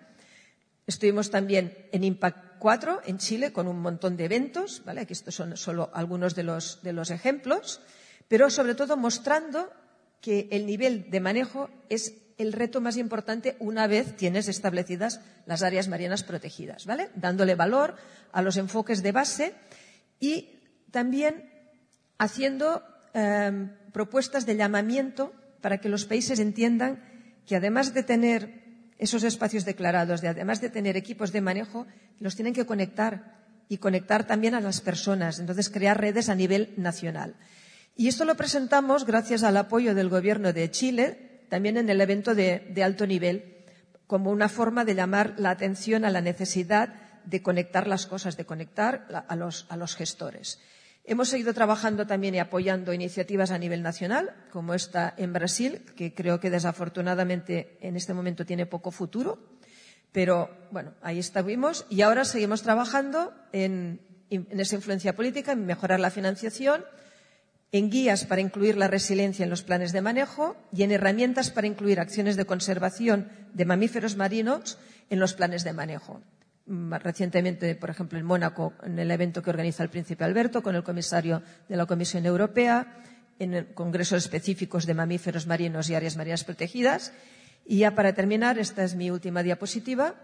Estuvimos 0.86 1.30
también 1.30 1.88
en 1.92 2.04
Impact 2.04 2.58
4 2.58 3.02
en 3.06 3.18
Chile 3.18 3.52
con 3.52 3.68
un 3.68 3.80
montón 3.80 4.16
de 4.16 4.24
eventos, 4.24 4.82
¿vale? 4.84 5.02
Aquí 5.02 5.12
estos 5.12 5.34
son 5.34 5.56
solo 5.56 5.90
algunos 5.94 6.34
de 6.34 6.42
los, 6.42 6.82
de 6.82 6.92
los 6.92 7.10
ejemplos, 7.10 7.80
pero 8.28 8.50
sobre 8.50 8.74
todo 8.74 8.96
mostrando 8.96 9.70
que 10.20 10.48
el 10.50 10.66
nivel 10.66 11.10
de 11.10 11.20
manejo 11.20 11.70
es 11.88 12.14
el 12.38 12.52
reto 12.52 12.80
más 12.80 12.96
importante 12.96 13.56
una 13.58 13.86
vez 13.86 14.16
tienes 14.16 14.48
establecidas 14.48 15.20
las 15.46 15.62
áreas 15.62 15.88
marinas 15.88 16.22
protegidas, 16.22 16.86
¿vale? 16.86 17.10
Dándole 17.14 17.54
valor 17.54 17.96
a 18.32 18.40
los 18.40 18.56
enfoques 18.56 19.02
de 19.02 19.12
base 19.12 19.54
y 20.18 20.58
también 20.90 21.50
haciendo 22.18 22.82
eh, 23.12 23.68
propuestas 23.92 24.46
de 24.46 24.56
llamamiento 24.56 25.32
para 25.60 25.78
que 25.78 25.88
los 25.88 26.06
países 26.06 26.38
entiendan 26.38 27.04
que 27.46 27.56
además 27.56 27.92
de 27.92 28.02
tener 28.02 28.59
esos 29.00 29.24
espacios 29.24 29.64
declarados, 29.64 30.20
de, 30.20 30.28
además 30.28 30.60
de 30.60 30.68
tener 30.68 30.96
equipos 30.96 31.32
de 31.32 31.40
manejo, 31.40 31.86
los 32.20 32.36
tienen 32.36 32.52
que 32.54 32.66
conectar 32.66 33.40
y 33.68 33.78
conectar 33.78 34.26
también 34.26 34.54
a 34.54 34.60
las 34.60 34.82
personas. 34.82 35.38
Entonces, 35.38 35.70
crear 35.70 35.98
redes 35.98 36.28
a 36.28 36.34
nivel 36.34 36.74
nacional. 36.76 37.34
Y 37.96 38.08
esto 38.08 38.24
lo 38.24 38.36
presentamos 38.36 39.06
gracias 39.06 39.42
al 39.42 39.56
apoyo 39.56 39.94
del 39.94 40.10
Gobierno 40.10 40.52
de 40.52 40.70
Chile, 40.70 41.46
también 41.48 41.78
en 41.78 41.88
el 41.88 42.00
evento 42.00 42.34
de, 42.34 42.82
alto 42.84 43.06
nivel, 43.06 43.64
como 44.06 44.30
una 44.30 44.48
forma 44.48 44.84
de 44.84 44.94
llamar 44.94 45.34
la 45.38 45.50
atención 45.50 46.04
a 46.04 46.10
la 46.10 46.20
necesidad 46.20 46.94
de 47.24 47.42
conectar 47.42 47.86
las 47.86 48.06
cosas, 48.06 48.36
de 48.36 48.44
conectar 48.44 49.06
a 49.28 49.36
los 49.76 49.96
gestores. 49.96 50.60
Hemos 51.10 51.28
seguido 51.28 51.52
trabajando 51.52 52.06
también 52.06 52.36
y 52.36 52.38
apoyando 52.38 52.92
iniciativas 52.92 53.50
a 53.50 53.58
nivel 53.58 53.82
nacional, 53.82 54.32
como 54.52 54.74
esta 54.74 55.12
en 55.16 55.32
Brasil, 55.32 55.82
que 55.96 56.14
creo 56.14 56.38
que 56.38 56.50
desafortunadamente 56.50 57.76
en 57.80 57.96
este 57.96 58.14
momento 58.14 58.46
tiene 58.46 58.64
poco 58.64 58.92
futuro. 58.92 59.36
Pero 60.12 60.48
bueno, 60.70 60.94
ahí 61.02 61.18
estuvimos 61.18 61.84
y 61.90 62.02
ahora 62.02 62.24
seguimos 62.24 62.62
trabajando 62.62 63.34
en, 63.50 64.00
en 64.30 64.60
esa 64.60 64.76
influencia 64.76 65.16
política, 65.16 65.50
en 65.50 65.66
mejorar 65.66 65.98
la 65.98 66.12
financiación, 66.12 66.84
en 67.72 67.90
guías 67.90 68.24
para 68.24 68.40
incluir 68.40 68.76
la 68.76 68.86
resiliencia 68.86 69.42
en 69.42 69.50
los 69.50 69.64
planes 69.64 69.90
de 69.90 70.02
manejo 70.02 70.56
y 70.72 70.84
en 70.84 70.92
herramientas 70.92 71.50
para 71.50 71.66
incluir 71.66 71.98
acciones 71.98 72.36
de 72.36 72.44
conservación 72.44 73.28
de 73.52 73.64
mamíferos 73.64 74.14
marinos 74.14 74.78
en 75.08 75.18
los 75.18 75.34
planes 75.34 75.64
de 75.64 75.72
manejo. 75.72 76.22
Mm, 76.70 76.94
Recientemente, 77.02 77.74
por 77.74 77.90
ejemplo, 77.90 78.16
en 78.16 78.24
Mónaco, 78.24 78.74
en 78.84 78.96
el 79.00 79.10
evento 79.10 79.42
que 79.42 79.50
organiza 79.50 79.82
el 79.82 79.90
príncipe 79.90 80.22
Alberto 80.22 80.62
con 80.62 80.76
el 80.76 80.84
comisario 80.84 81.42
de 81.68 81.76
la 81.76 81.84
Comisión 81.84 82.24
Europea, 82.24 83.02
en 83.40 83.64
congresos 83.74 84.22
específicos 84.22 84.86
de 84.86 84.94
mamíferos 84.94 85.48
marinos 85.48 85.90
y 85.90 85.96
áreas 85.96 86.16
marinas 86.16 86.44
protegidas. 86.44 87.12
Y 87.66 87.78
ya 87.78 87.96
para 87.96 88.12
terminar, 88.12 88.56
esta 88.60 88.84
es 88.84 88.94
mi 88.94 89.10
última 89.10 89.42
diapositiva, 89.42 90.14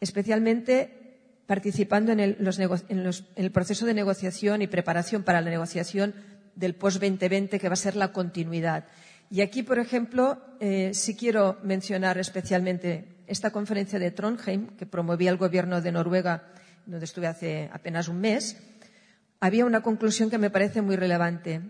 especialmente 0.00 1.16
participando 1.46 2.12
en 2.12 2.20
el, 2.20 2.36
los 2.40 3.22
proceso 3.50 3.86
de 3.86 3.94
negociación 3.94 4.60
y 4.60 4.66
preparación 4.66 5.22
para 5.22 5.40
la 5.40 5.48
negociación 5.48 6.14
del 6.56 6.74
post-2020, 6.74 7.58
que 7.58 7.68
va 7.68 7.72
a 7.72 7.76
ser 7.76 7.96
la 7.96 8.12
continuidad. 8.12 8.84
Y 9.30 9.40
aquí, 9.40 9.62
por 9.62 9.78
ejemplo, 9.78 10.42
eh, 10.60 10.90
sí 10.92 11.16
quiero 11.16 11.58
mencionar 11.62 12.18
especialmente 12.18 13.16
esta 13.30 13.52
conferencia 13.52 13.98
de 13.98 14.10
Trondheim, 14.10 14.66
que 14.76 14.86
promovía 14.86 15.30
el 15.30 15.36
gobierno 15.38 15.80
de 15.80 15.92
Noruega, 15.92 16.50
donde 16.84 17.04
estuve 17.04 17.28
hace 17.28 17.70
apenas 17.72 18.08
un 18.08 18.20
mes. 18.20 18.58
Había 19.38 19.64
una 19.64 19.82
conclusión 19.82 20.30
que 20.30 20.38
me 20.38 20.50
parece 20.50 20.82
muy 20.82 20.96
relevante. 20.96 21.62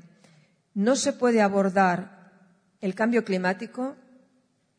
No 0.72 0.96
se 0.96 1.12
puede 1.12 1.42
abordar 1.42 2.32
el 2.80 2.94
cambio 2.94 3.24
climático 3.24 3.94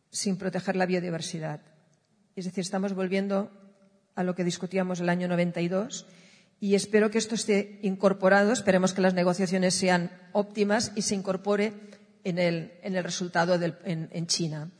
sin 0.09 0.37
proteger 0.37 0.75
la 0.75 0.87
biodiversidad. 0.87 1.61
Es 2.35 2.45
decir, 2.45 2.63
estamos 2.63 2.93
volviendo 2.93 3.51
a 4.15 4.23
lo 4.23 4.33
que 4.33 4.43
discutíamos 4.43 4.99
el 4.99 5.09
año 5.09 5.27
92 5.27 6.07
y 6.59 6.73
espero 6.73 7.11
que 7.11 7.19
esto 7.19 7.35
esté 7.35 7.79
incorporado, 7.83 8.53
esperemos 8.53 8.93
que 8.93 9.01
las 9.01 9.13
negociaciones 9.13 9.75
sean 9.75 10.09
óptimas 10.31 10.93
y 10.95 11.03
se 11.03 11.13
incorpore 11.13 11.73
en 12.23 12.39
el, 12.39 13.03
resultado 13.03 13.59
en 13.85 14.27
China. 14.27 14.71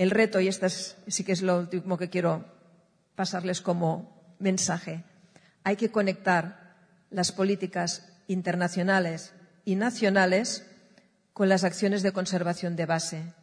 El 0.00 0.10
reto, 0.10 0.40
y 0.40 0.48
esto 0.48 0.64
es- 0.64 0.96
sí 1.08 1.24
que 1.24 1.32
es 1.32 1.42
lo 1.42 1.58
último 1.58 1.98
que 1.98 2.08
quiero 2.08 2.46
pasarles 3.16 3.60
como 3.60 4.34
mensaje, 4.38 5.04
hay 5.62 5.76
que 5.76 5.90
conectar 5.90 6.74
las 7.10 7.32
políticas 7.32 8.08
internacionales 8.26 9.34
y 9.66 9.76
nacionales 9.76 10.64
con 11.34 11.50
las 11.50 11.64
acciones 11.64 12.02
de 12.02 12.12
conservación 12.12 12.76
de 12.76 12.86
base. 12.86 13.34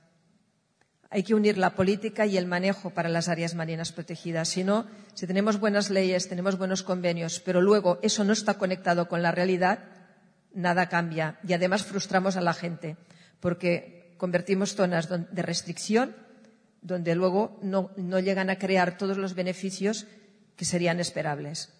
Hay 1.11 1.21
que 1.21 1.35
unir 1.35 1.59
la 1.59 1.75
política 1.75 2.25
y 2.25 2.37
el 2.37 2.47
manejo 2.47 2.89
para 2.89 3.07
las 3.07 3.27
áreas 3.29 3.53
marinas 3.53 3.91
protegidas. 3.91 4.49
Si 4.49 4.63
no, 4.63 4.87
si 5.13 5.27
tenemos 5.27 5.59
buenas 5.59 5.91
leyes, 5.91 6.27
tenemos 6.27 6.57
buenos 6.57 6.81
convenios, 6.81 7.39
pero 7.39 7.61
luego 7.61 7.99
eso 8.01 8.23
no 8.23 8.33
está 8.33 8.55
conectado 8.55 9.07
con 9.07 9.21
la 9.21 9.31
realidad, 9.31 9.85
nada 10.55 10.89
cambia. 10.89 11.37
Y 11.47 11.53
además 11.53 11.83
frustramos 11.83 12.35
a 12.35 12.41
la 12.41 12.55
gente, 12.55 12.97
porque 13.39 14.15
convertimos 14.17 14.73
zonas 14.73 15.07
de 15.07 15.41
restricción 15.43 16.25
donde 16.87 17.13
luego 17.15 17.59
no, 17.61 17.91
no 17.97 18.19
llegan 18.19 18.49
a 18.49 18.57
crear 18.57 18.97
todos 18.97 19.17
los 19.17 19.35
beneficios 19.35 20.07
que 20.55 20.65
serían 20.65 20.99
esperables. 20.99 21.73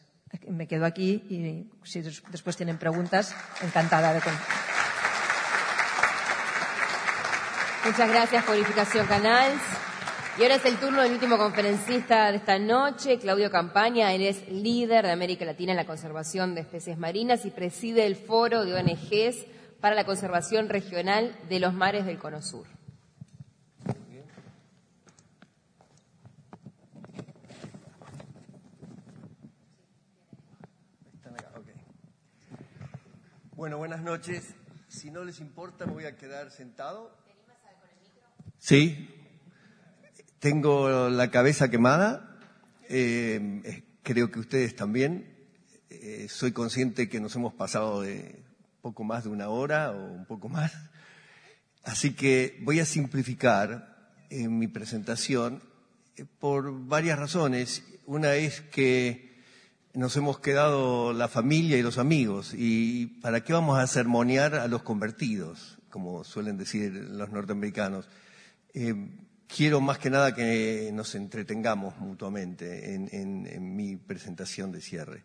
Me 0.47 0.67
quedo 0.67 0.85
aquí 0.85 1.23
y 1.29 1.69
si 1.83 2.01
des- 2.01 2.21
después 2.29 2.57
tienen 2.57 2.77
preguntas, 2.77 3.33
encantada 3.61 4.13
de 4.13 4.19
contestar. 4.21 4.55
Muchas 7.85 8.09
gracias, 8.09 8.43
Purificación 8.43 9.07
Canals. 9.07 9.61
Y 10.37 10.43
ahora 10.43 10.55
es 10.55 10.65
el 10.65 10.75
turno 10.75 11.01
del 11.01 11.13
último 11.13 11.37
conferencista 11.37 12.29
de 12.29 12.37
esta 12.37 12.59
noche, 12.59 13.17
Claudio 13.17 13.49
Campaña. 13.49 14.13
Él 14.13 14.21
es 14.23 14.47
líder 14.49 15.05
de 15.05 15.11
América 15.13 15.45
Latina 15.45 15.71
en 15.71 15.77
la 15.77 15.85
conservación 15.85 16.53
de 16.53 16.61
especies 16.61 16.97
marinas 16.97 17.45
y 17.45 17.49
preside 17.49 18.05
el 18.05 18.17
foro 18.17 18.65
de 18.65 18.73
ONGs 18.75 19.45
para 19.79 19.95
la 19.95 20.03
conservación 20.05 20.67
regional 20.69 21.33
de 21.49 21.59
los 21.61 21.73
mares 21.73 22.05
del 22.05 22.19
Cono 22.19 22.41
Sur. 22.41 22.67
Están 31.15 31.33
acá, 31.35 31.49
ok. 31.57 31.67
Bueno, 33.57 33.79
buenas 33.79 34.03
noches. 34.03 34.53
Si 34.87 35.09
no 35.09 35.23
les 35.23 35.39
importa, 35.39 35.87
me 35.87 35.93
voy 35.93 36.05
a 36.05 36.15
quedar 36.15 36.51
sentado. 36.51 37.11
Sí. 38.59 39.09
Tengo 40.37 41.09
la 41.09 41.31
cabeza 41.31 41.67
quemada. 41.67 42.37
Eh, 42.87 43.61
eh, 43.65 43.83
creo 44.03 44.29
que 44.29 44.41
ustedes 44.41 44.75
también. 44.75 45.35
Eh, 45.89 46.27
soy 46.29 46.51
consciente 46.51 47.09
que 47.09 47.19
nos 47.19 47.35
hemos 47.35 47.55
pasado 47.55 48.01
de 48.01 48.43
poco 48.83 49.03
más 49.03 49.23
de 49.23 49.31
una 49.31 49.49
hora 49.49 49.89
o 49.89 50.05
un 50.05 50.27
poco 50.27 50.49
más. 50.49 50.71
Así 51.83 52.13
que 52.13 52.59
voy 52.61 52.79
a 52.79 52.85
simplificar 52.85 54.13
en 54.29 54.59
mi 54.59 54.67
presentación 54.67 55.63
eh, 56.15 56.25
por 56.25 56.85
varias 56.85 57.17
razones. 57.17 57.83
Una 58.05 58.35
es 58.35 58.61
que 58.61 59.26
nos 59.97 60.15
hemos 60.15 60.39
quedado 60.39 61.11
la 61.11 61.27
familia 61.27 61.75
y 61.75 61.81
los 61.81 61.97
amigos. 61.97 62.53
¿Y 62.55 63.07
para 63.19 63.43
qué 63.43 63.51
vamos 63.51 63.79
a 63.79 63.87
sermonear 63.87 64.53
a 64.53 64.67
los 64.67 64.83
convertidos, 64.83 65.79
como 65.89 66.23
suelen 66.23 66.55
decir 66.55 66.93
los 66.93 67.31
norteamericanos? 67.31 68.07
Eh, 68.75 68.93
quiero 69.47 69.81
más 69.81 69.97
que 69.97 70.11
nada 70.11 70.35
que 70.35 70.91
nos 70.93 71.15
entretengamos 71.15 71.97
mutuamente 71.97 72.93
en, 72.93 73.75
mi 73.75 73.95
presentación 73.95 74.71
de 74.71 74.81
cierre. 74.81 75.23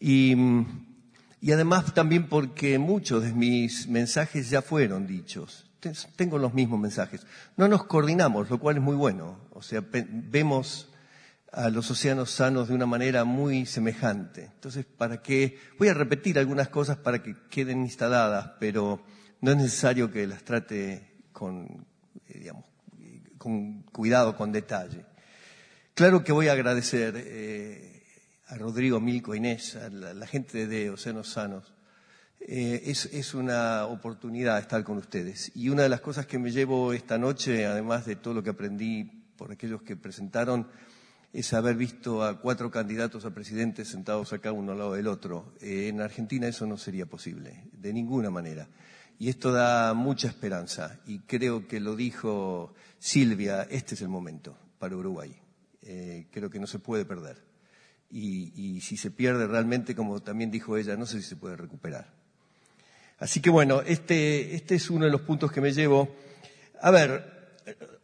Y, 0.00 0.34
y 1.40 1.52
además 1.52 1.94
también 1.94 2.28
porque 2.28 2.80
muchos 2.80 3.22
de 3.22 3.32
mis 3.32 3.86
mensajes 3.86 4.50
ya 4.50 4.60
fueron 4.60 5.06
dichos. 5.06 5.70
Te- 5.78 5.92
Tengo 6.16 6.38
los 6.38 6.52
mismos 6.52 6.80
mensajes. 6.80 7.24
No 7.56 7.68
nos 7.68 7.84
coordinamos, 7.84 8.50
lo 8.50 8.58
cual 8.58 8.78
es 8.78 8.82
muy 8.82 8.96
bueno. 8.96 9.38
O 9.52 9.62
sea, 9.62 9.84
vemos 10.10 10.88
a 11.56 11.70
los 11.70 11.88
océanos 11.90 12.30
sanos 12.32 12.68
de 12.68 12.74
una 12.74 12.86
manera 12.86 13.24
muy 13.24 13.64
semejante. 13.64 14.50
Entonces, 14.54 14.84
¿para 14.84 15.22
qué? 15.22 15.56
Voy 15.78 15.88
a 15.88 15.94
repetir 15.94 16.38
algunas 16.38 16.68
cosas 16.68 16.96
para 16.96 17.22
que 17.22 17.36
queden 17.48 17.82
instaladas, 17.82 18.52
pero 18.58 19.04
no 19.40 19.50
es 19.52 19.56
necesario 19.56 20.10
que 20.10 20.26
las 20.26 20.42
trate 20.42 21.22
con, 21.32 21.86
eh, 22.28 22.38
digamos, 22.38 22.64
con 23.38 23.82
cuidado, 23.82 24.36
con 24.36 24.50
detalle. 24.50 25.04
Claro 25.94 26.24
que 26.24 26.32
voy 26.32 26.48
a 26.48 26.52
agradecer 26.52 27.14
eh, 27.16 28.02
a 28.48 28.56
Rodrigo, 28.56 28.98
Milko, 28.98 29.34
Inés, 29.34 29.76
a 29.76 29.88
la, 29.90 30.12
la 30.12 30.26
gente 30.26 30.66
de 30.66 30.90
Océanos 30.90 31.28
Sanos. 31.28 31.72
Eh, 32.40 32.82
es 32.84 33.32
una 33.32 33.86
oportunidad 33.86 34.58
estar 34.58 34.82
con 34.82 34.98
ustedes. 34.98 35.52
Y 35.54 35.68
una 35.68 35.84
de 35.84 35.88
las 35.88 36.00
cosas 36.00 36.26
que 36.26 36.38
me 36.38 36.50
llevo 36.50 36.92
esta 36.92 37.16
noche, 37.16 37.64
además 37.64 38.06
de 38.06 38.16
todo 38.16 38.34
lo 38.34 38.42
que 38.42 38.50
aprendí 38.50 39.04
por 39.36 39.52
aquellos 39.52 39.82
que 39.82 39.96
presentaron, 39.96 40.68
es 41.34 41.52
haber 41.52 41.74
visto 41.74 42.22
a 42.22 42.40
cuatro 42.40 42.70
candidatos 42.70 43.24
a 43.24 43.34
presidente 43.34 43.84
sentados 43.84 44.32
acá 44.32 44.52
uno 44.52 44.70
al 44.70 44.78
lado 44.78 44.94
del 44.94 45.08
otro. 45.08 45.52
Eh, 45.60 45.88
en 45.88 46.00
Argentina 46.00 46.46
eso 46.46 46.64
no 46.64 46.78
sería 46.78 47.06
posible, 47.06 47.64
de 47.72 47.92
ninguna 47.92 48.30
manera. 48.30 48.68
Y 49.18 49.28
esto 49.30 49.50
da 49.50 49.94
mucha 49.94 50.28
esperanza. 50.28 51.00
Y 51.06 51.18
creo 51.20 51.66
que 51.66 51.80
lo 51.80 51.96
dijo 51.96 52.72
Silvia, 53.00 53.62
este 53.68 53.96
es 53.96 54.02
el 54.02 54.08
momento 54.08 54.56
para 54.78 54.96
Uruguay. 54.96 55.34
Eh, 55.82 56.28
creo 56.30 56.48
que 56.50 56.60
no 56.60 56.68
se 56.68 56.78
puede 56.78 57.04
perder. 57.04 57.42
Y, 58.12 58.80
si 58.80 58.96
se 58.96 59.10
pierde 59.10 59.48
realmente, 59.48 59.96
como 59.96 60.22
también 60.22 60.52
dijo 60.52 60.76
ella, 60.76 60.96
no 60.96 61.04
sé 61.04 61.20
si 61.20 61.28
se 61.28 61.34
puede 61.34 61.56
recuperar. 61.56 62.12
Así 63.18 63.40
que 63.40 63.50
bueno, 63.50 63.82
este, 63.82 64.54
este 64.54 64.76
es 64.76 64.88
uno 64.88 65.06
de 65.06 65.10
los 65.10 65.22
puntos 65.22 65.50
que 65.50 65.60
me 65.60 65.72
llevo. 65.72 66.14
A 66.80 66.92
ver, 66.92 67.56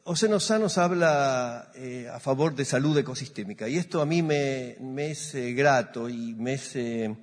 Sanos 0.05 0.79
habla 0.79 1.71
eh, 1.75 2.09
a 2.13 2.19
favor 2.21 2.55
de 2.55 2.65
salud 2.65 2.97
ecosistémica 2.99 3.69
y 3.69 3.77
esto 3.77 4.01
a 4.01 4.07
mí 4.07 4.23
me, 4.23 4.77
me 4.81 5.11
es 5.13 5.35
eh, 5.35 5.53
grato 5.53 6.09
y 6.09 6.35
me 6.35 6.55
es, 6.55 6.75
eh, 6.75 7.15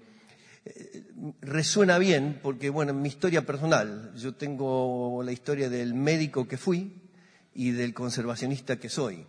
resuena 1.41 1.97
bien 1.97 2.39
porque, 2.41 2.69
bueno, 2.69 2.91
en 2.91 3.01
mi 3.01 3.09
historia 3.09 3.45
personal, 3.45 4.13
yo 4.15 4.35
tengo 4.35 5.21
la 5.23 5.31
historia 5.31 5.69
del 5.69 5.93
médico 5.93 6.47
que 6.47 6.57
fui 6.57 7.01
y 7.53 7.71
del 7.71 7.93
conservacionista 7.93 8.77
que 8.77 8.89
soy. 8.89 9.25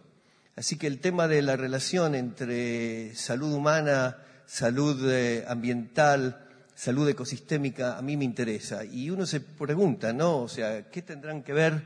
Así 0.55 0.77
que 0.77 0.87
el 0.87 1.01
tema 1.01 1.27
de 1.27 1.43
la 1.43 1.57
relación 1.57 2.15
entre 2.15 3.15
salud 3.15 3.53
humana, 3.53 4.19
salud 4.47 5.11
ambiental, 5.47 6.47
salud 6.75 7.09
ecosistémica, 7.09 7.97
a 7.97 8.03
mí 8.03 8.17
me 8.17 8.25
interesa. 8.25 8.85
Y 8.85 9.11
uno 9.11 9.27
se 9.27 9.41
pregunta, 9.41 10.13
¿no? 10.13 10.39
O 10.43 10.49
sea, 10.49 10.91
¿qué 10.91 11.03
tendrán 11.03 11.43
que 11.43 11.53
ver 11.53 11.83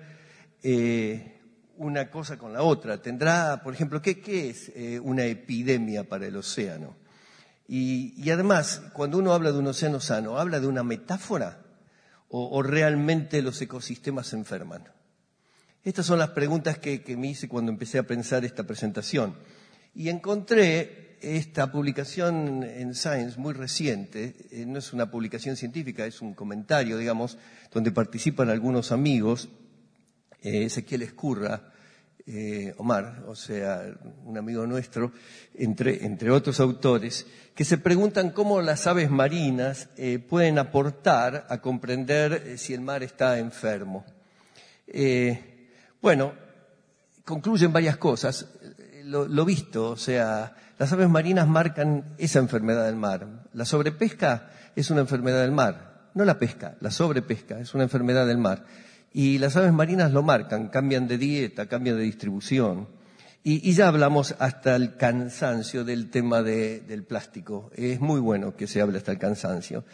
eh, 0.62 1.41
una 1.86 2.10
cosa 2.10 2.38
con 2.38 2.52
la 2.52 2.62
otra? 2.62 3.00
¿Tendrá, 3.00 3.62
por 3.62 3.74
ejemplo, 3.74 4.00
qué, 4.00 4.20
es 4.50 4.72
eh, 4.74 5.00
una 5.00 5.24
epidemia 5.24 6.04
para 6.04 6.26
el 6.26 6.36
océano? 6.36 6.96
Y, 7.68 8.28
además, 8.30 8.82
cuando 8.92 9.18
uno 9.18 9.32
habla 9.32 9.52
de 9.52 9.58
un 9.58 9.66
océano 9.66 10.00
sano, 10.00 10.38
¿habla 10.38 10.60
de 10.60 10.66
una 10.66 10.82
metáfora 10.82 11.62
o, 12.28 12.62
realmente 12.62 13.40
los 13.40 13.60
ecosistemas 13.62 14.26
se 14.28 14.36
enferman? 14.36 14.84
Estas 15.84 16.06
son 16.06 16.18
las 16.18 16.30
preguntas 16.30 16.78
que, 16.78 17.02
que 17.02 17.16
me 17.16 17.28
hice 17.28 17.48
cuando 17.48 17.72
empecé 17.72 17.98
a 17.98 18.06
pensar 18.06 18.44
esta 18.44 18.64
presentación. 18.64 19.36
Y 19.94 20.08
encontré 20.08 21.16
esta 21.22 21.70
publicación 21.70 22.64
en 22.64 22.94
Science 22.94 23.38
muy 23.38 23.54
reciente, 23.54 24.34
eh, 24.50 24.66
no 24.66 24.78
es 24.78 24.92
una 24.92 25.10
publicación 25.10 25.56
científica, 25.56 26.04
es 26.04 26.20
un 26.20 26.34
comentario, 26.34 26.98
digamos, 26.98 27.38
donde 27.72 27.92
participan 27.92 28.50
algunos 28.50 28.90
amigos, 28.90 29.48
eh, 30.42 30.64
Ezequiel 30.64 31.02
Escurra, 31.02 31.71
eh, 32.26 32.72
Omar, 32.76 33.24
o 33.26 33.34
sea, 33.34 33.82
un 34.24 34.38
amigo 34.38 34.66
nuestro, 34.66 35.12
entre, 35.54 36.04
entre 36.04 36.30
otros 36.30 36.60
autores, 36.60 37.26
que 37.54 37.64
se 37.64 37.78
preguntan 37.78 38.30
cómo 38.30 38.60
las 38.60 38.86
aves 38.86 39.10
marinas 39.10 39.88
eh, 39.96 40.18
pueden 40.18 40.58
aportar 40.58 41.46
a 41.48 41.60
comprender 41.60 42.32
eh, 42.32 42.58
si 42.58 42.74
el 42.74 42.80
mar 42.80 43.02
está 43.02 43.38
enfermo. 43.38 44.04
Bueno, 46.00 46.32
concluyen 47.24 47.72
varias 47.72 47.96
cosas. 47.96 48.46
Lo, 49.04 49.26
lo 49.26 49.44
visto, 49.44 49.90
o 49.90 49.96
sea, 49.96 50.54
las 50.78 50.92
aves 50.92 51.08
marinas 51.08 51.48
marcan 51.48 52.14
esa 52.18 52.38
enfermedad 52.38 52.86
del 52.86 52.96
mar. 52.96 53.48
La 53.52 53.64
sobrepesca 53.64 54.50
es 54.76 54.90
una 54.90 55.00
enfermedad 55.00 55.40
del 55.40 55.52
mar, 55.52 56.10
no 56.14 56.24
la 56.24 56.38
pesca, 56.38 56.76
la 56.80 56.90
sobrepesca 56.90 57.58
es 57.58 57.74
una 57.74 57.84
enfermedad 57.84 58.26
del 58.26 58.38
mar. 58.38 58.64
Y 59.14 59.38
las 59.38 59.56
aves 59.56 59.72
marinas 59.72 60.12
lo 60.12 60.22
marcan, 60.22 60.68
cambian 60.68 61.06
de 61.06 61.18
dieta, 61.18 61.66
cambian 61.66 61.96
de 61.96 62.02
distribución. 62.04 62.88
Y, 63.44 63.68
y 63.68 63.72
ya 63.74 63.88
hablamos 63.88 64.34
hasta 64.38 64.76
el 64.76 64.96
cansancio 64.96 65.84
del 65.84 66.10
tema 66.10 66.42
de- 66.42 66.80
del 66.80 67.02
plástico. 67.04 67.70
Es 67.74 68.00
muy 68.00 68.20
bueno 68.20 68.54
que 68.56 68.66
se 68.66 68.80
hable 68.80 68.98
hasta 68.98 69.12
el 69.12 69.18
cansancio. 69.18 69.84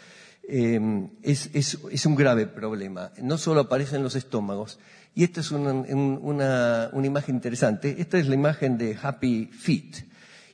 Eh, 0.47 0.79
es, 1.23 1.49
es- 1.53 1.79
es 1.91 2.05
un 2.05 2.15
grave 2.15 2.45
problema. 2.47 3.11
No 3.21 3.37
solo 3.37 3.61
aparece 3.61 3.95
en 3.97 4.03
los 4.03 4.15
estómagos. 4.15 4.79
Y 5.15 5.23
esta 5.23 5.41
es 5.41 5.51
una, 5.51 5.71
un- 5.73 6.19
una- 6.21 6.89
una 6.93 7.07
imagen 7.07 7.35
interesante. 7.35 7.95
Esta 7.99 8.19
es 8.19 8.27
la 8.27 8.35
imagen 8.35 8.77
de 8.77 8.97
Happy 9.01 9.47
Feet. 9.51 10.05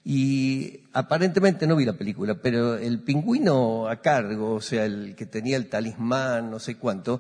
Y 0.08 0.82
aparentemente 0.94 1.66
no 1.68 1.76
vi 1.76 1.84
la 1.84 1.94
película, 1.98 2.36
pero 2.36 2.78
el 2.78 3.00
pingüino 3.00 3.88
a 3.90 4.02
cargo, 4.02 4.54
o 4.54 4.62
sea, 4.62 4.86
el 4.86 5.16
que 5.16 5.26
tenía 5.26 5.58
el 5.58 5.68
talismán, 5.68 6.52
no 6.52 6.60
sé 6.60 6.76
cuánto, 6.76 7.20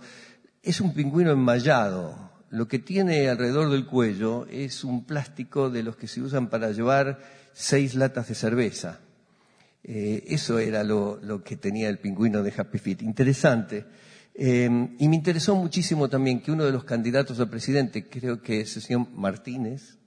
es 0.65 0.81
un 0.81 0.93
pingüino 0.93 1.31
enmallado. 1.31 2.31
Lo 2.49 2.67
que 2.67 2.79
tiene 2.79 3.29
alrededor 3.29 3.69
del 3.69 3.85
cuello 3.85 4.47
es 4.47 4.83
un 4.83 5.05
plástico 5.05 5.69
de 5.69 5.83
los 5.83 5.95
que 5.95 6.07
se 6.07 6.21
usan 6.21 6.49
para 6.49 6.71
llevar 6.71 7.19
seis 7.53 7.95
latas 7.95 8.27
de 8.27 8.35
cerveza. 8.35 8.99
Eh, 9.83 10.23
eso 10.27 10.57
era 10.57 10.83
lo, 10.83 11.19
lo 11.21 11.43
que 11.43 11.57
tenía 11.57 11.89
el 11.89 11.99
pingüino 11.99 12.41
de 12.41 12.53
Happy 12.55 12.79
Feet. 12.79 13.03
Interesante. 13.03 13.85
Eh, 14.33 14.69
y 14.97 15.07
me 15.07 15.15
interesó 15.15 15.55
muchísimo 15.55 16.09
también 16.09 16.41
que 16.41 16.51
uno 16.51 16.65
de 16.65 16.71
los 16.71 16.83
candidatos 16.83 17.39
a 17.39 17.49
presidente, 17.49 18.09
creo 18.09 18.41
que 18.41 18.61
es 18.61 18.75
el 18.75 18.81
señor 18.81 19.07
Martínez, 19.11 19.97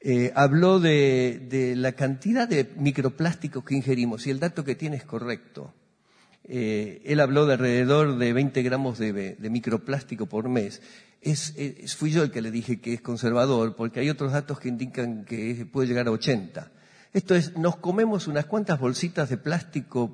eh, 0.00 0.32
habló 0.34 0.80
de, 0.80 1.46
de 1.50 1.76
la 1.76 1.92
cantidad 1.92 2.48
de 2.48 2.72
microplásticos 2.76 3.62
que 3.64 3.74
ingerimos 3.74 4.26
y 4.26 4.30
el 4.30 4.40
dato 4.40 4.64
que 4.64 4.74
tiene 4.74 4.96
es 4.96 5.04
correcto. 5.04 5.74
Eh, 6.52 7.00
él 7.04 7.20
habló 7.20 7.46
de 7.46 7.52
alrededor 7.52 8.18
de 8.18 8.32
20 8.32 8.62
gramos 8.64 8.98
de, 8.98 9.36
microplástico 9.38 10.26
por 10.26 10.48
mes. 10.48 10.82
Es, 11.20 11.54
es- 11.56 11.94
fui 11.94 12.10
yo 12.10 12.24
el 12.24 12.32
que 12.32 12.42
le 12.42 12.50
dije 12.50 12.80
que 12.80 12.92
es 12.92 13.00
conservador, 13.00 13.76
porque 13.76 14.00
hay 14.00 14.10
otros 14.10 14.32
datos 14.32 14.58
que 14.58 14.68
indican 14.68 15.24
que 15.24 15.64
puede 15.72 15.86
llegar 15.86 16.08
a 16.08 16.10
80. 16.10 16.72
Esto 17.12 17.36
es, 17.36 17.56
nos 17.56 17.76
comemos 17.76 18.26
unas 18.26 18.46
cuantas 18.46 18.80
bolsitas 18.80 19.28
de 19.30 19.36
plástico 19.36 20.10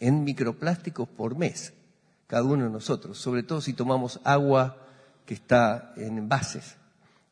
en 0.00 0.24
microplásticos 0.24 1.06
por 1.06 1.36
mes, 1.36 1.74
cada 2.28 2.44
uno 2.44 2.64
de 2.64 2.70
nosotros, 2.70 3.18
sobre 3.18 3.42
todo 3.42 3.60
si 3.60 3.74
tomamos 3.74 4.20
agua 4.24 4.86
que 5.26 5.34
está 5.34 5.92
en 5.98 6.16
envases, 6.16 6.76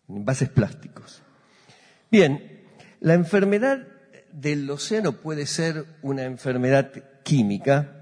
en 0.08 0.16
envases 0.18 0.50
plásticos. 0.50 1.22
Bien, 2.10 2.60
la 3.00 3.14
enfermedad 3.14 3.86
del 4.30 4.68
océano 4.70 5.12
puede 5.12 5.46
ser 5.46 5.86
una 6.02 6.24
enfermedad 6.24 6.92
química, 7.22 8.01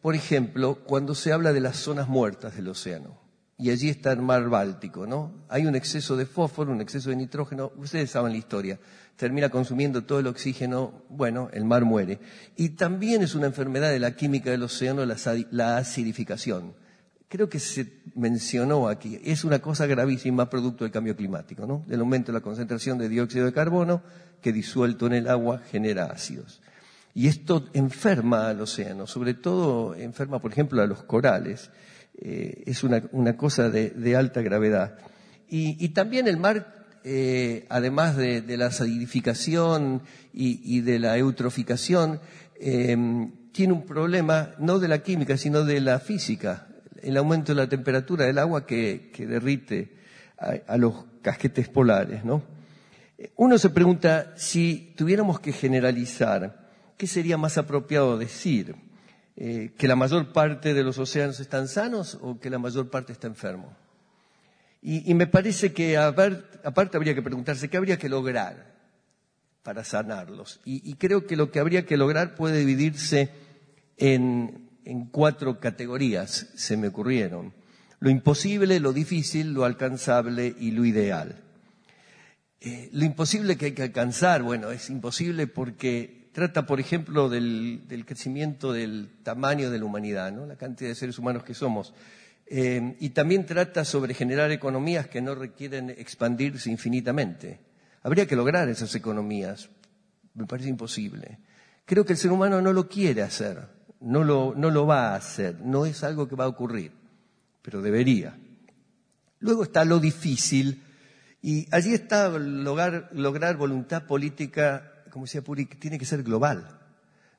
por 0.00 0.14
ejemplo, 0.14 0.76
cuando 0.84 1.14
se 1.14 1.32
habla 1.32 1.52
de 1.52 1.60
las 1.60 1.76
zonas 1.76 2.08
muertas 2.08 2.56
del 2.56 2.68
océano. 2.68 3.26
Y 3.58 3.70
allí 3.70 3.88
está 3.88 4.12
el 4.12 4.20
mar 4.20 4.48
Báltico, 4.50 5.06
¿no? 5.06 5.46
Hay 5.48 5.64
un 5.64 5.74
exceso 5.74 6.14
de 6.16 6.26
fósforo, 6.26 6.72
un 6.72 6.82
exceso 6.82 7.08
de 7.08 7.16
nitrógeno, 7.16 7.72
ustedes 7.76 8.10
saben 8.10 8.32
la 8.32 8.38
historia. 8.38 8.78
Termina 9.16 9.48
consumiendo 9.48 10.04
todo 10.04 10.18
el 10.18 10.26
oxígeno, 10.26 11.04
bueno, 11.08 11.48
el 11.54 11.64
mar 11.64 11.86
muere. 11.86 12.20
Y 12.54 12.70
también 12.70 13.22
es 13.22 13.34
una 13.34 13.46
enfermedad 13.46 13.90
de 13.90 13.98
la 13.98 14.14
química 14.14 14.50
del 14.50 14.62
océano 14.62 15.06
la 15.06 15.76
acidificación. 15.78 16.74
Creo 17.28 17.48
que 17.48 17.58
se 17.58 18.02
mencionó 18.14 18.88
aquí, 18.88 19.18
es 19.24 19.42
una 19.42 19.58
cosa 19.58 19.86
gravísima 19.86 20.48
producto 20.48 20.84
del 20.84 20.92
cambio 20.92 21.16
climático, 21.16 21.66
¿no? 21.66 21.82
Del 21.88 22.00
aumento 22.00 22.30
de 22.30 22.38
la 22.38 22.42
concentración 22.42 22.98
de 22.98 23.08
dióxido 23.08 23.46
de 23.46 23.52
carbono 23.52 24.02
que 24.40 24.52
disuelto 24.52 25.06
en 25.06 25.14
el 25.14 25.28
agua 25.28 25.58
genera 25.70 26.04
ácidos. 26.04 26.60
Y 27.16 27.28
esto 27.28 27.64
enferma 27.72 28.50
al 28.50 28.60
océano, 28.60 29.06
sobre 29.06 29.32
todo 29.32 29.94
enferma, 29.94 30.38
por 30.38 30.52
ejemplo, 30.52 30.82
a 30.82 30.86
los 30.86 31.02
corales. 31.04 31.70
Eh, 32.18 32.64
es 32.66 32.84
una, 32.84 33.36
cosa 33.38 33.70
de, 33.70 34.16
alta 34.16 34.42
gravedad. 34.42 34.98
Y, 35.48 35.88
también 35.88 36.28
el 36.28 36.36
mar, 36.36 36.84
eh, 37.04 37.64
además 37.70 38.18
de, 38.18 38.44
la 38.58 38.66
acidificación 38.66 40.02
y, 40.34 40.82
de 40.82 40.98
la 40.98 41.16
eutroficación, 41.16 42.20
eh, 42.60 42.94
tiene 43.50 43.72
un 43.72 43.86
problema 43.86 44.50
no 44.58 44.78
de 44.78 44.88
la 44.88 44.98
química, 44.98 45.38
sino 45.38 45.64
de 45.64 45.80
la 45.80 46.00
física. 46.00 46.66
El 47.00 47.16
aumento 47.16 47.54
de 47.54 47.62
la 47.62 47.68
temperatura 47.70 48.26
del 48.26 48.36
agua 48.36 48.66
que, 48.66 49.10
derrite 49.18 49.96
a, 50.36 50.76
los 50.76 51.06
casquetes 51.22 51.70
polares, 51.70 52.26
¿no? 52.26 52.42
Uno 53.36 53.56
se 53.56 53.70
pregunta 53.70 54.34
si 54.36 54.92
tuviéramos 54.98 55.40
que 55.40 55.52
generalizar, 55.52 56.65
¿qué 56.96 57.06
sería 57.06 57.36
más 57.36 57.58
apropiado 57.58 58.18
decir? 58.18 58.74
Eh, 59.36 59.72
¿Que 59.76 59.88
la 59.88 59.96
mayor 59.96 60.32
parte 60.32 60.72
de 60.72 60.82
los 60.82 60.98
océanos 60.98 61.40
están 61.40 61.68
sanos 61.68 62.18
o 62.20 62.40
que 62.40 62.50
la 62.50 62.58
mayor 62.58 62.88
parte 62.88 63.12
está 63.12 63.26
enfermo? 63.26 63.76
Y, 64.82 65.14
me 65.14 65.26
parece 65.26 65.72
que 65.72 65.96
aparte 65.96 66.96
habría 66.96 67.14
que 67.14 67.22
preguntarse 67.22 67.68
qué 67.68 67.76
habría 67.76 67.98
que 67.98 68.08
lograr 68.08 68.76
para 69.64 69.82
sanarlos. 69.82 70.60
Y, 70.64 70.94
creo 70.94 71.26
que 71.26 71.34
lo 71.34 71.50
que 71.50 71.58
habría 71.58 71.84
que 71.84 71.96
lograr 71.96 72.36
puede 72.36 72.58
dividirse 72.60 73.30
en, 73.96 74.70
en 74.84 75.06
cuatro 75.06 75.58
categorías, 75.58 76.50
se 76.54 76.76
me 76.76 76.88
ocurrieron. 76.88 77.52
Lo 77.98 78.10
imposible, 78.10 78.78
lo 78.78 78.92
difícil, 78.92 79.52
lo 79.52 79.64
alcanzable 79.64 80.54
y 80.56 80.70
lo 80.70 80.84
ideal. 80.84 81.42
Eh, 82.60 82.88
lo 82.92 83.04
imposible 83.04 83.56
que 83.56 83.66
hay 83.66 83.72
que 83.72 83.82
alcanzar, 83.82 84.42
bueno, 84.42 84.70
es 84.70 84.88
imposible 84.88 85.46
porque 85.46 86.15
trata, 86.36 86.66
por 86.66 86.80
ejemplo, 86.80 87.30
del, 87.30 88.04
crecimiento 88.04 88.70
del 88.70 89.08
tamaño 89.22 89.70
de 89.70 89.78
la 89.78 89.86
humanidad, 89.86 90.30
¿no? 90.32 90.44
la 90.44 90.56
cantidad 90.56 90.90
de 90.90 90.94
seres 90.94 91.18
humanos 91.18 91.44
que 91.44 91.54
somos. 91.54 91.94
Eh, 92.44 92.94
y 93.00 93.08
también 93.08 93.46
trata 93.46 93.86
sobre 93.86 94.12
generar 94.12 94.50
economías 94.50 95.08
que 95.08 95.22
no 95.22 95.34
requieren 95.34 95.88
expandirse 95.88 96.70
infinitamente. 96.70 97.60
Habría 98.02 98.26
que 98.26 98.36
lograr 98.36 98.68
esas 98.68 98.94
economías. 98.94 99.70
Me 100.34 100.44
parece 100.44 100.68
imposible. 100.68 101.38
Creo 101.86 102.04
que 102.04 102.12
el 102.12 102.18
ser 102.18 102.30
humano 102.32 102.60
no 102.60 102.74
lo 102.74 102.86
quiere 102.86 103.22
hacer, 103.22 103.68
no 104.00 104.22
lo, 104.22 104.86
va 104.86 105.12
a 105.12 105.16
hacer, 105.16 105.62
no 105.62 105.86
es 105.86 106.04
algo 106.04 106.28
que 106.28 106.36
va 106.36 106.44
a 106.44 106.48
ocurrir, 106.48 106.92
pero 107.62 107.80
debería. 107.80 108.36
Luego 109.38 109.62
está 109.62 109.86
lo 109.86 110.00
difícil, 110.00 110.82
y 111.40 111.66
allí 111.70 111.94
está 111.94 112.28
lograr 112.28 113.56
voluntad 113.56 114.04
política, 114.04 114.92
como 115.10 115.24
decía 115.24 115.42
Puri, 115.42 115.66
tiene 115.66 115.98
que 115.98 116.04
ser 116.04 116.22
global. 116.22 116.80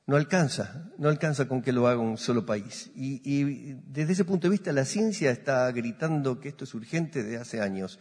No 0.06 0.16
alcanza, 0.16 0.90
no 0.96 1.08
alcanza 1.08 1.46
con 1.46 1.60
que 1.60 1.72
lo 1.72 1.86
haga 1.86 2.00
un 2.00 2.16
solo 2.16 2.46
país. 2.46 2.90
Y, 2.94 3.20
y 3.24 3.74
desde 3.86 4.14
ese 4.14 4.24
punto 4.24 4.46
de 4.46 4.52
vista 4.52 4.72
la 4.72 4.84
ciencia 4.84 5.30
está 5.30 5.70
gritando 5.72 6.40
que 6.40 6.48
esto 6.48 6.64
es 6.64 6.74
urgente 6.74 7.22
desde 7.22 7.36
hace 7.36 7.60
años. 7.60 7.98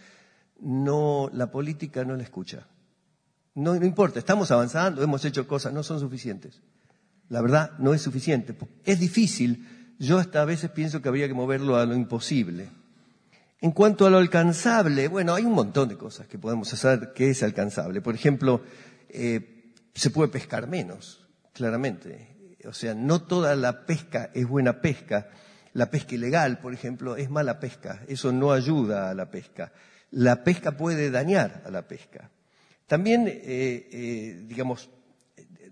No, 0.60 1.30
la 1.34 1.52
política 1.52 2.06
no 2.06 2.16
la 2.16 2.24
escucha. 2.24 2.68
No, 3.56 3.76
no 3.76 3.86
importa, 3.86 4.20
estamos 4.20 4.52
avanzando, 4.52 5.04
hemos 5.04 5.26
hecho 5.26 5.48
cosas, 5.48 5.74
no 5.74 5.84
son 5.84 6.00
suficientes. 6.00 6.62
La 7.30 7.42
verdad, 7.42 7.72
no 7.80 7.94
es 7.94 8.02
suficiente. 8.02 8.56
Es 8.86 9.00
difícil. 9.00 9.96
Yo 10.00 10.20
hasta 10.20 10.42
a 10.42 10.46
veces 10.46 10.70
pienso 10.70 11.02
que 11.02 11.10
habría 11.10 11.28
que 11.28 11.34
moverlo 11.34 11.76
a 11.76 11.86
lo 11.86 11.96
imposible. 11.96 12.70
En 13.60 13.72
cuanto 13.72 14.06
a 14.06 14.10
lo 14.10 14.18
alcanzable, 14.18 15.08
bueno, 15.08 15.34
hay 15.34 15.44
un 15.44 15.54
montón 15.54 15.90
de 15.90 15.98
cosas 15.98 16.28
que 16.28 16.38
podemos 16.38 16.72
hacer 16.72 17.14
que 17.14 17.32
es 17.32 17.42
alcanzable. 17.42 18.02
Por 18.02 18.14
ejemplo, 18.14 18.62
eh, 19.10 19.57
se 19.98 20.09
puede 20.09 20.30
pescar 20.30 20.67
menos, 20.67 21.27
claramente. 21.53 22.35
O 22.66 22.74
sea, 22.74 22.93
no 22.93 23.24
toda 23.24 23.56
la 23.56 23.85
pesca 23.85 24.30
es 24.34 24.48
buena 24.48 24.82
pesca. 24.82 25.30
La 25.74 25.90
pesca 25.90 26.16
ilegal, 26.16 26.59
por 26.59 26.74
ejemplo, 26.74 27.16
es 27.16 27.30
mala 27.30 27.59
pesca. 27.59 28.03
Eso 28.08 28.32
no 28.32 28.51
ayuda 28.51 29.09
a 29.09 29.14
la 29.14 29.30
pesca. 29.32 29.72
La 30.11 30.43
pesca 30.43 30.77
puede 30.77 31.11
dañar 31.11 31.64
a 31.66 31.72
la 31.72 31.88
pesca. 31.88 32.30
También, 32.88 33.27
eh, 33.27 33.90
eh, 33.92 34.43
digamos, 34.48 34.90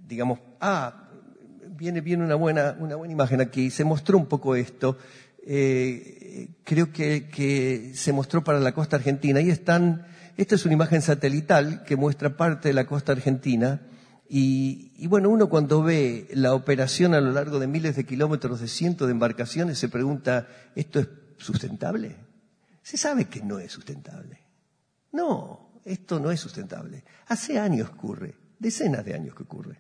digamos, 0.08 0.40
ah, 0.60 1.10
viene 1.70 2.02
bien 2.02 2.22
una 2.22 2.36
buena, 2.36 2.76
una 2.80 2.96
buena 2.96 3.14
imagen 3.14 3.42
aquí. 3.42 3.70
Se 3.70 3.84
mostró 3.84 4.18
un 4.18 4.28
poco 4.28 4.56
esto. 4.56 4.98
Eh, 5.46 6.50
creo 6.64 6.92
que, 6.92 7.28
que 7.28 7.92
se 7.94 8.12
mostró 8.12 8.44
para 8.44 8.60
la 8.60 8.74
costa 8.74 8.96
argentina. 8.96 9.40
Ahí 9.40 9.50
están, 9.50 10.08
esta 10.38 10.56
es 10.56 10.66
una 10.66 10.74
imagen 10.74 11.02
satelital 11.02 11.84
que 11.84 11.96
muestra 11.96 12.36
parte 12.36 12.70
de 12.70 12.74
la 12.74 12.86
costa 12.86 13.12
argentina. 13.12 13.82
Y, 14.28 14.92
y 14.98 15.08
bueno, 15.08 15.30
uno 15.30 15.50
cuando 15.50 15.84
ve 15.84 16.28
la 16.34 16.54
operación 16.54 17.14
a 17.14 17.22
lo 17.22 17.32
largo 17.32 17.60
de 17.60 17.68
miles 17.68 17.96
de 17.96 18.06
kilómetros 18.06 18.60
de 18.60 18.68
cientos 18.68 19.08
de 19.08 19.12
embarcaciones 19.12 19.78
se 19.78 19.90
pregunta, 19.90 20.48
¿esto 20.76 21.00
es 21.00 21.08
sustentable? 21.38 22.16
Se 22.82 22.98
sabe 22.98 23.26
que 23.26 23.42
no 23.42 23.60
es 23.60 23.72
sustentable. 23.72 24.40
No, 25.12 25.80
esto 25.86 26.20
no 26.20 26.32
es 26.32 26.40
sustentable. 26.40 27.04
Hace 27.28 27.60
años 27.60 27.90
ocurre, 27.90 28.36
decenas 28.60 29.06
de 29.06 29.14
años 29.14 29.36
que 29.36 29.44
ocurre. 29.44 29.80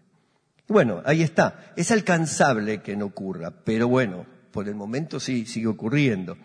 Bueno, 0.68 1.02
ahí 1.06 1.22
está. 1.22 1.74
Es 1.76 1.92
alcanzable 1.92 2.82
que 2.82 2.96
no 2.96 3.06
ocurra, 3.06 3.52
pero 3.52 3.88
bueno, 3.88 4.26
por 4.52 4.68
el 4.68 4.76
momento 4.76 5.20
sí 5.20 5.46
sigue 5.46 5.68
ocurriendo. 5.68 6.38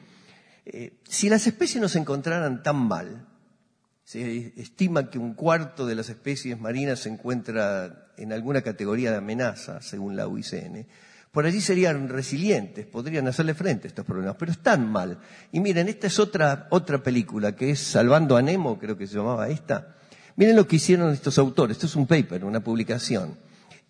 Eh, 0.66 1.00
si 1.04 1.28
las 1.28 1.46
especies 1.46 1.80
no 1.80 1.88
se 1.88 1.98
encontraran 1.98 2.62
tan 2.62 2.76
mal, 2.76 3.26
se 4.10 4.52
estima 4.56 5.08
que 5.08 5.20
un 5.20 5.34
cuarto 5.34 5.86
de 5.86 5.94
las 5.94 6.08
especies 6.08 6.58
marinas 6.58 6.98
se 6.98 7.10
encuentra 7.10 8.08
en 8.16 8.32
alguna 8.32 8.60
categoría 8.60 9.12
de 9.12 9.18
amenaza, 9.18 9.80
según 9.82 10.16
la 10.16 10.26
UICN. 10.26 10.84
Por 11.30 11.46
allí 11.46 11.60
serían 11.60 12.08
resilientes, 12.08 12.86
podrían 12.86 13.28
hacerle 13.28 13.54
frente 13.54 13.86
a 13.86 13.90
estos 13.90 14.04
problemas, 14.04 14.34
pero 14.36 14.50
están 14.50 14.90
mal. 14.90 15.20
Y 15.52 15.60
miren, 15.60 15.88
esta 15.88 16.08
es 16.08 16.18
otra, 16.18 16.66
otra 16.70 17.00
película 17.04 17.54
que 17.54 17.70
es 17.70 17.78
Salvando 17.78 18.36
a 18.36 18.42
Nemo, 18.42 18.80
creo 18.80 18.98
que 18.98 19.06
se 19.06 19.14
llamaba 19.14 19.48
esta. 19.48 19.94
Miren 20.34 20.56
lo 20.56 20.66
que 20.66 20.74
hicieron 20.74 21.12
estos 21.12 21.38
autores. 21.38 21.76
Esto 21.76 21.86
es 21.86 21.94
un 21.94 22.08
paper, 22.08 22.44
una 22.44 22.64
publicación. 22.64 23.38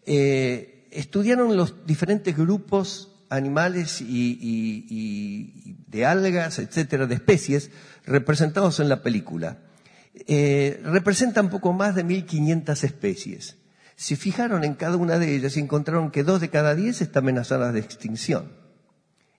Eh, 0.04 0.86
estudiaron 0.90 1.56
los 1.56 1.86
diferentes 1.86 2.36
grupos 2.36 3.10
animales 3.30 4.02
y, 4.02 5.78
de 5.88 6.04
algas, 6.04 6.58
etcétera, 6.58 7.06
de 7.06 7.14
especies 7.14 7.70
representados 8.04 8.80
en 8.80 8.90
la 8.90 9.02
película. 9.02 9.69
Eh, 10.14 10.80
representan 10.84 11.50
poco 11.50 11.72
más 11.72 11.94
de 11.94 12.04
1.500 12.04 12.84
especies. 12.84 13.56
Se 13.96 14.16
fijaron 14.16 14.64
en 14.64 14.74
cada 14.74 14.96
una 14.96 15.18
de 15.18 15.34
ellas 15.34 15.56
y 15.56 15.60
encontraron 15.60 16.10
que 16.10 16.24
dos 16.24 16.40
de 16.40 16.48
cada 16.48 16.74
diez 16.74 17.00
están 17.00 17.24
amenazadas 17.24 17.72
de 17.74 17.80
extinción. 17.80 18.52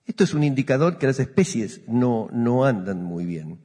Esto 0.06 0.24
es 0.24 0.34
un 0.34 0.44
indicador 0.44 0.98
que 0.98 1.08
las 1.08 1.20
especies 1.20 1.82
no, 1.88 2.30
no 2.32 2.66
andan 2.66 3.04
muy 3.04 3.26
bien. 3.26 3.60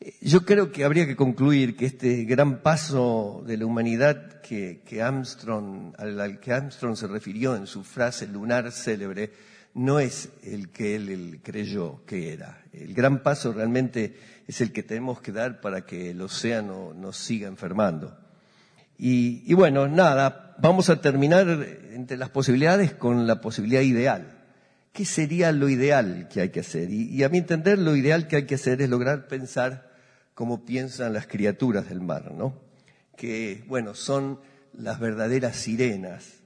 Eh, 0.00 0.14
Yo 0.20 0.44
creo 0.44 0.72
que 0.72 0.84
habría 0.84 1.06
que 1.06 1.16
concluir 1.16 1.76
que 1.76 1.86
este 1.86 2.24
gran 2.24 2.62
paso 2.62 3.42
de 3.46 3.56
la 3.56 3.66
humanidad 3.66 4.40
que, 4.40 4.82
que 4.84 5.02
Armstrong, 5.02 5.94
al, 5.98 6.38
que 6.40 6.52
Armstrong 6.52 6.96
se 6.96 7.06
refirió 7.06 7.56
en 7.56 7.66
su 7.66 7.82
frase 7.82 8.26
lunar 8.26 8.70
célebre 8.72 9.32
no 9.76 10.00
es 10.00 10.30
el 10.42 10.70
que 10.70 10.96
él 10.96 11.40
creyó 11.42 12.04
que 12.06 12.32
era. 12.32 12.64
El 12.72 12.94
gran 12.94 13.22
paso 13.22 13.52
realmente 13.52 14.16
es 14.46 14.60
el 14.60 14.72
que 14.72 14.82
tenemos 14.82 15.20
que 15.20 15.32
dar 15.32 15.60
para 15.60 15.84
que 15.84 16.10
el 16.10 16.20
océano 16.20 16.94
nos 16.94 17.16
siga 17.16 17.48
enfermando. 17.48 18.16
Y, 18.98 19.52
bueno, 19.52 19.88
nada, 19.88 20.54
vamos 20.58 20.88
a 20.88 21.00
terminar 21.00 21.46
entre 21.92 22.16
las 22.16 22.30
posibilidades 22.30 22.94
con 22.94 23.26
la 23.26 23.40
posibilidad 23.40 23.82
ideal. 23.82 24.44
¿Qué 24.92 25.04
sería 25.04 25.52
lo 25.52 25.68
ideal 25.68 26.28
que 26.32 26.40
hay 26.40 26.48
que 26.48 26.60
hacer? 26.60 26.90
Y, 26.90 27.10
y 27.10 27.22
a 27.22 27.28
mi 27.28 27.38
entender, 27.38 27.78
lo 27.78 27.94
ideal 27.94 28.26
que 28.26 28.36
hay 28.36 28.46
que 28.46 28.54
hacer 28.54 28.80
es 28.80 28.88
lograr 28.88 29.28
pensar 29.28 29.92
como 30.34 30.64
piensan 30.64 31.12
las 31.12 31.26
criaturas 31.26 31.88
del 31.88 32.00
mar, 32.00 32.32
¿no? 32.32 32.54
Que, 33.16 33.64
bueno, 33.66 33.94
son 33.94 34.40
las 34.72 35.00
verdaderas 35.00 35.56
sirenas, 35.56 36.36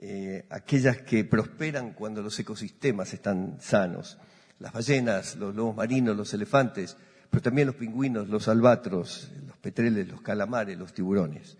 eh, 0.00 0.44
aquellas 0.50 0.98
que 0.98 1.24
prosperan 1.24 1.92
cuando 1.92 2.22
los 2.22 2.38
ecosistemas 2.38 3.12
están 3.14 3.58
sanos. 3.60 4.18
Las 4.60 4.72
ballenas, 4.72 5.36
los 5.36 5.54
lobos 5.54 5.76
marinos, 5.76 6.16
los 6.16 6.32
elefantes, 6.34 6.96
pero 7.30 7.42
también 7.42 7.66
los 7.66 7.76
pingüinos, 7.76 8.28
los 8.28 8.48
albatros, 8.48 9.30
los 9.46 9.56
petreles, 9.58 10.08
los 10.08 10.20
calamares, 10.20 10.78
los 10.78 10.92
tiburones. 10.92 11.56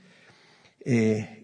Eh, 0.84 1.38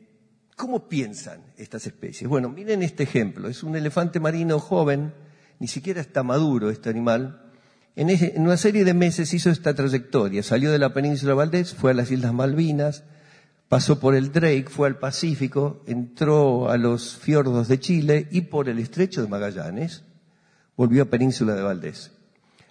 ¿Cómo 0.57 0.89
piensan 0.89 1.41
estas 1.57 1.87
especies? 1.87 2.29
Bueno, 2.29 2.49
miren 2.49 2.83
este 2.83 3.03
ejemplo. 3.03 3.49
Es 3.49 3.63
un 3.63 3.77
elefante 3.77 4.21
marino 4.21 4.61
joven, 4.61 5.13
ni 5.59 5.67
siquiera 5.67 6.01
está 6.01 6.23
maduro 6.23 6.71
este 6.71 6.91
animal. 6.91 7.53
En, 7.97 8.09
una 8.41 8.57
serie 8.57 8.85
de 8.85 8.95
meses 8.95 9.35
hizo 9.35 9.51
esta 9.51 9.75
trayectoria. 9.75 10.43
Salió 10.43 10.71
de 10.71 10.79
la 10.79 10.95
península 10.95 11.35
Valdés, 11.35 11.75
fue 11.75 11.91
a 11.91 11.95
las 11.95 12.11
Islas 12.11 12.33
Malvinas, 12.33 13.05
pasó 13.69 13.99
por 13.99 14.15
el 14.15 14.33
Drake, 14.33 14.67
fue 14.69 14.87
al 14.87 14.99
Pacífico, 14.99 15.83
entró 15.87 16.71
a 16.71 16.77
los 16.77 17.17
fiordos 17.17 17.67
de 17.69 17.81
Chile 17.81 18.29
y 18.31 18.43
por 18.43 18.69
el 18.69 18.79
estrecho 18.79 19.23
de 19.23 19.29
Magallanes 19.29 20.05
volvió 20.77 21.03
a 21.03 21.07
Península 21.07 21.55
de 21.55 21.63
Valdés. 21.63 22.13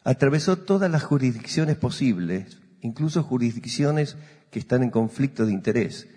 Atravesó 0.04 0.58
todas 0.58 0.92
las 0.92 1.04
jurisdicciones 1.04 1.78
posibles, 1.78 2.60
incluso 2.82 3.24
jurisdicciones 3.24 4.18
que 4.52 4.60
están 4.60 4.84
en 4.84 4.90
conflicto 4.90 5.46
de 5.46 5.54
interés. 5.54 6.08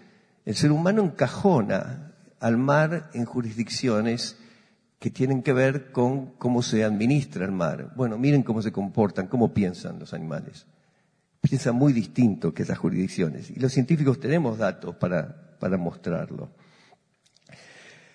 El 0.45 0.57
ser 0.57 0.73
humano 0.73 1.03
encajona 1.03 2.13
al 2.41 2.57
mar 2.57 3.11
en 3.15 3.25
jurisdicciones 3.25 4.37
que 4.99 5.11
tienen 5.11 5.43
que 5.43 5.53
ver 5.53 5.93
con 5.93 6.33
cómo 6.39 6.63
se 6.63 6.85
administra 6.85 7.45
el 7.45 7.53
mar. 7.53 7.93
Bueno, 7.97 8.19
miren 8.19 8.43
cómo 8.43 8.63
se 8.63 8.73
comportan, 8.73 9.29
cómo 9.29 9.53
piensan 9.53 9.99
los 9.99 10.15
animales. 10.15 10.67
Piensan 11.41 11.77
muy 11.77 11.93
distinto 11.93 12.53
que 12.53 12.63
esas 12.63 12.79
jurisdicciones. 12.79 13.51
Y 13.51 13.61
los 13.61 13.73
científicos 13.73 14.19
tenemos 14.19 14.59
datos 14.59 14.97
para, 14.97 15.57
para 15.59 15.77
mostrarlo. 15.77 16.51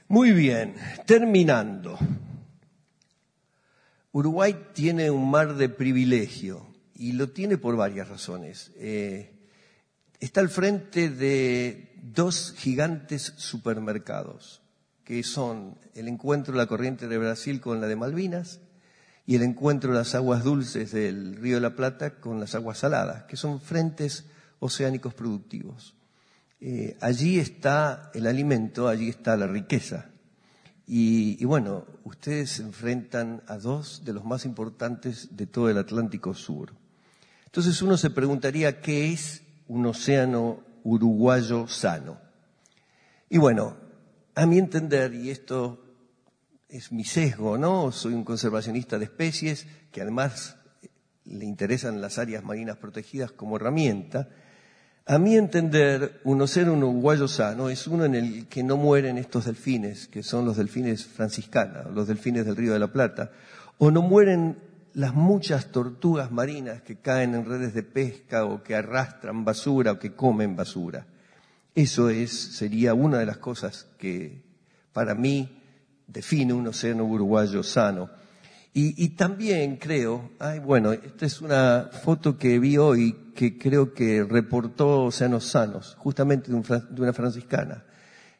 Muy 0.07 0.31
bien, 0.31 0.73
terminando. 1.05 1.97
Uruguay 4.13 4.67
tiene 4.73 5.09
un 5.09 5.29
mar 5.29 5.55
de 5.55 5.69
privilegio 5.69 6.67
y 6.95 7.13
lo 7.13 7.29
tiene 7.29 7.57
por 7.57 7.77
varias 7.77 8.09
razones. 8.09 8.71
Eh, 8.75 9.31
está 10.19 10.41
al 10.41 10.49
frente 10.49 11.09
de 11.09 11.95
dos 12.01 12.53
gigantes 12.57 13.33
supermercados, 13.37 14.61
que 15.03 15.23
son 15.23 15.77
el 15.95 16.07
encuentro 16.07 16.53
de 16.53 16.59
la 16.59 16.67
corriente 16.67 17.07
de 17.07 17.17
Brasil 17.17 17.61
con 17.61 17.79
la 17.79 17.87
de 17.87 17.95
Malvinas 17.95 18.59
y 19.25 19.35
el 19.35 19.43
encuentro 19.43 19.91
de 19.91 19.99
las 19.99 20.13
aguas 20.13 20.43
dulces 20.43 20.91
del 20.91 21.37
Río 21.37 21.55
de 21.55 21.61
la 21.61 21.75
Plata 21.75 22.19
con 22.19 22.39
las 22.39 22.53
aguas 22.53 22.79
saladas, 22.79 23.23
que 23.23 23.37
son 23.37 23.61
frentes 23.61 24.25
oceánicos 24.59 25.13
productivos. 25.13 25.95
Eh, 26.59 26.97
allí 27.01 27.39
está 27.39 28.11
el 28.13 28.27
alimento, 28.27 28.87
allí 28.87 29.09
está 29.09 29.35
la 29.37 29.47
riqueza. 29.47 30.10
Y, 30.87 31.43
bueno, 31.45 31.85
ustedes 32.03 32.51
se 32.51 32.63
enfrentan 32.63 33.43
a 33.47 33.57
dos 33.57 34.03
de 34.03 34.13
los 34.13 34.25
más 34.25 34.45
importantes 34.45 35.35
de 35.35 35.47
todo 35.47 35.69
el 35.69 35.77
Atlántico 35.77 36.33
Sur. 36.33 36.73
Entonces 37.45 37.81
uno 37.81 37.97
se 37.97 38.09
preguntaría 38.09 38.81
qué 38.81 39.11
es 39.11 39.43
un 39.67 39.85
océano 39.85 40.63
uruguayo 40.83 41.67
sano. 41.67 42.17
Y 43.29 43.37
bueno, 43.37 43.77
a 44.35 44.45
mi 44.45 44.57
entender, 44.57 45.13
y 45.13 45.29
esto 45.29 45.83
es 46.67 46.91
mi 46.91 47.03
sesgo, 47.03 47.57
¿no? 47.57 47.91
Soy 47.91 48.13
un 48.13 48.23
conservacionista 48.23 48.97
de 48.97 49.05
especies 49.05 49.67
que 49.91 50.01
además 50.01 50.57
le 51.25 51.45
interesan 51.45 52.01
las 52.01 52.17
áreas 52.17 52.43
marinas 52.43 52.77
protegidas 52.77 53.31
como 53.31 53.57
herramienta. 53.57 54.29
A 55.07 55.17
mi 55.17 55.35
entender, 55.35 56.21
un 56.25 56.41
océano 56.41 56.73
uruguayo 56.73 57.27
sano 57.27 57.69
es 57.69 57.87
uno 57.87 58.05
en 58.05 58.13
el 58.13 58.47
que 58.47 58.63
no 58.63 58.77
mueren 58.77 59.17
estos 59.17 59.45
delfines, 59.45 60.07
que 60.07 60.21
son 60.21 60.45
los 60.45 60.57
delfines 60.57 61.05
franciscanos, 61.05 61.91
los 61.93 62.07
delfines 62.07 62.45
del 62.45 62.55
Río 62.55 62.73
de 62.73 62.79
la 62.79 62.91
Plata, 62.91 63.31
o 63.79 63.89
no 63.89 64.03
mueren 64.03 64.57
las 64.93 65.15
muchas 65.15 65.71
tortugas 65.71 66.31
marinas 66.31 66.83
que 66.83 66.97
caen 66.97 67.33
en 67.33 67.45
redes 67.45 67.73
de 67.73 67.81
pesca 67.81 68.45
o 68.45 68.61
que 68.61 68.75
arrastran 68.75 69.43
basura 69.43 69.93
o 69.93 69.99
que 69.99 70.13
comen 70.13 70.55
basura. 70.55 71.07
Eso 71.73 72.09
es, 72.09 72.31
sería 72.31 72.93
una 72.93 73.17
de 73.17 73.25
las 73.25 73.37
cosas 73.37 73.87
que 73.97 74.43
para 74.93 75.15
mí 75.15 75.61
define 76.05 76.53
un 76.53 76.67
océano 76.67 77.05
uruguayo 77.05 77.63
sano. 77.63 78.09
Y 78.73 79.09
también 79.09 79.75
creo, 79.75 80.31
ay, 80.39 80.59
bueno, 80.59 80.93
esta 80.93 81.25
es 81.25 81.41
una 81.41 81.89
foto 81.91 82.37
que 82.37 82.57
vi 82.57 82.77
hoy 82.77 83.30
que 83.41 83.57
creo 83.57 83.95
que 83.95 84.23
reportó 84.23 85.05
Océanos 85.05 85.45
Sanos, 85.45 85.95
justamente 85.97 86.51
de, 86.51 86.57
un 86.57 86.61
de 86.61 87.01
una 87.01 87.11
franciscana. 87.11 87.83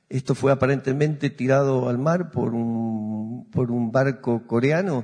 Esto 0.07 0.35
fue 0.35 0.51
aparentemente 0.51 1.31
tirado 1.31 1.89
al 1.89 1.97
mar 1.97 2.29
por 2.29 2.53
un, 2.53 3.49
por 3.49 3.71
un 3.71 3.91
barco 3.91 4.45
coreano 4.45 5.03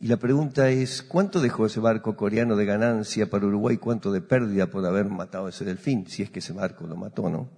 y 0.00 0.06
la 0.06 0.16
pregunta 0.16 0.70
es, 0.70 1.02
¿cuánto 1.02 1.42
dejó 1.42 1.66
ese 1.66 1.80
barco 1.80 2.16
coreano 2.16 2.56
de 2.56 2.64
ganancia 2.64 3.28
para 3.28 3.44
Uruguay? 3.44 3.76
¿Cuánto 3.76 4.10
de 4.10 4.22
pérdida 4.22 4.68
por 4.68 4.86
haber 4.86 5.04
matado 5.04 5.44
a 5.44 5.50
ese 5.50 5.66
delfín? 5.66 6.06
Si 6.08 6.22
es 6.22 6.30
que 6.30 6.38
ese 6.38 6.54
barco 6.54 6.86
lo 6.86 6.96
mató, 6.96 7.28
¿no? 7.28 7.50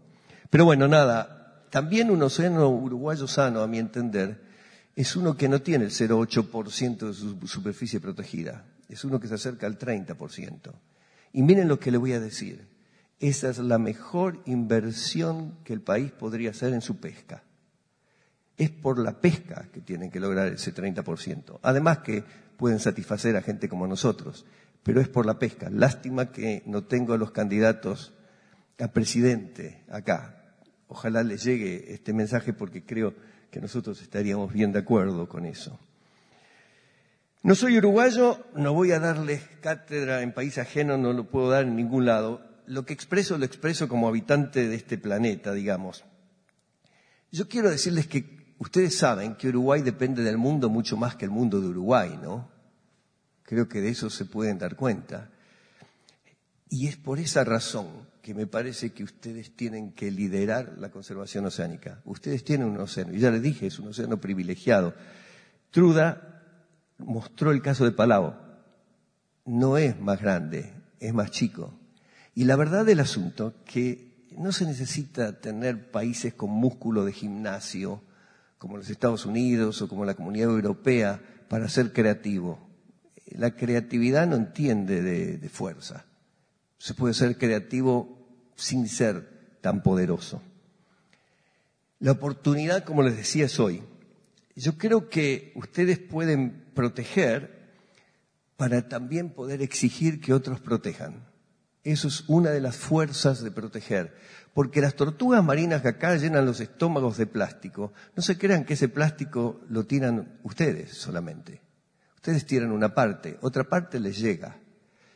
Pero 0.51 0.65
bueno, 0.65 0.89
nada, 0.89 1.63
también 1.71 2.11
un 2.11 2.21
océano 2.25 2.69
uruguayo 2.71 3.29
sano, 3.29 3.61
a 3.61 3.69
mi 3.69 3.79
entender, 3.79 4.43
es 4.97 5.15
uno 5.15 5.37
que 5.37 5.49
no 5.49 5.63
tiene 5.63 5.85
el 5.85 5.93
0,8% 5.93 7.07
de 7.07 7.15
su 7.15 7.39
superficie 7.47 8.01
protegida. 8.01 8.65
Es 8.89 9.05
uno 9.05 9.21
que 9.21 9.29
se 9.29 9.35
acerca 9.35 9.69
al 9.69 9.79
30%. 9.79 10.73
Y 11.39 11.43
miren 11.45 11.69
lo 11.69 11.79
que 11.79 11.93
le 11.93 11.99
voy 11.99 12.15
a 12.15 12.19
decir. 12.19 12.67
Esa 13.21 13.49
es 13.49 13.59
la 13.59 13.79
mejor 13.79 14.43
inversión 14.47 15.55
que 15.63 15.73
el 15.73 15.81
país 15.81 16.11
podría 16.11 16.51
hacer 16.51 16.73
en 16.73 16.81
su 16.81 16.97
pesca. 16.97 17.45
es 18.57 18.71
por 18.71 18.99
la 18.99 19.21
pesca 19.21 19.69
que 19.73 19.81
tienen 19.81 20.11
que 20.11 20.19
lograr 20.19 20.49
ese 20.49 20.75
30%. 20.75 21.61
Además 21.63 21.99
que 21.99 22.25
pueden 22.57 22.81
satisfacer 22.81 23.37
a 23.37 23.43
gente 23.43 23.69
como 23.69 23.87
nosotros, 23.87 24.47
pero 24.83 25.01
es 25.01 25.09
por 25.09 25.27
la 25.27 25.39
pesca. 25.39 25.71
Lástima 25.71 26.33
que 26.33 26.65
no 26.67 26.83
tengo 26.83 27.13
a 27.13 27.19
los 27.19 27.31
candidatos 27.31 28.15
a 28.81 28.89
presidente 28.89 29.85
acá. 29.91 30.57
Ojalá 30.89 31.23
les 31.23 31.45
llegue 31.45 31.93
este 31.95 32.13
mensaje 32.13 32.53
porque 32.53 32.85
creo 32.85 33.15
que 33.53 33.61
nosotros 33.61 34.03
estaríamos 34.03 34.53
bien 34.53 34.73
de 34.73 34.81
acuerdo 34.81 35.29
con 35.29 35.47
eso. 35.47 35.79
No 37.43 37.55
soy 37.55 37.79
uruguayo, 37.79 38.45
no 38.57 38.75
voy 38.75 38.91
a 38.93 38.99
darles 38.99 39.43
cátedra 39.61 40.23
en 40.23 40.33
país 40.33 40.59
ajeno, 40.59 40.99
no 40.99 41.13
lo 41.13 41.29
puedo 41.29 41.51
dar 41.51 41.65
en 41.65 41.77
ningún 41.77 42.05
lado. 42.05 42.43
Lo 42.67 42.85
que 42.85 42.93
expreso 42.93 43.39
lo 43.39 43.45
expreso 43.45 43.89
como 43.89 44.09
habitante 44.09 44.69
de 44.69 44.75
este 44.75 44.99
planeta, 44.99 45.53
digamos. 45.53 46.05
Yo 47.31 47.49
quiero 47.49 47.71
decirles 47.71 48.09
que 48.09 48.55
ustedes 48.59 48.99
saben 48.99 49.37
que 49.37 49.49
Uruguay 49.49 49.83
depende 49.83 50.23
del 50.23 50.37
mundo 50.37 50.69
mucho 50.69 50.97
más 50.97 51.15
que 51.15 51.27
el 51.27 51.31
mundo 51.31 51.61
de 51.61 51.69
Uruguay, 51.69 52.19
¿no? 52.21 52.51
Creo 53.45 53.69
que 53.69 53.81
de 53.81 53.91
eso 53.91 54.11
se 54.11 54.25
pueden 54.25 54.59
dar 54.59 54.75
cuenta. 54.77 55.31
Y 56.69 56.89
es 56.89 56.97
por 56.97 57.19
esa 57.19 57.45
razón 57.45 57.87
que 58.21 58.35
me 58.35 58.47
parece 58.47 58.93
que 58.93 59.05
ustedes 59.05 59.57
tienen 59.57 59.93
que 59.93 60.11
liderar 60.11 60.75
la 60.77 60.91
conservación 60.91 61.47
oceánica. 61.47 62.03
Ustedes 62.05 62.45
tienen 62.45 62.69
un 62.69 62.81
océano, 62.81 63.15
y 63.15 63.21
ya 63.21 63.31
les 63.31 63.41
dije, 63.41 63.69
es 63.69 63.79
un 63.79 63.89
océano 63.89 64.21
privilegiado. 64.21 64.95
Truda 65.71 66.38
mostró 66.99 67.53
el 67.53 67.63
caso 67.63 67.85
de 67.85 67.93
Palau. 67.93 68.35
No 69.45 69.79
es 69.79 69.99
más 69.99 70.21
grande, 70.21 70.75
es 71.01 71.15
más 71.15 71.31
chico. 71.31 71.73
Y 72.35 72.45
la 72.45 72.57
verdad 72.57 72.85
del 72.85 73.01
asunto 73.01 73.55
que 73.65 74.27
no 74.37 74.53
se 74.53 74.67
necesita 74.67 75.41
tener 75.41 75.91
países 75.91 76.35
con 76.35 76.51
músculo 76.51 77.05
de 77.05 77.13
gimnasio, 77.13 78.03
como 78.59 78.77
los 78.77 78.91
Estados 78.91 79.25
Unidos 79.27 79.81
o 79.83 79.89
como 79.89 80.05
la 80.05 80.15
Comunidad 80.15 80.51
Europea, 80.51 81.21
para 81.49 81.69
ser 81.69 81.93
creativo. 81.93 82.59
La 83.31 83.53
creatividad 83.53 84.27
no 84.27 84.37
entiende 84.37 85.03
de, 85.03 85.39
de 85.39 85.49
fuerza. 85.49 86.05
Se 86.79 86.95
puede 86.95 87.15
ser 87.15 87.39
creativo 87.39 88.19
sin 88.55 88.89
ser 88.89 89.59
tan 89.61 89.83
poderoso. 89.83 90.43
La 92.01 92.13
oportunidad, 92.13 92.85
como 92.85 93.03
les 93.03 93.17
decía, 93.17 93.47
es 93.47 93.59
hoy. 93.59 93.83
Yo 94.55 94.79
creo 94.79 95.09
que 95.09 95.53
ustedes 95.57 95.99
pueden 95.99 96.68
proteger 96.79 97.59
para 98.57 98.89
también 98.89 99.31
poder 99.31 99.63
exigir 99.63 100.21
que 100.21 100.33
otros 100.33 100.61
protejan. 100.61 101.27
Eso 101.83 102.07
es 102.07 102.23
una 102.29 102.51
de 102.51 102.61
las 102.61 102.77
fuerzas 102.77 103.43
de 103.43 103.51
proteger. 103.51 104.15
Porque 104.55 104.81
las 104.81 104.95
tortugas 104.95 105.43
marinas 105.43 105.83
que 105.83 105.89
acá 105.89 106.15
llenan 106.15 106.47
los 106.47 106.61
estómagos 106.61 107.17
de 107.17 107.27
plástico, 107.27 107.93
no 108.15 108.23
se 108.23 108.39
crean 108.39 108.65
que 108.65 108.75
ese 108.75 108.89
plástico 108.89 109.61
lo 109.69 109.87
tiran 109.87 110.39
ustedes 110.45 110.93
solamente. 110.93 111.63
Ustedes 112.15 112.47
tiran 112.47 112.71
una 112.71 112.95
parte, 112.95 113.39
otra 113.41 113.65
parte 113.65 113.99
les 113.99 114.17
llega. 114.17 114.57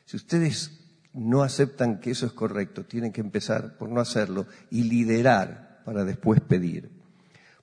Si 0.05 0.17
ustedes 0.17 0.81
no 1.13 1.45
aceptan 1.45 2.01
que 2.01 2.11
eso 2.11 2.27
es 2.27 2.33
correcto, 2.33 2.87
tienen 2.87 3.13
que 3.13 3.21
empezar 3.21 3.79
por 3.79 3.89
no 3.89 4.01
hacerlo 4.01 4.49
y 4.69 4.83
liderar 4.83 5.81
para 5.85 6.05
después 6.05 6.41
pedir. 6.41 7.02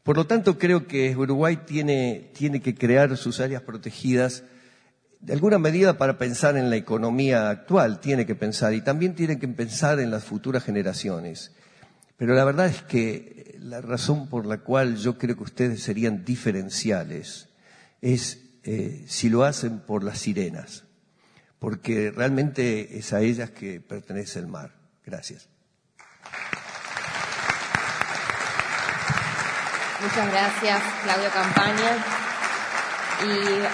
Por 0.04 0.18
lo 0.18 0.26
tanto, 0.26 0.58
creo 0.58 0.88
que 0.88 1.16
Uruguay 1.16 1.60
tiene, 1.66 2.32
tiene 2.34 2.62
que 2.62 2.76
crear 2.76 3.16
sus 3.18 3.40
áreas 3.40 3.62
protegidas 3.62 4.44
de 5.20 5.34
alguna 5.34 5.60
medida 5.60 5.98
para 5.98 6.18
pensar 6.18 6.56
en 6.58 6.70
la 6.70 6.78
economía 6.78 7.50
actual, 7.50 8.00
tiene 8.00 8.26
que 8.26 8.36
pensar, 8.36 8.74
y 8.74 8.82
también 8.82 9.16
tiene 9.16 9.38
que 9.38 9.48
pensar 9.48 10.00
en 10.00 10.12
las 10.12 10.24
futuras 10.24 10.64
generaciones. 10.64 11.52
Pero 12.18 12.34
la 12.34 12.46
verdad 12.46 12.68
es 12.68 12.82
que 12.84 13.58
la 13.60 13.82
razón 13.82 14.30
por 14.30 14.46
la 14.46 14.60
cual 14.60 14.96
yo 14.98 15.18
creo 15.18 15.36
que 15.36 15.44
ustedes 15.44 15.84
serían 15.84 16.24
diferenciales 16.24 17.50
es 18.02 18.40
eh, 18.64 19.04
si 19.08 19.30
lo 19.30 19.44
hacen 19.44 19.80
por 19.80 20.04
las 20.04 20.20
sirenas, 20.20 20.86
porque 21.60 22.12
realmente 22.12 22.98
es 22.98 23.14
a 23.14 23.22
ellas 23.22 23.52
que 23.52 23.82
pertenece 23.82 24.40
el 24.40 24.48
mar. 24.48 24.74
Gracias. 25.06 25.50
Muchas 30.02 30.32
gracias, 30.32 30.82
Claudio 31.04 31.30
Campaña. 31.30 31.98
Y 33.22 33.66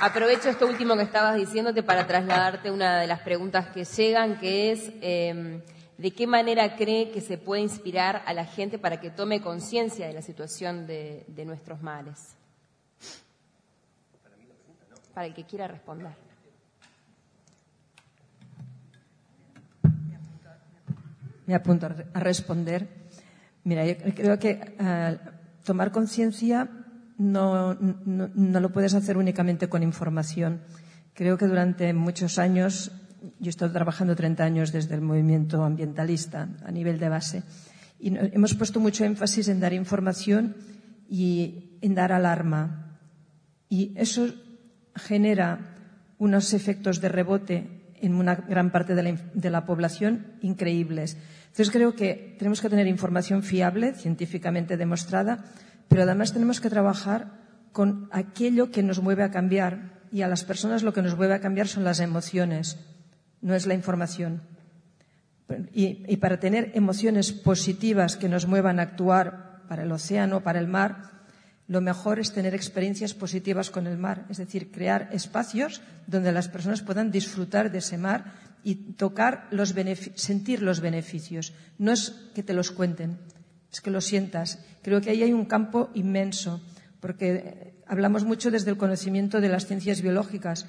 aprovecho 0.00 0.48
esto 0.48 0.68
último 0.68 0.96
que 0.96 1.02
estabas 1.02 1.34
diciéndote 1.34 1.82
para 1.82 2.06
trasladarte 2.06 2.70
una 2.70 3.00
de 3.00 3.08
las 3.08 3.18
preguntas 3.22 3.66
que 3.70 3.84
llegan, 3.84 4.38
que 4.38 4.70
es 4.70 4.92
eh, 5.02 5.60
de 5.98 6.10
qué 6.12 6.28
manera 6.28 6.76
cree 6.76 7.10
que 7.10 7.20
se 7.20 7.36
puede 7.36 7.62
inspirar 7.62 8.22
a 8.24 8.32
la 8.32 8.44
gente 8.44 8.78
para 8.78 9.00
que 9.00 9.10
tome 9.10 9.40
conciencia 9.40 10.06
de 10.06 10.12
la 10.12 10.22
situación 10.22 10.86
de, 10.86 11.24
de 11.26 11.44
nuestros 11.44 11.82
mares. 11.82 12.36
Para 15.12 15.26
el 15.26 15.34
que 15.34 15.42
quiera 15.44 15.66
responder. 15.66 16.29
Me 21.50 21.56
apunto 21.56 21.90
a 21.90 22.20
responder. 22.20 22.86
Mira, 23.64 23.84
yo 23.84 23.98
creo 24.14 24.38
que 24.38 24.52
uh, 24.78 25.18
tomar 25.66 25.90
conciencia 25.90 26.70
no, 27.18 27.74
no, 27.74 28.30
no, 28.32 28.60
lo 28.60 28.70
puedes 28.70 28.94
hacer 28.94 29.18
únicamente 29.18 29.68
con 29.68 29.82
información. 29.82 30.62
Creo 31.12 31.36
que 31.36 31.46
durante 31.46 31.92
muchos 31.92 32.38
años, 32.38 32.92
yo 33.40 33.48
he 33.48 33.50
estado 33.50 33.72
trabajando 33.72 34.14
30 34.14 34.44
años 34.44 34.70
desde 34.70 34.94
el 34.94 35.00
movimiento 35.00 35.64
ambientalista 35.64 36.48
a 36.64 36.70
nivel 36.70 37.00
de 37.00 37.08
base, 37.08 37.42
y 37.98 38.16
hemos 38.16 38.54
puesto 38.54 38.78
mucho 38.78 39.04
énfasis 39.04 39.48
en 39.48 39.58
dar 39.58 39.72
información 39.74 40.54
y 41.08 41.76
en 41.82 41.96
dar 41.96 42.12
alarma. 42.12 42.96
Y 43.68 43.92
eso 43.96 44.32
genera 44.94 45.74
unos 46.16 46.54
efectos 46.54 47.00
de 47.00 47.08
rebote 47.08 47.80
en 48.00 48.14
una 48.14 48.34
gran 48.36 48.70
parte 48.70 48.94
de 48.94 49.02
la, 49.02 49.12
de 49.34 49.50
la 49.50 49.66
población 49.66 50.38
increíbles. 50.40 51.18
Entonces 51.50 51.70
creo 51.70 51.94
que 51.94 52.36
tenemos 52.38 52.60
que 52.60 52.70
tener 52.70 52.86
información 52.86 53.42
fiable, 53.42 53.92
científicamente 53.94 54.76
demostrada, 54.76 55.44
pero 55.88 56.02
además 56.04 56.32
tenemos 56.32 56.60
que 56.60 56.70
trabajar 56.70 57.32
con 57.72 58.08
aquello 58.12 58.70
que 58.70 58.82
nos 58.82 59.00
mueve 59.00 59.24
a 59.24 59.30
cambiar 59.30 60.00
y 60.12 60.22
a 60.22 60.28
las 60.28 60.44
personas 60.44 60.82
lo 60.82 60.92
que 60.92 61.02
nos 61.02 61.16
mueve 61.16 61.34
a 61.34 61.40
cambiar 61.40 61.66
son 61.66 61.84
las 61.84 62.00
emociones, 62.00 62.78
no 63.40 63.54
es 63.54 63.66
la 63.66 63.74
información. 63.74 64.42
Y, 65.72 66.16
para 66.18 66.38
tener 66.38 66.70
emociones 66.74 67.32
positivas 67.32 68.16
que 68.16 68.28
nos 68.28 68.46
muevan 68.46 68.78
a 68.78 68.82
actuar 68.82 69.62
para 69.68 69.82
el 69.82 69.90
océano, 69.90 70.42
para 70.42 70.60
el 70.60 70.68
mar, 70.68 71.10
lo 71.66 71.80
mejor 71.80 72.20
es 72.20 72.32
tener 72.32 72.54
experiencias 72.54 73.14
positivas 73.14 73.70
con 73.70 73.88
el 73.88 73.98
mar, 73.98 74.26
es 74.28 74.38
decir, 74.38 74.70
crear 74.70 75.08
espacios 75.12 75.82
donde 76.06 76.30
las 76.30 76.48
personas 76.48 76.82
puedan 76.82 77.10
disfrutar 77.10 77.72
de 77.72 77.78
ese 77.78 77.98
mar 77.98 78.32
y 78.64 78.74
tocar 78.94 79.48
los 79.50 79.74
sentir 80.14 80.62
los 80.62 80.80
beneficios. 80.80 81.52
No 81.78 81.92
es 81.92 82.10
que 82.34 82.42
te 82.42 82.54
los 82.54 82.70
cuenten, 82.70 83.18
es 83.72 83.80
que 83.80 83.90
lo 83.90 84.00
sientas. 84.00 84.58
Creo 84.82 85.00
que 85.00 85.10
ahí 85.10 85.22
hay 85.22 85.32
un 85.32 85.46
campo 85.46 85.90
inmenso, 85.94 86.60
porque 87.00 87.74
hablamos 87.86 88.24
mucho 88.24 88.50
desde 88.50 88.70
el 88.70 88.76
conocimiento 88.76 89.40
de 89.40 89.48
las 89.48 89.66
ciencias 89.66 90.02
biológicas, 90.02 90.66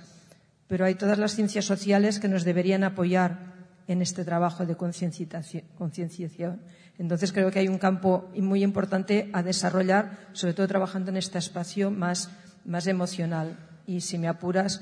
pero 0.68 0.86
hay 0.86 0.96
todas 0.96 1.20
las 1.20 1.36
ciencias 1.36 1.66
sociales 1.66 2.20
que 2.20 2.30
nos 2.30 2.44
deberían 2.44 2.84
apoyar 2.84 3.52
en 3.88 4.02
este 4.02 4.24
trabajo 4.24 4.66
de 4.66 4.76
concienciación. 4.76 6.62
Entonces 6.98 7.32
creo 7.34 7.52
que 7.52 7.60
hay 7.60 7.68
un 7.68 7.78
campo 7.78 8.30
muy 8.38 8.64
importante 8.64 9.30
a 9.34 9.44
desarrollar, 9.44 10.30
sobre 10.34 10.54
todo 10.54 10.68
trabajando 10.68 11.10
en 11.12 11.18
este 11.18 11.40
espacio 11.40 11.92
más, 11.92 12.30
más 12.64 12.88
emocional. 12.88 13.58
Y 13.86 14.02
si 14.02 14.18
me 14.18 14.28
apuras, 14.28 14.82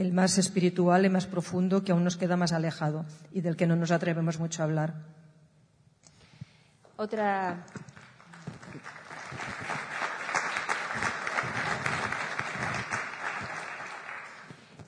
el 0.00 0.14
más 0.14 0.38
espiritual, 0.38 1.04
el 1.04 1.10
más 1.10 1.26
profundo, 1.26 1.84
que 1.84 1.92
aún 1.92 2.04
nos 2.04 2.16
queda 2.16 2.34
más 2.34 2.52
alejado 2.52 3.04
y 3.32 3.42
del 3.42 3.54
que 3.54 3.66
no 3.66 3.76
nos 3.76 3.90
atrevemos 3.90 4.38
mucho 4.38 4.62
a 4.62 4.64
hablar. 4.64 4.94
Otra. 6.96 7.66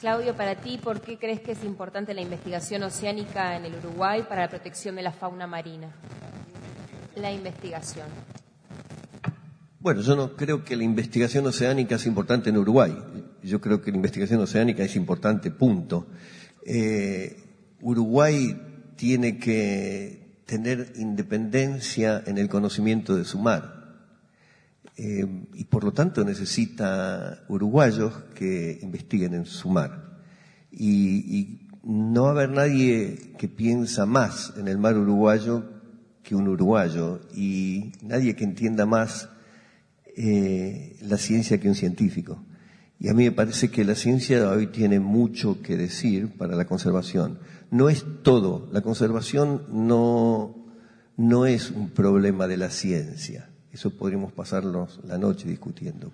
Claudio, 0.00 0.34
para 0.34 0.54
ti, 0.54 0.78
¿por 0.78 1.02
qué 1.02 1.18
crees 1.18 1.40
que 1.40 1.52
es 1.52 1.62
importante 1.62 2.14
la 2.14 2.22
investigación 2.22 2.82
oceánica 2.82 3.54
en 3.54 3.66
el 3.66 3.74
Uruguay 3.74 4.24
para 4.26 4.42
la 4.42 4.48
protección 4.48 4.96
de 4.96 5.02
la 5.02 5.12
fauna 5.12 5.46
marina? 5.46 5.90
La 7.16 7.30
investigación. 7.30 8.06
Bueno, 9.78 10.00
yo 10.00 10.16
no 10.16 10.34
creo 10.36 10.64
que 10.64 10.74
la 10.74 10.84
investigación 10.84 11.46
oceánica 11.46 11.96
es 11.96 12.06
importante 12.06 12.48
en 12.48 12.56
Uruguay. 12.56 12.96
Yo 13.42 13.60
creo 13.60 13.80
que 13.80 13.90
la 13.90 13.96
investigación 13.96 14.40
oceánica 14.40 14.84
es 14.84 14.96
importante, 14.96 15.50
punto. 15.50 16.06
Eh, 16.64 17.36
Uruguay 17.80 18.56
tiene 18.96 19.38
que 19.38 20.42
tener 20.46 20.92
independencia 20.96 22.22
en 22.26 22.38
el 22.38 22.48
conocimiento 22.48 23.16
de 23.16 23.24
su 23.24 23.38
mar. 23.38 23.82
Eh, 24.96 25.26
y 25.54 25.64
por 25.64 25.84
lo 25.84 25.92
tanto 25.92 26.24
necesita 26.24 27.44
uruguayos 27.48 28.12
que 28.34 28.78
investiguen 28.82 29.34
en 29.34 29.46
su 29.46 29.68
mar. 29.70 30.20
Y, 30.70 31.58
no 31.84 32.22
va 32.22 32.28
a 32.28 32.32
haber 32.32 32.50
nadie 32.50 33.32
que 33.38 33.48
piensa 33.48 34.06
más 34.06 34.52
en 34.56 34.68
el 34.68 34.78
mar 34.78 34.96
uruguayo 34.96 35.64
que 36.22 36.36
un 36.36 36.46
uruguayo 36.46 37.22
y 37.34 37.90
nadie 38.02 38.36
que 38.36 38.44
entienda 38.44 38.86
más 38.86 39.28
eh, 40.16 40.96
la 41.02 41.18
ciencia 41.18 41.58
que 41.58 41.68
un 41.68 41.74
científico. 41.74 42.40
Y 43.02 43.08
a 43.08 43.14
mí 43.14 43.24
me 43.24 43.32
parece 43.32 43.68
que 43.68 43.84
la 43.84 43.96
ciencia 43.96 44.48
hoy 44.48 44.68
tiene 44.68 45.00
mucho 45.00 45.60
que 45.60 45.76
decir 45.76 46.36
para 46.38 46.54
la 46.54 46.66
conservación. 46.66 47.40
No 47.72 47.88
es 47.88 48.06
todo. 48.22 48.68
La 48.70 48.80
conservación 48.80 49.64
no, 49.72 50.54
no 51.16 51.46
es 51.46 51.72
un 51.72 51.90
problema 51.90 52.46
de 52.46 52.58
la 52.58 52.70
ciencia. 52.70 53.50
Eso 53.72 53.90
podríamos 53.90 54.32
pasarnos 54.32 55.00
la 55.04 55.18
noche 55.18 55.48
discutiendo. 55.48 56.12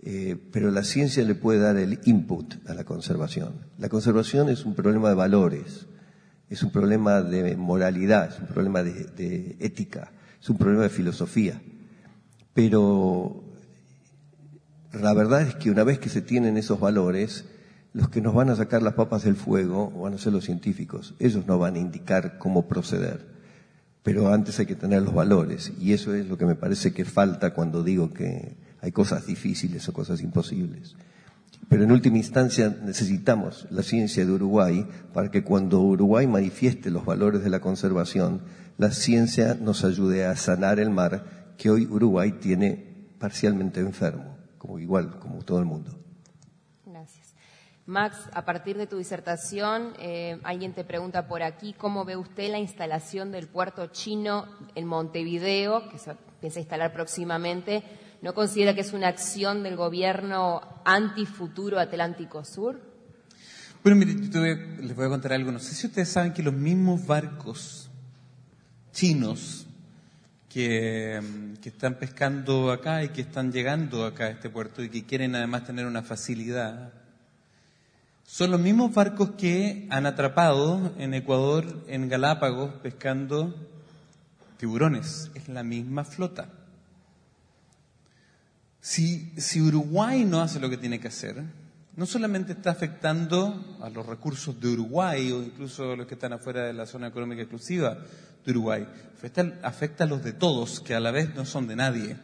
Eh, 0.00 0.36
pero 0.52 0.70
la 0.70 0.84
ciencia 0.84 1.24
le 1.24 1.34
puede 1.34 1.58
dar 1.58 1.76
el 1.76 1.98
input 2.04 2.54
a 2.68 2.74
la 2.74 2.84
conservación. 2.84 3.54
La 3.78 3.88
conservación 3.88 4.48
es 4.48 4.64
un 4.64 4.74
problema 4.76 5.08
de 5.08 5.16
valores, 5.16 5.86
es 6.48 6.62
un 6.62 6.70
problema 6.70 7.20
de 7.20 7.56
moralidad, 7.56 8.30
es 8.32 8.38
un 8.38 8.46
problema 8.46 8.84
de, 8.84 8.92
de 9.16 9.56
ética, 9.58 10.12
es 10.40 10.48
un 10.48 10.56
problema 10.56 10.84
de 10.84 10.88
filosofía. 10.88 11.60
Pero 12.54 13.41
la 14.92 15.14
verdad 15.14 15.42
es 15.42 15.54
que 15.54 15.70
una 15.70 15.84
vez 15.84 15.98
que 15.98 16.08
se 16.08 16.22
tienen 16.22 16.56
esos 16.56 16.80
valores, 16.80 17.44
los 17.92 18.08
que 18.08 18.20
nos 18.20 18.34
van 18.34 18.50
a 18.50 18.56
sacar 18.56 18.82
las 18.82 18.94
papas 18.94 19.24
del 19.24 19.36
fuego 19.36 19.90
van 19.90 20.14
a 20.14 20.18
ser 20.18 20.32
los 20.32 20.44
científicos. 20.44 21.14
Ellos 21.18 21.46
nos 21.46 21.58
van 21.58 21.76
a 21.76 21.78
indicar 21.78 22.38
cómo 22.38 22.68
proceder. 22.68 23.26
Pero 24.02 24.32
antes 24.32 24.58
hay 24.58 24.66
que 24.66 24.74
tener 24.74 25.02
los 25.02 25.14
valores. 25.14 25.72
Y 25.78 25.92
eso 25.92 26.14
es 26.14 26.26
lo 26.26 26.36
que 26.36 26.46
me 26.46 26.54
parece 26.54 26.92
que 26.92 27.04
falta 27.04 27.54
cuando 27.54 27.84
digo 27.84 28.12
que 28.12 28.56
hay 28.80 28.92
cosas 28.92 29.26
difíciles 29.26 29.88
o 29.88 29.92
cosas 29.92 30.20
imposibles. 30.22 30.96
Pero 31.68 31.84
en 31.84 31.92
última 31.92 32.18
instancia 32.18 32.76
necesitamos 32.84 33.66
la 33.70 33.82
ciencia 33.82 34.26
de 34.26 34.32
Uruguay 34.32 34.86
para 35.14 35.30
que 35.30 35.42
cuando 35.42 35.80
Uruguay 35.80 36.26
manifieste 36.26 36.90
los 36.90 37.04
valores 37.04 37.44
de 37.44 37.50
la 37.50 37.60
conservación, 37.60 38.42
la 38.78 38.90
ciencia 38.90 39.56
nos 39.60 39.84
ayude 39.84 40.24
a 40.26 40.36
sanar 40.36 40.80
el 40.80 40.90
mar 40.90 41.54
que 41.56 41.70
hoy 41.70 41.86
Uruguay 41.86 42.32
tiene 42.32 42.92
parcialmente 43.18 43.80
enfermo, 43.80 44.31
como 44.62 44.78
igual 44.78 45.18
como 45.18 45.42
todo 45.42 45.58
el 45.58 45.64
mundo. 45.64 45.90
Gracias. 46.86 47.34
Max, 47.84 48.16
a 48.32 48.44
partir 48.44 48.76
de 48.78 48.86
tu 48.86 48.96
disertación, 48.96 49.94
eh, 49.98 50.38
alguien 50.44 50.72
te 50.72 50.84
pregunta 50.84 51.26
por 51.26 51.42
aquí 51.42 51.72
cómo 51.72 52.04
ve 52.04 52.16
usted 52.16 52.48
la 52.52 52.60
instalación 52.60 53.32
del 53.32 53.48
puerto 53.48 53.88
chino 53.88 54.46
en 54.76 54.86
Montevideo, 54.86 55.88
que 55.90 55.98
se 55.98 56.14
piensa 56.40 56.60
instalar 56.60 56.92
próximamente. 56.92 57.82
¿No 58.22 58.34
considera 58.34 58.72
que 58.72 58.82
es 58.82 58.92
una 58.92 59.08
acción 59.08 59.64
del 59.64 59.74
gobierno 59.74 60.60
antifuturo 60.84 61.80
Atlántico 61.80 62.44
Sur? 62.44 62.80
Bueno, 63.82 63.98
mire, 63.98 64.14
yo 64.14 64.30
te 64.30 64.38
voy 64.38 64.50
a- 64.50 64.80
les 64.80 64.94
voy 64.94 65.06
a 65.06 65.08
contar 65.08 65.32
algo. 65.32 65.50
No 65.50 65.58
sé 65.58 65.74
si 65.74 65.88
ustedes 65.88 66.08
saben 66.08 66.32
que 66.32 66.44
los 66.44 66.54
mismos 66.54 67.04
barcos 67.04 67.90
chinos 68.92 69.66
que, 70.52 71.20
mm, 71.20 71.54
que 71.60 71.70
están 71.70 71.94
pescando 71.94 72.70
acá 72.70 73.02
y 73.02 73.08
que 73.08 73.22
están 73.22 73.52
llegando 73.52 74.04
acá 74.04 74.24
a 74.24 74.30
este 74.30 74.50
puerto 74.50 74.82
y 74.82 74.90
que 74.90 75.04
quieren 75.04 75.34
además 75.34 75.64
tener 75.64 75.86
una 75.86 76.02
facilidad, 76.02 76.92
son 78.24 78.50
los 78.50 78.60
mismos 78.60 78.94
barcos 78.94 79.32
que 79.32 79.86
han 79.90 80.06
atrapado 80.06 80.94
en 80.98 81.14
Ecuador, 81.14 81.84
en 81.88 82.08
Galápagos, 82.08 82.72
pescando 82.82 83.54
tiburones. 84.56 85.30
Es 85.34 85.48
la 85.48 85.62
misma 85.62 86.04
flota. 86.04 86.48
Si, 88.80 89.32
si 89.36 89.60
Uruguay 89.60 90.24
no 90.24 90.40
hace 90.40 90.60
lo 90.60 90.70
que 90.70 90.76
tiene 90.76 90.98
que 90.98 91.08
hacer, 91.08 91.42
no 91.94 92.06
solamente 92.06 92.52
está 92.52 92.70
afectando 92.70 93.78
a 93.82 93.90
los 93.90 94.06
recursos 94.06 94.58
de 94.58 94.68
Uruguay 94.68 95.30
o 95.30 95.42
incluso 95.42 95.92
a 95.92 95.96
los 95.96 96.06
que 96.06 96.14
están 96.14 96.32
afuera 96.32 96.64
de 96.64 96.72
la 96.72 96.86
zona 96.86 97.08
económica 97.08 97.42
exclusiva 97.42 97.98
de 98.44 98.50
Uruguay, 98.52 98.86
afecta, 99.62 100.04
a 100.04 100.06
los 100.06 100.22
de 100.22 100.32
todos, 100.32 100.80
que 100.80 100.94
a 100.94 101.00
la 101.00 101.10
vez 101.10 101.34
no 101.34 101.44
son 101.44 101.66
de 101.66 101.76
nadie. 101.76 102.16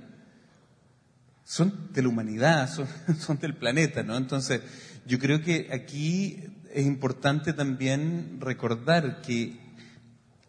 Son 1.44 1.92
de 1.92 2.02
la 2.02 2.08
humanidad, 2.08 2.68
son, 2.68 2.86
son 3.18 3.38
del 3.38 3.54
planeta, 3.54 4.02
¿no? 4.02 4.16
Entonces, 4.16 4.62
yo 5.06 5.18
creo 5.18 5.40
que 5.42 5.70
aquí 5.72 6.44
es 6.72 6.86
importante 6.86 7.52
también 7.52 8.38
recordar 8.40 9.22
que 9.22 9.58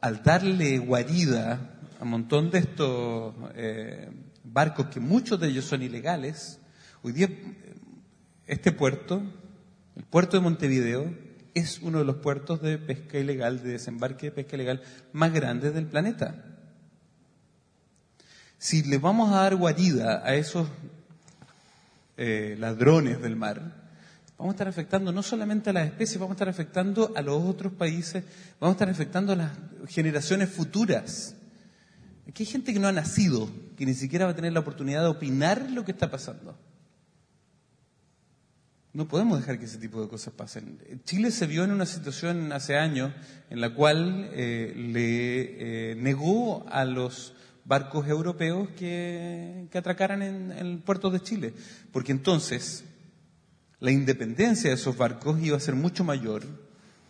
al 0.02 0.24
darle 0.24 0.78
guarida 0.80 1.78
a 2.00 2.04
un 2.04 2.10
montón 2.10 2.52
de 2.52 2.60
estos 2.60 3.36
eh, 3.56 4.10
barcos, 4.44 4.88
que 4.88 5.00
muchos 5.00 5.40
de 5.40 5.50
ellos 5.50 5.66
son 5.66 5.82
ilegales, 5.82 6.60
hoy 7.04 7.14
día 7.14 7.28
eh, 7.28 7.76
este 8.48 8.72
puerto, 8.72 9.22
el 9.96 10.04
puerto 10.04 10.38
de 10.38 10.44
Montevideo, 10.44 11.29
es 11.60 11.80
uno 11.82 12.00
de 12.00 12.06
los 12.06 12.18
puertos 12.18 12.62
de 12.62 12.78
pesca 12.78 13.18
ilegal, 13.18 13.62
de 13.62 13.74
desembarque 13.74 14.28
de 14.28 14.32
pesca 14.32 14.56
ilegal 14.56 14.82
más 15.14 15.32
grandes 15.34 15.74
del 15.74 15.86
planeta. 15.86 16.36
Si 18.58 18.84
le 18.84 18.98
vamos 18.98 19.32
a 19.32 19.44
dar 19.44 19.56
guarida 19.56 20.22
a 20.26 20.36
esos 20.36 20.68
eh, 22.18 22.56
ladrones 22.60 23.22
del 23.22 23.36
mar, 23.36 23.62
vamos 24.38 24.54
a 24.54 24.56
estar 24.56 24.68
afectando 24.68 25.12
no 25.12 25.24
solamente 25.24 25.70
a 25.70 25.74
las 25.74 25.86
especies, 25.86 26.20
vamos 26.20 26.32
a 26.32 26.36
estar 26.36 26.50
afectando 26.50 27.14
a 27.16 27.22
los 27.22 27.44
otros 27.44 27.74
países, 27.74 28.24
vamos 28.60 28.74
a 28.74 28.78
estar 28.78 28.90
afectando 28.90 29.34
a 29.34 29.36
las 29.36 29.52
generaciones 29.88 30.50
futuras. 30.50 31.36
Aquí 32.28 32.44
hay 32.44 32.50
gente 32.50 32.74
que 32.74 32.80
no 32.80 32.88
ha 32.88 32.92
nacido, 32.92 33.50
que 33.78 33.86
ni 33.86 33.94
siquiera 33.94 34.26
va 34.26 34.32
a 34.32 34.36
tener 34.36 34.54
la 34.54 34.60
oportunidad 34.60 35.02
de 35.02 35.08
opinar 35.08 35.70
lo 35.72 35.86
que 35.86 35.92
está 35.92 36.12
pasando. 36.12 36.58
No 39.00 39.08
podemos 39.08 39.40
dejar 39.40 39.58
que 39.58 39.64
ese 39.64 39.78
tipo 39.78 40.02
de 40.02 40.10
cosas 40.10 40.34
pasen. 40.34 40.78
Chile 41.06 41.32
se 41.32 41.48
vio 41.48 41.64
en 41.64 41.72
una 41.72 41.86
situación 41.86 42.52
hace 42.52 42.76
años 42.76 43.14
en 43.50 43.62
la 43.62 43.74
cual 43.74 44.30
eh, 44.34 44.74
le 44.76 45.92
eh, 45.92 45.96
negó 45.96 46.68
a 46.68 46.84
los 46.84 47.34
barcos 47.64 48.10
europeos 48.10 48.68
que, 48.78 49.68
que 49.72 49.78
atracaran 49.78 50.22
en, 50.22 50.52
en 50.52 50.68
el 50.68 50.80
puerto 50.80 51.10
de 51.12 51.22
Chile, 51.22 51.54
porque 51.94 52.12
entonces 52.12 52.84
la 53.80 53.92
independencia 53.92 54.70
de 54.70 54.76
esos 54.76 54.98
barcos 54.98 55.40
iba 55.42 55.56
a 55.56 55.62
ser 55.62 55.76
mucho 55.76 56.04
mayor, 56.04 56.44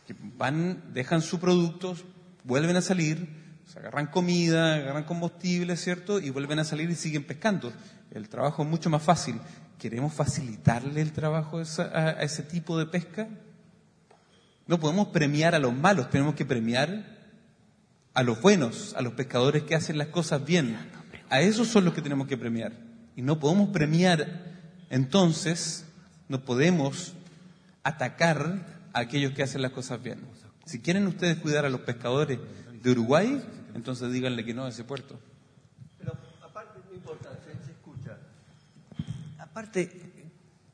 que 0.06 0.14
van, 0.38 0.94
dejan 0.94 1.24
sus 1.24 1.40
productos, 1.40 2.06
vuelven 2.44 2.76
a 2.76 2.84
salir, 2.84 3.28
se 3.66 3.80
agarran 3.80 4.06
comida, 4.06 4.76
agarran 4.76 5.06
combustible, 5.06 5.76
¿cierto? 5.76 6.20
Y 6.20 6.30
vuelven 6.30 6.60
a 6.60 6.66
salir 6.66 6.88
y 6.92 6.96
siguen 6.96 7.24
pescando. 7.24 7.74
El 8.12 8.30
trabajo 8.30 8.62
es 8.62 8.70
mucho 8.70 8.92
más 8.92 9.02
fácil. 9.02 9.40
¿Queremos 9.80 10.14
facilitarle 10.14 11.02
el 11.02 11.14
trabajo 11.14 11.58
a, 11.58 12.10
ese 12.22 12.44
tipo 12.44 12.78
de 12.78 12.86
pesca? 12.86 13.30
No 14.68 14.78
podemos 14.80 15.08
premiar 15.08 15.56
a 15.56 15.60
los 15.60 15.74
malos, 15.74 16.10
tenemos 16.10 16.36
que 16.36 16.46
premiar 16.46 17.18
a 18.14 18.24
los 18.24 18.42
buenos, 18.42 18.94
a 18.96 19.02
los 19.02 19.14
pescadores 19.14 19.64
que 19.64 19.76
hacen 19.76 19.98
las 19.98 20.10
cosas 20.10 20.44
bien. 20.44 20.78
A 21.30 21.40
esos 21.40 21.70
son 21.70 21.86
los 21.86 21.94
que 21.94 22.02
tenemos 22.02 22.28
que 22.28 22.38
premiar. 22.38 22.74
Y 23.16 23.22
no 23.22 23.40
podemos 23.40 23.70
premiar, 23.70 24.44
entonces, 24.90 25.86
no 26.28 26.42
podemos 26.44 27.14
atacar 27.84 28.66
a 28.92 29.00
aquellos 29.00 29.32
que 29.32 29.44
hacen 29.44 29.62
las 29.62 29.72
cosas 29.72 30.04
bien. 30.04 30.20
Si 30.66 30.82
quieren 30.82 31.08
ustedes 31.08 31.38
cuidar 31.38 31.66
a 31.66 31.70
los 31.70 31.82
pescadores 31.82 32.38
de 32.84 32.92
Uruguay, 32.92 33.42
entonces 33.76 34.12
díganle 34.12 34.44
que 34.44 34.54
no 34.54 34.66
a 34.66 34.70
ese 34.70 34.84
puerto. 34.84 35.18
Aparte, 36.44 36.80
no 36.86 36.96
importa, 36.96 37.30
se, 37.46 37.66
se 37.66 37.72
escucha. 37.72 38.18
Aparte, 39.52 39.90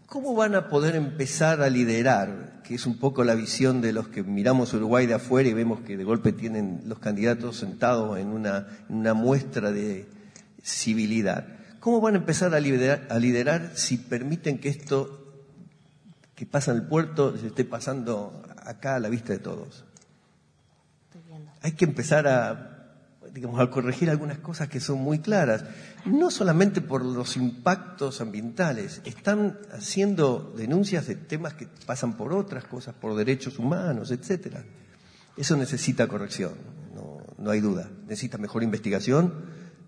¿cómo 0.06 0.36
van 0.36 0.54
a 0.54 0.68
poder 0.68 0.95
empezar 0.95 1.62
a 1.62 1.70
liderar? 1.70 2.62
Que 2.64 2.76
es 2.76 2.86
un 2.86 2.98
poco 2.98 3.24
la 3.24 3.34
visión 3.34 3.80
de 3.80 3.94
los 3.94 4.10
que 4.10 4.22
miramos 4.22 4.74
Uruguay 4.74 5.08
de 5.08 5.14
afuera 5.14 5.48
y 5.48 5.54
vemos 5.54 5.80
que 5.82 5.95
de 5.95 6.04
golpe 6.04 6.34
tienen 6.34 6.82
los 6.86 7.00
candidatos 7.00 7.56
sentados 7.56 8.20
en 8.20 8.28
una, 8.28 8.68
en 8.90 8.98
una 8.98 9.14
muestra 9.14 9.72
de 9.72 10.08
civilidad. 10.62 11.48
¿Cómo 11.80 12.02
van 12.02 12.16
a 12.16 12.18
empezar 12.18 12.54
a 12.54 12.60
liderar, 12.60 13.08
a 13.10 13.18
liderar 13.18 13.72
si 13.76 13.98
permiten 13.98 14.60
que 14.60 14.70
esto 14.70 15.22
que 16.36 16.45
pasa 16.45 16.72
en 16.72 16.78
el 16.78 16.84
puerto 16.84 17.38
se 17.38 17.48
esté 17.48 17.64
pasando 17.64 18.44
acá 18.58 18.95
a 18.95 19.00
la 19.00 19.08
vista 19.08 19.32
de 19.32 19.40
todos? 19.40 19.86
Hay 21.62 21.72
que 21.72 21.86
empezar 21.86 22.28
a 22.28 22.75
digamos, 23.36 23.60
a 23.60 23.70
corregir 23.70 24.10
algunas 24.10 24.38
cosas 24.38 24.70
que 24.70 24.80
son 24.80 25.00
muy 25.00 25.20
claras, 25.20 25.66
no 26.06 26.32
solamente 26.32 26.80
por 26.80 27.04
los 27.04 27.36
impactos 27.36 28.22
ambientales, 28.22 29.02
están 29.04 29.60
haciendo 29.74 30.54
denuncias 30.56 31.06
de 31.08 31.16
temas 31.16 31.54
que 31.54 31.68
pasan 31.86 32.16
por 32.16 32.32
otras 32.32 32.64
cosas, 32.64 32.96
por 32.96 33.14
derechos 33.14 33.60
humanos, 33.60 34.12
etcétera. 34.12 34.64
Eso 35.36 35.58
necesita 35.58 36.08
corrección, 36.08 36.54
no, 36.96 37.18
no 37.38 37.52
hay 37.52 37.60
duda. 37.60 37.92
Necesita 38.08 38.38
mejor 38.38 38.64
investigación, 38.64 39.34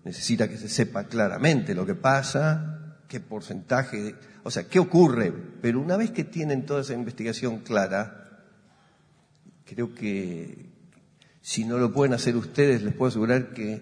necesita 0.04 0.46
que 0.46 0.58
se 0.58 0.68
sepa 0.68 1.04
claramente 1.04 1.74
lo 1.74 1.86
que 1.86 1.94
pasa, 1.94 2.98
qué 3.08 3.18
porcentaje, 3.18 4.14
o 4.42 4.50
sea, 4.50 4.68
qué 4.68 4.78
ocurre. 4.78 5.32
Pero 5.62 5.80
una 5.80 5.96
vez 5.96 6.10
que 6.10 6.24
tienen 6.24 6.66
toda 6.66 6.82
esa 6.82 6.92
investigación 6.92 7.60
clara, 7.60 8.44
creo 9.64 9.94
que 9.94 10.68
si 11.48 11.64
no 11.64 11.78
lo 11.78 11.94
pueden 11.94 12.12
hacer 12.12 12.36
ustedes, 12.36 12.82
les 12.82 12.92
puedo 12.92 13.08
asegurar 13.08 13.54
que 13.54 13.80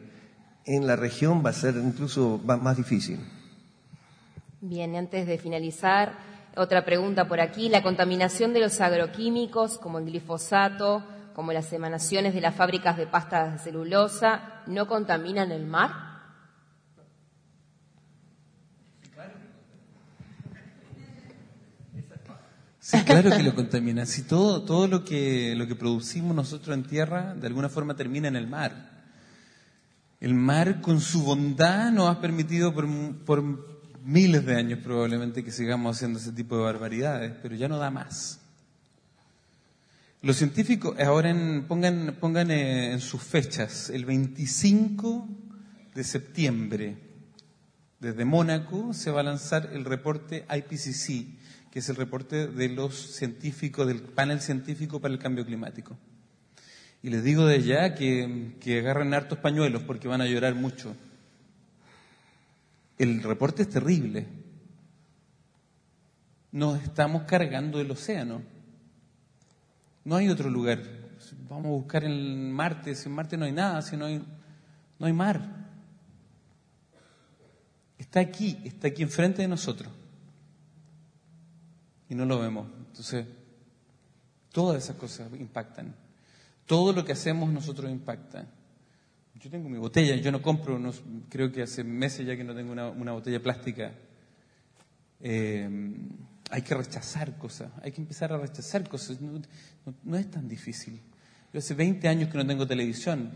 en 0.67 0.87
la 0.87 0.95
región 0.95 1.43
va 1.45 1.51
a 1.51 1.53
ser 1.53 1.75
incluso 1.75 2.41
más 2.45 2.77
difícil. 2.77 3.19
Bien, 4.61 4.95
antes 4.95 5.27
de 5.27 5.37
finalizar, 5.37 6.17
otra 6.55 6.85
pregunta 6.85 7.27
por 7.27 7.41
aquí. 7.41 7.69
La 7.69 7.83
contaminación 7.83 8.53
de 8.53 8.61
los 8.61 8.81
agroquímicos, 8.81 9.79
como 9.79 9.99
el 9.99 10.05
glifosato, 10.05 11.03
como 11.35 11.53
las 11.53 11.73
emanaciones 11.73 12.35
de 12.35 12.41
las 12.41 12.55
fábricas 12.55 12.97
de 12.97 13.09
pastas 13.09 13.55
de 13.55 13.59
celulosa, 13.59 14.63
no 14.69 14.87
contaminan 14.87 15.51
el 15.51 15.67
mar? 15.67 15.91
Sí, 22.89 23.03
claro 23.03 23.31
que 23.37 23.43
lo 23.43 23.53
contamina. 23.53 24.07
Si 24.07 24.23
todo, 24.23 24.63
todo 24.63 24.87
lo 24.87 25.05
que, 25.05 25.57
lo 25.57 25.67
que 25.67 25.75
producimos 25.75 26.37
nosotros 26.37 26.73
en 26.77 26.85
tierra, 26.85 27.35
de 27.35 27.49
alguna 27.49 27.69
forma 27.69 27.97
termina 27.97 28.29
en 28.29 28.37
el 28.37 28.47
mar. 28.47 29.03
El 30.21 30.35
mar, 30.35 30.81
con 30.83 31.01
su 31.01 31.25
bondad, 31.25 31.91
nos 31.91 32.09
ha 32.09 32.21
permitido 32.21 32.73
por, 32.73 32.87
por 33.25 33.43
miles 34.05 34.47
de 34.47 34.55
años 34.55 34.79
probablemente 34.85 35.43
que 35.43 35.51
sigamos 35.51 35.97
haciendo 35.97 36.21
ese 36.21 36.31
tipo 36.31 36.57
de 36.57 36.63
barbaridades, 36.63 37.33
pero 37.43 37.57
ya 37.57 37.67
no 37.67 37.77
da 37.79 37.91
más. 37.91 38.39
Los 40.23 40.37
científicos, 40.37 40.97
ahora 41.01 41.31
en- 41.31 41.65
pongan, 41.67 42.17
pongan 42.21 42.53
eh, 42.53 42.93
en 42.93 43.01
sus 43.01 43.21
fechas, 43.21 43.91
el 43.91 44.05
25 44.05 45.29
de 45.93 46.05
septiembre, 46.05 46.99
desde 47.99 48.25
Mónaco, 48.25 48.95
se 48.95 49.11
va 49.11 49.23
a 49.23 49.25
lanzar 49.25 49.71
el 49.73 49.85
reporte 49.85 50.47
IPCC, 50.49 51.36
que 51.77 51.81
es 51.81 51.91
el 51.91 51.97
reporte 51.97 52.47
de 52.47 52.71
los 52.71 52.95
científicos, 52.95 53.87
del 53.87 54.01
panel 54.01 54.41
científico 54.41 54.99
para 54.99 55.13
el 55.13 55.21
cambio 55.21 55.45
climático. 55.45 55.95
Y 57.03 57.11
les 57.11 57.23
digo 57.23 57.45
de 57.45 57.63
ya 57.63 57.95
que, 57.95 58.55
que 58.61 58.79
agarren 58.79 59.13
hartos 59.13 59.41
pañuelos 59.41 59.83
porque 59.83 60.09
van 60.09 60.23
a 60.23 60.27
llorar 60.27 60.55
mucho. 60.55 60.97
El 62.97 63.23
reporte 63.23 63.61
es 63.61 63.69
terrible. 63.69 64.27
Nos 66.51 66.83
estamos 66.83 67.25
cargando 67.25 67.79
el 67.79 67.91
océano. 67.91 68.41
No 70.03 70.17
hay 70.17 70.31
otro 70.31 70.49
lugar. 70.49 70.83
Vamos 71.47 71.67
a 71.67 71.69
buscar 71.69 72.05
en 72.05 72.53
Marte. 72.53 72.95
Si 72.95 73.11
en 73.11 73.15
Marte 73.15 73.37
no 73.37 73.45
hay 73.45 73.53
nada, 73.53 73.83
si 73.83 73.99
no 73.99 74.07
hay, 74.07 74.25
no 74.99 75.07
hay 75.07 75.13
mar. 75.13 75.43
Está 77.99 78.21
aquí, 78.21 78.57
está 78.65 78.89
aquí 78.89 79.03
enfrente 79.03 79.43
de 79.43 79.49
nosotros. 79.49 79.93
Y 82.09 82.15
no 82.15 82.25
lo 82.25 82.39
vemos. 82.39 82.67
Entonces, 82.89 83.27
todas 84.53 84.83
esas 84.83 84.97
cosas 84.97 85.29
impactan. 85.39 85.95
Todo 86.67 86.93
lo 86.93 87.05
que 87.05 87.13
hacemos 87.13 87.53
nosotros 87.53 87.91
impacta. 87.91 88.47
Yo 89.41 89.51
tengo 89.51 89.69
mi 89.69 89.79
botella, 89.79 90.17
yo 90.17 90.33
no 90.33 90.41
compro, 90.41 90.79
no- 90.79 90.93
creo 91.29 91.53
que 91.53 91.63
hace 91.63 91.85
meses 91.85 92.27
ya 92.27 92.37
que 92.37 92.43
no 92.45 92.55
tengo 92.55 92.73
una, 92.73 92.89
una 92.89 93.13
botella 93.13 93.43
plástica. 93.43 93.93
Eh, 95.21 95.69
hay 96.51 96.63
que 96.63 96.75
rechazar 96.75 97.37
cosas, 97.39 97.71
hay 97.83 97.91
que 97.93 98.01
empezar 98.01 98.33
a 98.33 98.39
rechazar 98.39 98.89
cosas. 98.89 99.21
No, 99.21 99.33
no- 99.85 99.95
no 100.05 100.17
es 100.17 100.31
tan 100.31 100.49
difícil. 100.49 101.01
Yo 101.53 101.59
hace 101.59 101.75
20 101.75 102.09
años 102.09 102.31
que 102.31 102.39
no 102.39 102.47
tengo 102.47 102.67
televisión. 102.67 103.31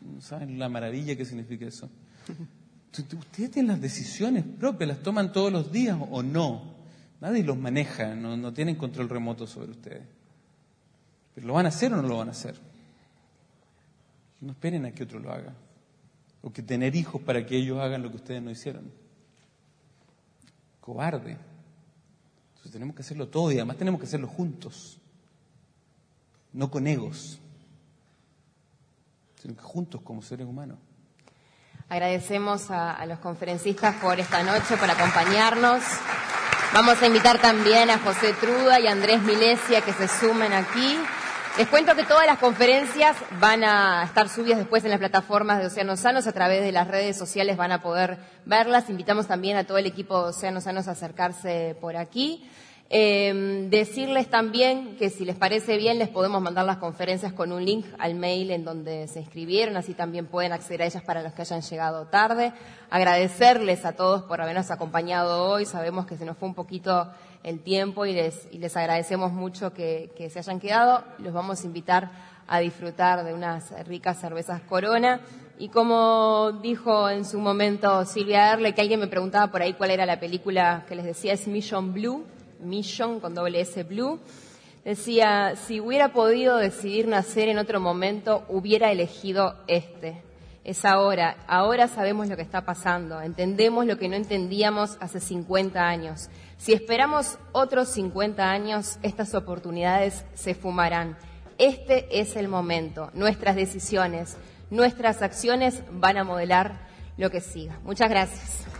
¿No 0.00 0.20
¿Saben 0.20 0.58
la 0.58 0.68
maravilla 0.68 1.16
que 1.16 1.24
significa 1.24 1.66
eso? 1.66 1.90
Ustedes 2.92 3.50
tienen 3.50 3.68
las 3.68 3.80
decisiones 3.80 4.44
propias, 4.58 4.88
las 4.88 5.02
toman 5.02 5.32
todos 5.32 5.52
los 5.52 5.70
días 5.70 5.96
o 6.10 6.22
no. 6.22 6.79
Nadie 7.20 7.44
los 7.44 7.58
maneja, 7.58 8.14
no, 8.14 8.52
tienen 8.52 8.76
control 8.76 9.08
remoto 9.08 9.46
sobre 9.46 9.72
ustedes. 9.72 10.02
¿Pero 11.34 11.46
lo 11.46 11.54
van 11.54 11.66
a 11.66 11.68
hacer 11.68 11.92
o 11.92 11.96
no 12.00 12.08
lo 12.08 12.16
van 12.16 12.28
a 12.28 12.32
hacer? 12.32 12.58
No 14.40 14.52
esperen 14.52 14.86
a 14.86 14.92
que 14.92 15.04
otro 15.04 15.18
lo 15.18 15.30
haga. 15.30 15.52
O 16.42 16.50
que 16.50 16.62
tener 16.62 16.96
hijos 16.96 17.20
para 17.20 17.44
que 17.44 17.56
ellos 17.56 17.78
hagan 17.78 18.02
lo 18.02 18.10
que 18.10 18.16
ustedes 18.16 18.42
no 18.42 18.50
hicieron. 18.50 18.90
Cobarde. 20.80 21.36
Entonces 22.48 22.72
tenemos 22.72 22.96
que 22.96 23.02
hacerlo 23.02 23.28
todo 23.28 23.52
y 23.52 23.56
además 23.56 23.76
tenemos 23.76 24.00
que 24.00 24.06
hacerlo 24.06 24.26
juntos. 24.26 24.98
No 26.54 26.70
con 26.70 26.86
egos. 26.86 27.38
Sino 29.36 29.54
que 29.54 29.62
juntos 29.62 30.00
como 30.00 30.22
seres 30.22 30.46
humanos. 30.46 30.78
Agradecemos 31.90 32.70
a, 32.70 32.94
a 32.94 33.04
los 33.04 33.18
conferencistas 33.18 33.96
por 33.96 34.18
esta 34.18 34.42
noche, 34.42 34.78
por 34.78 34.88
acompañarnos. 34.88 35.82
Vamos 36.72 37.02
a 37.02 37.06
invitar 37.08 37.40
también 37.40 37.90
a 37.90 37.98
José 37.98 38.32
Truda 38.34 38.78
y 38.78 38.86
a 38.86 38.92
Andrés 38.92 39.20
Milesia 39.22 39.80
que 39.80 39.92
se 39.92 40.06
sumen 40.06 40.52
aquí. 40.52 40.96
Les 41.58 41.66
cuento 41.66 41.96
que 41.96 42.04
todas 42.04 42.26
las 42.26 42.38
conferencias 42.38 43.16
van 43.40 43.64
a 43.64 44.04
estar 44.04 44.28
subidas 44.28 44.58
después 44.58 44.84
en 44.84 44.90
las 44.90 45.00
plataformas 45.00 45.58
de 45.58 45.66
Océanos 45.66 45.98
Sanos, 45.98 46.28
a 46.28 46.32
través 46.32 46.62
de 46.62 46.70
las 46.70 46.86
redes 46.86 47.18
sociales 47.18 47.56
van 47.56 47.72
a 47.72 47.82
poder 47.82 48.18
verlas. 48.44 48.88
Invitamos 48.88 49.26
también 49.26 49.56
a 49.56 49.64
todo 49.64 49.78
el 49.78 49.86
equipo 49.86 50.22
de 50.22 50.28
Océanos 50.30 50.62
Sanos 50.62 50.86
a 50.86 50.92
acercarse 50.92 51.76
por 51.80 51.96
aquí. 51.96 52.48
Eh, 52.92 53.68
decirles 53.70 54.28
también 54.28 54.96
que 54.96 55.10
si 55.10 55.24
les 55.24 55.36
parece 55.36 55.76
bien 55.76 56.00
les 56.00 56.08
podemos 56.08 56.42
mandar 56.42 56.66
las 56.66 56.78
conferencias 56.78 57.32
con 57.32 57.52
un 57.52 57.64
link 57.64 57.86
al 58.00 58.16
mail 58.16 58.50
en 58.50 58.64
donde 58.64 59.06
se 59.06 59.20
inscribieron, 59.20 59.76
así 59.76 59.94
también 59.94 60.26
pueden 60.26 60.52
acceder 60.52 60.82
a 60.82 60.86
ellas 60.86 61.04
para 61.04 61.22
los 61.22 61.32
que 61.32 61.42
hayan 61.42 61.60
llegado 61.60 62.06
tarde. 62.06 62.52
Agradecerles 62.90 63.84
a 63.84 63.92
todos 63.92 64.24
por 64.24 64.40
habernos 64.40 64.72
acompañado 64.72 65.48
hoy, 65.48 65.66
sabemos 65.66 66.04
que 66.04 66.16
se 66.16 66.24
nos 66.24 66.36
fue 66.36 66.48
un 66.48 66.56
poquito 66.56 67.08
el 67.44 67.60
tiempo 67.60 68.06
y 68.06 68.12
les, 68.12 68.48
y 68.50 68.58
les 68.58 68.76
agradecemos 68.76 69.32
mucho 69.32 69.72
que, 69.72 70.10
que 70.16 70.28
se 70.28 70.40
hayan 70.40 70.58
quedado. 70.58 71.04
Los 71.18 71.32
vamos 71.32 71.62
a 71.62 71.66
invitar 71.66 72.10
a 72.48 72.58
disfrutar 72.58 73.22
de 73.24 73.32
unas 73.32 73.70
ricas 73.86 74.18
cervezas 74.18 74.62
Corona. 74.62 75.20
Y 75.60 75.68
como 75.68 76.58
dijo 76.60 77.08
en 77.08 77.24
su 77.24 77.38
momento 77.38 78.04
Silvia 78.04 78.52
Erle, 78.52 78.74
que 78.74 78.80
alguien 78.80 78.98
me 78.98 79.06
preguntaba 79.06 79.52
por 79.52 79.62
ahí 79.62 79.74
cuál 79.74 79.92
era 79.92 80.06
la 80.06 80.18
película 80.18 80.84
que 80.88 80.96
les 80.96 81.04
decía, 81.04 81.34
es 81.34 81.46
Mission 81.46 81.92
Blue, 81.92 82.24
Mission 82.62 83.20
con 83.20 83.34
doble 83.34 83.60
S 83.60 83.82
Blue. 83.84 84.20
Decía, 84.84 85.56
si 85.56 85.80
hubiera 85.80 86.12
podido 86.12 86.56
decidir 86.56 87.06
nacer 87.06 87.48
en 87.48 87.58
otro 87.58 87.80
momento, 87.80 88.44
hubiera 88.48 88.90
elegido 88.90 89.56
este. 89.66 90.22
Es 90.64 90.84
ahora, 90.84 91.36
ahora 91.46 91.88
sabemos 91.88 92.28
lo 92.28 92.36
que 92.36 92.42
está 92.42 92.64
pasando, 92.64 93.20
entendemos 93.20 93.86
lo 93.86 93.98
que 93.98 94.08
no 94.08 94.16
entendíamos 94.16 94.98
hace 95.00 95.18
50 95.18 95.80
años. 95.80 96.28
Si 96.58 96.72
esperamos 96.72 97.38
otros 97.52 97.88
50 97.88 98.50
años, 98.50 98.98
estas 99.02 99.34
oportunidades 99.34 100.24
se 100.34 100.54
fumarán. 100.54 101.16
Este 101.58 102.20
es 102.20 102.36
el 102.36 102.48
momento, 102.48 103.10
nuestras 103.14 103.56
decisiones, 103.56 104.36
nuestras 104.70 105.22
acciones 105.22 105.82
van 105.92 106.18
a 106.18 106.24
modelar 106.24 106.88
lo 107.16 107.30
que 107.30 107.40
siga. 107.40 107.78
Muchas 107.84 108.08
gracias. 108.10 108.79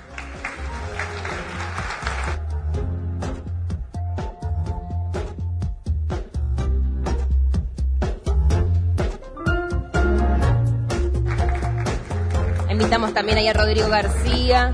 Invitamos 12.90 13.14
también 13.14 13.38
ahí 13.38 13.46
a 13.46 13.52
Rodrigo 13.52 13.88
García, 13.88 14.72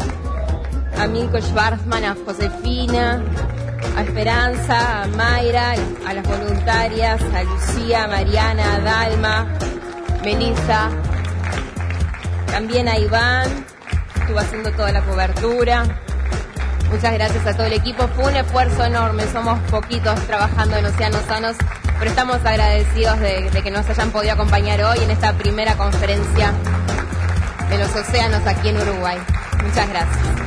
a 0.98 1.06
Milko 1.06 1.38
Schwarzman, 1.38 2.02
a 2.02 2.16
Josefina, 2.24 3.22
a 3.94 4.00
Esperanza, 4.00 5.02
a 5.02 5.06
Mayra, 5.08 5.74
a 6.06 6.14
las 6.14 6.26
voluntarias, 6.26 7.20
a 7.34 7.42
Lucía, 7.42 8.04
a 8.04 8.08
Mariana, 8.08 8.76
a 8.76 8.80
Dalma, 8.80 9.46
Melissa, 10.24 10.88
también 12.46 12.88
a 12.88 12.96
Iván, 12.96 13.66
estuvo 14.18 14.38
haciendo 14.38 14.72
toda 14.72 14.92
la 14.92 15.02
cobertura. 15.02 15.84
Muchas 16.90 17.12
gracias 17.12 17.46
a 17.46 17.54
todo 17.54 17.66
el 17.66 17.74
equipo. 17.74 18.08
Fue 18.16 18.30
un 18.30 18.36
esfuerzo 18.36 18.82
enorme, 18.82 19.24
somos 19.30 19.58
poquitos 19.70 20.18
trabajando 20.20 20.78
en 20.78 20.86
Océanos 20.86 21.20
Sanos, 21.28 21.56
pero 21.98 22.10
estamos 22.10 22.36
agradecidos 22.46 23.20
de, 23.20 23.50
de 23.50 23.62
que 23.62 23.70
nos 23.70 23.86
hayan 23.90 24.10
podido 24.10 24.32
acompañar 24.32 24.82
hoy 24.84 25.00
en 25.00 25.10
esta 25.10 25.34
primera 25.34 25.76
conferencia 25.76 26.54
de 27.70 27.78
los 27.78 27.94
océanos 27.94 28.46
aquí 28.46 28.68
en 28.68 28.80
Uruguay. 28.80 29.18
Muchas 29.64 29.88
gracias. 29.88 30.46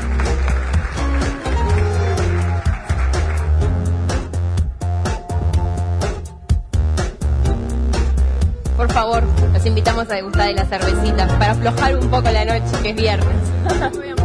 Por 8.78 8.92
favor, 8.94 9.24
los 9.52 9.66
invitamos 9.66 10.10
a 10.10 10.16
degustar 10.16 10.48
de 10.48 10.54
las 10.54 10.70
cervecitas 10.70 11.30
para 11.34 11.52
aflojar 11.52 11.96
un 11.98 12.10
poco 12.10 12.30
la 12.32 12.46
noche, 12.46 12.82
que 12.82 12.90
es 12.92 12.96
viernes. 12.96 14.16